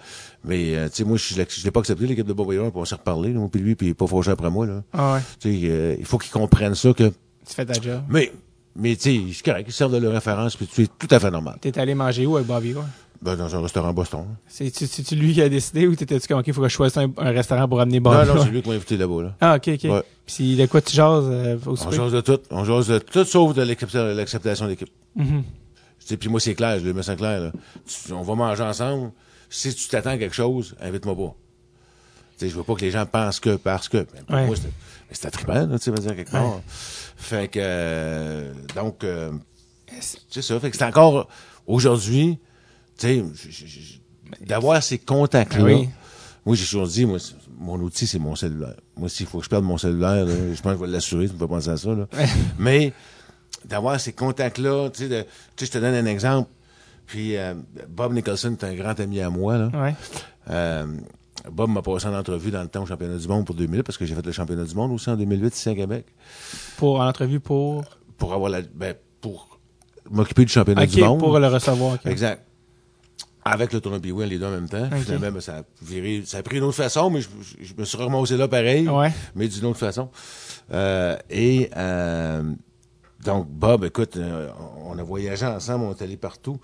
Mais 0.46 0.76
euh, 0.76 0.88
tu 0.88 0.96
sais, 0.96 1.04
moi, 1.04 1.16
je 1.16 1.34
je 1.34 1.64
l'ai 1.64 1.70
pas 1.70 1.80
accepté, 1.80 2.06
l'équipe 2.06 2.26
de 2.26 2.32
Bob 2.32 2.46
Wheeler, 2.48 2.70
puis 2.70 2.80
on 2.80 2.84
s'est 2.84 2.94
reparlé, 2.94 3.32
là, 3.32 3.40
moi 3.40 3.48
puis 3.50 3.60
lui, 3.60 3.74
puis 3.74 3.88
il 3.88 3.90
est 3.90 3.94
pas 3.94 4.06
fauché 4.06 4.30
après 4.30 4.48
moi. 4.50 4.64
Là. 4.66 4.82
Ah 4.92 5.14
ouais. 5.14 5.20
Tu 5.40 5.60
sais, 5.60 5.68
euh, 5.68 5.96
il 5.98 6.04
faut 6.04 6.18
qu'ils 6.18 6.30
comprennent 6.32 6.74
ça 6.76 6.92
que. 6.92 7.08
Tu 7.08 7.54
fais 7.54 7.66
ta 7.66 7.74
job. 7.74 8.02
Mais, 8.08 8.32
mais 8.76 8.94
tu 8.96 9.02
sais, 9.28 9.34
c'est 9.34 9.44
correct, 9.44 9.64
ils 9.68 9.72
se 9.72 9.78
servent 9.78 9.92
de 9.92 9.98
leur 9.98 10.12
référence, 10.12 10.56
puis 10.56 10.68
c'est 10.70 10.88
tout 10.98 11.08
à 11.10 11.18
fait 11.18 11.30
normal. 11.30 11.56
T'es 11.60 11.76
allé 11.78 11.94
manger 11.94 12.26
où 12.26 12.36
avec 12.36 12.46
Bobby 12.46 12.74
Orr? 12.74 12.84
Ben, 13.22 13.34
dans 13.34 13.56
un 13.56 13.62
restaurant 13.62 13.92
Boston. 13.94 14.20
là. 14.20 14.36
C'est-tu 14.46 15.16
lui 15.16 15.32
qui 15.32 15.40
a 15.40 15.48
décidé 15.48 15.86
ou 15.86 15.96
t'étais-tu 15.96 16.28
comme, 16.28 16.40
OK, 16.40 16.52
faut 16.52 16.60
que 16.60 16.68
je 16.68 16.74
choisisse 16.74 16.98
un, 16.98 17.10
un 17.16 17.30
restaurant 17.30 17.66
pour 17.66 17.80
amener 17.80 17.98
Bobby 17.98 18.28
non, 18.28 18.34
non, 18.34 18.42
c'est 18.44 18.50
lui 18.50 18.60
qui 18.62 18.68
m'a 18.68 18.74
invité 18.74 18.96
là-bas. 18.98 19.22
Là. 19.22 19.34
Ah, 19.40 19.56
OK, 19.56 19.70
OK. 19.74 19.90
Ouais. 19.90 20.02
Puis 20.26 20.54
de 20.56 20.66
quoi 20.66 20.82
tu 20.82 20.94
jases 20.94 21.24
euh, 21.26 21.56
au 21.64 21.76
On 21.82 21.90
jase 21.90 22.12
de 22.12 22.20
tout. 22.20 22.38
On 22.50 22.64
jase 22.64 22.88
de 22.88 22.98
tout 22.98 23.24
sauf 23.24 23.54
de 23.54 23.62
l'accept- 23.62 23.94
l'acceptation 23.94 24.68
d'équipe. 24.68 24.90
Mhm. 25.16 25.42
Tu 25.98 26.06
sais, 26.06 26.16
puis 26.18 26.28
moi, 26.28 26.40
c'est 26.40 26.54
clair, 26.54 26.78
je 26.78 26.84
le 26.84 26.92
mets 26.92 27.02
ça 27.02 27.16
clair. 27.16 27.40
Là. 27.40 27.52
Tu- 27.86 28.12
on 28.12 28.22
va 28.22 28.34
manger 28.34 28.62
ensemble. 28.64 29.10
Si 29.50 29.74
tu 29.74 29.88
t'attends 29.88 30.10
à 30.10 30.18
quelque 30.18 30.34
chose, 30.34 30.74
invite-moi 30.80 31.16
pas. 31.16 31.34
Sais, 32.36 32.48
je 32.50 32.54
veux 32.56 32.64
pas 32.64 32.74
que 32.74 32.80
les 32.82 32.90
gens 32.90 33.06
pensent 33.06 33.40
que 33.40 33.56
parce 33.56 33.88
que. 33.88 33.98
Mais 34.14 34.20
pour 34.26 34.34
Ouais. 34.36 34.46
moi, 34.46 34.56
là, 34.56 35.78
tu 35.78 35.84
sais, 35.84 35.90
veux 35.90 35.96
dire, 35.98 36.16
quelque 36.16 36.30
part. 36.32 36.60
Fait 37.16 37.48
que, 37.48 37.58
euh, 37.62 38.52
donc, 38.74 39.04
euh, 39.04 39.32
c'est 40.00 40.42
ça. 40.42 40.60
Fait 40.60 40.70
que 40.70 40.76
c'est 40.76 40.84
encore, 40.84 41.28
aujourd'hui, 41.66 42.38
tu 42.98 43.06
sais, 43.06 43.24
d'avoir 44.42 44.82
ces 44.82 44.98
contacts-là. 44.98 45.60
Ah 45.60 45.64
oui. 45.64 45.88
Moi, 46.44 46.54
j'ai 46.56 46.64
toujours 46.64 46.86
dit, 46.86 47.06
moi, 47.06 47.18
c'est- 47.18 47.34
mon 47.58 47.80
outil, 47.80 48.06
c'est 48.06 48.18
mon 48.18 48.36
cellulaire. 48.36 48.76
Moi, 48.96 49.08
s'il 49.08 49.26
faut 49.26 49.38
que 49.38 49.44
je 49.44 49.48
perde 49.50 49.64
mon 49.64 49.78
cellulaire, 49.78 50.26
là, 50.26 50.54
je 50.54 50.60
pense 50.60 50.72
que 50.74 50.78
je 50.78 50.84
vais 50.84 50.90
l'assurer, 50.92 51.26
tu 51.26 51.32
peux 51.32 51.46
pas 51.46 51.54
penser 51.54 51.70
à 51.70 51.76
ça, 51.76 51.94
là. 51.94 52.06
Mais, 52.58 52.92
d'avoir 53.64 53.98
ces 53.98 54.12
contacts-là, 54.12 54.90
tu 54.90 55.08
sais, 55.08 55.26
je 55.58 55.66
te 55.66 55.78
donne 55.78 55.94
un 55.94 56.06
exemple. 56.06 56.50
Puis, 57.06 57.36
euh, 57.36 57.54
Bob 57.88 58.12
Nicholson 58.12 58.56
est 58.60 58.64
un 58.64 58.74
grand 58.74 58.98
ami 59.00 59.20
à 59.20 59.30
moi, 59.30 59.56
là. 59.58 59.70
Ouais. 59.74 59.94
Euh, 60.50 60.86
Bob 61.50 61.70
m'a 61.70 61.82
passé 61.82 62.06
en 62.06 62.14
entrevue 62.18 62.50
dans 62.50 62.62
le 62.62 62.68
temps 62.68 62.82
au 62.82 62.86
championnat 62.86 63.16
du 63.18 63.28
monde 63.28 63.44
pour 63.46 63.54
2000, 63.54 63.84
parce 63.84 63.96
que 63.98 64.04
j'ai 64.06 64.14
fait 64.14 64.24
le 64.26 64.32
championnat 64.32 64.64
du 64.64 64.74
monde 64.74 64.90
aussi 64.92 65.08
en 65.10 65.16
2008 65.16 65.54
ici 65.54 65.68
à 65.68 65.74
Québec, 65.74 66.06
Pour, 66.76 67.00
en 67.00 67.06
entrevue 67.06 67.40
pour... 67.40 67.84
pour 68.18 68.32
avoir 68.32 68.50
la, 68.50 68.62
ben, 68.62 68.94
pour 69.20 69.58
m'occuper 70.10 70.44
du 70.44 70.52
championnat 70.52 70.86
du 70.86 71.00
monde. 71.00 71.20
pour 71.20 71.38
le 71.38 71.46
recevoir. 71.46 71.94
OK. 71.94 72.06
Exact. 72.06 72.42
Avec 73.44 73.72
le 73.72 73.80
tournoi 73.80 74.00
Pee-Wee, 74.00 74.26
les 74.28 74.38
deux 74.40 74.46
en 74.46 74.50
même 74.50 74.68
temps. 74.68 74.88
Finalement, 75.04 75.30
ben, 75.30 75.40
ça 75.40 75.58
a 75.58 75.62
viré, 75.80 76.22
ça 76.26 76.38
a 76.38 76.42
pris 76.42 76.56
une 76.56 76.64
autre 76.64 76.74
façon, 76.76 77.10
mais 77.10 77.20
je, 77.20 77.28
je- 77.40 77.64
je 77.64 77.74
me 77.78 77.84
suis 77.84 77.96
remonté 77.96 78.36
là 78.36 78.48
pareil, 78.48 78.88
Ouais. 78.88 79.12
mais 79.36 79.46
d'une 79.46 79.66
autre 79.66 79.78
façon. 79.78 80.08
Euh, 80.72 81.16
et 81.30 81.70
euh, 81.76 82.42
donc, 83.24 83.46
Bob, 83.48 83.84
écoute, 83.84 84.16
euh, 84.16 84.48
on 84.84 84.98
a 84.98 85.02
voyagé 85.04 85.46
ensemble, 85.46 85.84
on 85.84 85.92
est 85.94 86.02
allé 86.02 86.16
partout. 86.16 86.58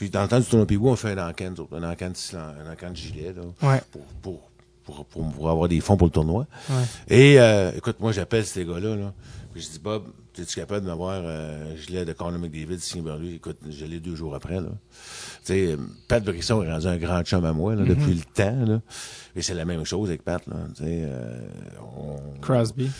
Puis 0.00 0.08
dans 0.08 0.22
le 0.22 0.28
temps 0.28 0.40
du 0.40 0.46
tournoi 0.46 0.66
Pee-Wee, 0.66 0.88
on 0.88 0.96
fait 0.96 1.10
un 1.12 1.28
encan, 1.28 1.52
un 1.72 1.82
encan 1.90 2.08
de, 2.08 2.36
un 2.38 2.72
encan 2.72 2.90
de 2.90 2.96
gilet, 2.96 3.34
là, 3.36 3.42
Ouais. 3.68 3.82
pour, 3.92 4.00
pour, 4.22 4.40
pour, 4.82 5.04
pour, 5.04 5.30
pour 5.30 5.50
avoir 5.50 5.68
des 5.68 5.80
fonds 5.80 5.98
pour 5.98 6.06
le 6.06 6.10
tournoi. 6.12 6.46
Ouais. 6.70 6.74
Et 7.08 7.38
euh, 7.38 7.70
écoute, 7.76 7.96
moi 8.00 8.10
j'appelle 8.10 8.46
ces 8.46 8.64
gars-là, 8.64 8.96
là, 8.96 9.12
puis 9.52 9.60
je 9.60 9.68
dis 9.72 9.78
Bob, 9.78 10.04
es-tu 10.38 10.56
capable 10.58 10.80
de 10.80 10.86
m'avoir 10.86 11.20
euh, 11.22 11.74
un 11.74 11.76
gilet 11.76 12.06
de 12.06 12.14
Conor 12.14 12.38
McDavid 12.40 12.78
signé 12.80 13.04
par 13.04 13.18
lui? 13.18 13.34
Écoute, 13.34 13.58
je 13.68 13.84
l'ai 13.84 14.00
deux 14.00 14.16
jours 14.16 14.34
après. 14.34 14.54
Là. 14.54 14.68
Tu 15.44 15.52
sais, 15.52 15.76
Pat 16.08 16.24
Brisson 16.24 16.62
est 16.62 16.72
rendu 16.72 16.86
un 16.86 16.96
grand 16.96 17.22
chum 17.22 17.44
à 17.44 17.52
moi 17.52 17.74
là, 17.74 17.84
depuis 17.84 18.14
le 18.14 18.22
temps. 18.24 18.64
Là. 18.66 18.80
Et 19.36 19.42
c'est 19.42 19.52
la 19.52 19.66
même 19.66 19.84
chose 19.84 20.08
avec 20.08 20.22
Pat. 20.22 20.40
Là, 20.46 20.56
euh, 20.80 21.40
on... 21.98 22.40
Crosby. 22.40 22.90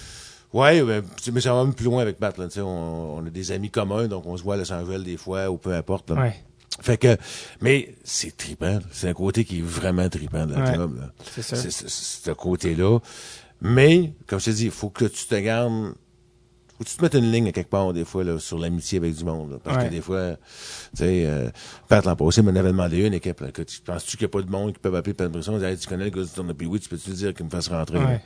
Ouais, 0.53 0.83
ben, 0.83 1.03
mais 1.33 1.41
ça 1.41 1.55
va 1.55 1.65
même 1.65 1.73
plus 1.73 1.87
loin 1.87 2.03
avec 2.03 2.19
Pat. 2.19 2.37
Là, 2.37 2.47
on, 2.59 3.21
on 3.23 3.27
a 3.27 3.31
des 3.31 3.53
amis 3.53 3.71
communs, 3.71 4.07
donc 4.07 4.27
on 4.27 4.37
se 4.37 4.43
voit 4.43 4.57
à 4.57 4.59
Los 4.59 4.71
Angeles 4.71 5.03
des 5.03 5.17
fois, 5.17 5.49
ou 5.51 5.57
peu 5.57 5.73
importe. 5.73 6.11
là. 6.11 6.21
Ouais. 6.21 6.35
Fait 6.81 6.97
que, 6.99 7.17
mais 7.61 7.95
c'est 8.05 8.37
trippant. 8.37 8.79
C'est 8.91 9.09
un 9.09 9.13
côté 9.15 9.45
qui 9.45 9.59
est 9.59 9.63
vraiment 9.63 10.09
trippant 10.09 10.47
de 10.47 10.55
la 10.55 10.65
Ouais. 10.65 10.75
job. 10.75 11.01
C'est 11.31 11.43
ça. 11.43 11.57
C'est, 11.57 11.71
ce 11.71 12.31
côté-là. 12.31 12.99
Mais, 13.61 14.15
comme 14.27 14.41
je 14.41 14.47
te 14.47 14.51
dis, 14.51 14.65
il 14.67 14.71
faut 14.71 14.89
que 14.89 15.05
tu 15.05 15.27
te 15.27 15.35
gardes. 15.35 15.95
Faut 16.79 16.85
que 16.85 16.89
tu 16.89 16.97
te 16.97 17.03
mettes 17.03 17.13
une 17.15 17.31
ligne 17.31 17.49
à 17.49 17.53
quelque 17.53 17.69
part, 17.69 17.93
des 17.93 18.07
fois, 18.07 18.25
là, 18.25 18.39
sur 18.39 18.59
l'amitié 18.59 18.97
avec 18.97 19.15
du 19.15 19.23
monde. 19.25 19.51
là. 19.53 19.57
parce 19.63 19.77
Ouais. 19.77 19.85
que 19.85 19.91
des 19.91 20.01
fois, 20.01 20.37
tu 20.37 20.39
sais, 20.95 21.27
euh, 21.27 21.51
Pat 21.89 22.03
l'an 22.07 22.17
passé 22.17 22.41
m'en 22.41 22.49
avait 22.57 22.71
demandé 22.71 23.05
une 23.07 23.13
équipe. 23.13 23.41
Là, 23.41 23.53
que 23.53 23.61
tu 23.61 23.83
penses-tu 23.83 24.17
qu'il 24.17 24.25
n'y 24.27 24.31
a 24.31 24.33
pas 24.33 24.41
de 24.41 24.51
monde 24.51 24.73
qui 24.73 24.79
peut 24.79 24.89
m'appeler 24.91 25.13
Pat 25.13 25.31
Brisson? 25.31 25.53
Il 25.53 25.59
dit, 25.59 25.65
Hey, 25.67 25.77
tu 25.77 25.87
connais 25.87 26.05
le 26.05 26.11
gars 26.11 26.23
du 26.23 26.29
tournoi, 26.31 26.55
puis 26.55 26.67
oui, 26.67 26.81
tu 26.81 26.89
peux-tu 26.89 27.11
dire 27.11 27.35
qu'il 27.35 27.45
me 27.45 27.51
fasse 27.51 27.69
rentrer? 27.69 27.99
Ouais. 27.99 28.23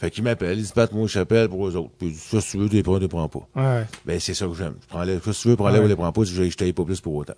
Fait 0.00 0.10
qu'il 0.10 0.24
m'appelle, 0.24 0.58
il 0.58 0.64
dit, 0.64 0.72
Pat, 0.74 0.90
moi, 0.92 1.06
je 1.06 1.14
t'appelle 1.14 1.48
pour 1.48 1.68
eux 1.68 1.76
autres. 1.76 1.92
Puis, 1.96 2.08
il 2.08 2.12
dit, 2.14 2.18
ça, 2.18 2.40
si 2.40 2.50
tu 2.50 2.58
veux, 2.58 2.68
tu 2.68 2.74
les 2.74 2.82
prends, 2.82 2.96
tu 2.96 3.02
les 3.02 3.08
prends 3.08 3.28
pas. 3.28 3.48
Ouais. 3.54 3.86
Ben, 4.04 4.18
c'est 4.18 4.34
ça 4.34 4.48
que 4.48 4.54
j'aime. 4.54 4.74
Je 4.82 4.86
prends 4.88 5.04
les, 5.04 5.20
si 5.20 5.42
tu 5.42 5.48
veux, 5.48 5.56
prends-les 5.56 5.78
ou 5.78 5.86
les 5.86 5.94
prends 5.94 6.10
pas, 6.10 6.24
je, 6.24 6.50
je 6.50 6.56
t'aille 6.56 6.72
pas 6.72 6.84
plus 6.84 7.00
pour 7.00 7.14
autant. 7.14 7.34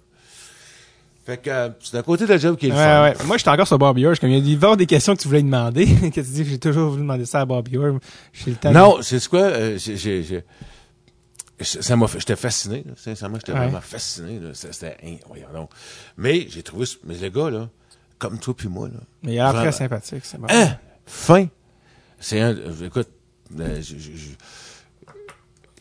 Fait 1.26 1.38
que, 1.38 1.50
euh, 1.50 1.68
c'est 1.82 1.98
un 1.98 2.02
côté 2.02 2.24
de 2.24 2.30
la 2.30 2.38
job 2.38 2.56
qui 2.56 2.66
est 2.66 2.68
le 2.68 2.76
Ouais, 2.76 2.84
fun. 2.84 3.02
ouais. 3.02 3.26
Moi, 3.26 3.36
j'étais 3.36 3.50
encore 3.50 3.66
sur 3.66 3.78
Bobby 3.78 4.06
Orr. 4.06 4.16
Comme 4.20 4.30
il 4.30 4.36
y 4.48 4.54
a 4.54 4.58
des- 4.70 4.76
des 4.76 4.86
questions 4.86 5.16
que 5.16 5.20
tu 5.20 5.26
voulais 5.26 5.42
demander. 5.42 5.84
que 6.10 6.20
tu 6.20 6.22
dis 6.22 6.44
que 6.44 6.50
j'ai 6.50 6.58
toujours 6.60 6.90
voulu 6.90 7.02
demander 7.02 7.26
ça 7.26 7.40
à 7.40 7.44
Bobby 7.44 7.76
Orr. 7.76 7.98
J'ai 8.32 8.52
le 8.52 8.56
temps. 8.56 8.70
Non, 8.70 8.98
c'est 9.02 9.26
quoi? 9.28 9.40
euh, 9.40 9.76
j'ai, 9.76 9.96
j'ai, 9.96 10.22
j'ai- 10.22 10.44
ça 11.64 11.96
m'a 11.96 12.06
fait, 12.06 12.20
j'étais 12.20 12.36
fasciné, 12.36 12.84
là. 12.86 12.92
sincèrement, 12.96 13.38
j'étais 13.38 13.52
Ouais. 13.52 13.58
vraiment 13.58 13.80
fasciné, 13.80 14.38
là. 14.38 14.50
C'était, 14.52 14.96
hein, 15.04 15.16
voyons 15.26 15.48
donc. 15.52 15.70
Mais, 16.16 16.46
j'ai 16.48 16.62
trouvé, 16.62 16.86
ce- 16.86 16.96
mais 17.04 17.16
le 17.16 17.28
gars, 17.30 17.50
là, 17.50 17.68
comme 18.18 18.38
toi 18.38 18.54
puis 18.56 18.68
moi, 18.68 18.86
là. 18.88 19.00
Mais 19.24 19.34
il 19.34 19.40
a 19.40 19.44
l'air 19.44 19.52
très 19.52 19.58
Vraiment. 19.70 19.72
sympathique. 19.76 20.24
C'est 20.24 20.38
bon. 20.40 20.46
Hein? 20.50 20.76
Fin. 21.06 21.46
C'est 22.20 22.40
un, 22.40 22.54
euh, 22.54 22.86
écoute, 22.86 23.08
euh, 23.58 23.76
je, 23.82 23.96
je, 23.98 24.10
je, 24.16 24.28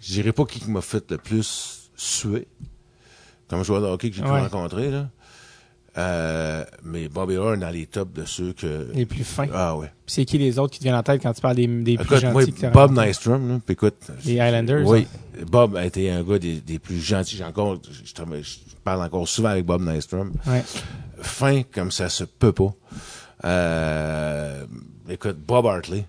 je 0.02 0.14
dirais 0.14 0.32
pas 0.32 0.46
qui 0.46 0.68
m'a 0.72 0.82
fait 0.82 1.12
le 1.12 1.18
plus 1.18 1.92
suer, 1.96 2.48
comme 3.48 3.64
joueur 3.64 3.82
de 3.82 3.88
hockey 3.88 4.10
que 4.10 4.16
j'ai 4.16 4.22
pu 4.24 4.30
Ouais. 4.30 4.42
rencontrer, 4.42 4.90
là. 4.90 5.10
Euh, 5.98 6.66
mais 6.84 7.08
Bobby 7.08 7.38
Orr 7.38 7.54
est 7.54 7.58
dans 7.58 7.70
les 7.70 7.86
tops 7.86 8.12
de 8.14 8.26
ceux 8.26 8.52
que, 8.52 8.90
Les 8.94 9.06
plus 9.06 9.24
fins. 9.24 9.48
ah 9.54 9.78
ouais. 9.78 9.88
Puis 10.06 10.14
c'est 10.16 10.26
qui 10.26 10.38
les 10.38 10.60
autres 10.60 10.74
qui 10.74 10.80
te 10.80 10.84
viennent 10.84 10.96
en 10.96 11.04
tête 11.04 11.22
quand 11.22 11.32
tu 11.32 11.40
parles 11.40 11.56
des, 11.56 11.68
des 11.68 11.98
plus 11.98 12.20
gentils 12.20 12.34
moi, 12.34 12.46
que 12.46 12.68
Bob? 12.74 12.92
Nystrom, 13.00 13.48
là, 13.48 13.60
puis 13.66 13.74
écoute. 13.74 13.96
Les 14.26 14.40
Highlanders, 14.42 14.86
Oui. 14.86 15.08
Bob 15.50 15.78
a 15.78 15.86
été 15.86 16.12
un 16.12 16.22
gars 16.24 16.38
des, 16.38 16.56
des 16.60 16.80
plus 16.80 17.00
gentils. 17.00 17.38
J'ai 17.38 17.46
encore, 17.46 17.78
je, 17.90 17.92
je- 18.04 18.42
je 18.44 18.76
parle 18.84 19.02
encore 19.04 19.26
souvent 19.28 19.50
avec 19.50 19.66
Bob 19.66 19.82
Nystrom. 19.82 20.34
Ouais. 20.48 20.64
Fin 21.22 21.62
comme 21.64 21.92
ça 21.92 22.10
se 22.10 22.26
peut 22.26 22.52
pas. 22.52 22.74
Euh, 23.46 24.66
écoute, 25.10 25.38
Bob 25.48 25.66
Hartley 25.66 26.06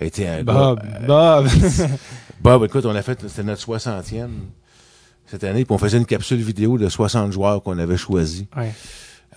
a 0.00 0.04
été 0.04 0.26
un 0.28 0.42
Bob. 0.42 0.80
gars. 0.82 0.88
euh, 1.02 1.42
Bob. 1.42 1.48
Bob, 2.42 2.64
écoute, 2.64 2.84
on 2.86 2.94
a 2.94 3.02
fait, 3.02 3.20
c'était 3.28 3.42
notre 3.42 3.62
60e 3.62 4.28
cette 5.26 5.44
année, 5.44 5.64
puis 5.64 5.72
on 5.74 5.78
faisait 5.78 5.98
une 5.98 6.06
capsule 6.06 6.40
vidéo 6.40 6.78
de 6.78 6.88
60 6.88 7.30
joueurs 7.32 7.62
qu'on 7.62 7.78
avait 7.78 7.96
choisis. 7.96 8.44
ouais. 8.56 8.72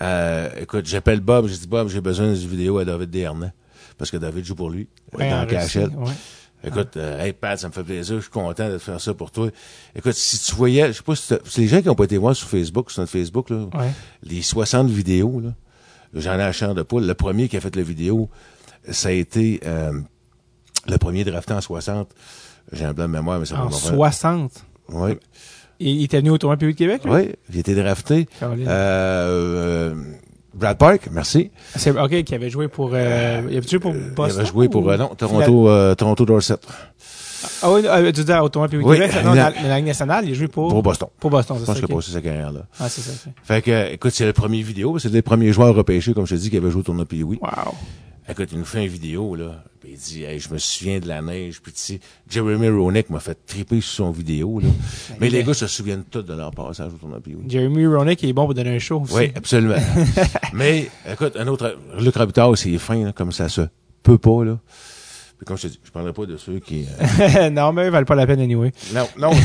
Euh, 0.01 0.49
écoute, 0.59 0.85
j'appelle 0.85 1.19
Bob, 1.19 1.47
j'ai 1.47 1.57
dit 1.57 1.67
Bob, 1.67 1.87
j'ai 1.89 2.01
besoin 2.01 2.33
d'une 2.33 2.47
vidéo 2.49 2.77
à 2.79 2.85
David 2.85 3.09
Desharnais. 3.09 3.53
Parce 3.97 4.09
que 4.09 4.17
David 4.17 4.43
joue 4.43 4.55
pour 4.55 4.69
lui, 4.69 4.87
Ouais, 5.13 5.29
dans 5.29 5.45
cachette. 5.45 5.91
Ouais. 5.95 6.13
Écoute, 6.65 6.95
euh, 6.97 7.21
hey 7.23 7.33
Pat, 7.33 7.59
ça 7.59 7.67
me 7.67 7.73
fait 7.73 7.83
plaisir, 7.83 8.15
je 8.15 8.21
suis 8.21 8.29
content 8.31 8.69
de 8.69 8.73
te 8.75 8.79
faire 8.79 8.99
ça 8.99 9.13
pour 9.13 9.31
toi. 9.31 9.49
Écoute, 9.95 10.13
si 10.13 10.39
tu 10.39 10.55
voyais, 10.55 10.87
je 10.87 10.93
sais 10.93 11.03
pas 11.03 11.15
si 11.15 11.33
c'est 11.45 11.61
les 11.61 11.67
gens 11.67 11.81
qui 11.81 11.89
ont 11.89 11.95
pas 11.95 12.05
été 12.05 12.17
voir 12.17 12.35
sur 12.35 12.47
Facebook, 12.47 12.89
sur 12.89 13.01
notre 13.01 13.11
Facebook, 13.11 13.49
là, 13.49 13.65
Ouais. 13.75 13.91
les 14.23 14.41
60 14.41 14.89
vidéos, 14.89 15.41
là, 15.41 15.53
j'en 16.13 16.39
ai 16.39 16.43
à 16.43 16.51
chair 16.53 16.73
de 16.73 16.81
poule. 16.81 17.05
Le 17.05 17.13
premier 17.13 17.49
qui 17.49 17.57
a 17.57 17.61
fait 17.61 17.75
la 17.75 17.83
vidéo, 17.83 18.29
ça 18.89 19.09
a 19.09 19.11
été 19.11 19.59
euh, 19.65 19.91
le 20.87 20.97
premier 20.97 21.23
drafté 21.25 21.53
en 21.53 21.61
60. 21.61 22.09
J'ai 22.71 22.85
un 22.85 22.93
blanc 22.93 23.07
de 23.07 23.11
mémoire, 23.11 23.39
mais 23.39 23.45
ça 23.45 23.55
va 23.55 23.65
En 23.65 23.69
pas 23.69 23.75
60. 23.75 24.63
Oui, 24.89 25.11
Il 25.80 26.03
était 26.03 26.17
venu 26.19 26.30
au 26.30 26.38
tournoi 26.38 26.57
public 26.57 26.76
de 26.78 26.80
Québec, 26.86 27.01
lui? 27.03 27.11
oui, 27.11 27.30
il 27.49 27.57
a 27.57 27.59
été 27.59 27.76
drafté. 27.76 28.28
Euh, 28.41 28.47
euh, 28.67 29.95
Brad 30.53 30.78
Park, 30.78 31.09
merci. 31.11 31.49
C'est, 31.76 31.91
ok, 31.97 32.24
qui 32.24 32.36
avait 32.36 32.49
joué 32.49 32.67
pour, 32.67 32.91
euh, 32.93 33.41
il 33.49 33.57
avait 33.57 33.67
joué 33.67 33.80
pour 33.80 33.93
Il 33.95 34.11
Boston. 34.13 34.39
avait 34.39 34.49
joué 34.49 34.69
pour, 34.69 34.86
ou- 34.86 34.89
euh, 34.91 34.97
non, 34.97 35.07
Toronto, 35.15 35.67
euh, 35.69 35.95
Toronto 35.95 36.26
Dorset, 36.26 36.55
Ah 37.61 37.71
oui, 37.74 37.82
euh, 37.86 38.11
tu 38.11 38.24
dire 38.24 38.41
au 38.43 38.49
tournoi 38.49 38.69
public 38.69 38.86
Oui, 38.88 38.99
de 38.99 39.05
Québec? 39.07 39.24
Non, 39.26 39.34
la- 39.34 39.49
la 39.49 39.78
Ligue 39.78 39.88
nationale, 39.88 40.26
il 40.28 40.32
a 40.32 40.34
joué 40.36 40.47
pour, 40.47 40.69
pour 40.69 40.84
Boston. 40.84 41.09
pour 41.19 41.32
Boston, 41.32 41.57
Je 41.59 41.61
c'est 41.61 41.65
pense 41.65 41.76
ça. 41.76 41.82
qu'il 41.82 41.91
a 41.91 41.95
passé 41.97 42.11
sa 42.11 42.21
carrière 42.21 42.51
là. 42.51 42.61
Ah, 42.80 42.88
c'est 42.88 43.01
ça. 43.01 43.11
Fait 43.43 43.61
que, 43.63 43.71
euh, 43.71 43.89
écoute, 43.93 44.11
c'est 44.13 44.26
le 44.26 44.34
premier 44.34 44.61
vidéo, 44.61 44.99
c'est 44.99 45.09
les 45.11 45.21
premiers 45.24 45.51
joueurs 45.51 45.74
repêchés, 45.74 46.13
comme 46.13 46.26
je 46.28 46.36
te 46.36 46.39
dis, 46.39 46.49
qui 46.51 46.57
avaient 46.57 46.69
joué 46.71 46.82
au 46.82 46.84
tournoi 46.84 47.05
Pee-Wee. 47.05 47.39
Wow. 47.41 47.74
Écoute, 48.30 48.49
il 48.53 48.59
nous 48.59 48.65
fait 48.65 48.86
une 48.86 48.91
vidéo, 48.91 49.36
là. 49.36 49.63
Puis 49.82 49.91
il 49.93 49.97
dit, 49.97 50.24
hey, 50.24 50.39
je 50.39 50.49
me 50.49 50.57
souviens 50.57 50.99
de 50.99 51.07
la 51.07 51.21
neige. 51.21 51.61
Puis 51.61 51.74
tu 51.74 51.80
sais, 51.80 51.99
Jeremy 52.30 52.69
Roenick 52.69 53.09
m'a 53.09 53.19
fait 53.19 53.38
triper 53.45 53.82
sur 53.82 54.05
son 54.05 54.11
vidéo, 54.11 54.59
là. 54.61 54.69
Mais 55.19 55.30
les 55.30 55.43
gars 55.43 55.53
se 55.53 55.67
souviennent 55.67 56.05
tous 56.09 56.21
de 56.21 56.34
leur 56.34 56.51
passage 56.51 56.93
au 56.93 56.97
tournoi 56.97 57.19
Pee-Wee. 57.19 57.49
Jeremy 57.49 57.86
Roenick 57.88 58.24
est 58.24 58.32
bon 58.32 58.45
pour 58.45 58.53
donner 58.53 58.76
un 58.76 58.80
show 58.80 59.01
aussi. 59.01 59.13
Oui, 59.13 59.32
absolument. 59.36 59.76
Mais, 60.53 60.89
écoute, 61.11 61.36
un 61.38 61.47
autre, 61.47 61.78
Luc 61.99 62.15
Robitaille, 62.15 62.55
c'est 62.55 62.78
fin, 62.78 63.03
là, 63.03 63.11
comme 63.11 63.34
ça 63.34 63.49
se 63.49 63.61
peut 64.03 64.17
pas, 64.17 64.45
là. 64.45 64.57
Puis 65.38 65.45
comme 65.45 65.57
je 65.57 65.63
te 65.63 65.67
dis, 65.67 65.80
je 65.84 65.91
parlerai 65.91 66.13
pas 66.13 66.26
de 66.26 66.38
ceux 66.38 66.59
qui... 66.59 66.86
euh, 67.19 67.49
non, 67.49 67.74
mais 67.74 67.88
ils 67.88 67.91
valent 67.91 68.05
pas 68.05 68.15
la 68.15 68.26
peine 68.26 68.39
anyway. 68.39 68.71
non, 68.93 69.07
non. 69.17 69.32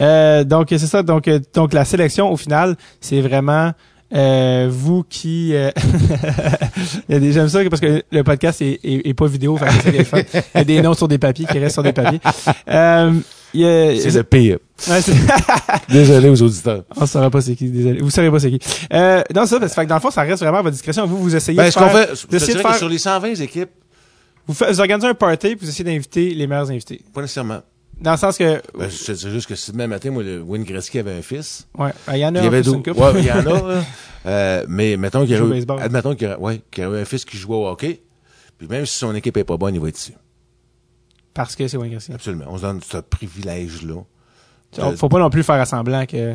Euh, 0.00 0.44
donc 0.44 0.68
c'est 0.70 0.78
ça. 0.78 1.02
Donc 1.02 1.26
euh, 1.26 1.40
donc 1.52 1.72
la 1.72 1.84
sélection 1.84 2.30
au 2.30 2.36
final, 2.36 2.76
c'est 3.00 3.20
vraiment 3.20 3.72
euh, 4.14 4.68
vous 4.70 5.04
qui. 5.08 5.50
euh, 5.54 5.70
Il 7.08 7.12
y 7.14 7.16
a 7.16 7.20
des 7.20 7.32
j'aime 7.32 7.48
ça 7.48 7.60
parce 7.68 7.80
que 7.80 8.02
le 8.10 8.22
podcast 8.24 8.62
est, 8.62 8.80
est, 8.82 9.08
est 9.08 9.14
pas 9.14 9.26
vidéo. 9.26 9.56
Fait 9.56 9.66
que 9.66 9.72
c'est 9.96 10.04
fun. 10.04 10.18
Il 10.54 10.58
y 10.58 10.60
a 10.60 10.64
des 10.64 10.82
notes 10.82 10.98
sur 10.98 11.08
des 11.08 11.18
papiers 11.18 11.46
qui 11.46 11.58
restent 11.58 11.74
sur 11.74 11.82
des 11.82 11.92
papiers. 11.92 12.20
Euh, 12.68 13.12
c'est 13.52 14.14
le 14.14 14.22
pire. 14.24 14.58
Ouais, 14.88 15.00
Désolé 15.88 16.28
aux 16.28 16.42
auditeurs. 16.42 16.84
On 16.96 17.06
saura 17.06 17.30
pas 17.30 17.40
c'est 17.40 17.54
qui, 17.56 17.70
désolé. 17.70 18.00
Vous 18.00 18.10
savez 18.10 18.30
pas 18.30 18.38
c'est 18.38 18.50
qui. 18.50 18.60
Euh, 18.92 19.22
non, 19.34 19.46
ça, 19.46 19.58
parce 19.58 19.74
que 19.74 19.84
dans 19.84 19.94
le 19.96 20.00
fond, 20.00 20.10
ça 20.10 20.22
reste 20.22 20.42
vraiment 20.42 20.58
à 20.58 20.62
votre 20.62 20.74
discrétion. 20.74 21.06
Vous, 21.06 21.18
vous 21.18 21.34
essayez 21.36 21.56
Ben, 21.56 21.66
de 21.66 21.70
faire, 21.72 21.90
fait, 21.90 22.10
je 22.14 22.26
de 22.26 22.38
faire, 22.38 22.74
sur 22.76 22.88
les 22.88 22.98
120 22.98 23.34
équipes, 23.40 23.70
vous, 24.46 24.54
faites- 24.54 24.70
vous 24.70 24.80
organisez 24.80 25.08
un 25.08 25.14
party, 25.14 25.56
puis 25.56 25.66
vous 25.66 25.68
essayez 25.68 25.84
d'inviter 25.84 26.30
les 26.34 26.46
meilleurs 26.46 26.70
invités. 26.70 27.00
pas 27.12 27.20
nécessairement. 27.22 27.60
Dans 28.00 28.12
le 28.12 28.16
sens 28.16 28.38
que, 28.38 28.62
Ben, 28.78 28.88
je 28.88 29.04
te 29.04 29.12
dis 29.12 29.30
juste 29.30 29.48
que 29.48 29.54
si 29.56 29.72
demain 29.72 29.86
matin, 29.88 30.10
moi, 30.10 30.22
le 30.22 30.40
Wayne 30.40 30.62
Gretzky 30.64 30.98
avait 31.00 31.12
un 31.18 31.22
fils, 31.22 31.66
ouais, 31.76 31.90
il 32.12 32.18
y 32.18 32.24
en 32.26 32.34
a 32.34 32.38
il 32.38 32.44
y 32.44 32.46
avait 32.46 32.60
une 32.62 32.82
couple. 32.82 32.90
Ouais, 33.00 33.12
il 33.16 33.24
y 33.24 33.32
en 33.32 33.46
a. 33.46 33.82
Euh, 34.26 34.64
mais 34.68 34.96
mettons 34.96 35.20
qu'il 35.24 35.30
y 35.30 35.36
Joue 35.36 35.44
au 35.44 35.46
aurait, 35.46 35.56
baseball. 35.58 35.80
admettons 35.80 36.14
qu'il 36.14 36.26
y 36.26 36.30
aurait, 36.30 36.40
ouais, 36.40 36.60
qu'il 36.72 36.82
y 36.82 36.86
aurait 36.86 37.00
un 37.00 37.04
fils 37.04 37.24
qui 37.24 37.36
jouait 37.38 37.54
au 37.56 37.66
hockey, 37.68 38.02
puis 38.58 38.66
même 38.66 38.84
si 38.84 38.98
son 38.98 39.14
équipe 39.14 39.36
est 39.36 39.44
pas 39.44 39.56
bonne, 39.56 39.74
il 39.74 39.80
va 39.80 39.88
être 39.88 39.96
ici. 39.98 40.12
Parce 41.32 41.54
que 41.54 41.66
c'est 41.68 41.76
Wayne 41.76 41.92
Gretzky. 41.92 42.12
Absolument. 42.12 42.44
On 42.48 42.56
se 42.56 42.62
donne 42.62 42.80
ce 42.82 42.98
privilège-là. 42.98 43.94
Faut 44.96 45.08
pas 45.08 45.18
non 45.20 45.30
plus 45.30 45.44
faire 45.44 45.64
semblant 45.66 46.04
que, 46.04 46.34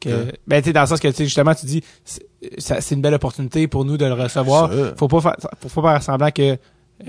que, 0.00 0.08
Que? 0.08 0.32
ben, 0.46 0.62
tu 0.62 0.68
sais, 0.68 0.72
dans 0.72 0.80
le 0.80 0.86
sens 0.86 0.98
que, 0.98 1.08
tu 1.08 1.24
justement, 1.24 1.54
tu 1.54 1.66
dis, 1.66 1.84
c'est 2.58 2.90
une 2.94 3.02
belle 3.02 3.14
opportunité 3.14 3.68
pour 3.68 3.84
nous 3.84 3.98
de 3.98 4.06
le 4.06 4.14
recevoir. 4.14 4.70
Faut 4.96 5.06
pas 5.06 5.20
faire, 5.20 5.36
faut, 5.68 5.82
pas 5.82 5.92
faire 5.92 6.02
semblant 6.02 6.30
que, 6.30 6.56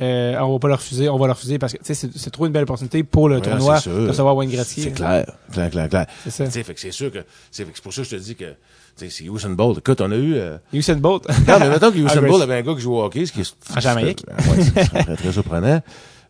euh, 0.02 0.38
on 0.40 0.54
va 0.54 0.60
pas 0.60 0.68
le 0.68 0.74
refuser, 0.76 1.08
on 1.10 1.18
va 1.18 1.28
le 1.28 1.34
refuser 1.34 1.58
parce 1.60 1.74
que, 1.74 1.80
c'est- 1.82 2.18
c'est 2.18 2.30
trop 2.30 2.46
une 2.46 2.52
belle 2.52 2.64
opportunité 2.64 3.04
pour 3.04 3.30
le 3.30 3.36
Ouais, 3.38 3.42
tournoi 3.42 3.80
de 3.80 4.08
recevoir 4.10 4.36
Wayne 4.36 4.50
Gretzky. 4.52 4.82
C'est 4.84 4.92
clair. 4.92 5.26
Clair, 5.52 5.70
clair, 5.70 5.90
clair. 5.90 6.06
C'est 6.24 6.32
ça. 6.32 6.50
Fait 6.50 6.74
que 6.74 6.80
c'est 6.80 6.92
sûr 6.92 7.12
que, 7.12 7.20
c'est 7.52 7.66
pour 7.82 7.94
ça 7.94 8.02
que 8.02 8.08
je 8.10 8.16
te 8.16 8.22
dis 8.22 8.36
que, 8.36 8.54
c'est 8.98 9.24
Usain 9.24 9.50
Bolt. 9.52 9.78
Écoute, 9.80 10.02
on 10.02 10.12
a 10.12 10.16
eu, 10.16 10.36
euh, 10.36 10.58
Usain 10.74 10.96
Bolt. 10.98 11.28
non, 11.48 11.60
mais 11.60 11.70
mettons 11.70 11.92
que 11.92 11.98
Usain 11.98 12.22
Ah, 12.24 12.28
Bolt 12.28 12.42
avait 12.44 12.56
un 12.56 12.62
gars 12.64 12.74
qui 12.76 12.82
joue 12.82 12.96
au 12.96 13.04
hockey, 13.04 13.26
ce 13.26 13.32
qui 13.32 13.42
est, 13.42 13.56
En 13.76 13.80
Jamaïque. 13.80 14.24
Ouais, 14.28 14.64
ce 14.64 14.72
serait 14.86 15.04
très, 15.04 15.16
très 15.16 15.32
surprenant. 15.32 15.82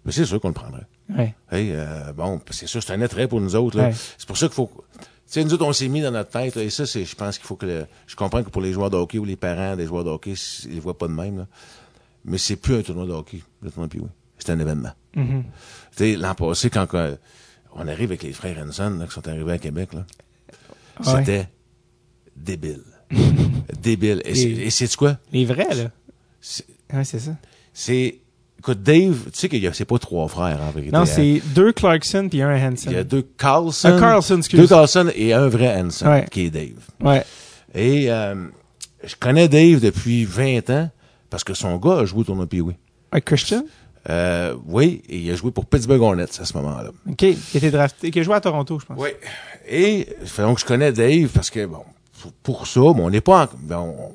Mais 0.06 0.12
c'est 0.12 0.26
sûr 0.26 0.40
qu'on 0.40 0.50
le 0.50 0.54
prendrait. 0.54 0.86
ouais. 1.18 1.34
Hey, 1.52 1.72
euh, 1.74 2.14
bon, 2.14 2.40
c'est 2.52 2.68
sûr, 2.68 2.82
c'est 2.84 2.94
un 2.94 3.02
attrait 3.02 3.28
pour 3.28 3.42
nous 3.42 3.56
autres. 3.56 3.80
Ouais. 3.80 3.94
C'est 4.18 4.28
pour 4.28 4.38
ça 4.38 4.48
qu'il 4.48 4.56
faut. 4.56 4.70
Tu 5.00 5.34
sais, 5.34 5.44
nous 5.44 5.54
autres, 5.54 5.66
on 5.66 5.74
s'est 5.74 5.90
mis 5.90 6.00
dans 6.02 6.12
notre 6.12 6.30
tête, 6.30 6.56
là, 6.56 6.64
et 6.64 6.70
ça, 6.70 6.86
c'est, 6.86 7.04
je 7.04 7.14
pense 7.16 7.38
qu'il 7.38 7.46
faut 7.46 7.58
que 7.58 7.66
le, 7.66 7.86
je 8.06 8.16
comprends 8.16 8.42
que 8.44 8.50
pour 8.50 8.62
les 8.62 8.72
joueurs 8.72 8.90
de 8.90 8.96
hockey 8.96 9.18
ou 9.18 9.26
les 9.26 9.36
parents 9.36 9.76
des 9.76 9.86
joueurs 9.86 10.06
de 10.06 10.10
hockey, 10.10 10.36
ils 10.66 10.76
les 10.76 10.80
voient 10.80 10.98
pas 10.98 11.08
de 11.10 11.14
même, 11.14 11.40
là. 11.40 11.46
Mais 12.28 12.38
c'est 12.38 12.58
plus 12.58 12.76
un 12.76 12.82
tournoi 12.82 13.06
de 13.06 13.12
hockey, 13.14 13.40
le 13.62 13.72
tournoi 13.72 13.88
oui. 14.00 14.10
C'est 14.38 14.52
un 14.52 14.60
événement. 14.60 14.92
Tu 15.14 15.24
sais, 15.96 16.16
l'an 16.16 16.36
passé, 16.36 16.70
quand 16.70 16.86
on 17.74 17.88
arrive 17.88 18.12
avec 18.12 18.22
les 18.24 18.34
frères 18.34 18.58
Henson, 18.64 18.98
là, 19.00 19.08
qui 19.08 19.14
sont 19.14 19.28
arrivés 19.28 19.54
à 19.54 19.58
Québec, 19.58 19.94
là, 19.94 20.06
Ouais. 21.06 21.20
c'était 21.20 21.48
débile. 22.36 22.84
débile. 23.82 24.22
Et, 24.26 24.36
c'est- 24.36 24.70
quoi? 24.96 25.18
Les 25.32 25.46
vrais, 25.46 25.74
là. 25.74 25.92
C'est, 26.42 26.66
Ouais, 26.94 27.04
c'est 27.04 27.20
ça. 27.20 27.36
c'est- 27.74 28.20
écoute, 28.60 28.82
Dave, 28.84 29.16
tu 29.32 29.40
sais 29.40 29.50
a, 29.68 29.74
c'est 29.74 29.86
pas 29.86 29.98
trois 30.00 30.28
frères, 30.28 30.62
en 30.62 30.72
vérité. 30.72 30.92
Non, 30.92 31.02
hein. 31.02 31.06
c'est 31.06 31.42
deux 31.56 31.72
Clarkson 31.72 32.28
puis 32.30 32.42
un 32.42 32.54
Hansen. 32.56 32.92
Il 32.92 32.96
y 32.96 33.00
a 33.00 33.04
deux 33.04 33.22
Carlson. 33.38 33.90
Un 33.90 34.00
Carlson, 34.00 34.34
Deux 34.36 34.40
excuse. 34.40 34.70
Carlson 34.70 35.10
et 35.16 35.34
un 35.34 35.48
vrai 35.48 35.80
Hanson, 35.82 36.08
Ouais. 36.08 36.26
qui 36.30 36.42
est 36.42 36.50
Dave. 36.50 36.80
Ouais. 37.02 37.24
Et 37.74 38.12
euh, 38.12 38.48
je 39.04 39.16
connais 39.20 39.48
Dave 39.48 39.80
depuis 39.82 40.26
20 40.26 40.70
ans 40.70 40.90
parce 41.30 41.44
que 41.44 41.54
son 41.54 41.78
gars 41.78 42.00
a 42.00 42.06
joué 42.06 42.22
au 42.22 42.24
tournoi 42.24 42.46
Pee-Wee. 42.48 42.76
Un 43.12 43.20
Christian? 43.22 43.64
Euh, 44.10 44.56
oui, 44.66 45.02
et 45.10 45.18
il 45.20 45.32
a 45.32 45.36
joué 45.36 45.52
pour 45.52 45.66
Pittsburgh 45.66 46.02
Hornets 46.02 46.40
à 46.40 46.46
ce 46.46 46.54
moment-là. 46.58 46.92
OK. 47.10 47.16
Qui 47.18 47.28
a 47.54 47.58
été 47.58 47.72
drafté, 47.72 48.10
qui 48.12 48.20
a 48.20 48.24
joué 48.24 48.36
à 48.36 48.42
Toronto, 48.42 48.80
je 48.80 48.86
pense. 48.86 48.98
Oui. 49.00 49.10
Et 49.68 50.08
donc 50.38 50.60
je 50.60 50.66
connais 50.66 50.92
Dave 50.94 51.28
parce 51.30 51.50
que 51.50 51.66
bon, 51.66 51.84
pour, 52.42 52.68
ça, 52.68 52.80
bon, 52.80 52.96
on 53.08 53.10
n'est 53.10 53.20
pas 53.22 53.44
en, 53.46 53.58
bon, 53.60 53.96
on- 54.00 54.12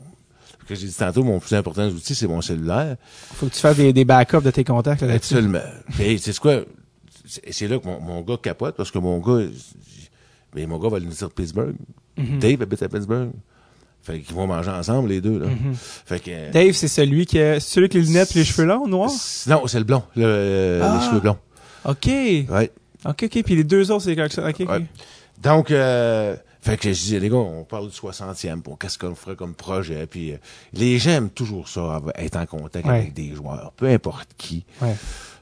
ce 0.62 0.66
que 0.68 0.74
j'ai 0.76 0.86
dit 0.86 0.94
tantôt, 0.94 1.24
mon 1.24 1.40
plus 1.40 1.54
important 1.56 1.86
outil, 1.88 2.14
c'est 2.14 2.28
mon 2.28 2.40
cellulaire. 2.40 2.96
Faut 3.34 3.46
que 3.46 3.52
tu 3.52 3.58
fasses 3.60 3.76
des, 3.76 3.92
des 3.92 4.04
backups 4.06 4.42
de 4.42 4.50
tes 4.50 4.64
contacts 4.64 5.02
là, 5.02 5.08
là-dessus. 5.08 5.34
Absolument. 5.34 5.58
Et 6.00 6.16
c'est 6.18 6.38
quoi? 6.38 6.60
C'est 7.26 7.66
là 7.68 7.78
que 7.78 7.86
mon, 7.86 8.00
mon 8.00 8.20
gars 8.22 8.36
capote 8.40 8.76
parce 8.76 8.90
que 8.90 8.98
mon 8.98 9.18
gars, 9.18 9.46
mais 10.54 10.66
mon 10.66 10.78
gars 10.78 10.88
va 10.88 10.98
venir 11.00 11.12
de 11.14 11.26
Pittsburgh. 11.26 11.74
Mhm. 12.16 12.38
Dave 12.38 12.62
habite 12.62 12.82
à 12.82 12.88
Pittsburgh. 12.88 13.30
Fait 14.02 14.18
qu'ils 14.20 14.34
vont 14.34 14.46
manger 14.48 14.70
ensemble, 14.70 15.10
les 15.10 15.20
deux, 15.20 15.38
là. 15.38 15.46
Mhm. 15.46 15.74
Fait 15.74 16.18
que, 16.20 16.30
euh, 16.30 16.50
Dave, 16.50 16.72
c'est 16.72 16.88
celui 16.88 17.24
qui 17.24 17.38
a, 17.38 17.60
celui 17.60 17.84
avec 17.84 17.94
les 17.94 18.00
lunettes 18.02 18.34
et 18.34 18.40
les 18.40 18.44
cheveux 18.44 18.66
longs, 18.66 18.88
noirs? 18.88 19.10
Non, 19.46 19.66
c'est 19.68 19.78
le 19.78 19.84
blond, 19.84 20.02
le, 20.16 20.24
euh, 20.24 20.80
Ah. 20.82 20.98
les 21.00 21.06
cheveux 21.06 21.20
blonds. 21.20 21.38
OK. 21.84 22.06
Ouais. 22.06 22.70
OK, 23.04 23.22
OK. 23.24 23.42
Puis 23.44 23.54
les 23.56 23.64
deux 23.64 23.90
autres, 23.92 24.04
c'est 24.04 24.14
Clarkson. 24.16 24.42
OK, 24.48 24.56
OK. 24.60 24.68
Ouais. 24.68 24.84
Donc, 25.40 25.70
euh, 25.70 26.36
fait 26.60 26.76
que 26.76 26.92
je 26.92 26.98
disais, 26.98 27.18
les 27.20 27.28
gars, 27.28 27.36
on 27.36 27.64
parle 27.64 27.88
du 27.88 27.94
60e, 27.94 28.60
pour 28.62 28.78
qu'est-ce 28.78 28.98
qu'on 28.98 29.14
ferait 29.14 29.36
comme 29.36 29.54
projet. 29.54 30.06
Puis 30.06 30.32
euh, 30.32 30.36
les 30.72 30.98
gens 30.98 31.10
aiment 31.10 31.30
toujours 31.30 31.68
ça, 31.68 32.00
être 32.16 32.36
en 32.36 32.46
contact 32.46 32.86
Ouais. 32.86 32.98
avec 32.98 33.14
des 33.14 33.34
joueurs, 33.34 33.72
peu 33.76 33.86
importe 33.86 34.28
qui. 34.36 34.64
Ouais. 34.80 34.94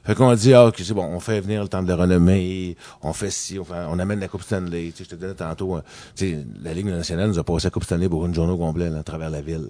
Fait 0.03 0.15
qu'on 0.15 0.33
dit, 0.33 0.53
ah, 0.53 0.65
ok, 0.67 0.75
c'est 0.83 0.93
bon, 0.95 1.05
on 1.05 1.19
fait 1.19 1.39
venir 1.41 1.61
le 1.61 1.67
temps 1.67 1.83
de 1.83 1.87
le 1.87 1.93
renommer, 1.93 2.75
on 3.03 3.13
fait 3.13 3.29
ci, 3.29 3.59
on, 3.59 3.63
fait, 3.63 3.73
on 3.89 3.99
amène 3.99 4.19
la 4.19 4.27
Coupe 4.27 4.41
Stanley. 4.41 4.91
Tu 4.95 4.97
sais, 4.97 5.03
je 5.03 5.09
te 5.09 5.15
disais 5.15 5.33
tantôt, 5.35 5.75
hein, 5.75 5.83
tu 6.15 6.29
sais, 6.31 6.37
la 6.63 6.73
Ligue 6.73 6.87
nationale 6.87 7.27
nous 7.29 7.37
a 7.37 7.43
passé 7.43 7.67
la 7.67 7.71
Coupe 7.71 7.83
Stanley 7.83 8.09
pour 8.09 8.25
une 8.25 8.33
journée 8.33 8.51
au 8.53 8.57
complet, 8.57 8.89
là, 8.89 8.99
à 8.99 9.03
travers 9.03 9.29
la 9.29 9.41
ville. 9.41 9.67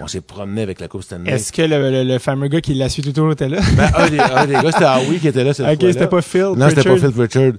On 0.00 0.06
s'est 0.08 0.20
promené 0.20 0.62
avec 0.62 0.80
la 0.80 0.88
Coupe 0.88 1.02
Stanley. 1.02 1.30
Est-ce 1.30 1.52
que 1.52 1.62
le, 1.62 1.90
le, 1.90 2.02
le 2.04 2.18
fameux 2.18 2.48
gars 2.48 2.60
qui 2.60 2.74
l'a 2.74 2.88
su 2.90 3.00
tout 3.02 3.08
le 3.08 3.12
tour 3.14 3.32
était 3.32 3.48
là? 3.48 3.60
Ben, 3.76 3.90
un, 3.94 4.08
des, 4.10 4.18
un 4.18 4.46
des 4.46 4.52
gars, 4.54 4.72
c'était 4.72 4.84
Howie 5.08 5.20
qui 5.20 5.28
était 5.28 5.44
là 5.44 5.54
cette 5.54 5.66
OK, 5.66 5.90
c'était 5.92 6.06
pas 6.06 6.20
Phil. 6.22 6.52
Non, 6.56 6.68
c'était 6.68 6.82
pas. 6.82 6.96
Phil 6.96 7.12
Richard. 7.20 7.52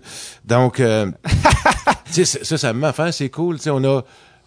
Donc, 0.45 0.79
euh, 0.79 1.09
tu 2.05 2.13
sais, 2.13 2.25
c'est- 2.25 2.43
ça, 2.43 2.57
ça 2.57 2.73
m'a 2.73 2.93
fait, 2.93 3.11
c'est 3.11 3.29
cool. 3.29 3.55
Tu 3.57 3.63
sais, 3.63 3.69
on 3.71 3.83
a 3.83 4.01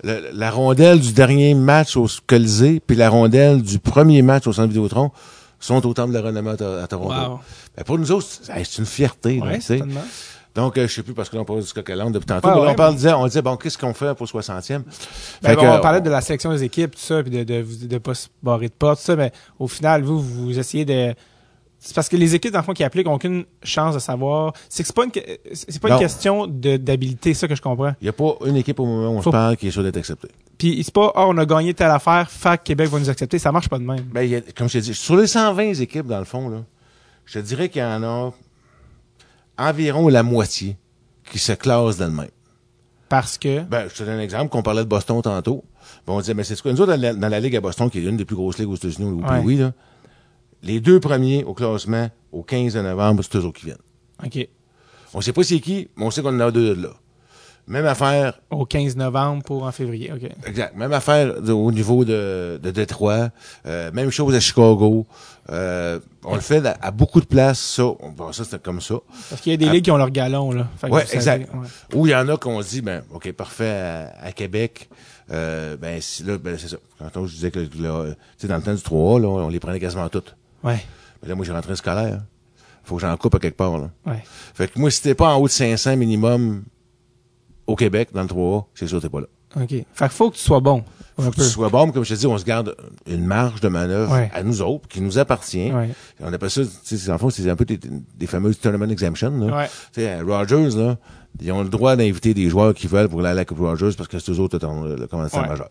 la 0.05 0.51
rondelle 0.51 1.01
du 1.01 1.13
dernier 1.13 1.55
match 1.55 1.97
au 1.97 2.07
Colisée, 2.27 2.81
puis 2.87 2.97
la 2.97 3.09
rondelle 3.11 3.61
du 3.63 3.79
premier 3.79 4.23
match 4.23 4.47
au 4.47 4.53
Centre 4.53 4.69
Vidéotron 4.69 5.11
sont 5.61 5.87
au 5.87 5.95
Temple 5.95 6.13
de 6.13 6.19
la 6.19 6.23
Renommée 6.23 6.51
à, 6.51 6.57
To- 6.57 6.65
à 6.83 6.87
Toronto. 6.87 7.15
Wow. 7.15 7.41
Ben, 7.77 7.85
pour 7.85 7.99
nous 7.99 8.11
autres, 8.13 8.27
c'est 8.43 8.79
une 8.79 8.87
fierté. 8.87 9.41
Ouais. 9.41 9.59
Donc, 10.55 10.77
euh, 10.79 10.89
je 10.89 10.93
sais 10.95 11.03
plus, 11.05 11.15
parce 11.15 11.29
que 11.29 11.37
là, 11.37 11.43
on 11.43 11.45
parle 11.45 11.63
du 11.63 11.73
coq 11.73 11.85
depuis 11.87 12.27
tantôt, 12.27 12.49
Ouais, 12.49 12.65
là, 12.67 12.71
on, 12.73 12.75
parle, 12.75 12.95
disait, 12.97 13.13
on 13.13 13.25
disait, 13.27 13.43
bon, 13.43 13.57
qu'est-ce 13.57 13.79
qu'on 13.79 13.95
fait 13.95 14.15
pour 14.17 14.27
le 14.33 14.41
60e? 14.41 14.79
Ben, 14.79 14.85
Fait 15.51 15.55
bon, 15.55 15.63
que, 15.63 15.67
on 15.67 15.81
parlait 15.81 16.01
de 16.01 16.11
la 16.11 16.21
sélection 16.21 16.51
des 16.51 16.65
équipes, 16.65 16.97
tout 16.97 17.01
ça, 17.01 17.23
puis 17.23 17.31
de, 17.31 17.45
de, 17.45 17.63
de, 17.63 17.87
de 17.87 17.99
pas 17.99 18.15
se 18.15 18.27
barrer 18.43 18.67
de 18.69 18.73
porte, 18.73 18.99
tout 18.99 19.05
ça, 19.07 19.17
mais 19.17 19.31
au 19.61 19.69
final, 19.69 20.03
vous, 20.03 20.21
vous 20.21 20.59
essayez 20.59 20.85
de... 20.85 21.15
C'est 21.83 21.95
parce 21.95 22.11
que 22.11 22.17
les 22.17 22.35
équipes, 22.35 22.53
dans 22.53 22.59
le 22.59 22.65
fond, 22.65 22.75
qui 22.75 22.85
appliquent, 22.85 23.09
ont 23.09 23.15
aucune 23.15 23.47
chance 23.63 23.95
de 23.95 24.01
savoir. 24.01 24.53
C'est 24.69 24.83
que 24.83 24.87
c'est 24.87 24.95
pas 24.95 25.05
une, 25.05 25.11
c'est 25.55 25.81
pas 25.81 25.89
une 25.89 25.95
Non. 25.95 26.01
question 26.01 26.47
de, 26.47 26.77
d'habilité, 26.77 27.33
ça 27.33 27.49
que 27.49 27.55
je 27.55 27.63
comprends. 27.63 27.95
Il 28.03 28.05
n'y 28.05 28.09
a 28.11 28.13
pas 28.13 28.35
une 28.45 28.57
équipe 28.57 28.79
au 28.81 28.85
moment 28.85 29.09
où 29.09 29.17
on 29.19 29.23
Faut- 29.23 29.31
se 29.31 29.33
parle 29.33 29.57
qui 29.57 29.69
est 29.69 29.71
sûre 29.71 29.83
d'être 29.83 29.97
acceptée. 29.97 30.29
Puis 30.59 30.83
c'est 30.85 30.93
pas, 30.93 31.11
ah, 31.15 31.27
on 31.27 31.39
a 31.39 31.47
gagné 31.47 31.73
telle 31.73 31.91
affaire, 31.91 32.31
fac, 32.31 32.63
Québec 32.65 32.89
va 32.91 32.99
nous 32.99 33.09
accepter. 33.09 33.39
Ça 33.39 33.51
marche 33.51 33.71
pas 33.71 33.79
de 33.79 33.85
même. 33.85 34.01
Ben, 34.13 34.23
y 34.23 34.35
a- 34.37 34.43
comme 34.55 34.69
je 34.69 34.75
t'ai 34.75 34.81
dit, 34.83 34.95
sur 34.95 35.17
les 35.17 35.27
120 35.27 35.81
équipes, 35.81 36.07
dans 36.07 36.19
le 36.19 36.27
fond, 36.27 36.51
là, 36.51 36.59
je 37.25 37.39
te 37.39 37.45
dirais 37.45 37.71
qu'il 37.71 37.81
y 37.81 37.85
en 37.85 38.03
a 38.03 38.31
environ 39.59 40.09
la 40.09 40.23
moitié 40.23 40.77
qui 41.31 41.39
se 41.39 41.53
classent 41.53 41.97
dans 41.97 42.07
le 42.07 42.13
même. 42.13 42.29
Parce 43.09 43.39
que, 43.39 43.61
Ben, 43.61 43.89
je 43.89 43.95
te 43.95 44.03
donne 44.05 44.19
un 44.19 44.21
exemple, 44.21 44.51
qu'on 44.51 44.63
parlait 44.63 44.85
de 44.85 44.89
Boston 44.89 45.21
tantôt. 45.23 45.65
Ben, 46.07 46.13
on 46.13 46.21
disait, 46.21 46.35
mais 46.35 46.45
c'est 46.45 46.61
quoi? 46.61 46.73
Nous 46.73 46.81
autres, 46.81 46.95
dans 46.95 47.01
la, 47.01 47.15
dans 47.15 47.29
la 47.29 47.41
Ligue 47.41 47.57
à 47.57 47.61
Boston, 47.61 47.91
qui 47.91 47.99
est 47.99 48.03
une 48.05 48.17
des 48.17 48.25
plus 48.25 48.37
grosses 48.37 48.59
ligues 48.59 48.69
aux 48.69 48.77
États-Unis, 48.77 49.11
au 49.11 49.27
Ouais. 49.27 49.41
oui, 49.43 49.57
là, 49.57 49.73
les 50.63 50.81
deux 50.81 51.01
premiers 51.01 51.45
au 51.45 51.55
classement, 51.55 52.11
au 52.33 52.43
15 52.43 52.75
de 52.75 52.81
novembre, 52.83 53.23
c'est 53.23 53.39
eux 53.39 53.53
qui 53.53 53.67
viennent. 53.67 53.77
OK, 54.25 54.49
On 55.15 55.21
sait 55.21 55.33
pas 55.33 55.43
c'est 55.43 55.61
qui, 55.61 55.89
mais 55.97 56.05
on 56.05 56.11
sait 56.11 56.23
qu'on 56.23 56.29
en 56.37 56.41
a 56.41 56.51
deux 56.51 56.75
de 56.77 56.83
là. 56.83 56.91
Même 57.67 57.87
affaire, 57.87 58.41
au 58.51 58.65
15 58.65 58.97
novembre 58.97 59.45
pour 59.45 59.63
en 59.63 59.71
février, 59.71 60.11
OK. 60.13 60.29
Exact. 60.47 60.75
Même 60.77 60.93
affaire 60.93 61.41
de- 61.41 61.53
au 61.53 61.71
niveau 61.71 62.05
de, 62.05 62.59
de 62.61 62.71
Détroit. 62.73 63.29
Euh, 63.67 63.93
même 63.93 64.11
chose 64.11 64.35
à 64.35 64.41
Chicago. 64.41 65.07
Euh, 65.51 66.01
on 66.25 66.35
le 66.35 66.41
fait 66.41 66.65
à, 66.67 66.77
à 66.81 66.91
beaucoup 66.91 67.21
de 67.21 67.27
places, 67.27 67.61
ça. 67.61 67.85
On, 67.85 68.11
bon, 68.11 68.33
ça, 68.33 68.43
c'est 68.45 68.61
comme 68.61 68.81
ça. 68.81 68.97
Parce 69.29 69.41
qu'il 69.41 69.53
y 69.53 69.55
a 69.55 69.57
des 69.57 69.69
Ah. 69.69 69.73
ligues 69.73 69.85
qui 69.85 69.91
ont 69.93 69.97
leur 69.99 70.11
galon, 70.11 70.51
là. 70.53 70.67
Fait 70.79 70.89
Ouais, 70.89 71.05
exact. 71.13 71.49
ouais. 71.55 71.69
Ou 71.95 72.07
il 72.09 72.11
y 72.11 72.15
en 72.15 72.29
a 72.29 72.37
qu'on 72.37 72.61
dit, 72.61 72.81
ben, 72.81 73.03
OK, 73.13 73.31
parfait, 73.33 73.69
à, 73.71 74.27
à 74.27 74.33
Québec, 74.33 74.89
euh, 75.31 75.77
ben, 75.77 76.01
si- 76.01 76.25
là, 76.25 76.39
ben, 76.39 76.57
c'est 76.59 76.69
ça. 76.69 76.77
Quand 77.15 77.25
je 77.27 77.33
disais 77.35 77.51
que, 77.53 77.61
là, 77.61 78.07
tu 78.09 78.15
sais, 78.39 78.49
dans 78.49 78.57
le 78.57 78.63
temps 78.63 78.75
du 78.75 78.83
3A, 78.83 79.21
là, 79.21 79.29
on 79.29 79.49
les 79.49 79.61
prenait 79.61 79.79
quasiment 79.79 80.09
toutes. 80.09 80.35
Ouais, 80.63 80.85
Mais 81.23 81.29
là, 81.29 81.35
moi, 81.35 81.45
j'ai 81.45 81.53
rentré 81.53 81.75
scolaire. 81.77 82.21
Faut 82.85 82.97
que 82.97 83.03
j'en 83.03 83.17
coupe 83.17 83.35
à 83.35 83.39
quelque 83.39 83.57
part, 83.57 83.79
là. 83.79 83.91
ouais. 84.07 84.23
Fait 84.55 84.69
que 84.73 84.79
moi, 84.79 84.91
si 84.91 85.03
t'es 85.03 85.15
pas 85.15 85.35
en 85.35 85.39
haut 85.41 85.47
de 85.47 85.53
500 85.53 85.97
minimum 85.97 86.65
au 87.67 87.77
Québec, 87.77 88.09
dans 88.13 88.23
le 88.23 88.29
3A, 88.29 88.65
c'est 88.75 88.87
sûr 88.87 88.99
que 88.99 89.03
t'es 89.03 89.11
pas 89.11 89.21
là. 89.21 89.27
OK. 89.57 89.69
Fait 89.69 89.85
que 90.09 90.13
faut 90.15 90.31
que 90.31 90.37
tu 90.37 90.43
sois 90.43 90.61
bon. 90.61 90.83
Faut 91.19 91.31
que 91.31 91.37
peu. 91.37 91.43
tu 91.43 91.49
sois 91.49 91.69
bon, 91.69 91.87
mais 91.87 91.93
comme 91.93 92.05
je 92.05 92.15
te 92.15 92.19
dis, 92.19 92.27
on 92.27 92.39
se 92.39 92.45
garde 92.45 92.75
une 93.07 93.25
marge 93.27 93.61
de 93.61 93.69
manœuvre 93.69 94.13
Ouais. 94.13 94.31
à 94.33 94.43
nous 94.43 94.63
autres, 94.63 94.89
qui 94.89 95.01
nous 95.03 95.19
appartient. 95.19 95.71
Ouais. 95.73 95.91
On 96.21 96.33
appelle 96.33 96.51
ça, 96.51 96.63
tu 96.65 96.97
sais, 96.99 97.11
en 97.11 97.19
fond, 97.19 97.31
c'est 97.31 97.49
un 97.51 97.57
peu 97.57 97.65
des, 97.65 97.79
des 98.17 98.27
fameuses 98.27 98.59
tournament 98.59 98.91
exemption, 98.91 99.31
là. 99.39 99.57
Ouais. 99.57 99.67
Tu 99.93 100.01
sais, 100.01 100.21
Rogers, 100.21 100.71
là, 100.77 100.97
ils 101.41 101.53
ont 101.53 101.63
le 101.63 101.69
droit 101.69 101.95
d'inviter 101.97 102.33
des 102.33 102.49
joueurs 102.49 102.75
qui 102.75 102.87
veulent 102.87 103.09
pour 103.09 103.21
aller 103.21 103.29
à 103.31 103.35
la 103.35 103.45
Coupe 103.45 103.59
Rogers 103.59 103.91
parce 103.97 104.09
que 104.09 104.19
c'est 104.19 104.33
eux 104.33 104.39
autres 104.41 104.65
ont 104.67 104.83
le 104.85 105.07
commanditaire 105.07 105.43
Ouais. 105.43 105.49
majeur. 105.49 105.69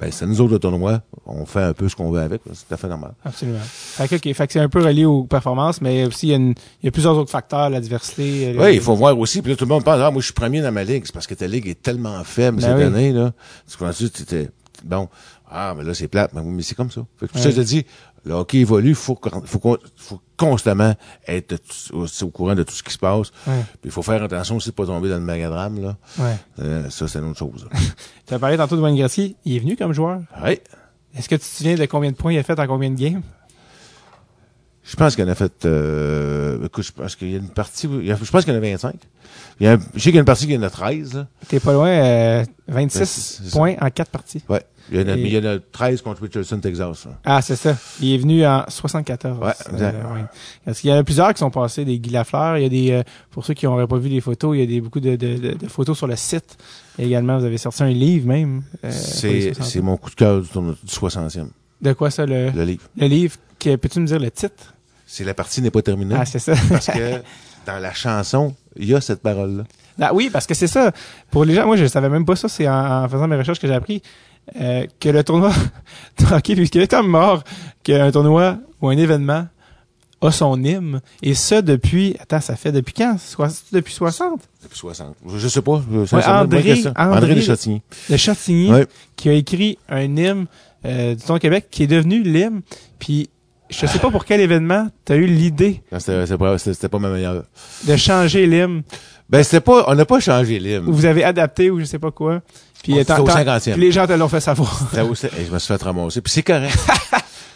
Ben, 0.00 0.10
c'est 0.10 0.26
nous 0.26 0.40
autres 0.40 0.52
le 0.52 0.58
tournoi. 0.58 1.00
On 1.26 1.46
fait 1.46 1.62
un 1.62 1.72
peu 1.72 1.88
ce 1.88 1.94
qu'on 1.96 2.10
veut 2.10 2.20
avec. 2.20 2.40
C'est 2.52 2.66
tout 2.68 2.74
à 2.74 2.76
fait 2.76 2.88
normal. 2.88 3.12
Absolument. 3.24 3.58
Fait 3.62 4.08
que, 4.08 4.16
ok, 4.16 4.34
fait 4.34 4.46
que 4.46 4.52
c'est 4.52 4.60
un 4.60 4.68
peu 4.68 4.82
relié 4.82 5.04
aux 5.04 5.24
performances, 5.24 5.80
mais 5.80 6.04
aussi 6.04 6.28
il 6.28 6.30
y 6.30 6.32
a, 6.32 6.36
une- 6.36 6.54
il 6.82 6.86
y 6.86 6.88
a 6.88 6.90
plusieurs 6.90 7.16
autres 7.16 7.30
facteurs, 7.30 7.70
la 7.70 7.80
diversité. 7.80 8.48
euh, 8.56 8.62
Oui, 8.64 8.74
il 8.74 8.80
faut 8.80 8.94
voir 8.96 9.16
aussi. 9.18 9.40
Puis 9.42 9.52
là, 9.52 9.56
tout 9.56 9.64
le 9.64 9.68
monde 9.70 9.84
pense, 9.84 9.98
ah, 10.00 10.10
moi, 10.10 10.20
je 10.20 10.26
suis 10.26 10.32
premier 10.34 10.60
dans 10.60 10.72
ma 10.72 10.84
ligue. 10.84 11.02
C'est 11.06 11.12
parce 11.14 11.26
que 11.26 11.34
ta 11.34 11.46
ligue 11.46 11.68
est 11.68 11.80
tellement 11.80 12.22
faible 12.24 12.58
Ben 12.60 12.66
cette 12.68 12.76
oui. 12.76 12.82
année, 12.84 13.12
là. 13.12 13.32
Tu 13.70 13.76
comprends-tu? 13.76 14.08
Bon. 14.84 15.08
Ah, 15.48 15.74
mais 15.76 15.84
là, 15.84 15.94
c'est 15.94 16.08
plate. 16.08 16.32
Mais, 16.34 16.62
c'est 16.62 16.74
comme 16.74 16.90
ça. 16.90 17.02
Fait 17.20 17.28
que, 17.28 17.38
ça, 17.38 17.50
je 17.50 17.56
te 17.56 17.60
dis, 17.60 17.84
le 18.24 18.34
hockey 18.34 18.58
évolue. 18.58 18.94
Faut, 18.94 19.14
qu'on- 19.14 19.42
faut, 19.42 19.58
qu'on- 19.58 19.78
faut 19.96 20.20
constamment 20.36 20.94
être 21.26 21.58
au, 21.92 22.04
au 22.06 22.28
courant 22.30 22.54
de 22.54 22.62
tout 22.62 22.72
ce 22.74 22.82
qui 22.82 22.92
se 22.92 22.98
passe. 22.98 23.30
Ouais. 23.46 23.64
Il 23.84 23.90
faut 23.90 24.02
faire 24.02 24.22
attention 24.22 24.56
aussi 24.56 24.70
de 24.70 24.74
pas 24.74 24.86
tomber 24.86 25.08
dans 25.08 25.16
le 25.16 25.22
magadrame, 25.22 25.80
là. 25.82 25.96
Ouais. 26.18 26.36
Euh, 26.60 26.90
ça, 26.90 27.06
c'est 27.08 27.18
une 27.18 27.30
autre 27.30 27.38
chose. 27.38 27.68
Tu 28.26 28.34
as 28.34 28.38
parlé 28.38 28.56
tantôt 28.56 28.76
de 28.76 28.80
Wayne 28.80 28.96
Gretzky. 28.96 29.36
Il 29.44 29.56
est 29.56 29.58
venu 29.58 29.76
comme 29.76 29.92
joueur. 29.92 30.20
oui. 30.44 30.58
Est-ce 31.14 31.28
que 31.28 31.34
tu 31.34 31.42
te 31.42 31.44
souviens 31.46 31.74
de 31.74 31.84
combien 31.84 32.10
de 32.10 32.16
points 32.16 32.32
il 32.32 32.38
a 32.38 32.42
fait 32.42 32.58
en 32.58 32.66
combien 32.66 32.88
de 32.88 32.94
games? 32.98 33.20
Je 34.84 34.96
pense 34.96 35.14
qu'il 35.14 35.24
en 35.24 35.28
a 35.28 35.34
fait, 35.36 35.64
euh, 35.64 36.64
écoute, 36.66 36.84
je 36.84 36.92
pense 36.92 37.14
qu'il 37.14 37.30
y 37.30 37.34
a 37.34 37.38
une 37.38 37.48
partie, 37.50 37.86
y 37.86 38.08
je 38.08 38.30
pense 38.30 38.44
qu'il 38.44 38.52
y 38.52 38.56
en 38.56 38.58
a 38.58 38.62
25. 38.62 38.94
Il 39.60 39.66
y 39.66 39.68
a, 39.68 39.76
je 39.94 39.98
sais 40.00 40.06
qu'il 40.10 40.14
y 40.14 40.18
a 40.18 40.20
une 40.20 40.24
partie 40.26 40.46
qui 40.48 40.56
en 40.58 40.62
a 40.62 40.70
13, 40.70 41.14
là. 41.14 41.26
T'es 41.46 41.60
pas 41.60 41.72
loin, 41.72 41.88
euh, 41.88 42.44
Ben, 42.66 42.74
26 42.88 42.98
c'est- 42.98 43.06
c'est 43.44 43.50
ça. 43.50 43.56
points 43.58 43.74
en 43.80 43.90
4 43.90 44.10
parties. 44.10 44.42
Ouais. 44.48 44.62
Il 44.90 45.00
y 45.00 45.04
en 45.04 45.06
a, 45.08 45.12
Et- 45.12 45.22
mais 45.22 45.28
il 45.28 45.32
y 45.34 45.38
en 45.38 45.48
a 45.48 45.58
13 45.60 46.02
contre 46.02 46.22
Richardson, 46.22 46.58
Texas, 46.58 47.04
là. 47.06 47.12
Ah, 47.24 47.40
c'est 47.40 47.54
ça. 47.54 47.76
Il 48.00 48.12
est 48.12 48.18
venu 48.18 48.44
en 48.44 48.64
74. 48.68 49.38
Ouais. 49.40 49.52
Euh, 49.80 49.90
ouais. 50.14 50.24
Parce 50.64 50.80
qu'il 50.80 50.90
y 50.90 50.92
en 50.92 50.96
a 50.96 51.04
plusieurs 51.04 51.32
qui 51.32 51.38
sont 51.38 51.50
passés, 51.50 51.84
des 51.84 52.00
Guy 52.00 52.10
Lafleur. 52.10 52.58
Il 52.58 52.62
y 52.64 52.66
a 52.66 52.68
des, 52.68 52.90
euh, 52.90 53.02
pour 53.30 53.46
ceux 53.46 53.54
qui 53.54 53.66
n'auraient 53.66 53.86
pas 53.86 53.98
vu 53.98 54.08
les 54.08 54.20
photos, 54.20 54.56
il 54.56 54.60
y 54.60 54.62
a 54.64 54.66
des, 54.66 54.80
beaucoup 54.80 54.98
de, 54.98 55.14
de, 55.14 55.36
de, 55.38 55.52
de 55.54 55.66
photos 55.68 55.96
sur 55.96 56.08
le 56.08 56.16
site. 56.16 56.58
Et 56.98 57.06
également, 57.06 57.38
vous 57.38 57.44
avez 57.44 57.58
sorti 57.58 57.84
un 57.84 57.90
livre 57.90 58.26
même. 58.26 58.64
euh, 58.84 58.90
C'est, 58.90 59.52
60. 59.54 59.64
c'est 59.66 59.80
mon 59.80 59.96
coup 59.96 60.10
de 60.10 60.16
cœur 60.16 60.40
du, 60.40 60.48
du 60.48 60.92
60e, 60.92 61.50
De 61.82 61.92
quoi 61.92 62.10
ça, 62.10 62.24
le, 62.26 62.50
le 62.50 62.64
livre. 62.64 62.82
le 62.96 63.06
livre? 63.06 63.36
Que- 63.58 63.76
Peux-tu 63.76 64.00
me 64.00 64.06
dire 64.06 64.18
le 64.18 64.30
titre? 64.30 64.74
C'est 65.06 65.24
la 65.24 65.34
partie 65.34 65.60
n'est 65.60 65.70
pas 65.70 65.82
terminée. 65.82 66.14
Ah, 66.18 66.24
c'est 66.24 66.38
ça. 66.38 66.54
parce 66.70 66.86
que 66.86 67.20
dans 67.66 67.78
la 67.78 67.92
chanson, 67.92 68.54
il 68.76 68.86
y 68.88 68.94
a 68.94 69.00
cette 69.00 69.20
parole-là. 69.20 69.64
Ah, 70.00 70.14
oui, 70.14 70.30
parce 70.32 70.46
que 70.46 70.54
c'est 70.54 70.66
ça. 70.68 70.90
Pour 71.30 71.44
les 71.44 71.54
gens, 71.54 71.66
moi, 71.66 71.76
je 71.76 71.84
savais 71.86 72.08
même 72.08 72.24
pas 72.24 72.34
ça. 72.36 72.48
C'est 72.48 72.66
en, 72.68 73.04
en 73.04 73.08
faisant 73.08 73.28
mes 73.28 73.36
recherches 73.36 73.60
que 73.60 73.66
j'ai 73.66 73.74
appris 73.74 74.00
euh, 74.60 74.86
que 74.98 75.08
le 75.10 75.22
tournoi 75.22 75.52
hockey, 76.32 76.54
puisqu'il 76.56 76.80
est 76.80 76.90
comme 76.90 77.08
mort, 77.08 77.44
qu'un 77.82 78.10
tournoi 78.10 78.58
ou 78.80 78.88
un 78.88 78.96
événement 78.96 79.46
a 80.22 80.30
son 80.30 80.62
hymne. 80.62 81.00
Et 81.22 81.34
ça 81.34 81.62
depuis... 81.62 82.16
Attends, 82.20 82.40
ça 82.40 82.56
fait 82.56 82.72
depuis 82.72 82.94
quand? 82.94 83.12
Depuis 83.72 83.92
60? 83.92 84.40
Depuis 84.62 84.76
60. 84.78 85.14
Je, 85.28 85.38
je 85.38 85.48
sais 85.48 85.62
pas. 85.62 85.82
je- 85.92 86.06
sincèrement, 86.06 86.40
André-. 86.42 86.72
André- 86.74 86.92
André 86.96 87.34
de 87.34 87.40
Chatigny. 87.40 87.82
Le 88.08 88.16
Chatigny 88.16 88.72
Ouais. 88.72 88.86
qui 89.16 89.28
a 89.28 89.32
écrit 89.34 89.78
un 89.88 90.02
hymne 90.02 90.46
euh, 90.84 91.14
du 91.14 91.20
Tournoi 91.22 91.40
Québec 91.40 91.68
qui 91.70 91.84
est 91.84 91.86
devenu 91.88 92.22
l'hymne. 92.22 92.62
Puis 92.98 93.28
je 93.70 93.86
sais 93.86 93.98
pas 93.98 94.10
pour 94.10 94.24
quel 94.24 94.40
événement 94.40 94.88
tu 95.04 95.12
as 95.12 95.16
eu 95.16 95.26
l'idée 95.26 95.82
Non, 95.92 95.98
C'était, 95.98 96.88
pas, 96.88 96.98
ma 96.98 97.08
meilleure. 97.10 97.44
de 97.86 97.96
changer 97.96 98.46
l'hymne. 98.46 98.82
Ben, 99.30 99.42
c'était 99.42 99.60
pas, 99.60 99.84
on 99.88 99.94
n'a 99.94 100.04
pas 100.04 100.20
changé. 100.20 100.78
Ou 100.80 100.92
vous 100.92 101.06
avez 101.06 101.24
adapté 101.24 101.70
ou 101.70 101.80
je 101.80 101.84
sais 101.84 101.98
pas 101.98 102.10
quoi. 102.10 102.42
Puis, 102.82 102.98
euh, 102.98 103.00
était 103.02 103.12
au 103.14 103.24
t'en- 103.24 103.34
50e. 103.34 103.72
puis 103.72 103.80
les 103.80 103.92
gens 103.92 104.06
te 104.06 104.12
l'ont 104.12 104.28
fait 104.28 104.40
savoir. 104.40 104.90
Et 104.92 104.96
je 105.46 105.52
me 105.52 105.58
suis 105.58 105.68
fait 105.68 105.82
ramasser. 105.82 106.20
Puis 106.20 106.32
c'est 106.32 106.42
correct. 106.42 106.76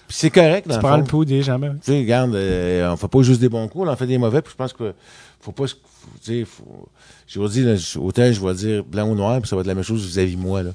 Puis 0.09 0.16
c'est 0.20 0.31
correct, 0.31 0.68
dans 0.68 0.74
Tu 0.74 0.81
prends 0.81 0.91
fond. 0.93 0.97
le 0.99 1.03
pouls 1.05 1.24
des 1.24 1.43
gens. 1.43 1.59
ben. 1.59 1.79
Tu 1.85 1.91
sais, 1.91 1.99
regarde, 1.99 2.33
euh, 2.37 2.93
on 2.93 2.97
fait 2.97 3.09
pas 3.09 3.22
juste 3.22 3.41
des 3.41 3.49
bons 3.49 3.66
coups, 3.66 3.87
on 3.89 3.91
en 3.91 3.97
fait 3.97 4.07
des 4.07 4.18
mauvais, 4.18 4.41
puis 4.41 4.53
je 4.53 4.57
pense 4.57 4.72
que 4.72 4.95
faut 5.41 5.51
pas, 5.51 5.64
tu 5.66 5.74
sais, 6.22 6.45
faut, 6.45 6.89
je 7.27 7.41
vous 7.41 7.49
je- 7.49 7.99
autant 7.99 8.33
je 8.33 8.41
vais 8.41 8.55
dire 8.55 8.85
blanc 8.85 9.09
ou 9.09 9.16
noir, 9.16 9.41
puis 9.41 9.49
ça 9.49 9.57
va 9.57 9.62
être 9.62 9.66
la 9.66 9.74
même 9.74 9.83
chose 9.83 10.07
vis-à-vis 10.07 10.37
de 10.37 10.41
moi, 10.41 10.62
là. 10.62 10.70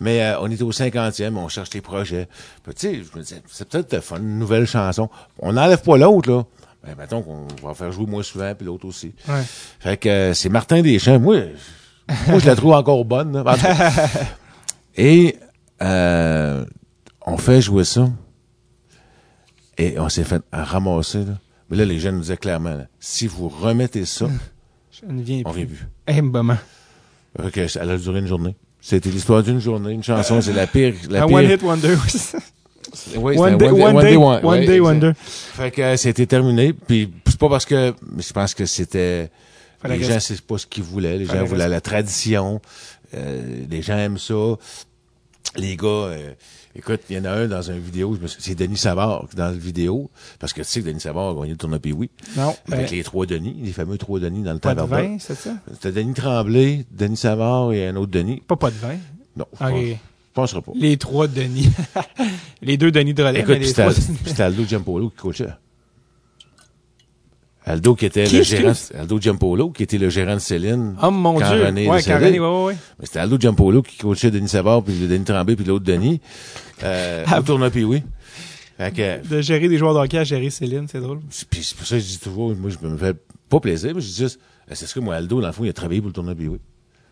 Mais 0.00 0.22
euh, 0.22 0.40
on 0.40 0.50
était 0.50 0.62
au 0.62 0.72
50e, 0.72 1.36
on 1.36 1.48
cherche 1.48 1.72
les 1.74 1.80
projets. 1.82 2.26
Puis, 2.64 2.74
tu 2.74 2.80
sais, 2.88 2.94
je 2.96 3.16
me 3.18 3.22
disais, 3.22 3.42
c'est 3.48 3.68
peut-être 3.68 4.00
fun, 4.00 4.16
une 4.18 4.38
nouvelle 4.38 4.66
chanson. 4.66 5.08
On 5.38 5.52
n'enlève 5.52 5.82
pas 5.82 5.96
l'autre, 5.98 6.30
là. 6.30 6.44
Ben, 6.82 6.94
mettons 6.98 7.20
qu'on 7.22 7.46
va 7.62 7.74
faire 7.74 7.92
jouer 7.92 8.06
moi 8.06 8.22
souvent, 8.24 8.54
puis 8.54 8.66
l'autre 8.66 8.86
aussi. 8.86 9.12
Ouais. 9.28 9.42
Fait 9.78 9.98
que 9.98 10.08
euh, 10.08 10.32
c'est 10.34 10.48
Martin 10.48 10.80
Deschamps. 10.80 11.20
Moi, 11.20 11.36
je- 12.08 12.30
moi, 12.30 12.38
je 12.38 12.46
la 12.46 12.56
trouve 12.56 12.72
encore 12.72 13.04
bonne. 13.04 13.42
là. 13.44 13.54
Et 14.96 15.36
euh, 15.82 16.64
on 17.26 17.36
fait 17.36 17.60
jouer 17.60 17.84
ça. 17.84 18.08
Et 19.78 19.98
on 19.98 20.08
s'est 20.08 20.24
fait 20.24 20.42
ramasser. 20.52 21.24
Là. 21.24 21.38
Mais 21.68 21.76
là, 21.76 21.84
les 21.84 21.98
jeunes 22.00 22.14
nous 22.16 22.22
disaient 22.22 22.36
clairement, 22.36 22.74
là, 22.74 22.86
si 22.98 23.26
vous 23.26 23.48
remettez 23.48 24.04
ça, 24.06 24.26
Je 24.90 25.06
ne 25.06 25.22
viens 25.22 25.42
on 25.44 25.52
plus. 25.52 25.86
Eh. 26.08 26.14
Fait 26.14 27.50
que 27.52 27.78
elle 27.78 27.90
a 27.90 27.96
duré 27.96 28.18
une 28.18 28.26
journée. 28.26 28.56
C'était 28.82 29.10
l'histoire 29.10 29.42
d'une 29.42 29.60
journée, 29.60 29.92
une 29.92 30.02
chanson, 30.02 30.40
c'est 30.40 30.52
la 30.52 30.66
pire. 30.66 30.94
La 31.10 31.24
Un 31.24 31.26
pire. 31.26 31.36
one 31.36 31.50
hit 31.50 31.62
wonder. 31.62 31.94
oui, 33.16 33.36
one 33.38 33.58
day, 33.58 33.68
one 33.70 34.00
day, 34.00 34.16
one- 34.16 34.64
day 34.66 34.80
wonder. 34.80 35.12
Fait 35.16 35.70
que 35.70 35.82
euh, 35.82 35.96
c'était 35.96 36.26
terminé. 36.26 36.72
Puis 36.72 37.12
c'est 37.26 37.38
pas 37.38 37.48
parce 37.48 37.66
que, 37.66 37.94
mais 38.10 38.22
je 38.22 38.32
pense 38.32 38.54
que 38.54 38.64
c'était 38.66 39.30
les 39.88 40.02
gens 40.02 40.20
c'est 40.20 40.40
pas 40.40 40.58
ce 40.58 40.66
qu'ils 40.66 40.82
voulaient. 40.82 41.18
Les 41.18 41.24
Fallait 41.26 41.40
gens 41.40 41.44
voulaient 41.46 41.68
la 41.68 41.80
tradition. 41.80 42.60
Euh, 43.14 43.64
les 43.68 43.82
gens 43.82 43.96
aiment 43.98 44.18
ça. 44.18 44.34
Les 45.56 45.76
gars, 45.76 45.86
euh, 45.86 46.32
écoute, 46.74 47.00
il 47.10 47.16
y 47.16 47.18
en 47.20 47.24
a 47.24 47.30
un 47.30 47.46
dans 47.48 47.62
une 47.62 47.78
vidéo, 47.78 48.16
c'est 48.38 48.54
Denis 48.54 48.76
Savard 48.76 49.26
dans 49.36 49.46
la 49.46 49.52
vidéo, 49.52 50.10
parce 50.38 50.52
que 50.52 50.62
tu 50.62 50.68
sais 50.68 50.80
que 50.80 50.86
Denis 50.86 51.00
Savard 51.00 51.30
a 51.30 51.34
gagné 51.34 51.50
le 51.52 51.56
tournoi 51.56 51.78
oui 51.94 52.10
Non. 52.36 52.54
avec 52.70 52.90
ben, 52.90 52.96
les 52.96 53.02
trois 53.04 53.26
Denis, 53.26 53.56
les 53.62 53.72
fameux 53.72 53.98
trois 53.98 54.20
Denis 54.20 54.42
dans 54.42 54.52
le 54.52 54.58
pas 54.58 54.74
temps 54.74 54.84
de 54.84 54.88
vin, 54.90 55.16
c'est 55.18 55.34
ça? 55.36 55.54
C'était 55.72 55.92
Denis 55.92 56.14
Tremblay, 56.14 56.84
Denis 56.90 57.16
Savard 57.16 57.72
et 57.72 57.86
un 57.88 57.96
autre 57.96 58.12
Denis. 58.12 58.42
Pas 58.46 58.56
pas 58.56 58.70
de 58.70 58.76
vin? 58.76 58.96
Non, 59.36 59.46
je 59.60 59.64
Ok. 59.64 59.70
pense, 59.72 59.80
je 59.82 59.96
penserais 60.34 60.62
pas. 60.62 60.72
Les 60.74 60.96
trois 60.96 61.26
Denis. 61.28 61.70
les 62.62 62.76
deux 62.76 62.90
Denis 62.90 63.14
de 63.14 63.22
relais. 63.22 63.40
Écoute, 63.40 63.50
mais 63.50 63.56
puis 63.56 63.64
les 63.64 63.68
c'était 63.68 63.82
trois 63.82 63.94
Al- 63.96 64.06
Denis. 64.06 64.18
puis 64.22 64.30
c'était 64.30 64.42
Aldo 64.42 64.64
Giampolo 64.64 65.10
qui 65.10 65.16
coachait. 65.16 65.48
Aldo 67.70 67.94
qui 67.94 68.06
était 68.06 68.24
Qui, 68.24 68.38
le 68.38 68.42
gérant? 68.42 68.72
Aldo 68.98 69.20
Giampolo 69.20 69.70
qui 69.70 69.82
était 69.82 69.98
le 69.98 70.08
gérant 70.10 70.34
de 70.34 70.38
Céline. 70.40 70.94
Oh 71.02 71.10
mon 71.10 71.38
Quand 71.38 71.50
Dieu. 71.52 71.64
René 71.64 71.88
ouais, 71.88 72.02
quand 72.02 72.18
René, 72.18 72.40
ouais, 72.40 72.64
ouais. 72.64 72.76
Mais 72.98 73.06
c'était 73.06 73.20
Aldo 73.20 73.38
Giampolo 73.38 73.82
qui 73.82 73.96
coachait 73.98 74.30
Denis 74.30 74.48
Savard, 74.48 74.82
puis 74.82 74.94
Denis 75.06 75.24
Tremblay, 75.24 75.56
puis 75.56 75.64
l'autre 75.64 75.84
Denis. 75.84 76.20
Euh, 76.82 77.24
Ah 77.26 77.40
au 77.40 77.42
tournoi 77.42 77.70
puis 77.70 77.84
oui. 77.84 78.02
Que, 78.78 79.26
De 79.26 79.42
gérer 79.42 79.68
des 79.68 79.76
joueurs 79.76 79.92
de 79.92 79.98
hockey 79.98 80.16
à 80.18 80.24
gérer 80.24 80.48
Céline, 80.48 80.86
c'est 80.90 81.00
drôle. 81.00 81.20
puis 81.50 81.62
c'est 81.62 81.76
pour 81.76 81.86
ça 81.86 81.96
que 81.96 82.02
je 82.02 82.06
dis 82.06 82.18
toujours, 82.18 82.54
moi, 82.56 82.70
je 82.70 82.86
me 82.86 82.96
fais 82.96 83.12
pas 83.50 83.60
plaisir, 83.60 83.92
mais 83.94 84.00
je 84.00 84.06
dis 84.06 84.16
juste, 84.16 84.40
euh, 84.70 84.74
c'est 84.74 84.86
ce 84.86 84.94
que 84.94 85.00
moi, 85.00 85.16
Aldo, 85.16 85.40
dans 85.42 85.46
le 85.48 85.52
fond, 85.52 85.64
il 85.64 85.68
a 85.68 85.72
travaillé 85.74 86.00
pour 86.00 86.08
le 86.08 86.14
tournoi 86.14 86.34
puis 86.34 86.48
oui. 86.48 86.58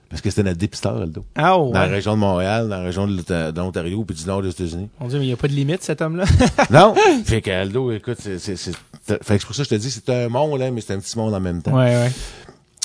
Parce 0.08 0.22
que 0.22 0.30
c'était 0.30 0.44
notre 0.44 0.56
dépisteur, 0.56 0.96
Aldo. 0.96 1.26
Ah, 1.36 1.58
ouais. 1.58 1.66
Dans 1.72 1.80
la 1.80 1.84
région 1.84 2.14
de 2.14 2.20
Montréal, 2.20 2.70
dans 2.70 2.78
la 2.78 2.84
région 2.84 3.06
de 3.06 3.54
l'Ontario, 3.54 4.02
puis 4.04 4.16
du 4.16 4.24
nord 4.24 4.40
des 4.40 4.48
États-Unis. 4.48 4.88
Mon 4.98 5.08
Dieu, 5.08 5.18
mais 5.18 5.26
il 5.26 5.28
n'y 5.28 5.34
a 5.34 5.36
pas 5.36 5.48
de 5.48 5.52
limite, 5.52 5.82
cet 5.82 6.00
homme-là. 6.00 6.24
non! 6.70 6.94
fait 7.26 7.42
qu'Aldo, 7.42 7.92
écoute, 7.92 8.16
c'est, 8.18 8.56
fait 9.08 9.34
que 9.36 9.38
c'est 9.40 9.46
pour 9.46 9.54
ça 9.54 9.62
que 9.62 9.68
je 9.70 9.74
te 9.74 9.80
dis, 9.80 9.90
c'est 9.90 10.08
un 10.10 10.28
monde, 10.28 10.58
là, 10.60 10.70
mais 10.70 10.80
c'est 10.80 10.94
un 10.94 10.98
petit 11.00 11.16
monde 11.18 11.34
en 11.34 11.40
même 11.40 11.62
temps. 11.62 11.76
ouais, 11.76 11.94
ouais. 11.96 12.10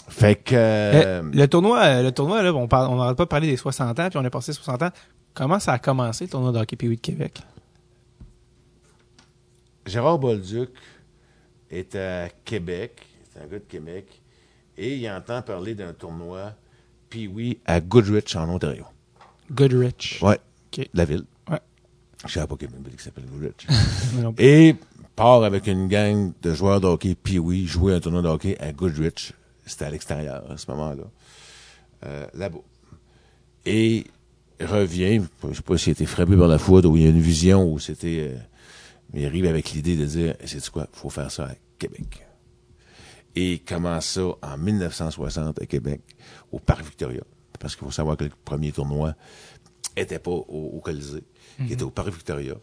Fait 0.10 0.36
que, 0.36 0.54
euh, 0.56 1.22
Le, 1.24 1.32
le 1.32 1.48
tournoi, 1.48 1.80
euh, 1.84 2.04
le 2.04 2.12
tournoi, 2.12 2.44
là, 2.44 2.54
on 2.54 2.68
parle, 2.68 2.92
on 2.92 2.98
n'arrête 2.98 3.18
pas 3.18 3.24
de 3.24 3.30
parler 3.30 3.48
des 3.48 3.58
60 3.58 4.00
ans, 4.00 4.10
puis 4.10 4.20
on 4.20 4.24
est 4.26 4.30
passé 4.30 4.54
60 4.54 4.84
ans. 4.84 4.90
Comment 5.34 5.60
ça 5.60 5.74
a 5.74 5.80
commencé, 5.80 6.26
le 6.26 6.30
tournoi 6.30 6.52
de 6.52 6.60
hockey 6.60 6.76
Pee-Wee 6.76 6.98
de 6.98 7.02
Québec? 7.02 7.42
Gérard 9.86 10.20
Bolduc 10.20 10.70
est 11.72 11.96
à 11.96 12.30
Québec, 12.46 13.02
c'est 13.34 13.42
un 13.42 13.48
gars 13.48 13.60
de 13.60 13.66
Québec, 13.68 14.22
et 14.78 14.96
il 14.98 15.10
entend 15.10 15.42
parler 15.42 15.76
d'un 15.76 15.94
tournoi, 15.94 16.54
oui, 17.16 17.60
à 17.66 17.80
Goodrich, 17.80 18.36
en 18.36 18.50
Ontario. 18.50 18.86
Goodrich. 19.52 20.20
Ouais. 20.22 20.40
La 20.94 21.06
ville. 21.06 21.26
Ouais. 21.50 21.60
Je 22.26 22.32
savais 22.34 22.48
pas 22.48 22.56
qu'il 22.56 22.68
y 22.68 22.72
avait 22.72 22.78
une 22.80 22.86
ville 22.88 22.96
qui 22.98 23.04
s'appelle 23.04 23.26
Goodrich. 23.26 23.68
Et 24.40 24.76
part 25.16 25.43
avec 25.43 25.68
une 25.68 25.88
gang 25.88 26.34
de 26.41 26.53
joueurs 26.53 26.82
de 26.82 26.88
hockey, 26.88 27.16
puis 27.16 27.39
oui, 27.39 27.66
jouer 27.66 27.93
un 27.93 27.99
tournoi 27.99 28.22
de 28.22 28.28
hockey 28.28 28.57
à 28.59 28.72
Goodrich. 28.72 29.34
C'était 29.66 29.86
à 29.86 29.89
l'extérieur, 29.89 30.49
à 30.51 30.57
ce 30.57 30.70
moment-là. 30.72 31.03
Euh, 32.05 32.26
là-bas. 32.34 32.59
Et 33.66 34.05
revient, 34.59 35.22
je 35.47 35.53
sais 35.53 35.61
pas 35.61 35.78
s'il 35.78 35.91
a 35.91 35.93
été 35.93 36.05
frappé 36.05 36.36
par 36.36 36.47
la 36.47 36.57
foudre 36.57 36.89
ou 36.89 36.97
il 36.97 37.03
y 37.03 37.05
a 37.05 37.09
une 37.09 37.20
vision 37.20 37.72
où 37.72 37.80
c'était... 37.80 38.32
euh, 38.32 38.38
mais 39.14 39.22
il 39.22 39.26
arrive 39.26 39.45
avec 39.45 39.72
l'idée 39.72 39.95
de 39.95 40.05
dire, 40.05 40.36
c'est 40.43 40.68
quoi, 40.70 40.88
faut 40.91 41.09
faire 41.09 41.32
ça 41.32 41.45
à 41.45 41.55
Québec. 41.78 42.26
Et 43.36 43.53
il 43.53 43.64
commence 43.64 44.05
ça 44.05 44.24
en 44.41 44.57
1960 44.57 45.61
à 45.61 45.66
Québec, 45.66 46.01
au 46.51 46.59
Parc 46.59 46.84
Victoria. 46.84 47.22
Parce 47.59 47.76
qu'il 47.76 47.86
faut 47.86 47.91
savoir 47.91 48.18
que 48.18 48.26
le 48.26 48.32
premier 48.43 48.72
tournoi 48.72 49.16
était 49.95 50.20
pas 50.20 50.32
au, 50.32 50.72
au 50.74 50.80
Colisée, 50.80 51.24
il 51.59 51.72
était 51.72 51.84
au 51.84 51.91
Parc 51.91 52.09
Victoria. 52.09 52.55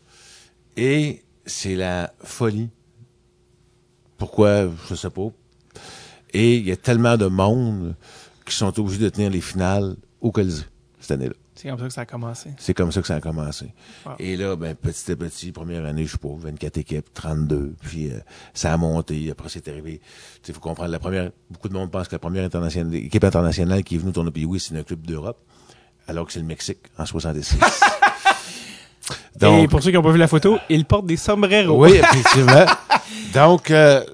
Et 0.77 1.23
c'est 1.47 1.75
la 1.75 2.13
folie. 2.23 2.69
Pourquoi, 4.19 4.69
je 4.89 4.95
sais 4.95 5.11
pas. 5.11 5.29
Et 6.33 6.57
il 6.57 6.69
y 6.69 6.73
a 6.73 6.77
tellement 6.77 7.17
de 7.17 7.27
monde 7.27 7.95
qui 8.45 8.55
sont 8.55 8.79
obligés 8.79 8.99
de 8.99 9.09
tenir 9.09 9.31
les 9.31 9.41
finales 9.41 9.97
au 10.21 10.31
Colisée 10.31 10.65
cette 11.01 11.13
année-là. 11.13 11.35
C'est 11.55 11.69
comme 11.69 11.79
ça 11.79 11.87
que 11.89 11.93
ça 11.93 12.01
a 12.01 12.07
commencé. 12.07 12.51
C'est 12.59 12.75
comme 12.75 12.91
ça 12.93 13.01
que 13.03 13.07
ça 13.07 13.17
a 13.17 13.21
commencé. 13.21 13.75
Wow. 14.07 14.13
Et 14.19 14.37
là, 14.37 14.57
ben, 14.57 14.75
petit 14.75 15.13
à 15.13 15.17
petit, 15.17 15.53
première 15.53 15.85
année, 15.85 16.07
je 16.07 16.13
sais 16.13 16.19
pas, 16.19 16.29
24 16.35 16.79
équipes, 16.79 17.13
32, 17.13 17.75
puis 17.83 18.11
euh, 18.11 18.19
ça 18.55 18.73
a 18.73 18.77
monté, 18.79 19.31
après 19.31 19.51
c'est 19.51 19.69
arrivé. 19.69 20.01
Il 20.49 20.55
faut 20.55 20.61
comprendre, 20.61 20.91
la 20.91 20.99
première, 20.99 21.31
beaucoup 21.51 21.69
de 21.69 21.75
monde 21.75 21.91
pense 21.91 22.09
que 22.09 22.15
la 22.15 22.19
première 22.19 22.45
internationale, 22.45 22.95
équipe 22.95 23.25
internationale 23.25 23.85
qui 23.85 23.97
est 23.97 23.99
venue 23.99 24.13
tourner 24.13 24.29
au 24.29 24.33
pays, 24.33 24.47
oui, 24.47 24.59
c'est 24.59 24.75
un 24.75 24.83
club 24.83 25.05
d'Europe. 25.05 25.39
alors 26.09 26.27
que 26.27 26.33
c'est 26.33 26.41
le 26.41 26.47
Mexique 26.47 26.79
en 26.97 27.05
66. 27.05 27.59
Et 29.41 29.69
pour 29.69 29.83
ceux 29.83 29.91
qui 29.91 29.97
n'ont 29.97 30.03
pas 30.03 30.13
vu 30.13 30.19
la 30.19 30.29
photo, 30.29 30.59
il 30.69 30.85
porte 30.85 31.07
des 31.07 31.17
sombreros. 31.17 31.77
Oui, 31.85 31.93
effectivement. 31.97 32.67
Donc, 33.35 33.71
euh, 33.71 34.05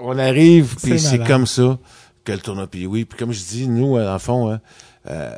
on 0.00 0.18
arrive, 0.18 0.74
puis 0.82 0.98
C'est 0.98 1.24
comme 1.24 1.46
ça 1.46 1.78
que 2.24 2.32
le 2.32 2.38
tournoi 2.38 2.66
puis 2.66 2.86
oui. 2.86 3.04
Puis 3.04 3.18
comme 3.18 3.32
je 3.32 3.42
dis, 3.42 3.68
nous, 3.68 3.96
euh, 3.96 4.14
en 4.14 4.18
fond, 4.18 4.50
hein, 4.50 4.60
euh, 5.10 5.34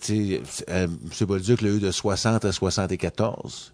tu 0.00 0.40
sais, 0.40 0.64
euh, 0.70 0.84
M. 0.86 1.26
Bolduc 1.26 1.60
l'a 1.60 1.68
eu 1.68 1.78
de 1.80 1.90
60 1.90 2.44
à 2.44 2.52
74. 2.52 3.72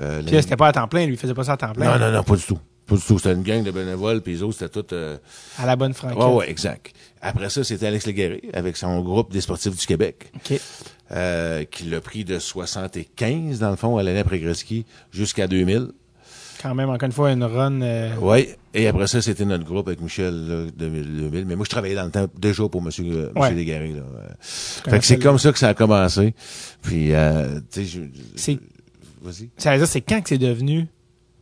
Euh, 0.00 0.22
Puis 0.24 0.36
c'était 0.42 0.56
pas 0.56 0.68
à 0.68 0.72
temps 0.72 0.88
plein, 0.88 1.06
lui, 1.06 1.14
il 1.14 1.18
faisait 1.18 1.34
pas 1.34 1.44
ça 1.44 1.52
à 1.52 1.56
temps 1.56 1.72
plein. 1.72 1.98
non, 1.98 2.06
non, 2.06 2.12
non, 2.12 2.22
pas 2.22 2.36
du 2.36 2.42
tout. 2.44 2.58
Pas 2.86 2.96
du 2.96 3.02
tout. 3.02 3.18
C'était 3.18 3.32
une 3.32 3.42
gang 3.42 3.62
de 3.62 3.70
bénévoles, 3.70 4.20
puis 4.20 4.32
les 4.34 4.42
autres, 4.42 4.58
c'était 4.58 4.82
tout... 4.82 4.94
Euh, 4.94 5.16
À 5.58 5.66
la 5.66 5.74
bonne 5.76 5.94
franquette. 5.94 6.18
ouais, 6.18 6.24
ouais, 6.34 6.50
exact. 6.50 6.92
Après 7.22 7.48
ça, 7.48 7.64
c'était 7.64 7.86
Alex 7.86 8.04
Légaré, 8.06 8.42
avec 8.52 8.76
son 8.76 9.00
groupe 9.00 9.32
des 9.32 9.40
sportifs 9.40 9.74
du 9.76 9.86
Québec, 9.86 10.30
OK. 10.36 10.60
Euh, 11.12 11.64
qui 11.64 11.84
l'a 11.84 12.00
pris 12.00 12.24
de 12.24 12.38
75, 12.38 13.58
dans 13.58 13.70
le 13.70 13.76
fond, 13.76 13.96
à 13.98 14.02
l'année 14.02 14.20
après 14.20 14.38
Gretzky, 14.38 14.84
jusqu'à 15.12 15.46
2000. 15.46 15.88
Quand 16.62 16.74
même, 16.74 16.88
encore 16.88 17.06
une 17.06 17.12
fois, 17.12 17.30
une 17.32 17.44
run. 17.44 17.82
euh, 17.82 18.14
Oui, 18.22 18.48
et 18.72 18.86
après 18.86 19.06
ça, 19.06 19.20
c'était 19.20 19.44
notre 19.44 19.64
groupe 19.64 19.86
avec 19.88 20.00
Michel, 20.00 20.34
là, 20.48 20.64
2000, 20.74 21.04
2000. 21.30 21.44
Mais 21.46 21.56
moi, 21.56 21.64
je 21.64 21.70
travaillais 21.70 21.94
dans 21.94 22.04
le 22.06 22.10
temps 22.10 22.26
déjà 22.38 22.66
pour 22.68 22.80
Monsieur, 22.80 23.04
euh, 23.04 23.26
Ouais. 23.34 23.42
Monsieur 23.50 23.56
Légaré, 23.56 23.92
là. 23.92 24.02
Fait 24.40 24.98
que 24.98 25.04
c'est 25.04 25.18
comme 25.18 25.38
ça 25.38 25.52
que 25.52 25.58
ça 25.58 25.68
a 25.68 25.74
commencé. 25.74 26.34
Puis, 26.80 27.12
euh, 27.12 27.60
tu 27.70 27.84
sais, 27.84 27.84
je... 27.84 28.00
C'est- 28.36 28.58
Vas-y. 29.20 29.50
Ça 29.58 29.72
veut 29.72 29.78
dire, 29.78 29.86
c'est 29.88 30.00
quand 30.02 30.20
que 30.22 30.28
c'est 30.28 30.38
devenu. 30.38 30.86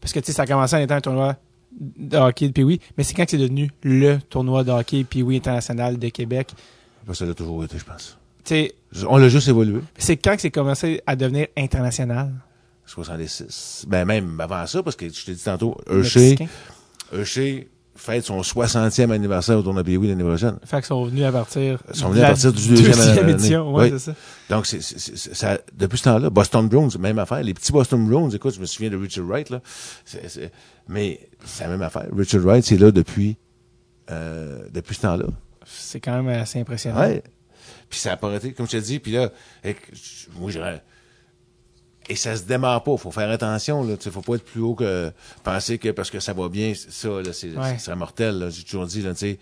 Parce 0.01 0.13
que, 0.13 0.19
tu 0.21 0.27
sais, 0.27 0.33
ça 0.33 0.43
a 0.43 0.47
commencé 0.47 0.75
en 0.77 0.81
étant 0.81 0.95
un 0.97 1.01
tournoi 1.01 1.37
de 1.81 2.17
hockey 2.17 2.49
de 2.49 2.53
Pee-Wee, 2.53 2.81
mais 2.99 3.05
c'est 3.05 3.15
quand 3.15 3.25
que 3.25 3.31
c'est 3.31 3.39
devenu 3.39 3.71
le 3.83 4.19
tournoi 4.29 4.63
de 4.65 4.71
hockey 4.73 5.05
Pee-Wee 5.05 5.37
international 5.37 5.99
de 5.99 6.09
Québec? 6.09 6.51
Ça 7.13 7.25
l'a 7.25 7.35
toujours 7.35 7.63
été, 7.65 7.79
je 7.79 7.85
pense. 7.85 8.19
Sais, 8.45 8.72
On 9.07 9.16
l'a 9.18 9.28
juste 9.28 9.49
évolué. 9.49 9.80
c'est 9.99 10.16
quand 10.16 10.34
que 10.36 10.43
c'est 10.43 10.51
commencé 10.51 11.01
à 11.07 11.16
devenir 11.16 11.47
international? 11.57 12.32
66. 12.86 13.86
Ben, 13.88 14.05
même 14.05 14.40
avant 14.40 14.66
ça, 14.66 14.82
parce 14.82 14.97
que 14.97 15.09
je 15.09 15.24
t'ai 15.24 15.32
dit 15.34 15.43
tantôt, 15.45 15.76
Hershey, 17.12 17.68
fête 17.95 18.24
son 18.24 18.40
60e 18.43 19.11
anniversaire 19.12 19.59
au 19.59 19.62
tournoi 19.62 19.84
Pee-Wee 19.84 20.09
l'année 20.09 20.24
prochaine. 20.24 20.57
Fait 20.64 20.78
qu'ils 20.78 20.86
sont 20.86 21.05
venus 21.05 21.24
à 21.24 21.30
partir. 21.32 21.78
Ils 21.88 21.95
sont 21.99 22.09
venus 22.09 22.24
à 22.24 22.28
partir 22.28 22.53
du 22.53 22.68
deuxième 22.68 23.18
année. 23.18 23.32
édition. 23.32 23.72
Ouais, 23.74 23.84
Oui. 23.84 23.90
c'est 23.99 24.11
ça. 24.11 24.14
Donc, 24.51 24.66
c'est, 24.66 24.80
c'est- 24.82 24.99
c'est- 25.16 25.34
ça, 25.34 25.59
depuis 25.74 25.99
ce 25.99 26.05
temps-là, 26.05 26.30
Boston 26.30 26.68
Bruins, 26.68 26.88
même 26.99 27.18
affaire. 27.18 27.43
Les 27.43 27.55
petits 27.55 27.70
Boston 27.72 28.05
Bruins, 28.07 28.30
écoute, 28.30 28.55
je 28.55 28.61
me 28.61 28.66
souviens 28.66 28.90
de 28.90 28.97
Richard 28.97 29.26
Wright, 29.26 29.51
là. 29.51 29.61
Mais 30.88 31.20
c'est 31.45 31.64
la 31.64 31.70
même 31.70 31.82
affaire. 31.82 32.07
Richard 32.16 32.43
Wright, 32.43 32.64
c'est 32.64 32.78
là 32.78 32.90
depuis, 32.90 33.36
euh, 34.11 34.66
depuis 34.72 34.95
ce 34.97 35.03
temps-là. 35.03 35.26
C'est 35.64 36.01
quand 36.01 36.20
même 36.22 36.28
assez 36.40 36.59
impressionnant. 36.61 36.99
Ouais. 37.01 37.22
Puis 37.93 38.01
ça 38.01 38.12
a 38.12 38.16
pas 38.16 38.28
arrêté, 38.28 38.55
comme 38.55 38.64
je 38.64 38.72
te 38.72 38.76
dis. 38.78 38.99
Puis 39.01 39.12
là, 39.12 39.30
et 39.62 39.76
moi, 40.38 40.51
je 40.51 40.59
Et 42.09 42.16
ça 42.16 42.34
se 42.34 42.45
démarre 42.45 42.82
pas. 42.82 42.97
Faut 42.97 43.11
faire 43.11 43.30
attention, 43.30 43.84
là. 43.84 43.97
Faut 43.99 44.22
pas 44.22 44.36
être 44.36 44.47
plus 44.47 44.62
haut 44.62 44.74
que 44.74 45.12
penser 45.45 45.76
que 45.76 45.90
parce 45.90 46.11
que 46.11 46.18
ça 46.18 46.32
va 46.32 46.49
bien, 46.49 46.72
ça, 46.74 47.09
là, 47.20 47.34
c'est, 47.34 47.51
Ouais. 47.55 47.76
c'est 47.78 47.95
mortel, 47.95 48.38
là. 48.38 48.49
J'ai 48.49 48.62
toujours 48.64 48.86
dit, 48.86 49.03
là, 49.03 49.12
tu 49.12 49.18
sais. 49.18 49.38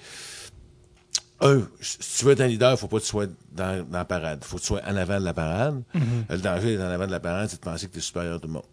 Un, 1.40 1.62
si 1.80 2.18
tu 2.18 2.24
veux 2.24 2.32
être 2.32 2.40
un 2.40 2.48
leader, 2.48 2.76
faut 2.76 2.88
pas 2.88 2.98
que 2.98 3.05
tu 3.05 3.09
sois 3.09 3.26
dans, 3.53 3.86
dans 3.88 3.98
la 3.98 4.05
parade. 4.05 4.42
Faut 4.42 4.57
que 4.57 4.62
tu 4.62 4.66
sois 4.66 4.82
en 4.84 4.96
avant 4.96 5.20
de 5.20 5.24
la 5.24 5.32
parade. 5.32 5.84
Mm-hmm. 5.94 6.01
Le 6.30 6.38
danger 6.38 6.76
d'être 6.76 6.84
en 6.84 6.90
avant 6.90 7.07
de 7.07 7.12
la 7.12 7.20
parade, 7.20 7.48
c'est 7.48 7.57
de 7.57 7.62
penser 7.64 7.86
que 7.86 7.92
tu 7.92 7.98
es 7.98 8.03
supérieur 8.03 8.34
à 8.34 8.38
tout 8.40 8.48
le 8.48 8.55
monde. 8.55 8.66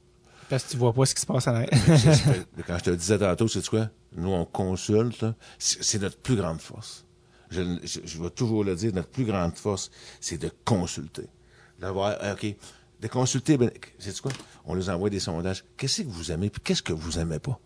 Parce 0.49 0.63
que 0.63 0.71
tu 0.71 0.78
vois 0.78 0.91
pas 0.91 1.05
ce 1.05 1.13
qui 1.13 1.21
se 1.21 1.25
passe 1.28 1.47
en 1.47 1.53
arrière. 1.53 1.69
Quand 2.65 2.78
je 2.80 2.84
te 2.84 2.89
le 2.89 2.97
disais 2.97 3.19
tantôt, 3.19 3.47
c'est 3.47 3.65
quoi? 3.67 3.89
Nous, 4.15 4.32
on 4.32 4.43
consulte, 4.43 5.23
c'est 5.59 6.01
notre 6.01 6.17
plus 6.17 6.36
grande 6.36 6.61
force. 6.61 7.05
Je, 7.50 7.62
je, 7.84 8.00
je 8.04 8.22
vais 8.22 8.30
toujours 8.30 8.64
le 8.64 8.76
dire, 8.76 8.93
notre 8.93 9.10
plus 9.10 9.26
grande 9.26 9.56
force, 9.56 9.89
c'est 10.20 10.38
de 10.38 10.52
consulter. 10.66 11.28
D'avoir, 11.80 12.18
ah, 12.20 12.34
OK, 12.34 12.56
de 13.00 13.08
consulter, 13.08 13.58
ben, 13.58 13.70
c'est 14.00 14.20
quoi? 14.20 14.32
On 14.66 14.76
nous 14.76 14.89
envoie 14.89 15.10
des 15.10 15.20
sondages. 15.20 15.64
Qu'est-ce 15.78 16.02
que 16.02 16.08
vous 16.08 16.32
aimez, 16.32 16.50
puis 16.50 16.62
qu'est-ce 16.64 16.82
que 16.82 16.93
vous 16.93 17.20
aimez 17.20 17.39
pas? 17.39 17.60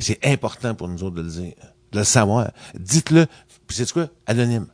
C'est 0.00 0.24
important 0.24 0.74
pour 0.74 0.88
nous 0.88 1.02
autres 1.04 1.16
de 1.16 1.22
le 1.22 1.28
dire, 1.28 1.52
de 1.92 1.98
le 1.98 2.04
savoir. 2.04 2.50
Dites-le, 2.78 3.26
puis 3.66 3.76
c'est 3.76 3.92
quoi? 3.92 4.08
Anonyme. 4.26 4.66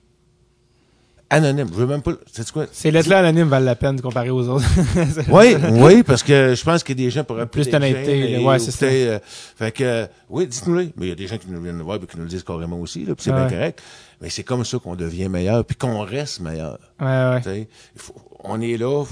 Anonyme. 1.33 1.69
Je 1.71 1.75
veux 1.79 1.87
même 1.87 2.03
pas, 2.03 2.13
c'est 2.31 2.51
quoi? 2.51 2.67
Ces 2.73 2.91
lettres-là 2.91 3.19
anonymes 3.21 3.49
valent 3.49 3.65
la 3.67 3.75
peine 3.75 4.01
comparé 4.01 4.31
aux 4.31 4.47
autres. 4.49 4.65
Oui, 5.29 5.57
oui, 5.73 6.03
parce 6.03 6.23
que 6.23 6.55
je 6.55 6.63
pense 6.63 6.83
qu'il 6.85 6.99
y 6.99 7.03
a 7.03 7.07
des 7.07 7.11
gens 7.11 7.25
pour 7.25 7.37
Plus 7.47 7.69
d'honnêteté, 7.69 8.39
ouais, 8.39 8.59
c'est 8.59 8.71
ça. 8.71 8.87
ça. 8.89 9.21
fait 9.57 9.73
que, 9.73 9.85
euh, 9.85 10.07
oui, 10.29 10.47
dites-nous-le. 10.47 10.91
Mais 10.97 11.07
il 11.07 11.09
y 11.09 11.13
a 11.13 11.15
des 11.15 11.27
gens 11.27 11.39
qui 11.39 11.49
nous 11.49 11.61
viennent 11.63 11.81
voir 11.81 11.97
et 11.97 12.07
qui 12.07 12.17
nous 12.17 12.25
le 12.25 12.29
disent 12.29 12.43
carrément 12.45 12.79
aussi, 12.79 13.05
là, 13.05 13.15
c'est 13.19 13.31
Ouais. 13.33 13.37
bien 13.47 13.49
correct. 13.49 13.83
Mais 14.21 14.31
c'est 14.31 14.45
comme 14.45 14.65
ça 14.65 14.79
qu'on 14.79 14.95
devient 14.95 15.29
meilleur, 15.29 15.65
puis 15.65 15.77
qu'on 15.77 16.01
reste 16.01 16.41
meilleur. 16.41 16.79
ouais, 17.01 17.41
ouais. 17.47 17.69
Faut- 17.97 18.15
on 18.45 18.61
est 18.61 18.77
là, 18.77 19.05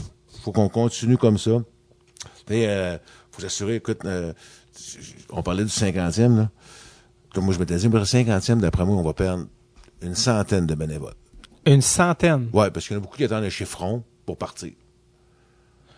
faut 0.43 0.53
qu'on 0.53 0.69
continue 0.69 1.17
comme 1.17 1.39
ça. 1.39 1.51
Tu 2.47 2.55
sais, 2.55 2.67
euh, 2.69 2.99
faut 3.33 3.41
s'assurer, 3.43 3.77
écoute, 3.77 4.01
euh, 4.05 4.33
on 5.31 5.43
parlait 5.43 5.65
du 5.65 5.71
cinquantième, 5.71 6.37
là. 6.37 6.51
Comme 7.35 7.45
moi, 7.45 7.55
je 7.55 7.59
m'étais 7.61 7.77
dit, 7.77 7.89
mais 7.89 7.99
le 8.01 8.05
cinquantième, 8.05 8.61
d'après 8.61 8.85
moi, 8.85 8.97
on 8.97 9.03
va 9.03 9.13
perdre 9.15 9.47
une 10.03 10.15
centaine 10.15 10.67
de 10.67 10.75
bénévoles. 10.75 11.15
Une 11.67 11.83
centaine. 11.83 12.49
Ouais, 12.53 12.71
parce 12.71 12.87
qu'il 12.87 12.95
y 12.95 12.99
en 12.99 13.01
a 13.01 13.03
beaucoup 13.03 13.17
qui 13.17 13.25
attendent 13.25 13.45
un 13.45 13.51
chiffron 13.51 14.03
pour 14.27 14.37
partir. 14.39 14.71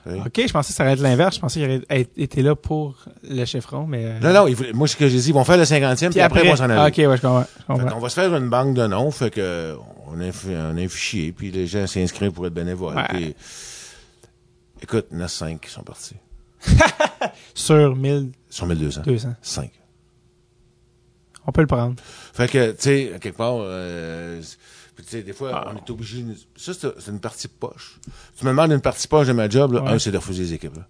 Tu 0.05 0.11
sais. 0.11 0.19
OK, 0.19 0.47
je 0.49 0.53
pensais 0.53 0.73
que 0.73 0.75
ça 0.77 0.83
allait 0.83 0.95
être 0.95 1.01
l'inverse. 1.01 1.37
Je 1.37 1.41
pensais 1.41 1.61
qu'il 1.61 1.71
aurait 1.71 2.09
été 2.17 2.43
là 2.43 2.57
pour 2.57 2.97
le 3.23 3.45
chiffron, 3.45 3.87
mais... 3.87 4.05
euh, 4.07 4.19
Non, 4.21 4.33
non, 4.33 4.49
il 4.49 4.57
voulait- 4.57 4.73
moi, 4.73 4.89
ce 4.89 4.97
que 4.97 5.07
j'ai 5.09 5.19
dit, 5.21 5.29
ils 5.29 5.35
vont 5.35 5.45
faire 5.45 5.57
le 5.59 5.65
cinquantième, 5.65 6.11
puis, 6.11 6.15
Puis 6.19 6.21
après, 6.23 6.45
ils 6.45 6.49
vont 6.51 6.57
s'en 6.57 6.69
aller. 6.69 6.91
OK, 6.91 7.09
ouais, 7.09 7.17
je 7.17 7.23
comprends. 7.23 7.43
Je 7.43 7.47
Fait 7.47 7.65
comprends. 7.73 7.89
qu'on 7.95 8.01
va 8.01 8.09
se 8.09 8.15
faire 8.21 8.35
une 8.35 8.49
banque 8.49 8.75
de 8.75 8.85
noms, 8.89 9.11
fait 9.13 9.31
que 9.31 9.77
on 10.09 10.21
a, 10.21 10.25
un 10.25 10.33
fi- 10.33 10.49
on 10.49 10.77
a 10.77 10.81
un 10.81 10.89
fichier, 10.89 11.31
puis 11.31 11.53
les 11.53 11.69
gens 11.69 11.87
s'inscrivent 11.87 12.33
pour 12.33 12.47
être 12.49 12.53
bénévoles. 12.55 12.97
Ouais. 12.97 13.07
puis- 13.11 13.35
écoute, 14.83 15.07
il 15.13 15.19
y 15.19 15.21
en 15.21 15.25
a 15.25 15.29
cinq 15.29 15.61
qui 15.61 15.71
sont 15.71 15.83
partis. 15.85 16.17
Sur 17.55 17.95
1200. 17.95 18.33
Sur 18.51 18.67
1200. 18.67 19.35
Cinq. 19.41 19.71
On 21.47 21.53
peut 21.53 21.61
le 21.61 21.67
prendre. 21.67 21.95
Fait 22.33 22.49
que, 22.49 22.71
tu 22.73 22.77
sais, 22.81 23.13
quelque 23.21 23.37
part, 23.37 23.57
euh, 23.59 24.41
puis 24.95 25.05
tu 25.05 25.11
sais, 25.13 25.23
des 25.23 25.33
fois, 25.33 25.51
Ah. 25.67 25.73
on 25.73 25.77
est 25.77 25.91
obligé. 25.91 26.25
Ça, 26.57 26.73
c'est 26.75 27.11
une 27.11 27.21
partie 27.21 27.49
poche. 27.49 27.99
Tu 28.39 28.45
me 28.45 28.51
demandes 28.51 28.73
une 28.73 28.81
partie 28.81 29.09
poche 29.09 29.27
de 29.27 29.33
ma 29.33 29.49
job, 29.49 29.73
là, 29.73 29.83
Ouais. 29.83 29.91
un, 29.93 29.99
c'est 29.99 30.11
de 30.11 30.19
refuser 30.19 30.43
les 30.45 30.53
équipes. 30.55 30.77
là. 30.77 30.87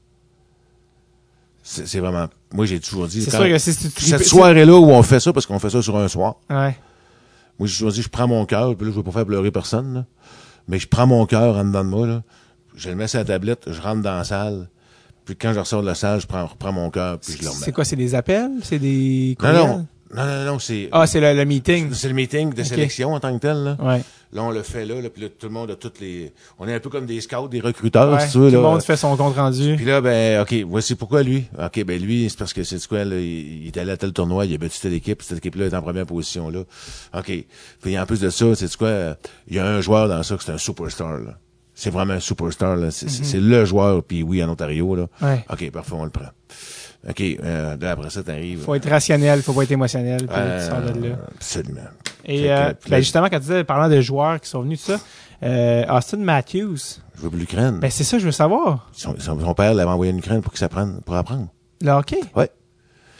C'est 1.65 2.01
vraiment. 2.01 2.27
Moi, 2.53 2.67
j'ai 2.67 2.81
toujours 2.81 3.07
dit. 3.07 3.23
C'est 3.23 3.31
quand- 3.31 3.39
sûr 3.39 3.47
que 3.49 3.59
si 3.59 3.77
tu 3.77 4.05
Cette 4.05 4.25
soirée-là 4.25 4.75
où 4.77 4.91
on 4.91 5.03
fait 5.05 5.21
ça, 5.21 5.33
parce 5.33 5.47
qu'on 5.47 5.59
fait 5.61 5.71
ça 5.71 5.81
sur 5.81 5.97
un 5.97 6.09
soir, 6.09 6.37
Ouais. 6.51 6.77
Moi, 7.59 7.69
j'ai 7.69 7.75
toujours 7.75 7.93
dit, 7.93 8.03
je 8.03 8.09
prends 8.09 8.27
mon 8.27 8.45
cœur, 8.47 8.75
puis 8.77 8.87
là, 8.87 8.93
je 8.93 8.97
veux 8.97 9.03
pas 9.05 9.13
faire 9.13 9.27
pleurer 9.27 9.51
personne, 9.53 9.95
là. 9.95 10.07
Mais 10.67 10.79
je 10.81 10.89
prends 10.89 11.07
mon 11.07 11.25
cœur 11.27 11.57
en 11.57 11.65
dedans 11.65 11.85
de 11.85 11.89
moi, 11.91 12.07
là. 12.07 12.23
Je 12.75 12.89
le 12.89 12.97
mets 12.97 13.07
sur 13.07 13.19
la 13.19 13.25
tablette, 13.27 13.65
je 13.71 13.81
rentre 13.81 14.03
dans 14.03 14.17
la 14.17 14.25
salle. 14.25 14.69
Puis 15.25 15.37
quand 15.37 15.53
je 15.53 15.61
ressors 15.61 15.83
de 15.83 15.87
la 15.87 15.95
salle, 15.95 16.21
je 16.21 16.27
prends, 16.27 16.45
reprends 16.47 16.73
mon 16.73 16.91
cœur, 16.91 17.19
puis 17.21 17.35
je 17.35 17.43
le 17.43 17.51
remets. 17.51 17.61
C'est 17.65 17.71
quoi, 17.73 17.85
c'est 17.85 17.95
des 17.95 18.15
appels? 18.17 18.51
C'est 18.63 18.79
des 18.81 19.37
Non, 19.41 19.53
non. 19.53 19.87
Non, 20.15 20.25
non, 20.27 20.45
non, 20.45 20.59
c'est. 20.59 20.89
Ah, 20.93 21.07
c'est 21.07 21.21
le, 21.21 21.35
le 21.35 21.45
meeting. 21.45 21.93
c'est 21.93 22.09
le 22.09 22.15
meeting 22.15 22.53
de 22.53 22.63
sélection 22.63 23.15
en 23.15 23.21
tant 23.21 23.33
que 23.35 23.41
tel, 23.41 23.57
là. 23.65 23.77
Ouais. 23.81 24.03
Là, 24.35 24.43
on 24.45 24.51
le 24.51 24.63
fait 24.63 24.87
là, 24.87 25.01
là 25.01 25.11
puis 25.11 25.23
là, 25.23 25.29
tout 25.29 25.47
le 25.47 25.53
monde 25.53 25.71
a 25.71 25.77
toutes 25.77 26.01
les. 26.01 26.33
On 26.59 26.67
est 26.67 26.75
un 26.75 26.81
peu 26.81 26.89
comme 26.89 27.05
des 27.07 27.21
scouts, 27.21 27.49
des 27.49 27.61
recruteurs, 27.61 28.13
Ouais. 28.13 28.21
si 28.27 28.33
tu 28.33 28.39
veux, 28.39 28.49
Tout 28.51 28.57
le 28.57 28.63
monde 28.63 28.83
fait 28.83 28.97
son 28.97 29.15
compte 29.17 29.37
rendu. 29.37 29.75
Puis 29.77 29.85
là, 29.85 30.01
ben, 30.01 30.41
OK, 30.41 30.55
voici 30.67 30.95
pourquoi 30.95 31.23
lui. 31.23 31.45
OK, 31.63 31.85
ben 31.85 32.01
lui, 32.01 32.29
c'est 32.31 32.39
parce 32.39 32.53
que 32.55 32.63
c'est 32.65 32.87
quoi, 32.87 33.05
là, 33.05 33.17
il, 33.17 33.63
il 33.63 33.67
est 33.67 33.77
allé 33.77 33.91
à 33.93 33.97
tel 33.97 34.13
tournoi, 34.13 34.47
il 34.47 34.55
a 34.55 34.59
battu 34.59 34.81
telle 34.81 34.95
équipe, 34.95 35.23
cette 35.23 35.39
équipe-là 35.39 35.67
est 35.67 35.75
en 35.75 35.83
première 35.83 36.07
position, 36.07 36.49
là. 36.49 36.61
OK. 37.17 37.33
Puis 37.83 37.99
en 37.99 38.07
plus 38.07 38.21
de 38.21 38.31
ça, 38.31 38.55
c'est 38.55 38.75
quoi, 38.77 39.17
il 39.49 39.57
y 39.57 39.59
a 39.59 39.67
un 39.67 39.81
joueur 39.83 40.09
dans 40.09 40.23
ça 40.23 40.37
qui 40.37 40.45
c'est 40.47 40.53
un 40.53 40.59
superstar, 40.59 41.19
là. 41.19 41.39
C'est 41.75 41.91
vraiment 41.91 42.15
un 42.15 42.21
superstar, 42.21 42.77
là. 42.77 42.91
C'est 42.91 43.09
c'est 43.11 43.41
le 43.41 43.65
joueur, 43.65 44.03
puis 44.03 44.23
oui, 44.23 44.43
en 44.43 44.49
Ontario, 44.51 44.95
là. 44.95 45.09
Ouais. 45.21 45.45
OK, 45.51 45.71
parfait, 45.71 45.93
on 45.95 46.05
le 46.05 46.11
prend. 46.11 46.29
OK, 47.09 47.21
euh, 47.21 47.77
là, 47.81 47.91
après 47.91 48.11
ça, 48.11 48.23
t'arrives. 48.23 48.61
Faut 48.63 48.75
être 48.77 48.89
rationnel, 48.89 49.43
faut 49.43 49.53
pas 49.53 49.63
être 49.65 49.73
émotionnel, 49.73 50.19
puis 50.19 50.29
euh, 50.31 50.61
tu 50.61 50.71
sors 50.71 50.81
de 50.95 51.09
là. 51.09 51.17
Absolument. 51.35 51.81
Et 52.25 52.43
que, 52.43 52.49
euh, 52.49 52.73
ben 52.89 52.99
justement, 52.99 53.25
quand 53.29 53.39
tu 53.39 53.43
disais, 53.47 53.65
parlant 53.65 53.89
de 53.89 54.01
joueurs 54.01 54.41
qui 54.41 54.49
sont 54.49 54.63
venus, 54.63 54.85
tout 54.85 54.93
ça, 54.93 55.01
euh, 55.43 55.85
Austin 55.89 56.19
Matthews, 56.19 56.77
Je 57.17 57.23
veux 57.23 57.31
plus 57.31 57.41
l'Ukraine. 57.41 57.79
ben 57.81 57.91
c'est 57.91 58.05
ça 58.05 58.19
je 58.21 58.25
veux 58.27 58.31
savoir. 58.31 58.89
Son, 58.93 59.17
son- 59.19 59.41
son 59.41 59.55
père 59.55 59.75
l'avait 59.75 59.91
envoyé 59.91 60.13
en 60.13 60.17
Ukraine 60.17 60.41
pour 60.43 60.53
qu'il 60.53 60.61
s'apprenne, 60.61 61.01
pour 61.05 61.17
apprendre. 61.17 61.49
Le 61.81 61.91
hockey? 61.91 62.21
Ouais. 62.37 62.49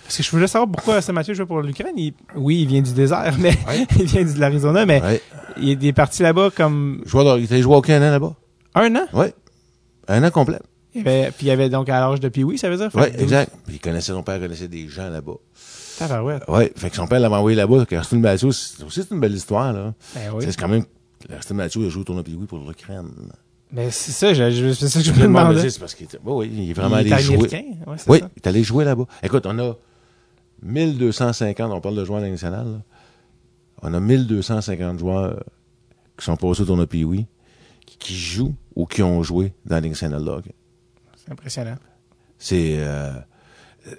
Parce 0.05 0.17
que 0.19 0.23
je 0.23 0.31
voulais 0.31 0.47
savoir 0.47 0.71
pourquoi 0.71 0.99
Austin 0.99 1.15
Matthews 1.15 1.35
joue 1.35 1.47
pour 1.47 1.61
l'Ukraine. 1.63 1.95
Il- 1.97 2.15
Oui, 2.37 2.61
il 2.63 2.69
vient 2.69 2.83
du 2.83 2.93
désert, 2.93 3.35
mais 3.41 3.51
Ouais. 3.67 3.85
il 3.99 4.05
vient 4.05 4.23
de 4.25 4.39
l'Arizona, 4.39 4.87
mais 4.87 5.03
Ouais. 5.03 5.21
il 5.61 5.85
est 5.85 5.93
parti 5.93 6.23
là-bas 6.23 6.51
comme 6.57 7.03
Joueur 7.05 7.35
de- 7.35 7.41
il 7.41 7.45
était 7.47 7.61
joué 7.63 7.75
au 7.75 7.79
an 7.81 7.99
là-bas. 7.99 8.35
un 8.77 8.95
an? 8.95 9.07
Ouais. 9.13 9.35
Un 10.07 10.23
an 10.23 10.31
complet. 10.31 10.61
Il 10.95 11.01
avait- 11.01 11.31
puis 11.37 11.47
il 11.47 11.51
avait 11.51 11.69
donc 11.71 11.89
à 11.89 12.01
l'âge 12.01 12.21
de 12.21 12.29
Pee-Wee, 12.29 12.59
ça 12.59 12.69
veut 12.69 12.77
dire? 12.77 12.91
Douze- 12.91 13.21
exact. 13.23 13.53
Puis 13.67 13.77
il 13.77 13.81
connaissait, 13.81 14.13
son 14.13 14.23
père 14.23 14.39
connaissait 14.41 14.69
des 14.69 14.89
gens 14.89 15.09
là-bas. 15.09 15.35
Tabarouette. 15.99 16.43
Ouais. 16.49 16.73
Fait 16.77 16.91
que 16.91 16.97
son 16.97 17.07
père 17.07 17.21
l'avait 17.21 17.35
envoyé 17.35 17.57
là-bas. 17.57 17.87
Qu'Arsène 17.87 18.21
Mathieu, 18.21 18.51
c'est 18.53 18.83
aussi 18.83 19.03
une 19.11 19.21
belle 19.21 19.35
histoire, 19.35 19.73
là. 19.73 19.95
Ben 20.15 20.31
oui. 20.35 20.45
C'est 20.47 20.57
quand 20.59 20.69
même, 20.69 20.85
Arsène 21.35 21.57
Mathieu 21.57 21.87
a 21.87 21.89
joué 21.89 22.01
au 22.01 22.05
tournoi 22.05 22.25
Pee-Wee 22.25 22.47
pour 22.47 22.59
l'Ukraine. 22.59 23.09
Mais 23.71 23.91
c'est 23.91 24.13
ça, 24.13 24.35
je, 24.35 24.73
c'est 24.75 24.89
ça 24.89 24.99
que 25.01 25.05
je 25.07 25.13
Je 25.13 25.19
me 25.19 25.23
demande, 25.23 25.57
c'est 25.59 25.79
parce 25.79 25.95
qu'il 25.95 26.05
était, 26.05 26.19
oui, 26.25 26.49
oui, 26.49 26.53
il 26.65 26.71
est 26.71 26.75
vraiment 26.75 26.99
il 26.99 27.09
est 27.09 27.13
allé 27.13 27.23
jouer. 27.23 27.37
Ouais, 27.39 27.97
Oui, 28.07 28.19
ça. 28.19 28.29
il 28.37 28.39
est 28.43 28.47
allé 28.47 28.63
jouer 28.63 28.85
là-bas. 28.85 29.07
Écoute, 29.23 29.47
on 29.47 29.59
a 29.59 29.75
1250, 30.63 31.73
on 31.73 31.81
parle 31.81 31.97
de 31.97 32.05
joueurs 32.05 32.21
là. 32.21 32.65
On 33.83 33.95
a 33.95 34.01
1250 34.01 34.99
joueurs 34.99 35.43
qui 36.19 36.25
sont 36.25 36.37
passés 36.37 36.63
au 36.63 36.65
tournoi 36.67 36.87
Pee-Wee. 36.87 37.27
qui 37.99 38.15
jouent 38.17 38.55
ou 38.75 38.87
qui 38.87 39.03
ont 39.03 39.23
joué 39.23 39.53
dans 39.65 39.77
la 39.77 39.81
Ligue 39.81 39.93
nationale. 39.93 40.25
C'est 41.25 41.33
impressionnant. 41.33 41.77
C'est 42.39 42.75
euh, 42.79 43.13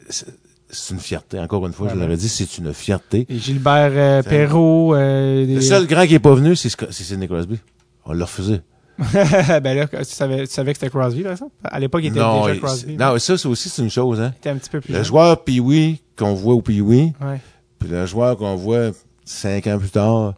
c'est 0.06 0.94
une 0.94 1.00
fierté. 1.00 1.40
Encore 1.40 1.66
une 1.68 1.74
fois, 1.74 1.88
je 1.88 1.92
Vraiment. 1.92 2.06
l'aurais 2.08 2.18
dit, 2.18 2.30
c'est 2.30 2.58
une 2.58 2.74
fierté. 2.74 3.26
Et 3.30 3.38
Gilbert 3.38 3.92
euh, 3.94 4.24
Perrault, 4.24 4.96
euh, 4.96 5.46
des- 5.46 5.56
Le 5.56 5.62
seul 5.62 5.86
grand 5.88 6.06
qui 6.08 6.16
est 6.16 6.20
pas 6.20 6.34
venu, 6.34 6.56
c'est 6.56 6.70
Sidney 6.92 7.28
Crosby. 7.28 7.60
On 8.06 8.14
l'a 8.14 8.26
refusé. 8.26 8.62
ben 9.14 9.74
là, 9.76 9.88
tu 9.88 10.04
savais, 10.06 10.46
tu 10.46 10.54
savais 10.54 10.74
que 10.74 10.80
c'était 10.80 10.90
Crosby, 10.92 11.24
par 11.24 11.32
exemple? 11.32 11.52
À 11.64 11.80
l'époque, 11.80 12.02
il 12.04 12.08
était 12.08 12.20
Non, 12.20 12.46
déjà 12.48 12.60
Crosby. 12.60 12.96
non, 12.98 13.18
ça, 13.18 13.38
c'est 13.38 13.48
aussi 13.48 13.70
c'est 13.70 13.82
une 13.82 13.90
chose. 13.90 14.20
Hein. 14.22 14.32
Il 14.36 14.38
était 14.38 14.50
un 14.50 14.58
petit 14.58 14.70
peu 14.70 14.82
plus 14.82 14.92
Le 14.92 14.98
jeune. 14.98 15.06
joueur 15.06 15.44
Pee-Wee 15.44 16.02
qu'on 16.18 16.34
voit 16.34 16.54
au 16.54 16.62
Pee-Wee, 16.62 17.14
Ouais. 17.22 17.40
puis 17.80 17.90
le 17.90 18.06
joueur 18.06 18.38
qu'on 18.38 18.56
voit 18.56 18.92
cinq 19.26 19.66
ans 19.68 19.80
plus 19.80 19.90
tard, 19.90 20.36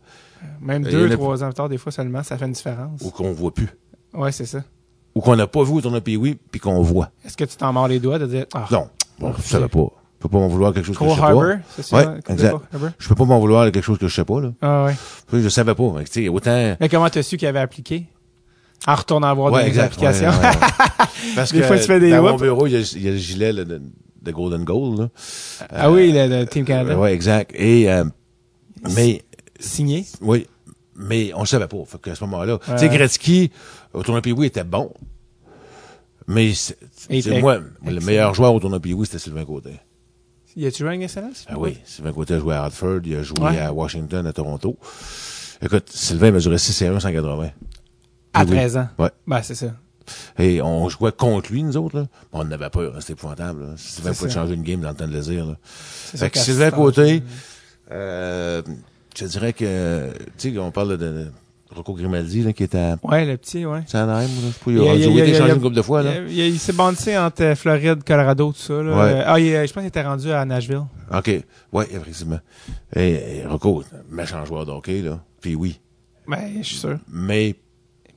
Même 0.62 0.84
deux, 0.84 1.10
trois 1.10 1.44
ans 1.44 1.48
plus 1.48 1.54
tard, 1.56 1.70
des 1.70 1.78
fois 1.78 1.92
seulement, 1.92 2.24
ça 2.24 2.38
fait 2.38 2.46
une 2.46 2.54
différence. 2.54 3.02
ou 3.02 3.10
qu'on 3.10 3.32
voit 3.34 3.54
plus, 3.54 3.68
Ouais, 4.14 4.32
c'est 4.32 4.46
ça. 4.46 4.64
Ou 5.16 5.22
qu'on 5.22 5.36
n'a 5.36 5.48
pas 5.48 5.64
vu 5.64 5.72
au 5.74 5.82
tournoi 5.82 6.02
Pee-Wee, 6.02 6.38
puis 6.52 6.60
qu'on 6.60 6.82
voit. 6.82 7.10
Est-ce 7.26 7.38
que 7.38 7.46
tu 7.46 7.56
t'en 7.56 7.72
mords 7.74 7.88
les 7.88 8.00
doigts 8.00 8.20
de 8.20 8.26
dire, 8.28 8.46
ah, 8.54 8.68
Non, 8.70 8.90
bon, 9.20 9.34
je 9.38 9.42
savais 9.44 9.68
pas. 9.70 9.88
Je 10.18 10.28
peux 10.28 10.30
pas 10.30 10.38
m'en 10.40 10.48
vouloir 10.48 10.74
quelque 10.74 10.86
chose 10.86 10.98
que 10.98 11.06
je 11.06 11.14
sais 11.14 11.20
pas. 11.22 11.58
c'est 11.76 11.84
ça? 11.84 11.98
Ouais, 11.98 12.04
Cole 12.04 12.34
exact. 12.36 12.56
Je 12.98 13.08
peux 13.10 13.16
pas 13.16 13.26
m'en 13.26 13.40
vouloir 13.40 13.72
quelque 13.72 13.84
chose 13.84 13.98
que 14.00 14.08
je 14.08 14.16
sais 14.16 14.26
pas, 14.26 14.42
là. 14.42 14.52
Ah 14.62 14.86
ouais. 14.86 14.96
Je 15.42 15.50
savais 15.50 15.76
pas. 15.76 15.84
Que, 15.84 16.00
tu 16.04 16.24
sais, 16.24 16.28
autant... 16.30 16.76
Mais 16.80 16.90
comment 16.90 17.10
t'as 17.10 17.22
su 17.24 17.38
qu'il 17.38 17.48
avait 17.48 17.60
appliqué? 17.60 18.08
En 18.88 18.96
retournant 18.96 19.34
voir 19.36 19.52
Ouais, 19.54 19.64
des 19.64 19.68
exact. 19.70 19.86
applications. 19.86 20.30
Ouais, 20.30 20.36
ouais, 20.38 20.46
ouais. 20.48 21.06
Parce 21.36 21.52
Des 21.54 21.60
que 21.60 21.66
fois, 21.66 21.78
tu 21.78 21.84
fais 21.86 22.00
des 22.00 22.12
dans 22.12 22.24
mon 22.24 22.32
whoops. 22.32 22.42
bureau, 22.42 22.68
il 22.68 22.74
y 22.74 22.76
a, 22.76 22.80
il 22.96 23.02
y 23.04 23.08
a 23.08 23.12
le 23.12 23.18
gilet 23.18 23.54
de, 23.54 23.64
de 24.22 24.32
Golden 24.32 24.64
Goal. 24.64 24.98
Là. 25.00 25.10
ah 25.70 25.92
oui, 25.92 26.12
le, 26.12 26.28
le 26.28 26.46
Team 26.46 26.66
Canada. 26.66 26.98
Ouais, 26.98 27.14
exact. 27.14 27.52
Et, 27.56 27.90
euh, 27.90 28.04
mais, 28.96 29.24
Signé? 29.60 30.06
oui, 30.22 30.48
mais 30.96 31.32
on 31.36 31.46
savait 31.46 31.68
pas. 31.68 31.78
Fait 31.86 32.02
qu'à 32.02 32.16
ce 32.16 32.24
moment-là, 32.26 32.58
tu 32.66 32.78
sais, 32.78 32.90
Gretzky, 32.90 33.52
au 33.96 34.04
tournoi 34.04 34.22
Pee-Wee, 34.22 34.46
était 34.48 34.64
bon. 34.64 34.92
Mais, 36.28 36.54
c'est- 36.54 36.78
moi, 37.42 37.60
le 37.86 38.00
meilleur 38.02 38.34
joueur 38.34 38.54
au 38.54 38.60
tournoi 38.60 38.80
Pee-Wee, 38.80 39.06
c'était 39.06 39.20
Sylvain 39.20 39.46
Côté. 39.46 39.72
Y 40.56 40.68
a-tu 40.68 40.84
joué 40.84 40.94
excellence? 41.02 41.46
Ah 41.50 41.56
oui, 41.58 41.78
Sylvain 41.84 42.14
Côté 42.14 42.36
a 42.36 42.40
joué 42.40 42.56
à 42.56 42.64
Hartford, 42.64 43.02
il 43.04 43.16
a 43.16 43.24
joué 43.24 43.40
Ouais. 43.42 43.60
à 43.60 43.74
Washington, 43.74 44.26
à 44.26 44.32
Toronto. 44.34 44.78
Écoute, 45.62 45.90
Sylvain 45.90 46.32
mesurait 46.32 46.58
6 46.58 46.82
et 46.82 46.88
1, 46.88 47.00
180. 47.00 47.50
À 48.34 48.40
Oui, 48.44 48.46
oui. 48.52 48.56
13 48.56 48.78
ans. 48.78 48.88
Ouais. 48.98 49.10
Ben, 49.28 49.42
c'est 49.44 49.56
ça. 49.56 49.68
Et 50.40 50.62
on 50.62 50.88
jouait 50.90 51.12
contre 51.12 51.52
lui, 51.52 51.64
nous 51.64 51.76
autres. 51.78 51.98
Là. 52.00 52.08
On 52.32 52.44
n'avait 52.44 52.70
peur, 52.70 52.94
hein, 52.96 53.00
c'était 53.02 53.14
épouvantable. 53.14 53.62
Là. 53.64 53.74
Sylvain 53.76 54.14
pouvait 54.14 54.30
changer 54.30 54.54
une 54.54 54.64
game 54.64 54.80
dans 54.82 54.90
le 54.90 54.96
temps 54.96 55.08
de 55.08 55.14
désir. 55.14 55.46
Là. 55.46 55.58
Fait 55.64 56.30
que 56.30 56.40
Sylvain 56.40 56.72
Côté, 56.72 57.22
euh, 57.92 58.62
je 59.18 59.26
dirais 59.26 59.54
que, 59.54 60.12
tu 60.38 60.54
sais, 60.54 60.58
on 60.60 60.72
parle 60.72 60.98
de, 60.98 60.98
de 60.98 61.32
Rocco 61.72 61.94
Grimaldi, 61.94 62.44
là, 62.44 62.54
qui 62.54 62.64
était 62.64 62.78
à 62.78 62.98
Ouais, 63.04 63.26
le 63.26 63.38
petit, 63.38 63.66
ouais. 63.66 63.82
Sais 63.88 63.98
pas, 63.98 64.24
Il 64.68 64.80
a- 64.82 64.94
été 64.96 65.34
changé 65.34 65.54
une 65.54 65.62
couple 65.62 65.76
de 65.76 65.82
fois, 65.82 66.04
là. 66.04 66.12
il- 66.28 66.38
il 66.38 66.60
s'est 66.60 66.74
bandé 66.74 67.18
entre 67.18 67.54
Floride, 67.56 68.04
Colorado, 68.04 68.52
tout 68.52 68.58
ça. 68.60 68.74
Là. 68.82 68.92
Ouais. 68.96 69.12
Euh, 69.14 69.24
Ah, 69.26 69.40
il- 69.40 69.46
je 69.68 69.74
pense 69.74 69.82
qu'il 69.82 69.86
était 69.88 70.04
rendu 70.04 70.32
à 70.32 70.46
Nashville. 70.46 70.84
OK. 71.12 71.44
Ouais, 71.74 71.88
effectivement. 71.92 72.40
Et, 72.96 73.40
et 73.40 73.46
Rocco, 73.46 73.84
méchant 74.12 74.46
joueur 74.46 74.66
de 74.66 74.72
hockey, 74.72 75.02
là. 75.02 75.20
Puis 75.42 75.56
oui. 75.56 75.80
Ben, 76.28 76.40
je 76.62 76.64
suis 76.68 76.78
sûr. 76.78 76.98
Mais 77.12 77.56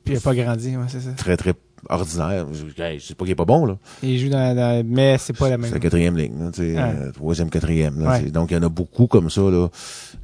Puis 0.05 0.15
il 0.15 0.17
a 0.19 0.21
pas 0.21 0.35
grandi, 0.35 0.77
ouais, 0.77 0.85
c'est 0.89 1.01
ça. 1.01 1.11
très, 1.17 1.37
très 1.37 1.55
ordinaire. 1.89 2.47
Je, 2.53 2.83
hey, 2.83 2.99
je 2.99 3.07
sais 3.07 3.15
pas 3.15 3.25
qu'il 3.25 3.33
est 3.33 3.37
pas 3.37 3.45
bon, 3.45 3.65
là. 3.67 3.77
Il 4.03 4.19
joue 4.19 4.29
dans, 4.29 4.55
dans- 4.55 4.83
mais 4.87 5.17
c'est 5.19 5.37
pas 5.37 5.49
la 5.49 5.57
C'est 5.57 5.63
même. 5.63 5.73
la 5.73 5.79
quatrième 5.81 6.17
ligne, 6.17 6.39
là, 6.39 6.51
Ouais. 6.59 6.75
euh, 6.77 7.13
troisième, 7.13 7.51
quatrième. 7.51 7.99
Là, 8.01 8.11
Ouais. 8.11 8.31
Donc, 8.31 8.51
il 8.51 8.55
y 8.55 8.57
en 8.57 8.63
a 8.63 8.69
beaucoup 8.69 9.07
comme 9.07 9.31
ça. 9.31 9.41
Là. 9.43 9.69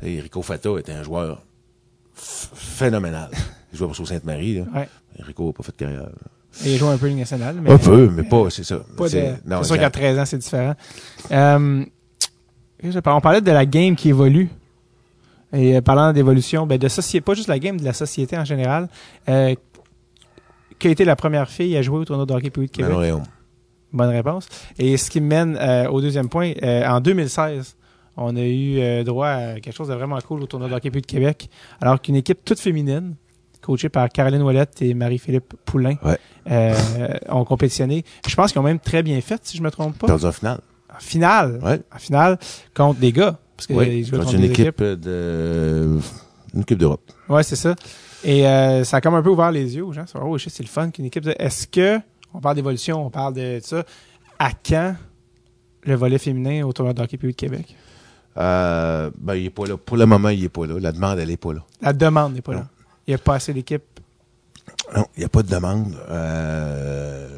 Et 0.02 0.20
Rico 0.20 0.40
Fata 0.42 0.70
était 0.78 0.92
un 0.92 1.02
joueur 1.02 1.42
phénoménal. 2.14 3.30
Il 3.72 3.78
jouait 3.78 3.86
pour 3.86 3.96
Sault-Sainte-Marie. 3.96 4.58
Là. 4.58 4.64
Ouais. 4.74 4.88
Rico 5.20 5.46
n'a 5.46 5.52
pas 5.52 5.62
fait 5.62 5.72
de 5.72 5.76
carrière. 5.76 6.00
là. 6.02 6.08
Il 6.64 6.76
joue 6.78 6.86
un 6.86 6.96
peu 6.96 7.08
Ligue 7.08 7.18
nationale. 7.18 7.56
Mais 7.60 7.72
Un 7.72 7.78
peu, 7.78 8.08
mais 8.10 8.22
pas, 8.22 8.48
c'est 8.50 8.62
ça. 8.62 8.78
Pas 8.96 9.04
de- 9.04 9.08
C'est- 9.08 9.36
sûr 9.64 9.76
qu'à 9.76 9.86
exact. 9.88 9.90
13 9.90 10.18
ans, 10.20 10.24
c'est 10.24 10.38
différent. 10.38 10.74
Euh, 11.32 11.84
on 13.06 13.20
parlait 13.20 13.40
de 13.40 13.50
la 13.50 13.66
game 13.66 13.96
qui 13.96 14.10
évolue. 14.10 14.48
Et 15.52 15.76
euh, 15.76 15.80
parlant 15.80 16.12
d'évolution, 16.12 16.66
ben 16.66 16.78
de 16.78 16.88
société, 16.88 17.20
pas 17.22 17.34
juste 17.34 17.48
la 17.48 17.58
game, 17.58 17.78
de 17.78 17.84
la 17.84 17.92
société 17.92 18.36
en 18.38 18.44
général. 18.44 18.88
Euh, 19.28 19.54
qui 20.78 20.88
a 20.88 20.90
été 20.90 21.04
la 21.04 21.16
première 21.16 21.48
fille 21.48 21.76
à 21.76 21.82
jouer 21.82 21.98
au 21.98 22.04
tournoi 22.04 22.26
de 22.26 22.32
hockey 22.34 22.50
Pays 22.50 22.66
de 22.66 22.70
Québec? 22.70 22.92
Bonne 23.92 24.10
réponse. 24.10 24.48
Et 24.78 24.96
ce 24.96 25.08
qui 25.10 25.20
me 25.20 25.26
mène 25.28 25.56
euh, 25.56 25.88
au 25.88 26.00
deuxième 26.00 26.28
point, 26.28 26.52
euh, 26.62 26.84
en 26.86 27.00
2016, 27.00 27.76
on 28.16 28.36
a 28.36 28.40
eu 28.42 28.78
euh, 28.80 29.02
droit 29.04 29.28
à 29.28 29.60
quelque 29.60 29.74
chose 29.74 29.88
de 29.88 29.94
vraiment 29.94 30.18
cool 30.20 30.42
au 30.42 30.46
tournoi 30.46 30.68
de 30.68 30.74
hockey 30.74 30.90
de 30.90 31.00
Québec, 31.00 31.48
alors 31.80 32.00
qu'une 32.00 32.16
équipe 32.16 32.44
toute 32.44 32.58
féminine, 32.60 33.14
coachée 33.60 33.88
par 33.88 34.08
Caroline 34.08 34.42
Ouellette 34.42 34.82
et 34.82 34.94
Marie-Philippe 34.94 35.54
Poulain, 35.64 35.96
Ouais. 36.04 36.18
euh, 36.50 36.74
ont 37.28 37.44
compétitionné. 37.44 38.04
Je 38.28 38.34
pense 38.34 38.52
qu'ils 38.52 38.60
ont 38.60 38.64
même 38.64 38.78
très 38.78 39.02
bien 39.02 39.20
fait, 39.20 39.40
si 39.44 39.56
je 39.56 39.62
me 39.62 39.70
trompe 39.70 39.98
pas. 39.98 40.06
Perdu 40.06 40.26
en 40.26 40.32
finale. 40.32 40.60
En 40.94 41.00
finale, 41.00 41.60
Ouais. 41.62 41.80
en 41.94 41.98
finale, 41.98 42.38
contre 42.74 43.00
des 43.00 43.10
gars. 43.12 43.38
Parce 43.56 43.66
que 43.66 43.72
Oui, 43.74 44.02
contre 44.10 44.24
contre 44.24 44.34
une 44.36 44.44
équipe 44.44 44.82
de... 44.82 45.98
Une 46.54 46.60
équipe 46.60 46.78
d'Europe. 46.78 47.10
Ouais, 47.28 47.42
c'est 47.42 47.56
ça. 47.56 47.74
Et 48.22 48.46
euh, 48.46 48.84
ça 48.84 48.98
a 48.98 49.00
comme 49.00 49.14
un 49.14 49.22
peu 49.22 49.30
ouvert 49.30 49.50
les 49.50 49.76
yeux 49.76 49.84
aux 49.84 49.92
gens. 49.92 50.04
C'est 50.06 50.18
oh, 50.22 50.38
c'est 50.38 50.62
le 50.62 50.68
fun 50.68 50.90
qu'une 50.90 51.04
équipe. 51.04 51.24
De... 51.24 51.34
Est-ce 51.38 51.66
que 51.66 51.98
on 52.32 52.40
parle 52.40 52.56
d'évolution, 52.56 53.04
on 53.06 53.10
parle 53.10 53.34
de 53.34 53.58
ça 53.62 53.84
À 54.38 54.50
quand 54.52 54.94
le 55.84 55.94
volet 55.94 56.18
féminin 56.18 56.64
au 56.64 56.72
tournoi 56.72 56.94
de 56.94 57.02
hockey 57.02 57.16
de 57.16 57.30
Québec? 57.32 57.76
Euh, 58.36 59.10
ben, 59.18 59.34
il 59.34 59.46
est 59.46 59.50
pas 59.50 59.66
là. 59.66 59.76
Pour 59.76 59.96
le 59.96 60.06
moment, 60.06 60.28
il 60.30 60.42
est 60.44 60.48
pas 60.48 60.66
là. 60.66 60.74
La 60.80 60.92
demande, 60.92 61.18
elle 61.18 61.30
est 61.30 61.36
pas 61.36 61.52
là. 61.52 61.60
La 61.80 61.92
demande 61.92 62.34
n'est 62.34 62.40
pas 62.42 62.52
Non. 62.52 62.58
là. 62.60 62.66
Il 63.06 63.10
n'y 63.10 63.14
a 63.14 63.18
pas 63.18 63.34
assez 63.34 63.52
d'équipes. 63.52 63.82
Non, 64.96 65.06
il 65.16 65.20
n'y 65.20 65.24
a 65.24 65.28
pas 65.28 65.42
de 65.42 65.48
demande. 65.50 65.94
Euh, 66.10 67.28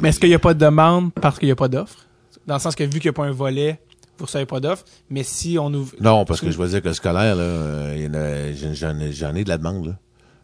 Mais 0.00 0.10
est-ce 0.10 0.20
qu'il 0.20 0.28
n'y 0.28 0.34
a 0.34 0.38
pas 0.38 0.54
de 0.54 0.58
demande 0.58 1.12
parce 1.14 1.38
qu'il 1.38 1.46
n'y 1.48 1.52
a 1.52 1.56
pas 1.56 1.68
d'offre? 1.68 2.06
Dans 2.46 2.54
le 2.54 2.60
sens 2.60 2.74
que 2.74 2.84
vu 2.84 2.90
qu'il 3.00 3.04
n'y 3.04 3.08
a 3.10 3.12
pas 3.12 3.24
un 3.24 3.30
volet, 3.32 3.80
vous 4.18 4.24
ne 4.24 4.26
recevez 4.26 4.46
pas 4.46 4.60
d'offre. 4.60 4.84
Mais 5.10 5.22
si 5.22 5.58
on 5.58 5.72
ouvre. 5.72 5.92
Non, 6.00 6.24
parce 6.24 6.40
que 6.40 6.50
je 6.50 6.58
veux 6.58 6.68
dire 6.68 6.82
que 6.82 6.88
le 6.88 6.94
scolaire, 6.94 7.34
là, 7.36 7.42
euh, 7.42 8.52
j'en- 8.74 9.34
ai- 9.34 9.44
de 9.44 9.48
la 9.48 9.58
demande. 9.58 9.86
Là. 9.86 9.92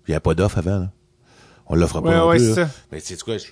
Il 0.07 0.13
n'y 0.13 0.15
a 0.17 0.21
pas 0.21 0.35
d'offre 0.35 0.59
avant. 0.59 0.79
Là. 0.79 0.91
On 1.67 1.75
l'offre 1.77 2.01
pas 2.01 2.09
Ouais, 2.09 2.17
non 2.17 2.29
ouais, 2.29 2.37
plus. 2.39 2.55
c'est 2.55 2.61
là. 2.61 2.67
ça. 2.69 2.73
Mais 2.93 3.01
tu 3.01 3.15
sais 3.15 3.23
quoi, 3.23 3.37
je- 3.37 3.45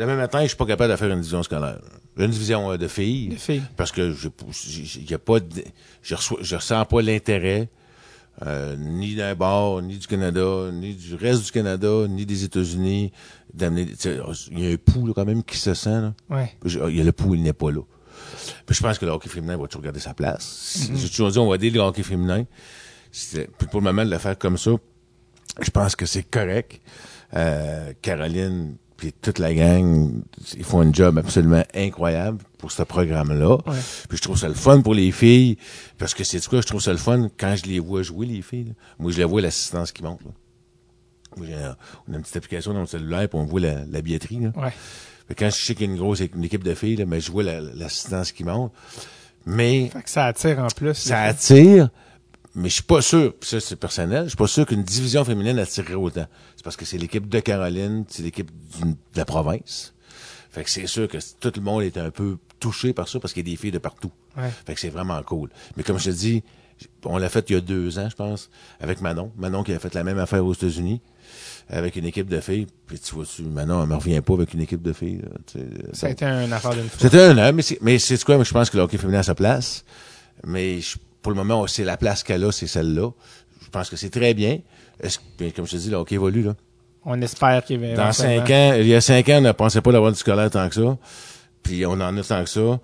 demain 0.00 0.16
matin, 0.16 0.42
je 0.42 0.48
suis 0.48 0.56
pas 0.56 0.66
capable 0.66 0.90
de 0.92 0.96
faire 0.96 1.10
une 1.10 1.20
division 1.20 1.42
scolaire. 1.42 1.78
Une 2.16 2.30
division 2.30 2.72
euh, 2.72 2.76
de 2.76 2.88
filles. 2.88 3.28
Les 3.30 3.36
filles. 3.36 3.62
Parce 3.76 3.92
que 3.92 4.12
je 4.12 4.28
y 5.00 5.14
a 5.14 5.18
pas 5.18 5.38
de, 5.40 5.62
je 6.02 6.14
reçois, 6.14 6.38
je 6.40 6.56
ressens 6.56 6.84
pas 6.86 7.00
l'intérêt 7.02 7.68
euh, 8.46 8.74
ni 8.76 9.14
d'un 9.14 9.34
bord, 9.34 9.82
ni 9.82 9.98
du 9.98 10.06
Canada, 10.06 10.70
ni 10.72 10.94
du 10.94 11.14
reste 11.14 11.44
du 11.44 11.50
Canada, 11.52 12.06
ni 12.08 12.24
des 12.26 12.44
États-Unis 12.44 13.12
d'amener. 13.52 13.88
sais, 13.98 14.18
Il 14.50 14.60
y 14.60 14.66
a 14.70 14.72
un 14.72 14.76
pouls 14.76 15.06
là, 15.06 15.12
quand 15.14 15.24
même 15.26 15.42
qui 15.44 15.56
se 15.58 15.74
sent. 15.74 16.00
Là. 16.00 16.14
Ouais. 16.30 16.52
Je- 16.64 16.80
Il 16.88 16.96
y 16.96 17.00
a 17.00 17.04
le 17.04 17.12
pouls, 17.12 17.34
il 17.34 17.42
n'est 17.42 17.52
pas 17.52 17.70
là. 17.70 17.82
Puis 18.66 18.74
je 18.76 18.82
pense 18.82 18.98
que 18.98 19.04
le 19.06 19.12
hockey 19.12 19.28
féminin 19.28 19.56
va 19.56 19.66
toujours 19.66 19.82
garder 19.82 20.00
sa 20.00 20.14
place? 20.14 20.88
J'ai 20.94 21.08
toujours 21.08 21.30
dit, 21.30 21.38
on 21.38 21.48
va 21.48 21.56
aider 21.56 21.70
le 21.70 21.80
hockey 21.80 22.02
féminin. 22.02 22.44
Puis 23.12 23.66
pour 23.70 23.80
le 23.80 23.84
moment, 23.84 24.04
de 24.04 24.10
le 24.10 24.18
faire 24.18 24.38
comme 24.38 24.56
ça, 24.56 24.70
je 25.60 25.70
pense 25.70 25.96
que 25.96 26.06
c'est 26.06 26.22
correct. 26.22 26.80
Euh, 27.34 27.92
Caroline 28.02 28.76
puis 29.00 29.12
toute 29.14 29.38
la 29.38 29.54
gang, 29.54 30.22
ils 30.56 30.62
font 30.62 30.80
un 30.82 30.92
job 30.92 31.16
absolument 31.16 31.64
incroyable 31.74 32.38
pour 32.58 32.70
ce 32.70 32.82
programme-là. 32.82 33.54
Ouais. 33.66 33.78
Puis 34.08 34.18
je 34.18 34.22
trouve 34.22 34.36
ça 34.38 34.46
le 34.46 34.52
fun 34.54 34.82
pour 34.82 34.92
les 34.94 35.10
filles, 35.10 35.56
parce 35.96 36.12
que 36.12 36.22
c'est 36.22 36.46
quoi, 36.46 36.60
je 36.60 36.66
trouve 36.66 36.82
ça 36.82 36.92
le 36.92 36.98
fun 36.98 37.30
quand 37.38 37.56
je 37.56 37.64
les 37.64 37.78
vois 37.78 38.02
jouer, 38.02 38.26
les 38.26 38.42
filles. 38.42 38.64
là. 38.64 38.72
Moi, 38.98 39.10
je 39.12 39.16
les 39.16 39.24
vois 39.24 39.40
l'assistance 39.40 39.90
qui 39.90 40.02
monte. 40.02 40.20
là. 40.22 40.30
Moi, 41.38 41.46
j'ai 41.46 41.54
un- 41.54 41.76
on 42.08 42.12
a 42.12 42.16
une 42.16 42.22
petite 42.22 42.36
application 42.36 42.74
dans 42.74 42.80
mon 42.80 42.86
cellulaire, 42.86 43.26
puis 43.28 43.38
on 43.38 43.44
voit 43.46 43.60
la, 43.60 43.84
la 43.90 44.02
billetterie. 44.02 44.40
Là. 44.40 44.52
Ouais. 44.56 44.72
Quand 45.38 45.46
je 45.48 45.54
sais 45.64 45.74
qu'il 45.74 45.86
y 45.86 45.90
a 45.90 45.92
une 45.94 45.98
grosse 45.98 46.20
une 46.20 46.44
équipe 46.44 46.64
de 46.64 46.74
filles, 46.74 46.96
là, 46.96 47.06
mais 47.06 47.20
je 47.20 47.32
vois 47.32 47.42
la- 47.44 47.60
l'assistance 47.60 48.32
qui 48.32 48.44
monte. 48.44 48.72
Mais 49.46 49.88
Fait 49.92 50.02
que 50.02 50.10
ça 50.10 50.26
attire 50.26 50.58
en 50.58 50.66
plus. 50.66 50.94
ça 50.94 51.22
attire, 51.22 51.88
mais 52.54 52.68
je 52.68 52.74
suis 52.74 52.82
pas 52.82 53.00
sûr, 53.02 53.34
ça 53.42 53.60
c'est 53.60 53.76
personnel, 53.76 54.24
je 54.24 54.28
suis 54.30 54.36
pas 54.36 54.46
sûr 54.46 54.66
qu'une 54.66 54.82
division 54.82 55.24
féminine 55.24 55.58
attirerait 55.58 55.94
autant. 55.94 56.26
C'est 56.56 56.64
parce 56.64 56.76
que 56.76 56.84
c'est 56.84 56.98
l'équipe 56.98 57.28
de 57.28 57.40
Caroline, 57.40 58.04
c'est 58.08 58.22
l'équipe 58.22 58.50
de 58.82 58.94
la 59.16 59.24
province. 59.24 59.94
Fait 60.50 60.64
que 60.64 60.70
c'est 60.70 60.86
sûr 60.88 61.06
que 61.06 61.18
tout 61.40 61.52
le 61.54 61.62
monde 61.62 61.82
est 61.82 61.96
un 61.96 62.10
peu 62.10 62.36
touché 62.58 62.92
par 62.92 63.08
ça 63.08 63.20
parce 63.20 63.32
qu'il 63.32 63.46
y 63.46 63.50
a 63.50 63.52
des 63.52 63.56
filles 63.56 63.70
de 63.70 63.78
partout. 63.78 64.10
Ouais. 64.36 64.50
Fait 64.66 64.74
que 64.74 64.80
c'est 64.80 64.88
vraiment 64.88 65.22
cool. 65.22 65.48
Mais 65.76 65.84
comme 65.84 65.98
je 65.98 66.06
te 66.06 66.10
dis, 66.10 66.42
on 67.04 67.18
l'a 67.18 67.28
fait 67.28 67.48
il 67.50 67.52
y 67.52 67.56
a 67.56 67.60
deux 67.60 67.98
ans, 68.00 68.08
je 68.10 68.16
pense, 68.16 68.50
avec 68.80 69.00
Manon. 69.00 69.30
Manon 69.36 69.62
qui 69.62 69.72
a 69.72 69.78
fait 69.78 69.94
la 69.94 70.02
même 70.02 70.18
affaire 70.18 70.44
aux 70.44 70.52
États-Unis 70.52 71.00
avec 71.68 71.94
une 71.94 72.04
équipe 72.04 72.28
de 72.28 72.40
filles. 72.40 72.66
Puis 72.86 72.98
tu 72.98 73.14
vois-tu, 73.14 73.42
Manon, 73.42 73.80
elle 73.82 73.88
me 73.88 73.94
revient 73.94 74.20
pas 74.22 74.34
avec 74.34 74.52
une 74.54 74.60
équipe 74.62 74.82
de 74.82 74.92
filles. 74.92 75.20
été 76.10 76.24
une 76.24 76.52
affaire 76.52 76.72
d'une 76.74 76.88
fois. 76.88 76.98
C'était 77.00 77.22
un 77.22 77.38
an, 77.38 77.52
mais 77.52 77.62
c'est, 77.62 77.78
mais 77.80 77.98
c'est 78.00 78.22
quoi, 78.24 78.42
je 78.42 78.52
pense 78.52 78.70
que 78.70 78.76
le 78.76 78.82
hockey 78.82 78.98
féminin 78.98 79.20
a 79.20 79.22
sa 79.22 79.36
place. 79.36 79.84
Mais 80.44 80.80
je- 80.80 80.96
pour 81.22 81.32
le 81.32 81.36
moment, 81.36 81.66
c'est 81.66 81.84
la 81.84 81.96
place 81.96 82.22
qu'elle 82.22 82.44
a, 82.44 82.52
c'est 82.52 82.66
celle-là. 82.66 83.10
Je 83.62 83.68
pense 83.70 83.88
que 83.90 83.96
c'est 83.96 84.10
très 84.10 84.34
bien. 84.34 84.58
Est-ce 85.02 85.18
comme 85.54 85.66
je 85.66 85.72
te 85.72 85.76
dis, 85.76 85.90
le 85.90 85.96
hockey 85.96 86.14
évolue, 86.16 86.42
là. 86.42 86.54
On 87.04 87.20
espère 87.22 87.64
qu'il 87.64 87.78
va. 87.80 87.94
Dans 87.94 88.12
cinq 88.12 88.50
ans, 88.50 88.74
il 88.78 88.86
y 88.86 88.94
a 88.94 89.00
cinq 89.00 89.28
ans, 89.30 89.38
on 89.38 89.40
ne 89.40 89.52
pensait 89.52 89.80
pas 89.80 89.92
d'avoir 89.92 90.12
du 90.12 90.18
scolaire 90.18 90.50
tant 90.50 90.68
que 90.68 90.74
ça. 90.74 90.98
Puis 91.62 91.86
on 91.86 91.92
en 91.92 92.16
a 92.16 92.22
tant 92.22 92.44
que 92.44 92.50
ça. 92.50 92.78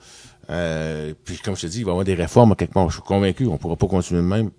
Euh, 0.49 1.13
puis 1.25 1.39
comme 1.39 1.57
je 1.57 1.63
te 1.63 1.67
dis, 1.67 1.79
il 1.81 1.85
va 1.85 1.91
y 1.91 1.93
avoir 1.93 2.05
des 2.05 2.15
réformes 2.15 2.53
à 2.53 2.55
quelque 2.55 2.73
part. 2.73 2.89
Je 2.89 2.95
suis 2.95 3.03
convaincu, 3.03 3.47
on 3.47 3.59
pourra 3.59 3.77
pas 3.77 3.87
continuer 3.89 4.21
de 4.23 4.27
même. 4.27 4.51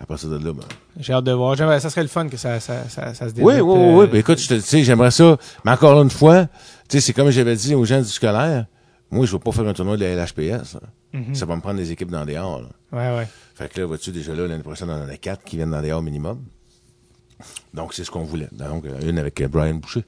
À 0.00 0.06
partir 0.06 0.28
de 0.28 0.36
là, 0.44 0.52
ben, 0.52 0.64
J'ai 0.98 1.12
hâte 1.12 1.24
de 1.24 1.32
voir. 1.32 1.54
J'aimerais- 1.54 1.78
Ça 1.80 1.88
serait 1.88 2.02
le 2.02 2.08
fun 2.08 2.28
que 2.28 2.36
ça, 2.36 2.58
ça, 2.58 2.88
ça, 2.88 3.14
ça 3.14 3.28
se 3.28 3.34
Oui, 3.40 3.54
développe. 3.54 3.78
oui, 3.78 3.84
euh, 3.84 3.96
oui. 4.00 4.06
Ben, 4.08 4.18
écoute, 4.18 4.38
je 4.38 4.48
te, 4.48 4.54
tu 4.54 4.60
sais, 4.60 4.82
j'aimerais 4.82 5.12
ça. 5.12 5.36
Mais 5.64 5.70
encore 5.70 6.02
une 6.02 6.10
fois, 6.10 6.46
tu 6.88 6.96
sais, 6.96 7.00
c'est 7.00 7.12
comme 7.12 7.30
j'avais 7.30 7.54
dit 7.54 7.74
aux 7.76 7.84
gens 7.84 8.00
du 8.00 8.08
scolaire. 8.08 8.66
Moi, 9.14 9.26
je 9.26 9.32
veux 9.32 9.38
pas 9.38 9.52
faire 9.52 9.66
un 9.66 9.72
tournoi 9.72 9.96
de 9.96 10.04
la 10.04 10.14
LHPS. 10.24 10.74
là. 10.74 10.80
mhm. 11.12 11.34
Ça 11.34 11.46
va 11.46 11.56
me 11.56 11.60
prendre 11.60 11.78
des 11.78 11.90
équipes 11.92 12.10
dans 12.10 12.24
le 12.24 12.32
dehors. 12.32 12.60
là. 12.62 12.68
Ouais, 12.92 13.18
ouais. 13.18 13.28
Fait 13.54 13.72
que 13.72 13.80
là, 13.80 13.86
vois-tu, 13.86 14.10
déjà 14.12 14.34
là, 14.34 14.46
l'année 14.46 14.62
prochaine, 14.62 14.90
on 14.90 15.04
en 15.04 15.08
a 15.08 15.16
quatre 15.16 15.44
qui 15.44 15.56
viennent 15.56 15.70
dans 15.70 15.80
le 15.80 15.86
dehors 15.88 16.02
minimum. 16.02 16.40
Donc, 17.72 17.94
c'est 17.94 18.04
ce 18.04 18.10
qu'on 18.10 18.24
voulait. 18.24 18.48
Donc, 18.52 18.84
une 19.06 19.18
avec 19.18 19.40
euh, 19.40 19.48
Brian 19.48 19.74
Boucher, 19.74 20.04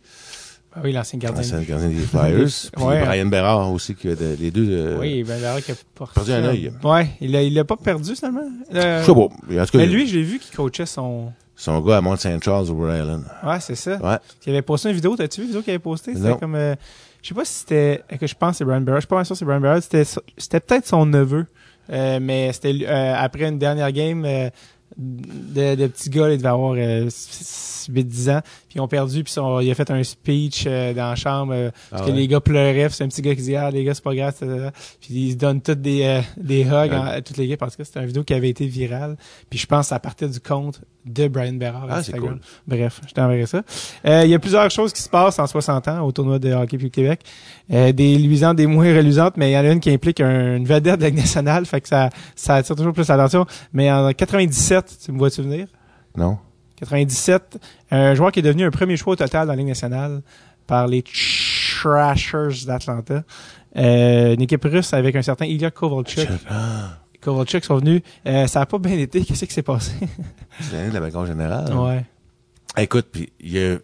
Ah 0.74 0.80
oui, 0.84 0.92
l'ancien 0.92 1.18
gardien. 1.18 1.40
ancien 1.42 1.60
gardien 1.62 1.88
des 1.88 1.96
Flyers. 1.96 2.48
puis 2.76 2.84
Ouais. 2.84 3.04
Brian 3.04 3.26
Bérard 3.26 3.72
aussi, 3.72 3.94
qui 3.94 4.08
les 4.08 4.50
deux. 4.50 4.68
euh, 4.70 4.98
Oui, 5.00 5.24
alors 5.30 5.60
qu'il 5.60 5.74
a 5.74 6.06
perdu 6.14 6.32
un 6.32 6.44
œil. 6.44 6.72
Ouais, 6.84 7.08
il 7.20 7.34
a, 7.34 7.42
il 7.42 7.54
l'a 7.54 7.64
pas 7.64 7.76
perdu 7.76 8.14
seulement. 8.14 8.48
Euh, 8.74 9.00
Je 9.00 9.06
sais 9.06 9.14
pas. 9.14 9.28
Mais 9.48 9.60
En 9.60 9.64
tout 9.66 9.72
cas, 9.72 9.78
mais 9.78 9.86
lui, 9.86 10.06
j'ai 10.06 10.22
vu 10.22 10.38
qu'il 10.38 10.54
coachait 10.56 10.86
son. 10.86 11.32
son 11.56 11.80
gars 11.80 11.98
à 11.98 12.00
Mont 12.00 12.16
St. 12.16 12.42
Charles, 12.42 12.70
au 12.70 12.76
Rhode 12.76 12.94
Island. 12.96 13.24
Ouais, 13.44 13.60
c'est 13.60 13.74
ça. 13.74 13.96
Ouais. 13.96 14.18
Il 14.46 14.50
avait 14.52 14.62
posté 14.62 14.88
une 14.88 14.94
vidéo. 14.94 15.16
T'as-tu 15.16 15.40
vu 15.40 15.46
la 15.46 15.48
vidéo 15.48 15.62
qu'il 15.62 15.70
avait 15.72 15.78
postée? 15.80 16.14
C'était 16.14 16.36
comme. 16.38 16.54
euh, 16.54 16.74
je 17.26 17.30
sais 17.30 17.34
pas 17.34 17.44
si 17.44 17.52
c'était. 17.60 18.02
Que 18.20 18.26
je 18.26 18.34
pense 18.34 18.52
que 18.52 18.56
c'est 18.58 18.64
Brian 18.64 18.80
Barrett. 18.82 19.00
Je 19.02 19.06
suis 19.06 19.08
pas 19.08 19.24
sûr 19.24 19.34
que 19.34 19.38
c'est 19.40 19.44
Brian 19.44 19.60
Barrett. 19.60 19.82
C'était, 19.82 20.04
c'était 20.38 20.60
peut-être 20.60 20.86
son 20.86 21.06
neveu. 21.06 21.46
Euh, 21.90 22.18
mais 22.20 22.52
c'était 22.52 22.86
euh, 22.86 23.14
après 23.16 23.48
une 23.48 23.58
dernière 23.58 23.90
game 23.92 24.24
euh, 24.24 24.48
de, 24.96 25.74
de 25.74 25.86
petits 25.88 26.10
gars, 26.10 26.30
il 26.30 26.36
devait 26.38 26.48
avoir 26.48 26.74
euh, 26.76 27.06
8-10 27.08 28.30
ans. 28.30 28.40
Puis 28.68 28.76
ils 28.76 28.80
ont 28.80 28.88
perdu. 28.88 29.24
Puis 29.24 29.32
son- 29.32 29.60
il 29.60 29.70
a 29.70 29.74
fait 29.74 29.90
un 29.90 30.02
speech 30.02 30.64
euh, 30.66 30.92
dans 30.94 31.10
la 31.10 31.14
chambre. 31.16 31.52
euh, 31.52 31.70
parce 31.90 32.02
Ah 32.02 32.06
que 32.06 32.12
les 32.12 32.26
gars 32.28 32.40
pleuraient. 32.40 32.88
c'est 32.90 33.04
un 33.04 33.08
petit 33.08 33.22
gars 33.22 33.34
qui 33.34 33.42
dit 33.42 33.56
Ah, 33.56 33.70
les 33.70 33.82
gars, 33.84 33.94
c'est 33.94 34.04
pas 34.04 34.14
grave. 34.14 34.34
Puis 35.00 35.14
ils 35.14 35.32
se 35.32 35.36
donnent 35.36 35.60
tous 35.62 35.74
des, 35.74 36.02
euh, 36.04 36.20
des 36.36 36.62
hugs 36.62 36.70
Ouais. 36.92 37.10
à 37.10 37.22
toutes 37.22 37.36
les 37.36 37.48
gars. 37.48 37.56
Parce 37.56 37.76
que 37.76 37.84
c'était 37.84 38.00
une 38.00 38.06
vidéo 38.06 38.24
qui 38.24 38.34
avait 38.34 38.50
été 38.50 38.66
virale. 38.66 39.16
Puis 39.50 39.58
je 39.58 39.66
pense 39.66 39.88
ça 39.88 39.98
partait 39.98 40.28
du 40.28 40.40
compte 40.40 40.80
de 41.06 41.28
Brian 41.28 41.52
Berard. 41.52 41.86
Ah, 41.88 42.02
c'est 42.02 42.18
cool. 42.18 42.40
Bref, 42.66 43.00
je 43.06 43.12
t'enverrai 43.14 43.46
ça. 43.46 43.62
Euh, 44.06 44.22
Il 44.24 44.30
y 44.30 44.34
a 44.34 44.38
plusieurs 44.40 44.68
choses 44.70 44.92
qui 44.92 45.00
se 45.00 45.08
passent 45.08 45.38
en 45.38 45.46
60 45.46 45.86
ans 45.88 46.04
au 46.04 46.10
tournoi 46.12 46.38
de 46.40 46.52
hockey 46.52 46.76
du 46.76 46.90
Québec. 46.90 47.20
Euh, 47.72 47.92
des 47.92 48.18
luisantes, 48.18 48.56
des 48.56 48.66
moins 48.66 48.86
reluisantes, 48.94 49.36
mais 49.36 49.50
il 49.50 49.54
y 49.54 49.56
en 49.56 49.60
a 49.64 49.70
une 49.72 49.80
qui 49.80 49.90
implique 49.90 50.20
un- 50.20 50.56
une 50.56 50.66
vedette 50.66 50.98
de 50.98 51.04
la 51.04 51.10
nationale, 51.12 51.64
fait 51.64 51.80
que 51.80 51.88
ça, 51.88 52.10
ça 52.34 52.56
attire 52.56 52.74
toujours 52.76 52.92
plus 52.92 53.06
l'attention. 53.08 53.46
Mais 53.72 53.90
en 53.90 54.12
97, 54.12 54.98
tu 55.04 55.12
me 55.12 55.18
vois-tu 55.18 55.42
venir? 55.42 55.68
Non? 56.16 56.38
97, 56.76 57.58
un 57.90 58.14
joueur 58.14 58.32
qui 58.32 58.40
est 58.40 58.42
devenu 58.42 58.64
un 58.64 58.70
premier 58.70 58.96
choix 58.96 59.12
au 59.14 59.16
total 59.16 59.46
dans 59.46 59.52
la 59.52 59.56
Ligue 59.56 59.68
nationale 59.68 60.22
par 60.66 60.86
les 60.88 61.02
Trashers 61.02 62.66
d'Atlanta. 62.66 63.22
Euh, 63.76 64.34
une 64.34 64.40
équipe 64.42 64.64
russe 64.64 64.92
avec 64.94 65.14
un 65.16 65.22
certain 65.22 65.44
Ilya 65.46 65.70
Kovalchuk. 65.70 66.28
Ah, 66.50 66.98
Kovalchuk 67.26 67.64
sont 67.64 67.78
venus. 67.78 68.02
Euh, 68.26 68.46
ça 68.46 68.60
a 68.60 68.66
pas 68.66 68.78
bien 68.78 68.96
été. 68.98 69.24
Qu'est-ce 69.24 69.44
qui 69.44 69.52
s'est 69.52 69.62
passé? 69.62 69.92
c'est 70.60 70.76
l'année 70.76 70.90
de 70.90 70.98
la 70.98 71.26
générale. 71.26 71.74
ouais. 71.76 72.04
Écoute, 72.78 73.06
puis 73.10 73.32
il 73.40 73.52
y 73.52 73.58
a, 73.58 73.78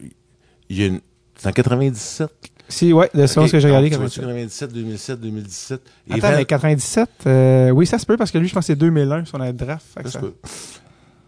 y 0.71 0.83
a 0.85 0.87
une... 0.87 1.01
C'est 1.37 1.49
en 1.49 1.53
97? 1.53 2.31
Si, 2.69 2.93
ouais, 2.93 3.11
de 3.13 3.27
ce 3.27 3.35
que 3.51 3.59
j'ai 3.59 3.67
regardé. 3.67 3.91
Donc, 3.91 4.09
tu 4.11 4.21
comme 4.21 4.31
vois-tu 4.31 4.51
ça. 4.51 4.69
97, 4.69 4.73
2007, 4.73 5.21
2017. 5.21 5.81
Et 6.09 6.15
Attends, 6.15 6.31
mais 6.37 6.45
97, 6.45 7.09
euh, 7.27 7.71
oui, 7.71 7.87
ça 7.87 7.99
se 7.99 8.07
peut 8.07 8.17
parce 8.17 8.31
que 8.31 8.39
lui, 8.39 8.49
je 8.49 8.55
pense 8.55 8.63
que 8.63 8.67
c'est 8.69 8.77
2001, 8.77 9.25
son 9.25 9.39
draft. 9.53 9.87
Ça 10.03 10.09
se 10.11 10.19
peut. 10.19 10.35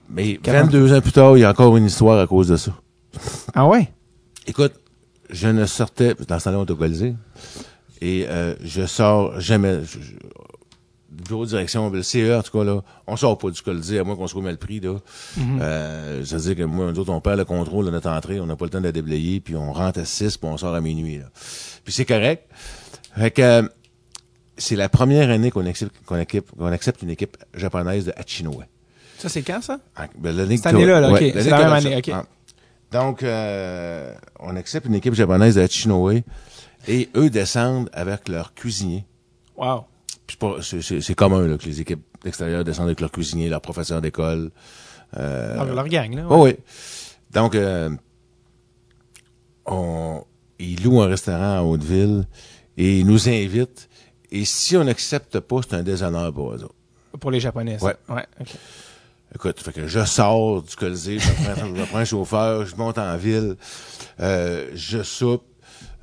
Mais 0.09 0.36
40. 0.36 0.66
22 0.66 0.97
ans 0.97 1.01
plus 1.01 1.12
tard, 1.12 1.36
il 1.36 1.41
y 1.41 1.45
a 1.45 1.51
encore 1.51 1.77
une 1.77 1.86
histoire 1.86 2.20
à 2.20 2.27
cause 2.27 2.49
de 2.49 2.57
ça. 2.57 2.73
Ah 3.55 3.66
ouais? 3.66 3.91
Écoute, 4.47 4.74
je 5.31 5.49
ne 5.49 5.66
sortais, 5.66 6.15
dans 6.28 6.39
ce 6.39 6.45
temps-là, 6.45 6.59
on 6.61 6.62
était 6.65 6.73
au 6.73 6.77
Colisée, 6.77 7.15
et 8.01 8.27
euh, 8.28 8.55
je 8.62 8.86
sors 8.86 9.41
jamais, 9.41 9.81
je, 9.85 9.99
je- 10.01 10.12
du 10.12 10.19
bureau 11.23 11.45
de 11.45 11.51
direction, 11.51 11.91
le 11.91 12.03
CE, 12.03 12.39
en 12.39 12.43
tout 12.43 12.57
cas, 12.59 12.65
là, 12.65 12.82
on 13.07 13.16
sort 13.16 13.39
pas 13.39 13.51
du 13.51 13.61
Colisée, 13.62 13.99
à 13.99 14.05
moins 14.05 14.16
qu'on 14.16 14.27
soit 14.27 14.43
mal 14.43 14.57
pris, 14.59 14.81
là. 14.81 14.95
Mhm. 15.36 15.59
Euh, 15.61 16.24
ça 16.24 16.36
veut 16.36 16.43
dire 16.43 16.57
que 16.57 16.62
moi, 16.62 16.91
nous 16.91 16.99
autres, 16.99 17.12
on 17.12 17.20
perd 17.20 17.39
le 17.39 17.45
contrôle 17.45 17.86
de 17.86 17.91
notre 17.91 18.11
entrée, 18.11 18.41
on 18.41 18.47
n'a 18.47 18.57
pas 18.57 18.65
le 18.65 18.70
temps 18.70 18.81
de 18.81 18.85
la 18.85 18.93
déblayer, 18.93 19.41
puis 19.41 19.57
on 19.57 19.73
rentre 19.73 20.01
à 20.01 20.05
6, 20.05 20.36
puis 20.39 20.49
on 20.49 20.57
sort 20.57 20.74
à 20.74 20.81
minuit, 20.81 21.19
là. 21.19 21.27
Puis 21.85 21.93
c'est 21.93 22.05
correct. 22.05 22.49
Fait 23.16 23.31
que, 23.31 23.43
euh, 23.43 23.62
c'est 24.57 24.77
la 24.77 24.89
première 24.89 25.31
année 25.31 25.51
qu'on 25.51 25.66
accepte, 25.66 25.95
qu'on 26.07 26.16
accepte, 26.16 26.51
accepte 26.61 27.03
une 27.03 27.11
équipe 27.11 27.36
japonaise 27.55 28.07
de 28.07 28.12
Hachinoé. 28.16 28.65
Ça, 29.19 29.28
c'est 29.28 29.43
quand, 29.43 29.62
ça? 29.62 29.81
Ah, 29.97 30.07
ben, 30.19 30.36
l'année 30.36 30.57
Cette 30.57 30.66
année-là, 30.66 31.01
là, 31.01 31.11
ok. 31.11 31.19
C'est 31.19 31.51
la 31.51 31.59
même 31.65 31.73
année, 31.73 31.97
ok. 31.97 32.11
Ah. 32.12 32.24
Donc, 32.93 33.23
euh, 33.23 34.15
on 34.39 34.55
accepte 34.55 34.86
une 34.86 34.95
équipe 34.95 35.15
japonaise 35.15 35.57
de 35.57 35.62
Hachinoé 35.62 36.24
et 36.86 37.09
eux 37.16 37.31
descendent 37.31 37.91
avec 37.93 38.28
leur 38.28 38.55
cuisinier. 38.55 39.05
Wow. 39.57 39.85
C'est 40.29 40.39
pas- 40.39 40.57
c'est- 40.63 40.81
c'est 40.83 41.01
c'est 41.01 41.15
commun 41.15 41.47
là, 41.47 41.59
que 41.59 41.65
les 41.67 41.81
équipes 41.81 42.03
d'extérieur 42.23 42.65
descendent 42.65 42.87
avec 42.87 43.01
leur 43.01 43.11
cuisinier, 43.13 43.49
leur 43.49 43.61
professeur 43.61 44.01
d'école. 44.01 44.51
Euh, 45.17 45.57
Ah, 45.59 45.65
leur 45.65 45.89
gang, 45.89 46.15
là. 46.15 46.27
Oh 46.31 46.45
oui. 46.45 46.57
Donc, 47.31 47.55
euh, 47.55 47.91
on, 49.67 50.25
ils 50.59 50.83
louent 50.83 51.03
un 51.03 51.09
restaurant 51.09 51.59
à 51.59 51.63
Hauteville 51.63 52.27
et 52.77 53.01
ils 53.01 53.07
nous 53.07 53.29
invitent. 53.29 53.89
Et 54.31 54.45
si 54.45 54.77
on 54.77 54.85
n'accepte 54.85 55.41
pas, 55.41 55.61
c'est 55.63 55.75
un 55.77 55.83
déshonneur 55.83 56.33
pour 56.33 56.53
eux 56.55 56.65
autres. 56.65 56.75
Pour 57.21 57.31
les 57.31 57.41
Japonais, 57.41 57.79
ça. 57.79 57.87
Ouais. 57.87 57.97
Ouais, 58.09 58.25
ok. 58.41 58.49
Écoute, 59.35 59.61
fait 59.61 59.73
que 59.73 59.87
je 59.87 60.05
sors 60.05 60.63
du 60.63 60.75
Colisée, 60.77 61.19
je 61.19 61.31
prends, 61.31 61.67
je 61.77 61.83
prends 61.85 61.99
un 61.99 62.05
chauffeur, 62.05 62.67
je 62.67 62.77
monte 62.77 62.99
en 62.99 63.17
ville, 63.17 63.57
euh, 64.21 64.71
je 64.75 65.03
soupe. 65.03 65.45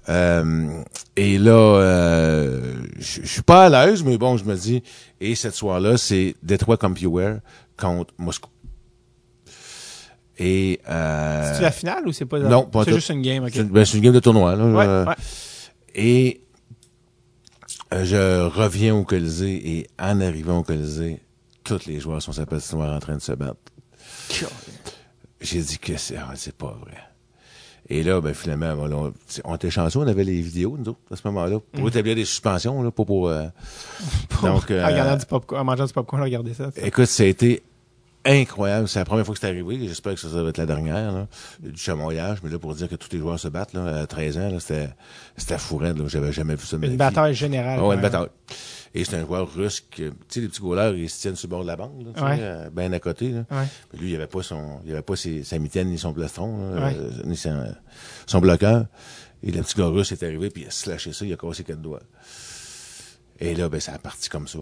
Euh, 0.10 0.84
et 1.16 1.38
là, 1.38 1.52
euh, 1.52 2.76
je 3.00 3.22
suis 3.26 3.42
pas 3.42 3.66
à 3.66 3.70
l'aise, 3.70 4.04
mais 4.04 4.18
bon, 4.18 4.38
je 4.38 4.46
me 4.46 4.56
dis, 4.56 4.82
et 5.20 5.36
cette 5.36 5.54
soir-là, 5.56 5.98
c'est 5.98 6.36
Detroit 6.44 6.78
CompuWare 6.78 7.40
contre 7.78 8.14
Moscou. 8.18 8.50
Et 10.38 10.80
euh, 10.90 11.50
C'est-tu 11.52 11.62
la 11.62 11.72
finale 11.72 12.08
ou 12.08 12.12
c'est 12.12 12.26
pas 12.26 12.40
la- 12.40 12.50
non, 12.50 12.66
pas 12.66 12.84
C'est 12.84 12.92
tout. 12.92 12.96
juste 12.96 13.10
une 13.10 13.22
game, 13.22 13.44
ok. 13.44 13.52
c'est 13.54 13.60
une, 13.62 13.68
ben, 13.70 13.86
c'est 13.86 13.98
une 13.98 14.04
game 14.04 14.14
de 14.14 14.20
tournoi. 14.20 14.56
Là, 14.56 14.66
Ouais, 14.66 14.86
Euh, 14.88 15.06
ouais. 15.06 15.16
Et 15.94 16.42
euh, 17.94 18.06
je 18.06 18.48
reviens 18.48 18.96
au 18.96 19.04
Colisée 19.04 19.78
et 19.78 19.88
en 20.00 20.20
arrivant 20.22 20.60
au 20.60 20.64
Colisée, 20.64 21.20
tous 21.64 21.86
les 21.86 22.00
joueurs 22.00 22.22
sont 22.22 22.32
sur 22.32 22.42
la 22.42 22.46
patinoire 22.48 22.94
en 22.96 23.00
train 23.00 23.16
de 23.16 23.22
se 23.22 23.34
battre. 23.34 23.60
J'ai 25.42 25.60
dit 25.62 25.78
que 25.78 25.98
c'est 25.98 26.18
ah, 26.18 26.32
c'est 26.36 26.56
pas 26.56 26.76
vrai. 26.82 26.98
Et 27.94 28.04
là, 28.04 28.22
ben 28.22 28.34
finalement, 28.34 28.74
là, 28.88 28.96
on, 28.96 29.14
on 29.44 29.56
était 29.56 29.70
chanceux, 29.70 30.00
on 30.00 30.08
avait 30.08 30.24
les 30.24 30.40
vidéos, 30.42 30.78
nous 30.80 30.92
autres, 30.92 31.00
à 31.12 31.18
ce 31.18 31.22
moment-là, 31.26 31.58
pour 31.74 31.90
établir 31.90 32.16
des 32.16 32.24
suspensions, 32.24 32.82
là, 32.82 32.90
pas 32.90 33.04
pour... 33.04 33.28
euh, 33.28 33.44
donc, 34.42 34.72
euh, 34.72 34.82
en, 34.82 34.88
regardant 34.88 35.18
du 35.18 35.26
popcorn, 35.26 35.60
en 35.62 35.66
mangeant 35.66 35.86
du 35.86 35.92
popcorn, 35.92 36.24
regarder 36.24 36.54
ça. 36.54 36.70
Écoute, 36.78 37.08
ça 37.08 37.24
a 37.24 37.26
été 37.26 37.62
incroyable. 38.24 38.88
C'est 38.88 39.00
la 39.00 39.04
première 39.06 39.26
fois 39.26 39.36
que 39.36 39.42
c'est 39.42 39.48
arrivé. 39.48 39.78
J'espère 39.88 40.14
que 40.14 40.22
ça, 40.22 40.30
ça 40.30 40.42
va 40.42 40.50
être 40.50 40.58
la 40.58 40.66
dernière. 40.68 41.12
Là. 41.12 41.28
Du 41.60 41.76
chamoyage, 41.76 42.38
mais 42.44 42.50
là, 42.50 42.60
pour 42.60 42.74
dire 42.76 42.88
que 42.88 42.96
tous 42.96 43.10
les 43.12 43.20
joueurs 43.20 43.40
se 43.40 43.50
battent, 43.50 43.74
là, 43.74 44.02
à 44.02 44.08
13 44.08 44.38
ans, 44.38 44.60
c'était, 44.60 44.90
c'était 45.36 45.58
fou 45.58 45.76
raide, 45.76 45.98
là. 45.98 46.06
J'avais 46.08 46.32
jamais 46.32 46.56
vu 46.56 46.66
ça 46.66 46.78
de 46.78 46.82
ma 46.82 46.86
Une 46.88 46.92
vie. 46.94 46.98
bataille 46.98 47.34
générale. 47.34 47.80
Ah 47.82 47.88
ouais, 47.88 47.96
une 47.96 48.02
bataille. 48.02 48.28
Et 48.94 49.06
c'est 49.06 49.16
un 49.16 49.26
joueur 49.26 49.54
russe 49.54 49.80
que, 49.80 50.10
tu 50.10 50.16
sais, 50.28 50.42
les 50.42 50.48
petits 50.50 50.60
goalers, 50.60 50.98
ils 50.98 51.10
se 51.10 51.22
tiennent 51.22 51.36
sur 51.38 51.48
le 51.48 51.52
bord 51.52 51.62
de 51.62 51.68
la 51.68 51.78
bande, 51.78 52.14
là, 52.16 52.24
Ouais. 52.66 52.70
ben 52.72 52.94
à 52.94 53.00
côté, 53.00 53.32
là. 53.32 53.46
Ouais. 53.50 53.66
Mais 53.94 54.00
lui, 54.00 54.10
il 54.12 54.16
avait 54.16 54.28
pas 54.28 54.44
son, 54.44 54.82
il 54.86 54.92
avait 54.92 55.02
pas 55.02 55.16
ses, 55.16 55.44
sa 55.46 55.58
mitaine, 55.60 55.88
ni 55.88 55.98
son 55.98 56.14
plastron, 56.14 56.74
là, 56.76 56.88
Ouais. 56.88 56.96
euh, 56.98 57.10
ni 57.26 57.38
son, 57.38 57.74
son 58.28 58.40
bloqueur. 58.40 58.86
Et 59.44 59.52
le 59.52 59.62
petit 59.64 59.76
gars 59.78 59.86
russe 59.88 60.12
est 60.12 60.22
arrivé, 60.24 60.50
puis 60.50 60.64
il 60.64 60.68
a 60.68 60.72
slashé 60.72 61.14
ça, 61.14 61.26
il 61.26 61.32
a 61.34 61.38
cassé 61.38 61.64
quatre 61.64 61.82
doigts. 61.82 62.02
Et 63.40 63.56
là, 63.56 63.70
ben, 63.70 63.80
ça 63.80 63.94
a 63.94 63.98
parti 63.98 64.28
comme 64.30 64.48
ça. 64.48 64.60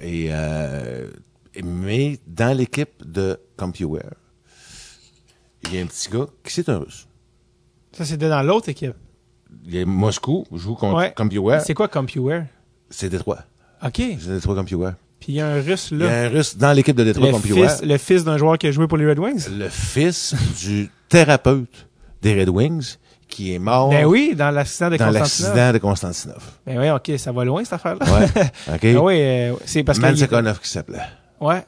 Et, 0.00 0.28
euh, 0.30 1.10
mais 1.64 2.18
dans 2.26 2.56
l'équipe 2.56 3.04
de 3.04 3.38
CompuWare, 3.56 4.14
il 5.64 5.74
y 5.74 5.78
a 5.78 5.82
un 5.82 5.86
petit 5.86 6.08
gars 6.08 6.26
qui 6.44 6.52
c'est 6.52 6.68
un 6.68 6.78
russe. 6.78 7.06
Ça, 7.92 8.04
c'était 8.04 8.28
dans 8.28 8.42
l'autre 8.42 8.68
équipe. 8.68 8.94
Il 9.64 9.74
y 9.74 9.80
a 9.80 9.86
Moscou, 9.86 10.44
joue 10.52 10.74
contre 10.74 10.98
Ouais. 10.98 11.12
CompuWare. 11.16 11.62
C'est 11.62 11.74
quoi 11.74 11.88
CompuWare? 11.88 12.46
C'est 12.90 13.08
Détroit. 13.08 13.40
OK. 13.86 13.92
Puis 13.94 14.18
C'est 14.20 14.30
Détroit 14.34 14.54
CompuWare. 14.54 14.94
il 15.28 15.34
y 15.34 15.40
a 15.40 15.46
un 15.48 15.60
russe 15.60 15.88
Il 15.92 16.00
y 16.00 16.02
a 16.04 16.06
là. 16.06 16.22
un 16.24 16.28
russe 16.28 16.56
dans 16.56 16.72
l'équipe 16.72 16.96
de 16.96 17.04
Détroit 17.04 17.38
fils, 17.40 17.82
le 17.82 17.98
fils 17.98 18.24
d'un 18.24 18.36
joueur 18.38 18.58
qui 18.58 18.66
a 18.66 18.70
joué 18.72 18.86
pour 18.86 18.98
les 18.98 19.06
Red 19.08 19.18
Wings? 19.18 19.48
Le 19.50 19.68
fils 19.68 20.34
du 20.64 20.88
thérapeute 21.08 21.86
des 22.22 22.38
Red 22.40 22.48
Wings 22.48 22.96
qui 23.28 23.52
est 23.52 23.58
mort 23.58 23.90
Ben 23.90 24.04
oui, 24.06 24.34
dans 24.36 24.50
l'accident 24.52 24.88
de 24.90 24.96
dans 24.96 25.06
Constantinople. 25.06 25.56
l'accident 25.56 25.72
de 25.72 25.78
Constantinople. 25.78 26.42
Ben 26.64 26.78
oui, 26.78 26.90
OK, 26.90 27.18
ça 27.18 27.32
va 27.32 27.44
loin, 27.44 27.64
cette 27.64 27.72
affaire-là. 27.74 28.06
Ouais. 28.06 28.24
OK? 28.74 28.84
Ah 28.96 29.02
oui, 29.02 29.14
euh, 29.20 29.54
c'est 29.64 29.82
parce 29.82 29.98
que... 29.98 30.04
Mansakonov 30.04 30.60
qui 30.60 30.68
s'appelait. 30.68 31.00
Ouais. 31.40 31.64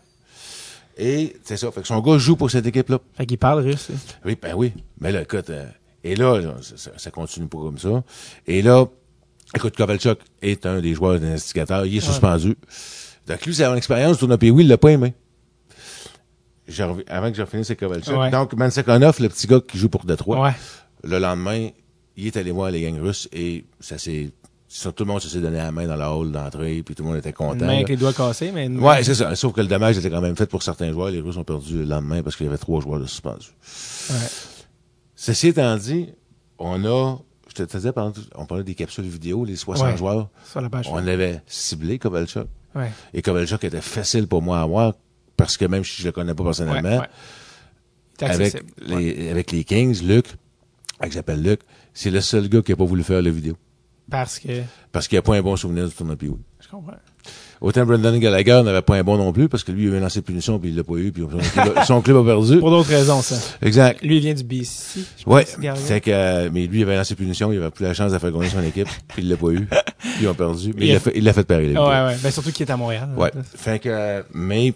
Et 0.96 1.36
c'est 1.44 1.56
ça. 1.56 1.70
Fait 1.70 1.80
que 1.82 1.86
son 1.86 2.00
gars 2.00 2.18
joue 2.18 2.36
pour 2.36 2.50
cette 2.50 2.66
équipe-là. 2.66 2.98
Fait 3.16 3.26
qu'il 3.26 3.38
parle 3.38 3.60
russe. 3.62 3.88
Oui, 4.24 4.36
ben 4.40 4.54
oui. 4.56 4.72
Mais 5.00 5.12
là, 5.12 5.22
écoute, 5.22 5.50
euh, 5.50 5.66
et 6.04 6.16
là, 6.16 6.40
là, 6.40 6.54
ça- 6.60 6.90
ça 6.96 7.10
continue 7.10 7.46
pas 7.46 7.58
comme 7.58 7.78
ça. 7.78 8.02
Et 8.46 8.62
là, 8.62 8.86
écoute, 9.54 9.76
Kovalchuk 9.76 10.18
est 10.42 10.66
un 10.66 10.80
des 10.80 10.94
joueurs 10.94 11.18
d'investigateurs. 11.20 11.86
Il 11.86 11.96
est 11.96 12.00
suspendu. 12.00 12.56
Donc 13.26 13.44
lui, 13.46 13.54
c'est 13.54 13.64
une 13.64 13.76
expérience 13.76 14.14
du 14.16 14.20
tournoi 14.20 14.38
oui, 14.40 14.64
il 14.64 14.68
l'a 14.68 14.78
pas 14.78 14.90
aimé. 14.90 15.14
Avant 17.08 17.30
que 17.30 17.36
je 17.36 17.44
finisse 17.46 17.70
avec 17.70 17.80
Kovalchuk. 17.80 18.16
Ouais. 18.16 18.30
Donc, 18.30 18.52
Mansakonov, 18.54 19.20
le 19.20 19.28
petit 19.28 19.46
gars 19.46 19.60
qui 19.60 19.78
joue 19.78 19.88
pour 19.88 20.04
Detroit, 20.04 20.40
Ouais. 20.40 20.54
le 21.02 21.18
lendemain, 21.18 21.70
il 22.16 22.26
est 22.26 22.36
allé 22.36 22.50
voir 22.50 22.70
les 22.70 22.82
gangs 22.82 23.00
russes 23.00 23.28
et 23.32 23.64
ça 23.80 23.96
s'est 23.98 24.30
tout 24.68 24.92
le 24.98 25.04
monde 25.06 25.20
s'est 25.20 25.40
donné 25.40 25.56
la 25.56 25.72
main 25.72 25.86
dans 25.86 25.96
la 25.96 26.12
hall 26.12 26.30
d'entrée, 26.30 26.82
puis 26.84 26.94
tout 26.94 27.02
le 27.02 27.08
monde 27.08 27.18
était 27.18 27.32
content. 27.32 27.60
Une 27.60 27.66
main 27.66 27.74
avec 27.76 27.88
les 27.88 27.96
doigts 27.96 28.12
cassés, 28.12 28.50
mais 28.52 28.66
une 28.66 28.78
Ouais, 28.78 29.02
c'est 29.02 29.14
ça. 29.14 29.34
Sauf 29.34 29.54
que 29.54 29.62
le 29.62 29.66
dommage 29.66 29.96
était 29.96 30.10
quand 30.10 30.20
même 30.20 30.36
fait 30.36 30.46
pour 30.46 30.62
certains 30.62 30.92
joueurs. 30.92 31.08
Les 31.08 31.20
Russes 31.20 31.38
ont 31.38 31.44
perdu 31.44 31.78
le 31.78 31.84
lendemain 31.84 32.22
parce 32.22 32.36
qu'il 32.36 32.44
y 32.44 32.48
avait 32.50 32.58
trois 32.58 32.80
joueurs 32.82 33.00
de 33.00 33.06
suspendus. 33.06 33.48
Ouais. 34.10 34.16
Ceci 35.16 35.48
étant 35.48 35.74
dit, 35.76 36.10
on 36.58 36.84
a, 36.84 37.16
je 37.48 37.54
te 37.64 37.76
disais, 37.76 37.92
pendant 37.92 38.12
on 38.34 38.46
parlait 38.46 38.64
des 38.64 38.74
capsules 38.74 39.04
vidéo, 39.04 39.44
les 39.44 39.56
60 39.56 39.86
Ouais. 39.86 39.96
joueurs. 39.96 40.28
sur 40.44 40.60
la 40.60 40.68
page. 40.70 40.86
On 40.90 40.96
avait 40.96 41.40
ciblé 41.46 41.98
Kovalchuk. 41.98 42.46
Ouais. 42.74 42.90
Et 43.14 43.22
Kovalchuk 43.22 43.64
était 43.64 43.80
facile 43.80 44.26
pour 44.28 44.42
moi 44.42 44.60
à 44.60 44.66
voir 44.66 44.94
parce 45.36 45.56
que 45.56 45.64
même 45.64 45.84
si 45.84 46.02
je 46.02 46.06
le 46.06 46.12
connais 46.12 46.34
pas 46.34 46.42
Ouais, 46.42 46.48
personnellement, 46.48 46.98
ouais. 47.00 47.06
Avec 48.20 48.62
les, 48.78 49.30
avec 49.30 49.52
les 49.52 49.64
Kings, 49.64 50.02
Luc, 50.02 50.26
que 51.00 51.10
j'appelle 51.10 51.40
Luc, 51.42 51.60
c'est 51.94 52.10
le 52.10 52.20
seul 52.20 52.48
gars 52.48 52.62
qui 52.62 52.72
a 52.72 52.76
pas 52.76 52.84
voulu 52.84 53.04
faire 53.04 53.22
la 53.22 53.30
vidéo. 53.30 53.56
Parce 54.10 54.38
que, 54.38 54.62
Parce 54.90 55.06
qu'il 55.06 55.18
a 55.18 55.22
pas 55.22 55.36
un 55.36 55.42
bon 55.42 55.54
souvenir 55.56 55.86
du 55.86 55.94
tournoi 55.94 56.16
Pee-Wee. 56.16 56.38
je 56.60 56.68
comprends. 56.68 56.94
Autant 57.60 57.84
Brendan 57.84 58.16
Gallagher 58.18 58.62
n'avait 58.64 58.82
pas 58.82 58.94
un 58.96 59.02
bon 59.02 59.16
non 59.16 59.32
plus 59.32 59.48
parce 59.48 59.64
que 59.64 59.72
lui, 59.72 59.84
il 59.84 59.88
avait 59.88 59.98
lancé 60.00 60.22
punition 60.22 60.58
puis 60.60 60.70
il 60.70 60.76
l'a 60.76 60.84
pas 60.84 60.94
eu 60.94 61.10
puis 61.10 61.24
son 61.24 61.38
club, 61.38 61.72
a- 61.76 61.84
son 61.86 62.00
club 62.02 62.16
a 62.18 62.24
perdu. 62.24 62.58
Pour 62.60 62.70
d'autres 62.70 62.88
raisons, 62.90 63.20
ça. 63.20 63.36
Exact. 63.62 64.00
Lui, 64.02 64.16
il 64.18 64.20
vient 64.20 64.34
du 64.34 64.44
BC. 64.44 65.00
Ouais. 65.26 65.44
C'est 65.76 66.00
que, 66.00 66.10
euh, 66.12 66.50
mais 66.52 66.66
lui, 66.66 66.80
il 66.80 66.82
avait 66.84 66.96
lancé 66.96 67.14
punition, 67.16 67.52
il 67.52 67.58
avait 67.60 67.70
plus 67.70 67.84
la 67.84 67.94
chance 67.94 68.12
de 68.12 68.18
faire 68.18 68.30
gagner 68.30 68.48
son 68.48 68.62
équipe 68.62 68.88
puis 69.08 69.22
il 69.22 69.28
l'a 69.28 69.36
pas 69.36 69.48
eu. 69.48 69.66
Puis 69.66 70.10
ils 70.22 70.28
ont 70.28 70.34
perdu. 70.34 70.72
Mais 70.76 70.86
Il 70.86 70.92
l'a 70.92 71.00
fait, 71.00 71.12
il 71.16 71.24
l'a 71.24 71.32
fait 71.32 71.44
pareil. 71.44 71.76
Ouais, 71.76 71.78
ouais. 71.84 72.16
Ben, 72.22 72.30
surtout 72.30 72.52
qu'il 72.52 72.66
est 72.66 72.70
à 72.72 72.76
Montréal. 72.76 73.08
Ouais. 73.16 73.32
Fait 73.56 73.80
que, 73.80 73.88
euh, 73.88 74.22
mais, 74.34 74.72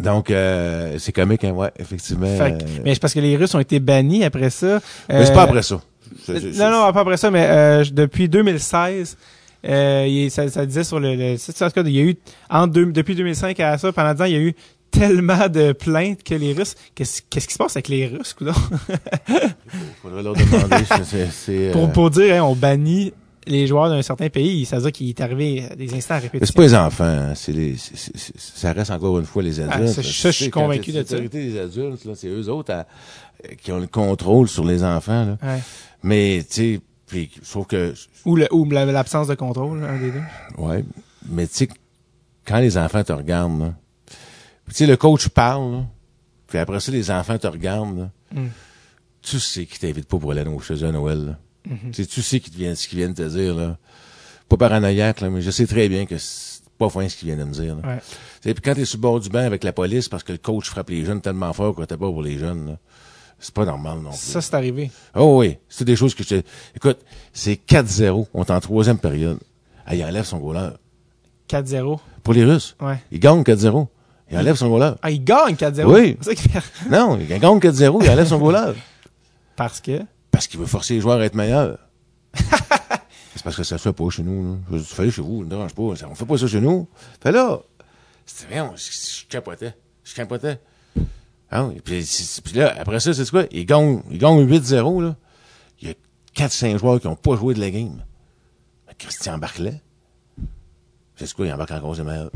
donc, 0.00 0.30
euh, 0.30 0.96
c'est 0.98 1.12
comique, 1.12 1.44
hein, 1.44 1.52
ouais, 1.52 1.70
effectivement. 1.78 2.26
Fait 2.36 2.58
que- 2.58 2.64
euh, 2.64 2.66
mais 2.84 2.94
c'est 2.94 3.00
parce 3.00 3.14
que 3.14 3.20
les 3.20 3.36
Russes 3.36 3.54
ont 3.54 3.60
été 3.60 3.78
bannis 3.80 4.24
après 4.24 4.50
ça. 4.50 4.80
mais 5.08 5.24
c'est 5.24 5.30
Euh, 5.30 5.34
pas 5.34 5.42
après 5.42 5.62
ça. 5.62 5.80
Non, 6.28 6.70
non, 6.70 6.92
pas 6.92 7.00
après 7.00 7.16
ça, 7.16 7.30
mais 7.30 7.46
euh, 7.48 7.84
depuis 7.92 8.28
2016, 8.28 9.16
euh, 9.66 10.06
il- 10.08 10.30
ça, 10.30 10.48
ça 10.48 10.66
disait 10.66 10.84
sur 10.84 11.00
le, 11.00 11.14
le 11.14 11.36
site, 11.36 11.60
en 11.62 11.66
tout 11.68 11.72
cas, 11.74 11.82
il 11.84 11.92
y 11.96 11.98
a 12.00 12.02
eu, 12.02 12.16
en 12.50 12.66
deux- 12.66 12.92
depuis 12.92 13.14
2005 13.14 13.58
à 13.60 13.78
ça, 13.78 13.92
pendant 13.92 14.14
10 14.14 14.22
ans, 14.22 14.24
il 14.26 14.32
y 14.32 14.36
a 14.36 14.40
eu 14.40 14.54
tellement 14.90 15.48
de 15.48 15.72
plaintes 15.72 16.22
que 16.22 16.34
les 16.34 16.52
Russes, 16.52 16.74
qu'est-ce 16.94 17.20
qu'est-ce 17.28 17.48
qui 17.48 17.54
se 17.54 17.58
passe 17.58 17.74
avec 17.76 17.88
les 17.88 18.06
Russes, 18.06 18.32
coudonc? 18.32 18.52
Faudrait 20.02 20.22
leur 20.22 20.34
demander. 20.34 20.84
c'est, 21.30 21.70
pour, 21.72 21.84
euh, 21.84 21.86
pour 21.88 22.10
dire, 22.10 22.34
hein, 22.36 22.46
on 22.46 22.54
bannit 22.54 23.12
les 23.46 23.66
joueurs 23.66 23.90
d'un 23.90 24.00
certain 24.02 24.28
pays, 24.30 24.64
ça 24.64 24.76
veut 24.76 24.82
dire 24.84 24.92
qu'il 24.92 25.08
est 25.10 25.20
arrivé 25.20 25.64
à 25.70 25.74
des 25.76 25.92
instants 25.94 26.14
répétition. 26.14 26.46
c'est 26.46 26.56
pas 26.56 26.62
les 26.62 26.74
enfants, 26.74 27.04
hein, 27.04 27.32
c'est 27.34 27.52
les, 27.52 27.74
ça 27.76 28.72
reste 28.72 28.90
encore 28.90 29.18
une 29.18 29.26
fois 29.26 29.42
les 29.42 29.60
Ah, 29.60 29.70
adultes. 29.74 29.90
ça, 29.92 30.00
je 30.02 30.28
suis 30.30 30.50
convaincu 30.50 30.92
c'est 30.92 31.02
de 31.02 31.08
ça. 31.08 31.18
des 31.20 31.58
adultes, 31.58 32.06
c'est 32.14 32.28
eux 32.28 32.48
autres 32.48 32.72
à- 32.72 32.86
euh, 33.44 33.48
qui 33.62 33.70
ont 33.72 33.80
le 33.80 33.86
contrôle 33.86 34.48
sur 34.48 34.64
les 34.64 34.82
enfants. 34.82 35.26
Là. 35.26 35.36
Ouais. 35.42 35.60
Mais 36.02 36.38
tu 36.48 36.54
sais, 36.76 36.80
puis 37.14 37.30
sauf 37.42 37.66
que 37.66 37.94
Ou 38.24 38.36
le- 38.36 38.52
ou 38.52 38.68
la- 38.70 38.84
l'absence 38.86 39.28
de 39.28 39.34
contrôle, 39.34 39.84
un 39.84 39.98
des 39.98 40.10
deux. 40.10 40.22
ouais, 40.58 40.84
mais 41.28 41.46
tu 41.46 41.54
sais 41.54 41.68
quand 42.46 42.58
les 42.58 42.76
enfants 42.76 43.04
te 43.04 43.12
regardent, 43.12 43.60
là, 43.60 43.74
tu 44.68 44.74
sais 44.74 44.86
le 44.86 44.96
coach 44.96 45.28
parle, 45.28 45.72
là, 45.72 45.84
puis 46.48 46.58
après 46.58 46.80
ça 46.80 46.90
les 46.92 47.10
enfants 47.10 47.38
te 47.38 47.46
regardent, 47.46 47.98
là, 47.98 48.10
Mm. 48.32 48.48
tu 49.22 49.38
sais 49.40 49.64
qu'ils 49.66 49.78
t'invitent 49.78 50.08
pas 50.08 50.18
pour 50.18 50.32
aller 50.32 50.44
chez 50.62 50.74
eux 50.74 50.88
à 50.88 50.92
Noël. 50.92 51.36
Mm-hmm. 51.68 51.90
Tu 51.92 52.02
sais, 52.02 52.06
tu 52.06 52.20
sais 52.22 52.40
qu'ils 52.40 52.54
viennent, 52.54 52.74
ce 52.74 52.88
qu'ils 52.88 52.98
viennent 52.98 53.14
te 53.14 53.22
dire 53.22 53.54
là. 53.54 53.78
Pas 54.48 54.56
paranoïaque 54.58 55.20
là, 55.22 55.30
mais 55.30 55.40
je 55.40 55.50
sais 55.50 55.66
très 55.66 55.88
bien 55.88 56.04
que 56.04 56.18
c'est 56.18 56.62
pas 56.76 56.90
fin 56.90 57.08
ce 57.08 57.16
qu'ils 57.16 57.28
viennent 57.28 57.38
de 57.38 57.44
me 57.44 57.52
dire. 57.54 57.76
là. 57.76 57.88
Ouais. 57.88 57.98
Tu 58.42 58.48
sais, 58.48 58.54
Puis 58.54 58.62
quand 58.62 58.74
t'es 58.74 58.84
sur 58.84 58.98
le 58.98 59.02
bord 59.02 59.20
du 59.20 59.28
banc 59.30 59.38
avec 59.38 59.62
la 59.64 59.72
police 59.72 60.08
parce 60.08 60.22
que 60.24 60.32
le 60.32 60.38
coach 60.38 60.68
frappe 60.68 60.90
les 60.90 61.04
jeunes 61.04 61.20
tellement 61.22 61.52
fort 61.54 61.74
que 61.74 61.82
t'es 61.82 61.96
pas 61.96 62.10
pour 62.10 62.22
les 62.22 62.36
jeunes, 62.38 62.66
là, 62.66 62.78
c'est 63.44 63.52
pas 63.54 63.64
normal 63.66 63.98
non 63.98 64.08
plus. 64.10 64.18
Ça, 64.18 64.40
c'est 64.40 64.54
arrivé. 64.54 64.90
Oh 65.14 65.38
oui, 65.40 65.58
c'est 65.68 65.84
des 65.84 65.96
choses 65.96 66.14
que 66.14 66.22
je 66.24 66.36
te... 66.36 66.42
Écoute, 66.74 66.98
c'est 67.32 67.54
4-0, 67.66 68.26
on 68.32 68.42
est 68.42 68.50
en 68.50 68.60
troisième 68.60 68.96
période. 68.98 69.38
Ah, 69.86 69.94
il 69.94 70.02
enlève 70.02 70.24
son 70.24 70.38
goaler. 70.38 70.70
4-0. 71.48 71.98
Pour 72.22 72.32
les 72.32 72.44
Russes, 72.44 72.74
Ouais. 72.80 72.98
il 73.12 73.20
gagne 73.20 73.42
4-0. 73.42 73.86
Il 74.30 74.38
enlève 74.38 74.56
son 74.56 74.68
goaler. 74.70 74.92
Ah, 75.02 75.10
il 75.10 75.22
gagne 75.22 75.54
4-0. 75.56 75.84
Oui. 75.84 76.16
C'est 76.22 76.30
ça 76.30 76.34
qu'il 76.34 76.50
fait. 76.50 76.62
Non, 76.90 77.18
il 77.20 77.26
gagne 77.28 77.40
4-0, 77.40 78.02
il 78.02 78.10
enlève 78.10 78.26
son 78.26 78.38
goaler. 78.38 78.72
Parce 79.56 79.80
que, 79.80 80.00
Parce 80.30 80.46
qu'il 80.46 80.58
veut 80.58 80.66
forcer 80.66 80.94
les 80.94 81.00
joueurs 81.00 81.20
à 81.20 81.24
être 81.24 81.34
meilleurs. 81.34 81.78
c'est 82.34 83.42
parce 83.44 83.56
que 83.56 83.62
ça 83.62 83.76
se 83.78 83.82
fait 83.82 83.92
pas 83.92 84.08
chez 84.10 84.22
nous. 84.22 84.54
Là. 84.70 84.78
Dis, 84.78 84.84
fais-le 84.84 85.10
chez 85.10 85.22
vous, 85.22 85.44
ne 85.44 85.50
dérange 85.50 85.74
pas. 85.74 85.94
Ça- 85.96 86.08
On 86.10 86.14
fait 86.14 86.24
pas 86.24 86.38
ça 86.38 86.46
chez 86.48 86.60
nous. 86.60 86.88
Fais 87.22 87.30
là. 87.30 87.60
C'était 88.26 88.54
bien, 88.54 88.72
je, 88.74 88.82
je 89.20 89.26
capotais. 89.28 89.74
Je 90.02 90.14
capotais. 90.14 90.58
Oui. 91.54 91.80
Puis, 91.84 92.04
là, 92.54 92.74
après 92.78 93.00
ça, 93.00 93.12
c'est 93.14 93.28
quoi? 93.30 93.44
Il 93.50 93.64
gagne, 93.66 94.02
il 94.10 94.18
gagne 94.18 94.44
8-0, 94.46 95.02
là. 95.02 95.16
Il 95.80 95.88
y 95.88 95.90
a 95.92 95.94
4-5 96.34 96.78
joueurs 96.78 97.00
qui 97.00 97.06
ont 97.06 97.16
pas 97.16 97.36
joué 97.36 97.54
de 97.54 97.60
la 97.60 97.70
game. 97.70 98.02
Christian 98.98 99.38
Barclay. 99.38 99.80
C'est 101.16 101.32
quoi? 101.32 101.46
Il 101.46 101.52
embarque 101.52 101.70
en 101.72 101.80
cause 101.80 102.00
meilleurs. 102.00 102.30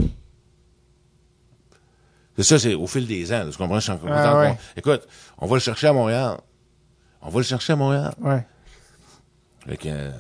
C'est 2.37 2.45
ça, 2.45 2.59
c'est 2.59 2.75
au 2.75 2.87
fil 2.87 3.07
des 3.07 3.33
ans. 3.33 3.45
là, 3.45 3.51
tu 3.51 3.57
comprends? 3.59 3.77
Je 3.77 3.81
suis 3.81 3.91
encore- 3.93 4.09
Ah 4.13 4.39
ouais. 4.39 4.57
Écoute, 4.77 5.03
on 5.39 5.47
va 5.47 5.57
le 5.57 5.61
chercher 5.61 5.89
à 5.89 5.93
Montréal. 5.93 6.37
On 7.23 7.31
va 7.31 7.39
le 7.39 7.45
chercher 7.45 7.73
à 7.73 7.77
Montréal. 7.77 8.15
ouais. 8.21 8.47
Fait 9.67 9.77
que, 9.77 9.89
euh, 9.89 10.11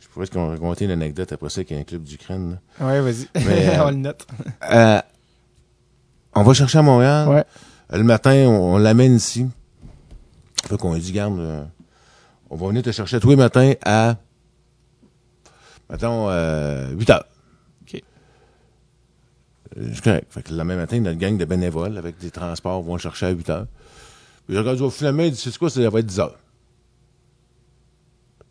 je 0.00 0.08
pourrais 0.08 0.26
te 0.28 0.38
raconter 0.38 0.84
une 0.84 0.92
anecdote 0.92 1.32
après 1.32 1.50
ça 1.50 1.64
qu'il 1.64 1.76
y 1.76 1.78
a 1.78 1.82
un 1.82 1.84
club 1.84 2.02
d'Ukraine. 2.04 2.60
Ouais, 2.80 3.00
vas-y. 3.00 3.26
Mais, 3.34 3.68
euh, 3.78 3.84
on 3.86 3.90
le 3.90 3.96
note. 3.96 4.26
Euh, 4.70 5.00
on 6.40 6.44
va 6.44 6.54
chercher 6.54 6.78
à 6.78 6.82
Montréal. 6.82 7.28
Ouais. 7.28 7.44
Le 7.90 8.04
matin, 8.04 8.32
on, 8.46 8.74
on 8.74 8.78
l'amène 8.78 9.16
ici. 9.16 9.46
Fait 10.66 10.76
qu'on 10.76 10.94
lui 10.94 11.00
dit, 11.00 11.12
garde, 11.12 11.38
euh, 11.38 11.64
on 12.50 12.56
va 12.56 12.68
venir 12.68 12.82
te 12.82 12.92
chercher 12.92 13.20
tous 13.20 13.30
les 13.30 13.36
matins 13.36 13.72
à, 13.84 14.16
mettons, 15.90 16.28
euh, 16.28 16.90
8 16.92 17.10
heures. 17.10 17.24
OK. 17.82 18.02
Euh, 19.76 19.90
C'est 19.94 20.04
correct. 20.04 20.26
Fait 20.30 20.42
que 20.42 20.52
le 20.52 20.64
même 20.64 20.78
matin, 20.78 21.00
notre 21.00 21.18
gang 21.18 21.36
de 21.36 21.44
bénévoles 21.44 21.96
avec 21.96 22.18
des 22.18 22.30
transports 22.30 22.82
vont 22.82 22.94
le 22.94 23.00
chercher 23.00 23.26
à 23.26 23.30
8 23.30 23.50
heures. 23.50 23.66
Puis 24.46 24.54
je 24.54 24.60
regarde, 24.60 24.90
finalement, 24.90 25.22
il 25.22 25.32
dit, 25.32 25.38
c'est 25.38 25.56
quoi, 25.56 25.70
ça 25.70 25.88
va 25.88 25.98
être 25.98 26.06
10 26.06 26.20
heures. 26.20 26.38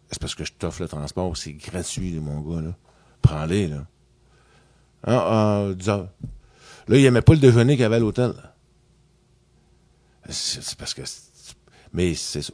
C'est 0.10 0.20
parce 0.20 0.36
que 0.36 0.46
je 0.46 0.54
t'offre 0.54 0.82
le 0.82 0.88
transport, 0.88 1.36
c'est 1.36 1.54
gratuit, 1.54 2.20
mon 2.20 2.40
gars, 2.42 2.62
là. 2.62 2.72
Prends-les, 3.22 3.68
là. 3.68 3.86
Ah, 5.06 5.66
ah, 5.70 5.74
10 5.76 5.90
heures. 5.90 6.08
Là, 6.88 6.98
il 6.98 7.06
aimait 7.06 7.22
pas 7.22 7.34
le 7.34 7.40
déjeuner 7.40 7.74
qu'il 7.74 7.82
y 7.82 7.86
avait 7.86 7.98
à 7.98 8.00
l'hôtel. 8.00 8.34
C'est 10.30 10.76
parce 10.78 10.94
que... 10.94 11.02
Mais 11.94 12.14
c'est 12.16 12.42
ça. 12.42 12.54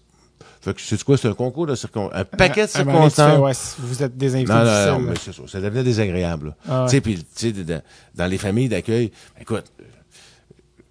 Fait 0.62 0.74
que 0.74 0.82
c'est 0.82 1.04
quoi? 1.04 1.18
C'est 1.18 1.28
un 1.28 1.34
concours 1.34 1.68
de 1.68 1.76
circonstances. 1.76 2.18
Un 2.18 2.24
paquet 2.24 2.62
de 2.62 2.66
À 2.66 2.68
circonstances. 2.68 3.40
ouais, 3.40 3.54
si 3.54 3.76
vous 3.80 4.02
êtes 4.04 4.16
des 4.16 4.36
invités 4.36 4.54
Non, 4.54 4.64
non, 4.64 4.92
non, 4.94 5.00
mais 5.00 5.14
c'est 5.22 5.34
ça. 5.34 5.42
Ça 5.48 5.60
devenait 5.60 5.84
désagréable. 5.84 6.48
là. 6.48 6.56
Ah 6.70 6.84
ouais. 6.84 6.90
Tu 6.90 6.96
sais, 6.96 7.02
puis, 7.02 7.16
tu 7.18 7.26
sais, 7.36 7.52
dans, 7.52 7.82
dans 8.16 8.28
les 8.28 8.38
familles 8.38 8.70
d'accueil, 8.70 9.12
écoute, 9.42 9.66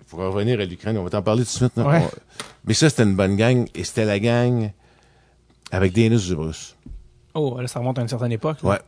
pour 0.08 0.18
revenir 0.20 0.60
à 0.60 0.64
l'Ukraine, 0.64 0.98
on 0.98 1.04
va 1.04 1.10
t'en 1.10 1.22
parler 1.22 1.42
tout 1.44 1.50
de 1.52 1.56
suite. 1.56 1.76
là. 1.76 1.86
Ouais. 1.86 2.02
On- 2.04 2.10
mais 2.66 2.74
ça, 2.74 2.90
c'était 2.90 3.04
une 3.04 3.16
bonne 3.16 3.36
gang, 3.36 3.66
et 3.74 3.84
c'était 3.84 4.04
la 4.04 4.18
gang 4.20 4.70
avec 5.70 5.92
Denis 5.94 6.18
Zubrus. 6.18 6.76
Oh, 7.34 7.58
là, 7.58 7.66
ça 7.66 7.78
remonte 7.78 7.98
à 7.98 8.02
une 8.02 8.08
certaine 8.08 8.32
époque. 8.32 8.58
là. 8.62 8.68
Ouais. 8.70 8.80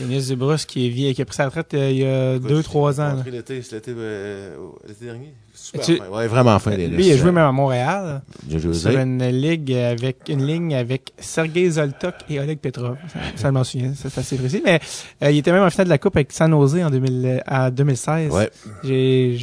Denis 0.00 0.26
Dubrus 0.28 0.64
qui 0.66 0.86
est 0.86 0.88
vie, 0.90 1.14
qui 1.14 1.22
a 1.22 1.24
pris 1.24 1.36
sa 1.36 1.46
retraite 1.46 1.72
euh, 1.74 1.90
il 1.90 1.98
y 1.98 2.04
a 2.04 2.38
deux, 2.38 2.62
trois 2.62 3.00
ans. 3.00 3.14
là. 3.14 3.24
L'été, 3.30 3.62
c'est 3.62 3.76
l'été, 3.76 3.92
euh, 3.96 4.56
l'été 4.88 5.04
dernier. 5.04 5.32
Super 5.54 5.80
Tu- 5.86 5.96
fin. 5.98 6.08
Ouais, 6.08 6.26
vraiment 6.26 6.58
fin. 6.58 6.76
Lui, 6.76 7.06
il 7.06 7.12
a 7.12 7.16
joué 7.16 7.30
même 7.30 7.44
à 7.44 7.52
Montréal. 7.52 8.22
J'ai 8.48 8.58
joué 8.58 8.74
Sur 8.74 8.90
une 8.98 9.24
ligue 9.28 9.72
avec 9.72 10.28
une 10.28 10.44
ligne 10.44 10.74
avec 10.74 11.12
Sergei 11.18 11.70
Zoltok 11.70 12.14
et 12.28 12.40
Oleg 12.40 12.58
Petrov. 12.58 12.96
Ça, 13.12 13.18
ça, 13.36 13.48
je 13.48 13.52
m'en 13.52 13.62
souviens, 13.64 13.94
ça, 13.94 14.10
c'est 14.10 14.20
assez 14.20 14.36
précis. 14.36 14.62
Mais 14.64 14.80
euh, 15.22 15.30
il 15.30 15.38
était 15.38 15.52
même 15.52 15.62
en 15.62 15.70
finale 15.70 15.86
de 15.86 15.90
la 15.90 15.98
Coupe 15.98 16.16
avec 16.16 16.32
San 16.32 16.50
Jose 16.50 16.76
en 16.82 16.90
2000, 16.90 17.42
à 17.46 17.70
2016. 17.70 18.32
Ouais. 18.32 18.50
J'ai, 18.82 19.38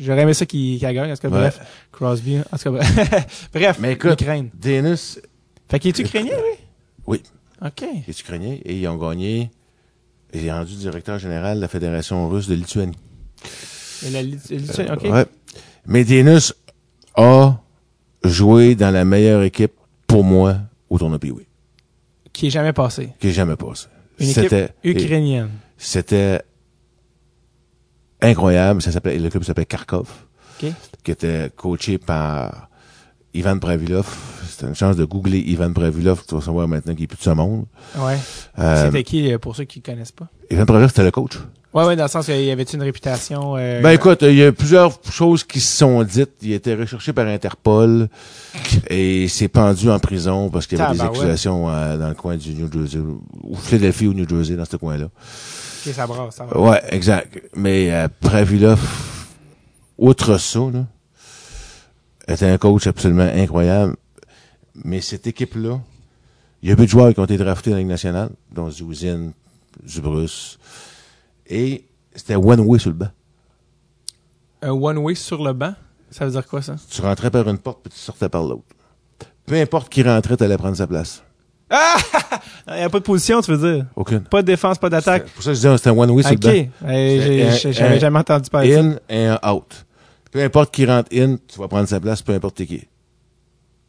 j'aurais 0.00 0.22
aimé 0.22 0.34
ça 0.34 0.44
qu'il 0.44 0.78
qu'il 0.80 0.92
gagne. 0.92 1.12
En 1.12 1.14
tout 1.14 1.22
cas, 1.22 1.28
Ouais. 1.28 1.38
bref, 1.40 1.60
Crosby. 1.92 2.38
En 2.38 2.56
tout 2.56 2.64
cas, 2.64 2.70
bref. 2.70 3.48
bref, 3.54 3.76
Mais 3.80 3.92
écoute, 3.92 4.10
l'Ukraine. 4.20 4.50
Denis 4.60 5.18
Fait 5.70 5.78
qu'il 5.78 5.90
est 5.90 5.98
ukrainien, 6.00 6.34
lui? 6.34 6.58
Oui. 7.06 7.22
OK. 7.64 7.82
est 8.08 8.20
ukrainien 8.20 8.56
et 8.64 8.76
ils 8.76 8.86
ont 8.88 8.96
gagné. 8.96 9.50
Il 10.34 10.46
est 10.46 10.52
rendu 10.52 10.74
directeur 10.74 11.18
général 11.18 11.56
de 11.56 11.60
la 11.62 11.68
Fédération 11.68 12.28
russe 12.28 12.46
de 12.48 12.54
Lituanie. 12.54 12.96
Et 14.06 14.10
la 14.10 14.22
Lit- 14.22 14.38
Lituanie, 14.50 14.90
OK. 14.90 15.02
Ouais. 15.04 15.26
A 17.14 17.60
joué 18.22 18.74
dans 18.74 18.90
la 18.92 19.04
meilleure 19.04 19.42
équipe 19.42 19.72
pour 20.06 20.22
moi 20.24 20.56
au 20.90 20.98
tournoi 20.98 21.18
Pee-Wee, 21.18 21.46
Qui 22.32 22.46
est 22.46 22.50
jamais 22.50 22.72
passé. 22.72 23.10
qui 23.18 23.28
est 23.28 23.32
jamais 23.32 23.56
passé. 23.56 23.86
Une 24.18 24.28
équipe 24.28 24.72
ukrainienne. 24.84 25.50
c'était 25.76 26.42
incroyable. 28.20 28.82
Ça 28.82 28.92
s'appelait 28.92 29.18
le 29.18 29.30
club 29.30 29.44
s'appelait 29.44 29.66
Kharkov, 29.66 30.08
OK. 30.62 30.70
qui 31.04 31.10
était 31.10 31.50
coaché 31.56 31.98
par 31.98 32.68
Ivan 33.34 33.58
Pravilov. 33.58 34.06
C'était 34.48 34.66
une 34.66 34.74
chance 34.74 34.96
de 34.96 35.04
googler 35.04 35.38
Ivan 35.38 35.72
Pravilov. 35.72 36.22
Tu 36.28 36.34
vas 36.34 36.40
savoir 36.40 36.66
maintenant 36.66 36.94
qu'il 36.94 37.04
est 37.04 37.06
plus 37.06 37.18
de 37.18 37.22
ce 37.22 37.30
monde. 37.30 37.66
Ouais. 37.96 38.16
Euh, 38.58 38.86
C'était 38.86 39.04
qui, 39.04 39.32
euh, 39.32 39.38
pour 39.38 39.54
ceux 39.54 39.64
qui 39.64 39.80
connaissent 39.80 40.12
pas? 40.12 40.26
Ivan 40.50 40.66
Pravilov, 40.66 40.88
c'était 40.90 41.04
le 41.04 41.10
coach. 41.10 41.38
Ouais, 41.74 41.84
ouais, 41.84 41.96
dans 41.96 42.04
le 42.04 42.08
sens 42.08 42.24
qu'il 42.24 42.40
y 42.42 42.50
avait 42.50 42.62
une 42.62 42.82
réputation. 42.82 43.54
euh, 43.56 43.82
Ben 43.82 43.90
écoute, 43.90 44.22
il 44.22 44.34
y 44.34 44.42
a 44.42 44.50
plusieurs 44.52 44.98
choses 45.12 45.44
qui 45.44 45.60
se 45.60 45.76
sont 45.76 46.02
dites. 46.02 46.30
Il 46.42 46.52
a 46.54 46.56
été 46.56 46.74
recherché 46.74 47.12
par 47.12 47.26
Interpol 47.26 48.08
et 48.88 49.28
s'est 49.28 49.48
pendu 49.48 49.90
en 49.90 49.98
prison 49.98 50.48
parce 50.48 50.66
qu'il 50.66 50.78
y 50.78 50.80
avait 50.80 50.94
des 50.94 51.02
accusations 51.02 51.68
euh, 51.68 51.98
dans 51.98 52.08
le 52.08 52.14
coin 52.14 52.36
du 52.36 52.54
New 52.54 52.72
Jersey, 52.72 52.98
ou 53.44 53.54
Philadelphie 53.54 54.06
ou 54.08 54.14
New 54.14 54.26
Jersey, 54.26 54.56
dans 54.56 54.64
ce 54.64 54.76
coin-là. 54.76 55.04
Ok, 55.04 55.92
ça 55.94 56.06
brasse, 56.06 56.36
ça 56.36 56.44
brasse. 56.46 56.58
Ouais, 56.58 56.82
exact. 56.88 57.38
Mais 57.54 57.92
euh, 57.92 58.08
Pravilov, 58.18 58.80
outre 59.98 60.38
ça, 60.38 60.58
là, 60.72 60.86
était 62.28 62.46
un 62.46 62.58
coach 62.58 62.86
absolument 62.86 63.22
incroyable. 63.34 63.96
Mais 64.84 65.00
cette 65.00 65.26
équipe-là, 65.26 65.80
il 66.62 66.68
y 66.68 66.72
a 66.72 66.76
peu 66.76 66.84
de 66.84 66.88
joueurs 66.90 67.12
qui 67.14 67.20
ont 67.20 67.24
été 67.24 67.36
draftés 67.36 67.70
dans 67.70 67.76
la 67.76 67.80
Ligue 67.80 67.88
nationale, 67.90 68.30
dont 68.52 68.70
Zouzine, 68.70 69.32
Zubrus. 69.86 70.58
Et 71.48 71.84
c'était 72.14 72.36
one 72.36 72.60
way 72.60 72.78
sur 72.78 72.90
le 72.90 72.96
banc. 72.96 73.08
Un 74.62 74.70
one-way 74.72 75.14
sur 75.14 75.42
le 75.42 75.52
banc? 75.52 75.74
Ça 76.10 76.24
veut 76.24 76.32
dire 76.32 76.46
quoi, 76.46 76.62
ça? 76.62 76.76
Tu 76.90 77.00
rentrais 77.00 77.30
par 77.30 77.48
une 77.48 77.58
porte 77.58 77.80
puis 77.82 77.92
tu 77.92 77.98
sortais 77.98 78.28
par 78.28 78.42
l'autre. 78.42 78.64
Peu 79.46 79.54
importe 79.60 79.88
qui 79.88 80.02
rentrait, 80.02 80.36
t'allais 80.36 80.56
prendre 80.56 80.76
sa 80.76 80.86
place. 80.86 81.22
Il 82.68 82.74
n'y 82.74 82.80
a 82.82 82.88
pas 82.90 82.98
de 82.98 83.04
position, 83.04 83.40
tu 83.40 83.54
veux 83.54 83.72
dire? 83.76 83.86
Aucune. 83.94 84.20
Pas 84.20 84.42
de 84.42 84.46
défense, 84.46 84.78
pas 84.78 84.88
d'attaque. 84.90 85.24
C'est 85.26 85.34
Pour 85.34 85.42
ça 85.42 85.50
que 85.50 85.54
je 85.54 85.60
disais, 85.60 85.76
c'était 85.76 85.90
un 85.90 85.98
one 85.98 86.10
way 86.10 86.22
sur 86.22 86.32
Ok. 86.32 86.44
le 86.44 86.62
banc. 86.62 86.68
un- 86.86 87.72
J'avais 87.72 88.00
jamais 88.00 88.18
entendu 88.18 88.50
parler 88.50 88.70
de 88.70 88.74
ça. 88.74 88.80
In 88.80 88.96
et 89.08 89.26
un 89.26 89.38
out. 89.52 89.86
Peu 90.30 90.42
importe 90.42 90.74
qui 90.74 90.84
rentre 90.86 91.08
in, 91.14 91.36
tu 91.36 91.58
vas 91.58 91.68
prendre 91.68 91.88
sa 91.88 92.00
place, 92.00 92.22
peu 92.22 92.32
importe 92.34 92.64
qui. 92.64 92.86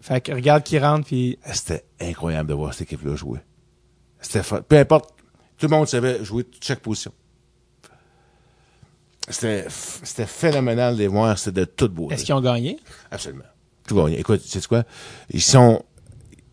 Fait 0.01 0.21
que 0.21 0.31
regarde 0.31 0.63
qui 0.63 0.79
rentre, 0.79 1.07
puis 1.07 1.37
C'était 1.51 1.83
incroyable 1.99 2.49
de 2.49 2.53
voir 2.53 2.73
cette 2.73 2.83
équipe-là 2.91 3.15
jouer. 3.15 3.39
C'était 4.21 4.43
fa- 4.43 4.61
Peu 4.61 4.77
importe. 4.77 5.13
Tout 5.57 5.67
le 5.67 5.75
monde 5.75 5.87
savait 5.87 6.23
jouer 6.23 6.45
chaque 6.61 6.79
position. 6.79 7.11
C'était, 9.27 9.65
c'était 9.69 10.25
phénoménal 10.25 10.95
de 10.95 10.99
les 10.99 11.07
voir. 11.07 11.37
C'était 11.37 11.61
de 11.61 11.65
toute 11.65 11.93
beauté. 11.93 12.13
est-ce 12.15 12.25
qu'ils 12.25 12.33
ont 12.35 12.41
gagné? 12.41 12.79
Absolument. 13.11 13.43
Tout 13.87 13.95
gagné. 13.95 14.19
Écoute, 14.19 14.41
tu 14.41 14.47
sais 14.47 14.67
quoi? 14.67 14.83
Ils 15.29 15.41
sont, 15.41 15.83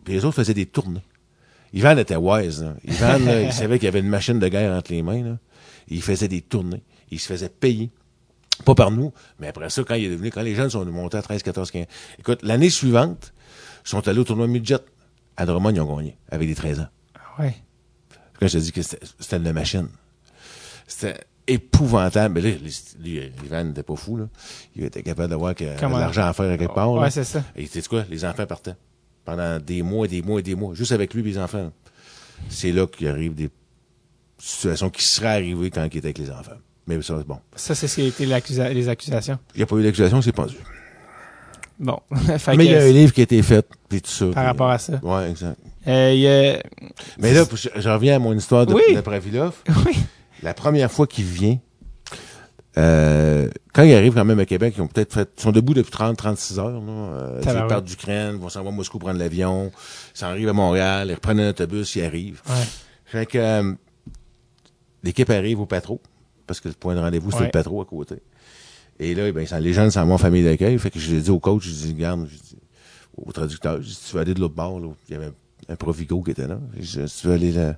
les 0.06 0.24
autres 0.24 0.36
faisaient 0.36 0.54
des 0.54 0.66
tournées. 0.66 1.02
Ivan 1.72 1.96
était 1.98 2.16
wise, 2.16 2.62
là. 2.62 2.74
Ivan, 2.84 3.18
là, 3.24 3.42
il 3.42 3.52
savait 3.52 3.78
qu'il 3.78 3.86
y 3.86 3.88
avait 3.88 4.00
une 4.00 4.08
machine 4.08 4.38
de 4.38 4.48
guerre 4.48 4.76
entre 4.76 4.92
les 4.92 5.02
mains, 5.02 5.22
là. 5.22 5.38
Il 5.88 6.02
faisait 6.02 6.28
des 6.28 6.42
tournées. 6.42 6.82
Il 7.10 7.20
se 7.20 7.26
faisait 7.28 7.48
payer. 7.48 7.90
Pas 8.64 8.74
par 8.74 8.90
nous, 8.90 9.12
mais 9.38 9.48
après 9.48 9.68
ça, 9.70 9.82
quand 9.84 9.94
il 9.94 10.04
est 10.06 10.10
devenu, 10.10 10.30
quand 10.30 10.42
les 10.42 10.54
jeunes 10.54 10.70
sont 10.70 10.84
montés 10.86 11.18
à 11.18 11.22
13, 11.22 11.42
14, 11.42 11.70
15. 11.70 11.86
Écoute, 12.18 12.42
l'année 12.42 12.70
suivante, 12.70 13.32
ils 13.84 13.88
sont 13.88 14.06
allés 14.08 14.18
au 14.20 14.24
tournoi 14.24 14.46
midget. 14.46 14.78
À 15.36 15.44
Drummond, 15.44 15.70
ils 15.74 15.80
ont 15.80 15.96
gagné, 15.96 16.16
avec 16.30 16.48
des 16.48 16.54
13 16.54 16.80
ans. 16.80 16.86
Ah 17.14 17.42
Ouais. 17.42 17.54
Quand 18.40 18.46
je 18.48 18.54
te 18.54 18.62
dis 18.62 18.72
que 18.72 18.80
c'était 18.82 19.36
une 19.36 19.52
machine. 19.52 19.88
C'était 20.86 21.20
épouvantable. 21.46 22.34
Mais 22.34 22.40
là, 22.40 22.56
lui, 23.00 23.20
Ivan 23.44 23.64
n'était 23.64 23.82
pas 23.82 23.96
fou, 23.96 24.16
là. 24.16 24.28
Il 24.74 24.84
était 24.84 25.02
capable 25.02 25.30
de 25.30 25.36
voir 25.36 25.54
qu'il 25.54 25.66
y 25.66 25.68
avait 25.68 25.76
de 25.78 25.82
Comment? 25.82 25.98
l'argent 25.98 26.26
à 26.26 26.32
faire 26.32 26.50
à 26.50 26.56
quelque 26.56 26.74
part. 26.74 26.90
Ouais, 26.92 27.10
c'est 27.10 27.24
ça. 27.24 27.44
Et 27.54 27.66
tu 27.68 27.80
sais 27.80 27.88
quoi? 27.88 28.04
Les 28.08 28.24
enfants 28.24 28.46
partaient. 28.46 28.76
Pendant 29.24 29.58
des 29.58 29.82
mois, 29.82 30.06
des 30.06 30.22
mois 30.22 30.40
et 30.40 30.42
des 30.42 30.54
mois. 30.54 30.74
Juste 30.74 30.92
avec 30.92 31.12
lui 31.14 31.20
et 31.20 31.24
les 31.24 31.38
enfants. 31.38 31.70
C'est 32.48 32.72
là 32.72 32.86
qu'il 32.86 33.08
arrive 33.08 33.34
des 33.34 33.50
situations 34.38 34.90
qui 34.90 35.02
seraient 35.02 35.28
arrivées 35.28 35.70
quand 35.70 35.82
il 35.84 35.86
était 35.98 36.06
avec 36.06 36.18
les 36.18 36.30
enfants. 36.30 36.56
Mais 36.86 37.00
ça, 37.02 37.14
bon. 37.26 37.38
Ça, 37.54 37.74
c'est 37.74 37.88
ce 37.88 37.96
qui 37.96 38.02
a 38.02 38.06
été 38.06 38.26
les 38.26 38.88
accusations. 38.88 39.38
Il 39.54 39.58
n'y 39.58 39.62
a 39.62 39.66
pas 39.66 39.76
eu 39.76 39.82
d'accusation, 39.82 40.22
c'est 40.22 40.32
pendu. 40.32 40.56
Bon. 41.78 41.98
Mais 42.56 42.64
il 42.64 42.70
y 42.70 42.74
a 42.74 42.82
un 42.82 42.92
livre 42.92 43.12
qui 43.12 43.20
a 43.20 43.24
été 43.24 43.42
fait, 43.42 43.66
puis 43.88 44.00
tout 44.00 44.10
ça. 44.10 44.26
par 44.32 44.44
rapport 44.44 44.70
à 44.70 44.78
ça. 44.78 44.98
Ouais, 45.02 45.30
exact. 45.30 45.58
Euh, 45.86 46.12
y 46.14 46.26
a... 46.26 46.62
Mais 47.18 47.34
là, 47.34 47.44
je, 47.52 47.88
reviens 47.88 48.16
à 48.16 48.18
mon 48.18 48.32
histoire 48.32 48.66
de, 48.66 48.74
Oui. 48.74 48.94
de 48.94 49.00
Pravilov. 49.00 49.54
Oui. 49.86 49.96
La 50.42 50.54
première 50.54 50.90
fois 50.90 51.06
qu'il 51.06 51.24
vient, 51.24 51.58
euh, 52.78 53.48
quand 53.72 53.84
il 53.84 53.94
arrive 53.94 54.14
quand 54.14 54.24
même 54.24 54.38
à 54.38 54.44
Québec, 54.44 54.74
ils 54.76 54.82
ont 54.82 54.86
peut-être 54.86 55.12
fait, 55.14 55.30
ils 55.38 55.42
sont 55.42 55.52
debout 55.52 55.72
depuis 55.72 55.90
30, 55.90 56.16
36 56.16 56.58
heures, 56.58 56.80
là. 56.80 56.92
Euh, 56.92 57.40
ils 57.42 57.66
partent 57.68 57.84
d'Ukraine, 57.84 58.34
ils 58.34 58.40
vont 58.40 58.50
s'en 58.50 58.66
à 58.66 58.70
Moscou 58.70 58.98
prendre 58.98 59.18
l'avion, 59.18 59.72
ils 60.14 60.18
s'en 60.18 60.26
arrivent 60.26 60.50
à 60.50 60.52
Montréal, 60.52 61.08
ils 61.08 61.14
reprennent 61.14 61.40
un 61.40 61.50
autobus, 61.50 61.96
ils 61.96 62.04
arrivent. 62.04 62.42
Ouais. 62.48 62.64
Fait 63.06 63.24
que, 63.24 63.38
euh, 63.38 63.72
l'équipe 65.02 65.30
arrive 65.30 65.60
au 65.60 65.66
patro, 65.66 66.00
parce 66.46 66.60
que 66.60 66.68
le 66.68 66.74
point 66.74 66.94
de 66.94 67.00
rendez-vous, 67.00 67.30
Ouais. 67.30 67.44
le 67.46 67.50
patro 67.50 67.80
à 67.80 67.84
côté. 67.84 68.16
Et 68.98 69.14
là, 69.14 69.30
ben, 69.32 69.46
les 69.60 69.72
jeunes 69.72 69.90
s'en 69.90 70.06
vont 70.06 70.14
en 70.14 70.18
famille 70.18 70.44
d'accueil. 70.44 70.78
Fait 70.78 70.90
que 70.90 70.98
je 70.98 71.14
l'ai 71.14 71.20
dit 71.20 71.30
au 71.30 71.38
coach, 71.38 71.64
je 71.64 71.70
dis, 71.70 71.94
dis, 71.94 72.56
au 73.16 73.32
traducteur, 73.32 73.82
je 73.82 73.88
dis, 73.88 73.98
tu 74.08 74.14
veux 74.14 74.20
aller 74.22 74.34
de 74.34 74.40
l'autre 74.40 74.54
bord, 74.54 74.80
là. 74.80 74.88
Il 75.08 75.12
y 75.12 75.16
avait 75.16 75.26
un, 75.26 75.34
un 75.70 75.76
Provigo 75.76 76.22
qui 76.22 76.30
était 76.30 76.46
là. 76.46 76.58
Je 76.78 77.00
dis, 77.02 77.08
si 77.08 77.20
tu 77.20 77.26
veux 77.26 77.34
aller 77.34 77.52
là, 77.52 77.76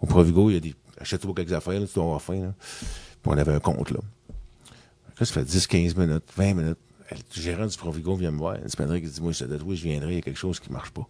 au 0.00 0.06
Provigo, 0.06 0.50
il 0.50 0.54
y 0.54 0.56
a 0.56 0.60
des, 0.60 0.74
achète-toi 1.00 1.32
quelques 1.36 1.52
affaires, 1.52 1.78
là, 1.80 1.86
tu 1.86 1.94
dois 1.94 2.04
avoir 2.04 2.22
faim, 2.22 2.40
là. 2.40 2.54
Puis 2.60 3.32
on 3.32 3.38
avait 3.38 3.54
un 3.54 3.60
compte, 3.60 3.90
là. 3.90 4.00
Là, 5.20 5.26
ça 5.26 5.32
fait 5.34 5.44
10, 5.44 5.66
15 5.66 5.96
minutes, 5.96 6.24
20 6.36 6.54
minutes. 6.54 6.78
Le 7.10 7.40
gérant 7.42 7.66
du 7.66 7.76
Provigo 7.76 8.16
vient 8.16 8.30
me 8.30 8.38
voir. 8.38 8.56
Il 8.56 8.62
il 8.64 9.10
dit, 9.10 9.20
moi, 9.20 9.32
je 9.32 9.44
te 9.44 9.52
dis, 9.54 9.76
je 9.76 9.82
viendrai, 9.82 10.12
il 10.12 10.14
y 10.16 10.18
a 10.18 10.22
quelque 10.22 10.38
chose 10.38 10.60
qui 10.60 10.70
marche 10.72 10.90
pas. 10.90 11.06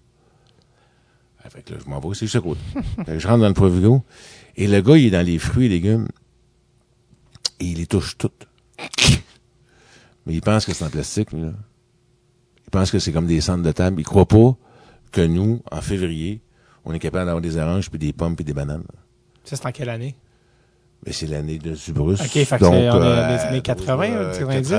Fait 1.51 1.63
que 1.63 1.73
là, 1.73 1.81
je 1.83 1.89
m'en 1.89 1.99
vais, 2.01 2.09
c'est 2.15 2.27
juste 2.27 2.37
à 2.37 2.41
côté. 2.41 2.61
Fait 2.97 3.05
que 3.07 3.19
je 3.19 3.27
rentre 3.27 3.41
dans 3.41 3.49
le 3.49 3.55
Provigo. 3.55 4.03
Et 4.57 4.67
le 4.67 4.81
gars, 4.83 4.97
il 4.97 5.07
est 5.07 5.11
dans 5.11 5.25
les 5.25 5.39
fruits 5.39 5.67
et 5.67 5.69
légumes. 5.69 6.09
Et 7.61 7.65
il 7.67 7.79
les 7.79 7.87
touche 7.87 8.17
toutes. 8.19 8.47
Mais 10.27 10.35
il 10.35 10.41
pense 10.43 10.65
que 10.67 10.73
c'est 10.73 10.85
en 10.85 10.91
plastique, 10.91 11.33
lui, 11.33 11.43
là. 11.43 11.53
Il 12.67 12.71
pense 12.71 12.91
que 12.91 12.99
c'est 12.99 13.13
comme 13.13 13.27
des 13.27 13.41
centres 13.41 13.63
de 13.63 13.73
table. 13.73 14.01
Il 14.01 14.05
croit 14.05 14.27
pas 14.29 14.55
que 15.11 15.23
nous, 15.23 15.63
en 15.73 15.81
février, 15.81 16.43
on 16.85 16.93
est 16.93 16.99
capable 16.99 17.25
d'avoir 17.27 17.41
des 17.41 17.57
oranges, 17.57 17.89
puis 17.89 17.99
des 17.99 18.13
pommes, 18.13 18.37
puis 18.37 18.45
des 18.45 18.53
bananes. 18.53 18.85
Ça, 19.45 19.57
c'est 19.57 19.67
en 19.67 19.73
quelle 19.73 19.89
année? 19.89 20.17
Mais 21.07 21.13
c'est 21.13 21.27
l'année 21.29 21.59
de 21.59 21.75
Zubrus. 21.75 22.21
Ok, 22.21 22.27
fait 22.29 22.45
que 22.45 22.59
Donc, 22.61 22.75
c'est- 22.75 22.89
euh, 22.91 23.29
les 23.37 23.41
années 23.45 23.63
80, 23.63 24.11
euh, 24.11 24.33
90? 24.39 24.71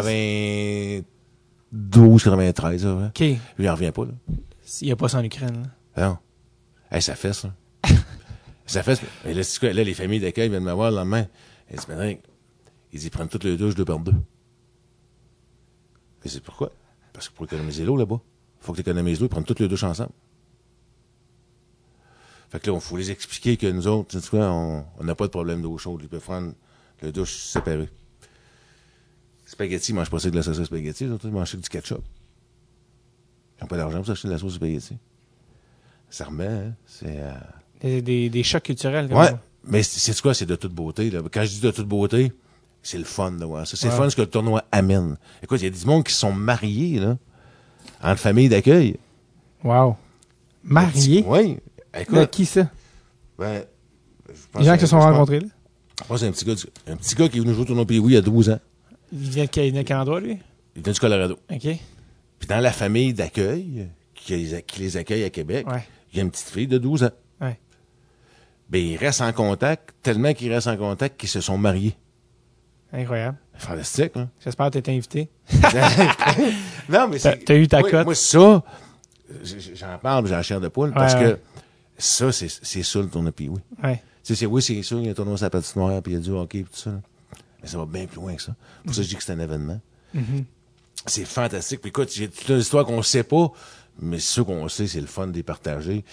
92, 1.71 2.23
93, 2.23 2.81
ça, 2.83 2.95
ouais. 2.95 3.05
OK. 3.05 3.19
Lui, 3.19 3.39
il 3.59 3.69
en 3.69 3.73
revient 3.75 3.91
pas, 3.91 4.05
là. 4.05 4.11
Il 4.81 4.85
n'y 4.85 4.91
a 4.91 4.95
pas 4.95 5.07
ça 5.09 5.17
en 5.19 5.23
Ukraine. 5.23 5.53
là. 5.63 5.67
Ah 5.95 6.01
Non. 6.09 6.17
Hey, 6.91 7.01
ça 7.01 7.15
fait 7.15 7.33
ça. 7.33 7.49
ça 8.67 8.83
fait 8.83 9.01
Mais 9.25 9.33
là, 9.33 9.43
c'est 9.43 9.59
quoi? 9.59 9.73
Là, 9.73 9.83
les 9.83 9.93
familles 9.93 10.19
d'accueil 10.19 10.49
viennent 10.49 10.63
me 10.63 10.71
voir 10.73 10.91
le 10.91 10.97
lendemain. 10.97 11.25
Ils 11.71 11.77
disent, 11.77 12.17
ils 12.93 13.05
y 13.05 13.09
prennent 13.09 13.29
toutes 13.29 13.43
les 13.43 13.57
douches 13.57 13.75
deux 13.75 13.85
par 13.85 13.99
deux. 13.99 14.13
Et 16.25 16.29
c'est 16.29 16.41
pourquoi? 16.43 16.71
Parce 17.13 17.29
que 17.29 17.33
pour 17.35 17.45
économiser 17.45 17.85
l'eau 17.85 17.97
là-bas, 17.97 18.19
il 18.61 18.65
faut 18.65 18.71
que 18.73 18.77
tu 18.77 18.81
économises 18.81 19.19
l'eau, 19.19 19.25
ils 19.27 19.29
prennent 19.29 19.43
toutes 19.45 19.59
les 19.59 19.67
douches 19.67 19.83
ensemble. 19.83 20.11
Fait 22.49 22.59
que 22.59 22.69
là, 22.69 22.75
il 22.77 22.81
faut 22.81 22.97
les 22.97 23.11
expliquer 23.11 23.57
que 23.57 23.67
nous 23.67 23.87
autres, 23.87 24.09
tu 24.09 24.19
sais 24.19 24.29
quoi, 24.29 24.51
on 24.51 24.85
on 24.97 25.03
n'a 25.03 25.15
pas 25.15 25.25
de 25.25 25.31
problème 25.31 25.61
d'eau 25.61 25.77
chaude. 25.77 26.01
Ils 26.03 26.09
peuvent 26.09 26.19
prendre 26.21 26.53
les 27.01 27.11
douches 27.11 27.35
séparées. 27.37 27.89
Spaghetti, 29.45 29.91
ils 29.91 29.95
mangent 29.95 30.09
pas 30.09 30.19
ça 30.19 30.29
de 30.29 30.35
la 30.35 30.43
sauce 30.43 30.59
à 30.59 30.65
spaghetti, 30.65 31.05
ils 31.05 31.09
ça 31.09 31.27
avec 31.27 31.59
du 31.61 31.69
ketchup. 31.69 32.03
Ils 33.57 33.63
n'ont 33.63 33.67
pas 33.67 33.77
d'argent 33.77 33.97
pour 33.97 34.07
s'acheter 34.07 34.27
de 34.27 34.33
la 34.33 34.39
sauce 34.39 34.53
à 34.53 34.55
spaghetti. 34.55 34.97
Ça 36.09 36.25
remet, 36.25 36.47
hein? 36.47 36.73
C'est. 36.85 37.19
euh, 37.19 37.33
Des, 37.81 38.01
des, 38.01 38.29
des 38.29 38.43
chocs 38.43 38.63
culturels. 38.63 39.07
comme 39.09 39.17
Ouais. 39.19 39.27
ça. 39.27 39.41
Mais 39.63 39.83
c'est 39.83 39.99
c'est 39.99 40.19
quoi? 40.21 40.33
C'est 40.33 40.45
de 40.45 40.55
toute 40.55 40.73
beauté. 40.73 41.09
Là. 41.11 41.21
Quand 41.31 41.43
je 41.43 41.49
dis 41.49 41.59
de 41.61 41.71
toute 41.71 41.87
beauté, 41.87 42.31
c'est 42.89 42.97
le 42.97 43.03
fun 43.03 43.31
de 43.31 43.45
voir 43.45 43.65
ça. 43.67 43.75
C'est 43.77 43.87
Ouais. 43.87 43.93
le 43.93 43.97
fun 44.03 44.09
ce 44.09 44.15
que 44.15 44.21
le 44.21 44.27
tournoi 44.29 44.63
amène. 44.71 45.17
Écoute, 45.43 45.61
il 45.61 45.65
y 45.65 45.67
a 45.67 45.69
des 45.69 45.85
monde 45.85 46.03
qui 46.03 46.13
sont 46.13 46.31
mariés, 46.31 46.99
là, 46.99 47.17
entre 48.01 48.19
familles 48.21 48.49
d'accueil. 48.49 48.97
Wow. 49.63 49.95
Marié? 50.63 51.23
Oui. 51.27 51.57
De 51.93 51.99
Écoute, 52.01 52.29
qui 52.31 52.45
ça? 52.45 52.69
ben, 53.37 53.63
je 54.27 54.33
pense 54.51 54.61
Les 54.61 54.67
gens 54.67 54.75
qui 54.75 54.81
se 54.81 54.87
sont 54.87 54.99
rencontrés 54.99 55.39
là? 55.39 55.47
Je 56.01 56.07
pense 56.07 56.15
que 56.15 56.17
c'est 56.19 56.27
un 56.27 56.31
petit 56.31 56.45
gars, 56.45 56.55
du- 56.55 56.91
un 56.91 56.95
petit 56.95 57.15
gars 57.15 57.27
qui 57.29 57.37
est 57.37 57.41
venu 57.41 57.53
jouer 57.53 57.63
au 57.63 57.65
tournoi 57.65 57.85
Pays 57.85 57.97
il 57.99 58.11
y 58.11 58.17
a 58.17 58.21
12 58.21 58.49
ans. 58.49 58.59
Il 59.11 59.29
vient 59.29 59.45
de 59.45 59.49
quel, 59.49 59.95
endroit, 59.97 60.19
lui? 60.21 60.37
Il 60.75 60.83
vient 60.83 60.93
du 60.93 60.99
Colorado. 60.99 61.37
OK. 61.51 61.59
Puis 61.61 62.47
dans 62.47 62.59
la 62.59 62.71
famille 62.71 63.13
d'accueil, 63.13 63.87
qui, 64.13 64.35
les- 64.37 64.61
qui 64.63 64.81
les 64.81 64.97
accueille 64.97 65.23
à 65.23 65.29
Québec, 65.29 65.67
Ouais. 65.69 65.83
il 66.13 66.17
y 66.17 66.19
a 66.19 66.23
une 66.23 66.31
petite 66.31 66.49
fille 66.49 66.67
de 66.67 66.77
12 66.77 67.03
ans. 67.03 67.11
Ouais. 67.41 67.59
Ben, 68.69 68.79
ils 68.85 68.97
restent 68.97 69.21
en 69.21 69.33
contact, 69.33 69.93
tellement 70.03 70.33
qu'ils 70.33 70.53
restent 70.53 70.67
en 70.67 70.77
contact 70.77 71.19
qu'ils 71.19 71.29
se 71.29 71.41
sont 71.41 71.57
mariés. 71.57 71.95
Incroyable. 72.91 73.37
Fantastique, 73.55 74.11
hein? 74.15 74.29
J'espère 74.43 74.67
que 74.67 74.71
tu 74.73 74.77
été 74.79 74.91
invité. 74.95 75.29
non, 76.89 77.07
mais 77.07 77.19
c'est. 77.19 77.43
t'as 77.45 77.55
eu 77.55 77.67
ta 77.67 77.81
cote. 77.83 78.05
Moi, 78.05 78.15
ça, 78.15 78.63
j'en 79.75 79.97
parle, 80.01 80.25
j'ai 80.25 80.31
la 80.31 80.41
chair 80.43 80.59
de 80.59 80.67
poule, 80.69 80.91
parce 80.93 81.13
Ouais, 81.13 81.19
que 81.19 81.39
ça, 81.97 82.31
c'est 82.31 82.47
c'est 82.49 82.83
ça 82.83 82.99
le 82.99 83.07
tournoi 83.09 83.31
puis 83.31 83.49
oui. 83.49 83.59
Ouais. 83.83 84.01
Tu 84.23 84.33
sais, 84.33 84.39
c'est 84.39 84.45
oui, 84.45 84.61
c'est 84.61 84.81
sûr, 84.81 84.99
il 84.99 85.05
y 85.05 85.07
a 85.07 85.11
un 85.11 85.13
tournoi 85.13 85.37
sur 85.37 85.45
la 85.45 85.49
patinoire, 85.49 86.01
puis 86.01 86.13
il 86.13 86.15
y 86.15 86.17
a 86.17 86.21
du 86.21 86.31
hockey, 86.31 86.63
puis 86.63 86.71
tout 86.73 86.79
ça. 86.79 86.91
là. 86.91 87.01
Mais 87.61 87.67
ça 87.67 87.77
va 87.77 87.85
bien 87.85 88.05
plus 88.07 88.15
loin 88.21 88.35
que 88.35 88.41
ça. 88.41 88.55
Pour 88.85 88.95
ça, 88.95 89.01
je 89.01 89.07
dis 89.07 89.15
que 89.15 89.23
c'est 89.23 89.33
un 89.33 89.39
événement. 89.39 89.79
Mhm. 90.13 90.45
C'est 91.05 91.25
fantastique. 91.25 91.81
Puis 91.81 91.89
écoute, 91.89 92.11
j'ai 92.13 92.29
toute 92.29 92.47
une 92.49 92.59
histoire 92.59 92.85
qu'on 92.85 93.01
sait 93.03 93.23
pas, 93.23 93.51
mais 94.01 94.19
ce 94.19 94.41
qu'on 94.41 94.67
sait, 94.69 94.87
c'est 94.87 95.01
le 95.01 95.07
fun 95.07 95.27
de 95.27 95.33
les 95.33 95.43
partager. 95.43 96.03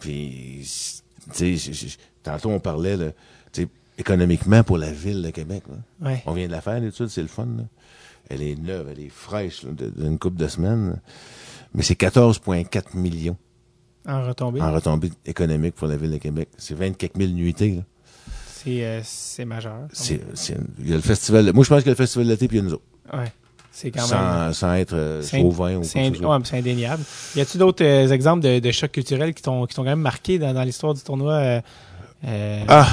Puis, 0.00 0.66
tu 1.34 1.58
sais, 1.58 1.72
tantôt 2.22 2.50
on 2.50 2.60
parlait, 2.60 2.96
là, 2.96 3.06
économiquement 3.98 4.62
pour 4.62 4.78
la 4.78 4.90
ville 4.92 5.22
de 5.22 5.30
Québec. 5.30 5.62
là. 5.68 6.08
Ouais. 6.10 6.22
On 6.26 6.32
vient 6.32 6.46
de 6.46 6.52
la 6.52 6.60
faire, 6.60 6.80
l'étude, 6.80 7.08
c'est 7.08 7.22
le 7.22 7.28
fun. 7.28 7.46
là. 7.56 7.64
Elle 8.30 8.42
est 8.42 8.56
neuve, 8.56 8.88
elle 8.90 9.00
est 9.04 9.08
fraîche 9.10 9.64
de- 9.64 9.88
d'une 9.90 10.18
couple 10.18 10.36
de 10.36 10.48
semaines. 10.48 11.00
mais 11.74 11.82
c'est 11.82 11.94
14,4 11.96 12.94
millions 12.96 13.36
En 14.06 14.26
retombée. 14.26 14.60
en 14.60 14.72
retombée 14.72 15.10
économique 15.26 15.74
pour 15.74 15.88
la 15.88 15.96
ville 15.96 16.10
de 16.12 16.16
Québec. 16.18 16.48
C'est 16.56 16.74
24 16.74 17.16
000 17.18 17.30
nuitées. 17.32 17.72
là. 17.76 17.82
C'est 18.46 18.84
euh, 18.84 19.00
c'est 19.04 19.44
majeur. 19.44 19.86
C'est, 19.92 20.20
c'est- 20.34 20.56
il 20.80 20.88
y 20.90 20.92
a 20.92 20.96
le 20.96 21.02
festival. 21.02 21.52
Moi, 21.52 21.64
je 21.64 21.68
pense 21.68 21.78
qu'il 21.78 21.86
y 21.86 21.90
a 21.90 21.92
le 21.92 21.96
festival 21.96 22.26
d'été, 22.26 22.48
puis 22.48 22.58
il 22.58 22.60
y 22.60 22.62
a 22.64 22.68
nous 22.68 22.74
autres. 22.74 22.84
Ouais. 23.12 23.32
C'est 23.70 23.90
quand 23.92 24.00
même. 24.00 24.08
Sans, 24.08 24.52
sans 24.52 24.74
être 24.74 24.94
euh, 24.94 25.22
chauvin 25.22 25.76
ou 25.76 25.84
C'est 25.84 26.00
ind- 26.00 26.16
ouais, 26.24 26.38
c'est 26.44 26.58
indéniable. 26.58 27.02
Y 27.36 27.40
a-tu 27.40 27.58
d'autres 27.58 27.84
euh, 27.84 28.08
exemples 28.08 28.42
de, 28.42 28.58
de 28.58 28.70
chocs 28.72 28.90
culturels 28.90 29.32
qui 29.34 29.42
t'ont 29.42 29.66
qui 29.66 29.76
t'ont 29.76 29.82
quand 29.82 29.90
même 29.90 30.00
marqué 30.00 30.38
dans, 30.40 30.52
dans 30.52 30.64
l'histoire 30.64 30.94
du 30.94 31.02
tournoi 31.02 31.34
euh, 32.24 32.60
euh, 32.62 32.64
Ah, 32.68 32.88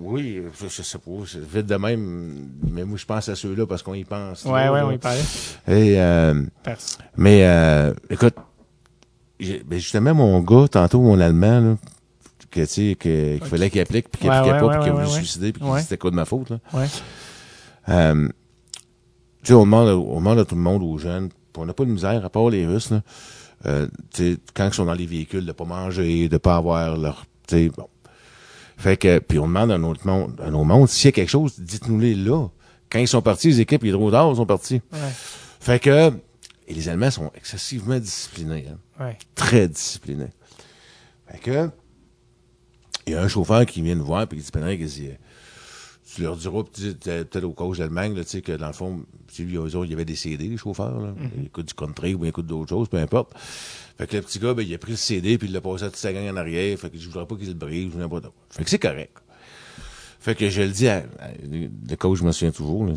oui, 0.00 0.42
je, 0.60 0.66
je 0.68 0.82
sais 0.82 0.98
pas, 0.98 1.10
c'est 1.26 1.40
vite 1.40 1.66
de 1.66 1.76
même, 1.76 2.48
mais 2.70 2.84
moi, 2.84 2.98
je 2.98 3.04
pense 3.04 3.28
à 3.28 3.34
ceux-là 3.36 3.66
parce 3.66 3.82
qu'on 3.82 3.94
y 3.94 4.04
pense. 4.04 4.44
Ouais, 4.44 4.64
trop, 4.66 4.74
ouais, 4.74 4.80
là. 4.80 4.86
on 4.86 4.90
y 4.90 4.98
parlait. 4.98 5.20
Et, 5.68 6.00
euh, 6.00 6.42
Perse. 6.62 6.98
mais, 7.16 7.44
euh, 7.44 7.94
écoute, 8.10 8.34
ben, 9.40 9.78
justement, 9.78 10.14
mon 10.14 10.40
gars, 10.40 10.66
tantôt, 10.68 11.00
mon 11.00 11.20
Allemand, 11.20 11.60
là, 11.60 11.76
que, 12.50 12.60
tu 12.62 12.66
sais, 12.66 12.96
que- 12.98 13.36
qu'il 13.38 13.46
fallait 13.46 13.70
qu'il 13.70 13.80
applique, 13.80 14.08
puis 14.08 14.22
qu'il 14.22 14.30
Ouais, 14.30 14.36
appliquait 14.36 14.54
ouais, 14.54 14.60
pas, 14.60 14.66
ouais, 14.66 14.74
puis 14.78 14.84
qu'il 14.84 14.92
voulu 14.92 15.06
se 15.06 15.10
ouais. 15.12 15.18
suicider, 15.18 15.52
puis 15.52 15.62
Ouais. 15.62 15.76
que 15.76 15.82
c'était 15.82 15.98
quoi 15.98 16.10
de 16.10 16.16
ma 16.16 16.24
faute, 16.24 16.50
là. 16.50 16.58
Ouais. 16.72 16.86
Euh, 17.88 18.28
tu 19.42 19.48
sais, 19.48 19.54
on 19.54 19.64
demande, 19.64 19.88
on 19.88 20.16
demande 20.16 20.38
à 20.40 20.44
tout 20.44 20.54
le 20.56 20.60
monde, 20.62 20.82
aux 20.82 20.98
jeunes, 20.98 21.28
puis 21.28 21.62
on 21.62 21.66
n'a 21.66 21.72
pas 21.74 21.84
de 21.84 21.90
misère, 21.90 22.24
à 22.24 22.30
part 22.30 22.48
les 22.50 22.66
Russes, 22.66 22.90
là, 22.90 23.02
euh, 23.66 23.86
tu 24.12 24.32
sais, 24.32 24.38
quand 24.54 24.66
ils 24.66 24.74
sont 24.74 24.84
dans 24.86 24.94
les 24.94 25.06
véhicules, 25.06 25.46
de 25.46 25.52
pas 25.52 25.64
manger, 25.64 26.28
de 26.28 26.36
pas 26.38 26.56
avoir 26.56 26.96
leur, 26.96 27.24
tu 27.46 27.56
sais, 27.56 27.68
bon. 27.76 27.86
Fait 28.76 28.96
que, 28.96 29.18
puis 29.18 29.38
on 29.38 29.46
demande 29.46 29.70
à 29.70 29.78
notre 29.78 30.06
monde, 30.06 30.40
à 30.44 30.50
nos 30.50 30.64
mondes, 30.64 30.88
s'il 30.88 31.06
y 31.06 31.08
a 31.08 31.12
quelque 31.12 31.30
chose, 31.30 31.58
dites-nous-les 31.58 32.14
là. 32.14 32.48
Quand 32.90 32.98
ils 32.98 33.08
sont 33.08 33.22
partis, 33.22 33.48
les 33.48 33.60
équipes 33.60 33.84
Hydro-D'Or 33.84 34.36
sont 34.36 34.46
partis. 34.46 34.80
Ouais. 34.92 34.98
Fait 35.60 35.80
que, 35.82 36.12
et 36.68 36.74
les 36.74 36.88
Allemands 36.88 37.10
sont 37.10 37.30
excessivement 37.34 37.98
disciplinés, 37.98 38.66
hein 38.70 38.78
Ouais. 39.04 39.18
très 39.34 39.68
discipliné. 39.68 40.26
Fait 41.30 41.38
que, 41.38 41.70
il 43.06 43.12
y 43.12 43.16
a 43.16 43.22
un 43.22 43.28
chauffeur 43.28 43.64
qui 43.66 43.82
vient 43.82 43.94
nous 43.94 44.04
voir, 44.04 44.26
puis 44.26 44.38
il 44.38 44.42
dit, 44.44 44.50
Pénéric, 44.50 44.80
il 44.80 44.86
dit, 44.86 45.10
tu 46.16 46.22
leur 46.22 46.36
diras 46.36 46.62
peut-être 46.64 47.44
au 47.44 47.52
coach 47.52 47.78
d'Allemagne, 47.78 48.14
là, 48.16 48.24
tu 48.24 48.30
sais, 48.30 48.40
que 48.42 48.52
dans 48.52 48.66
le 48.68 48.72
fond, 48.72 49.04
tu 49.28 49.34
sais, 49.36 49.42
lui, 49.44 49.56
eux 49.56 49.60
autres, 49.60 49.84
il 49.84 49.90
y 49.90 49.94
avait 49.94 50.04
des 50.04 50.16
CD, 50.16 50.48
les 50.48 50.56
chauffeurs, 50.56 50.98
là. 51.00 51.14
Ils 51.38 51.46
écoutent 51.46 51.68
du 51.68 51.74
country 51.74 52.14
ou 52.14 52.24
ils 52.24 52.28
écoutent 52.28 52.46
d'autres 52.46 52.68
choses, 52.70 52.88
peu 52.88 52.96
importe. 52.98 53.32
Fait 53.98 54.06
que 54.06 54.16
le 54.16 54.22
petit 54.22 54.38
gars, 54.38 54.54
ben, 54.54 54.62
il 54.66 54.74
a 54.74 54.78
pris 54.78 54.92
le 54.92 54.96
CD, 54.96 55.38
puis 55.38 55.48
il 55.48 55.52
l'a 55.54 55.60
passé 55.60 55.84
à 55.84 55.86
toute 55.88 55.96
sa 55.96 56.12
gang 56.12 56.28
en 56.28 56.36
arrière. 56.36 56.78
Fait 56.78 56.90
que 56.90 56.98
je 56.98 57.06
voudrais 57.06 57.26
pas 57.26 57.36
qu'il 57.36 57.48
le 57.48 57.54
brise, 57.54 57.94
ou 57.94 57.98
n'importe 57.98 58.24
quoi. 58.24 58.32
Fait 58.50 58.64
que 58.64 58.70
c'est 58.70 58.78
correct. 58.78 59.16
Fait 60.20 60.34
que 60.34 60.48
je 60.50 60.62
le 60.62 60.68
dis 60.70 60.88
à, 60.88 60.96
à- 61.20 61.28
le 61.42 61.94
coach, 61.96 62.18
je 62.18 62.24
me 62.24 62.32
souviens 62.32 62.50
toujours, 62.50 62.86
là, 62.86 62.94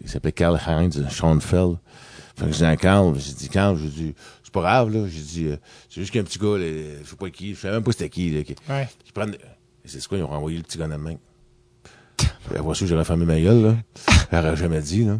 il 0.00 0.08
s'appelait 0.08 0.32
Karl 0.32 0.60
Heinz 0.66 1.04
Schoenfeld. 1.10 1.76
Fait 2.36 2.46
que 2.46 2.52
je 2.52 2.58
dis 2.58 2.64
à 2.64 2.76
Karl, 2.76 3.18
j'ai 3.18 3.32
dit, 3.34 3.48
Karl, 3.48 3.76
j'ai 3.76 3.88
dit, 3.88 4.14
c'est 4.44 4.52
pas 4.52 4.60
grave, 4.60 4.92
là. 4.94 5.06
J'ai 5.08 5.20
dit, 5.20 5.46
euh, 5.48 5.56
c'est 5.88 6.00
juste 6.00 6.12
qu'un 6.12 6.22
petit 6.22 6.38
gars, 6.38 6.56
là, 6.58 6.66
je 7.04 7.08
sais 7.10 7.16
pas 7.16 7.28
qui, 7.30 7.54
je 7.54 7.60
sais 7.60 7.70
même 7.70 7.82
pas 7.82 7.92
c'était 7.92 8.08
qui, 8.08 8.30
là, 8.30 8.42
qui, 8.44 8.54
Ouais. 8.68 8.88
qui 9.04 9.12
c'est 9.84 10.06
quoi, 10.06 10.18
ils 10.18 10.22
ont 10.24 10.28
renvoyé 10.28 10.56
le 10.58 10.62
petit 10.62 10.78
gars 10.78 10.86
en 10.86 10.90
Allemagne. 10.92 11.18
Puis 12.48 12.56
après 12.58 12.74
ça, 12.74 12.86
j'aurais 12.86 13.04
fermé 13.04 13.24
ma 13.24 13.40
gueule, 13.40 13.62
là. 13.62 13.76
J'aurais 14.32 14.56
jamais 14.56 14.80
dit, 14.80 15.04
là. 15.04 15.18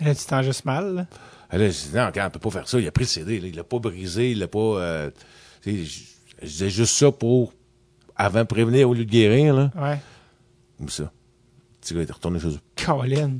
Là, 0.00 0.14
tu 0.14 0.24
t'en 0.26 0.42
juste 0.42 0.64
mal. 0.64 0.94
là. 0.94 1.06
Là, 1.50 1.66
je 1.70 1.72
dis, 1.72 1.90
non, 1.94 2.10
quand 2.14 2.26
on 2.26 2.30
peut 2.30 2.38
pas 2.38 2.50
faire 2.50 2.68
ça, 2.68 2.78
il 2.78 2.86
a 2.86 2.92
pris 2.92 3.04
le 3.04 3.08
CD, 3.08 3.40
là, 3.40 3.46
il 3.48 3.56
l'a 3.56 3.64
pas 3.64 3.78
brisé, 3.78 4.32
il 4.32 4.38
l'a 4.38 4.48
pas, 4.48 4.58
euh, 4.58 5.10
tu 5.62 5.84
sais, 5.84 5.84
je, 5.84 6.00
je 6.42 6.46
disais 6.46 6.70
juste 6.70 6.94
ça 6.96 7.10
pour, 7.10 7.52
avant 8.16 8.40
de 8.40 8.44
prévenir 8.44 8.88
au 8.88 8.94
lieu 8.94 9.04
de 9.04 9.10
guérir, 9.10 9.54
là. 9.54 9.70
Ouais. 9.76 9.98
Comme 10.78 10.88
ça. 10.88 11.04
Le 11.04 11.10
petit 11.80 11.94
gars 11.94 12.00
est 12.02 12.12
retourné 12.12 12.38
chez 12.38 12.48
eux. 12.48 12.60
Colin. 12.84 13.36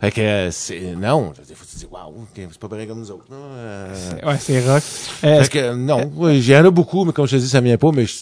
Fait 0.00 0.10
que, 0.10 0.20
euh, 0.20 0.50
c'est, 0.50 0.94
non, 0.94 1.32
des 1.48 1.54
fois, 1.54 1.66
tu 1.68 1.74
te 1.74 1.78
dis, 1.80 1.86
waouh, 1.90 2.26
c'est 2.34 2.58
pas 2.58 2.68
pareil 2.68 2.86
comme 2.86 2.98
nous 3.00 3.10
autres, 3.10 3.24
là. 3.30 3.36
Euh, 3.36 4.14
Ouais, 4.26 4.36
c'est 4.38 4.60
rock. 4.60 4.82
Euh, 5.24 5.42
fait 5.42 5.48
que, 5.48 5.74
non, 5.74 6.10
oui, 6.16 6.42
j'y 6.42 6.54
en 6.56 6.64
a 6.66 6.70
beaucoup, 6.70 7.04
mais 7.04 7.12
comme 7.12 7.26
je 7.26 7.36
te 7.36 7.40
dis, 7.40 7.48
ça 7.48 7.60
vient 7.62 7.78
pas, 7.78 7.90
mais 7.92 8.04
je- 8.04 8.12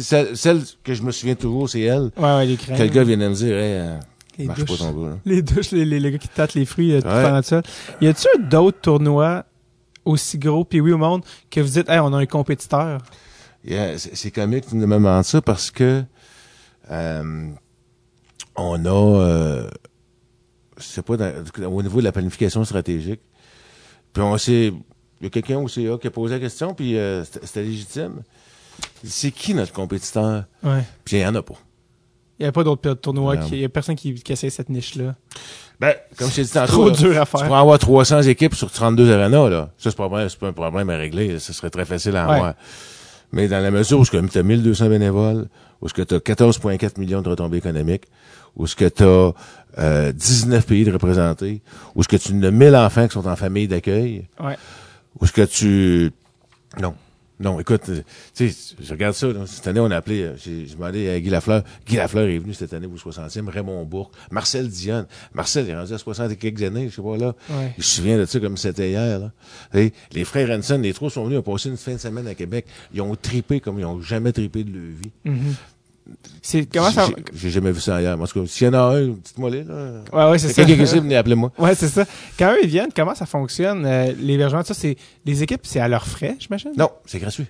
celle, 0.00 0.36
celle 0.36 0.62
que 0.82 0.94
je 0.94 1.02
me 1.02 1.12
souviens 1.12 1.34
toujours, 1.34 1.68
c'est 1.68 1.82
elle. 1.82 2.10
ouais, 2.16 2.22
ouais, 2.36 2.46
les 2.46 2.56
crèmes. 2.56 2.76
Quel 2.78 2.90
gars 2.90 3.04
vient 3.04 3.18
de 3.18 3.28
me 3.28 3.34
dire, 3.34 3.54
hey, 3.56 3.72
euh, 3.80 3.98
Les 4.38 4.46
marche 4.46 4.64
douches. 4.64 4.78
pas 4.78 4.84
ton 4.86 4.92
gars, 5.02 5.08
là. 5.10 5.16
Les 5.26 5.42
douches, 5.42 5.70
les, 5.72 5.84
les, 5.84 6.00
les 6.00 6.10
gars 6.12 6.18
qui 6.18 6.28
tâtent 6.28 6.54
les 6.54 6.64
fruits 6.64 6.94
euh, 6.94 7.00
tout 7.02 7.08
Ouais. 7.08 7.22
pendant 7.22 7.42
ça. 7.42 7.60
Y 8.00 8.06
a-tu 8.08 8.26
d'autres 8.40 8.80
tournois 8.80 9.44
aussi 10.06 10.38
gros, 10.38 10.64
puis 10.64 10.80
oui 10.80 10.92
au 10.92 10.98
monde, 10.98 11.22
que 11.50 11.60
vous 11.60 11.68
dites, 11.68 11.88
hey, 11.90 11.98
on 12.00 12.12
a 12.14 12.18
un 12.18 12.26
compétiteur? 12.26 13.02
Yeah, 13.66 13.98
c'est 13.98 14.16
c'est 14.16 14.30
comique 14.30 14.64
que 14.64 14.70
tu 14.70 14.76
me 14.76 14.80
demandes 14.86 15.24
ça 15.24 15.40
parce 15.42 15.70
que 15.70 16.02
euh, 16.90 17.46
on 18.56 18.84
a, 18.86 19.66
sais 20.82 21.02
pas, 21.02 21.16
dans- 21.16 21.32
au 21.70 21.82
niveau 21.82 21.98
de 22.00 22.04
la 22.04 22.12
planification 22.12 22.64
stratégique, 22.64 23.20
puis 24.12 24.22
on 24.22 24.36
s'est, 24.38 24.72
il 25.20 25.24
y 25.24 25.26
a 25.26 25.30
quelqu'un 25.30 25.58
au 25.58 25.68
CA 25.68 25.96
qui 25.98 26.06
a 26.06 26.10
posé 26.10 26.34
la 26.34 26.40
question, 26.40 26.74
puis 26.74 26.96
euh, 26.98 27.24
c'était 27.24 27.62
légitime. 27.62 28.22
C'est 29.04 29.30
qui 29.30 29.54
notre 29.54 29.72
compétiteur? 29.72 30.44
Ouais. 30.62 30.82
Puis 31.04 31.16
il 31.16 31.20
y 31.20 31.26
en 31.26 31.34
a 31.34 31.42
pas. 31.42 31.54
Y 32.40 32.46
a 32.46 32.52
pas 32.52 32.64
d'autres 32.64 32.94
tournois, 32.94 33.36
Non. 33.36 33.46
qui, 33.46 33.58
y 33.60 33.64
a 33.64 33.68
personne 33.68 33.94
qui, 33.94 34.12
qui 34.14 34.32
essaie 34.32 34.50
cette 34.50 34.68
niche-là. 34.68 35.14
Ben, 35.78 35.94
comme 36.18 36.28
je 36.30 36.36
t'ai 36.36 36.42
dit 36.42 36.50
tantôt, 36.50 36.72
Trop 36.72 36.88
là, 36.88 36.96
dur 36.96 37.20
à 37.20 37.24
tu 37.24 37.30
faire. 37.30 37.46
pourrais 37.46 37.58
avoir 37.60 37.78
300 37.78 38.22
équipes 38.22 38.54
sur 38.54 38.70
32 38.70 39.12
arénas, 39.12 39.48
là. 39.48 39.70
Ça, 39.78 39.90
c'est 39.90 39.96
pas, 39.96 40.28
c'est 40.28 40.42
un 40.42 40.52
problème 40.52 40.90
à 40.90 40.96
régler. 40.96 41.38
Ce 41.38 41.52
serait 41.52 41.70
très 41.70 41.84
facile 41.84 42.16
à 42.16 42.26
Ouais. 42.28 42.34
avoir. 42.36 42.54
Mais 43.32 43.46
dans 43.48 43.60
la 43.62 43.70
mesure 43.70 43.98
où 44.00 44.04
tu 44.06 44.16
as 44.16 44.42
1200 44.42 44.88
bénévoles, 44.88 45.48
où 45.80 45.88
tu 45.88 46.00
as 46.00 46.04
14,4 46.20 46.98
millions 46.98 47.22
de 47.22 47.28
retombées 47.28 47.58
économiques, 47.58 48.04
où 48.56 48.66
tu 48.66 48.84
as 48.84 49.32
19 49.76 50.66
pays 50.66 50.84
de 50.84 50.92
représentés, 50.92 51.62
où 51.94 52.02
ce 52.02 52.08
que 52.08 52.16
tu 52.16 52.32
as 52.44 52.50
1000 52.50 52.74
enfants 52.76 53.06
qui 53.08 53.14
sont 53.14 53.26
en 53.26 53.36
famille 53.36 53.68
d'accueil, 53.68 54.26
Ouais. 54.40 54.56
où 55.20 55.26
ce 55.26 55.32
que 55.32 55.42
tu... 55.42 56.10
Non. 56.80 56.94
Non, 57.40 57.58
écoute, 57.58 57.88
euh, 57.88 58.00
tu 58.32 58.48
sais, 58.48 58.74
je 58.80 58.92
regarde 58.92 59.12
ça, 59.14 59.26
cette 59.46 59.66
année, 59.66 59.80
on 59.80 59.90
a 59.90 59.96
appelé, 59.96 60.22
euh, 60.22 60.36
j'ai 60.36 60.66
demandé 60.66 61.10
à 61.10 61.18
Guy 61.20 61.30
Lafleur. 61.30 61.64
Guy 61.84 61.96
Lafleur 61.96 62.28
est 62.28 62.38
venu 62.38 62.54
cette 62.54 62.72
année 62.72 62.86
au 62.86 62.94
60e, 62.96 63.48
Raymond 63.48 63.84
Bourque, 63.84 64.14
Marcel 64.30 64.68
Dionne. 64.68 65.06
Marcel 65.34 65.68
est 65.68 65.74
rendu 65.76 65.92
à 65.92 65.98
60 65.98 66.30
et 66.30 66.36
quelques 66.36 66.62
années, 66.62 66.88
je 66.88 66.94
sais 66.94 67.02
pas, 67.02 67.16
là. 67.16 67.34
Ouais. 67.50 67.72
Je 67.76 67.78
me 67.78 67.82
souviens 67.82 68.18
de 68.18 68.24
ça 68.24 68.38
comme 68.38 68.56
c'était 68.56 68.90
hier, 68.90 69.18
là. 69.18 69.32
Les 70.12 70.24
frères 70.24 70.48
Hanson, 70.56 70.78
les 70.78 70.94
trois 70.94 71.10
sont 71.10 71.24
venus, 71.24 71.40
ont 71.40 71.42
passé 71.42 71.68
une 71.70 71.76
fin 71.76 71.94
de 71.94 71.98
semaine 71.98 72.28
à 72.28 72.36
Québec. 72.36 72.66
Ils 72.94 73.02
ont 73.02 73.16
tripé 73.16 73.58
comme 73.58 73.80
ils 73.80 73.84
ont 73.84 74.00
jamais 74.00 74.30
tripé 74.32 74.62
de 74.62 74.70
leur 74.72 74.92
vie. 75.02 75.10
Mhm. 75.24 75.54
C'est, 76.42 76.66
comment 76.70 76.90
ça, 76.90 77.06
J'ai- 77.34 77.48
jamais 77.50 77.72
vu 77.72 77.80
ça 77.80 77.96
ailleurs. 77.96 78.20
En 78.20 78.26
tout 78.26 78.42
cas, 78.42 78.46
s'il 78.46 78.66
y 78.66 78.70
en 78.70 78.74
a 78.74 78.78
un, 78.96 79.06
dites-moi 79.08 79.48
les, 79.50 79.64
là. 79.64 79.74
ouais, 80.12 80.30
ouais, 80.32 80.38
c'est 80.38 80.48
ça. 80.48 80.64
Quelqu'un 80.64 80.84
qui 80.84 80.94
venez 80.98 81.16
appeler 81.16 81.34
moi. 81.34 81.50
Ouais, 81.58 81.74
c'est 81.74 81.88
ça. 81.88 82.04
Quand 82.38 82.52
eux, 82.52 82.58
ils 82.62 82.68
viennent, 82.68 82.90
comment 82.94 83.14
ça 83.14 83.24
fonctionne, 83.24 83.84
euh, 83.86 84.12
l'hébergement, 84.18 84.62
ça, 84.62 84.74
c'est, 84.74 84.96
les 85.24 85.42
équipes, 85.42 85.62
c'est 85.64 85.80
à 85.80 85.88
leurs 85.88 86.06
frais, 86.06 86.36
j'imagine? 86.38 86.72
Non, 86.76 86.90
c'est 87.06 87.18
gratuit. 87.18 87.46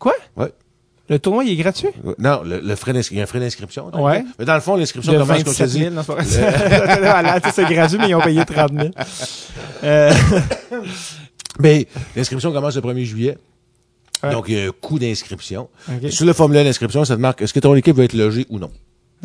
Quoi? 0.00 0.14
Ouais. 0.36 0.52
Le 1.08 1.18
tournoi, 1.18 1.44
il 1.44 1.52
est 1.52 1.56
gratuit? 1.62 1.88
Non, 2.18 2.42
le, 2.42 2.60
le 2.60 2.74
frais 2.76 2.92
d'inscription, 2.92 3.14
il 3.14 3.18
y 3.18 3.20
a 3.20 3.24
un 3.24 3.26
frais 3.26 3.40
d'inscription. 3.40 3.90
dans 3.90 3.98
le 3.98 4.04
Ouais. 4.04 4.24
Mais 4.38 4.44
dans 4.44 4.54
le 4.54 4.60
fond, 4.60 4.74
l'inscription 4.76 5.12
commence, 5.12 5.28
comme 5.28 5.52
je 5.52 5.58
te 5.58 5.62
27 5.64 5.68
dis. 5.70 5.78
000, 5.80 5.90
non, 5.94 6.02
c'est 6.02 6.14
pas 6.14 6.50
vrai. 6.50 6.98
Voilà, 7.00 7.40
tu 7.40 7.50
sais, 7.50 7.54
c'est 7.66 7.74
gratuit, 7.74 7.98
mais 7.98 8.08
ils 8.08 8.14
ont 8.14 8.20
payé 8.20 8.44
30 8.44 8.72
000. 8.72 8.88
Euh, 9.84 10.12
Mais 11.60 11.86
l'inscription 12.16 12.52
commence 12.52 12.74
le 12.76 12.80
1er 12.82 13.04
juillet. 13.04 13.38
Ouais. 14.22 14.30
Donc, 14.32 14.44
il 14.48 14.54
y 14.54 14.60
a 14.60 14.68
un 14.68 14.70
coût 14.72 14.98
d'inscription. 14.98 15.68
OK. 15.88 16.02
Et 16.04 16.10
Sur 16.10 16.26
le 16.26 16.32
formulaire 16.32 16.64
d'inscription, 16.64 17.04
ça 17.04 17.16
te 17.16 17.20
marque 17.20 17.42
est-ce 17.42 17.52
que 17.52 17.60
ton 17.60 17.74
équipe 17.74 17.96
va 17.96 18.04
être 18.04 18.12
logée 18.14 18.46
ou 18.48 18.58
non? 18.58 18.70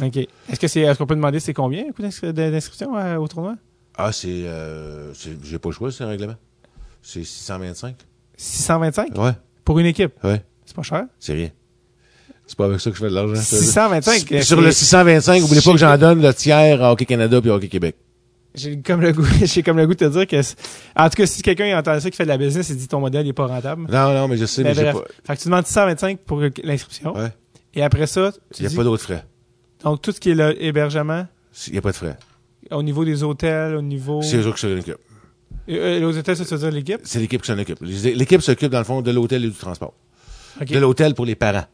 OK. 0.01 0.17
Est-ce 0.17 0.59
que 0.59 0.67
c'est, 0.67 0.81
est-ce 0.81 0.97
qu'on 0.97 1.05
peut 1.07 1.15
demander 1.15 1.39
c'est 1.39 1.53
combien, 1.53 1.85
le 1.87 1.93
coût 1.93 2.01
d'inscri- 2.01 2.31
d'inscription 2.33 2.97
euh, 2.97 3.17
au 3.17 3.27
tournoi? 3.27 3.55
Ah, 3.95 4.11
c'est... 4.11 4.27
Euh, 4.29 5.11
J'ai 5.43 5.57
pas 5.59 5.69
le 5.69 5.73
choix, 5.73 5.91
c'est 5.91 6.03
un 6.03 6.07
règlement. 6.07 6.35
C'est 7.01 7.23
625. 7.23 7.95
625? 8.35 9.17
Ouais, 9.17 9.31
Pour 9.63 9.79
une 9.79 9.85
équipe? 9.87 10.13
ouais, 10.23 10.43
C'est 10.65 10.75
pas 10.75 10.83
cher? 10.83 11.05
c'est 11.19 11.33
rien. 11.33 11.49
C'est 12.45 12.57
pas 12.57 12.65
avec 12.65 12.79
ça 12.79 12.89
que 12.91 12.95
je 12.95 13.01
fais 13.01 13.09
de 13.09 13.15
l'argent. 13.15 13.35
ça. 13.35 13.57
625? 13.57 14.31
S- 14.31 14.47
Sur 14.47 14.61
le 14.61 14.71
625, 14.71 15.43
oubliez 15.43 15.61
pas 15.61 15.71
que 15.71 15.77
j'en 15.77 15.97
donne 15.97 16.21
le 16.21 16.33
tiers 16.33 16.81
à 16.81 16.91
Hockey 16.93 17.05
Canada 17.05 17.41
puis 17.41 17.49
à 17.49 17.55
Hockey 17.55 17.67
Québec. 17.67 17.95
J'ai 18.57 18.81
comme 18.81 19.01
le 19.01 19.13
goût, 19.13 19.25
j'ai 19.43 19.61
comme 19.63 19.77
le 19.77 19.85
goût 19.85 19.93
de 19.93 19.99
te 19.99 20.11
dire 20.11 20.25
que, 20.27 20.35
en 20.95 21.09
tout 21.09 21.15
cas, 21.15 21.25
si 21.27 21.41
quelqu'un 21.41 21.77
entend 21.77 21.99
ça 21.99 22.09
qui 22.09 22.17
fait 22.17 22.23
de 22.23 22.29
la 22.29 22.37
business, 22.37 22.69
il 22.69 22.77
dit 22.77 22.87
ton 22.87 22.99
modèle 22.99 23.25
n'est 23.25 23.33
pas 23.33 23.45
rentable. 23.45 23.83
Non, 23.89 24.13
non, 24.13 24.27
mais 24.27 24.37
je 24.37 24.45
sais, 24.45 24.63
mais, 24.63 24.69
Mais 24.69 24.75
j'ai 24.75 24.91
pas... 24.91 25.03
Fait 25.25 25.35
que 25.37 25.41
tu 25.41 25.47
demandes 25.47 25.65
625 25.67 26.19
pour 26.19 26.41
l'inscription. 26.63 27.15
Ouais. 27.15 27.29
Et 27.75 27.83
après 27.83 28.07
ça, 28.07 28.31
tu 28.31 28.63
Il 28.63 28.67
n'y 28.67 28.73
a 28.73 28.75
pas 28.75 28.83
d'autres 28.83 29.03
frais. 29.03 29.23
donc 29.83 30.01
tout 30.01 30.11
ce 30.11 30.19
qui 30.19 30.31
est 30.31 30.35
l'hébergement, 30.35 31.27
Il 31.67 31.73
n'y 31.73 31.79
a 31.79 31.81
pas 31.81 31.91
de 31.91 31.95
frais. 31.97 32.17
au 32.71 32.81
niveau 32.81 33.05
des 33.05 33.23
hôtels, 33.23 33.75
au 33.75 33.81
niveau... 33.81 34.21
C'est 34.23 34.37
eux 34.37 34.51
qui 34.51 34.59
s'en 34.59 34.69
occupent. 34.71 34.97
Euh, 35.69 35.99
les 35.99 36.17
hôtels, 36.17 36.35
ça, 36.35 36.43
ça 36.45 36.55
veut 36.55 36.61
dire 36.61 36.71
l'équipe? 36.71 37.01
C'est 37.03 37.19
l'équipe 37.19 37.41
qui 37.41 37.47
s'en 37.47 37.59
occupe. 37.59 37.79
L'équipe 37.81 38.41
s'occupe, 38.41 38.71
dans 38.71 38.79
le 38.79 38.83
fond, 38.85 39.01
de 39.01 39.11
l'hôtel 39.11 39.45
et 39.45 39.49
du 39.49 39.55
transport. 39.55 39.93
De 40.67 40.79
l'hôtel 40.79 41.13
pour 41.13 41.25
les 41.25 41.35
parents. 41.35 41.65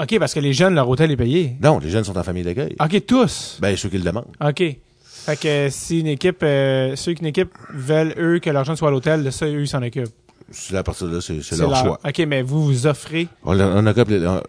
OK, 0.00 0.18
parce 0.18 0.32
que 0.34 0.40
les 0.40 0.52
jeunes, 0.52 0.74
leur 0.74 0.88
hôtel 0.88 1.10
est 1.10 1.16
payé. 1.16 1.56
Non, 1.62 1.78
les 1.78 1.90
jeunes 1.90 2.04
sont 2.04 2.16
en 2.16 2.22
famille 2.22 2.44
d'accueil. 2.44 2.76
OK, 2.80 3.04
tous. 3.06 3.58
Ben, 3.60 3.76
ceux 3.76 3.88
qui 3.88 3.98
le 3.98 4.04
demandent. 4.04 4.26
OK. 4.40 4.62
Fait 5.04 5.36
que 5.38 5.68
si 5.70 6.00
une 6.00 6.06
équipe, 6.06 6.38
euh, 6.42 6.94
ceux 6.96 7.14
qu'une 7.14 7.26
équipe 7.26 7.50
veulent, 7.74 8.14
eux, 8.18 8.38
que 8.38 8.48
leur 8.50 8.64
jeune 8.64 8.76
soit 8.76 8.88
à 8.88 8.90
l'hôtel, 8.90 9.30
ça, 9.32 9.46
eux, 9.46 9.60
ils 9.62 9.68
s'en 9.68 9.82
occupent. 9.82 10.08
C'est 10.50 10.76
à 10.76 10.82
partir 10.82 11.08
de 11.08 11.16
là, 11.16 11.20
c'est 11.20 11.56
leur 11.58 11.74
choix. 11.76 11.98
OK, 12.06 12.18
mais 12.26 12.42
vous, 12.42 12.64
vous 12.64 12.86
offrez... 12.86 13.28
On, 13.44 13.58
on 13.60 13.86
occupe 13.86 14.08
les- 14.08 14.26
on- 14.26 14.42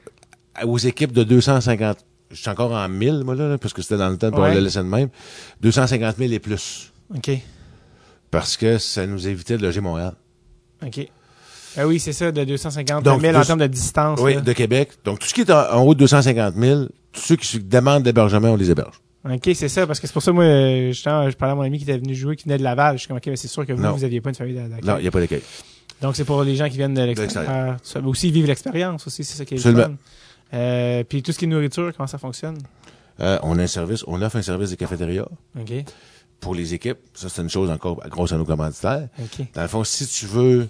aux 0.65 0.77
équipes 0.77 1.11
de 1.11 1.23
250. 1.23 1.97
Je 2.31 2.35
suis 2.35 2.49
encore 2.49 2.71
en 2.71 2.87
1000, 2.87 3.23
moi, 3.25 3.33
là, 3.35 3.57
parce 3.57 3.73
que 3.73 3.81
c'était 3.81 3.97
dans 3.97 4.09
le 4.09 4.17
temps, 4.17 4.29
pour 4.31 4.41
Ouais. 4.41 4.53
le 4.53 4.61
laisser 4.61 4.77
de 4.79 4.83
même. 4.83 5.09
250 5.61 6.17
000 6.17 6.31
et 6.31 6.39
plus. 6.39 6.91
OK. 7.15 7.31
parce 8.31 8.55
que 8.57 8.77
ça 8.77 9.07
nous 9.07 9.27
évitait 9.27 9.57
de 9.57 9.63
loger 9.63 9.81
Montréal. 9.81 10.13
OK. 10.85 11.07
Ah 11.77 11.87
oui, 11.87 11.99
c'est 11.99 12.13
ça, 12.13 12.31
de 12.31 12.43
250 12.43 13.03
Donc, 13.03 13.21
000 13.21 13.35
en 13.37 13.41
termes 13.43 13.59
de 13.59 13.67
distance. 13.67 14.19
Oui, 14.21 14.35
là. 14.35 14.41
de 14.41 14.53
Québec. 14.53 14.89
Donc, 15.05 15.19
tout 15.19 15.27
ce 15.27 15.33
qui 15.33 15.41
est 15.41 15.51
en, 15.51 15.71
en 15.73 15.81
haut 15.83 15.93
de 15.93 15.99
250 15.99 16.55
000, 16.55 16.85
tous 17.11 17.21
ceux 17.21 17.35
qui 17.35 17.59
demandent 17.59 18.03
d'hébergement, 18.03 18.49
on 18.49 18.55
les 18.55 18.71
héberge. 18.71 18.99
OK, 19.29 19.49
c'est 19.53 19.67
ça, 19.69 19.85
parce 19.85 19.99
que 19.99 20.07
c'est 20.07 20.13
pour 20.13 20.21
ça, 20.23 20.31
moi, 20.31 20.43
euh, 20.45 20.93
je 20.93 21.35
parlais 21.35 21.51
à 21.51 21.55
mon 21.55 21.61
ami 21.63 21.77
qui 21.77 21.83
était 21.83 21.97
venu 21.97 22.15
jouer, 22.15 22.35
qui 22.35 22.45
venait 22.45 22.57
de 22.57 22.63
Laval. 22.63 22.95
Je 22.95 22.99
suis 22.99 23.07
comme, 23.07 23.17
OK, 23.17 23.27
mais 23.27 23.35
c'est 23.35 23.47
sûr 23.49 23.65
que 23.65 23.73
vous, 23.73 23.81
Non. 23.81 23.91
vous 23.91 24.03
aviez 24.03 24.21
pas 24.21 24.29
une 24.29 24.35
famille 24.35 24.55
d'accueil. 24.55 24.79
Non, 24.83 24.97
il 24.97 25.01
n'y 25.01 25.07
a 25.07 25.11
pas 25.11 25.19
d'accueil. 25.19 25.41
Donc, 26.01 26.15
c'est 26.15 26.23
pour 26.23 26.41
les 26.43 26.55
gens 26.55 26.69
qui 26.69 26.77
viennent 26.77 26.93
de 26.93 27.01
l'extérieur. 27.01 27.75
veut 27.95 28.07
aussi 28.07 28.31
vivre 28.31 28.47
l'expérience 28.47 29.05
aussi, 29.05 29.23
c'est 29.25 29.35
ça 29.37 29.43
qui 29.45 29.55
est 29.55 29.57
le 29.57 29.61
Absolument. 29.61 29.83
fun. 30.51 30.57
Euh, 30.57 31.03
puis 31.03 31.21
tout 31.21 31.31
ce 31.33 31.37
qui 31.37 31.45
est 31.45 31.47
nourriture, 31.49 31.91
comment 31.95 32.07
ça 32.07 32.17
fonctionne? 32.17 32.57
Euh, 33.19 33.37
on 33.43 33.59
a 33.59 33.63
un 33.63 33.67
service, 33.67 34.03
on 34.07 34.21
offre 34.21 34.37
un 34.37 34.41
service 34.41 34.69
de 34.71 34.75
cafétéria 34.75 35.25
OK, 35.59 35.73
pour 36.39 36.55
les 36.55 36.73
équipes. 36.73 36.97
Ça, 37.13 37.27
c'est 37.27 37.41
une 37.41 37.49
chose 37.49 37.69
encore 37.69 37.97
grosse 38.09 38.31
à 38.31 38.37
nos 38.37 38.45
commanditaires. 38.45 39.09
OK. 39.19 39.45
Dans 39.53 39.61
le 39.61 39.67
fond, 39.67 39.83
si 39.83 40.07
tu 40.07 40.25
veux... 40.25 40.69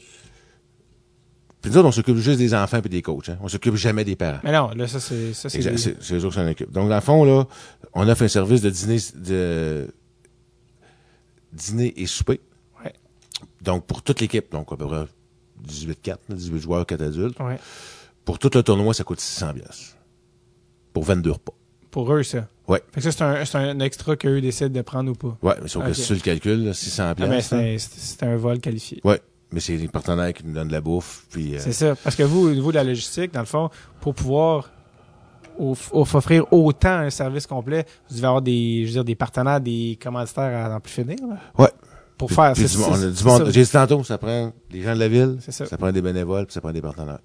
Puis 1.62 1.72
nous 1.72 1.78
autres, 1.78 1.88
on 1.90 1.92
s'occupe 1.92 2.16
juste 2.18 2.38
des 2.40 2.54
enfants 2.54 2.80
et 2.84 2.88
des 2.90 3.02
coachs. 3.02 3.28
Hein. 3.30 3.38
On 3.42 3.48
s'occupe 3.50 3.76
jamais 3.76 4.06
des 4.06 4.16
parents. 4.16 4.40
Mais 4.44 4.52
non, 4.54 4.70
là, 4.70 4.88
ça, 4.88 5.00
c'est... 5.02 5.34
C'est 5.34 5.58
des- 5.58 6.14
eux 6.16 6.26
autres 6.26 6.30
qui 6.30 6.36
s'en 6.36 6.48
occupent. 6.48 6.72
Donc, 6.72 6.88
dans 6.88 6.96
le 6.96 7.02
fond, 7.02 7.26
là, 7.26 7.48
on 7.94 8.08
offre 8.08 8.24
un 8.24 8.28
service 8.30 8.62
de 8.62 8.70
dîner, 8.70 8.98
de 9.16 9.88
dîner 11.52 11.94
et 11.98 12.06
souper. 12.06 12.40
Ouais. 12.84 12.94
Donc, 13.62 13.86
pour 13.86 14.02
toute 14.04 14.22
l'équipe, 14.22 14.52
donc 14.52 14.72
à 14.72 14.78
peu 14.78 14.86
près 14.88 15.06
18-4, 15.68 16.08
là, 16.30 16.36
18 16.36 16.60
joueurs, 16.60 16.86
4 16.86 17.02
adultes. 17.02 17.40
Ouais. 17.40 17.58
Pour 18.24 18.40
tout 18.40 18.50
le 18.54 18.64
tournoi, 18.64 18.94
ça 18.94 19.04
coûte 19.04 19.20
600 19.20 19.54
pièces 19.56 19.96
Pour 20.94 21.04
22 21.04 21.32
repas. 21.32 21.54
Pour 21.92 22.14
eux, 22.14 22.24
ça? 22.24 22.48
Ouais. 22.68 22.82
Fait 22.94 23.02
que 23.02 23.10
ça, 23.10 23.12
c'est 23.12 23.24
un, 23.24 23.46
c'est 23.46 23.58
un 23.58 23.80
extra 23.80 24.16
qu'eux 24.16 24.40
décident 24.42 24.70
de 24.70 24.82
prendre 24.82 25.12
ou 25.12 25.16
pas. 25.16 25.38
Ouais, 25.42 25.56
mais 25.62 25.68
sauf 25.68 25.82
Ok. 25.84 25.90
que 25.90 25.94
si 25.96 26.06
tu 26.08 26.14
le 26.14 26.20
calcules, 26.20 26.64
là, 26.66 26.74
600 26.74 27.04
Ah, 27.10 27.14
ben, 27.16 27.30
pièces 27.42 27.90
c'est 27.98 28.24
un 28.24 28.38
vol 28.38 28.60
qualifié. 28.60 29.02
Ouais. 29.04 29.20
Mais 29.52 29.60
c'est 29.60 29.76
les 29.78 29.88
partenaires 29.88 30.32
qui 30.34 30.46
nous 30.46 30.54
donnent 30.54 30.68
de 30.68 30.74
la 30.74 30.82
bouffe. 30.82 31.26
Puis, 31.32 31.56
euh, 31.56 31.60
C'est 31.60 31.74
ça. 31.74 31.96
Parce 31.96 32.16
que 32.16 32.24
vous, 32.24 32.48
au 32.48 32.52
niveau 32.52 32.72
de 32.72 32.76
la 32.78 32.84
logistique, 32.84 33.34
dans 33.34 33.40
le 33.40 33.46
fond, 33.48 33.70
pour 34.00 34.14
pouvoir 34.14 34.70
off- 35.60 35.90
off- 35.92 36.14
offrir 36.16 36.46
autant 36.54 36.90
un 37.00 37.10
service 37.10 37.48
complet, 37.48 37.86
vous 38.10 38.16
devez 38.16 38.28
avoir 38.28 38.42
des, 38.44 38.82
je 38.84 38.88
veux 38.88 38.94
dire, 38.94 39.04
des 39.06 39.16
partenaires, 39.16 39.60
des 39.60 39.98
commanditaires 40.02 40.66
à 40.66 40.70
n'en 40.70 40.80
plus 40.80 40.92
finir, 40.94 41.18
là, 41.28 41.38
ouais. 41.58 41.70
pour 42.18 42.28
Puis- 42.28 42.36
faire 42.36 42.54
puis 42.54 42.66
du 42.66 42.78
on 42.78 42.94
a 42.94 42.98
du 43.10 43.24
monde- 43.24 43.46
ça. 43.46 43.52
J'ai 43.52 43.64
dit 43.64 43.72
tantôt, 43.72 44.04
ça 44.04 44.18
prend 44.20 44.54
des 44.70 44.82
gens 44.84 44.94
de 44.94 45.00
la 45.00 45.08
ville, 45.08 45.38
C'est 45.42 45.52
ça. 45.52 45.78
prend 45.78 45.92
des 45.92 46.02
bénévoles, 46.02 46.46
puis 46.46 46.54
ça 46.54 46.62
prend 46.62 46.72
des 46.72 46.82
partenaires. 46.82 47.20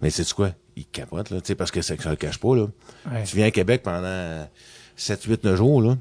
Mais 0.00 0.10
c'est 0.10 0.30
quoi? 0.32 0.50
Ils 0.74 0.86
capotent, 0.86 1.30
là, 1.30 1.40
tu 1.40 1.46
sais, 1.48 1.54
parce 1.54 1.70
que 1.70 1.80
ça 1.82 1.94
ne 1.94 2.10
le 2.10 2.16
cache 2.16 2.38
pas, 2.38 2.56
là. 2.56 2.66
Ouais. 3.12 3.22
Tu 3.24 3.36
viens 3.36 3.46
à 3.46 3.50
Québec 3.52 3.82
pendant 3.84 4.48
7, 4.96 5.22
8, 5.22 5.44
9 5.44 5.56
jours, 5.56 5.80
là. 5.82 5.96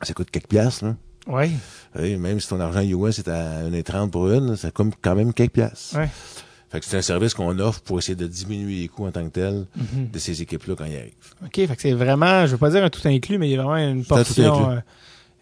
Ça 0.00 0.14
coûte 0.14 0.30
quelques 0.30 0.46
piastres, 0.48 0.86
là. 0.86 0.96
Oui, 1.28 2.16
même 2.16 2.40
si 2.40 2.48
ton 2.48 2.60
argent 2.60 2.80
US 2.82 3.18
est 3.18 3.28
à 3.28 3.62
1,30 3.70 4.10
pour 4.10 4.30
une, 4.30 4.56
ça 4.56 4.70
coûte 4.70 4.94
quand 5.00 5.14
même 5.14 5.32
quelques 5.32 5.52
piastres. 5.52 5.96
Ouais. 5.96 6.08
Fait 6.70 6.80
que 6.80 6.86
c'est 6.86 6.96
un 6.96 7.02
service 7.02 7.34
qu'on 7.34 7.58
offre 7.58 7.80
pour 7.82 7.98
essayer 7.98 8.16
de 8.16 8.26
diminuer 8.26 8.80
les 8.80 8.88
coûts 8.88 9.06
en 9.06 9.10
tant 9.10 9.22
que 9.24 9.30
tel 9.32 9.66
Mhm. 9.76 10.08
de 10.10 10.18
ces 10.18 10.40
équipes-là 10.40 10.74
quand 10.76 10.86
ils 10.86 10.96
arrivent. 10.96 11.12
OK, 11.44 11.54
fait 11.54 11.66
que 11.76 11.82
c'est 11.82 11.92
vraiment, 11.92 12.46
je 12.46 12.52
veux 12.52 12.56
pas 12.58 12.70
dire 12.70 12.82
un 12.82 12.88
tout 12.90 13.06
inclus, 13.06 13.36
mais 13.38 13.48
il 13.48 13.52
y 13.52 13.58
a 13.58 13.62
vraiment 13.62 13.76
une 13.76 14.02
C'est 14.02 14.08
portion, 14.08 14.70
inclus. 14.70 14.80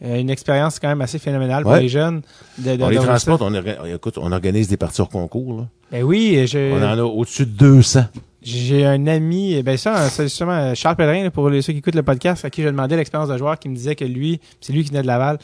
euh, 0.05 0.19
une 0.21 0.29
expérience 0.29 0.81
quand 0.81 0.89
même 0.89 1.01
assez 1.03 1.21
phénoménale 1.21 1.63
pour 1.63 1.77
les 1.77 1.89
jeunes. 1.89 2.23
De, 2.59 2.75
de- 2.75 2.83
on 2.83 2.89
les 2.89 2.97
transporte, 2.97 3.43
on, 3.43 3.53
orga- 3.53 3.95
écoute, 3.95 4.19
on 4.19 4.33
organise 4.33 4.67
des 4.69 4.77
parties 4.77 5.01
hors 5.03 5.09
concours, 5.09 5.57
là. 5.61 5.69
Ben 5.93 6.03
oui, 6.03 6.47
je, 6.49 6.73
On 6.73 6.83
en 6.83 6.99
a 6.99 7.03
au-dessus 7.05 7.47
de 7.47 7.53
200. 7.53 8.05
J'ai 8.43 8.85
un 8.87 9.07
ami, 9.07 9.55
eh 9.55 9.63
ben 9.63 9.77
ça, 9.77 10.09
c'est 10.09 10.25
justement 10.25 10.53
euh, 10.53 10.75
Charles 10.75 10.97
Pellerin, 10.97 11.31
pour 11.31 11.49
ceux 11.51 11.61
qui 11.73 11.79
écoutent 11.79 11.95
le 11.95 12.03
podcast, 12.03 12.45
à 12.45 12.51
qui 12.51 12.63
je 12.63 12.69
demandais 12.69 12.97
l'expérience 12.97 13.29
de 13.29 13.37
joueur, 13.37 13.57
qui 13.59 13.69
me 13.69 13.75
disait 13.77 13.95
que 13.95 14.05
lui, 14.05 14.41
c'est 14.61 14.73
lui 14.73 14.83
qui 14.83 14.89
venait 14.91 15.03
de 15.03 15.07
Laval, 15.07 15.39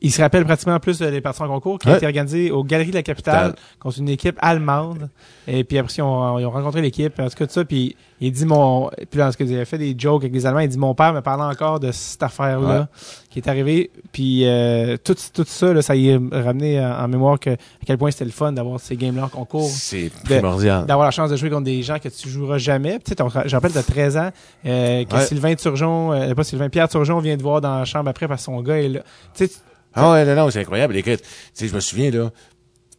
il 0.00 0.12
se 0.12 0.20
rappelle 0.22 0.44
pratiquement 0.44 0.78
plus 0.78 0.98
des 0.98 1.20
parties 1.20 1.42
en 1.42 1.48
concours 1.48 1.78
qui 1.78 1.88
a 1.88 1.92
Ouais. 1.92 1.96
été 1.96 2.06
organisé 2.06 2.50
aux 2.50 2.62
Galeries 2.64 2.90
de 2.90 2.94
la 2.96 3.02
Capitale 3.02 3.54
contre 3.80 3.98
une 3.98 4.08
équipe 4.08 4.36
allemande. 4.40 5.08
Et 5.46 5.64
puis 5.64 5.78
après, 5.78 5.92
ils 5.98 6.02
ont, 6.02 6.38
ils 6.38 6.46
ont 6.46 6.50
rencontré 6.50 6.80
l'équipe, 6.82 7.18
en 7.18 7.28
tout 7.28 7.36
cas 7.36 7.46
de 7.46 7.50
ça, 7.50 7.64
puis 7.64 7.96
il 8.20 8.32
dit 8.32 8.44
mon, 8.44 8.90
puis 9.10 9.18
là, 9.18 9.32
cas, 9.32 9.44
il 9.44 9.58
a 9.58 9.64
fait 9.64 9.78
des 9.78 9.94
jokes 9.96 10.22
avec 10.22 10.32
les 10.34 10.44
Allemands, 10.46 10.60
il 10.60 10.68
dit 10.68 10.78
mon 10.78 10.94
père 10.94 11.12
me 11.14 11.20
parlait 11.20 11.44
encore 11.44 11.80
de 11.80 11.90
cette 11.92 12.22
affaire-là 12.22 12.80
Ouais. 12.80 12.86
qui 13.30 13.38
est 13.38 13.48
arrivée, 13.48 13.90
puis 14.12 14.42
euh, 14.46 14.96
tout, 15.02 15.14
tout 15.32 15.44
ça, 15.46 15.72
là, 15.72 15.80
ça 15.82 15.96
y 15.96 16.10
est 16.10 16.20
ramené 16.32 16.80
en, 16.84 17.04
en 17.04 17.08
mémoire 17.08 17.38
que, 17.40 17.50
à 17.50 17.56
quel 17.86 17.96
point 17.98 18.10
c'était 18.10 18.24
le 18.26 18.30
fun 18.30 18.52
d'avoir 18.52 18.78
ces 18.80 18.96
games-là 18.96 19.24
en 19.24 19.28
concours 19.28 19.68
C'est 19.70 20.10
primordial. 20.24 20.84
d'avoir 20.86 21.06
la 21.06 21.10
chance 21.12 21.30
de 21.30 21.36
jouer 21.36 21.48
contre 21.50 21.64
des 21.64 21.82
gens 21.82 21.98
que 21.98 22.08
tu 22.08 22.28
joueras 22.28 22.58
jamais. 22.58 22.98
Tu 23.04 23.14
sais, 23.16 23.24
je 23.46 23.56
rappelle, 23.56 23.72
de 23.72 23.80
13 23.80 24.16
ans, 24.16 24.30
euh, 24.66 25.04
que 25.04 25.14
Ouais. 25.14 25.24
Sylvain 25.24 25.54
Turgeon, 25.54 26.12
euh, 26.12 26.34
pas 26.34 26.44
Sylvain, 26.44 26.68
Pierre 26.68 26.88
Turgeon 26.88 27.18
vient 27.20 27.36
te 27.36 27.42
voir 27.42 27.60
dans 27.60 27.78
la 27.78 27.84
chambre 27.84 28.10
après 28.10 28.28
parce 28.28 28.42
que 28.42 28.46
son 28.46 28.60
gars 28.62 28.78
est 28.78 28.88
là. 28.88 29.00
Tu 29.34 29.46
sais, 29.46 29.52
Ah 29.94 30.12
ouais, 30.12 30.24
non, 30.24 30.34
non, 30.34 30.50
c'est 30.50 30.60
incroyable. 30.60 30.96
Écoute, 30.96 31.20
tu 31.22 31.28
sais, 31.54 31.68
je 31.68 31.74
me 31.74 31.80
souviens, 31.80 32.10
là, 32.10 32.30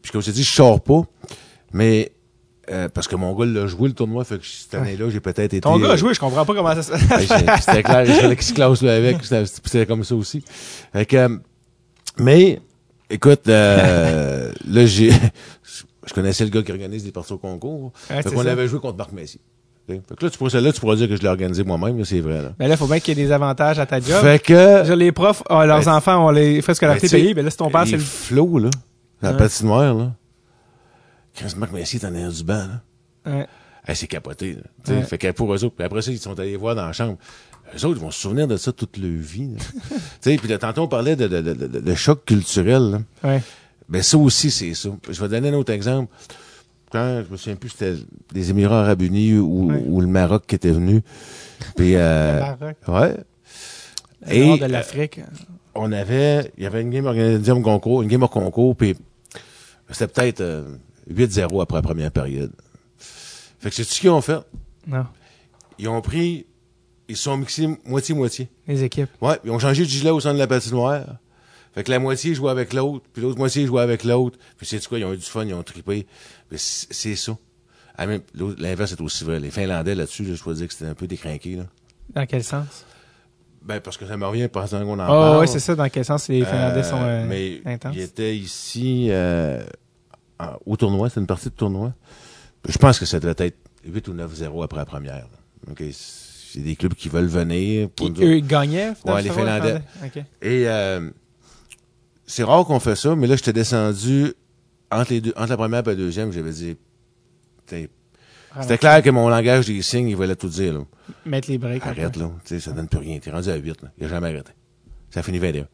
puis 0.02 0.12
comme 0.12 0.22
je 0.22 0.28
te 0.28 0.32
dis, 0.32 0.44
je 0.44 0.54
sors 0.54 0.82
pas, 0.82 1.02
mais 1.74 2.12
euh, 2.70 2.88
parce 2.90 3.08
que 3.08 3.16
mon 3.16 3.34
gars 3.34 3.46
l'a 3.46 3.68
joué 3.68 3.88
le 3.88 3.94
tournoi, 3.96 4.24
fait 4.26 4.38
que 4.40 4.46
cette 4.46 4.74
année-là, 4.76 5.10
j'ai 5.10 5.20
peut-être 5.20 5.40
été... 5.40 5.62
ton 5.62 5.80
gars 5.80 5.90
a 5.90 5.94
euh, 5.94 5.98
joué, 5.98 6.14
je 6.14 6.20
comprends 6.20 6.46
pas 6.46 6.54
comment 6.54 6.76
ça 6.76 6.84
se 6.84 6.92
j'ai- 7.20 7.62
C'était 7.62 7.84
clair, 7.84 8.04
il 8.06 8.14
fallait 8.14 8.36
qu'il 8.36 8.46
se 8.46 8.54
classe 8.54 8.82
là 8.82 8.96
avec, 8.96 9.18
c'était 9.24 9.86
comme 9.86 10.04
ça 10.04 10.16
aussi. 10.16 10.44
Fait 10.94 11.06
que, 11.06 11.16
euh, 11.18 11.38
mais, 12.18 12.60
écoute, 13.10 13.48
euh, 13.48 14.52
là, 14.68 14.86
j'ai, 14.86 15.12
je 16.06 16.14
connaissais 16.14 16.44
le 16.44 16.50
gars 16.52 16.62
qui 16.64 16.72
organise 16.72 17.04
des 17.04 17.12
parties 17.12 17.34
au 17.34 17.38
concours. 17.38 17.92
Ouais, 18.10 18.22
fait 18.22 18.30
qu'on 18.32 18.46
avait 18.46 18.68
joué 18.68 18.80
contre 18.80 18.98
Marc 18.98 19.12
Messi. 19.14 19.40
Fait 20.08 20.16
que 20.16 20.26
là, 20.26 20.30
tu 20.32 20.38
pourrais, 20.38 20.62
là, 20.62 20.72
tu 20.72 20.80
pourrais 20.80 20.96
dire 20.98 21.08
que 21.10 21.16
je 21.16 21.22
l'ai 21.22 21.28
organisé 21.28 21.64
moi-même, 21.64 21.98
là, 21.98 22.06
c'est 22.06 22.20
vrai, 22.22 22.42
là. 22.42 22.54
Mais 22.60 22.68
là, 22.68 22.78
faut 22.78 22.88
bien 22.88 23.00
qu'il 23.00 23.18
y 23.18 23.22
ait 23.22 23.26
des 23.26 23.32
avantages 23.32 23.80
à 23.80 23.86
ta 23.86 24.00
job. 24.00 24.22
Fait 24.22 24.40
que, 24.40 24.94
les 24.94 25.12
profs, 25.12 25.44
ah, 25.50 25.66
leurs 25.66 25.86
Ben, 25.86 25.96
enfants 25.96 26.28
ont 26.28 26.32
les 26.32 26.62
frais 26.62 26.74
de 26.74 26.78
scolarité 26.78 27.08
ben, 27.08 27.12
payés, 27.12 27.34
mais 27.34 27.42
là, 27.44 27.50
si 27.50 27.58
ton 27.58 27.70
père, 27.70 27.86
c'est 27.86 27.94
le... 27.94 28.00
flots, 28.00 28.60
là, 28.60 28.70
la 29.22 29.32
Ouais. 29.32 29.38
patinoire, 29.38 29.94
là. 29.94 30.12
Chris 31.34 31.54
Marc 31.58 31.72
Messi 31.72 31.98
est 31.98 32.06
en 32.06 32.14
arrière 32.14 32.32
du 32.32 32.44
banc, 32.44 32.66
là. 33.26 33.32
Ouais. 33.34 33.48
Hey, 33.88 33.96
c'est 33.96 34.08
capoté. 34.08 34.56
Là. 34.88 34.94
Ouais. 34.96 35.04
Fait 35.04 35.18
que 35.18 35.32
pour 35.32 35.54
eux 35.54 35.64
autres, 35.64 35.76
puis 35.76 35.86
après 35.86 36.02
ça, 36.02 36.12
ils 36.12 36.20
sont 36.20 36.38
allés 36.40 36.56
voir 36.58 36.76
dans 36.76 36.86
la 36.86 36.92
chambre. 36.94 37.18
Eux 37.76 37.86
autres, 37.86 37.98
ils 37.98 38.02
vont 38.02 38.12
se 38.12 38.20
souvenir 38.22 38.48
de 38.48 38.58
ça 38.58 38.72
toute 38.72 38.98
leur 38.98 39.10
vie. 39.12 39.52
Tu 40.22 40.32
sais, 40.32 40.36
puis 40.38 40.58
tantôt, 40.58 40.82
on 40.84 40.88
parlait 40.88 41.16
de, 41.16 41.28
de, 41.28 41.42
de, 41.42 41.54
de- 41.54 41.80
de 41.80 41.96
choc 41.96 42.26
culturel. 42.26 42.82
là. 42.92 43.00
Ouais. 43.24 43.42
Ben 43.88 44.02
ça 44.04 44.18
aussi, 44.18 44.52
c'est 44.52 44.74
ça. 44.74 44.90
Je 45.10 45.20
vais 45.22 45.28
donner 45.30 45.50
un 45.50 45.54
autre 45.54 45.72
exemple. 45.74 46.12
Quand, 46.92 47.24
je 47.26 47.32
me 47.32 47.38
souviens 47.38 47.56
plus, 47.56 47.70
c'était 47.70 47.94
les 48.34 48.50
Émirats 48.50 48.82
Arabes 48.82 49.02
Unis 49.02 49.36
ou, 49.38 49.70
Ouais. 49.70 49.84
ou 49.86 50.02
le 50.02 50.08
Maroc 50.08 50.44
qui 50.48 50.56
était 50.56 50.72
venu. 50.72 51.02
Puis, 51.76 51.96
euh, 51.96 52.34
Le 52.36 52.40
Maroc. 52.40 52.78
ouais. 52.88 53.18
Le 54.28 54.34
Et 54.34 54.46
nord 54.48 54.58
de 54.58 54.64
euh, 54.64 54.68
l'Afrique. 54.68 55.22
on 55.76 55.92
avait, 55.92 56.52
il 56.58 56.64
y 56.64 56.68
avait 56.68 56.82
une 56.82 56.90
game 56.90 57.06
organisée 57.06 57.52
au 57.52 57.62
concours, 57.62 58.02
une 58.02 58.10
game 58.10 58.24
au 58.24 58.28
concours, 58.28 58.76
puis 58.76 58.96
c'était 59.92 60.08
peut-être 60.08 60.42
euh, 60.42 60.76
8-0 61.12 61.62
après 61.62 61.78
la 61.78 61.82
première 61.82 62.12
période. 62.12 62.52
Fait 63.60 63.70
que 63.70 63.76
c'est 63.76 63.84
ce 63.84 64.00
qu'ils 64.00 64.10
ont 64.10 64.22
fait. 64.22 64.40
Non. 64.88 65.06
Ils 65.78 65.88
ont 65.90 66.02
pris, 66.02 66.46
ils 67.08 67.16
se 67.18 67.24
sont 67.24 67.38
mixés 67.38 67.68
moitié-moitié. 67.86 68.50
Les 68.68 68.84
équipes. 68.84 69.10
Ouais, 69.22 69.38
ils 69.46 69.52
ont 69.52 69.60
changé 69.60 69.84
de 69.84 69.90
gilet 69.90 70.10
au 70.10 70.20
centre 70.20 70.36
de 70.36 70.40
la 70.40 70.48
patinoire. 70.48 71.06
Fait 71.76 71.84
que 71.84 71.92
la 71.92 72.00
moitié 72.00 72.34
jouait 72.34 72.52
avec 72.52 72.74
l'autre, 72.74 73.06
puis 73.14 73.22
l'autre 73.22 73.38
moitié 73.38 73.66
jouait 73.66 73.82
avec 73.82 74.04
l'autre. 74.04 74.38
Puis 74.58 74.66
c'est 74.66 74.86
quoi, 74.88 74.98
ils 75.00 75.06
ont 75.06 75.14
eu 75.14 75.18
du 75.18 75.24
fun, 75.24 75.46
ils 75.46 75.54
ont 75.54 75.64
trippé. 75.64 76.08
C'est 76.56 76.88
c'est 76.94 77.16
ça. 77.16 77.38
Ah, 77.98 78.06
L'inverse 78.58 78.94
est 78.94 79.02
aussi 79.02 79.24
vrai. 79.24 79.40
Les 79.40 79.52
Finlandais 79.52 79.94
là-dessus, 79.96 80.24
là, 80.24 80.34
je 80.36 80.44
peux 80.44 80.54
dire 80.54 80.68
que 80.68 80.74
c'était 80.74 80.90
un 80.90 80.94
peu 80.94 81.06
décrinqué. 81.08 81.56
Là. 81.58 81.64
Dans 82.16 82.26
quel 82.26 82.44
sens? 82.44 82.86
Ben, 83.62 83.82
parce 83.82 83.98
que 83.98 84.06
ça 84.08 84.16
me 84.16 84.26
revient 84.26 84.48
pendant 84.48 84.68
qu'on 84.68 85.00
en 85.00 85.04
Oh, 85.04 85.08
parle. 85.08 85.40
ouais, 85.42 85.48
c'est 85.48 85.60
ça. 85.60 85.76
Dans 85.76 85.90
quel 85.90 86.06
sens 86.06 86.28
les 86.30 86.46
Finlandais 86.46 86.80
Euh, 86.80 86.84
sont 86.84 87.02
euh, 87.02 87.26
mais 87.28 87.62
intenses? 87.66 87.94
il 87.96 88.02
était 88.02 88.36
ici 88.38 89.08
euh, 89.10 89.62
au 90.66 90.78
tournoi, 90.78 91.10
c'était 91.10 91.20
une 91.22 91.28
partie 91.28 91.50
de 91.50 91.54
tournoi. 91.56 91.94
Je 92.68 92.78
pense 92.78 93.00
que 93.00 93.06
ça 93.06 93.20
devait 93.20 93.36
être 93.46 93.58
8 93.86 94.08
ou 94.08 94.14
9-0 94.14 94.64
après 94.64 94.80
la 94.80 94.86
première. 94.86 95.28
c'est 95.92 96.62
des 96.62 96.76
clubs 96.78 96.94
qui 96.94 97.10
veulent 97.10 97.28
venir. 97.28 97.90
Pour 97.90 98.14
Qui, 98.14 98.24
eux, 98.24 98.38
ils 98.38 98.48
gagnaient? 98.48 98.92
Ouais, 99.06 99.22
le 99.22 99.28
les 99.28 99.30
Finlandais. 99.30 99.82
Et 100.42 100.66
c'est 102.26 102.44
rare 102.44 102.64
qu'on 102.66 102.80
fait 102.80 102.96
ça, 102.96 103.16
mais 103.16 103.28
là, 103.28 103.36
j'étais 103.36 103.54
descendu 103.54 104.34
entre, 104.92 105.12
les 105.12 105.22
deux, 105.22 105.34
entre 105.36 105.50
la 105.50 105.58
première 105.58 105.80
et 105.82 105.86
la 105.86 105.96
deuxième, 105.96 106.32
j'avais 106.32 106.52
dit... 106.52 106.78
t'sais, 107.66 107.90
C'était 108.62 108.78
clair 108.78 109.02
que 109.02 109.10
mon 109.10 109.30
langage 109.30 109.68
des 109.68 109.82
signes, 109.82 110.10
il 110.10 110.16
voulait 110.16 110.36
tout 110.36 110.50
dire. 110.50 110.74
Là. 110.74 110.80
Mettre 111.26 111.50
les 111.50 111.58
breaks. 111.58 111.86
Arrête, 111.86 112.16
là. 112.16 112.32
Tu 112.44 112.56
sais, 112.56 112.60
ça 112.60 112.72
donne 112.72 112.88
plus 112.88 113.00
rien. 113.00 113.20
T'es 113.20 113.32
rendu 113.32 113.50
à 113.50 113.56
8, 113.56 113.82
là. 113.84 113.92
Il 113.98 114.06
a 114.06 114.10
jamais 114.10 114.28
arrêté. 114.28 114.52
Ça 115.10 115.24
finit 115.24 115.40
21. 115.40 115.68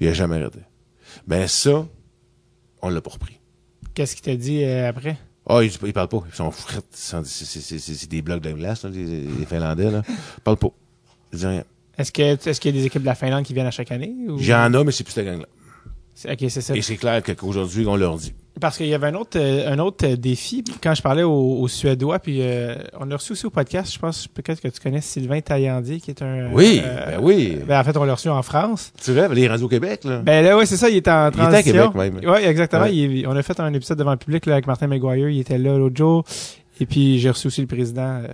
Il 0.00 0.08
a 0.08 0.12
jamais 0.12 0.36
arrêté. 0.36 0.60
Ben, 1.26 1.46
ça, 1.46 1.86
on 2.80 2.88
l'a 2.88 3.00
pas 3.00 3.10
repris. 3.10 3.38
Qu'est-ce 3.94 4.16
qu'il 4.16 4.24
t'a 4.24 4.36
dit 4.36 4.64
euh, 4.64 4.88
après? 4.88 5.18
Ah, 5.48 5.62
ils, 5.62 5.72
ils 5.84 5.92
parlent 5.92 6.08
pas. 6.08 6.22
Ils 6.26 6.34
sont 6.34 6.50
frites. 6.50 6.86
C'est 6.92 8.08
des 8.08 8.22
blocs 8.22 8.42
de 8.42 8.52
glace, 8.52 8.84
là, 8.84 8.90
les, 8.90 9.04
les 9.22 9.46
Finlandais, 9.46 9.90
là. 9.90 10.02
Ils 10.08 10.40
parlent 10.42 10.56
pas. 10.56 10.70
Ils 11.32 11.36
disent 11.36 11.46
rien. 11.46 11.64
Est-ce 11.98 12.10
qu'il 12.12 12.24
y 12.26 12.28
a 12.30 12.72
des 12.72 12.86
équipes 12.86 13.02
de 13.02 13.06
la 13.06 13.14
Finlande 13.14 13.44
qui 13.44 13.52
viennent 13.52 13.66
à 13.66 13.70
chaque 13.70 13.92
année? 13.92 14.14
Ou... 14.28 14.38
J'en 14.38 14.72
ai, 14.72 14.84
mais 14.84 14.92
c'est 14.92 15.04
plus 15.04 15.12
cette 15.12 15.26
gang-là. 15.26 15.46
C'est- 16.14 16.30
Ok, 16.30 16.38
c'est 16.50 16.60
ça. 16.60 16.76
Et 16.76 16.82
c'est 16.82 16.96
clair 16.96 17.22
qu'aujourd'hui, 17.22 17.86
on 17.86 17.96
leur 17.96 18.16
dit. 18.16 18.34
Parce 18.60 18.76
qu'il 18.76 18.86
y 18.86 18.92
avait 18.94 19.06
un 19.06 19.14
autre, 19.14 19.38
euh, 19.40 19.72
un 19.72 19.78
autre 19.78 20.06
euh, 20.06 20.14
défi 20.14 20.62
quand 20.82 20.94
je 20.94 21.00
parlais 21.00 21.22
aux, 21.22 21.58
aux 21.60 21.68
Suédois, 21.68 22.18
puis 22.18 22.42
euh, 22.42 22.74
on 23.00 23.10
a 23.10 23.16
reçu 23.16 23.32
aussi 23.32 23.46
au 23.46 23.50
podcast, 23.50 23.90
je 23.94 23.98
pense 23.98 24.28
peut-être 24.28 24.60
que 24.60 24.68
tu 24.68 24.78
connais 24.78 25.00
Sylvain 25.00 25.40
Taillandier, 25.40 26.00
qui 26.00 26.10
est 26.10 26.20
un... 26.22 26.52
Oui, 26.52 26.82
euh, 26.84 27.16
ben 27.16 27.18
oui. 27.22 27.56
ben, 27.66 27.80
en 27.80 27.82
fait, 27.84 27.96
on 27.96 28.04
l'a 28.04 28.12
reçu 28.14 28.28
en 28.28 28.42
France. 28.42 28.92
Tu 29.02 29.10
rêves, 29.12 29.32
les 29.32 29.48
rendus 29.48 29.64
au 29.64 29.68
Québec, 29.68 30.04
là. 30.04 30.18
Ben 30.18 30.44
là, 30.44 30.58
oui, 30.58 30.66
c'est 30.66 30.76
ça, 30.76 30.90
il 30.90 30.98
était 30.98 31.10
en 31.10 31.30
Il 31.30 31.34
était 31.34 31.40
à 31.40 31.46
transition. 31.48 31.92
Québec, 31.92 32.12
même. 32.12 32.30
Oui, 32.30 32.40
exactement. 32.44 32.82
Ouais. 32.82 32.94
Il- 32.94 33.26
on 33.26 33.34
a 33.34 33.42
fait 33.42 33.58
un 33.58 33.72
épisode 33.72 33.98
devant 33.98 34.12
le 34.12 34.18
public 34.18 34.44
là, 34.44 34.52
avec 34.52 34.66
Martin 34.66 34.86
McGuire, 34.86 35.30
il 35.30 35.40
était 35.40 35.56
là 35.58 35.78
l'autre 35.78 35.96
jour. 35.96 36.22
Et 36.78 36.84
puis 36.86 37.18
j'ai 37.20 37.30
reçu 37.30 37.46
aussi 37.46 37.62
le 37.62 37.66
président 37.66 38.20
de 38.20 38.28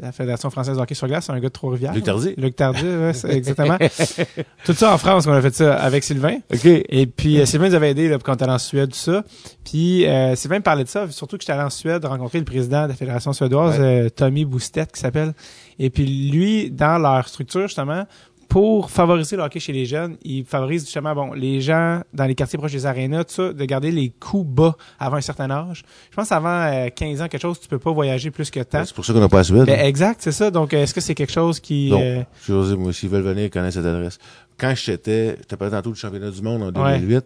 la 0.00 0.12
Fédération 0.12 0.50
française 0.50 0.76
de 0.76 0.82
hockey 0.82 0.94
sur 0.94 1.06
glace, 1.06 1.26
c'est 1.26 1.32
un 1.32 1.40
gars 1.40 1.48
de 1.48 1.52
Trois-Rivières. 1.52 1.92
Luc 1.92 2.04
Tardy. 2.04 2.34
Luc 2.36 2.56
Tardy, 2.56 2.82
ouais, 2.84 3.12
exactement. 3.30 3.78
tout 4.64 4.72
ça 4.72 4.92
en 4.92 4.98
France, 4.98 5.26
on 5.26 5.32
a 5.32 5.42
fait 5.42 5.54
ça 5.54 5.74
avec 5.76 6.04
Sylvain. 6.04 6.38
OK. 6.52 6.64
Et 6.64 7.06
puis 7.06 7.40
euh, 7.40 7.46
Sylvain 7.46 7.68
nous 7.68 7.74
avait 7.74 7.90
aidé 7.90 8.08
là, 8.08 8.18
quand 8.22 8.32
on 8.32 8.34
était 8.34 8.44
allé 8.44 8.52
en 8.52 8.58
Suède, 8.58 8.90
tout 8.90 8.98
ça. 8.98 9.24
Puis 9.64 10.06
euh, 10.06 10.34
Sylvain 10.36 10.58
me 10.58 10.62
parlait 10.62 10.84
de 10.84 10.88
ça, 10.88 11.10
surtout 11.10 11.36
que 11.36 11.42
j'étais 11.42 11.52
allé 11.52 11.64
en 11.64 11.70
Suède 11.70 12.04
rencontrer 12.04 12.38
le 12.38 12.44
président 12.44 12.84
de 12.84 12.88
la 12.88 12.94
Fédération 12.94 13.32
suédoise, 13.32 13.76
euh, 13.80 14.08
Tommy 14.08 14.44
Boustet, 14.44 14.86
qui 14.86 15.00
s'appelle. 15.00 15.34
Et 15.78 15.90
puis 15.90 16.06
lui, 16.06 16.70
dans 16.70 16.98
leur 16.98 17.28
structure, 17.28 17.62
justement, 17.62 18.04
pour 18.48 18.90
favoriser 18.90 19.36
le 19.36 19.42
hockey 19.42 19.60
chez 19.60 19.72
les 19.74 19.84
jeunes, 19.84 20.16
ils 20.22 20.44
favorisent 20.44 20.84
justement 20.86 21.14
bon 21.14 21.32
les 21.34 21.60
gens 21.60 22.00
dans 22.14 22.24
les 22.24 22.34
quartiers 22.34 22.58
proches 22.58 22.72
des 22.72 22.86
arénas, 22.86 23.24
tout 23.24 23.34
ça, 23.34 23.52
de 23.52 23.64
garder 23.66 23.90
les 23.90 24.10
coûts 24.18 24.42
bas 24.44 24.74
avant 24.98 25.16
un 25.16 25.20
certain 25.20 25.50
âge. 25.50 25.84
Je 26.10 26.16
pense 26.16 26.32
avant 26.32 26.62
euh, 26.62 26.88
15 26.88 27.20
ans, 27.22 27.28
quelque 27.28 27.42
chose, 27.42 27.60
tu 27.60 27.68
peux 27.68 27.78
pas 27.78 27.92
voyager 27.92 28.30
plus 28.30 28.50
que 28.50 28.60
tant. 28.60 28.84
C'est 28.86 28.94
pour 28.94 29.04
ça 29.04 29.12
qu'on 29.12 29.20
n'a 29.20 29.28
pas 29.28 29.40
à 29.40 29.44
Suède. 29.44 29.66
Ben, 29.66 29.78
exact, 29.84 30.20
c'est 30.22 30.32
ça. 30.32 30.50
Donc, 30.50 30.72
euh, 30.72 30.82
est-ce 30.82 30.94
que 30.94 31.00
c'est 31.02 31.14
quelque 31.14 31.32
chose 31.32 31.60
qui... 31.60 31.90
Non. 31.90 32.00
euh, 32.02 32.22
Je 32.38 32.44
suis 32.44 32.52
osé, 32.54 32.76
moi, 32.76 32.92
s'ils 32.92 33.10
veulent 33.10 33.22
venir, 33.22 33.44
ils 33.44 33.50
connaissent 33.50 33.74
cette 33.74 33.84
adresse. 33.84 34.18
Quand 34.56 34.74
j'étais, 34.74 35.36
je 35.40 35.42
t'ai 35.44 35.56
parlé 35.56 35.70
tantôt 35.72 35.90
du 35.92 35.98
championnat 36.00 36.30
du 36.30 36.40
monde 36.42 36.62
en 36.74 36.82
Ouais. 36.84 36.98
2008, 36.98 37.24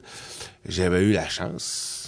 j'avais 0.67 1.03
eu 1.03 1.13
la 1.13 1.29
chance. 1.29 1.99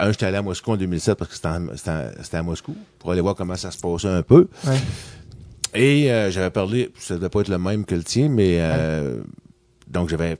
Un, 0.00 0.10
j'étais 0.10 0.26
allé 0.26 0.36
à 0.38 0.42
Moscou 0.42 0.72
en 0.72 0.76
2007 0.76 1.16
parce 1.16 1.30
que 1.30 1.36
c'était 1.36 2.36
à 2.36 2.42
Moscou 2.42 2.74
pour 2.98 3.12
aller 3.12 3.20
voir 3.20 3.36
comment 3.36 3.54
ça 3.54 3.70
se 3.70 3.78
passait 3.78 4.08
un 4.08 4.22
peu. 4.22 4.48
ouais. 4.66 4.76
Et 5.74 6.10
euh, 6.12 6.30
j'avais 6.30 6.50
parlé, 6.50 6.92
ça 6.98 7.14
devait 7.16 7.28
pas 7.28 7.40
être 7.40 7.48
le 7.48 7.58
même 7.58 7.84
que 7.84 7.94
le 7.94 8.04
tien, 8.04 8.28
mais 8.28 8.58
euh, 8.60 9.20
donc 9.88 10.08
j'avais 10.08 10.38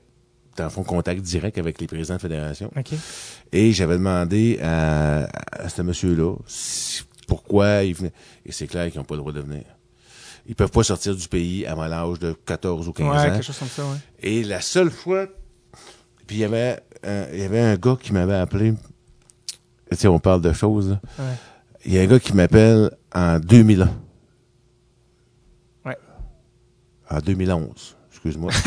dans 0.55 0.63
le 0.63 0.69
fond 0.69 0.83
contact 0.83 1.21
direct 1.21 1.57
avec 1.57 1.81
les 1.81 1.87
présidents 1.87 2.15
de 2.15 2.21
fédération. 2.21 2.71
OK. 2.77 2.93
Et 3.51 3.73
j'avais 3.73 3.95
demandé 3.97 4.57
à, 4.61 5.27
à 5.51 5.67
ce 5.69 5.81
monsieur-là 5.81 6.35
si- 6.47 7.03
pourquoi 7.27 7.83
il 7.83 7.93
venait. 7.95 8.13
Et 8.45 8.51
c'est 8.53 8.67
clair 8.67 8.89
qu'ils 8.89 8.99
n'ont 8.99 9.03
pas 9.05 9.15
le 9.15 9.19
droit 9.21 9.33
de 9.33 9.41
venir. 9.41 9.63
Ils 10.47 10.55
peuvent 10.55 10.71
pas 10.71 10.83
sortir 10.83 11.15
du 11.15 11.27
pays 11.27 11.65
avant 11.65 11.87
l'âge 11.87 12.19
de 12.19 12.31
14 12.45 12.87
ou 12.87 12.93
15 12.93 13.05
Ouais, 13.07 13.17
ans. 13.17 13.23
quelque 13.33 13.43
chose 13.43 13.57
comme 13.59 13.67
ça, 13.67 13.83
ouais. 13.83 13.97
Et 14.21 14.43
la 14.43 14.61
seule 14.61 14.91
fois, 14.91 15.27
puis 16.27 16.37
il 16.37 16.39
y 16.39 16.43
avait 16.45 16.79
un, 17.03 17.25
il 17.33 17.39
y 17.39 17.43
avait 17.43 17.59
un 17.59 17.75
gars 17.75 17.97
qui 18.01 18.13
m'avait 18.13 18.35
appelé. 18.35 18.73
Tu 19.91 19.97
sais, 19.97 20.07
on 20.07 20.19
parle 20.19 20.41
de 20.41 20.53
choses. 20.53 20.91
là. 20.91 21.01
Ouais. 21.19 21.25
Il 21.85 21.93
y 21.93 21.99
a 21.99 22.01
un 22.01 22.05
gars 22.07 22.19
qui 22.19 22.33
m'appelle 22.33 22.91
en 23.13 23.39
2001. 23.39 23.89
Ouais. 25.85 25.97
En 27.15 27.19
2011, 27.21 27.95
excuse-moi. 28.11 28.51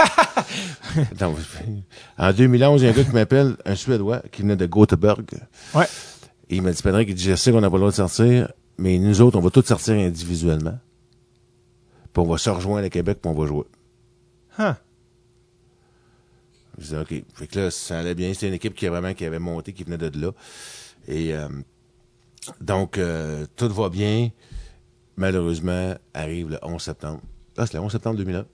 En 2.19 2.33
2011, 2.33 2.81
il 2.81 2.85
y 2.85 2.89
a 2.89 2.93
un 2.93 2.95
gars 2.95 3.05
qui 3.05 3.13
m'appelle, 3.13 3.57
un 3.67 3.75
Suédois, 3.75 4.23
qui 4.33 4.41
venait 4.43 4.57
de 4.57 4.67
Göteborg. 4.67 5.27
Ouais. 5.75 5.85
Et 6.49 6.57
il 6.57 6.63
m'a 6.63 6.73
dit, 6.73 6.83
Patrick, 6.83 7.09
il 7.11 7.15
dit, 7.15 7.25
je 7.25 7.35
sais 7.35 7.53
qu'on 7.53 7.61
n'a 7.61 7.69
pas 7.69 7.77
le 7.77 7.81
droit 7.81 7.91
de 7.91 7.97
sortir, 7.97 8.51
mais 8.79 8.99
nous 8.99 9.21
autres, 9.21 9.37
on 9.39 9.43
va 9.43 9.51
tous 9.51 9.67
sortir 9.67 9.95
individuellement. 9.95 10.79
Puis 12.13 12.23
on 12.23 12.27
va 12.27 12.39
se 12.39 12.49
rejoindre 12.49 12.87
à 12.87 12.91
Québec, 12.91 13.19
puis 13.21 13.31
on 13.31 13.35
va 13.35 13.47
jouer. 13.47 13.67
Huh. 14.59 14.73
Je 16.79 16.85
disais, 16.85 16.99
OK. 16.99 17.23
Fait 17.35 17.47
que 17.47 17.59
là, 17.59 17.71
ça 17.71 17.99
allait 17.99 18.15
bien. 18.15 18.33
C'était 18.33 18.49
une 18.49 18.55
équipe 18.55 18.75
qui 18.75 18.87
vraiment 18.87 19.13
qui 19.13 19.27
avait 19.27 19.39
monté, 19.39 19.75
qui 19.75 19.85
venait 19.85 19.99
de 19.99 20.19
là. 20.19 20.33
Et 21.07 21.35
euh, 21.35 21.49
donc, 22.61 22.97
euh, 22.97 23.45
tout 23.57 23.69
va 23.69 23.91
bien. 23.91 24.31
Malheureusement, 25.17 25.95
arrive 26.15 26.49
le 26.51 26.59
11 26.63 26.81
septembre. 26.81 27.21
Ah, 27.59 27.67
c'est 27.67 27.75
le 27.75 27.81
11 27.81 27.93
septembre 27.93 28.17
2001. 28.17 28.45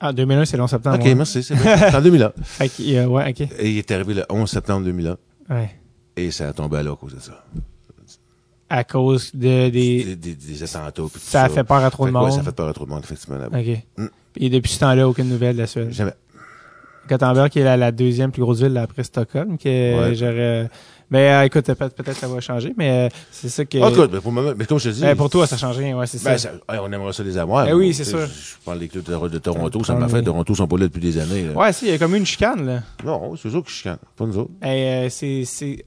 Ah, 0.00 0.12
2001, 0.12 0.44
c'est 0.44 0.56
le 0.56 0.62
11 0.62 0.70
septembre. 0.70 0.96
OK, 0.98 1.04
ouais. 1.04 1.14
merci, 1.14 1.42
c'est 1.42 1.54
en 1.94 2.00
2001. 2.02 2.32
Fait 2.42 2.68
que, 2.68 2.82
euh, 2.96 3.06
ouais, 3.06 3.30
OK. 3.30 3.40
Et 3.58 3.70
il 3.70 3.78
est 3.78 3.90
arrivé 3.90 4.14
le 4.14 4.24
11 4.28 4.48
septembre 4.50 4.84
2001. 4.84 5.16
Ouais. 5.50 5.70
Et 6.16 6.30
ça 6.30 6.48
a 6.48 6.52
tombé 6.52 6.78
à 6.78 6.82
l'eau 6.82 6.92
à 6.94 6.96
cause 6.96 7.14
de 7.14 7.20
ça. 7.20 7.44
À 8.68 8.82
cause 8.84 9.30
de 9.34 9.68
des... 9.68 10.04
Des, 10.04 10.16
des, 10.16 10.34
des 10.34 10.62
attentats. 10.64 10.90
puis 11.02 11.10
tout 11.12 11.18
Ça 11.20 11.44
a 11.44 11.48
fait 11.48 11.62
peur 11.62 11.84
à 11.84 11.90
trop 11.90 12.06
de 12.06 12.10
que, 12.10 12.16
ouais, 12.16 12.22
monde. 12.24 12.32
ça 12.32 12.40
a 12.40 12.42
fait 12.42 12.52
peur 12.52 12.68
à 12.68 12.72
trop 12.72 12.84
de 12.84 12.90
monde, 12.90 13.04
effectivement. 13.04 13.38
là-bas. 13.38 13.60
OK. 13.60 13.78
Mm. 13.96 14.06
Et 14.38 14.50
depuis 14.50 14.72
ce 14.72 14.80
temps-là, 14.80 15.08
aucune 15.08 15.28
nouvelle 15.28 15.54
de 15.56 15.60
la 15.60 15.66
Suède. 15.68 15.92
Jamais. 15.92 16.14
Gothenburg, 17.08 17.48
qui 17.48 17.60
est 17.60 17.64
la, 17.64 17.76
la 17.76 17.92
deuxième 17.92 18.32
plus 18.32 18.42
grosse 18.42 18.60
ville 18.62 18.72
là, 18.72 18.82
après 18.82 19.04
Stockholm, 19.04 19.56
que 19.56 19.68
Ouais. 20.08 20.14
j'aurais... 20.16 20.68
Mais 21.10 21.30
euh, 21.30 21.44
écoute, 21.44 21.66
peut- 21.66 21.88
peut-être 21.88 22.16
ça 22.16 22.26
va 22.26 22.40
changer, 22.40 22.74
mais 22.76 23.06
euh, 23.06 23.08
c'est 23.30 23.48
ça 23.48 23.64
que... 23.64 23.78
En 23.78 23.90
tout 23.90 24.00
cas, 24.00 24.06
ben, 24.08 24.20
pour, 24.20 24.32
moment, 24.32 24.52
mais 24.56 24.64
comme 24.64 24.78
je 24.78 24.88
te 24.88 24.94
dis. 24.94 25.02
Ben, 25.02 25.16
pour 25.16 25.30
toi, 25.30 25.46
ça 25.46 25.56
change 25.56 25.76
rien, 25.76 25.96
ouais, 25.96 26.06
c'est 26.06 26.22
ben, 26.22 26.36
ça. 26.36 26.50
on 26.68 26.92
aimerait 26.92 27.12
ça 27.12 27.22
les 27.22 27.38
avoir. 27.38 27.64
Ben 27.64 27.74
oui, 27.74 27.94
c'est 27.94 28.04
sûr. 28.04 28.26
Je, 28.26 28.64
parle 28.64 28.80
des 28.80 28.88
clubs 28.88 29.04
de, 29.04 29.38
Toronto, 29.38 29.84
ça 29.84 29.94
m'a 29.94 30.08
fait. 30.08 30.22
Toronto 30.22 30.54
sont 30.54 30.66
pas 30.66 30.78
là 30.78 30.86
depuis 30.86 31.00
des 31.00 31.18
années. 31.18 31.44
là. 31.44 31.52
Ouais, 31.52 31.72
si, 31.72 31.86
il 31.86 31.92
y 31.92 31.94
a 31.94 31.98
comme 31.98 32.14
une 32.16 32.26
chicane, 32.26 32.66
là. 32.66 32.82
Non, 33.04 33.36
c'est 33.36 33.48
eux 33.54 33.62
qui 33.62 33.72
chicanent, 33.72 33.98
pas 34.16 34.26
nous 34.26 34.38
autres. 34.38 34.50
Et, 34.62 35.06
euh, 35.06 35.08
c'est, 35.08 35.84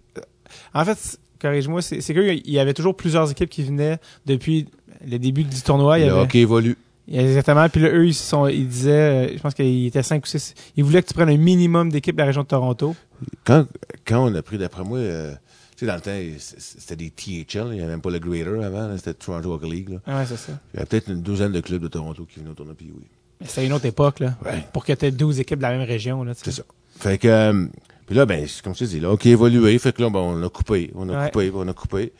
en 0.73 0.85
fait, 0.85 1.19
corrige-moi, 1.41 1.81
c'est, 1.81 1.99
qu'il 1.99 2.49
y 2.49 2.59
avait 2.59 2.73
toujours 2.73 2.95
plusieurs 2.95 3.29
équipes 3.29 3.49
qui 3.49 3.63
venaient 3.63 3.97
depuis 4.25 4.67
le 5.05 5.17
début 5.19 5.43
du 5.43 5.61
tournoi. 5.61 5.99
Il 5.99 6.03
y 6.03 6.05
le 6.05 6.13
avait, 6.13 6.21
hockey 6.21 6.39
évolue. 6.39 6.77
exactement. 7.11 7.67
Puis 7.67 7.81
là, 7.81 7.89
eux, 7.89 8.07
ils 8.07 8.13
sont, 8.13 8.47
ils 8.47 8.67
disaient, 8.67 9.35
je 9.35 9.41
pense 9.41 9.53
qu'ils 9.53 9.87
étaient 9.87 10.03
cinq 10.03 10.23
ou 10.23 10.27
six. 10.27 10.53
Ils 10.77 10.83
voulaient 10.85 11.01
que 11.01 11.07
tu 11.09 11.13
prennes 11.13 11.29
un 11.29 11.37
minimum 11.37 11.91
d'équipes 11.91 12.15
de 12.15 12.21
la 12.21 12.27
région 12.27 12.43
de 12.43 12.47
Toronto. 12.47 12.95
Quand, 13.43 13.65
quand 14.05 14.25
on 14.29 14.33
a 14.35 14.41
pris, 14.41 14.57
d'après 14.57 14.83
moi, 14.83 14.97
euh, 14.99 15.33
tu 15.77 15.79
sais, 15.79 15.85
dans 15.85 15.95
le 15.95 16.01
temps, 16.01 16.17
c'était 16.37 16.95
des 16.95 17.09
THL, 17.09 17.67
il 17.67 17.71
n'y 17.73 17.79
avait 17.81 17.87
même 17.91 18.01
pas 18.01 18.09
le 18.09 18.19
Greater 18.19 18.63
avant, 18.63 18.95
c'était 18.97 19.13
Toronto 19.13 19.53
Hockey 19.53 19.67
League. 19.69 19.89
là. 20.05 20.17
Ouais, 20.19 20.25
c'est 20.25 20.37
ça. 20.37 20.53
Il 20.73 20.77
y 20.77 20.79
avait 20.79 20.85
peut-être 20.87 21.09
une 21.09 21.21
douzaine 21.21 21.51
de 21.51 21.61
clubs 21.61 21.81
de 21.81 21.87
Toronto 21.87 22.25
qui 22.25 22.39
venaient 22.39 22.51
au 22.51 22.53
tournoi, 22.53 22.75
puis 22.77 22.91
oui. 22.95 23.03
Mais 23.41 23.47
c'était 23.47 23.65
une 23.65 23.73
autre 23.73 23.85
époque, 23.85 24.19
là. 24.19 24.35
Ouais. 24.45 24.63
Pour 24.73 24.83
que 24.83 24.91
tu 24.93 25.05
aies 25.05 25.11
12 25.11 25.39
équipes 25.39 25.59
de 25.59 25.63
la 25.63 25.71
même 25.77 25.87
région, 25.87 26.23
là. 26.23 26.33
C'est 26.35 26.51
ça. 26.51 26.63
Fait 26.99 27.17
que, 27.17 27.27
euh, 27.27 27.65
puis 28.05 28.15
là, 28.15 28.25
ben, 28.25 28.45
c'est 28.47 28.61
comme 28.61 28.73
je 28.75 28.79
te 28.79 28.83
dis, 28.85 28.99
là, 28.99 29.09
hockey 29.11 29.29
évolué, 29.29 29.77
fait 29.79 29.93
que 29.95 30.01
là, 30.01 30.09
ben, 30.09 30.19
on 30.19 30.43
a 30.43 30.49
coupé, 30.49 30.91
on 30.95 31.07
a 31.09 31.17
Ouais. 31.25 31.31
coupé, 31.31 31.51
on 31.55 31.67
a 31.67 31.73
coupé. 31.73 32.11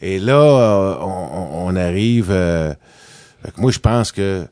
Et 0.00 0.18
là, 0.18 0.34
euh, 0.40 0.96
on, 1.00 1.04
on- 1.06 1.66
on 1.68 1.76
arrive, 1.76 2.28
euh, 2.30 2.74
fait 3.44 3.52
que 3.52 3.60
moi, 3.60 3.70
je 3.70 3.78
pense 3.78 4.10
que, 4.10 4.46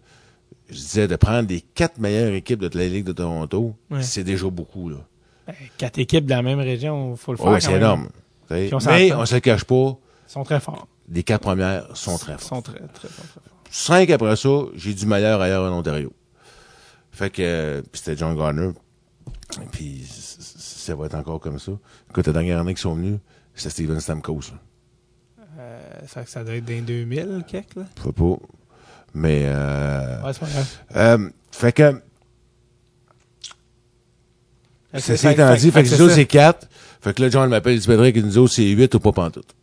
je 0.70 0.74
disais, 0.76 1.08
de 1.08 1.16
prendre 1.16 1.48
les 1.48 1.60
quatre 1.60 1.98
meilleures 1.98 2.32
équipes 2.34 2.60
de 2.60 2.78
la 2.78 2.86
Ligue 2.86 3.04
de 3.04 3.12
Toronto, 3.12 3.74
Ouais. 3.90 4.02
c'est 4.02 4.22
déjà 4.24 4.48
beaucoup, 4.48 4.88
là. 4.88 4.98
Ben, 5.46 5.54
quatre 5.76 5.98
équipes 5.98 6.24
de 6.26 6.30
la 6.30 6.42
même 6.42 6.60
région, 6.60 7.16
faut 7.16 7.32
le 7.32 7.38
faire. 7.38 7.46
Ouais, 7.46 7.54
quand 7.60 7.60
c'est 7.70 7.76
énorme. 7.76 8.08
On 8.50 8.54
Mais 8.54 9.12
on 9.14 9.24
se 9.26 9.34
le 9.34 9.40
cache 9.40 9.64
pas, 9.64 9.74
Ils 10.28 10.32
sont 10.32 10.44
très 10.44 10.60
forts. 10.60 10.86
les 11.08 11.22
quatre 11.22 11.40
premières 11.42 11.96
sont 11.96 12.16
très 12.18 12.32
fortes. 12.32 12.44
sont 12.44 12.62
très, 12.62 12.74
très 12.74 13.08
forts. 13.08 13.24
très 13.24 13.40
forts. 13.40 13.42
Cinq 13.70 14.10
après 14.10 14.36
ça, 14.36 14.50
j'ai 14.74 14.92
du 14.94 15.06
meilleur 15.06 15.40
ailleurs 15.40 15.72
en 15.72 15.78
Ontario. 15.78 16.12
Fait 17.10 17.30
que, 17.30 17.42
euh, 17.42 17.82
c'était 17.92 18.16
John 18.16 18.36
Garner. 18.36 18.70
Puis 19.72 20.04
ça 20.06 20.94
va 20.94 21.06
être 21.06 21.14
encore 21.14 21.40
comme 21.40 21.58
ça. 21.58 21.72
Écoute, 22.10 22.26
la 22.26 22.32
dernière 22.32 22.58
année 22.60 22.72
qu'ils 22.74 22.80
sont 22.82 22.94
venus, 22.94 23.18
c'était 23.54 23.70
Steven 23.70 24.00
Stamkos. 24.00 24.40
là. 24.52 24.58
Euh, 25.58 25.80
ça, 26.06 26.24
ça 26.26 26.42
doit 26.44 26.54
être 26.54 26.64
dans 26.64 26.72
les 26.72 26.80
2000, 26.80 27.44
quelque, 27.46 27.80
là. 27.80 27.86
Je 27.98 28.02
sais 28.02 28.12
pas. 28.12 28.36
Mais, 29.14 29.42
euh, 29.46 30.22
Ouais, 30.22 30.32
c'est 30.32 30.40
pas 30.40 30.46
grave. 30.46 30.66
euh, 30.96 31.30
fait 31.50 31.72
que, 31.72 32.02
c'est 34.98 35.16
ça 35.16 35.32
étant 35.32 35.54
dit, 35.54 35.70
fait 35.70 35.82
que 35.82 35.88
c'est 35.88 35.96
nous 35.96 36.04
autres, 36.04 36.14
c'est 36.14 36.26
quatre. 36.26 36.68
Fait 37.00 37.14
que 37.14 37.22
là, 37.22 37.30
John 37.30 37.48
m'appelle, 37.50 37.74
il 37.74 37.80
dit, 37.80 37.86
Patrick, 37.86 38.16
nous 38.16 38.38
autres, 38.38 38.52
c'est 38.52 38.64
huit 38.64 38.94
ou 38.94 39.00
pas 39.00 39.12
pantoute. 39.12 39.54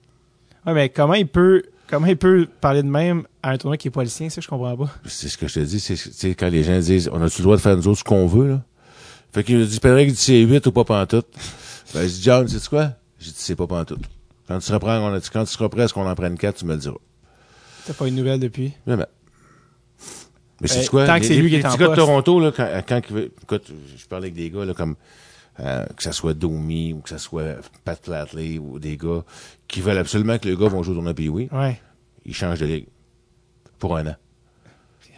Ouais, 0.66 0.74
mais 0.74 0.90
comment 0.90 1.14
il 1.14 1.28
peut, 1.28 1.64
comment 1.88 2.08
il 2.08 2.18
peut 2.18 2.48
parler 2.60 2.84
de 2.84 2.88
même 2.88 3.24
à 3.42 3.52
un 3.52 3.58
tournoi 3.58 3.78
qui 3.78 3.88
est 3.88 3.92
pas 3.92 4.04
le 4.04 4.10
sien, 4.10 4.30
ça, 4.30 4.42
je 4.42 4.48
comprends 4.48 4.76
pas. 4.76 4.90
C'est 5.06 5.30
ce 5.30 5.38
que 5.38 5.48
je 5.48 5.56
te 5.56 5.60
dis, 5.60 5.80
c'est 5.80 6.36
quand 6.36 6.50
les 6.50 6.64
gens 6.64 6.80
disent 6.80 7.10
on 7.14 7.22
a-tu 7.22 7.40
le 7.40 7.44
droit 7.44 7.56
de 7.56 7.62
faire 7.62 7.78
nous 7.78 7.88
autres 7.88 8.00
ce 8.00 8.04
qu'on 8.04 8.28
veut, 8.28 8.50
là? 8.50 8.62
Fait 9.32 9.44
qu'il 9.44 9.66
dit 9.66 9.80
Patrick, 9.80 10.10
il 10.10 10.14
dit 10.14 10.20
c'est 10.20 10.42
8 10.42 10.66
ou 10.68 10.72
pas 10.72 10.84
pantoute. 10.84 11.28
Ben, 11.94 12.02
je 12.02 12.08
dis 12.08 12.24
John, 12.24 12.48
sais 12.48 12.60
quoi? 12.68 12.94
J'ai 13.20 13.32
dit 13.32 13.38
c'est 13.38 13.56
pas 13.56 13.68
pantoute. 13.68 14.04
Quand 14.48 14.58
tu 14.58 14.66
seras 14.66 14.80
prêt, 14.80 14.98
on 14.98 15.14
a 15.14 15.20
dit, 15.20 15.30
quand 15.32 15.46
tu 15.46 15.52
seras 15.52 15.70
prêt 15.70 15.84
à 15.84 15.88
ce 15.88 15.94
qu'on 15.94 16.10
en 16.10 16.16
prenne 16.16 16.36
4, 16.36 16.56
tu 16.56 16.66
me 16.66 16.74
le 16.74 16.80
diras. 16.80 16.98
T'as 17.86 17.94
pas 17.94 18.08
une 18.08 18.16
nouvelle 18.16 18.40
depuis? 18.40 18.74
Jamais. 18.88 19.06
Mais 20.62 20.68
c'est 20.68 20.86
Euh, 20.86 20.90
quoi? 20.90 21.06
tant 21.06 21.20
que 21.20 21.26
c'est 21.26 21.36
lui 21.36 21.50
qui 21.50 21.56
est 21.56 21.66
en 21.66 21.76
gars 21.76 21.88
de. 21.90 21.96
Toronto, 21.96 22.40
là, 22.40 22.52
quand, 22.56 22.68
quand 22.88 23.02
il 23.10 23.16
veut, 23.16 23.32
écoute, 23.44 23.72
je 23.98 24.06
parlais 24.08 24.26
avec 24.26 24.36
des 24.36 24.50
gars, 24.50 24.66
là, 24.66 24.74
comme, 24.74 24.96
euh, 25.60 25.86
que 25.96 26.04
ça 26.04 26.12
soit 26.12 26.34
Domi 26.34 26.94
ou 26.94 27.00
que 27.00 27.10
ça 27.10 27.18
soit 27.18 27.56
Pat 27.84 28.00
Platley 28.02 28.58
ou 28.60 28.80
des 28.80 28.98
gars 28.98 29.24
qui 29.68 29.82
veulent 29.82 29.98
absolument 29.98 30.38
que 30.38 30.48
les 30.48 30.56
gars 30.56 30.68
vont 30.68 30.84
jouer 30.84 30.94
au 30.94 31.02
tournoi 31.02 31.14
oui, 31.18 31.50
Ouais. 31.52 31.80
ils 32.26 32.34
changent 32.36 32.60
de 32.60 32.66
ligue. 32.66 32.88
Pour 33.78 33.96
un 33.98 34.08
an. 34.08 34.16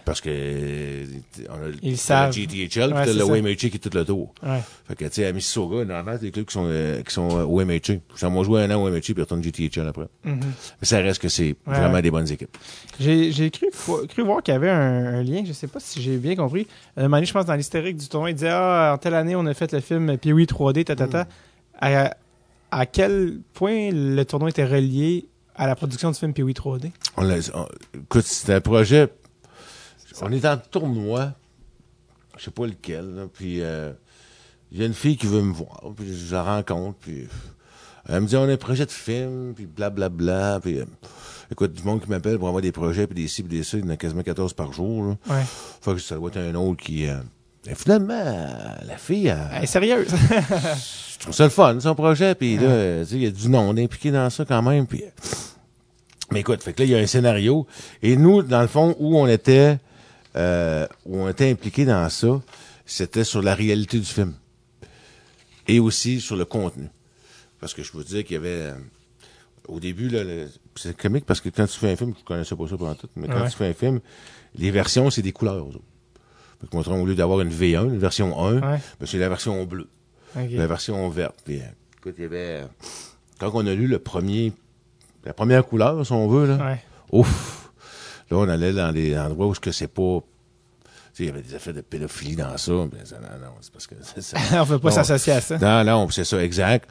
Parce 0.05 0.19
que, 0.21 0.29
euh, 0.31 1.05
on 1.49 1.53
a, 1.53 1.69
Ils 1.83 1.95
GTHL, 1.95 2.93
Ouais, 2.93 3.03
puis 3.03 3.11
c'est 3.11 3.13
le 3.13 3.19
ça. 3.19 3.25
WMHA 3.25 3.55
qui 3.55 3.67
est 3.67 3.79
tout 3.89 3.95
le 3.95 4.03
tour. 4.03 4.33
Ouais. 4.43 4.59
Fait 4.87 4.95
que, 4.95 5.05
tu 5.05 5.11
sais, 5.13 5.25
à 5.27 5.31
Mississauga, 5.31 5.85
normalement, 5.85 6.13
c'est 6.19 6.25
des 6.25 6.31
clubs 6.31 6.45
qui 6.45 6.53
sont, 6.53 6.65
euh, 6.67 7.01
qui 7.03 7.13
sont 7.13 7.29
euh, 7.37 7.43
au 7.43 7.63
MHA. 7.63 7.99
Ça 8.15 8.29
m'a 8.29 8.43
joué 8.43 8.63
un 8.63 8.71
an 8.71 8.83
au 8.83 8.89
MHA, 8.89 8.99
puis 9.01 9.13
retourne 9.19 9.43
GTHL 9.43 9.87
après. 9.87 10.07
Mhm. 10.23 10.39
Mais 10.81 10.87
ça 10.87 10.97
reste 10.99 11.21
que 11.21 11.29
c'est 11.29 11.55
Ouais, 11.67 11.75
vraiment 11.75 12.01
des 12.01 12.09
bonnes 12.11 12.29
équipes. 12.31 12.57
J'ai, 12.99 13.51
cru, 13.51 13.67
voir 14.23 14.41
qu'il 14.41 14.53
y 14.53 14.57
avait 14.57 14.69
un, 14.69 15.19
un 15.19 15.23
lien, 15.23 15.43
je 15.45 15.53
sais 15.53 15.67
pas 15.67 15.79
si 15.79 16.01
j'ai 16.01 16.17
bien 16.17 16.35
compris. 16.35 16.67
Un 16.97 17.03
moment 17.03 17.17
donné, 17.17 17.27
je 17.27 17.33
pense, 17.33 17.45
dans 17.45 17.55
l'historique 17.55 17.97
du 17.97 18.07
tournoi, 18.07 18.31
il 18.31 18.35
disait, 18.35 18.49
ah, 18.51 18.93
en 18.95 18.97
telle 18.97 19.13
année, 19.15 19.35
on 19.35 19.45
a 19.45 19.53
fait 19.53 19.71
le 19.71 19.79
film 19.81 20.17
Pee-Wee 20.17 20.45
3D, 20.45 20.83
ta, 20.83 20.95
ta, 20.95 21.07
ta. 21.07 21.27
À, 21.79 22.15
à 22.71 22.85
quel 22.85 23.39
point 23.53 23.89
le 23.91 24.23
tournoi 24.23 24.49
était 24.49 24.65
relié 24.65 25.27
à 25.55 25.67
la 25.67 25.75
production 25.75 26.09
du 26.11 26.17
film 26.17 26.33
Pee-Wee 26.33 26.53
3D? 26.53 26.91
On 27.17 27.29
écoute, 27.29 28.25
c'était 28.25 28.53
un 28.53 28.61
projet. 28.61 29.09
On 30.21 30.31
est 30.31 30.45
en 30.45 30.57
tournoi. 30.57 31.33
Je 32.37 32.45
sais 32.45 32.51
pas 32.51 32.65
lequel. 32.65 33.15
là, 33.15 33.23
puis 33.31 33.61
euh, 33.61 33.91
a 34.77 34.83
une 34.83 34.93
fille 34.93 35.17
qui 35.17 35.27
veut 35.27 35.41
me 35.41 35.53
voir. 35.53 35.81
Puis 35.95 36.07
je 36.27 36.33
la 36.33 36.43
rencontre. 36.43 36.97
Puis 36.99 37.27
elle 38.09 38.21
me 38.21 38.27
dit 38.27 38.35
on 38.35 38.43
a 38.43 38.51
un 38.53 38.57
projet 38.57 38.85
de 38.85 38.91
film. 38.91 39.53
Puis 39.55 39.65
blablabla. 39.65 40.59
puis 40.61 40.79
euh, 40.79 40.85
écoute, 41.51 41.73
du 41.73 41.83
monde 41.83 42.01
qui 42.01 42.09
m'appelle 42.09 42.37
pour 42.39 42.47
avoir 42.47 42.61
des 42.61 42.71
projets. 42.71 43.07
Puis 43.07 43.15
des 43.15 43.27
ci, 43.27 43.43
puis 43.43 43.57
des 43.57 43.63
ça. 43.63 43.77
Il 43.77 43.85
y 43.85 43.87
en 43.87 43.91
a 43.91 43.97
quasiment 43.97 44.23
14 44.23 44.53
par 44.53 44.73
jour. 44.73 45.03
Là. 45.05 45.17
Ouais. 45.35 45.43
Fait 45.81 45.93
que 45.93 45.99
ça 45.99 46.15
doit 46.15 46.29
être 46.29 46.37
un 46.37 46.55
autre 46.55 46.81
qui. 46.83 47.07
euh, 47.07 47.17
et 47.67 47.75
finalement, 47.75 48.13
euh, 48.25 48.73
la 48.87 48.97
fille, 48.97 49.27
elle- 49.27 49.37
Elle 49.53 49.63
est 49.63 49.67
sérieuse. 49.67 50.07
je 51.13 51.19
trouve 51.19 51.33
ça 51.35 51.43
le 51.43 51.49
fun, 51.51 51.79
son 51.79 51.93
projet. 51.93 52.33
Puis 52.33 52.57
là, 52.57 52.63
euh, 52.63 53.03
tu 53.03 53.09
sais, 53.11 53.15
il 53.17 53.21
y 53.23 53.27
a 53.27 53.29
du 53.31 53.49
nom 53.49 53.69
impliqué 53.77 54.09
dans 54.11 54.27
ça 54.31 54.45
quand 54.45 54.63
même. 54.63 54.87
Puis, 54.87 55.03
mais 56.31 56.39
écoute, 56.39 56.63
fait 56.63 56.73
que 56.73 56.79
là, 56.81 56.85
il 56.85 56.91
y 56.91 56.95
a 56.95 56.97
un 56.97 57.05
scénario. 57.05 57.67
Et 58.01 58.15
nous, 58.15 58.41
dans 58.41 58.61
le 58.61 58.67
fond, 58.67 58.95
où 58.99 59.15
on 59.15 59.27
était, 59.27 59.77
euh, 60.35 60.87
où 61.05 61.17
on 61.17 61.29
était 61.29 61.49
impliqué 61.49 61.85
dans 61.85 62.07
ça, 62.09 62.41
c'était 62.85 63.23
sur 63.23 63.41
la 63.41 63.55
réalité 63.55 63.97
du 63.99 64.05
film. 64.05 64.33
Et 65.67 65.79
aussi 65.79 66.19
sur 66.21 66.35
le 66.35 66.45
contenu. 66.45 66.87
Parce 67.59 67.73
que 67.73 67.83
je 67.83 67.91
peux 67.91 68.03
dire 68.03 68.23
qu'il 68.23 68.33
y 68.35 68.37
avait, 68.37 68.49
euh, 68.49 68.73
au 69.67 69.79
début, 69.79 70.09
là, 70.09 70.23
c'est 70.75 70.97
comique 70.97 71.25
parce 71.25 71.39
que 71.41 71.49
quand 71.49 71.67
tu 71.67 71.77
fais 71.77 71.91
un 71.91 71.95
film, 71.95 72.13
je 72.17 72.23
connaissais 72.23 72.55
pas 72.55 72.67
ça 72.67 72.77
pendant 72.77 72.95
tout, 72.95 73.07
mais 73.15 73.27
quand 73.27 73.41
Ouais. 73.41 73.49
tu 73.49 73.55
fais 73.55 73.67
un 73.67 73.73
film, 73.73 73.99
les 74.55 74.71
versions, 74.71 75.09
c'est 75.09 75.21
des 75.21 75.31
couleurs. 75.31 75.67
Fait 76.61 76.67
que, 76.67 76.89
au 76.89 77.05
lieu 77.05 77.15
d'avoir 77.15 77.41
une 77.41 77.49
V1, 77.51 77.85
une 77.85 77.99
version 77.99 78.37
1, 78.43 78.53
Ouais. 78.55 78.79
ben, 78.99 79.05
c'est 79.05 79.17
la 79.19 79.29
version 79.29 79.63
bleue 79.65 79.87
la 80.35 80.65
version 80.67 81.07
verte. 81.09 81.35
Puis, 81.45 81.59
euh, 81.59 81.65
écoute, 81.97 82.15
il 82.17 82.21
y 82.23 82.25
avait. 82.25 82.61
euh, 82.63 82.65
Quand 83.39 83.51
on 83.53 83.65
a 83.67 83.73
lu 83.73 83.87
le 83.87 83.99
premier. 83.99 84.53
La 85.25 85.33
première 85.33 85.65
couleur, 85.65 86.03
si 86.05 86.11
on 86.13 86.27
veut, 86.27 86.47
là. 86.47 86.57
Ouais. 86.71 86.81
Ouf! 87.11 87.60
Là, 88.31 88.37
on 88.37 88.47
allait 88.49 88.73
dans 88.73 88.91
des 88.93 89.17
endroits 89.17 89.47
où 89.47 89.53
ce 89.55 89.59
que 89.59 89.71
c'est 89.71 89.87
pas. 89.87 90.19
Il 91.19 91.25
y 91.25 91.29
avait 91.29 91.41
des 91.41 91.53
effets 91.53 91.73
de 91.73 91.81
pédophilie 91.81 92.35
dans 92.37 92.57
ça. 92.57 92.71
Mais 92.93 93.05
ça, 93.05 93.17
non, 93.17 93.45
non, 93.45 93.51
c'est 93.61 93.71
parce 93.71 93.85
que 93.85 93.95
ça. 94.21 94.37
On 94.61 94.65
peut 94.65 94.79
pas 94.79 94.89
Non. 94.89 94.95
s'associer 94.95 95.33
à 95.33 95.41
ça. 95.41 95.57
Non, 95.59 95.83
non, 95.83 96.09
c'est 96.09 96.23
ça, 96.23 96.41
exact. 96.43 96.89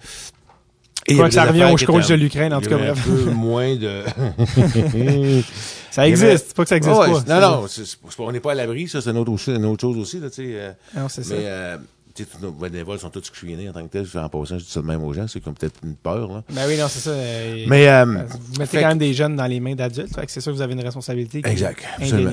Et 1.07 1.17
Quoi 1.17 1.29
que 1.29 1.35
ça 1.35 1.47
revient 1.47 1.75
causes 1.87 2.05
étaient- 2.05 2.13
de 2.13 2.19
l'Ukraine, 2.23 2.53
en 2.53 2.61
tout 2.61 2.69
cas. 2.69 2.77
Un 2.77 2.95
peu 2.95 3.31
moins 3.31 3.75
de. 3.75 4.03
Ça 5.91 6.07
existe, 6.07 6.49
c'est 6.49 6.55
pas 6.57 6.63
que 6.63 6.69
ça 6.69 6.77
existe 6.77 6.95
Ouais, 6.95 7.07
pas. 7.25 7.41
Non, 7.41 7.63
non, 7.63 7.67
pas- 7.67 8.23
on 8.23 8.31
n'est 8.33 8.39
pas 8.41 8.53
à 8.53 8.55
l'abri, 8.55 8.87
ça, 8.87 9.01
c'est 9.01 9.11
une 9.11 9.17
autre, 9.17 9.33
aussi- 9.33 9.51
une 9.51 9.65
autre 9.65 9.81
chose 9.81 9.97
aussi, 9.99 10.21
là, 10.21 10.29
tu 10.31 10.37
sais. 10.37 10.43
euh, 10.55 10.73
Non, 10.95 11.09
c'est 11.09 11.25
ça. 11.25 11.35
mais, 11.35 11.43
euh, 11.47 11.79
tu 12.15 12.25
sais, 12.25 12.29
tous 12.31 12.39
nos 12.41 12.51
bénévoles 12.53 12.99
sont 12.99 13.11
tous 13.11 13.25
screenés 13.25 13.69
en 13.69 13.73
tant 13.73 13.87
que 13.87 13.93
tels. 13.93 14.07
En 14.21 14.29
passant, 14.29 14.59
je 14.59 14.65
dis 14.65 14.71
ça 14.71 14.81
de 14.81 14.87
même 14.87 15.03
aux 15.05 15.13
gens, 15.13 15.27
ceux 15.29 15.41
qui 15.41 15.49
ont 15.49 15.53
peut-être 15.55 15.81
une 15.85 15.95
peur, 15.97 16.33
là. 16.33 16.43
Ben 16.51 16.67
oui, 16.67 16.77
non, 16.79 16.87
c'est 16.89 17.01
ça. 17.01 17.11
euh, 17.11 17.65
Mais, 17.69 17.89
euh, 17.89 18.05
vous 18.05 18.59
mettez 18.59 18.81
quand 18.81 18.89
même 18.89 18.99
des 18.99 19.15
jeunes 19.15 19.37
dans 19.37 19.47
les 19.47 19.61
mains 19.61 19.75
d'adultes, 19.75 20.15
fait 20.15 20.27
que 20.27 20.33
c'est 20.33 20.41
sûr 20.41 20.53
que 20.53 20.57
vous 20.57 20.63
avez 20.63 20.73
une 20.75 20.83
responsabilité. 20.83 21.43
Exact, 21.45 21.85
absolument. 21.99 22.33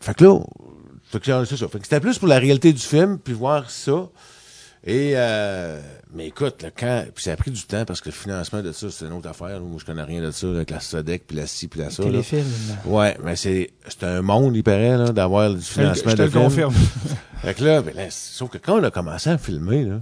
Fait 0.00 0.14
que 0.14 0.24
là, 0.24 1.44
c'est 1.46 1.56
ça. 1.56 1.68
Fait 1.68 1.78
que 1.78 1.84
c'était 1.84 2.00
plus 2.00 2.18
pour 2.18 2.28
la 2.28 2.38
réalité 2.38 2.72
du 2.72 2.80
film, 2.82 3.18
puis 3.18 3.32
voir 3.34 3.70
ça. 3.70 4.08
Et, 4.88 5.14
euh, 5.16 5.80
mais 6.14 6.28
écoute, 6.28 6.62
là, 6.62 6.70
quand, 6.70 7.04
puis 7.12 7.24
ça 7.24 7.32
a 7.32 7.36
pris 7.36 7.50
du 7.50 7.62
temps 7.64 7.84
parce 7.84 8.00
que 8.00 8.08
le 8.08 8.14
financement 8.14 8.62
de 8.62 8.70
ça, 8.70 8.86
c'est 8.88 9.04
une 9.04 9.12
autre 9.14 9.28
affaire. 9.28 9.48
là. 9.48 9.58
Moi, 9.58 9.78
je 9.80 9.84
connais 9.84 10.04
rien 10.04 10.22
de 10.22 10.30
ça, 10.30 10.46
là, 10.46 10.56
avec 10.58 10.70
la 10.70 10.78
Sodec, 10.78 11.26
puis 11.26 11.36
la 11.36 11.46
ci, 11.48 11.66
puis 11.66 11.80
la 11.80 11.90
ça. 11.90 12.04
là. 12.04 12.20
Ouais, 12.84 13.16
mais 13.24 13.34
c'est, 13.34 13.72
c'est 13.88 14.04
un 14.04 14.22
monde, 14.22 14.54
il 14.54 14.62
paraît, 14.62 14.96
là, 14.96 15.10
d'avoir 15.10 15.52
du 15.52 15.60
financement 15.60 16.12
je 16.12 16.16
te 16.16 16.20
de 16.20 16.22
le 16.26 16.30
film. 16.30 16.44
confirme. 16.44 16.74
Fait 17.42 17.54
que 17.54 17.64
là, 17.64 17.82
ben 17.82 17.94
là, 17.96 18.06
sauf 18.10 18.48
que 18.48 18.58
quand 18.58 18.78
on 18.78 18.84
a 18.84 18.90
commencé 18.92 19.28
à 19.28 19.38
filmer, 19.38 19.84
là, 19.84 20.00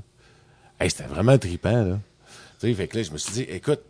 hey, 0.78 0.90
c'était 0.90 1.08
vraiment 1.08 1.36
trippant, 1.38 1.82
là. 1.82 1.98
Tu 2.60 2.68
sais, 2.68 2.74
fait 2.74 2.86
que 2.86 2.98
là, 2.98 3.02
je 3.02 3.10
me 3.10 3.18
suis 3.18 3.32
dit, 3.32 3.42
écoute, 3.42 3.80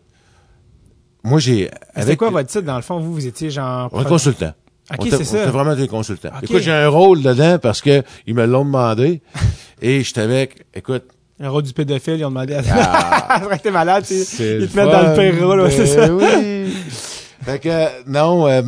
moi, 1.23 1.39
j'ai, 1.39 1.69
C'était 1.97 2.15
quoi 2.15 2.29
votre 2.29 2.49
titre, 2.49 2.63
dans 2.65 2.75
le 2.77 2.81
fond? 2.81 2.99
Vous, 2.99 3.13
vous 3.13 3.27
étiez 3.27 3.49
genre... 3.49 3.89
On 3.91 4.01
est 4.01 4.05
consultant. 4.05 4.53
Ok, 4.91 4.99
on 4.99 5.03
c'est 5.09 5.15
on 5.15 5.23
ça. 5.23 5.41
était 5.43 5.51
vraiment 5.51 5.75
des 5.75 5.87
consultants. 5.87 6.29
Écoute, 6.41 6.59
j'ai 6.59 6.71
un 6.71 6.87
rôle 6.87 7.21
dedans 7.21 7.57
parce 7.59 7.81
que 7.81 8.03
ils 8.27 8.35
me 8.35 8.45
l'ont 8.45 8.63
demandé. 8.65 9.21
Et 9.81 10.03
j'étais 10.03 10.21
avec, 10.21 10.65
écoute, 10.73 11.03
Un 11.39 11.49
rôle 11.49 11.63
du 11.63 11.73
pédophile, 11.73 12.15
ils 12.19 12.25
ont 12.25 12.29
demandé 12.29 12.55
à... 12.55 12.61
Ah. 12.71 13.41
Été 13.55 13.71
malade, 13.71 14.05
tu 14.07 14.15
sais? 14.23 14.59
Ils 14.61 14.69
te 14.69 14.75
mettent 14.75 14.91
dans 14.91 15.09
le 15.09 15.13
pire 15.15 15.47
ouais, 15.47 15.71
c'est 15.71 15.95
ben 15.95 16.07
ça. 16.07 16.13
oui. 16.13 16.73
fait 17.43 17.59
que, 17.59 17.69
euh, 17.69 17.87
non, 18.07 18.47
euh, 18.47 18.61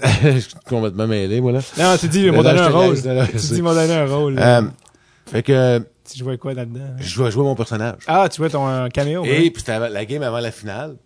je 0.22 0.38
suis 0.38 0.54
complètement 0.68 1.06
mêlé, 1.06 1.40
moi, 1.40 1.52
là. 1.52 1.60
Non, 1.78 1.96
tu 1.98 2.08
dis, 2.08 2.22
ils 2.22 2.32
m'ont 2.32 2.42
donné 2.42 2.60
un 2.60 2.68
rôle. 2.68 2.96
Tu 2.96 3.36
dis, 3.36 3.56
ils 3.56 3.62
m'ont 3.62 3.74
donné 3.74 3.92
un 3.92 4.06
rôle. 4.06 4.36
Euh, 4.38 4.62
fait 5.26 5.42
que, 5.42 5.78
Tu 6.10 6.18
jouais 6.18 6.38
quoi 6.38 6.54
là-dedans? 6.54 6.96
je 6.98 7.22
vais 7.22 7.30
jouer 7.30 7.44
mon 7.44 7.54
personnage. 7.54 7.98
Ah, 8.06 8.28
tu 8.30 8.40
vois 8.40 8.50
ton 8.50 8.68
euh, 8.68 8.88
caméo. 8.88 9.24
Et 9.24 9.28
ouais. 9.28 9.50
puis 9.50 9.62
c'était 9.64 9.78
la 9.88 10.04
game 10.04 10.22
avant 10.22 10.40
la 10.40 10.50
finale. 10.50 10.96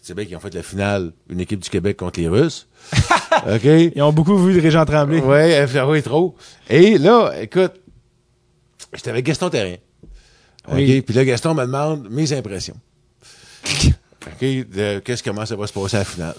C'est 0.00 0.14
bien 0.14 0.26
qu'ils 0.26 0.36
ont 0.36 0.40
fait 0.40 0.52
la 0.54 0.62
finale, 0.62 1.12
une 1.30 1.40
équipe 1.40 1.60
du 1.60 1.70
Québec 1.70 1.96
contre 1.96 2.20
les 2.20 2.28
Russes. 2.28 2.68
OK? 3.46 3.64
Ils 3.64 4.02
ont 4.02 4.12
beaucoup 4.12 4.36
vu 4.36 4.54
de 4.54 4.60
Régent 4.60 4.84
Tremblay. 4.84 5.20
Ouais, 5.20 5.66
euh, 5.74 5.86
oui, 5.86 6.02
trop. 6.02 6.36
Et 6.68 6.98
là, 6.98 7.32
écoute, 7.40 7.72
j'étais 8.94 9.10
avec 9.10 9.24
Gaston 9.24 9.50
Terrien. 9.50 9.76
OK? 10.68 10.74
Oui. 10.74 11.02
Puis 11.02 11.14
là, 11.14 11.24
Gaston 11.24 11.54
me 11.54 11.62
demande 11.62 12.08
mes 12.10 12.32
impressions. 12.32 12.76
OK? 13.66 14.40
De 14.40 15.00
qu'est-ce 15.00 15.22
comment 15.22 15.44
ça 15.44 15.56
va 15.56 15.66
se 15.66 15.72
passer 15.72 15.96
à 15.96 16.00
la 16.00 16.04
finale? 16.04 16.34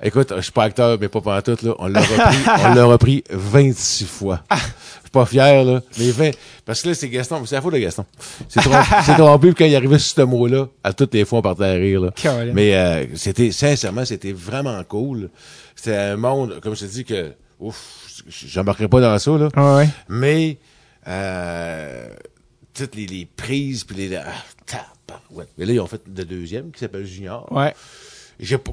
Écoute, 0.00 0.32
je 0.36 0.42
suis 0.42 0.52
pas 0.52 0.62
acteur, 0.64 0.96
mais 1.00 1.08
pas 1.08 1.20
pendant 1.20 1.42
tout, 1.42 1.58
là. 1.62 1.74
On 1.78 1.88
l'a 1.88 2.00
repris, 2.00 2.36
on 2.64 2.74
l'a 2.74 2.84
repris 2.84 3.24
26 3.30 4.06
fois. 4.06 4.44
Je 4.48 4.56
suis 4.56 5.10
pas 5.10 5.26
fier, 5.26 5.64
là. 5.64 5.80
Mais 5.98 6.10
20, 6.10 6.30
parce 6.64 6.82
que 6.82 6.88
là, 6.88 6.94
c'est 6.94 7.08
Gaston, 7.08 7.44
c'est 7.44 7.56
la 7.56 7.62
faute 7.62 7.74
de 7.74 7.78
Gaston. 7.78 8.04
C'est 8.48 8.60
trompé, 8.60 8.86
c'est 9.06 9.14
trompé, 9.14 9.54
quand 9.54 9.64
il 9.64 9.74
arrivait 9.74 9.98
sur 9.98 10.14
ce 10.14 10.22
mot-là, 10.22 10.68
à 10.84 10.92
toutes 10.92 11.14
les 11.14 11.24
fois, 11.24 11.40
on 11.40 11.42
partait 11.42 11.64
à 11.64 11.72
rire, 11.72 12.00
là. 12.00 12.10
Mais, 12.52 12.74
euh, 12.76 13.06
c'était, 13.16 13.50
sincèrement, 13.50 14.04
c'était 14.04 14.32
vraiment 14.32 14.80
cool. 14.84 15.30
C'était 15.74 15.96
un 15.96 16.16
monde, 16.16 16.60
comme 16.62 16.76
je 16.76 16.80
te 16.86 16.90
dis, 16.92 17.04
que, 17.04 17.32
ouf, 17.58 18.06
j'embarquerai 18.28 18.86
pas 18.86 19.00
dans 19.00 19.18
ça, 19.18 19.32
là. 19.32 19.48
Ouais, 19.56 19.76
ouais. 19.78 19.88
Mais, 20.08 20.58
euh, 21.08 22.08
toutes 22.74 22.94
les, 22.94 23.06
les 23.06 23.26
prises, 23.36 23.84
puis 23.84 23.96
les, 23.96 24.16
ah, 24.16 24.24
tabarouette. 24.66 25.48
Mais 25.58 25.64
là, 25.66 25.72
ils 25.72 25.80
ont 25.80 25.86
fait 25.86 26.02
le 26.14 26.24
deuxième, 26.24 26.70
qui 26.70 26.80
s'appelle 26.80 27.04
Junior. 27.06 27.50
Ouais. 27.52 27.74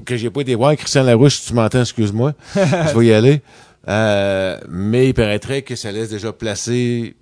Que 0.04 0.16
j'ai 0.16 0.30
pas 0.30 0.42
été 0.42 0.54
voir 0.54 0.76
Christian 0.76 1.02
Larouche, 1.02 1.38
si 1.40 1.48
tu 1.48 1.54
m'entends, 1.54 1.80
excuse-moi. 1.80 2.34
je 2.54 2.96
vais 2.98 3.06
y 3.06 3.12
aller. 3.12 3.42
Euh, 3.88 4.60
mais 4.68 5.08
il 5.08 5.14
paraîtrait 5.14 5.62
que 5.62 5.74
ça 5.74 5.90
laisse 5.90 6.10
déjà 6.10 6.32
placer 6.32 7.16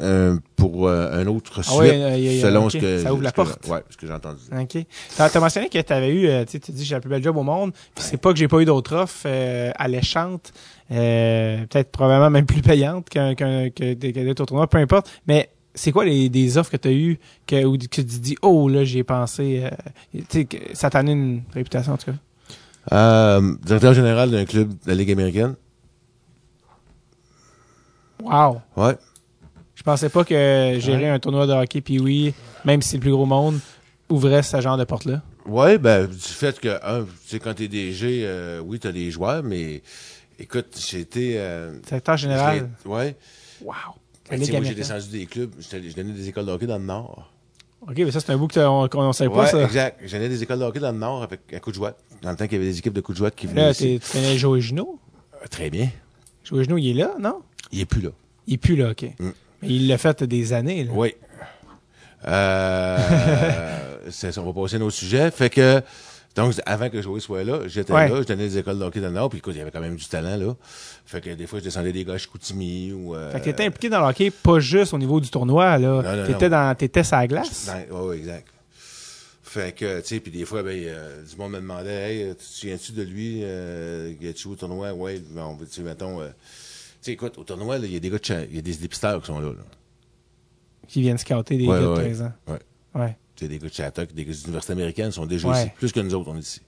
euh, 0.00 0.38
pour 0.56 0.88
euh, 0.88 1.10
un 1.12 1.26
autre 1.26 1.62
suite, 1.62 1.74
Ah 1.76 1.78
ouais, 1.78 1.90
euh, 1.92 2.40
selon 2.40 2.64
ok, 2.66 2.70
ce 2.72 2.78
que 2.78 3.02
ça 3.02 3.12
ouvre 3.12 3.22
la 3.22 3.28
ce 3.30 3.34
que- 3.34 3.36
porte. 3.42 3.68
ouais, 3.68 3.80
ce 3.90 3.96
que 3.96 4.06
j'ai 4.06 4.12
entendu. 4.12 4.40
OK. 4.58 4.78
T'as 5.16 5.26
as 5.26 5.40
mentionné 5.40 5.68
que 5.68 5.78
tu 5.80 5.92
avais 5.92 6.08
eu, 6.08 6.26
euh, 6.26 6.44
tu 6.44 6.52
sais, 6.52 6.58
tu 6.60 6.72
dis 6.72 6.84
j'ai 6.84 6.94
la 6.94 7.00
plus 7.00 7.10
belle 7.10 7.22
job 7.22 7.36
au 7.36 7.42
monde. 7.42 7.72
Puis 7.94 8.04
c'est 8.04 8.16
pas 8.16 8.32
que 8.32 8.38
j'ai 8.38 8.48
pas 8.48 8.60
eu 8.60 8.64
d'autres 8.64 8.94
offres 8.96 9.24
euh, 9.26 9.70
alléchantes, 9.76 10.52
euh, 10.92 11.64
peut-être 11.66 11.90
probablement 11.90 12.30
même 12.30 12.46
plus 12.46 12.60
payantes 12.62 13.08
qu'un 13.08 13.34
qu'un 13.34 13.70
que 13.70 13.94
que 13.94 14.32
tournois, 14.32 14.66
peu 14.66 14.78
importe. 14.78 15.10
Mais 15.26 15.50
c'est 15.74 15.90
quoi 15.92 16.04
les 16.04 16.28
des 16.28 16.58
offres 16.58 16.70
que 16.70 16.76
tu 16.76 16.88
as 16.88 16.92
eues 16.92 17.18
que 17.46 17.64
ou 17.64 17.78
que 17.78 17.86
tu 17.86 18.02
dis 18.02 18.36
oh 18.42 18.68
là 18.68 18.84
j'y 18.84 18.98
ai 18.98 19.04
pensé, 19.04 19.62
euh, 19.64 19.70
tu 20.12 20.24
sais 20.28 20.44
que 20.44 20.56
ça 20.74 20.90
t'a 20.90 21.02
donné 21.02 21.12
une 21.12 21.42
réputation 21.54 21.94
en 21.94 21.96
tout 21.96 22.12
cas? 22.12 22.16
Euh, 22.92 23.54
directeur 23.64 23.94
général 23.94 24.30
d'un 24.30 24.44
club 24.44 24.68
de 24.68 24.88
la 24.88 24.94
Ligue 24.94 25.12
américaine. 25.12 25.54
Wow. 28.22 28.60
Ouais. 28.76 28.96
Je 29.74 29.82
pensais 29.82 30.08
pas 30.08 30.24
que 30.24 30.76
gérer 30.78 31.08
un 31.08 31.18
tournoi 31.18 31.46
de 31.46 31.52
hockey 31.52 31.80
puis 31.80 31.98
oui, 31.98 32.34
même 32.64 32.82
si 32.82 32.90
c'est 32.90 32.96
le 32.98 33.02
plus 33.02 33.12
gros 33.12 33.26
monde, 33.26 33.58
ouvrait 34.08 34.42
ce 34.42 34.60
genre 34.60 34.76
de 34.76 34.84
porte 34.84 35.06
là. 35.06 35.22
Ouais, 35.46 35.76
ben, 35.78 36.06
du 36.06 36.18
fait 36.18 36.60
que, 36.60 36.68
un, 36.68 37.02
tu 37.02 37.08
sais, 37.26 37.40
quand 37.40 37.54
t'es 37.54 37.66
DG, 37.66 38.22
euh, 38.24 38.60
oui, 38.64 38.78
t'as 38.78 38.92
des 38.92 39.10
joueurs, 39.10 39.42
mais 39.42 39.82
écoute, 40.42 40.78
j'ai 40.88 41.00
été... 41.00 41.34
Euh, 41.36 41.78
Directeur 41.86 42.16
général. 42.16 42.68
Ouais. 42.84 43.16
Wow. 43.62 43.74
Moi, 44.30 44.38
j'ai 44.62 44.74
descendu 44.74 45.08
des 45.10 45.26
clubs, 45.26 45.52
je 45.58 45.94
donnais 45.94 46.12
des 46.12 46.28
écoles 46.28 46.46
de 46.46 46.52
hockey 46.52 46.66
dans 46.66 46.78
le 46.78 46.84
Nord. 46.84 47.30
OK, 47.82 47.94
mais 47.98 48.12
ça 48.12 48.20
c'est 48.20 48.30
un 48.32 48.38
bout 48.38 48.46
que 48.46 48.54
t'as- 48.54 48.70
on, 48.70 48.88
qu'on 48.88 49.12
savait 49.12 49.28
pas 49.28 49.46
ça. 49.46 49.62
exact. 49.64 50.00
J'en 50.04 50.18
ai 50.18 50.28
des 50.28 50.42
écoles 50.42 50.60
de 50.60 50.64
hockey 50.64 50.78
dans 50.78 50.92
le 50.92 50.98
Nord 50.98 51.22
avec 51.24 51.40
un 51.52 51.58
coup 51.58 51.70
de 51.70 51.74
jouette. 51.74 51.96
Dans 52.22 52.30
le 52.30 52.36
temps 52.36 52.44
qu'il 52.44 52.54
y 52.58 52.60
avait 52.62 52.70
des 52.70 52.78
équipes 52.78 52.92
de 52.92 53.00
coups 53.00 53.16
de 53.16 53.24
jouette 53.24 53.34
qui 53.34 53.46
venaient 53.48 53.66
Là, 53.66 53.74
tu 53.74 53.98
connais 54.12 54.38
Joey 54.38 54.60
Junot? 54.60 55.00
Euh, 55.34 55.46
Très 55.50 55.68
bien. 55.68 55.90
Joey 56.44 56.64
Junot, 56.64 56.78
il 56.78 56.90
est 56.90 57.02
là, 57.02 57.14
non? 57.18 57.40
Il 57.72 57.80
est 57.80 57.84
plus 57.84 58.00
là. 58.00 58.10
Il 58.46 58.58
pue 58.58 58.76
là, 58.76 58.90
OK. 58.90 59.02
Mm. 59.18 59.30
Mais 59.62 59.68
il 59.68 59.88
l'a 59.88 59.98
fait 59.98 60.22
des 60.22 60.52
années, 60.52 60.84
là. 60.84 60.92
Oui. 60.94 61.14
Euh, 62.26 62.98
on 64.36 64.42
va 64.52 64.52
passer 64.52 64.76
à 64.76 64.78
un 64.78 64.82
autre 64.82 64.96
sujet. 64.96 65.30
Fait 65.32 65.50
que, 65.50 65.82
donc, 66.34 66.54
avant 66.66 66.88
que 66.88 67.02
Joey 67.02 67.20
soit 67.20 67.44
là, 67.44 67.60
j'étais 67.66 67.92
Ouais. 67.92 68.08
là, 68.08 68.22
je 68.22 68.26
donnais 68.26 68.48
des 68.48 68.58
écoles 68.58 68.78
de 68.78 68.84
hockey 68.84 69.00
dans 69.00 69.08
le 69.08 69.14
Nord, 69.14 69.28
puis 69.28 69.38
écoute, 69.38 69.54
il 69.54 69.58
y 69.58 69.60
avait 69.60 69.70
quand 69.70 69.80
même 69.80 69.96
du 69.96 70.06
talent, 70.06 70.36
là. 70.36 70.54
Fait 71.04 71.20
que 71.20 71.30
des 71.30 71.46
fois, 71.46 71.58
je 71.58 71.64
descendais 71.64 71.92
des 71.92 72.04
gars 72.04 72.14
à 72.14 72.18
Chicoutimi 72.18 72.92
ou... 72.92 73.14
Euh, 73.14 73.30
Fait 73.32 73.40
que 73.40 73.44
t'étais 73.44 73.64
impliqué 73.66 73.88
dans 73.90 74.00
le 74.00 74.06
hockey, 74.06 74.30
pas 74.30 74.58
juste 74.60 74.94
au 74.94 74.98
niveau 74.98 75.20
du 75.20 75.28
tournoi, 75.30 75.78
là. 75.78 75.88
Non, 76.02 76.02
non, 76.02 76.26
T'étais 76.26 76.48
non. 76.48 76.56
dans, 76.68 76.74
t'étais 76.74 77.04
sur 77.04 77.16
la 77.16 77.26
glace. 77.26 77.70
ouais, 77.90 77.96
ouais, 77.98 78.16
exact. 78.18 78.48
Fait 79.42 79.74
que, 79.76 80.00
tu 80.00 80.06
sais, 80.06 80.20
puis 80.20 80.32
des 80.32 80.46
fois, 80.46 80.62
ben, 80.62 80.70
euh, 80.82 81.22
du 81.24 81.36
monde 81.36 81.52
me 81.52 81.58
demandait, 81.60 81.90
hey, 82.14 82.28
tu 82.30 82.36
te 82.36 82.42
souviens-tu 82.42 82.92
de 82.92 83.02
lui, 83.02 83.40
euh, 83.42 84.12
a-tu 84.30 84.48
au 84.48 84.54
tournoi? 84.54 84.92
Ouais, 84.94 85.20
bon, 85.30 85.58
tu 85.58 85.66
sais, 85.70 85.82
mettons, 85.82 86.22
euh, 86.22 86.28
tu 86.28 86.32
sais, 87.02 87.12
écoute, 87.12 87.36
au 87.36 87.44
tournoi, 87.44 87.76
il 87.76 87.92
y 87.92 87.96
a 87.96 88.00
des 88.00 88.08
gars 88.08 88.16
de 88.16 88.46
il 88.48 88.56
y 88.56 88.58
a 88.58 88.62
des 88.62 88.74
dépisteurs 88.76 89.20
qui 89.20 89.26
sont 89.26 89.38
là, 89.40 89.48
là. 89.48 89.64
Qui 90.88 91.02
viennent 91.02 91.18
scouter 91.18 91.58
des 91.58 91.66
Ouais, 91.66 91.74
gars 91.78 91.82
de 91.84 91.88
ouais, 91.88 91.94
13 91.96 92.22
ans. 92.22 92.32
ouais. 92.48 92.58
Ouais. 92.94 93.16
Des 93.46 93.58
gars 93.58 93.68
de 93.68 93.72
Shattuck, 93.72 94.12
des 94.14 94.22
universités 94.22 94.72
américaines 94.72 95.12
sont 95.12 95.26
déjà 95.26 95.48
Ouais. 95.48 95.60
ici, 95.62 95.70
plus 95.76 95.92
que 95.92 96.00
nous 96.00 96.14
autres, 96.14 96.30
on 96.30 96.36
est 96.36 96.40
ici. 96.40 96.60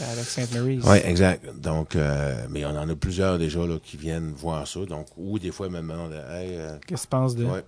Avec 0.00 0.24
St. 0.24 0.52
Mary's. 0.54 0.84
Oui, 0.84 0.98
exact. 1.04 1.44
Donc, 1.56 1.96
euh, 1.96 2.46
mais 2.50 2.64
on 2.64 2.70
en 2.76 2.88
a 2.88 2.94
plusieurs 2.94 3.38
déjà 3.38 3.66
là, 3.66 3.78
qui 3.82 3.96
viennent 3.96 4.32
voir 4.32 4.66
ça. 4.68 4.80
Donc, 4.84 5.06
ou 5.16 5.38
des 5.38 5.50
fois 5.50 5.68
même 5.68 5.90
on 5.90 6.12
a, 6.12 6.40
hey, 6.40 6.50
euh, 6.56 6.76
Qu'est-ce 6.86 7.02
que 7.02 7.06
tu 7.06 7.10
penses 7.10 7.34
de. 7.34 7.44
ouais. 7.44 7.64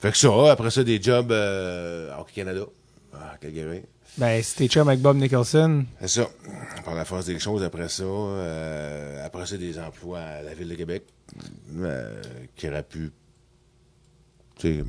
Fait 0.00 0.10
que 0.10 0.16
ça, 0.16 0.50
après 0.50 0.70
ça, 0.70 0.82
des 0.82 1.00
jobs 1.00 1.30
euh, 1.32 2.14
au 2.18 2.24
Canada, 2.24 2.62
à 3.12 3.36
Calgary. 3.38 3.82
Ben, 4.18 4.42
t'es 4.56 4.66
chum 4.66 4.88
avec 4.88 5.00
Bob 5.00 5.18
Nicholson, 5.18 5.84
C'est 6.00 6.08
ça. 6.08 6.28
Par 6.84 6.94
la 6.94 7.04
force 7.04 7.26
des 7.26 7.38
choses, 7.38 7.62
après 7.62 7.88
ça, 7.90 8.02
euh, 8.04 9.26
après 9.26 9.44
ça, 9.46 9.58
des 9.58 9.78
emplois 9.78 10.20
à 10.20 10.42
la 10.42 10.54
Ville 10.54 10.68
de 10.68 10.74
Québec, 10.74 11.04
euh, 11.76 12.22
qui 12.56 12.66
auraient 12.68 12.82
pu... 12.82 13.12
Tu 14.58 14.78
sais, 14.78 14.84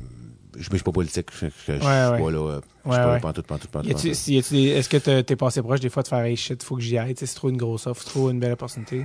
je 0.58 0.68
suis 0.70 0.82
pas 0.82 0.92
politique, 0.92 1.28
je, 1.32 1.46
je, 1.46 1.50
je 1.66 1.72
suis 1.72 1.72
Ouais, 1.72 1.80
pas 1.80 2.10
ouais. 2.18 2.32
là, 2.32 2.38
euh, 2.38 2.60
je 2.84 2.88
Ouais, 2.90 2.94
suis 2.94 3.02
pas 3.02 3.06
ouais. 3.06 3.12
là 3.14 3.20
pantoute, 3.20 3.46
pantoute, 3.46 3.70
pantoute, 3.70 4.04
est-ce 4.04 4.88
que 4.88 5.20
t'es 5.20 5.36
passé 5.36 5.62
proche 5.62 5.80
des 5.80 5.88
fois 5.88 6.02
de 6.02 6.08
faire 6.08 6.20
hey 6.20 6.36
shit, 6.36 6.62
faut 6.62 6.76
que 6.76 6.82
j'y 6.82 6.98
aille, 6.98 7.14
c'est 7.16 7.26
trop 7.34 7.48
une 7.50 7.56
grosse 7.56 7.86
offre, 7.86 8.04
trop 8.04 8.30
une 8.30 8.40
belle 8.40 8.52
opportunité? 8.52 9.04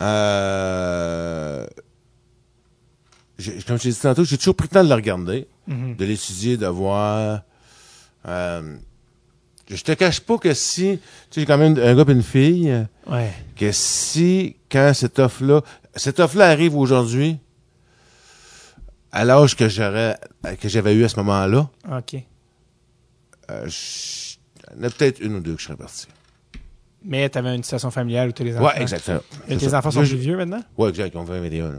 Euh, 0.00 1.66
comme 3.66 3.76
je 3.78 3.82
t'ai 3.82 3.88
dit 3.90 3.98
tantôt, 4.00 4.24
j'ai 4.24 4.38
toujours 4.38 4.54
pris 4.56 4.68
le 4.70 4.74
temps 4.74 4.84
de 4.84 4.88
le 4.88 4.94
regarder, 4.94 5.46
Mhm. 5.66 5.96
de 5.96 6.04
l'étudier, 6.04 6.56
de 6.56 6.66
voir. 6.66 7.42
Euh, 8.26 8.76
je 9.68 9.82
te 9.82 9.92
cache 9.92 10.20
pas 10.20 10.38
que 10.38 10.54
si, 10.54 10.98
tu 11.30 11.34
sais, 11.34 11.40
j'ai 11.40 11.46
quand 11.46 11.58
même 11.58 11.78
un 11.78 11.94
gars 11.94 12.04
et 12.08 12.12
une 12.12 12.22
fille, 12.22 12.70
euh, 12.70 12.84
Ouais. 13.06 13.32
que 13.56 13.72
si, 13.72 14.56
quand 14.70 14.92
cette 14.94 15.18
offre-là, 15.18 15.62
cette 15.94 16.20
offre-là 16.20 16.48
arrive 16.48 16.76
aujourd'hui, 16.76 17.38
à 19.16 19.24
l'âge 19.24 19.56
que 19.56 19.68
j'aurais, 19.68 20.16
que 20.60 20.68
j'avais 20.68 20.94
eu 20.94 21.04
à 21.04 21.08
ce 21.08 21.16
moment-là, 21.16 21.68
OK. 21.90 22.16
euh, 23.50 23.66
je- 23.68 24.36
il 24.74 24.82
y 24.82 24.84
en 24.84 24.88
a 24.88 24.90
peut-être 24.90 25.20
une 25.20 25.36
ou 25.36 25.40
deux 25.40 25.54
que 25.54 25.60
je 25.60 25.66
serais 25.66 25.76
parti. 25.76 26.06
Mais 27.04 27.28
t'avais 27.28 27.54
une 27.54 27.62
situation 27.62 27.90
familiale 27.90 28.28
où 28.30 28.32
t'as 28.32 28.42
les 28.44 28.56
enfants. 28.56 28.66
Ouais, 28.66 28.82
exactement. 28.82 29.20
Et 29.48 29.56
tes 29.56 29.68
ça. 29.68 29.78
enfants 29.78 29.90
sont 29.92 30.00
plus 30.00 30.16
vieux 30.16 30.36
maintenant? 30.36 30.60
Ouais, 30.76 30.88
exact, 30.88 31.12
ils 31.14 31.18
ont 31.18 31.24
20 31.24 31.40
21, 31.40 31.72
là. 31.72 31.78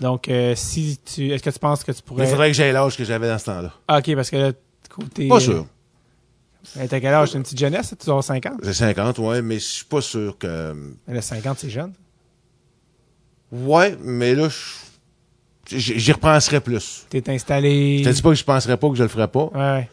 Donc, 0.00 0.28
euh, 0.28 0.54
si 0.56 0.98
tu. 1.04 1.30
Est-ce 1.30 1.42
que 1.42 1.50
tu 1.50 1.58
penses 1.60 1.84
que 1.84 1.92
tu 1.92 1.98
Il 1.98 2.02
pourrais. 2.02 2.26
faudrait 2.26 2.48
que 2.50 2.56
j'aie 2.56 2.72
l'âge 2.72 2.96
que 2.96 3.04
j'avais 3.04 3.28
dans 3.28 3.38
ce 3.38 3.44
temps-là. 3.44 3.72
Ah, 3.86 3.98
ok, 3.98 4.14
parce 4.16 4.30
que 4.30 4.36
là, 4.36 4.52
côté. 4.88 5.28
Pas 5.28 5.38
sûr. 5.38 5.64
Euh, 6.76 6.86
T'as 6.88 6.98
quel 7.00 7.14
âge? 7.14 7.30
T'as 7.32 7.36
une 7.36 7.42
petite 7.44 7.58
jeunesse? 7.58 7.94
Tu 7.98 8.08
avoir 8.10 8.24
50? 8.24 8.54
J'ai 8.64 8.72
50, 8.72 9.18
ouais, 9.18 9.42
mais 9.42 9.56
je 9.56 9.64
suis 9.64 9.84
pas 9.84 10.00
sûr 10.00 10.36
que... 10.38 10.74
Mais 11.06 11.14
là, 11.14 11.22
50, 11.22 11.58
c'est 11.58 11.70
jeune. 11.70 11.92
Ouais, 13.52 13.96
mais 14.00 14.34
là, 14.34 14.48
je- 14.48 14.56
j'y 15.70 16.12
repenserais 16.12 16.60
plus. 16.60 17.06
T'es 17.08 17.22
installé. 17.30 17.98
Je 17.98 18.04
te 18.10 18.14
dis 18.14 18.22
pas 18.22 18.30
que 18.30 18.34
je 18.36 18.44
penserais 18.44 18.76
pas 18.76 18.88
que 18.88 18.96
je 18.96 19.02
le 19.02 19.08
ferais 19.08 19.28
pas, 19.28 19.50
Ouais, 19.54 19.88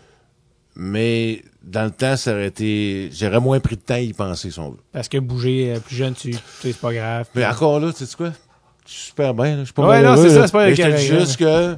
mais 0.76 1.44
dans 1.62 1.84
le 1.84 1.92
temps, 1.92 2.16
ça 2.16 2.32
aurait 2.32 2.48
été... 2.48 3.10
J'aurais 3.12 3.40
moins 3.42 3.60
pris 3.60 3.76
de 3.76 3.82
temps 3.82 3.96
à 3.96 4.00
y 4.00 4.14
penser, 4.14 4.50
si 4.50 4.60
on 4.60 4.72
veut. 4.72 4.78
Parce 4.94 5.10
que 5.10 5.18
bouger 5.18 5.74
euh, 5.74 5.80
plus 5.80 5.96
jeune, 5.96 6.14
tu, 6.14 6.32
tu 6.32 6.40
c'est 6.62 6.78
pas 6.78 6.94
grave. 6.94 7.28
Mais 7.36 7.46
encore 7.46 7.80
là, 7.80 7.92
tu 7.92 8.06
sais 8.06 8.16
quoi? 8.16 8.32
Je 8.86 8.92
suis 8.92 9.02
super 9.08 9.34
bien, 9.34 9.58
là. 9.58 9.60
Je 9.60 9.66
suis 9.66 9.74
pas 9.74 9.88
Ouais, 9.88 10.02
non, 10.02 10.16
c'est 10.16 10.30
ça, 10.30 10.48
c'est 10.48 10.52
pas 10.52 10.66
Mais 10.66 10.76
je 10.76 10.82
te 10.82 10.98
dis 10.98 11.06
juste 11.06 11.38
que... 11.38 11.44
euh, 11.46 11.76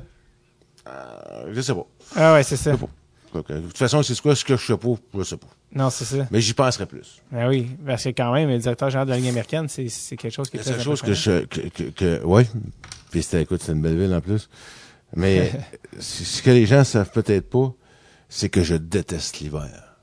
je 1.52 1.62
sais 1.62 1.74
pas. 1.74 1.88
Ah 2.16 2.34
ouais, 2.34 2.44
c'est 2.44 2.58
ça. 2.58 2.72
Je 2.72 2.78
sais 2.78 2.82
pas. 2.82 3.40
Ok. 3.40 3.52
De 3.52 3.60
toute 3.62 3.78
façon, 3.78 4.04
c'est 4.04 4.20
quoi 4.22 4.36
ce 4.36 4.46
que 4.46 4.56
je 4.56 4.66
sais 4.66 4.78
pas? 4.78 4.90
Je 5.18 5.24
sais 5.24 5.38
pas. 5.38 5.48
Non, 5.74 5.90
c'est 5.90 6.06
ça. 6.06 6.28
Mais 6.30 6.42
j'y 6.42 6.54
penserais 6.54 6.86
plus. 6.86 7.22
Ah 7.34 7.48
oui, 7.48 7.70
parce 7.86 8.04
que 8.04 8.10
quand 8.10 8.34
même, 8.34 8.50
le 8.50 8.58
directeur 8.60 8.90
général 8.90 9.08
de 9.08 9.12
la 9.14 9.18
Ligue 9.18 9.30
américaine, 9.30 9.68
c'est, 9.68 9.88
quelque 10.16 10.30
chose 10.34 10.50
qui 10.50 10.58
est 10.58 10.60
très 10.60 10.74
seule 10.74 10.82
chose 10.82 11.02
que 11.02 11.14
je... 11.14 11.46
Que, 11.46 11.62
que, 11.70 11.84
que- 11.84 12.24
ouais. 12.24 12.46
Puis 13.12 13.22
c'était, 13.24 13.44
écoute, 13.44 13.62
c'est 13.62 13.74
une 13.74 13.82
belle 13.82 14.00
ville 14.00 14.14
en 14.14 14.22
plus. 14.22 14.50
Mais 15.16 15.52
ce 16.00 16.42
que 16.42 16.50
les 16.50 16.66
gens 16.66 16.84
savent 16.84 17.12
peut-être 17.12 17.50
pas, 17.50 17.74
c'est 18.30 18.50
que 18.50 18.64
je 18.64 18.76
déteste 18.76 19.40
l'hiver. 19.40 19.96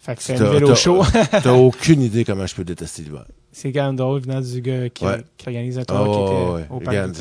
Fait 0.00 0.16
que 0.16 0.22
c'est 0.22 0.36
une 0.36 0.50
ville 0.50 0.64
au 0.64 0.74
chaud. 0.74 1.04
T'as 1.30 1.52
aucune 1.52 2.02
idée 2.02 2.24
comment 2.24 2.46
je 2.46 2.54
peux 2.56 2.64
détester 2.64 3.02
l'hiver. 3.02 3.24
c'est 3.52 3.70
quand 3.72 3.86
même 3.86 3.96
drôle 3.96 4.20
venant 4.22 4.40
du 4.40 4.60
gars 4.60 4.88
qui, 4.88 5.04
Ouais. 5.04 5.22
qui 5.36 5.46
organise 5.48 5.78
un 5.78 5.82
Ah, 5.82 5.84
tournoi 5.84 6.06
qui 6.06 6.20
ouais, 6.20 6.26
était 6.26 6.52
ouais. 6.52 6.66
au 6.70 6.80
parc. 6.80 6.88
Regarde, 6.88 7.14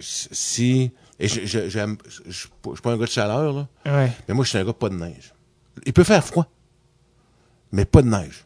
si... 0.00 0.90
Et 1.20 1.28
je, 1.28 1.44
je, 1.46 1.68
j'aime- 1.68 1.96
je, 2.26 2.32
suis 2.32 2.48
pas- 2.60 2.70
je 2.70 2.74
suis 2.74 2.82
pas 2.82 2.92
un 2.92 2.96
gars 2.98 3.04
de 3.04 3.10
chaleur, 3.10 3.52
là. 3.52 3.68
Ouais. 3.86 4.10
Mais 4.26 4.34
moi, 4.34 4.44
je 4.44 4.48
suis 4.50 4.58
un 4.58 4.64
gars 4.64 4.72
pas 4.72 4.88
de 4.88 4.96
neige. 4.96 5.32
Il 5.86 5.92
peut 5.92 6.02
faire 6.04 6.24
froid, 6.24 6.48
mais 7.70 7.84
pas 7.84 8.02
de 8.02 8.08
neige. 8.08 8.44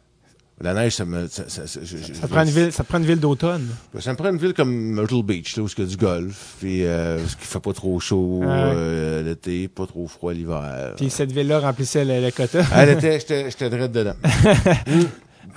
La 0.60 0.74
neige, 0.74 0.97
ça 0.97 1.05
me... 1.05 1.28
Ça, 1.28 1.44
ça, 1.48 1.66
ça, 1.66 1.80
je- 1.82 1.97
Ça, 2.14 2.26
prend 2.28 2.43
une 2.43 2.51
ville, 2.51 2.72
ça 2.72 2.82
prend 2.82 2.98
une 2.98 3.05
ville 3.06 3.20
d'automne. 3.20 3.68
ça 4.01 4.10
me 4.12 4.16
prend 4.16 4.30
une 4.30 4.39
ville 4.39 4.55
comme 4.55 4.72
Myrtle 4.72 5.22
Beach, 5.22 5.56
là, 5.56 5.62
où 5.62 5.68
il 5.68 5.78
y 5.85 5.86
a 5.86 5.89
du 5.89 5.97
golf, 5.97 6.55
puis 6.59 6.85
euh, 6.85 7.18
où 7.18 7.20
il 7.22 7.28
fait 7.47 7.60
pas 7.60 7.72
trop 7.72 8.01
chaud 8.01 8.43
Ah 8.44 8.66
euh, 8.72 9.22
l'été, 9.22 9.68
pas 9.68 9.86
trop 9.86 10.06
froid 10.09 10.32
l'hiver. 10.32 10.94
Puis 10.97 11.10
cette 11.10 11.30
ville-là 11.30 11.60
remplissait 11.60 12.05
le, 12.05 12.20
le 12.24 12.30
quota. 12.32 12.62
Ah, 12.72 12.85
l'été, 12.86 13.12
j'étais 13.20 13.51
j'étais 13.51 13.70
direct 13.70 13.94
dedans. 13.94 14.14
Mm. 14.86 15.02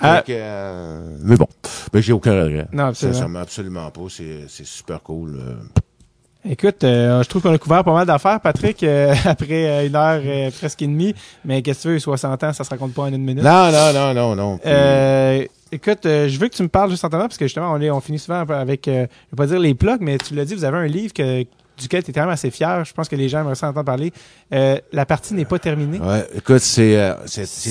Ah. 0.00 0.24
Euh, 0.28 1.16
mais 1.22 1.36
bon, 1.36 1.46
ben, 1.92 2.00
j'ai 2.00 2.12
aucun 2.14 2.32
regret. 2.44 2.66
Non, 2.72 2.86
absolument. 2.86 3.14
Sincèrement, 3.14 3.38
absolument 3.40 3.90
pas. 3.90 4.00
C'est 4.08 4.46
c'est 4.48 4.64
super 4.66 5.00
cool. 5.02 5.38
Écoute, 6.48 6.82
euh, 6.82 7.22
je 7.22 7.28
trouve 7.28 7.42
qu'on 7.42 7.52
a 7.52 7.58
couvert 7.58 7.84
pas 7.84 7.92
mal 7.92 8.04
d'affaires, 8.06 8.40
Patrick, 8.40 8.82
euh, 8.82 9.14
après 9.24 9.64
euh, 9.68 9.86
une 9.86 9.94
heure 9.94 10.20
euh, 10.24 10.50
presque 10.50 10.82
et 10.82 10.86
demie. 10.88 11.14
Mais 11.44 11.62
qu'est-ce 11.62 11.78
que 11.78 11.82
tu 11.82 11.88
veux, 11.94 11.98
60 12.00 12.42
ans, 12.42 12.52
ça 12.52 12.64
se 12.64 12.70
raconte 12.70 12.94
pas 12.94 13.02
en 13.02 13.12
une 13.12 13.22
minute. 13.22 13.44
Non, 13.44 13.70
non, 13.70 13.92
non, 13.92 14.12
non, 14.12 14.34
non. 14.34 14.60
Euh, 14.66 15.44
écoute, 15.70 16.04
euh, 16.04 16.28
je 16.28 16.38
veux 16.40 16.48
que 16.48 16.54
tu 16.56 16.62
me 16.64 16.68
parles 16.68 16.90
juste 16.90 17.04
en 17.04 17.10
temps 17.10 17.18
parce 17.20 17.38
que 17.38 17.44
justement, 17.44 17.72
on, 17.72 17.80
est, 17.80 17.90
on 17.92 18.00
finit 18.00 18.18
souvent 18.18 18.40
avec, 18.40 18.88
euh, 18.88 19.06
je 19.30 19.36
vais 19.36 19.36
pas 19.36 19.46
dire 19.46 19.60
les 19.60 19.74
plugs, 19.74 20.00
mais 20.00 20.18
tu 20.18 20.34
l'as 20.34 20.44
dit, 20.44 20.56
vous 20.56 20.64
avez 20.64 20.78
un 20.78 20.86
livre 20.86 21.12
que, 21.12 21.44
duquel 21.78 22.02
tu 22.02 22.10
es 22.10 22.12
quand 22.12 22.22
même 22.22 22.30
assez 22.30 22.50
fier. 22.50 22.84
Je 22.84 22.92
pense 22.92 23.08
que 23.08 23.16
les 23.16 23.28
gens 23.28 23.40
aimeraient 23.40 23.54
ça 23.54 23.68
entendre 23.68 23.86
parler. 23.86 24.12
Euh, 24.52 24.78
la 24.92 25.06
partie 25.06 25.34
n'est 25.34 25.44
pas 25.44 25.58
terminée, 25.58 26.00
Ouais, 26.00 26.26
écoute, 26.34 26.58
c'est 26.58 26.96
euh, 26.96 27.14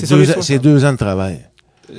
deux, 0.10 0.26
c'est 0.41 0.60
deux 0.60 0.85
ans 0.85 0.93
de 0.93 0.98
travail. 0.98 1.39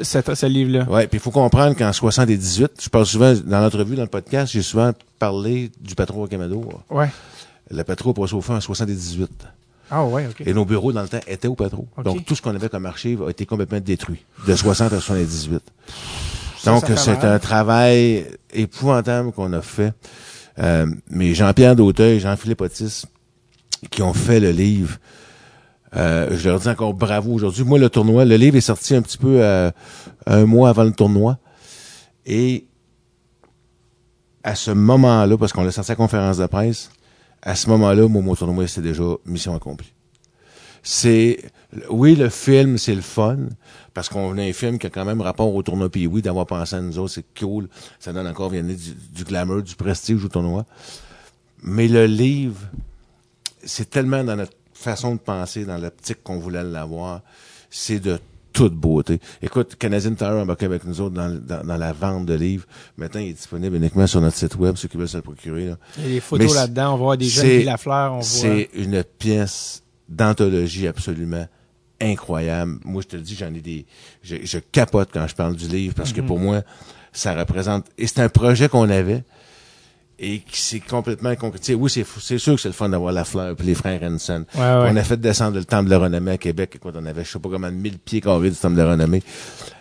Cette- 0.03 0.35
ce 0.35 0.47
livre-là. 0.47 0.85
Ouais, 0.89 1.07
puis 1.07 1.19
il 1.19 1.21
faut 1.23 1.31
comprendre 1.31 1.77
qu'en 1.77 1.93
78, 1.93 2.71
je 2.83 2.89
parle 2.89 3.07
souvent 3.07 3.35
dans 3.45 3.61
l'entrevue, 3.61 3.97
dans 3.97 4.03
le 4.03 4.09
podcast, 4.09 4.53
j'ai 4.53 4.63
souvent 4.63 4.93
parlé 5.19 5.71
du 5.81 5.95
Patro 5.95 6.25
à 6.25 6.29
Camado. 6.29 6.69
Ouais. 6.91 7.09
Le 7.71 7.83
Patro 7.85 8.11
a 8.11 8.15
passé 8.15 8.35
au 8.35 8.41
feu 8.41 8.53
en 8.55 8.61
78. 8.61 9.31
Ah 9.91 10.05
ouais, 10.05 10.27
ok. 10.27 10.47
Et 10.47 10.55
nos 10.55 10.65
bureaux, 10.65 10.93
dans 10.93 11.03
le 11.03 11.09
temps, 11.09 11.21
étaient 11.27 11.49
au 11.49 11.55
Patro. 11.55 11.87
Donc, 12.05 12.25
tout 12.25 12.35
ce 12.35 12.41
qu'on 12.43 12.55
avait 12.55 12.69
comme 12.71 12.87
archive 12.87 13.23
a 13.23 13.31
été 13.31 13.45
complètement 13.47 13.81
détruit, 13.81 14.25
de 14.47 14.55
60 14.57 14.93
à 14.93 15.01
78. 15.01 15.61
Ça, 16.59 16.71
Donc, 16.73 16.85
c'est 16.97 17.25
un 17.25 17.39
travail 17.39 18.27
épouvantable 18.53 19.33
qu'on 19.33 19.53
a 19.53 19.61
fait. 19.63 19.93
Euh, 20.59 20.87
mais 21.11 21.35
Jean-Pierre 21.35 21.75
Dauteuil, 21.77 22.21
Jean-Philippe 22.21 22.61
Otis, 22.61 23.05
qui 23.91 24.03
ont 24.03 24.15
fait 24.15 24.39
le 24.41 24.51
livre, 24.51 24.97
euh, 25.95 26.37
je 26.37 26.49
leur 26.49 26.61
dis 26.61 26.69
encore 26.69 26.95
bravo 26.95 27.33
aujourd'hui. 27.33 27.65
Moi, 27.65 27.79
le 27.79 27.91
tournoi, 27.91 28.25
le 28.25 28.37
livre 28.37 28.57
est 28.57 28.63
sorti 28.63 28.95
un 28.95 29.03
petit 29.03 29.19
peu 29.19 29.43
euh, 29.43 29.71
un 30.27 30.47
mois 30.47 30.71
avant 30.71 30.85
le 30.85 30.93
tournoi. 30.93 31.39
Et 32.25 32.67
à 34.43 34.55
ce 34.55 34.71
moment-là, 34.71 35.37
parce 35.37 35.53
qu'on 35.53 35.65
l'a 35.65 35.71
sorti 35.71 35.91
à 35.91 35.95
la 35.95 35.97
conférence 35.97 36.39
de 36.39 36.47
presse, 36.47 36.91
à 37.43 37.55
ce 37.55 37.69
moment-là, 37.71 38.09
moi, 38.09 38.23
mon 38.23 38.35
tournoi, 38.35 38.67
c'était 38.67 38.89
déjà 38.89 39.05
mission 39.27 39.55
accomplie. 39.55 39.93
C'est, 40.83 41.39
oui, 41.91 42.17
le 42.17 42.29
film, 42.29 42.79
c'est 42.79 42.95
le 42.95 43.03
fun, 43.03 43.39
parce 43.95 44.09
qu'on 44.09 44.37
a 44.39 44.43
un 44.43 44.53
film 44.53 44.79
qui 44.79 44.87
a 44.87 44.91
quand 44.91 45.05
même 45.05 45.21
rapport 45.21 45.55
au 45.55 45.63
tournoi, 45.63 45.89
puis 45.89 46.07
oui, 46.07 46.23
d'avoir 46.23 46.47
pensé 46.47 46.75
à 46.77 46.81
nous 46.81 46.99
autres, 46.99 47.13
c'est 47.15 47.39
cool. 47.39 47.69
Ça 48.01 48.13
donne 48.13 48.27
encore, 48.27 48.51
bien, 48.51 48.63
du, 48.63 48.75
du 48.75 49.25
glamour, 49.25 49.63
du 49.63 49.77
prestige 49.77 50.25
au 50.25 50.29
tournoi. 50.29 50.65
Mais 51.63 51.87
le 51.87 52.07
livre, 52.07 52.61
c'est 53.65 53.91
tellement 53.91 54.25
dans 54.25 54.37
notre 54.37 54.55
façon 54.83 55.15
de 55.15 55.21
penser, 55.21 55.65
dans 55.65 55.79
l'optique 55.79 56.23
qu'on 56.23 56.39
voulait 56.39 56.65
l'avoir, 56.65 57.23
c'est 57.71 58.01
de 58.01 58.19
toute 58.53 58.75
beauté. 58.75 59.19
Écoute, 59.41 59.77
Canadian 59.77 60.15
Tower 60.15 60.41
a 60.41 60.43
embarqué 60.43 60.67
avec 60.67 60.85
nous 60.85 61.01
autres 61.01 61.15
dans, 61.15 61.35
dans, 61.41 61.67
dans 61.67 61.77
la 61.79 61.93
vente 61.95 62.27
de 62.27 62.35
livres. 62.35 62.67
Maintenant, 62.99 63.21
il 63.23 63.29
est 63.29 63.33
disponible 63.33 63.77
uniquement 63.77 64.07
sur 64.07 64.21
notre 64.21 64.37
site 64.37 64.57
web, 64.57 64.77
ceux 64.77 64.89
qui 64.89 64.99
veulent 64.99 65.09
se 65.09 65.17
le 65.17 65.23
procurer. 65.23 65.69
Là. 65.69 65.79
Il 65.97 66.05
y 66.05 66.07
a 66.07 66.11
des 66.11 66.21
photos 66.21 66.55
là-dedans. 66.55 66.93
On 66.93 66.97
voit 66.99 67.17
des 67.17 67.25
jeunes 67.25 67.61
qui 67.61 67.65
la 67.65 67.79
fleur. 67.79 68.13
On 68.13 68.17
voit. 68.17 68.23
C'est 68.23 68.69
une 68.75 69.03
pièce 69.05 69.83
d'anthologie 70.07 70.87
absolument 70.87 71.47
incroyable. 71.99 72.79
Moi, 72.85 73.01
je 73.01 73.09
te 73.09 73.17
le 73.17 73.23
dis, 73.23 73.35
j'en 73.35 73.55
ai 73.55 73.61
des... 73.61 73.87
Je, 74.23 74.37
je 74.43 74.59
capote 74.59 75.09
quand 75.11 75.27
je 75.27 75.35
parle 75.35 75.57
du 75.57 75.67
livre, 75.69 75.95
parce 75.95 76.13
que 76.13 76.21
pour 76.21 76.39
moi, 76.39 76.61
ça 77.11 77.35
représente... 77.35 77.87
Et 77.97 78.07
c'est 78.07 78.21
un 78.21 78.29
projet 78.29 78.69
qu'on 78.69 78.91
avait, 78.91 79.25
et 80.25 80.39
qui 80.39 80.61
s'est 80.61 80.79
complètement 80.81 81.35
concrétisé. 81.35 81.75
Oui, 81.75 81.91
c'est 81.91 82.07
c'est 82.21 82.39
sûr 82.39 82.55
que 82.55 82.61
c'est 82.61 82.69
le 82.69 82.75
fun 82.75 82.89
d'avoir 82.89 83.13
la 83.13 83.25
fleur 83.25 83.57
puis 83.57 83.67
les 83.67 83.75
frères 83.75 84.01
Henson. 84.05 84.45
Ouais, 84.55 84.61
ouais. 84.61 84.89
On 84.93 84.97
a 84.97 85.03
fait 85.03 85.21
descendre 85.21 85.57
le 85.59 85.65
temple 85.65 85.87
de 85.87 85.91
la 85.91 85.99
renommée 85.99 86.31
à 86.31 86.39
Québec. 86.39 86.71
Écoute, 86.77 86.95
on 86.97 87.05
avait, 87.05 87.25
je 87.25 87.31
sais 87.33 87.39
pas 87.41 87.49
comment, 87.51 87.71
1000 87.71 87.99
pieds 87.99 88.21
carrés 88.21 88.51
du 88.51 88.57
temple 88.57 88.77
de 88.77 88.83
la 88.83 88.91
renommée. 88.93 89.23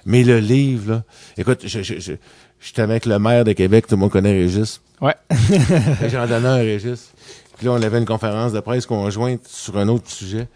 Mais 0.05 0.23
le 0.23 0.39
livre, 0.39 0.91
là, 0.93 1.03
écoute, 1.38 1.61
je, 1.68 1.84
je, 1.84 1.99
je, 1.99 2.13
j'étais 2.59 2.81
avec 2.81 3.05
le 3.05 3.19
maire 3.19 3.43
de 3.45 3.53
Québec, 3.53 3.85
tout 3.88 3.95
le 3.95 3.99
monde 3.99 4.09
connaît 4.09 4.31
Régis. 4.31 4.81
Ouais. 4.99 5.15
J'en 6.09 6.26
donnais 6.26 6.47
un 6.47 6.55
Régis. 6.55 7.11
Puis 7.57 7.68
là, 7.68 7.73
on 7.73 7.81
avait 7.84 7.99
une 7.99 8.05
conférence 8.05 8.51
de 8.51 8.59
presse 8.61 8.88
conjointe 8.88 9.45
sur 9.47 9.77
un 9.77 9.88
autre 9.89 10.09
sujet. 10.09 10.47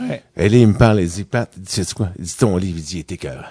ouais. 0.00 0.22
Et 0.38 0.48
là, 0.48 0.56
il 0.56 0.68
me 0.68 0.78
parle, 0.78 1.00
il 1.02 1.08
dit, 1.08 1.24
Pat, 1.24 1.52
il 1.54 1.62
dit, 1.62 1.70
sais 1.70 1.84
quoi? 1.94 2.08
Il 2.18 2.24
dit, 2.24 2.34
ton 2.34 2.56
livre, 2.56 2.78
il 2.78 2.82
dit, 2.84 2.96
il 2.96 3.00
est 3.00 3.12
écœurant. 3.12 3.42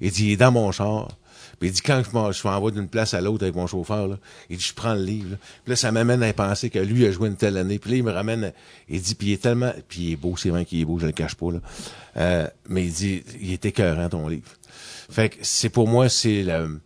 Il 0.00 0.10
dit, 0.10 0.28
il 0.28 0.32
est 0.32 0.36
dans 0.38 0.50
mon 0.52 0.72
char. 0.72 1.08
Puis 1.58 1.70
il 1.70 1.72
dit, 1.72 1.80
quand 1.80 2.02
je 2.04 2.46
m'en, 2.46 2.60
vais 2.60 2.70
d'une 2.72 2.88
place 2.88 3.14
à 3.14 3.20
l'autre 3.20 3.42
avec 3.44 3.54
mon 3.56 3.66
chauffeur, 3.66 4.08
là, 4.08 4.18
il 4.50 4.58
dit, 4.58 4.64
je 4.64 4.74
prends 4.74 4.94
le 4.94 5.02
livre. 5.02 5.30
Là. 5.32 5.36
Puis 5.64 5.70
là, 5.70 5.76
ça 5.76 5.90
m'amène 5.90 6.22
à 6.22 6.32
penser 6.32 6.68
que 6.70 6.78
lui 6.78 7.06
a 7.06 7.10
joué 7.12 7.28
une 7.28 7.36
telle 7.36 7.56
année. 7.56 7.78
Puis 7.78 7.92
là, 7.92 7.96
il 7.96 8.02
me 8.04 8.12
ramène, 8.12 8.44
à- 8.44 8.52
il 8.88 9.00
dit, 9.00 9.14
puis 9.14 9.28
il 9.28 9.32
est 9.32 9.42
tellement, 9.42 9.72
puis 9.88 10.00
il 10.02 10.12
est 10.12 10.16
beau, 10.16 10.36
c'est 10.36 10.50
vrai 10.50 10.64
qu'il 10.66 10.80
est 10.80 10.84
beau, 10.84 10.98
je 10.98 11.06
le 11.06 11.12
cache 11.12 11.34
pas, 11.34 11.50
là. 11.52 11.60
Euh, 12.18 12.46
mais 12.68 12.84
il 12.84 12.92
dit, 12.92 13.22
il 13.40 13.52
est 13.52 13.64
écœurant, 13.64 14.08
ton 14.08 14.28
livre. 14.28 14.50
Fait 15.10 15.30
que 15.30 15.36
c'est 15.42 15.68
pour 15.70 15.88
moi, 15.88 16.08
c'est 16.08 16.42
le, 16.42 16.78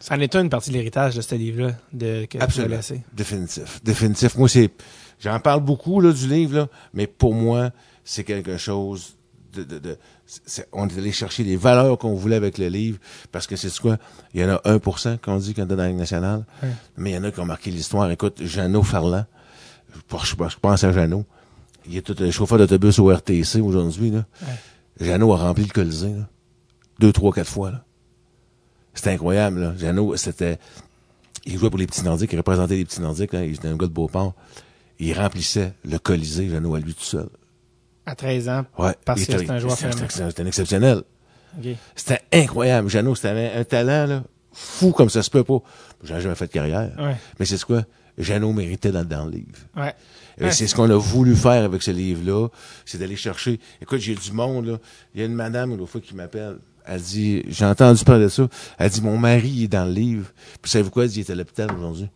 Ça 0.00 0.14
en 0.16 0.20
est 0.20 0.34
une 0.36 0.48
partie 0.50 0.70
de 0.70 0.74
l'héritage 0.76 1.16
de 1.16 1.20
ce 1.22 1.34
livre-là 1.34 1.72
de, 1.92 2.26
que 2.26 2.36
tu 2.38 2.42
Absolument. 2.44 2.76
laissé. 2.76 3.00
Définitif. 3.12 3.80
Définitif. 3.82 4.36
Moi, 4.36 4.48
c'est, 4.48 4.70
j'en 5.20 5.40
parle 5.40 5.60
beaucoup, 5.64 6.00
là, 6.00 6.12
du 6.12 6.28
livre, 6.28 6.54
là, 6.56 6.68
mais 6.92 7.06
pour 7.06 7.34
moi, 7.34 7.70
c'est 8.04 8.22
quelque 8.24 8.58
chose 8.58 9.16
de, 9.54 9.62
de, 9.64 9.78
de- 9.78 9.98
on 10.72 10.88
est 10.88 10.98
allé 10.98 11.12
chercher 11.12 11.44
les 11.44 11.56
valeurs 11.56 11.98
qu'on 11.98 12.14
voulait 12.14 12.36
avec 12.36 12.58
le 12.58 12.68
livre, 12.68 12.98
parce 13.30 13.46
que 13.46 13.56
c'est 13.56 13.76
quoi? 13.78 13.98
Il 14.32 14.40
y 14.40 14.44
en 14.44 14.48
a 14.50 14.56
1% 14.64 15.18
qu'on 15.18 15.36
dit 15.36 15.54
qu'on 15.54 15.62
est 15.62 15.66
dans 15.66 15.76
la 15.76 15.88
Ligue 15.88 15.98
nationale, 15.98 16.44
Ouais. 16.62 16.70
mais 16.96 17.10
il 17.10 17.14
y 17.14 17.18
en 17.18 17.24
a 17.24 17.30
qui 17.30 17.40
ont 17.40 17.44
marqué 17.46 17.70
l'histoire. 17.70 18.10
Écoute, 18.10 18.42
Jeannot 18.42 18.82
Farland, 18.82 19.26
je, 20.22 20.34
pense 20.60 20.84
à 20.84 20.92
Jeannot, 20.92 21.24
il 21.86 21.96
est 21.96 22.02
tout 22.02 22.16
un 22.18 22.30
chauffeur 22.30 22.58
d'autobus 22.58 22.98
au 22.98 23.08
RTC 23.14 23.60
aujourd'hui, 23.60 24.10
là. 24.10 24.24
Jeannot 24.98 25.32
a 25.34 25.36
rempli 25.36 25.64
le 25.64 25.70
Colisée, 25.70 26.14
là. 26.14 26.28
Deux, 27.00 27.12
trois, 27.12 27.32
quatre 27.32 27.50
fois, 27.50 27.70
là. 27.70 27.84
C'était 28.94 29.10
incroyable, 29.10 29.60
là. 29.60 29.74
Jeannot, 29.76 30.16
c'était, 30.16 30.58
il 31.44 31.58
jouait 31.58 31.68
pour 31.70 31.78
les 31.78 31.86
petits 31.86 32.02
Nordiques, 32.02 32.32
il 32.32 32.36
représentait 32.38 32.76
les 32.76 32.84
petits 32.84 33.00
Nordiques, 33.02 33.32
là. 33.32 33.44
Il 33.44 33.54
était 33.54 33.68
un 33.68 33.76
gars 33.76 33.86
de 33.86 33.92
Beauport. 33.92 34.34
Il 34.98 35.12
remplissait 35.18 35.74
le 35.84 35.98
Colisée, 35.98 36.48
Jeannot, 36.48 36.76
à 36.76 36.80
lui 36.80 36.94
tout 36.94 37.02
seul. 37.04 37.28
À 38.06 38.14
13 38.14 38.48
ans. 38.48 38.64
Ouais. 38.78 38.92
Parce 39.04 39.24
que 39.24 39.38
c'est 39.38 39.50
un 39.50 39.58
joueur 39.58 39.78
phénoménal. 39.78 40.08
C'était 40.10 40.42
un 40.42 40.46
exceptionnel. 40.46 41.02
OK. 41.58 41.66
C'était 41.96 42.20
incroyable. 42.32 42.88
Jeannot, 42.88 43.14
c'était 43.14 43.28
un, 43.54 43.60
un 43.60 43.64
talent, 43.64 44.06
là, 44.06 44.24
fou 44.52 44.92
comme 44.92 45.08
ça 45.10 45.22
se 45.22 45.30
peut 45.30 45.44
pas. 45.44 45.58
J'ai 46.02 46.20
jamais 46.20 46.34
fait 46.34 46.46
de 46.48 46.52
carrière. 46.52 46.92
Ouais. 46.98 47.16
Mais 47.38 47.46
c'est 47.46 47.62
quoi? 47.64 47.84
Jeannot 48.18 48.52
méritait 48.52 48.92
dans, 48.92 49.04
dans 49.04 49.24
le 49.24 49.32
livre. 49.32 49.58
Ouais. 49.76 49.94
Et 50.38 50.44
Ouais. 50.44 50.50
c'est 50.52 50.66
ce 50.66 50.74
qu'on 50.74 50.90
a 50.90 50.96
voulu 50.96 51.34
faire 51.36 51.64
avec 51.64 51.82
ce 51.82 51.90
livre-là, 51.92 52.48
c'est 52.84 52.98
d'aller 52.98 53.16
chercher. 53.16 53.58
Écoute, 53.80 54.00
j'ai 54.00 54.14
du 54.14 54.32
monde, 54.32 54.66
là. 54.66 54.78
Il 55.14 55.20
y 55.20 55.22
a 55.22 55.26
une 55.26 55.34
madame, 55.34 55.76
l'autre 55.76 55.90
fois, 55.92 56.00
qui 56.00 56.14
m'appelle. 56.14 56.58
Elle 56.86 57.00
dit, 57.00 57.42
j'ai 57.48 57.64
entendu 57.64 58.04
parler 58.04 58.24
de 58.24 58.28
ça. 58.28 58.46
Elle 58.78 58.90
dit, 58.90 59.00
mon 59.00 59.16
mari, 59.16 59.64
est 59.64 59.68
dans 59.68 59.84
le 59.86 59.92
livre. 59.92 60.26
Puis 60.60 60.70
savez-vous 60.70 60.90
quoi? 60.90 61.04
Elle 61.04 61.10
dit, 61.10 61.20
il 61.20 61.22
est 61.22 61.30
à 61.30 61.34
l'hôpital 61.34 61.70
aujourd'hui. 61.72 62.08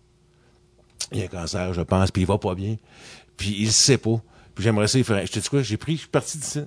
Il 1.12 1.22
a 1.22 1.24
un 1.24 1.28
cancer, 1.28 1.72
je 1.72 1.80
pense, 1.80 2.10
puis 2.10 2.22
il 2.22 2.26
va 2.26 2.36
pas 2.38 2.54
bien. 2.54 2.76
Puis 3.36 3.56
il 3.60 3.72
sait 3.72 3.96
pas. 3.98 4.20
Puis 4.58 4.64
j'aimerais 4.64 4.88
ça, 4.88 4.98
il 4.98 5.04
ferait, 5.04 5.24
je 5.24 5.30
te 5.30 5.38
dis 5.38 5.48
quoi? 5.48 5.62
J'ai 5.62 5.76
pris, 5.76 5.92
je 5.94 5.98
suis 6.00 6.08
parti 6.08 6.36
d'ici. 6.36 6.62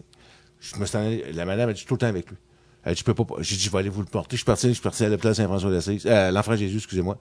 Je 0.62 0.78
me 0.78 0.86
suis 0.86 0.98
allé- 0.98 1.26
la 1.34 1.44
madame 1.44 1.68
a 1.72 1.74
dit, 1.74 1.84
tout 1.86 1.96
le 1.96 1.98
temps 1.98 2.08
avec 2.08 2.30
lui. 2.30 2.38
Elle 2.86 2.94
dit, 2.94 3.00
je 3.02 3.04
peux 3.04 3.14
pas, 3.14 3.26
j'ai 3.40 3.58
dit, 3.58 3.64
je 3.64 3.70
vais 3.70 3.80
aller 3.80 3.90
vous 3.90 4.00
le 4.00 4.06
porter. 4.06 4.38
Je 4.38 4.38
suis 4.38 4.46
parti, 4.46 4.70
je 4.70 4.74
suis 4.76 4.82
parti 4.82 5.04
à 5.04 5.10
l'hôpital 5.10 5.36
Saint-François 5.36 5.70
d'Assise, 5.72 6.04
euh, 6.06 6.32
l'enfant 6.32 6.56
Jésus, 6.56 6.78
excusez-moi. 6.78 7.18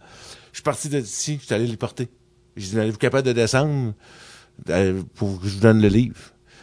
Je 0.53 0.59
suis 0.59 0.63
parti 0.63 0.89
d'ici, 0.89 1.39
je 1.41 1.47
suis 1.47 1.53
allé 1.57 1.67
le 1.67 1.77
porter. 1.77 2.09
J'ai 2.57 2.69
dit, 2.69 2.79
êtes-vous 2.79 2.99
capable 2.99 3.27
de 3.27 3.33
descendre? 3.33 3.95
Euh, 4.69 5.03
pour 5.17 5.41
que 5.41 5.49
je 5.49 5.55
vous 5.55 5.61
donne 5.61 5.83
le 5.83 5.89
livre? 5.89 6.21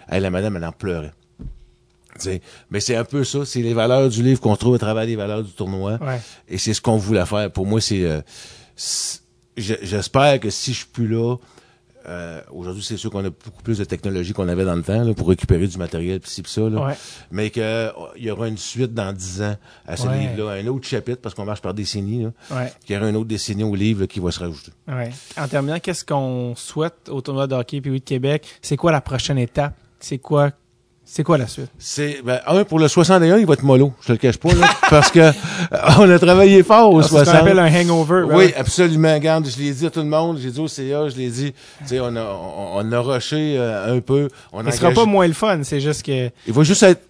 Elle, 0.07 0.23
la 0.23 0.29
madame, 0.29 0.55
elle 0.55 0.63
en 0.63 0.71
pleurait. 0.71 1.11
Tu 1.39 2.21
sais, 2.21 2.41
mais 2.71 2.79
c'est 2.79 2.95
un 2.95 3.03
peu 3.03 3.25
ça, 3.25 3.43
c'est 3.43 3.61
les 3.61 3.73
valeurs 3.73 4.07
du 4.07 4.23
livre 4.23 4.39
qu'on 4.39 4.55
trouve 4.55 4.75
à 4.75 4.79
travers 4.79 5.03
les 5.03 5.17
valeurs 5.17 5.43
du 5.43 5.51
tournoi. 5.51 5.99
Ouais. 6.01 6.21
Et 6.47 6.57
c'est 6.57 6.73
ce 6.73 6.79
qu'on 6.79 6.95
voulait 6.95 7.25
faire. 7.25 7.51
Pour 7.51 7.65
moi, 7.65 7.81
c'est... 7.81 8.05
euh, 8.05 8.21
J'espère 9.57 10.39
que 10.39 10.49
si 10.49 10.71
je 10.71 10.77
suis 10.77 10.87
plus 10.87 11.07
là, 11.09 11.35
euh, 12.07 12.41
aujourd'hui, 12.51 12.83
c'est 12.83 12.97
sûr 12.97 13.09
qu'on 13.11 13.25
a 13.25 13.29
beaucoup 13.29 13.61
plus 13.63 13.77
de 13.77 13.83
technologie 13.83 14.33
qu'on 14.33 14.47
avait 14.47 14.65
dans 14.65 14.75
le 14.75 14.83
temps 14.83 15.03
là, 15.03 15.13
pour 15.13 15.27
récupérer 15.29 15.67
du 15.67 15.77
matériel, 15.77 16.19
pis 16.19 16.29
ci, 16.29 16.41
pis 16.41 16.49
ça. 16.51 16.61
Là. 16.61 16.85
Ouais. 16.87 16.93
Mais 17.31 17.49
qu'il 17.49 17.91
y 18.17 18.31
aura 18.31 18.47
une 18.47 18.57
suite 18.57 18.93
dans 18.93 19.11
dix 19.13 19.41
ans 19.41 19.55
à 19.85 19.97
ce 19.97 20.07
Ouais. 20.07 20.19
livre-là, 20.19 20.53
un 20.61 20.67
autre 20.67 20.87
chapitre, 20.87 21.21
parce 21.21 21.35
qu'on 21.35 21.45
marche 21.45 21.61
par 21.61 21.73
décennies. 21.73 22.23
Là, 22.23 22.31
Ouais. 22.51 22.71
qu'il 22.85 22.95
y 22.95 22.99
aura 22.99 23.09
une 23.09 23.15
autre 23.17 23.27
décennie 23.27 23.63
au 23.63 23.75
livre 23.75 24.01
là, 24.01 24.07
qui 24.07 24.19
va 24.19 24.31
se 24.31 24.39
rajouter. 24.39 24.71
Ouais. 24.87 25.09
En 25.37 25.47
terminant, 25.47 25.79
qu'est-ce 25.79 26.05
qu'on 26.05 26.53
souhaite 26.55 27.09
au 27.09 27.21
tournoi 27.21 27.47
de 27.47 27.55
hockey 27.55 27.81
puis 27.81 27.91
oui 27.91 27.99
de 27.99 28.05
Québec? 28.05 28.45
C'est 28.61 28.77
quoi 28.77 28.91
la 28.91 29.01
prochaine 29.01 29.37
étape? 29.37 29.73
C'est 29.99 30.19
quoi, 30.19 30.51
c'est 31.09 31.23
quoi 31.23 31.37
la 31.37 31.47
suite? 31.47 31.69
C'est 31.79 32.21
ben, 32.21 32.41
un 32.45 32.65
pour 32.65 32.79
le 32.79 32.89
61, 32.89 33.37
il 33.37 33.45
va 33.45 33.53
être 33.53 33.63
mollo, 33.63 33.93
je 34.01 34.07
te 34.07 34.11
le 34.11 34.17
cache 34.17 34.37
pas, 34.37 34.53
là, 34.53 34.67
parce 34.89 35.09
que 35.09 35.19
euh, 35.19 35.31
on 35.99 36.09
a 36.09 36.19
travaillé 36.19 36.63
fort 36.63 36.91
au 36.93 36.99
Ah, 36.99 37.03
C'est 37.03 37.07
ce 37.07 37.13
qu'on 37.13 37.23
60. 37.23 37.41
appelle 37.41 37.59
un 37.59 37.73
hangover. 37.73 38.23
Oui, 38.27 38.35
ouais. 38.35 38.55
absolument. 38.55 39.13
Regarde, 39.13 39.47
je 39.47 39.57
l'ai 39.57 39.71
dit 39.71 39.85
à 39.85 39.89
tout 39.89 40.01
le 40.01 40.05
monde, 40.05 40.37
j'ai 40.37 40.51
dit 40.51 40.59
au 40.59 40.67
CA, 40.67 41.07
je 41.07 41.15
l'ai 41.15 41.29
dit, 41.29 41.53
tu 41.53 41.87
sais, 41.87 41.99
on 42.01 42.13
a, 42.15 42.21
on, 42.23 42.79
on 42.79 42.91
a 42.91 42.99
rushé 42.99 43.55
euh, 43.57 43.95
un 43.95 44.01
peu. 44.01 44.27
On 44.51 44.65
a 44.67 44.71
sera 44.71 44.91
pas 44.91 45.05
moins 45.05 45.25
le 45.27 45.33
fun, 45.33 45.61
c'est 45.63 45.79
juste 45.79 46.03
que. 46.05 46.29
Il 46.45 46.53
va 46.53 46.63
juste 46.63 46.83
être. 46.83 47.01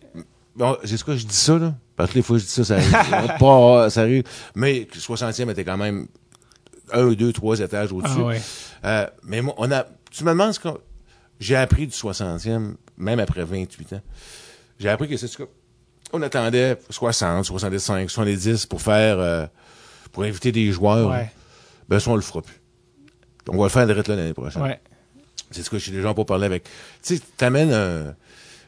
Bon, 0.56 0.78
c'est 0.86 0.98
ce 0.98 1.03
que 1.03 1.15
je 1.15 1.26
dis 1.26 1.36
ça, 1.36 1.57
là. 1.57 1.74
Parce 1.95 2.11
que 2.11 2.15
les 2.15 2.22
fois 2.22 2.38
que 2.38 2.41
je 2.44 2.48
dis 2.48 2.52
ça, 2.53 2.64
ça 2.64 2.76
arrive. 2.76 3.38
pas, 3.40 3.90
ça 3.90 4.02
arrive. 4.02 4.24
Mais 4.56 4.88
le 4.94 4.99
60e 4.99 5.49
était 5.52 5.64
quand 5.65 5.78
même 5.78 6.07
un, 6.94 7.07
deux, 7.14 7.34
trois 7.34 7.60
étages 7.60 7.91
au-dessus. 7.91 8.14
Ah 8.19 8.24
ouais. 8.24 8.41
Euh, 8.86 9.07
mais 9.24 9.41
moi, 9.41 9.56
on 9.57 9.72
a. 9.72 9.86
Tu 10.11 10.24
me 10.24 10.30
demandes 10.30 10.53
ce 10.53 10.60
qu'on. 10.60 10.78
J'ai 11.40 11.56
appris 11.56 11.88
du 11.88 11.94
60e, 11.94 12.74
même 12.98 13.19
après 13.19 13.44
28 13.44 13.94
ans. 13.94 14.02
J'ai 14.80 14.90
appris 14.90 15.07
que 15.07 15.18
c'est 15.18 15.28
ce. 15.28 15.44
On 16.14 16.22
attendait 16.22 16.78
60, 16.90 17.45
65, 17.45 18.10
70 18.10 18.65
pour 18.65 18.82
faire. 18.82 19.19
euh, 19.19 19.45
pour 20.11 20.24
inviter 20.24 20.52
des 20.52 20.72
joueurs. 20.72 21.10
Ouais. 21.11 21.32
Ben, 21.90 21.99
ça, 21.99 22.10
on 22.10 22.15
le 22.15 22.22
fera 22.22 22.41
plus. 22.41 22.56
On 23.49 23.57
va 23.57 23.64
le 23.65 23.69
faire 23.69 23.86
direct 23.86 24.07
là 24.07 24.15
l'année 24.15 24.34
prochaine. 24.34 24.61
Ouais. 24.64 24.80
C'est 25.52 25.64
ce 25.64 25.69
que 25.69 25.78
je 25.78 25.84
suis 25.84 25.91
déjà 25.91 26.14
pour 26.14 26.26
parler 26.26 26.45
avec. 26.45 26.64
Tu 27.03 27.18
sais, 27.18 27.22
t'amènes 27.38 27.72
un. 27.72 28.15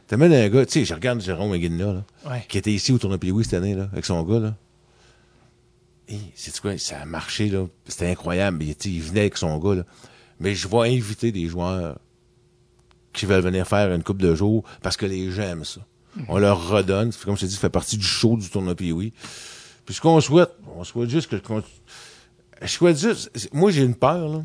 T'amènes 0.07 0.34
un 0.34 0.49
gars, 0.49 0.65
tu 0.65 0.72
sais, 0.73 0.85
je 0.85 0.93
regarde 0.93 1.22
Jérôme 1.22 1.51
McGinley, 1.51 1.84
là, 1.84 2.03
Ouais. 2.30 2.43
qui 2.49 2.57
était 2.57 2.72
ici 2.72 2.91
au 2.91 2.97
tournoi 2.97 3.18
Pee-Wee 3.19 3.43
cette 3.43 3.53
année, 3.56 3.76
là, 3.76 3.89
avec 3.91 4.06
son 4.06 4.22
gars, 4.23 4.39
là. 4.39 4.56
Et, 6.07 6.18
c'est 6.35 6.60
quoi, 6.60 6.77
ça 6.80 7.01
a 7.01 7.06
marché, 7.06 7.49
là. 7.49 7.65
C'était 7.88 8.07
incroyable. 8.10 8.64
Sais, 8.80 8.89
il 8.89 9.01
venait 9.01 9.22
avec 9.22 9.38
son 9.38 9.57
gars, 9.60 9.76
là. 9.76 9.84
Mais 10.39 10.56
je 10.56 10.68
vais 10.68 10.89
inviter 10.95 11.31
des 11.31 11.45
joueurs 11.47 11.99
qui 13.14 13.26
veulent 13.26 13.44
venir 13.44 13.68
faire 13.68 13.94
une 13.94 14.03
coupe 14.03 14.22
de 14.22 14.36
jours 14.36 14.64
parce 14.81 14.98
que 14.98 15.06
les 15.06 15.31
gens 15.31 15.44
aiment 15.44 15.65
ça. 15.65 15.81
On 16.27 16.38
leur 16.38 16.69
redonne. 16.69 17.11
Comme 17.23 17.36
je 17.36 17.41
te 17.41 17.45
dis, 17.45 17.53
ça 17.56 17.61
fait 17.61 17.69
partie 17.69 17.98
du 17.98 18.06
show 18.06 18.36
du 18.38 18.49
tournoi 18.49 18.76
Pee-Wee. 18.76 19.14
Puis 19.86 19.95
ce 19.95 20.02
qu'on 20.02 20.19
souhaite, 20.22 20.52
on 20.76 20.84
souhaite 20.84 21.10
juste 21.10 21.30
que, 21.30 21.38
je 22.61 22.68
souhaite 22.68 22.98
juste, 22.99 23.31
moi 23.53 23.72
j'ai 23.72 23.84
une 23.84 23.95
peur, 23.95 24.27
là. 24.30 24.44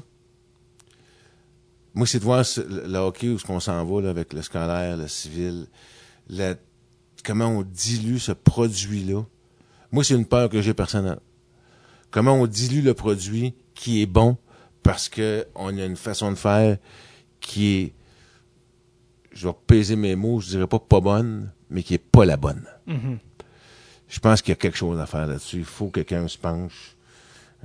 Moi, 1.97 2.07
c'est 2.09 2.19
de 2.19 2.24
voir 2.24 2.45
le 2.59 2.97
hockey 2.99 3.28
où 3.28 3.39
ce 3.39 3.45
qu'on 3.45 3.61
s'en 3.61 3.85
va 3.85 4.03
là, 4.03 4.11
avec 4.11 4.32
le 4.32 4.43
scolaire, 4.43 4.97
le 4.97 5.07
civil, 5.07 5.66
la- 6.28 6.57
comment 7.24 7.47
on 7.47 7.62
dilue 7.62 8.19
ce 8.19 8.32
produit-là. 8.32 9.23
Moi, 9.93 10.03
c'est 10.03 10.15
une 10.15 10.27
peur 10.27 10.49
que 10.49 10.61
j'ai 10.61 10.74
personnelle. 10.74 11.20
Comment 12.11 12.32
on 12.35 12.47
dilue 12.49 12.82
le 12.82 12.95
produit 12.95 13.55
qui 13.74 14.03
est 14.03 14.07
bon 14.07 14.36
parce 14.82 15.09
que 15.09 15.47
on 15.55 15.77
a 15.78 15.85
une 15.85 15.97
façon 15.97 16.31
de 16.32 16.36
faire 16.36 16.78
qui 17.41 17.66
est, 17.77 17.93
je 19.35 19.48
vais 19.48 19.55
peser 19.66 19.97
mes 19.97 20.16
mots, 20.16 20.40
je 20.40 20.48
dirais 20.51 20.66
pas 20.66 20.78
pas 20.78 21.01
bonne, 21.01 21.51
mais 21.70 21.82
qui 21.82 21.94
est 21.94 21.98
pas 21.98 22.24
la 22.24 22.36
bonne. 22.36 22.65
Mhm. 22.86 23.19
Je 24.09 24.20
pense 24.20 24.43
qu'il 24.43 24.51
y 24.51 24.52
a 24.52 24.56
quelque 24.56 24.77
chose 24.77 24.98
à 25.01 25.06
faire 25.06 25.27
là-dessus. 25.27 25.59
Il 25.59 25.65
faut 25.65 25.86
que 25.89 26.01
quelqu'un 26.01 26.28
se 26.28 26.39
penche. 26.39 26.97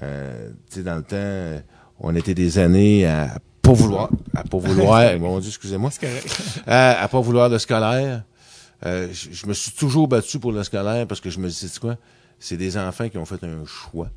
Euh, 0.01 0.49
tu 0.69 0.75
sais, 0.75 0.83
dans 0.83 0.95
le 0.95 1.03
temps, 1.03 1.15
euh, 1.15 1.59
on 1.99 2.15
était 2.15 2.33
des 2.33 2.57
années 2.57 3.05
à 3.05 3.37
pas 3.61 3.73
vouloir, 3.73 4.09
à 4.33 4.43
pas 4.43 4.57
vouloir, 4.57 5.19
mon 5.19 5.39
Dieu, 5.39 5.49
excusez-moi, 5.49 5.91
à, 6.67 7.03
à 7.03 7.07
pas 7.07 7.19
vouloir 7.19 7.49
le 7.49 7.59
scolaire. 7.59 8.23
Euh, 8.85 9.09
je, 9.11 9.31
je 9.31 9.45
me 9.45 9.53
suis 9.53 9.73
toujours 9.73 10.07
battu 10.07 10.39
pour 10.39 10.53
le 10.53 10.63
scolaire 10.63 11.05
parce 11.05 11.19
que 11.19 11.29
je 11.29 11.39
me 11.39 11.49
dis, 11.49 11.53
c'est 11.53 11.79
quoi? 11.79 11.97
C'est 12.39 12.57
des 12.57 12.77
enfants 12.77 13.09
qui 13.09 13.17
ont 13.17 13.25
fait 13.25 13.43
un 13.43 13.65
choix. 13.65 14.09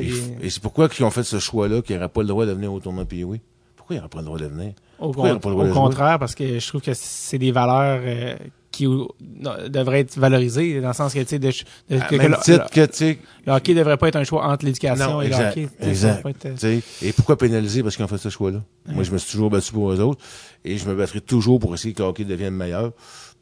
Et, 0.00 0.10
et 0.42 0.50
c'est 0.50 0.60
pourquoi 0.60 0.88
qu'ils 0.88 1.04
ont 1.04 1.10
fait 1.10 1.22
ce 1.22 1.38
choix-là, 1.38 1.80
qu'ils 1.80 1.94
n'auraient 1.94 2.08
pas 2.08 2.22
le 2.22 2.28
droit 2.28 2.46
de 2.46 2.52
venir 2.52 2.72
au 2.72 2.80
tournoi 2.80 3.04
Pee-Wee? 3.04 3.40
Pourquoi 3.76 3.94
ils 3.94 3.98
n'auraient 3.98 4.08
pas 4.08 4.18
le 4.18 4.24
droit 4.24 4.38
de 4.38 4.46
venir? 4.46 4.72
Au, 4.98 5.12
con- 5.12 5.38
contraire, 5.72 6.18
parce 6.18 6.34
que 6.34 6.58
je 6.58 6.68
trouve 6.68 6.80
que 6.80 6.92
c'est 6.94 7.38
des 7.38 7.52
valeurs 7.52 8.00
euh, 8.04 8.34
qui 8.70 8.86
euh, 8.86 9.04
non, 9.40 9.52
devraient 9.68 10.00
être 10.00 10.18
valorisées, 10.18 10.80
dans 10.80 10.88
le 10.88 10.94
sens 10.94 11.14
que, 11.14 11.20
tu 11.20 11.26
sais, 11.26 11.38
de, 11.38 11.50
de- 11.90 12.00
À 12.00 12.06
que- 12.06 12.16
que 12.16 12.22
le, 12.22 12.86
que, 12.86 13.16
le 13.46 13.52
hockey 13.52 13.74
devrait 13.74 13.96
pas 13.96 14.08
être 14.08 14.16
un 14.16 14.24
choix 14.24 14.46
entre 14.46 14.64
l'éducation 14.64 15.22
et 15.22 15.28
le 15.28 15.34
hockey. 15.34 15.68
Exact. 15.80 16.26
être, 16.26 16.64
euh, 16.64 16.80
Et 17.02 17.12
pourquoi 17.12 17.38
pénaliser? 17.38 17.82
Parce 17.82 17.94
qu'ils 17.96 18.04
ont 18.04 18.08
fait 18.08 18.18
ce 18.18 18.28
choix-là? 18.30 18.62
Moi, 18.88 19.04
je 19.04 19.10
me 19.12 19.18
suis 19.18 19.30
toujours 19.30 19.50
battu 19.50 19.72
pour 19.72 19.92
eux 19.92 20.00
autres 20.00 20.20
et 20.64 20.76
je 20.76 20.88
me 20.88 20.94
battrai 20.94 21.20
toujours 21.20 21.60
pour 21.60 21.72
essayer 21.74 21.94
que 21.94 22.02
le 22.02 22.08
hockey 22.08 22.24
devienne 22.24 22.54
meilleur. 22.54 22.92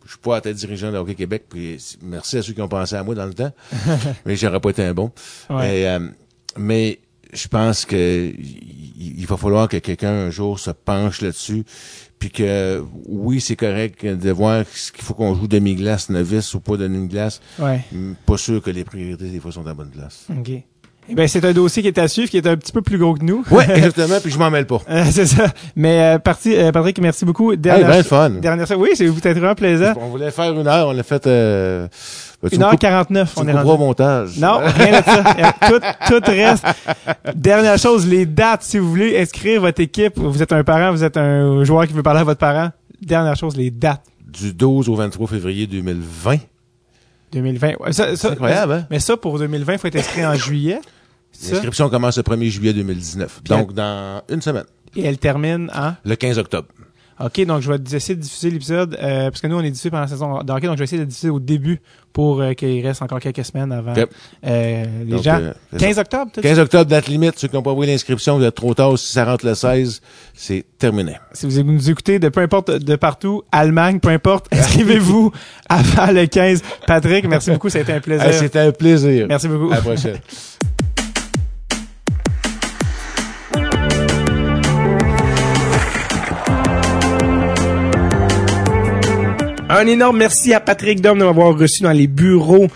Je 0.04 0.10
suis 0.10 0.18
pas 0.18 0.36
à 0.36 0.40
tête 0.40 0.56
dirigeant 0.56 0.90
de 0.90 0.96
Hockey 0.98 1.14
Québec, 1.14 1.44
puis 1.48 1.78
merci 2.02 2.36
à 2.36 2.42
ceux 2.42 2.52
qui 2.52 2.60
ont 2.60 2.66
pensé 2.66 2.96
à 2.96 3.04
moi 3.04 3.14
dans 3.14 3.24
le 3.24 3.34
temps, 3.34 3.52
mais 4.26 4.34
j'aurais 4.34 4.58
pas 4.58 4.70
été 4.70 4.82
un 4.84 4.92
bon. 4.94 5.12
Ouais. 5.48 5.82
Et, 5.82 5.86
euh, 5.88 6.00
mais 6.58 6.98
je 7.32 7.48
pense 7.48 7.84
que 7.84 8.32
il, 8.36 9.26
va 9.26 9.36
falloir 9.36 9.68
que 9.68 9.78
quelqu'un 9.78 10.12
un 10.12 10.30
jour 10.30 10.58
se 10.58 10.70
penche 10.70 11.22
là-dessus, 11.22 11.64
puis 12.18 12.30
que 12.30 12.84
oui, 13.06 13.40
c'est 13.40 13.56
correct 13.56 14.04
de 14.04 14.30
voir 14.30 14.64
ce 14.72 14.92
qu'il 14.92 15.02
faut 15.02 15.14
qu'on 15.14 15.34
joue 15.34 15.48
demi-glace, 15.48 16.10
novice 16.10 16.54
ou 16.54 16.60
pas 16.60 16.76
demi-glace. 16.76 17.40
ouais. 17.58 17.80
Pas 18.26 18.36
sûr 18.36 18.62
que 18.62 18.70
les 18.70 18.84
priorités 18.84 19.30
des 19.30 19.40
fois 19.40 19.52
sont 19.52 19.62
à 19.62 19.68
la 19.68 19.74
bonne 19.74 19.90
place. 19.90 20.26
OK. 20.30 20.62
Eh 21.08 21.14
ben, 21.16 21.26
c'est 21.26 21.44
un 21.44 21.52
dossier 21.52 21.82
qui 21.82 21.88
est 21.88 21.98
à 21.98 22.06
suivre, 22.06 22.30
qui 22.30 22.36
est 22.36 22.46
un 22.46 22.56
petit 22.56 22.70
peu 22.70 22.80
plus 22.80 22.96
gros 22.96 23.14
que 23.14 23.24
nous. 23.24 23.44
Ouais, 23.50 23.68
exactement, 23.76 24.20
puis 24.22 24.30
je 24.30 24.38
m'en 24.38 24.50
mêle 24.50 24.66
pas. 24.66 24.80
Euh, 24.88 25.04
c'est 25.10 25.26
ça. 25.26 25.46
Mais 25.74 26.00
euh, 26.00 26.18
parti, 26.20 26.54
euh, 26.54 26.70
Patrick, 26.70 27.00
merci 27.00 27.24
beaucoup. 27.24 27.50
Hey, 27.50 27.58
Dernière, 27.58 27.88
ben 27.88 28.02
fun. 28.04 28.30
dernière. 28.30 28.66
Oui, 28.78 28.90
c'est 28.94 29.06
peut-être 29.06 29.38
vraiment 29.38 29.56
plaisant. 29.56 29.94
On 29.96 30.08
voulait 30.08 30.30
faire 30.30 30.52
une 30.52 30.66
heure, 30.66 30.88
on 30.88 30.92
l'a 30.92 31.02
fait. 31.02 31.26
Euh, 32.44 32.48
Ben, 32.48 32.50
tu 32.50 32.58
me 32.58 32.70
coupes- 32.70 32.80
1h49, 32.82 33.34
tu 33.34 33.40
on 33.40 33.46
est 33.48 33.52
rendu. 33.52 33.70
au 33.70 33.76
montage. 33.78 34.36
Non, 34.38 34.58
rien 34.64 34.98
de 35.00 35.04
ça. 35.04 35.52
Tout, 35.68 35.80
tout 36.08 36.20
reste. 36.30 36.64
Dernière 37.36 37.78
chose, 37.78 38.06
les 38.06 38.26
dates. 38.26 38.62
Si 38.64 38.78
vous 38.78 38.88
voulez 38.90 39.18
inscrire 39.20 39.60
votre 39.60 39.80
équipe, 39.80 40.18
vous 40.18 40.42
êtes 40.42 40.52
un 40.52 40.64
parent, 40.64 40.90
vous 40.90 41.04
êtes 41.04 41.16
un 41.16 41.62
joueur 41.64 41.86
qui 41.86 41.92
veut 41.92 42.02
parler 42.02 42.20
à 42.20 42.24
votre 42.24 42.40
parent. 42.40 42.70
Dernière 43.00 43.36
chose, 43.36 43.56
les 43.56 43.70
dates. 43.70 44.02
Du 44.26 44.52
12 44.52 44.88
au 44.88 44.94
23 44.96 45.28
février 45.28 45.66
2020. 45.66 46.38
2020. 47.32 47.74
Ouais, 47.80 47.92
ça- 47.92 48.08
ça- 48.10 48.16
C'est 48.16 48.28
incroyable, 48.32 48.72
hein? 48.72 48.86
Mais 48.90 48.98
ça, 49.00 49.16
pour 49.16 49.38
2020, 49.38 49.74
il 49.74 49.78
faut 49.78 49.86
être 49.88 49.96
inscrit 49.96 50.26
en 50.26 50.34
juillet. 50.34 50.80
L'inscription 51.50 51.88
commence 51.88 52.16
le 52.18 52.22
1er 52.22 52.50
juillet 52.50 52.72
2019. 52.72 53.40
Puis 53.44 53.54
Donc, 53.56 53.72
dans 53.72 54.22
une 54.28 54.42
semaine. 54.42 54.64
Et 54.96 55.04
elle 55.04 55.16
termine 55.18 55.70
en... 55.74 55.92
Le 56.04 56.14
15 56.16 56.38
octobre. 56.38 56.68
OK, 57.24 57.44
donc 57.46 57.60
je 57.62 57.72
vais 57.72 57.78
essayer 57.96 58.16
de 58.16 58.20
diffuser 58.20 58.50
l'épisode, 58.50 58.96
euh, 59.00 59.30
parce 59.30 59.40
que 59.40 59.46
nous, 59.46 59.56
on 59.56 59.60
est 59.62 59.70
diffusé 59.70 59.90
pendant 59.90 60.02
la 60.02 60.08
saison 60.08 60.42
de 60.42 60.52
hockey, 60.52 60.66
donc 60.66 60.76
je 60.76 60.78
vais 60.80 60.84
essayer 60.84 61.00
de 61.00 61.06
diffuser 61.08 61.30
au 61.30 61.38
début 61.40 61.80
pour 62.12 62.40
euh, 62.42 62.52
qu'il 62.52 62.84
reste 62.86 63.00
encore 63.00 63.20
quelques 63.20 63.44
semaines 63.44 63.72
avant 63.72 63.94
Yep. 63.94 64.10
euh, 64.46 64.84
les 65.04 65.12
Donc, 65.12 65.22
gens. 65.22 65.38
euh, 65.40 65.52
c'est 65.72 65.78
15 65.78 65.98
octobre, 65.98 66.30
t'as 66.34 66.40
dit? 66.42 66.48
15 66.48 66.58
octobre, 66.58 66.84
date 66.90 67.06
limite. 67.08 67.38
Ceux 67.38 67.48
qui 67.48 67.54
n'ont 67.54 67.62
pas 67.62 67.70
envoyé 67.70 67.92
l'inscription, 67.92 68.36
vous 68.38 68.44
êtes 68.44 68.54
trop 68.54 68.74
tard. 68.74 68.98
Si 68.98 69.12
ça 69.12 69.24
rentre 69.24 69.46
le 69.46 69.54
16, 69.54 70.00
c'est 70.34 70.64
terminé. 70.78 71.16
Si 71.32 71.46
vous 71.46 71.62
nous 71.62 71.90
écoutez 71.90 72.18
de 72.18 72.28
peu 72.28 72.40
importe 72.40 72.70
de 72.70 72.96
partout, 72.96 73.42
Allemagne, 73.52 73.98
peu 74.00 74.08
importe, 74.10 74.46
inscrivez-vous 74.52 75.32
avant 75.68 76.10
le 76.12 76.26
15. 76.26 76.62
Patrick, 76.86 77.26
merci 77.28 77.50
beaucoup, 77.50 77.68
ça 77.70 77.78
a 77.78 77.82
été 77.82 77.92
un 77.92 78.00
plaisir. 78.00 78.26
Hey, 78.26 78.34
C'était 78.34 78.58
un 78.58 78.72
plaisir. 78.72 79.26
Merci 79.28 79.48
beaucoup. 79.48 79.72
À 79.72 79.76
la 79.76 79.80
prochaine. 79.82 80.16
Un 89.74 89.86
énorme 89.86 90.18
merci 90.18 90.52
à 90.52 90.60
Patrick 90.60 91.00
Dom 91.00 91.18
de 91.18 91.24
m'avoir 91.24 91.56
reçu 91.56 91.82
dans 91.82 91.92
les 91.92 92.06
bureaux 92.06 92.66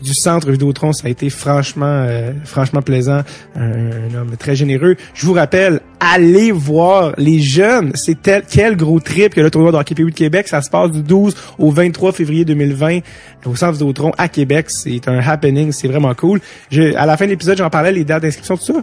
du 0.00 0.14
centre 0.14 0.50
Vidéotron. 0.50 0.94
Ça 0.94 1.06
a 1.06 1.10
été 1.10 1.28
franchement, 1.28 1.84
euh, 1.84 2.32
franchement 2.46 2.80
plaisant. 2.80 3.20
Un, 3.54 4.14
homme 4.14 4.34
très 4.38 4.56
généreux. 4.56 4.96
Je 5.12 5.26
vous 5.26 5.34
rappelle, 5.34 5.80
allez 6.00 6.52
voir 6.52 7.12
les 7.18 7.40
jeunes. 7.40 7.92
C'est 7.94 8.22
tel, 8.22 8.42
quel 8.50 8.74
gros 8.74 9.00
trip 9.00 9.34
que 9.34 9.42
le 9.42 9.50
tournoi 9.50 9.70
de 9.70 9.76
hockey 9.76 9.94
de 9.94 10.08
Québec. 10.08 10.48
Ça 10.48 10.62
se 10.62 10.70
passe 10.70 10.92
du 10.92 11.02
12 11.02 11.36
au 11.58 11.70
23 11.70 12.12
février 12.12 12.46
2020 12.46 13.00
au 13.44 13.54
centre 13.54 13.72
Vidéotron 13.72 14.12
à 14.16 14.28
Québec. 14.30 14.70
C'est 14.70 15.06
un 15.08 15.18
happening. 15.18 15.72
C'est 15.72 15.88
vraiment 15.88 16.14
cool. 16.14 16.40
Je, 16.70 16.94
à 16.96 17.04
la 17.04 17.18
fin 17.18 17.26
de 17.26 17.32
l'épisode, 17.32 17.58
j'en 17.58 17.68
parlais, 17.68 17.92
les 17.92 18.04
dates 18.04 18.22
d'inscription, 18.22 18.56
tout 18.56 18.64
ça. 18.64 18.82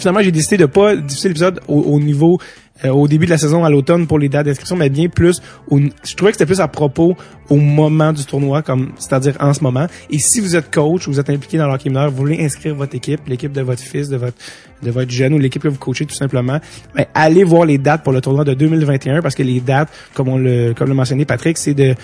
Finalement, 0.00 0.22
j'ai 0.22 0.32
décidé 0.32 0.56
de 0.56 0.66
pas 0.66 0.96
diffuser 0.96 1.28
l'épisode 1.28 1.60
au, 1.68 1.82
au 1.82 2.00
niveau 2.00 2.40
euh, 2.84 2.90
au 2.90 3.08
début 3.08 3.26
de 3.26 3.30
la 3.30 3.38
saison 3.38 3.64
à 3.64 3.70
l'automne 3.70 4.06
pour 4.06 4.18
les 4.18 4.28
dates 4.28 4.46
d'inscription, 4.46 4.76
mais 4.76 4.90
bien 4.90 5.08
plus 5.08 5.40
au, 5.68 5.78
je 5.78 6.14
trouvais 6.14 6.32
que 6.32 6.38
c'était 6.38 6.46
plus 6.46 6.60
à 6.60 6.68
propos 6.68 7.16
au 7.48 7.56
moment 7.56 8.12
du 8.12 8.24
tournoi, 8.24 8.62
comme 8.62 8.92
c'est-à-dire 8.98 9.36
en 9.40 9.52
ce 9.52 9.62
moment. 9.62 9.86
Et 10.10 10.18
si 10.18 10.40
vous 10.40 10.56
êtes 10.56 10.72
coach, 10.72 11.08
vous 11.08 11.20
êtes 11.20 11.30
impliqué 11.30 11.58
dans 11.58 11.66
l'hockey 11.66 11.88
mineur, 11.88 12.10
vous 12.10 12.16
voulez 12.16 12.42
inscrire 12.44 12.74
votre 12.74 12.94
équipe, 12.94 13.20
l'équipe 13.26 13.52
de 13.52 13.62
votre 13.62 13.82
fils, 13.82 14.08
de 14.08 14.16
votre 14.16 14.36
de 14.82 14.90
votre 14.90 15.10
jeune 15.10 15.34
ou 15.34 15.38
l'équipe 15.38 15.62
que 15.62 15.68
vous 15.68 15.78
coachez 15.78 16.06
tout 16.06 16.14
simplement, 16.14 16.58
ben, 16.94 17.06
allez 17.14 17.44
voir 17.44 17.64
les 17.64 17.78
dates 17.78 18.02
pour 18.02 18.12
le 18.12 18.20
tournoi 18.20 18.44
de 18.44 18.54
2021 18.54 19.22
parce 19.22 19.34
que 19.34 19.42
les 19.42 19.60
dates, 19.60 19.90
comme 20.14 20.28
on 20.28 20.38
le 20.38 20.74
comme 20.74 20.88
l'a 20.88 20.94
mentionné 20.94 21.24
Patrick, 21.24 21.58
c'est 21.58 21.74
de 21.74 21.94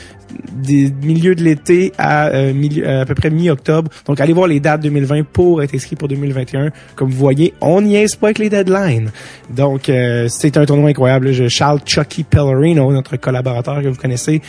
des 0.53 0.93
milieux 1.03 1.35
de 1.35 1.43
l'été 1.43 1.93
à 1.99 2.29
euh, 2.29 3.01
à 3.01 3.05
peu 3.05 3.15
près 3.15 3.31
mi-octobre. 3.31 3.91
Donc 4.07 4.21
allez 4.21 4.33
voir 4.33 4.49
les 4.49 4.61
dates 4.61 4.83
2020 4.83 5.25
pour 5.25 5.63
être 5.63 5.75
inscrit 5.75 5.97
pour 5.97 6.09
2021. 6.09 6.71
Comme 6.95 7.11
vous 7.11 7.17
voyez, 7.17 7.55
on 7.61 7.83
n'y 7.83 7.97
est 7.97 8.17
pas 8.19 8.29
avec 8.29 8.39
les 8.39 8.51
deadlines. 8.51 9.11
Donc 9.51 9.89
euh, 9.89 10.27
c'est 10.29 10.57
un 10.57 10.67
tournoi 10.67 10.91
incroyable. 10.91 11.49
Charles 11.49 11.81
Chucky 11.85 12.25
Pellerino, 12.25 12.93
notre 12.93 13.17
collaborateur 13.17 13.83
que 13.83 13.89
vous 13.89 13.97
connaissez, 13.97 14.43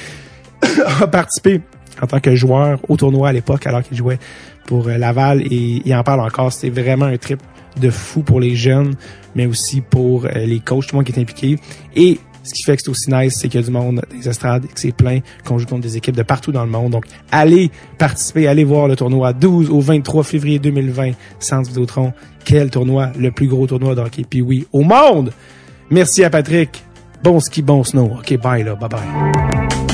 a 1.02 1.08
participé 1.08 1.62
en 2.02 2.08
tant 2.08 2.20
que 2.20 2.36
joueur 2.36 2.80
au 2.88 2.98
tournoi 2.98 3.30
à 3.30 3.34
l'époque 3.34 3.66
alors 3.68 3.84
qu'il 3.84 3.98
jouait 3.98 4.20
pour 4.66 4.88
euh, 4.88 4.98
Laval 4.98 5.42
et 5.42 5.82
il 5.84 5.96
en 5.96 6.04
parle 6.04 6.22
encore. 6.22 6.54
C'est 6.54 6.70
vraiment 6.70 7.06
un 7.06 7.18
trip 7.18 7.42
de 7.80 7.90
fou 7.90 8.22
pour 8.22 8.40
les 8.40 8.56
jeunes, 8.56 8.96
mais 9.36 9.46
aussi 9.46 9.82
pour 9.82 10.26
euh, 10.26 10.30
les 10.46 10.60
coachs, 10.60 10.88
tout 10.88 10.96
le 10.96 10.98
monde 10.98 11.06
qui 11.06 11.12
est 11.12 11.22
impliqué. 11.22 11.60
Et 11.96 12.20
ce 12.44 12.54
qui 12.54 12.64
fait 12.64 12.78
que 12.78 12.84
c'est 12.84 12.90
aussi 12.90 13.12
nice, 13.12 13.38
c'est 13.38 13.50
qu'il 13.50 13.60
y 13.60 13.64
a 13.64 13.66
du 13.66 13.72
monde 13.72 14.02
des 14.12 14.28
estrades, 14.30 14.64
que 14.64 14.80
c'est 14.80 14.96
plein, 14.96 15.20
qu'on 15.46 15.58
joue 15.58 15.66
contre 15.66 15.82
des 15.82 15.98
équipes 15.98 16.16
de 16.16 16.24
partout 16.24 16.52
dans 16.52 16.64
le 16.64 16.72
monde. 16.72 16.92
Donc, 16.92 17.06
allez 17.32 17.72
participer, 17.98 18.48
allez 18.48 18.64
voir 18.64 18.88
le 18.88 18.96
tournoi 18.96 19.34
12 19.34 19.70
au 19.70 19.82
23 19.82 20.24
février 20.24 20.60
2020, 20.60 21.12
Centre 21.40 21.70
Vidéotron. 21.70 22.14
Quel 22.46 22.70
tournoi, 22.70 23.12
le 23.18 23.32
plus 23.32 23.48
gros 23.48 23.68
tournoi 23.68 23.96
de 23.96 24.02
hockey 24.02 24.24
puis 24.28 24.42
oui 24.42 24.66
au 24.72 24.82
monde! 24.82 25.34
Merci 25.90 26.24
à 26.24 26.30
Patrick. 26.30 26.84
Bon 27.24 27.40
ski, 27.40 27.62
bon 27.62 27.84
snow. 27.84 28.06
OK, 28.20 28.38
bye 28.42 28.64
là, 28.64 28.76
bye 28.76 28.90
bye. 28.90 29.87